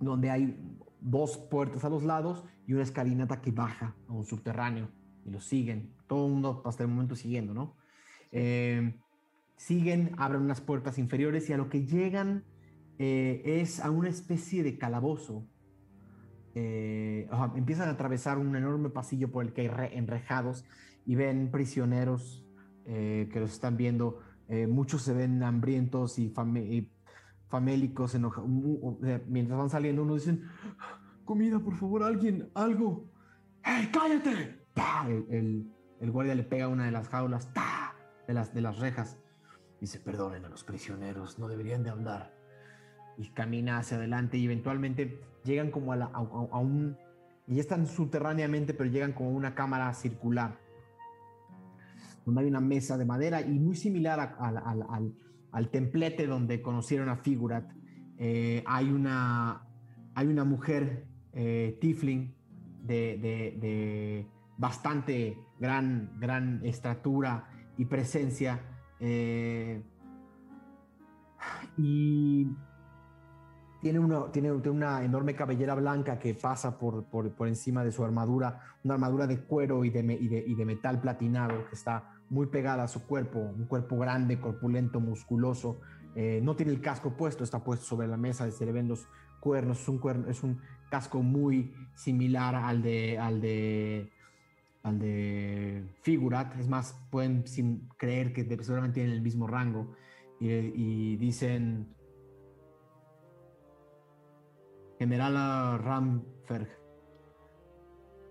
donde 0.00 0.30
hay 0.30 0.58
dos 1.00 1.36
puertas 1.36 1.84
a 1.84 1.88
los 1.88 2.02
lados 2.02 2.44
y 2.66 2.72
una 2.72 2.82
escalinata 2.82 3.40
que 3.40 3.50
baja 3.50 3.94
a 4.08 4.12
un 4.12 4.24
subterráneo 4.24 4.88
y 5.24 5.30
los 5.30 5.44
siguen. 5.44 5.94
Todo 6.06 6.26
el 6.26 6.32
mundo 6.32 6.62
hasta 6.64 6.82
el 6.82 6.88
momento 6.88 7.14
siguiendo, 7.14 7.54
¿no? 7.54 7.76
Eh, 8.32 8.98
siguen, 9.56 10.12
abren 10.18 10.42
unas 10.42 10.60
puertas 10.60 10.98
inferiores 10.98 11.48
y 11.48 11.52
a 11.52 11.56
lo 11.56 11.68
que 11.68 11.86
llegan 11.86 12.44
eh, 12.98 13.42
es 13.44 13.80
a 13.80 13.90
una 13.90 14.08
especie 14.08 14.62
de 14.62 14.76
calabozo. 14.78 15.46
Eh, 16.54 17.28
empiezan 17.54 17.88
a 17.88 17.92
atravesar 17.92 18.38
un 18.38 18.54
enorme 18.56 18.90
pasillo 18.90 19.30
por 19.30 19.44
el 19.44 19.52
que 19.52 19.62
hay 19.62 19.68
re- 19.68 19.96
enrejados 19.96 20.64
y 21.06 21.14
ven 21.14 21.50
prisioneros 21.50 22.40
que 22.84 23.40
los 23.40 23.52
están 23.52 23.78
viendo. 23.78 24.20
Eh, 24.48 24.66
muchos 24.66 25.02
se 25.02 25.12
ven 25.14 25.42
hambrientos 25.42 26.18
y, 26.18 26.28
famélicos. 27.48 28.14
enoja- 28.14 28.42
mu- 28.42 28.78
u- 28.80 29.00
eh, 29.04 29.22
mientras 29.28 29.58
van 29.58 29.70
saliendo, 29.70 30.02
unos 30.02 30.16
dicen: 30.24 30.42
Comida, 31.24 31.58
por 31.60 31.74
favor, 31.76 32.02
alguien, 32.02 32.50
algo. 32.54 33.10
¡Hey, 33.62 33.90
cállate! 33.92 34.66
El, 35.30 35.70
guardia 36.10 36.34
le 36.34 36.42
pega 36.42 36.68
una 36.68 36.84
de 36.84 36.90
las 36.90 37.08
jaulas. 37.08 37.48
De, 38.26 38.34
las, 38.34 38.52
de 38.54 38.60
las 38.60 38.78
rejas. 38.78 39.18
Dice: 39.80 39.98
Perdonen 40.00 40.44
a 40.44 40.48
los 40.48 40.64
prisioneros, 40.64 41.38
no 41.38 41.48
deberían 41.48 41.82
de 41.82 41.90
hablar 41.90 42.34
y 43.16 43.28
camina 43.28 43.78
hacia 43.78 43.96
adelante 43.96 44.36
y 44.38 44.44
eventualmente 44.46 45.20
llegan 45.44 45.70
como 45.70 45.92
a, 45.92 45.96
la- 45.96 46.08
un... 46.18 46.96
Y 47.46 47.60
están 47.60 47.86
subterráneamente, 47.86 48.74
pero 48.74 48.90
llegan 48.90 49.12
como 49.12 49.30
a 49.30 49.32
una 49.34 49.54
cámara 49.54 49.92
circular, 49.94 50.58
donde 52.24 52.42
hay 52.42 52.48
una 52.48 52.60
mesa 52.60 52.96
de 52.96 53.04
madera 53.04 53.40
y 53.42 53.58
muy 53.58 53.76
similar 53.76 54.36
al- 54.38 55.12
al, 55.52 55.70
templete 55.70 56.26
donde 56.26 56.60
conocieron 56.62 57.08
a 57.08 57.16
Figurat. 57.16 57.70
eh, 58.18 58.62
hay, 58.66 58.90
una, 58.90 59.66
hay 60.14 60.26
una 60.28 60.44
mujer 60.44 61.06
eh, 61.32 61.78
Tifling 61.80 62.34
de, 62.82 63.18
de- 63.60 64.26
bastante 64.56 65.36
gran, 65.58 66.10
gran 66.18 66.60
estatura 66.64 67.48
y 67.76 67.84
presencia. 67.86 68.60
eh, 69.00 69.82
y 71.76 72.46
tiene 73.80 73.98
una, 73.98 74.30
tiene, 74.32 74.50
una 74.52 75.04
enorme 75.04 75.34
cabellera 75.34 75.74
blanca 75.74 76.18
que 76.18 76.34
pasa 76.34 76.78
por, 76.78 77.04
por, 77.04 77.32
por 77.34 77.48
encima 77.48 77.84
de 77.84 77.92
su 77.92 78.02
armadura, 78.04 78.60
una 78.82 78.94
armadura 78.94 79.26
de 79.26 79.40
cuero 79.44 79.84
y 79.84 79.90
de, 79.90 80.00
y, 80.20 80.28
de, 80.28 80.44
y 80.46 80.54
de 80.54 80.64
metal 80.64 81.00
platinado 81.00 81.66
que 81.68 81.74
está 81.74 82.13
muy 82.34 82.46
pegada 82.46 82.82
a 82.82 82.88
su 82.88 83.06
cuerpo, 83.06 83.38
un 83.38 83.66
cuerpo 83.66 83.96
grande, 83.96 84.40
corpulento, 84.40 85.00
musculoso. 85.00 85.80
Eh, 86.16 86.40
no 86.42 86.56
tiene 86.56 86.72
el 86.72 86.80
casco 86.80 87.16
puesto, 87.16 87.44
está 87.44 87.62
puesto 87.62 87.86
sobre 87.86 88.08
la 88.08 88.16
mesa, 88.16 88.50
se 88.50 88.66
le 88.66 88.72
ven 88.72 88.88
los 88.88 89.06
cuernos, 89.40 89.80
es 89.80 89.88
un, 89.88 89.98
cuerno, 89.98 90.28
es 90.28 90.42
un 90.42 90.60
casco 90.90 91.22
muy 91.22 91.72
similar 91.94 92.54
al 92.56 92.82
de, 92.82 93.18
al 93.18 93.40
de, 93.40 94.12
al 94.82 94.98
de 94.98 95.84
Figurat, 96.02 96.58
es 96.58 96.68
más, 96.68 97.00
pueden 97.10 97.46
sin 97.46 97.88
creer 97.96 98.32
que 98.32 98.42
seguramente 98.62 98.94
tienen 98.94 99.12
el 99.12 99.22
mismo 99.22 99.46
rango 99.46 99.94
y, 100.40 100.50
y 100.50 101.16
dicen 101.16 101.94
General 104.98 105.78
Ramferg, 105.78 106.68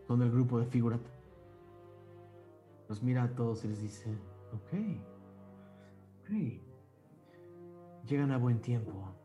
son 0.07 0.19
del 0.19 0.31
grupo 0.31 0.59
de 0.59 0.65
Figurat. 0.65 1.12
Los 2.89 3.01
mira 3.01 3.23
a 3.23 3.35
todos 3.35 3.63
y 3.65 3.69
les 3.69 3.81
dice, 3.81 4.09
ok, 4.51 4.73
ok. 6.21 6.29
Llegan 8.07 8.31
a 8.31 8.37
buen 8.37 8.61
tiempo. 8.61 9.15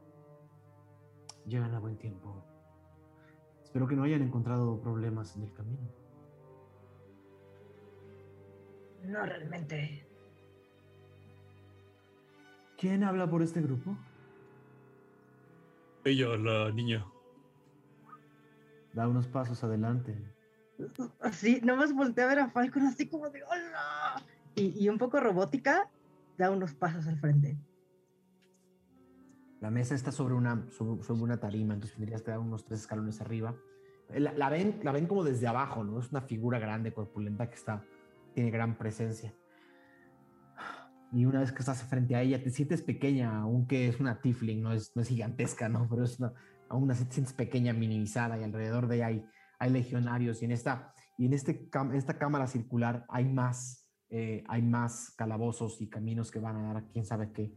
Llegan 1.47 1.75
a 1.75 1.81
buen 1.81 1.97
tiempo. 1.97 2.45
Espero 3.63 3.87
que 3.87 3.97
no 3.97 4.05
hayan 4.05 4.23
encontrado 4.23 4.81
problemas 4.81 5.37
en 5.37 5.43
el 5.43 5.53
camino. 5.53 5.89
No 9.05 9.25
realmente. 9.25 10.07
¿Quién 12.77 13.03
habla 13.03 13.29
por 13.29 13.43
este 13.43 13.61
grupo? 13.61 13.97
Ella, 16.05 16.37
la 16.37 16.71
niña. 16.71 17.05
Da 18.93 19.09
unos 19.09 19.27
pasos 19.27 19.65
adelante. 19.65 20.17
Así, 21.21 21.61
nomás 21.63 21.93
voltea 21.93 22.25
a 22.25 22.29
ver 22.29 22.39
a 22.39 22.51
Falcon 22.51 22.87
así 22.87 23.09
como 23.09 23.29
de 23.31 23.43
¡Hola! 23.43 24.23
Y, 24.55 24.85
y 24.85 24.89
un 24.89 24.99
poco 24.99 25.21
robótica, 25.21 25.91
da 26.37 26.51
unos 26.51 26.75
pasos 26.75 27.07
al 27.07 27.19
frente. 27.19 27.59
La 29.61 29.71
mesa 29.71 29.95
está 29.95 30.13
sobre 30.13 30.35
una, 30.35 30.71
sobre, 30.71 31.03
sobre 31.03 31.23
una 31.23 31.39
tarima, 31.39 31.75
entonces 31.75 31.97
tendrías 31.97 32.23
que 32.23 32.31
dar 32.31 32.39
unos 32.39 32.65
tres 32.65 32.81
escalones 32.81 33.21
arriba. 33.21 33.57
La, 34.09 34.33
la 34.33 34.49
ven, 34.49 34.81
la 34.83 34.93
ven 34.93 35.07
como 35.07 35.25
desde 35.25 35.49
abajo, 35.49 35.83
¿no? 35.83 35.99
Es 35.99 36.11
una 36.11 36.23
figura 36.23 36.59
grande, 36.59 36.93
corpulenta, 36.93 37.49
que 37.49 37.57
está, 37.57 37.85
tiene 38.35 38.51
gran 38.51 38.79
presencia. 38.79 39.35
Y 41.13 41.25
una 41.25 41.41
vez 41.41 41.53
que 41.53 41.59
estás 41.59 41.83
frente 41.83 42.15
a 42.15 42.23
ella, 42.23 42.43
te 42.43 42.51
sientes 42.51 42.83
pequeña, 42.83 43.41
aunque 43.41 43.89
es 43.89 43.99
una 43.99 44.21
tiefling, 44.21 44.63
no 44.63 44.73
es, 44.73 44.95
no 44.95 45.03
es 45.03 45.09
gigantesca, 45.09 45.69
¿no? 45.69 45.89
Pero 45.89 46.05
es 46.05 46.19
una, 46.21 46.33
aún 46.69 46.91
así 46.91 47.05
te 47.07 47.15
sientes 47.15 47.35
pequeña, 47.35 47.73
minimizada, 47.73 48.39
y 48.39 48.45
alrededor 48.45 48.87
de 48.89 48.97
ella 48.97 49.07
hay, 49.07 49.27
hay 49.59 49.71
legionarios. 49.71 50.43
Y 50.43 50.47
en 50.47 50.53
esta, 50.53 50.93
y 51.17 51.27
en 51.27 51.33
este, 51.33 51.69
esta 51.95 52.19
cámara 52.19 52.47
circular 52.47 53.05
hay 53.09 53.25
más, 53.27 53.89
eh, 54.11 54.45
hay 54.49 54.63
más 54.63 55.11
calabozos 55.17 55.81
y 55.81 55.89
caminos 55.89 56.31
que 56.31 56.41
van 56.41 56.57
a 56.57 56.63
dar 56.63 56.77
a 56.79 56.87
quién 56.89 57.05
sabe 57.05 57.33
qué. 57.33 57.55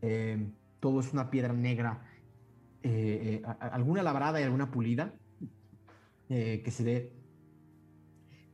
Eh, 0.00 0.52
todo 0.82 0.98
es 0.98 1.12
una 1.12 1.30
piedra 1.30 1.52
negra, 1.52 2.02
eh, 2.82 3.40
eh, 3.40 3.42
alguna 3.60 4.02
labrada 4.02 4.40
y 4.40 4.42
alguna 4.42 4.72
pulida, 4.72 5.14
eh, 6.28 6.60
que 6.64 6.70
se 6.72 6.82
ve, 6.82 7.12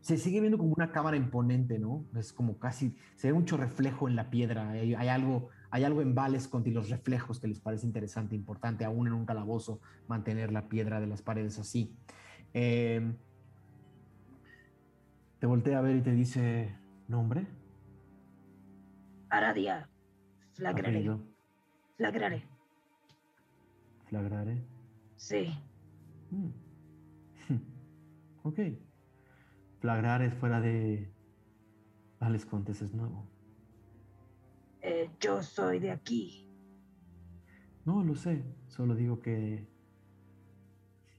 se 0.01 0.19
sigue 0.19 0.41
viendo 0.41 0.59
como 0.59 0.75
una 0.75 0.93
cámara 0.93 1.17
imponente, 1.17 1.79
¿no? 1.79 2.05
Es 2.15 2.35
como 2.35 2.59
casi, 2.59 2.99
se 3.17 3.29
ve 3.29 3.33
mucho 3.33 3.57
reflejo 3.57 4.09
en 4.09 4.17
la 4.17 4.29
piedra, 4.29 4.71
hay, 4.71 4.95
hay 4.95 5.09
algo, 5.09 5.49
hay 5.71 5.85
algo 5.85 6.03
en 6.03 6.15
Valescont 6.15 6.67
y 6.67 6.71
los 6.71 6.91
reflejos 6.91 7.41
que 7.41 7.49
les 7.49 7.61
parece 7.61 7.87
interesante, 7.87 8.37
importante, 8.37 8.85
aún 8.85 9.07
en 9.07 9.15
un 9.15 9.25
calabozo, 9.25 9.81
mantener 10.07 10.53
la 10.53 10.69
piedra 10.69 11.01
de 11.01 11.07
las 11.07 11.23
paredes 11.23 11.59
así. 11.59 11.97
Eh, 12.61 13.01
te 15.39 15.47
voltea 15.47 15.79
a 15.79 15.83
ver 15.83 15.95
y 15.97 16.03
te 16.03 16.11
dice, 16.11 16.75
¿nombre? 17.07 17.47
Aradia, 19.31 19.89
flagraré, 20.55 20.99
Apellido. 20.99 21.21
flagraré. 21.97 22.43
Flagrare. 24.09 24.65
Sí, 25.17 25.53
Mm. 26.31 26.51
ok. 28.45 28.59
Flagrar 29.81 30.23
es 30.23 30.35
fuera 30.35 30.61
de 30.61 31.11
Alex 32.21 32.45
Contes 32.47 32.83
es 32.83 32.93
nuevo. 32.95 33.25
eh, 34.81 35.09
yo 35.21 35.43
soy 35.43 35.79
de 35.79 35.91
aquí. 35.93 36.45
No 37.85 38.03
lo 38.05 38.15
sé, 38.15 38.45
solo 38.69 38.95
digo 38.95 39.21
que 39.21 39.67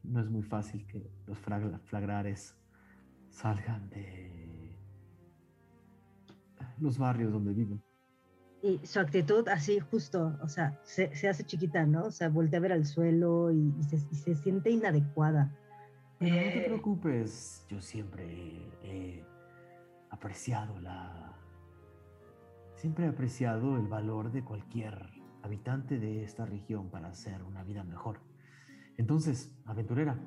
no 0.10 0.22
es 0.22 0.30
muy 0.30 0.44
fácil 0.44 0.86
que 0.88 1.02
los 1.28 1.38
flag- 1.40 1.80
flagrares 1.86 2.56
salgan 3.30 3.90
de 3.90 4.76
los 6.80 6.98
barrios 6.98 7.32
donde 7.32 7.54
viven. 7.54 7.82
Y 8.62 8.80
su 8.86 9.00
actitud 9.00 9.48
así 9.50 9.80
justo, 9.80 10.38
o 10.42 10.48
sea, 10.48 10.80
se, 10.84 11.16
se 11.16 11.30
hace 11.30 11.44
chiquita, 11.46 11.86
¿no? 11.86 12.06
O 12.06 12.12
sea, 12.12 12.30
voltea 12.30 12.60
a 12.60 12.62
ver 12.62 12.74
al 12.74 12.86
suelo 12.86 13.52
y, 13.52 13.74
y 13.80 13.84
se, 13.84 13.98
y 14.12 14.16
se 14.16 14.36
siente 14.36 14.70
inadecuada. 14.70 15.56
Pero 16.20 16.38
no 16.38 16.52
te 16.52 16.62
Eh, 16.62 16.62
preocupes, 16.62 17.66
yo 17.70 17.82
siempre 17.82 18.26
he 18.84 19.24
apreciado 20.10 20.80
la... 20.80 21.34
Siempre 22.76 23.06
he 23.06 23.10
apreciado 23.10 23.78
el 23.78 23.88
valor 23.88 24.32
de 24.32 24.44
cualquier 24.44 25.10
habitante 25.44 26.00
de 26.00 26.24
esta 26.24 26.46
región 26.46 26.90
para 26.90 27.10
hacer 27.10 27.44
una 27.44 27.64
vida 27.64 27.84
mejor. 27.84 28.20
Entonces, 29.00 29.50
aventurera, 29.66 30.20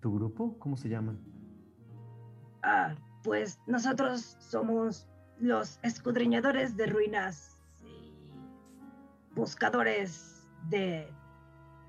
¿tu 0.00 0.12
grupo? 0.12 0.58
¿Cómo 0.58 0.76
se 0.76 0.88
llaman? 0.88 1.16
Ah, 2.64 2.96
pues 3.22 3.60
nosotros 3.68 4.36
somos 4.40 5.08
los 5.38 5.78
escudriñadores 5.84 6.76
de 6.76 6.86
ruinas 6.86 7.62
y 7.84 8.12
buscadores 9.36 10.50
de 10.68 11.08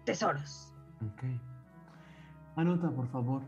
tesoros. 0.06 0.72
Ok. 1.12 1.24
Anota, 2.56 2.92
por 2.92 3.08
favor. 3.08 3.42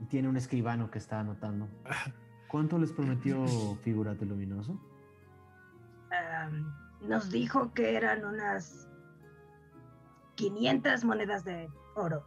Y 0.00 0.06
tiene 0.06 0.28
un 0.28 0.36
escribano 0.36 0.90
que 0.90 0.98
está 0.98 1.20
anotando. 1.20 1.68
¿Cuánto 2.48 2.78
les 2.78 2.90
prometió 2.90 3.46
Figurate 3.84 4.26
Luminoso? 4.26 4.76
Nos 7.02 7.30
dijo 7.30 7.72
que 7.72 7.96
eran 7.96 8.24
unas 8.24 8.88
500 10.36 11.04
monedas 11.04 11.44
de 11.44 11.68
oro. 11.94 12.24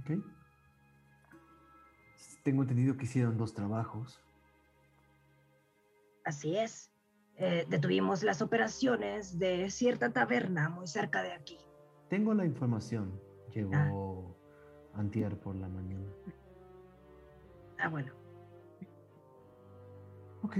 Ok. 0.00 0.22
Tengo 2.42 2.62
entendido 2.62 2.96
que 2.96 3.04
hicieron 3.04 3.38
dos 3.38 3.54
trabajos. 3.54 4.22
Así 6.24 6.56
es. 6.56 6.92
Eh, 7.36 7.66
detuvimos 7.68 8.22
las 8.22 8.42
operaciones 8.42 9.38
de 9.38 9.68
cierta 9.70 10.12
taberna 10.12 10.68
muy 10.68 10.86
cerca 10.86 11.22
de 11.22 11.32
aquí. 11.32 11.58
Tengo 12.08 12.32
la 12.34 12.44
información. 12.44 13.20
Llegó 13.52 14.36
antier 14.94 15.38
por 15.40 15.56
la 15.56 15.68
mañana. 15.68 16.10
Ah, 17.78 17.88
bueno. 17.88 18.12
Ok. 20.42 20.58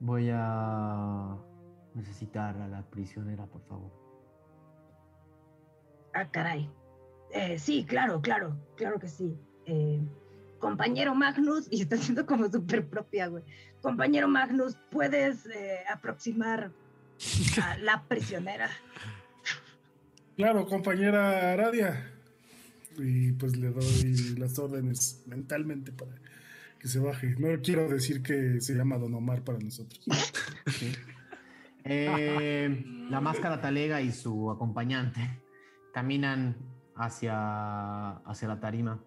Voy 0.00 0.30
a 0.32 1.36
necesitar 1.94 2.56
a 2.56 2.68
la 2.68 2.82
prisionera, 2.82 3.46
por 3.46 3.62
favor. 3.66 3.92
Ah, 6.14 6.28
caray. 6.30 6.70
Eh, 7.32 7.58
sí, 7.58 7.84
claro, 7.84 8.20
claro, 8.20 8.56
claro 8.76 8.98
que 8.98 9.08
sí. 9.08 9.36
Eh, 9.66 10.00
compañero 10.58 11.14
Magnus, 11.14 11.68
y 11.70 11.82
está 11.82 11.98
siendo 11.98 12.24
como 12.26 12.48
súper 12.50 12.88
propia, 12.88 13.28
güey. 13.28 13.44
Compañero 13.82 14.26
Magnus, 14.26 14.76
¿puedes 14.90 15.46
eh, 15.46 15.80
aproximar 15.92 16.72
a 17.62 17.76
la 17.82 18.02
prisionera? 18.08 18.70
Claro, 20.36 20.66
compañera 20.66 21.52
Aradia. 21.52 22.10
Y 22.96 23.32
pues 23.32 23.56
le 23.56 23.70
doy 23.70 24.34
las 24.38 24.58
órdenes 24.58 25.22
mentalmente 25.26 25.92
para 25.92 26.12
que 26.80 26.88
se 26.88 26.98
baje. 26.98 27.36
No 27.38 27.48
quiero 27.62 27.88
decir 27.88 28.22
que 28.22 28.60
se 28.60 28.74
llama 28.74 28.98
Don 28.98 29.14
Omar 29.14 29.44
para 29.44 29.58
nosotros. 29.58 30.04
Eh, 31.82 32.84
la 33.08 33.22
máscara 33.22 33.58
talega 33.58 34.02
y 34.02 34.12
su 34.12 34.50
acompañante 34.50 35.42
caminan 35.94 36.54
hacia, 36.94 38.18
hacia 38.18 38.48
la 38.48 38.60
tarima. 38.60 39.02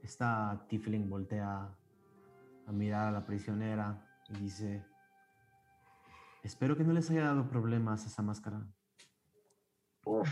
Esta 0.00 0.64
Tifling 0.68 1.10
voltea 1.10 1.74
a 2.66 2.72
mirar 2.72 3.08
a 3.08 3.10
la 3.10 3.26
prisionera 3.26 4.06
y 4.28 4.38
dice: 4.38 4.86
Espero 6.44 6.76
que 6.76 6.84
no 6.84 6.92
les 6.92 7.10
haya 7.10 7.24
dado 7.24 7.48
problemas 7.48 8.06
esa 8.06 8.22
máscara. 8.22 8.64
Uf, 10.06 10.28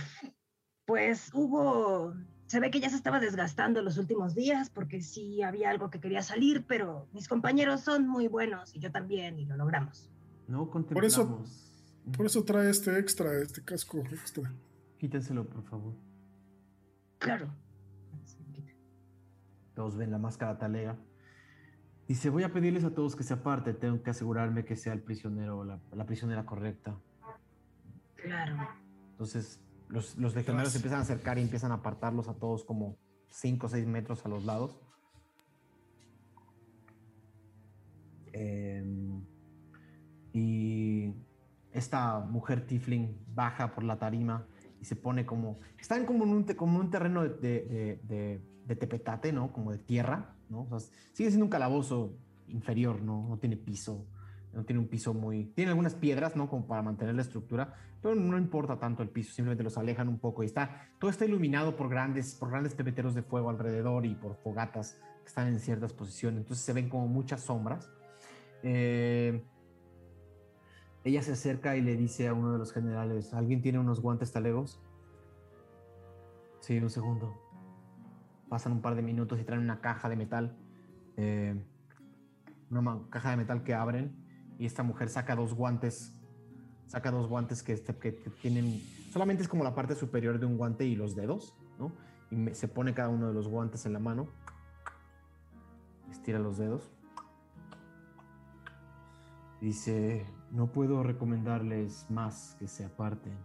pues 0.86 1.30
hubo, 1.34 2.14
se 2.46 2.60
ve 2.60 2.70
que 2.70 2.78
ya 2.78 2.88
se 2.90 2.94
estaba 2.94 3.18
desgastando 3.18 3.82
los 3.82 3.98
últimos 3.98 4.36
días 4.36 4.70
porque 4.70 5.02
sí 5.02 5.42
había 5.42 5.68
algo 5.68 5.90
que 5.90 6.00
quería 6.00 6.22
salir, 6.22 6.64
pero 6.68 7.08
mis 7.12 7.26
compañeros 7.26 7.80
son 7.80 8.06
muy 8.06 8.28
buenos 8.28 8.72
y 8.76 8.78
yo 8.78 8.92
también 8.92 9.36
y 9.36 9.46
lo 9.46 9.56
logramos. 9.56 10.12
No 10.46 10.70
Por 10.70 11.04
eso, 11.04 11.42
por 12.16 12.26
eso 12.26 12.44
trae 12.44 12.70
este 12.70 12.96
extra, 13.00 13.36
este 13.42 13.64
casco 13.64 13.98
extra. 13.98 14.54
Quítenselo, 14.96 15.44
por 15.44 15.64
favor. 15.64 15.94
Claro. 17.18 17.52
Todos 19.74 19.96
ven 19.96 20.12
la 20.12 20.18
máscara 20.18 20.56
talega. 20.56 20.96
Dice, 22.06 22.30
voy 22.30 22.44
a 22.44 22.52
pedirles 22.52 22.84
a 22.84 22.94
todos 22.94 23.16
que 23.16 23.24
se 23.24 23.34
aparten. 23.34 23.76
Tengo 23.80 24.00
que 24.04 24.10
asegurarme 24.10 24.64
que 24.64 24.76
sea 24.76 24.92
el 24.92 25.02
prisionero 25.02 25.58
o 25.58 25.64
la, 25.64 25.80
la 25.92 26.06
prisionera 26.06 26.46
correcta. 26.46 26.96
Claro. 28.14 28.56
Entonces, 29.14 29.63
los, 29.88 30.16
los 30.16 30.34
legionarios 30.34 30.72
se 30.72 30.78
empiezan 30.78 31.00
a 31.00 31.02
acercar 31.02 31.38
y 31.38 31.42
empiezan 31.42 31.70
a 31.72 31.76
apartarlos 31.76 32.28
a 32.28 32.34
todos 32.34 32.64
como 32.64 32.96
5 33.30 33.66
o 33.66 33.68
6 33.68 33.86
metros 33.86 34.24
a 34.24 34.28
los 34.28 34.44
lados. 34.44 34.78
em, 38.36 39.24
y 40.32 41.12
esta 41.72 42.18
mujer 42.20 42.66
Tifling 42.66 43.16
baja 43.34 43.72
por 43.74 43.84
la 43.84 43.98
tarima 43.98 44.46
y 44.80 44.84
se 44.84 44.96
pone 44.96 45.24
como. 45.24 45.58
Están 45.78 46.04
como 46.04 46.24
en 46.24 46.30
un, 46.30 46.42
como 46.44 46.78
en 46.80 46.86
un 46.86 46.90
terreno 46.90 47.22
de, 47.22 47.28
de- 47.30 48.00
de- 48.02 48.40
de 48.66 48.76
tepetate, 48.76 49.32
¿no? 49.32 49.52
Como 49.52 49.70
de 49.72 49.78
tierra, 49.78 50.34
¿no? 50.48 50.66
O 50.70 50.80
sea, 50.80 50.90
sigue 51.12 51.28
siendo 51.30 51.44
un 51.44 51.50
calabozo 51.50 52.16
inferior, 52.48 53.02
¿no? 53.02 53.28
No 53.28 53.38
tiene 53.38 53.56
piso. 53.56 54.06
No 54.54 54.64
tiene 54.64 54.80
un 54.80 54.88
piso 54.88 55.12
muy. 55.12 55.46
Tiene 55.46 55.70
algunas 55.70 55.94
piedras, 55.94 56.36
¿no? 56.36 56.48
Como 56.48 56.66
para 56.66 56.82
mantener 56.82 57.14
la 57.14 57.22
estructura, 57.22 57.74
pero 58.00 58.14
no 58.14 58.38
importa 58.38 58.78
tanto 58.78 59.02
el 59.02 59.08
piso, 59.08 59.32
simplemente 59.32 59.64
los 59.64 59.76
alejan 59.76 60.08
un 60.08 60.18
poco 60.18 60.42
y 60.42 60.46
está. 60.46 60.88
Todo 60.98 61.10
está 61.10 61.24
iluminado 61.24 61.76
por 61.76 61.88
grandes, 61.88 62.34
por 62.34 62.50
grandes 62.50 62.74
pebeteros 62.74 63.14
de 63.14 63.22
fuego 63.22 63.50
alrededor 63.50 64.06
y 64.06 64.14
por 64.14 64.36
fogatas 64.36 65.00
que 65.22 65.26
están 65.26 65.48
en 65.48 65.58
ciertas 65.58 65.92
posiciones. 65.92 66.42
Entonces 66.42 66.64
se 66.64 66.72
ven 66.72 66.88
como 66.88 67.08
muchas 67.08 67.42
sombras. 67.42 67.90
Eh, 68.62 69.42
ella 71.02 71.22
se 71.22 71.32
acerca 71.32 71.76
y 71.76 71.82
le 71.82 71.96
dice 71.96 72.28
a 72.28 72.34
uno 72.34 72.52
de 72.52 72.58
los 72.58 72.72
generales: 72.72 73.34
¿Alguien 73.34 73.60
tiene 73.60 73.78
unos 73.78 74.00
guantes 74.00 74.32
talegos? 74.32 74.80
Sí, 76.60 76.78
un 76.78 76.90
segundo. 76.90 77.34
Pasan 78.48 78.72
un 78.72 78.80
par 78.80 78.94
de 78.94 79.02
minutos 79.02 79.40
y 79.40 79.44
traen 79.44 79.62
una 79.62 79.80
caja 79.80 80.08
de 80.08 80.16
metal. 80.16 80.56
eh, 81.16 81.60
una 82.70 83.00
caja 83.10 83.30
de 83.30 83.36
metal 83.36 83.62
que 83.62 83.74
abren 83.74 84.23
y 84.58 84.66
esta 84.66 84.82
mujer 84.82 85.08
saca 85.08 85.34
dos 85.34 85.54
guantes. 85.54 86.14
Saca 86.86 87.10
dos 87.10 87.28
guantes 87.28 87.62
que, 87.62 87.72
este- 87.72 87.96
que- 87.96 88.14
que 88.16 88.30
tienen. 88.30 88.80
Solamente 89.12 89.42
es 89.42 89.48
como 89.48 89.64
la 89.64 89.74
parte 89.74 89.94
superior 89.94 90.38
de 90.38 90.46
un 90.46 90.56
guante 90.56 90.84
y 90.84 90.94
los 90.96 91.14
dedos, 91.16 91.54
¿no? 91.78 91.92
Y 92.30 92.36
me- 92.36 92.54
se 92.54 92.68
pone 92.68 92.94
cada 92.94 93.08
uno 93.08 93.28
de 93.28 93.34
los 93.34 93.48
guantes 93.48 93.86
en 93.86 93.92
la 93.92 93.98
mano. 93.98 94.28
Estira 96.10 96.38
los 96.38 96.58
dedos. 96.58 96.90
Dice, 99.60 100.26
no 100.50 100.70
puedo 100.70 101.02
recomendarles 101.02 102.06
más 102.10 102.54
que 102.58 102.68
se 102.68 102.84
aparten. 102.84 103.36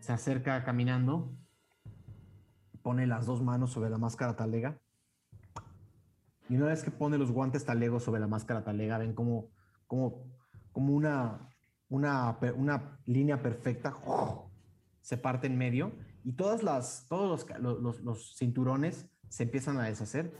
Se 0.00 0.12
acerca 0.12 0.64
caminando, 0.64 1.30
pone 2.82 3.06
las 3.06 3.26
dos 3.26 3.42
manos 3.42 3.70
sobre 3.70 3.90
la 3.90 3.98
máscara 3.98 4.34
talega. 4.36 4.78
Y 6.48 6.56
una 6.56 6.66
vez 6.66 6.82
que 6.82 6.90
pone 6.90 7.18
los 7.18 7.30
guantes 7.32 7.64
talegos 7.64 8.02
sobre 8.04 8.20
la 8.20 8.26
máscara 8.26 8.64
talega, 8.64 8.98
ven 8.98 9.14
como, 9.14 9.50
como, 9.86 10.24
como 10.72 10.94
una, 10.94 11.48
una, 11.88 12.38
una 12.56 12.98
línea 13.06 13.42
perfecta 13.42 13.94
se 15.02 15.16
parte 15.16 15.46
en 15.46 15.56
medio 15.58 15.92
y 16.24 16.32
todas 16.32 16.62
las, 16.62 17.06
todos 17.08 17.46
los- 17.60 17.80
los- 17.80 18.00
los 18.00 18.36
cinturones 18.36 19.08
se 19.28 19.42
empiezan 19.44 19.78
a 19.78 19.84
deshacer 19.84 20.32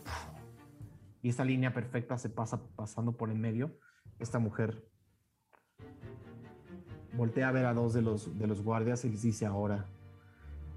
y 1.23 1.29
esta 1.29 1.45
línea 1.45 1.73
perfecta 1.75 2.17
se 2.19 2.31
pasa 2.31 2.63
pasando 2.77 3.17
por 3.17 3.31
en 3.31 3.41
medio. 3.41 3.79
Esta 4.19 4.39
mujer 4.39 4.85
voltea 7.17 7.49
a 7.49 7.53
ver 7.53 7.67
a 7.67 7.75
dos 7.75 7.93
de 7.95 8.03
los, 8.03 8.39
de 8.39 8.47
los 8.47 8.63
guardias 8.63 9.05
y 9.05 9.11
les 9.11 9.23
dice 9.23 9.45
ahora. 9.47 9.87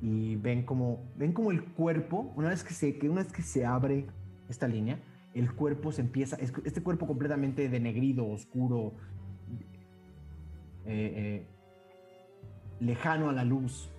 Y 0.02 0.36
ven 0.38 0.66
como, 0.66 1.12
ven 1.16 1.32
como 1.34 1.52
el 1.52 1.64
cuerpo, 1.74 2.34
una 2.36 2.50
vez 2.50 2.64
que 2.64 2.74
se, 2.74 2.98
que 2.98 3.08
una 3.10 3.24
vez 3.24 3.32
que 3.32 3.44
se 3.44 3.66
abre 3.66 4.08
esta 4.50 4.68
línea, 4.68 5.00
el 5.34 5.54
cuerpo 5.54 5.92
se 5.92 6.02
empieza, 6.02 6.36
es- 6.38 6.54
este 6.66 6.82
cuerpo 6.84 7.08
completamente 7.08 7.70
denegrido, 7.70 8.28
oscuro, 8.28 8.94
eh, 10.86 11.14
eh, 11.16 11.48
lejano 12.80 13.30
a 13.30 13.34
la 13.34 13.44
luz, 13.46 13.90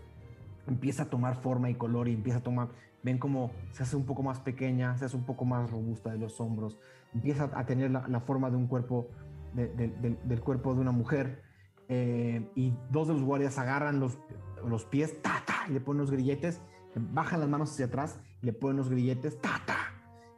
empieza 0.66 1.04
a 1.04 1.06
tomar 1.06 1.36
forma 1.36 1.70
y 1.70 1.74
color 1.74 2.08
y 2.08 2.14
empieza 2.14 2.38
a 2.38 2.42
tomar, 2.42 2.68
ven 3.02 3.18
como 3.18 3.50
se 3.72 3.82
hace 3.82 3.96
un 3.96 4.04
poco 4.04 4.22
más 4.22 4.40
pequeña, 4.40 4.96
se 4.98 5.04
hace 5.06 5.16
un 5.16 5.24
poco 5.24 5.44
más 5.44 5.70
robusta 5.70 6.10
de 6.10 6.18
los 6.18 6.40
hombros, 6.40 6.78
empieza 7.14 7.50
a 7.54 7.64
tener 7.66 7.90
la, 7.90 8.20
forma 8.20 8.50
de 8.50 8.56
un 8.56 8.66
cuerpo, 8.66 9.08
de- 9.54 9.68
de- 9.68 9.88
del- 9.88 10.18
del 10.24 10.40
cuerpo 10.40 10.74
de 10.74 10.80
una 10.80 10.92
mujer, 10.92 11.42
eh, 11.88 12.48
y 12.54 12.72
dos 12.90 13.08
de 13.08 13.14
los 13.14 13.22
guardias 13.22 13.58
agarran 13.58 14.00
los, 14.00 14.18
los 14.66 14.84
pies, 14.84 15.20
ta, 15.22 15.42
ta, 15.46 15.64
y 15.68 15.72
le 15.72 15.80
ponen 15.80 16.00
los 16.00 16.10
grilletes, 16.10 16.60
bajan 16.94 17.40
las 17.40 17.48
manos 17.48 17.70
hacia 17.72 17.86
atrás, 17.86 18.20
y 18.42 18.46
le 18.46 18.52
ponen 18.52 18.76
los 18.76 18.88
grilletes, 18.88 19.40
ta, 19.40 19.60
ta. 19.66 19.91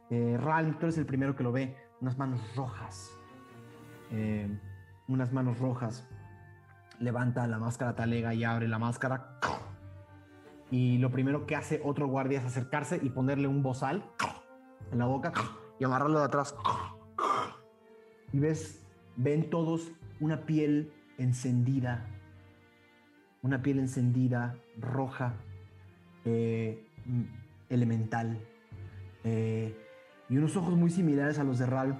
Eh, 0.09 0.37
Ral, 0.39 0.77
tú 0.77 0.85
eres 0.85 0.97
el 0.97 1.05
primero 1.05 1.35
que 1.35 1.43
lo 1.43 1.51
ve, 1.51 1.75
unas 2.01 2.17
manos 2.17 2.41
rojas, 2.55 3.17
eh, 4.11 4.47
unas 5.07 5.33
manos 5.33 5.59
rojas, 5.59 6.07
levanta 6.99 7.47
la 7.47 7.57
máscara 7.57 7.95
talega 7.95 8.33
y 8.33 8.43
abre 8.43 8.67
la 8.67 8.79
máscara. 8.79 9.39
Y 10.71 10.97
lo 10.97 11.11
primero 11.11 11.45
que 11.45 11.55
hace 11.55 11.81
otro 11.83 12.07
guardia 12.07 12.39
es 12.39 12.45
acercarse 12.45 12.99
y 13.01 13.09
ponerle 13.09 13.47
un 13.47 13.63
bozal 13.63 14.03
en 14.91 14.99
la 14.99 15.05
boca 15.05 15.31
y 15.79 15.83
amarrarlo 15.83 16.19
de 16.19 16.25
atrás. 16.25 16.55
Y 18.31 18.39
ves, 18.39 18.83
ven 19.15 19.49
todos 19.49 19.91
una 20.19 20.45
piel 20.45 20.91
encendida, 21.17 22.05
una 23.41 23.61
piel 23.61 23.79
encendida, 23.79 24.55
roja, 24.77 25.33
eh, 26.25 26.87
mm, 27.05 27.23
elemental, 27.69 28.39
eh, 29.23 29.84
y 30.29 30.37
unos 30.37 30.55
ojos 30.57 30.73
muy 30.75 30.89
similares 30.89 31.37
a 31.39 31.43
los 31.43 31.59
de 31.59 31.65
Ral. 31.65 31.99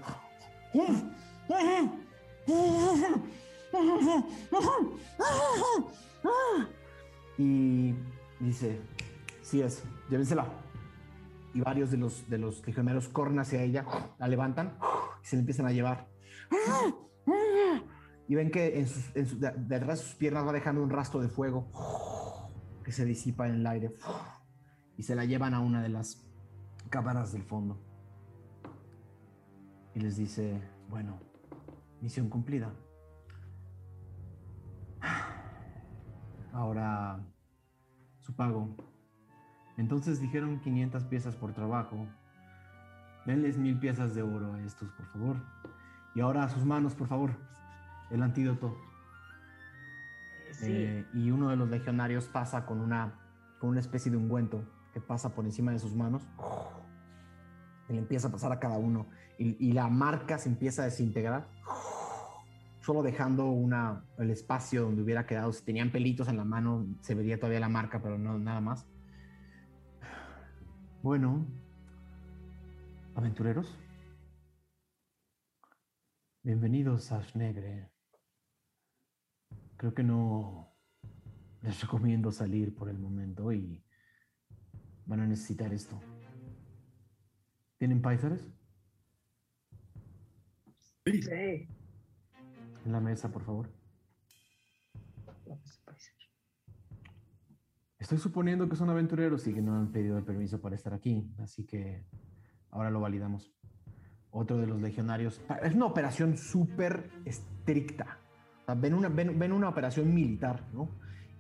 Y 7.38 7.94
dice, 8.40 8.82
sí 9.42 9.62
es, 9.62 9.84
llévensela. 10.10 10.48
Y 11.54 11.62
varios 11.62 11.92
de 11.92 11.98
los, 11.98 12.30
de 12.30 12.38
los 12.38 12.66
legionarios 12.66 13.08
corren 13.10 13.40
hacia 13.40 13.62
ella, 13.62 13.86
la 14.18 14.28
levantan 14.28 14.78
y 15.24 15.26
se 15.28 15.36
la 15.36 15.42
empiezan 15.42 15.66
a 15.66 15.72
llevar. 15.72 16.08
Y 18.28 18.36
ven 18.36 18.52
que 18.52 18.80
en 18.80 18.88
sus- 18.88 19.16
en 19.16 19.40
de- 19.40 19.54
detrás 19.58 20.00
de 20.00 20.06
sus 20.06 20.16
piernas 20.16 20.46
va 20.48 20.52
dejando 20.52 20.82
un 20.84 20.90
rastro 20.90 21.22
de 21.22 21.30
fuego 21.30 21.68
que 22.84 22.92
se 22.92 23.06
disipa 23.06 23.48
en 23.48 23.56
el 23.56 23.68
aire. 23.68 23.94
Y 24.98 25.04
se 25.04 25.16
la 25.16 25.26
llevan 25.26 25.54
a 25.54 25.60
una 25.60 25.82
de 25.82 25.90
las 25.90 26.26
cámaras 26.90 27.32
del 27.34 27.44
fondo. 27.44 27.80
Y 29.96 30.02
les 30.02 30.18
dice, 30.18 30.62
bueno, 30.90 31.18
misión 32.02 32.30
cumplida. 32.30 32.72
Ahora, 36.54 37.20
su 38.20 38.36
pago. 38.36 38.76
Entonces 39.78 40.20
dijeron 40.20 40.60
500 40.60 41.06
piezas 41.06 41.36
por 41.36 41.54
trabajo. 41.54 42.06
Denles 43.26 43.58
mil 43.58 43.80
piezas 43.80 44.14
de 44.14 44.22
oro 44.22 44.54
a 44.54 44.62
estos, 44.62 44.92
por 44.92 45.06
favor. 45.08 45.38
Y 46.14 46.20
ahora 46.20 46.44
a 46.44 46.50
sus 46.50 46.66
manos, 46.66 46.94
por 46.94 47.08
favor. 47.08 47.32
El 48.12 48.22
antídoto. 48.22 48.78
Sí. 50.52 50.68
Eh, 50.72 51.06
y 51.14 51.32
uno 51.32 51.50
de 51.50 51.56
los 51.56 51.70
legionarios 51.70 52.28
pasa 52.28 52.66
con 52.66 52.82
una, 52.82 53.14
con 53.60 53.72
una 53.72 53.80
especie 53.80 54.12
de 54.12 54.18
ungüento 54.18 54.64
que 54.94 55.02
pasa 55.02 55.34
por 55.34 55.46
encima 55.46 55.72
de 55.72 55.80
sus 55.80 55.96
manos. 55.96 56.28
Le 57.88 57.98
empieza 57.98 58.28
a 58.28 58.32
pasar 58.32 58.52
a 58.52 58.60
cada 58.60 58.78
uno. 58.78 59.08
Y, 59.38 59.74
la 59.74 59.88
marca 59.90 60.38
se 60.38 60.50
empieza 60.50 60.82
a 60.82 60.86
desintegrar. 60.86 61.48
Solo 62.80 63.04
dejando 63.04 63.46
una, 63.46 64.06
el 64.18 64.30
espacio 64.30 64.84
donde 64.84 65.02
hubiera 65.02 65.26
quedado. 65.26 65.52
Si 65.52 65.64
tenían 65.64 65.92
pelitos 65.92 66.28
en 66.28 66.38
la 66.38 66.46
mano, 66.46 66.88
se 67.02 67.16
vería 67.16 67.38
todavía 67.38 67.60
la 67.60 67.70
marca, 67.70 68.02
pero 68.02 68.18
no 68.18 68.38
nada 68.38 68.62
más. 68.62 68.88
Bueno, 71.02 71.46
aventureros. 73.16 73.78
Bienvenidos 76.44 77.12
a 77.12 77.24
Schnegre. 77.24 77.92
Creo 79.78 79.94
que 79.94 80.04
no 80.04 80.76
les 81.62 81.82
recomiendo 81.82 82.32
salir 82.32 82.76
por 82.76 82.90
el 82.90 83.00
momento 83.00 83.52
y 83.52 83.84
van 85.06 85.22
a 85.22 85.28
necesitar 85.28 85.74
esto. 85.74 86.00
¿Tienen 87.86 88.02
paisares? 88.02 88.42
Sí, 91.06 91.22
Sí. 91.22 91.70
En 92.84 92.92
la 92.92 93.00
mesa, 93.00 93.32
por 93.32 93.44
favor. 93.44 93.70
Estoy 98.00 98.18
suponiendo 98.18 98.68
que 98.68 98.76
son 98.76 98.90
aventureros 98.90 99.46
y 99.46 99.54
que 99.54 99.62
no 99.62 99.76
han 99.76 99.92
pedido 99.92 100.18
el 100.18 100.24
permiso 100.24 100.60
para 100.60 100.74
estar 100.76 100.96
aquí, 100.96 101.32
así 101.38 101.64
que 101.68 102.04
ahora 102.72 102.90
lo 102.90 103.02
validamos. 103.02 103.54
Otro 104.32 104.58
de 104.58 104.66
los 104.66 104.82
legionarios. 104.82 105.38
pa- 105.48 105.58
Es 105.58 105.76
una 105.76 105.86
operación 105.86 106.38
súper 106.38 107.12
estricta. 107.26 108.18
O 108.64 108.66
sea, 108.66 108.74
ven, 108.74 108.96
una, 108.96 109.10
ven, 109.10 109.38
ven 109.38 109.52
una 109.52 109.70
operación 109.70 110.12
militar, 110.12 110.64
¿no? 110.74 110.90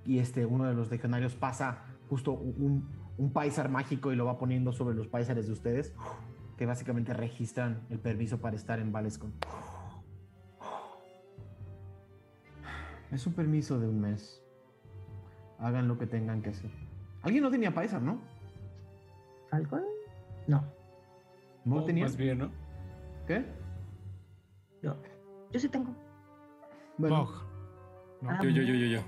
Y 0.06 0.19
este, 0.19 0.45
uno 0.45 0.65
de 0.65 0.75
los 0.75 0.91
legionarios 0.91 1.33
pasa 1.35 1.85
justo 2.07 2.33
un, 2.33 2.88
un 3.17 3.33
paisar 3.33 3.67
mágico 3.69 4.11
y 4.14 4.15
lo 4.15 4.25
va 4.25 4.38
poniendo 4.38 4.72
sobre 4.74 4.95
los 4.95 5.07
paisares 5.07 5.48
de 5.48 5.53
ustedes, 5.53 5.91
que 6.58 6.66
básicamente 6.66 7.14
registran 7.14 7.82
el 7.90 8.00
permiso 8.00 8.40
para 8.40 8.56
estar 8.56 8.80
en 8.80 8.92
Valescon. 8.92 9.34
Es 13.11 13.25
un 13.27 13.34
permiso 13.34 13.80
de 13.80 13.88
un 13.88 14.00
mes. 14.01 14.42
Hagan 15.59 15.88
lo 15.88 15.98
que 15.98 16.08
tengan 16.08 16.42
que 16.42 16.50
hacer. 16.50 16.69
Alguien 17.22 17.43
no 17.43 17.50
tenía 17.51 17.74
paisar, 17.74 18.01
¿no? 18.01 18.19
¿Falcon? 19.50 19.84
No. 20.48 20.64
¿No 21.64 21.77
Oh, 21.77 21.84
tenía? 21.85 22.06
Más 22.06 22.16
bien, 22.17 22.40
¿no? 22.40 22.51
¿Qué? 23.27 23.45
Yo, 24.82 24.95
yo 25.51 25.59
sí 25.59 25.69
tengo. 25.69 25.93
Bueno. 26.98 27.27
No. 28.22 28.30
Ah, 28.30 28.40
Yo, 28.43 28.50
yo, 28.50 28.61
yo, 28.61 28.74
yo, 28.74 28.85
yo. 28.88 29.00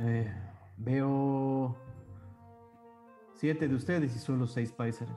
eh, 0.00 0.32
veo 0.76 1.76
siete 3.34 3.68
de 3.68 3.74
ustedes 3.74 4.14
y 4.14 4.18
solo 4.18 4.46
seis 4.46 4.72
paisares. 4.72 5.14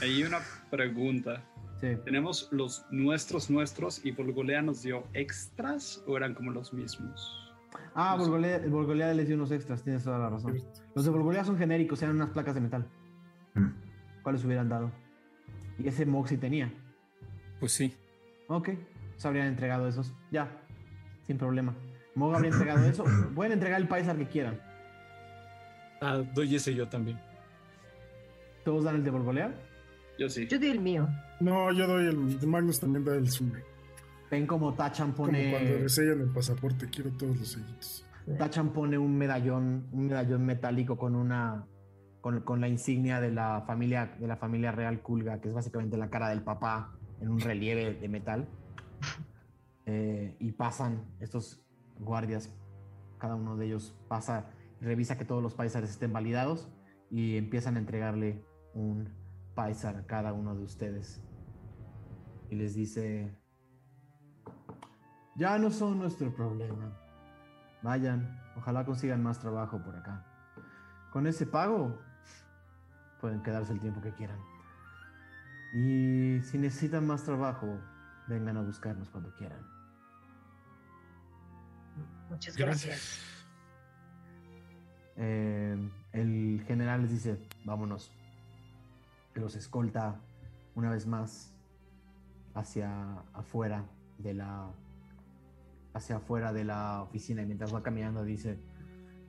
Hay 0.00 0.22
una 0.22 0.40
pregunta. 0.70 1.42
Sí. 1.80 1.96
¿Tenemos 2.04 2.48
los 2.52 2.86
nuestros 2.90 3.50
nuestros 3.50 4.04
y 4.04 4.10
Volgolea 4.12 4.62
nos 4.62 4.82
dio 4.82 5.04
extras 5.12 6.02
o 6.06 6.16
eran 6.16 6.34
como 6.34 6.50
los 6.50 6.72
mismos? 6.72 7.46
Ah. 7.94 8.16
Volgolea, 8.16 9.14
les 9.14 9.26
dio 9.26 9.36
unos 9.36 9.50
extras, 9.50 9.82
tienes 9.82 10.04
toda 10.04 10.18
la 10.18 10.30
razón. 10.30 10.62
Los 10.94 11.04
de 11.04 11.10
Volgolea 11.10 11.44
son 11.44 11.56
genéricos, 11.56 12.02
eran 12.02 12.16
unas 12.16 12.30
placas 12.30 12.54
de 12.54 12.60
metal. 12.60 12.86
Mm. 13.54 13.68
¿Cuáles 14.22 14.44
hubieran 14.44 14.68
dado? 14.68 14.90
Y 15.78 15.88
ese 15.88 16.06
Moxie 16.06 16.38
tenía. 16.38 16.72
Pues 17.60 17.72
sí. 17.72 17.94
Ok, 18.48 18.70
se 19.16 19.28
habrían 19.28 19.46
entregado 19.46 19.88
esos. 19.88 20.14
Ya, 20.30 20.50
sin 21.22 21.38
problema. 21.38 21.74
Mog 22.14 22.34
habría 22.34 22.50
entregado 22.50 22.84
eso. 22.86 23.04
Pueden 23.34 23.52
entregar 23.52 23.80
el 23.80 23.88
paisar 23.88 24.16
que 24.16 24.26
quieran. 24.26 24.60
Ah, 26.00 26.22
doy 26.34 26.54
ese 26.54 26.74
yo 26.74 26.88
también. 26.88 27.18
¿Todos 28.64 28.84
dan 28.84 28.96
el 28.96 29.04
de 29.04 29.10
Volgolea? 29.10 29.54
Yo 30.18 30.28
sí. 30.28 30.46
Yo 30.46 30.58
di 30.58 30.68
el 30.68 30.80
mío. 30.80 31.08
No, 31.40 31.72
yo 31.72 31.86
doy 31.86 32.06
el 32.06 32.40
de 32.40 32.46
Magnus 32.46 32.80
también 32.80 33.04
da 33.04 33.14
el 33.14 33.30
suyo. 33.30 33.58
Ven 34.30 34.46
como 34.46 34.74
Tachan 34.74 35.12
Como 35.12 35.28
cuando 35.28 35.38
pone. 35.50 35.80
le 35.80 35.88
sellan 35.88 36.20
el 36.20 36.30
pasaporte, 36.30 36.88
quiero 36.88 37.10
todos 37.12 37.38
los 37.38 37.48
sellitos. 37.48 38.04
Tachan 38.38 38.72
pone 38.72 38.98
un 38.98 39.16
medallón, 39.16 39.86
un 39.92 40.06
medallón 40.06 40.44
metálico 40.44 40.96
con 40.96 41.14
una. 41.14 41.66
Con, 42.20 42.40
con 42.40 42.60
la 42.60 42.66
insignia 42.66 43.20
de 43.20 43.30
la 43.30 43.62
familia 43.68 44.16
de 44.18 44.26
la 44.26 44.36
familia 44.36 44.72
real 44.72 45.00
Kulga, 45.00 45.40
que 45.40 45.48
es 45.48 45.54
básicamente 45.54 45.96
la 45.96 46.10
cara 46.10 46.28
del 46.30 46.42
papá 46.42 46.98
en 47.20 47.28
un 47.28 47.40
relieve 47.40 47.94
de 47.94 48.08
metal. 48.08 48.48
Eh, 49.88 50.34
y 50.40 50.50
pasan 50.50 51.04
estos 51.20 51.62
guardias, 52.00 52.52
cada 53.18 53.36
uno 53.36 53.56
de 53.56 53.66
ellos 53.66 53.94
pasa 54.08 54.50
revisa 54.80 55.16
que 55.16 55.24
todos 55.24 55.40
los 55.40 55.54
paisares 55.54 55.90
estén 55.90 56.12
validados 56.12 56.68
y 57.08 57.36
empiezan 57.36 57.76
a 57.76 57.78
entregarle 57.78 58.44
un 58.74 59.08
paisar 59.56 59.96
a 59.96 60.06
cada 60.06 60.32
uno 60.32 60.54
de 60.54 60.62
ustedes. 60.62 61.20
Y 62.48 62.54
les 62.54 62.74
dice, 62.74 63.36
ya 65.34 65.58
no 65.58 65.70
son 65.70 65.98
nuestro 65.98 66.32
problema. 66.32 66.96
Vayan, 67.82 68.40
ojalá 68.56 68.84
consigan 68.84 69.22
más 69.22 69.40
trabajo 69.40 69.82
por 69.82 69.96
acá. 69.96 70.24
Con 71.10 71.26
ese 71.26 71.46
pago 71.46 71.98
pueden 73.20 73.42
quedarse 73.42 73.72
el 73.72 73.80
tiempo 73.80 74.00
que 74.00 74.12
quieran. 74.12 74.38
Y 75.74 76.40
si 76.42 76.58
necesitan 76.58 77.06
más 77.06 77.24
trabajo, 77.24 77.80
vengan 78.28 78.56
a 78.58 78.62
buscarnos 78.62 79.10
cuando 79.10 79.34
quieran. 79.34 79.60
Muchas 82.30 82.56
gracias. 82.56 82.86
Gracias. 82.86 83.36
Eh, 85.16 85.90
el 86.12 86.62
general 86.66 87.02
les 87.02 87.10
dice, 87.10 87.48
vámonos. 87.64 88.12
Los 89.36 89.54
escolta 89.54 90.20
una 90.74 90.90
vez 90.90 91.06
más 91.06 91.54
hacia 92.54 93.20
afuera 93.34 93.84
de 94.18 94.34
la 94.34 94.72
hacia 95.92 96.16
afuera 96.16 96.52
de 96.52 96.64
la 96.64 97.02
oficina 97.02 97.42
y 97.42 97.46
mientras 97.46 97.74
va 97.74 97.82
caminando 97.82 98.22
dice, 98.22 98.58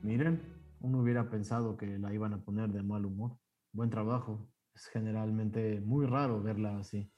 miren, 0.01 0.41
uno 0.81 0.99
hubiera 0.99 1.29
pensado 1.29 1.77
que 1.77 1.97
la 1.97 2.13
iban 2.13 2.33
a 2.33 2.43
poner 2.43 2.69
de 2.69 2.83
mal 2.83 3.05
humor. 3.05 3.37
Buen 3.71 3.89
trabajo. 3.89 4.49
Es 4.75 4.87
generalmente 4.87 5.81
muy 5.81 6.05
raro 6.05 6.41
verla 6.41 6.77
así. 6.77 7.11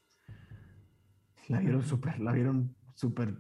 La 1.48 1.60
vieron 1.60 1.84
súper, 1.84 2.20
la 2.20 2.32
vieron 2.32 2.76
súper 2.94 3.38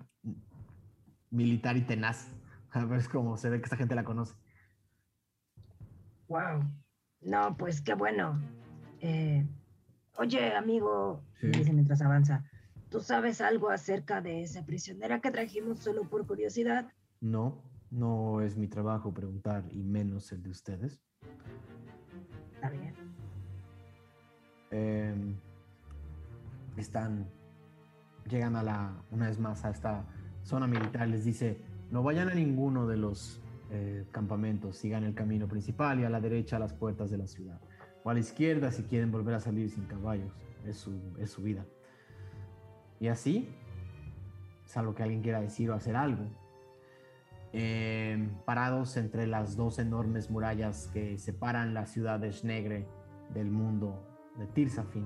militar 1.29 1.77
y 1.77 1.81
tenaz. 1.81 2.35
A 2.71 2.85
ver, 2.85 2.99
es 2.99 3.07
como 3.07 3.37
se 3.37 3.49
ve 3.49 3.59
que 3.59 3.65
esta 3.65 3.77
gente 3.77 3.95
la 3.95 4.03
conoce. 4.03 4.35
Wow. 6.27 6.63
No, 7.21 7.55
pues 7.57 7.81
qué 7.81 7.93
bueno. 7.93 8.39
Eh, 9.01 9.45
oye, 10.17 10.53
amigo, 10.55 11.23
Sí. 11.39 11.47
dice 11.47 11.73
mientras 11.73 12.01
avanza, 12.01 12.43
¿tú 12.89 12.99
sabes 13.01 13.41
algo 13.41 13.69
acerca 13.69 14.21
de 14.21 14.41
esa 14.43 14.65
prisionera 14.65 15.19
que 15.21 15.31
trajimos 15.31 15.79
solo 15.79 16.03
por 16.03 16.25
curiosidad? 16.27 16.91
No, 17.21 17.61
no 17.91 18.41
es 18.41 18.57
mi 18.57 18.67
trabajo 18.67 19.13
preguntar 19.13 19.63
y 19.71 19.83
menos 19.83 20.31
el 20.31 20.43
de 20.43 20.49
ustedes. 20.49 21.01
Está 22.55 22.69
bien. 22.69 22.93
Em, 24.71 25.35
están, 26.77 27.27
llegan 28.29 28.55
a 28.55 28.63
la, 28.63 29.01
una 29.11 29.27
vez 29.27 29.39
más 29.39 29.65
a 29.65 29.69
esta 29.71 30.05
zona 30.43 30.67
militar, 30.67 31.07
les 31.07 31.25
dice, 31.25 31.57
no 31.89 32.03
vayan 32.03 32.29
a 32.29 32.33
ninguno 32.35 32.85
de 32.85 32.97
los 32.97 33.41
eh, 33.71 34.05
campamentos, 34.11 34.77
sigan 34.77 35.03
el 35.03 35.13
camino 35.15 35.47
principal 35.47 35.99
y 35.99 36.03
a 36.03 36.09
la 36.09 36.19
derecha 36.19 36.57
a 36.57 36.59
las 36.59 36.73
puertas 36.73 37.09
de 37.09 37.17
la 37.17 37.27
ciudad. 37.27 37.59
A 38.09 38.13
la 38.15 38.21
izquierda 38.21 38.71
si 38.71 38.81
quieren 38.81 39.11
volver 39.11 39.35
a 39.35 39.39
salir 39.39 39.69
sin 39.69 39.85
caballos, 39.85 40.33
es 40.65 40.77
su, 40.77 40.99
es 41.19 41.29
su 41.29 41.43
vida. 41.43 41.63
Y 42.99 43.07
así, 43.07 43.55
salvo 44.65 44.95
que 44.95 45.03
alguien 45.03 45.21
quiera 45.21 45.39
decir 45.41 45.69
o 45.69 45.75
hacer 45.75 45.95
algo, 45.95 46.23
em, 47.53 48.31
parados 48.45 48.97
entre 48.97 49.27
las 49.27 49.55
dos 49.55 49.77
enormes 49.77 50.31
murallas 50.31 50.89
que 50.91 51.19
separan 51.19 51.75
la 51.75 51.85
ciudad 51.85 52.19
de 52.19 52.31
Schnegre 52.31 52.87
del 53.31 53.51
mundo 53.51 54.03
de 54.39 54.47
Tirsafin. 54.47 55.05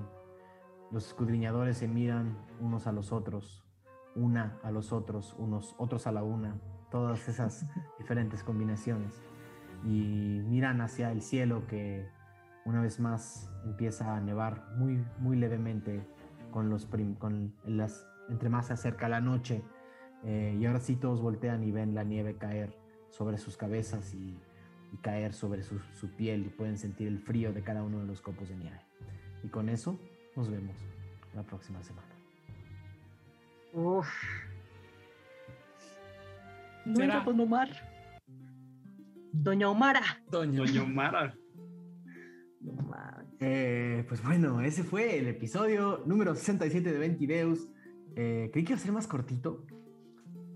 Los 0.90 1.06
escudriñadores 1.08 1.76
se 1.76 1.88
miran 1.88 2.38
unos 2.58 2.86
a 2.86 2.92
los 2.92 3.12
otros, 3.12 3.66
una 4.14 4.58
a 4.62 4.70
los 4.70 4.92
otros, 4.94 5.36
unos 5.38 5.74
otros 5.76 6.06
a 6.06 6.12
la 6.12 6.22
una, 6.22 6.58
todas 6.90 7.28
esas 7.28 7.66
diferentes 7.98 8.42
combinaciones. 8.42 9.20
Y 9.84 10.40
miran 10.46 10.80
hacia 10.80 11.12
el 11.12 11.20
cielo 11.20 11.66
que 11.66 12.13
una 12.64 12.80
vez 12.80 12.98
más 13.00 13.50
empieza 13.64 14.16
a 14.16 14.20
nevar 14.20 14.64
muy, 14.76 15.04
muy 15.18 15.36
levemente 15.36 16.06
con 16.50 16.70
los 16.70 16.86
prim- 16.86 17.14
con 17.16 17.52
las 17.64 18.06
entre 18.28 18.48
más 18.48 18.68
se 18.68 18.72
acerca 18.72 19.08
la 19.08 19.20
noche 19.20 19.62
eh, 20.24 20.56
y 20.58 20.64
ahora 20.64 20.80
sí 20.80 20.96
todos 20.96 21.20
voltean 21.20 21.62
y 21.62 21.70
ven 21.72 21.94
la 21.94 22.04
nieve 22.04 22.36
caer 22.36 22.74
sobre 23.10 23.36
sus 23.36 23.56
cabezas 23.56 24.14
y, 24.14 24.38
y 24.92 24.96
caer 25.02 25.34
sobre 25.34 25.62
su, 25.62 25.78
su 25.92 26.08
piel 26.16 26.46
y 26.46 26.48
pueden 26.48 26.78
sentir 26.78 27.08
el 27.08 27.18
frío 27.18 27.52
de 27.52 27.62
cada 27.62 27.82
uno 27.82 27.98
de 28.00 28.06
los 28.06 28.22
copos 28.22 28.48
de 28.48 28.56
nieve. 28.56 28.80
Y 29.42 29.48
con 29.48 29.68
eso 29.68 29.98
nos 30.36 30.48
vemos 30.48 30.76
la 31.34 31.42
próxima 31.42 31.82
semana. 31.82 32.08
Uf. 33.74 34.08
Don 36.86 37.40
Omar. 37.40 37.68
Doña 39.32 39.68
Omara. 39.68 40.00
Doña. 40.30 40.58
Doña 40.58 40.82
Omara. 40.82 41.34
No 42.64 42.82
mames. 42.82 43.26
Eh, 43.40 44.04
pues 44.08 44.22
bueno, 44.22 44.60
ese 44.60 44.82
fue 44.82 45.18
el 45.18 45.28
episodio 45.28 46.02
número 46.06 46.34
67 46.34 46.92
de 46.92 46.98
Ventideus. 46.98 47.68
Eh, 48.16 48.50
creí 48.52 48.64
que 48.64 48.72
iba 48.72 48.80
a 48.80 48.82
ser 48.82 48.92
más 48.92 49.06
cortito 49.06 49.66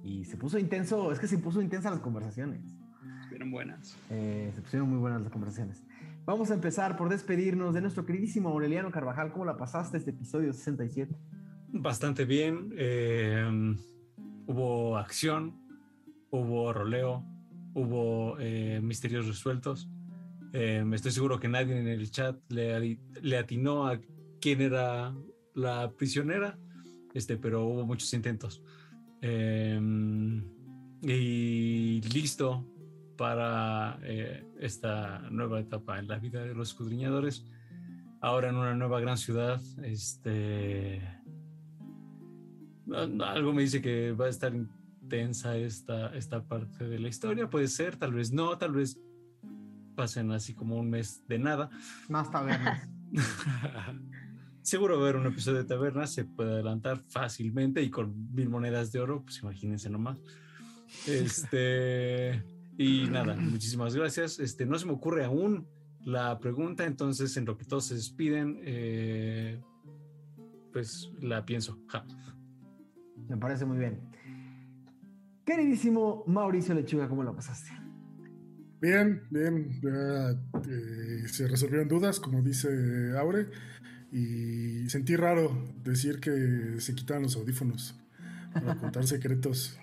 y 0.02 0.24
se 0.24 0.36
puso 0.36 0.58
intenso, 0.58 1.12
es 1.12 1.18
que 1.18 1.26
se 1.26 1.38
puso 1.38 1.60
intensa 1.60 1.90
las 1.90 2.00
conversaciones. 2.00 2.62
Estuvieron 3.20 3.50
buenas. 3.50 3.96
Eh, 4.10 4.50
se 4.54 4.62
pusieron 4.62 4.88
muy 4.88 4.98
buenas 4.98 5.20
las 5.20 5.30
conversaciones. 5.30 5.84
Vamos 6.24 6.50
a 6.50 6.54
empezar 6.54 6.96
por 6.96 7.08
despedirnos 7.08 7.74
de 7.74 7.80
nuestro 7.80 8.06
queridísimo 8.06 8.48
Aureliano 8.48 8.90
Carvajal. 8.90 9.32
¿Cómo 9.32 9.44
la 9.44 9.56
pasaste 9.56 9.98
este 9.98 10.10
episodio 10.10 10.52
67? 10.52 11.14
Bastante 11.72 12.24
bien. 12.24 12.72
eh, 12.76 13.76
hubo 14.46 14.96
acción, 14.96 15.54
hubo 16.30 16.72
roleo, 16.72 17.24
hubo 17.74 18.36
eh, 18.40 18.80
misterios 18.82 19.26
resueltos. 19.26 19.90
Eh, 20.52 20.84
estoy 20.92 21.12
seguro 21.12 21.38
que 21.38 21.48
nadie 21.48 21.78
en 21.78 21.88
el 21.88 22.10
chat 22.10 22.36
le, 22.48 22.98
le 23.20 23.38
atinó 23.38 23.86
a 23.86 24.00
quién 24.40 24.60
era 24.62 25.14
la 25.54 25.92
prisionera, 25.92 26.58
este, 27.14 27.36
pero 27.36 27.66
hubo 27.66 27.86
muchos 27.86 28.12
intentos. 28.14 28.62
Eh, 29.20 29.80
y 31.02 32.00
listo 32.12 32.66
para 33.16 33.98
eh, 34.02 34.44
esta 34.58 35.20
nueva 35.30 35.60
etapa 35.60 35.98
en 35.98 36.08
la 36.08 36.18
vida 36.18 36.44
de 36.44 36.54
los 36.54 36.70
escudriñadores. 36.70 37.44
Ahora 38.20 38.48
en 38.48 38.56
una 38.56 38.74
nueva 38.74 39.00
gran 39.00 39.16
ciudad, 39.16 39.60
este, 39.82 41.02
algo 42.92 43.52
me 43.52 43.62
dice 43.62 43.80
que 43.80 44.12
va 44.12 44.26
a 44.26 44.28
estar 44.28 44.52
intensa 44.54 45.56
esta, 45.56 46.14
esta 46.16 46.44
parte 46.44 46.88
de 46.88 46.98
la 46.98 47.08
historia. 47.08 47.48
Puede 47.48 47.68
ser, 47.68 47.96
tal 47.96 48.12
vez 48.12 48.32
no, 48.32 48.58
tal 48.58 48.72
vez 48.72 49.00
pasen 49.98 50.30
así 50.30 50.54
como 50.54 50.76
un 50.76 50.88
mes 50.88 51.26
de 51.26 51.40
nada. 51.40 51.70
Más 52.08 52.30
tabernas. 52.30 52.88
Seguro 54.62 54.94
va 54.94 55.00
a 55.00 55.08
haber 55.08 55.16
un 55.16 55.26
episodio 55.26 55.58
de 55.58 55.64
taberna, 55.64 56.06
se 56.06 56.24
puede 56.24 56.52
adelantar 56.52 57.00
fácilmente 57.08 57.82
y 57.82 57.90
con 57.90 58.32
mil 58.32 58.48
monedas 58.48 58.92
de 58.92 59.00
oro, 59.00 59.24
pues 59.24 59.40
imagínense 59.42 59.90
nomás. 59.90 60.22
Este, 61.04 62.44
y 62.78 63.08
nada, 63.10 63.34
muchísimas 63.34 63.96
gracias. 63.96 64.38
Este, 64.38 64.66
no 64.66 64.78
se 64.78 64.86
me 64.86 64.92
ocurre 64.92 65.24
aún 65.24 65.66
la 66.04 66.38
pregunta, 66.38 66.84
entonces 66.84 67.36
en 67.36 67.44
lo 67.44 67.58
que 67.58 67.64
todos 67.64 67.86
se 67.86 67.96
despiden, 67.96 68.60
eh, 68.62 69.60
pues 70.72 71.10
la 71.20 71.44
pienso. 71.44 71.76
Ja. 71.88 72.06
Me 73.28 73.36
parece 73.36 73.64
muy 73.64 73.78
bien. 73.78 74.00
Queridísimo 75.44 76.22
Mauricio 76.28 76.72
Lechuga, 76.72 77.08
¿cómo 77.08 77.24
lo 77.24 77.34
pasaste? 77.34 77.77
Bien, 78.80 79.22
bien. 79.30 79.80
ya, 79.82 80.30
eh, 80.30 81.26
se 81.28 81.48
resolvieron 81.48 81.88
dudas, 81.88 82.20
como 82.20 82.42
dice 82.42 82.68
Aure. 83.18 83.46
Y 84.12 84.88
sentí 84.88 85.16
raro 85.16 85.50
decir 85.84 86.20
que 86.20 86.76
se 86.80 86.94
quitaban 86.94 87.24
los 87.24 87.36
audífonos 87.36 87.98
para 88.54 88.76
contar 88.76 89.06
secretos. 89.06 89.78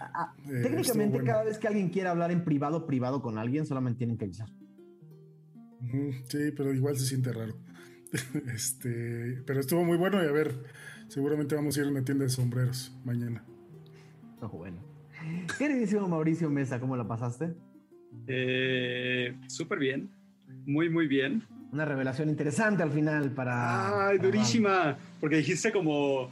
Ah, 0.00 0.34
Eh, 0.38 0.42
estuvo 0.46 0.62
Técnicamente, 0.62 1.16
bueno. 1.18 1.26
cada 1.26 1.44
vez 1.44 1.58
que 1.58 1.68
alguien 1.68 1.90
quiera 1.90 2.10
hablar 2.10 2.30
en 2.32 2.44
privado, 2.44 2.86
privado 2.86 3.22
con 3.22 3.38
alguien, 3.38 3.66
solamente 3.66 3.98
tienen 3.98 4.16
que 4.18 4.24
avisar. 4.24 4.48
Sí, 6.28 6.50
pero 6.56 6.74
igual 6.74 6.96
se 6.96 7.06
siente 7.06 7.32
raro. 7.32 7.54
este, 8.54 9.42
pero 9.46 9.60
estuvo 9.60 9.84
muy 9.84 9.96
bueno 9.96 10.22
y 10.24 10.26
a 10.26 10.32
ver, 10.32 10.64
seguramente 11.08 11.54
vamos 11.54 11.76
a 11.76 11.80
ir 11.80 11.86
a 11.86 11.90
una 11.90 12.04
tienda 12.04 12.24
de 12.24 12.30
sombreros 12.30 12.96
mañana. 13.04 13.44
No, 14.40 14.48
bueno. 14.48 14.82
Queridísimo 15.58 16.08
Mauricio 16.08 16.48
Mesa, 16.50 16.80
¿cómo 16.80 16.96
la 16.96 17.06
pasaste? 17.06 17.54
Eh, 18.26 19.36
Súper 19.46 19.78
bien. 19.78 20.10
Muy, 20.66 20.88
muy 20.88 21.06
bien. 21.06 21.42
Una 21.72 21.84
revelación 21.84 22.28
interesante 22.28 22.82
al 22.82 22.90
final 22.90 23.30
para. 23.32 24.08
Ay, 24.08 24.18
durísima. 24.18 24.96
Porque 25.20 25.36
dijiste 25.36 25.72
como. 25.72 26.30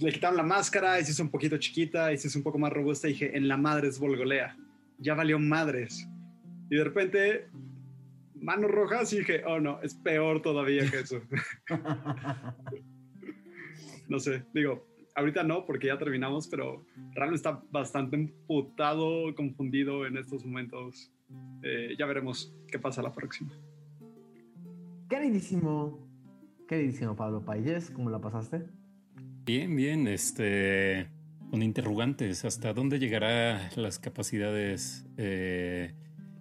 Le 0.00 0.12
quitaron 0.12 0.36
la 0.36 0.42
máscara, 0.42 0.98
y 0.98 1.04
se 1.04 1.12
hizo 1.12 1.22
un 1.22 1.30
poquito 1.30 1.56
chiquita, 1.56 2.12
y 2.12 2.18
se 2.18 2.26
hizo 2.26 2.38
un 2.38 2.42
poco 2.42 2.58
más 2.58 2.72
robusta. 2.72 3.08
Y 3.08 3.12
dije, 3.12 3.36
en 3.36 3.46
la 3.46 3.56
madre 3.56 3.88
es 3.88 3.98
Volgolea. 3.98 4.56
Ya 4.98 5.14
valió 5.14 5.38
madres. 5.38 6.08
Y 6.68 6.76
de 6.76 6.84
repente, 6.84 7.46
manos 8.34 8.70
rojas, 8.70 9.12
y 9.12 9.18
dije, 9.18 9.42
oh 9.46 9.60
no, 9.60 9.80
es 9.82 9.94
peor 9.94 10.42
todavía 10.42 10.90
que 10.90 11.00
eso. 11.00 11.20
no 14.08 14.18
sé, 14.18 14.42
digo, 14.52 14.84
ahorita 15.18 15.42
no, 15.42 15.64
porque 15.64 15.88
ya 15.88 15.98
terminamos, 15.98 16.48
pero 16.48 16.84
Ram 17.14 17.34
está 17.34 17.62
bastante 17.70 18.16
emputado, 18.16 19.34
confundido 19.34 20.06
en 20.06 20.16
estos 20.16 20.44
momentos. 20.44 21.12
Eh, 21.62 21.94
ya 21.98 22.06
veremos 22.06 22.54
qué 22.68 22.78
pasa 22.78 23.02
la 23.02 23.12
próxima. 23.12 23.52
Queridísimo, 25.08 26.06
queridísimo 26.68 27.16
Pablo 27.16 27.44
Payés, 27.44 27.90
¿cómo 27.90 28.10
la 28.10 28.20
pasaste? 28.20 28.66
Bien, 29.44 29.74
bien, 29.74 30.06
este, 30.06 31.08
con 31.50 31.62
interrogantes, 31.62 32.44
¿hasta 32.44 32.72
dónde 32.72 32.98
llegará 32.98 33.70
las 33.76 33.98
capacidades 33.98 35.06
eh, 35.16 35.94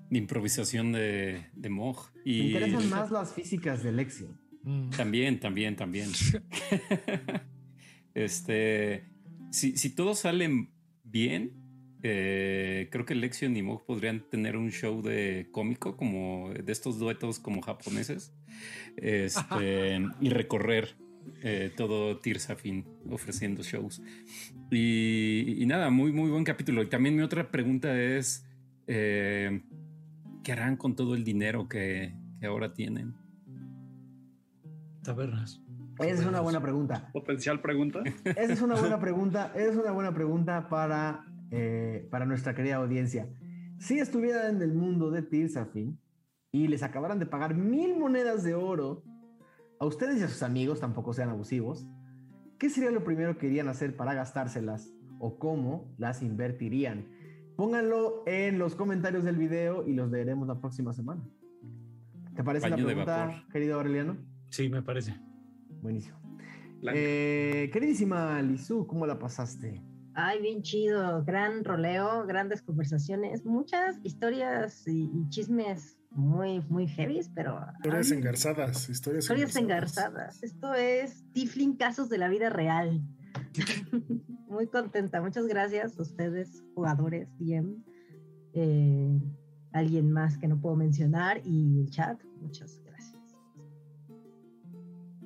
de 0.10 0.18
improvisación 0.18 0.92
de, 0.92 1.48
de 1.54 1.70
Moj? 1.70 2.12
Me 2.14 2.22
Y 2.26 2.42
interesan 2.54 2.90
más 2.90 3.10
las 3.10 3.34
físicas 3.34 3.84
de 3.84 3.92
Lexio. 3.92 4.38
Mm. 4.64 4.90
también, 4.90 5.40
también, 5.40 5.76
también. 5.78 6.10
este, 8.18 9.04
si, 9.52 9.78
si 9.78 9.94
todo 9.94 10.16
sale 10.16 10.70
bien, 11.04 11.54
eh, 12.02 12.90
creo 12.92 13.06
que 13.06 13.14
Lexion 13.14 13.56
y 13.56 13.62
Moj 13.62 13.86
podrían 13.86 14.28
tener 14.30 14.58
un 14.58 14.72
show 14.72 15.04
de 15.04 15.50
cómico, 15.52 15.96
como 15.96 16.52
de 16.52 16.72
estos 16.72 16.98
duetos 16.98 17.40
como 17.40 17.62
japoneses, 17.62 18.34
este, 18.98 20.00
y 20.22 20.30
recorrer 20.30 20.96
eh, 21.44 21.72
todo 21.78 22.18
Tirsafin 22.18 22.86
ofreciendo 23.10 23.62
shows. 23.62 24.02
Y, 24.72 25.62
y 25.62 25.66
nada, 25.68 25.92
muy, 25.92 26.12
muy 26.12 26.32
buen 26.32 26.44
capítulo. 26.44 26.82
Y 26.82 26.88
también 26.88 27.16
mi 27.16 27.22
otra 27.22 27.52
pregunta 27.52 28.02
es, 28.02 28.48
eh, 28.88 29.62
¿qué 30.44 30.52
harán 30.54 30.76
con 30.76 30.96
todo 30.96 31.14
el 31.14 31.24
dinero 31.24 31.70
que, 31.70 32.16
que 32.40 32.48
ahora 32.48 32.74
tienen? 32.74 33.14
Tabernas. 35.04 35.62
Esa 36.00 36.22
es 36.22 36.26
una 36.28 36.42
buena 36.42 36.62
pregunta. 36.62 37.10
Potencial 37.12 37.62
pregunta. 37.62 38.02
Esa 38.24 38.54
es 38.54 38.62
una 38.62 38.76
buena 38.76 39.00
pregunta. 39.02 39.52
Esa 39.56 39.72
es 39.72 39.76
una 39.76 39.92
buena 39.92 40.14
pregunta 40.14 40.68
para, 40.70 41.26
eh, 41.52 42.08
para 42.12 42.26
nuestra 42.26 42.54
querida 42.54 42.76
audiencia. 42.76 43.30
Si 43.80 44.00
estuvieran 44.00 44.56
en 44.56 44.62
el 44.62 44.74
mundo 44.74 45.12
de 45.12 45.22
Tirsafin 45.22 46.00
y 46.52 46.68
les 46.68 46.84
acabaran 46.84 47.20
de 47.20 47.26
pagar 47.26 47.56
mil 47.56 47.98
monedas 47.98 48.44
de 48.44 48.56
oro, 48.56 49.04
a 49.80 49.86
ustedes 49.86 50.20
y 50.20 50.24
a 50.24 50.28
sus 50.28 50.44
amigos, 50.44 50.80
tampoco 50.80 51.14
sean 51.14 51.30
abusivos, 51.30 51.88
¿qué 52.58 52.70
sería 52.70 52.92
lo 52.92 53.04
primero 53.04 53.38
que 53.38 53.48
irían 53.48 53.68
a 53.68 53.72
hacer 53.72 53.96
para 53.96 54.14
gastárselas 54.14 54.92
o 55.20 55.38
cómo 55.38 55.94
las 55.98 56.22
invertirían? 56.24 57.06
Pónganlo 57.56 58.24
en 58.26 58.60
los 58.60 58.76
comentarios 58.76 59.24
del 59.24 59.36
video 59.36 59.88
y 59.88 59.94
los 59.94 60.12
leeremos 60.12 60.48
la 60.48 60.60
próxima 60.60 60.94
semana. 60.94 61.24
¿Te 62.36 62.44
parece 62.44 62.70
Baño 62.70 62.84
la 62.84 62.86
pregunta, 62.86 63.46
querido 63.52 63.78
Aureliano? 63.78 64.18
Sí, 64.50 64.70
me 64.70 64.82
parece. 64.84 65.16
Buenísimo. 65.82 66.18
Eh, 66.94 67.70
queridísima 67.74 68.42
Lizu, 68.42 68.86
¿cómo 68.86 69.06
la 69.06 69.18
pasaste? 69.18 69.82
Ay, 70.14 70.42
bien 70.42 70.62
chido, 70.64 71.24
gran 71.24 71.64
roleo, 71.64 72.26
grandes 72.26 72.62
conversaciones, 72.62 73.46
muchas 73.46 74.00
historias 74.04 74.88
y, 74.88 75.12
y 75.14 75.30
chismes 75.30 75.98
muy, 76.12 76.62
muy 76.70 76.88
heavies, 76.88 77.30
pero... 77.34 77.60
Historias 77.76 78.12
ay, 78.12 78.18
engarzadas, 78.18 78.90
historias, 78.90 79.26
Historias 79.26 79.56
engarzadas. 79.56 80.42
Esto 80.42 80.74
es 80.74 81.24
Tiflin 81.34 81.76
Casos 81.76 82.10
de 82.10 82.18
la 82.18 82.30
Vida 82.30 82.50
Real. 82.50 83.02
Muy 84.48 84.68
contenta. 84.68 85.22
Muchas 85.22 85.46
gracias 85.46 85.98
a 86.00 86.02
ustedes, 86.02 86.64
jugadores, 86.74 87.28
DM. 87.38 87.84
eh, 88.54 89.20
alguien 89.74 90.12
más 90.12 90.38
que 90.38 90.48
no 90.48 90.60
puedo 90.60 90.76
mencionar 90.76 91.42
y 91.46 91.82
el 91.82 91.90
chat. 91.90 92.20
Muchas 92.42 92.80
gracias. 92.80 92.87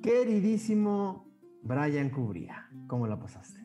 Queridísimo 0.02 1.32
Brian 1.62 2.10
Cubría, 2.10 2.68
¿cómo 2.88 3.06
la 3.06 3.20
pasaste? 3.20 3.60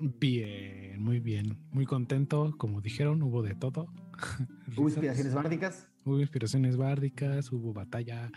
Bien, 0.00 1.02
muy 1.02 1.18
bien. 1.18 1.58
Muy 1.72 1.86
contento. 1.86 2.54
Como 2.56 2.80
dijeron, 2.80 3.20
hubo 3.22 3.42
de 3.42 3.54
todo. 3.56 3.92
¿Hubo 4.76 4.88
inspiraciones 4.88 5.34
bárdicas? 5.34 5.88
Hubo 6.04 6.20
inspiraciones 6.20 6.76
bárdicas, 6.76 7.50
hubo 7.52 7.72
batalla. 7.72 8.30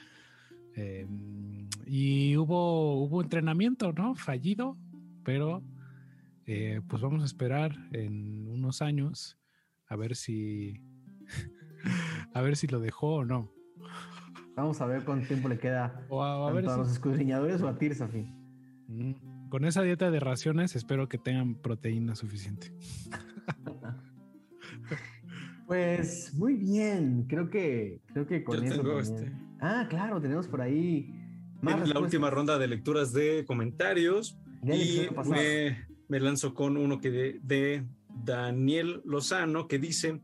eh, 0.76 1.08
y 1.86 2.36
hubo, 2.36 3.04
hubo 3.04 3.22
entrenamiento, 3.22 3.94
¿no? 3.94 4.16
Fallido, 4.16 4.78
pero 5.24 5.64
eh, 6.48 6.82
pues 6.88 7.02
vamos 7.02 7.22
a 7.22 7.26
esperar 7.26 7.76
en 7.92 8.48
unos 8.48 8.82
años 8.82 9.38
a 9.88 9.96
ver 9.96 10.16
si 10.16 10.82
a 12.34 12.42
ver 12.42 12.56
si 12.56 12.68
lo 12.68 12.80
dejó 12.80 13.18
o 13.18 13.26
no. 13.26 13.54
Vamos 14.56 14.80
a 14.82 14.86
ver 14.86 15.04
cuánto 15.04 15.28
tiempo 15.28 15.50
le 15.50 15.58
queda 15.58 16.06
O 16.10 16.22
a, 16.24 16.36
a 16.36 16.46
tanto 16.48 16.56
ver 16.56 16.66
a 16.70 16.74
si- 16.74 16.80
los 16.80 16.92
escudriñadores 16.92 17.62
o 17.62 17.68
a. 17.68 17.74
Mm, 18.88 19.14
Con 19.50 19.66
esa 19.66 19.82
dieta 19.82 20.12
de 20.12 20.20
raciones 20.20 20.76
espero 20.76 21.10
que 21.10 21.18
tengan 21.18 21.56
proteína 21.56 22.16
suficiente. 22.16 22.74
Pues 25.66 26.34
muy 26.36 26.56
bien, 26.56 27.26
creo 27.28 27.50
que 27.50 28.02
creo 28.12 28.28
que 28.28 28.44
con 28.44 28.58
Yo 28.58 28.64
eso 28.66 28.82
tengo 28.82 29.00
este. 29.00 29.32
Ah, 29.62 29.88
claro, 29.90 30.20
tenemos 30.22 30.48
por 30.48 30.62
ahí 30.62 31.10
más 31.62 31.82
En 31.82 31.94
la 31.94 32.00
última 32.00 32.30
ronda 32.30 32.58
de 32.60 32.68
lecturas 32.68 33.14
de 33.14 33.46
comentarios. 33.48 34.38
Y 34.62 35.08
me, 35.30 35.86
me 36.10 36.20
lanzo 36.20 36.54
con 36.54 36.78
uno 36.78 37.00
que 37.00 37.12
de, 37.12 37.40
de 37.44 37.86
Daniel 38.10 39.02
Lozano 39.06 39.68
que 39.68 39.80
dice: 39.80 40.22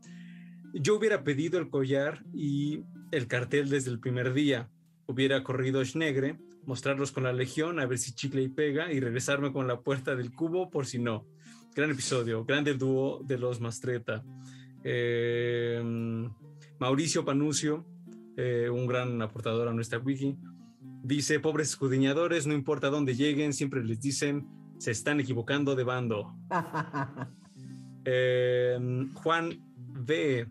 Yo 0.73 0.97
hubiera 0.97 1.23
pedido 1.23 1.57
el 1.57 1.69
collar 1.69 2.23
y 2.33 2.83
el 3.11 3.27
cartel 3.27 3.69
desde 3.69 3.91
el 3.91 3.99
primer 3.99 4.33
día. 4.33 4.69
Hubiera 5.07 5.43
corrido 5.43 5.83
Schnegre, 5.83 6.37
mostrarlos 6.65 7.11
con 7.11 7.23
la 7.23 7.33
legión, 7.33 7.79
a 7.79 7.85
ver 7.85 7.97
si 7.97 8.13
chicle 8.13 8.41
y 8.43 8.49
pega, 8.49 8.91
y 8.91 8.99
regresarme 8.99 9.51
con 9.51 9.67
la 9.67 9.81
puerta 9.81 10.15
del 10.15 10.31
cubo 10.31 10.69
por 10.69 10.85
si 10.85 10.99
no. 10.99 11.25
Gran 11.75 11.91
episodio, 11.91 12.45
grande 12.45 12.73
dúo 12.73 13.21
de 13.23 13.37
los 13.37 13.59
Mastreta. 13.59 14.23
Eh, 14.83 15.81
Mauricio 16.79 17.25
Panucio, 17.25 17.85
eh, 18.37 18.69
un 18.69 18.87
gran 18.87 19.21
aportador 19.21 19.67
a 19.67 19.73
nuestra 19.73 19.99
wiki, 19.99 20.37
dice, 21.03 21.39
pobres 21.39 21.69
escudriñadores, 21.69 22.47
no 22.47 22.53
importa 22.53 22.89
dónde 22.89 23.15
lleguen, 23.15 23.53
siempre 23.53 23.83
les 23.83 23.99
dicen, 23.99 24.47
se 24.77 24.91
están 24.91 25.19
equivocando 25.19 25.75
de 25.75 25.83
bando. 25.83 26.33
Eh, 28.11 28.79
Juan 29.13 29.49
V 30.07 30.47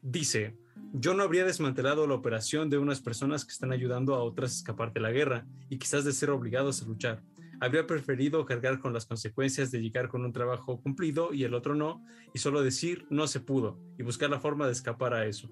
dice, 0.00 0.56
yo 0.92 1.14
no 1.14 1.22
habría 1.22 1.44
desmantelado 1.44 2.06
la 2.06 2.14
operación 2.14 2.70
de 2.70 2.78
unas 2.78 3.00
personas 3.00 3.44
que 3.44 3.52
están 3.52 3.72
ayudando 3.72 4.14
a 4.14 4.22
otras 4.22 4.52
a 4.52 4.56
escapar 4.56 4.92
de 4.92 5.00
la 5.00 5.10
guerra 5.10 5.46
y 5.68 5.78
quizás 5.78 6.04
de 6.04 6.12
ser 6.12 6.30
obligados 6.30 6.82
a 6.82 6.86
luchar. 6.86 7.22
Habría 7.60 7.86
preferido 7.86 8.44
cargar 8.46 8.78
con 8.78 8.92
las 8.92 9.04
consecuencias 9.04 9.70
de 9.70 9.80
llegar 9.80 10.08
con 10.08 10.24
un 10.24 10.32
trabajo 10.32 10.80
cumplido 10.80 11.34
y 11.34 11.44
el 11.44 11.54
otro 11.54 11.74
no, 11.74 12.04
y 12.32 12.38
solo 12.38 12.62
decir 12.62 13.06
no 13.10 13.26
se 13.26 13.40
pudo 13.40 13.78
y 13.98 14.02
buscar 14.02 14.30
la 14.30 14.40
forma 14.40 14.66
de 14.66 14.72
escapar 14.72 15.12
a 15.12 15.26
eso. 15.26 15.50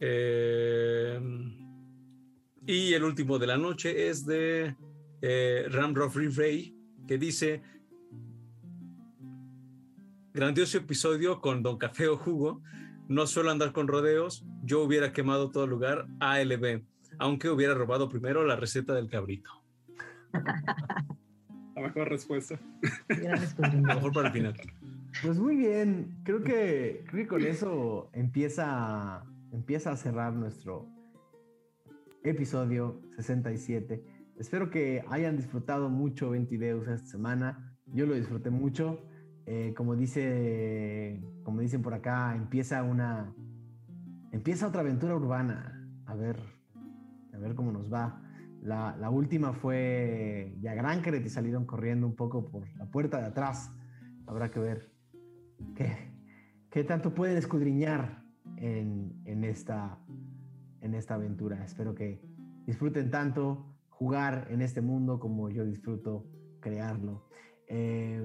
Eh, 0.00 1.20
y 2.66 2.92
el 2.94 3.04
último 3.04 3.38
de 3.38 3.46
la 3.46 3.58
noche 3.58 4.08
es 4.08 4.24
de 4.24 4.74
eh, 5.20 5.66
Ramroff 5.68 6.16
Ray, 6.16 6.74
que 7.06 7.18
dice, 7.18 7.62
grandioso 10.32 10.78
episodio 10.78 11.40
con 11.40 11.62
Don 11.62 11.76
Café 11.76 12.08
o 12.08 12.16
Jugo, 12.16 12.62
no 13.10 13.26
suelo 13.26 13.50
andar 13.50 13.72
con 13.72 13.88
rodeos, 13.88 14.46
yo 14.62 14.82
hubiera 14.82 15.12
quemado 15.12 15.50
todo 15.50 15.64
el 15.64 15.70
lugar 15.70 16.06
ALB, 16.20 16.84
aunque 17.18 17.50
hubiera 17.50 17.74
robado 17.74 18.08
primero 18.08 18.44
la 18.44 18.54
receta 18.54 18.94
del 18.94 19.10
cabrito. 19.10 19.50
La 21.74 21.82
mejor 21.82 22.08
respuesta. 22.08 22.60
La 23.08 23.94
mejor 23.94 24.12
para 24.12 24.28
el 24.28 24.34
final. 24.34 24.54
Pues 25.22 25.38
muy 25.40 25.56
bien, 25.56 26.20
creo 26.24 26.42
que, 26.44 27.02
creo 27.06 27.24
que 27.24 27.26
con 27.26 27.42
eso 27.42 28.10
empieza, 28.12 29.24
empieza 29.50 29.90
a 29.92 29.96
cerrar 29.96 30.34
nuestro 30.34 30.86
episodio 32.22 33.00
67. 33.16 34.04
Espero 34.38 34.70
que 34.70 35.02
hayan 35.08 35.36
disfrutado 35.36 35.88
mucho 35.88 36.30
Ventideus 36.30 36.86
esta 36.86 37.08
semana. 37.08 37.74
Yo 37.86 38.06
lo 38.06 38.14
disfruté 38.14 38.50
mucho. 38.50 39.02
Eh, 39.46 39.74
como 39.76 39.96
dice, 39.96 41.20
como 41.42 41.60
dicen 41.60 41.82
por 41.82 41.94
acá, 41.94 42.36
empieza 42.36 42.82
una, 42.82 43.34
empieza 44.32 44.68
otra 44.68 44.82
aventura 44.82 45.16
urbana. 45.16 45.88
A 46.06 46.14
ver, 46.14 46.40
a 47.32 47.38
ver 47.38 47.54
cómo 47.54 47.72
nos 47.72 47.92
va. 47.92 48.22
La, 48.62 48.96
la 48.96 49.10
última 49.10 49.52
fue 49.52 50.56
Yagrankeret 50.60 51.24
y 51.24 51.30
salieron 51.30 51.64
corriendo 51.64 52.06
un 52.06 52.14
poco 52.14 52.50
por 52.50 52.68
la 52.76 52.86
puerta 52.86 53.18
de 53.18 53.26
atrás. 53.26 53.72
Habrá 54.26 54.50
que 54.50 54.60
ver 54.60 54.92
qué, 55.74 56.12
qué 56.70 56.84
tanto 56.84 57.14
pueden 57.14 57.36
escudriñar 57.38 58.22
en, 58.56 59.20
en, 59.24 59.44
esta, 59.44 59.98
en 60.80 60.94
esta 60.94 61.14
aventura. 61.14 61.64
Espero 61.64 61.94
que 61.94 62.22
disfruten 62.66 63.10
tanto 63.10 63.66
jugar 63.88 64.46
en 64.50 64.62
este 64.62 64.80
mundo 64.80 65.18
como 65.18 65.50
yo 65.50 65.64
disfruto 65.64 66.26
crearlo. 66.60 67.26
Eh, 67.66 68.22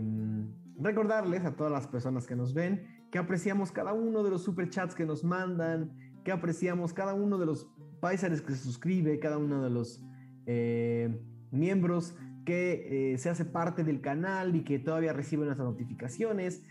recordarles 0.79 1.45
a 1.45 1.55
todas 1.55 1.71
las 1.71 1.87
personas 1.87 2.25
que 2.27 2.35
nos 2.35 2.53
ven 2.53 2.95
que 3.11 3.19
apreciamos 3.19 3.71
cada 3.71 3.93
uno 3.93 4.23
de 4.23 4.29
los 4.29 4.43
superchats 4.43 4.93
que 4.93 5.05
nos 5.05 5.23
mandan, 5.23 5.91
que 6.23 6.31
apreciamos 6.31 6.91
cada 6.91 7.13
uno 7.13 7.37
de 7.37 7.45
los 7.45 7.69
paisanes 8.01 8.41
que 8.41 8.51
se 8.53 8.63
suscribe, 8.63 9.19
cada 9.19 9.37
uno 9.37 9.63
de 9.63 9.69
los 9.69 10.01
eh, 10.47 11.17
miembros 11.51 12.15
que 12.45 13.13
eh, 13.13 13.17
se 13.17 13.29
hace 13.29 13.45
parte 13.45 13.83
del 13.83 14.01
canal 14.01 14.55
y 14.55 14.63
que 14.63 14.79
todavía 14.79 15.13
reciben 15.13 15.47
las 15.47 15.57
notificaciones. 15.57 16.63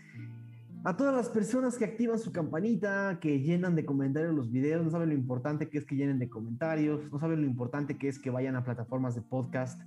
A 0.83 0.95
todas 0.95 1.15
las 1.15 1.29
personas 1.29 1.77
que 1.77 1.85
activan 1.85 2.19
su 2.19 2.31
campanita, 2.31 3.17
que 3.19 3.39
llenan 3.39 3.75
de 3.75 3.85
comentarios 3.85 4.35
los 4.35 4.51
videos, 4.51 4.83
no 4.85 4.91
saben 4.91 5.09
lo 5.09 5.15
importante 5.15 5.67
que 5.67 5.79
es 5.79 5.85
que 5.85 5.95
llenen 5.95 6.19
de 6.19 6.29
comentarios, 6.29 7.11
no 7.11 7.19
saben 7.19 7.41
lo 7.41 7.47
importante 7.47 7.97
que 7.97 8.07
es 8.07 8.19
que 8.19 8.29
vayan 8.29 8.55
a 8.55 8.63
plataformas 8.63 9.15
de 9.15 9.23
podcast 9.23 9.81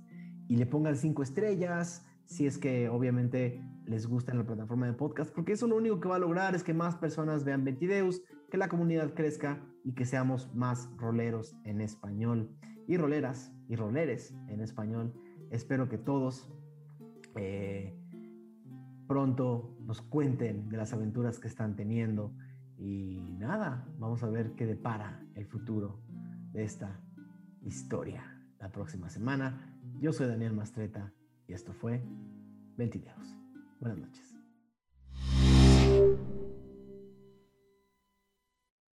y 0.49 0.57
le 0.57 0.65
pongan 0.65 0.97
cinco 0.97 1.23
estrellas, 1.23 2.05
si 2.29 2.45
es 2.45 2.59
que 2.59 2.89
obviamente 2.89 3.59
les 3.85 4.05
gusta 4.05 4.31
en 4.31 4.37
la 4.37 4.45
plataforma 4.45 4.85
de 4.85 4.93
podcast, 4.93 5.33
porque 5.33 5.53
eso 5.53 5.67
lo 5.67 5.75
único 5.75 5.99
que 5.99 6.07
va 6.07 6.17
a 6.17 6.19
lograr 6.19 6.53
es 6.53 6.63
que 6.63 6.75
más 6.75 6.95
personas 6.95 7.43
vean 7.43 7.63
Ventideus, 7.63 8.21
que 8.51 8.57
la 8.57 8.69
comunidad 8.69 9.15
crezca 9.15 9.65
y 9.83 9.93
que 9.93 10.05
seamos 10.05 10.53
más 10.53 10.91
roleros 10.97 11.55
en 11.63 11.81
español 11.81 12.55
y 12.87 12.97
roleras 12.97 13.51
y 13.67 13.75
roleres 13.75 14.35
en 14.47 14.61
español. 14.61 15.11
Espero 15.49 15.89
que 15.89 15.97
todos 15.97 16.53
eh, 17.35 17.97
pronto 19.07 19.75
nos 19.81 20.03
cuenten 20.03 20.69
de 20.69 20.77
las 20.77 20.93
aventuras 20.93 21.39
que 21.39 21.47
están 21.47 21.75
teniendo 21.75 22.35
y 22.77 23.37
nada, 23.39 23.87
vamos 23.97 24.21
a 24.21 24.29
ver 24.29 24.53
qué 24.53 24.67
depara 24.67 25.25
el 25.33 25.47
futuro 25.47 25.99
de 26.51 26.63
esta 26.63 27.01
historia 27.63 28.39
la 28.59 28.71
próxima 28.71 29.09
semana. 29.09 29.75
Yo 29.99 30.13
soy 30.13 30.27
Daniel 30.27 30.53
Mastreta 30.53 31.11
y 31.49 31.53
esto 31.53 31.73
fue 31.73 31.99
Ventideos. 32.77 33.35
Buenas 33.79 33.97
noches. 33.97 34.35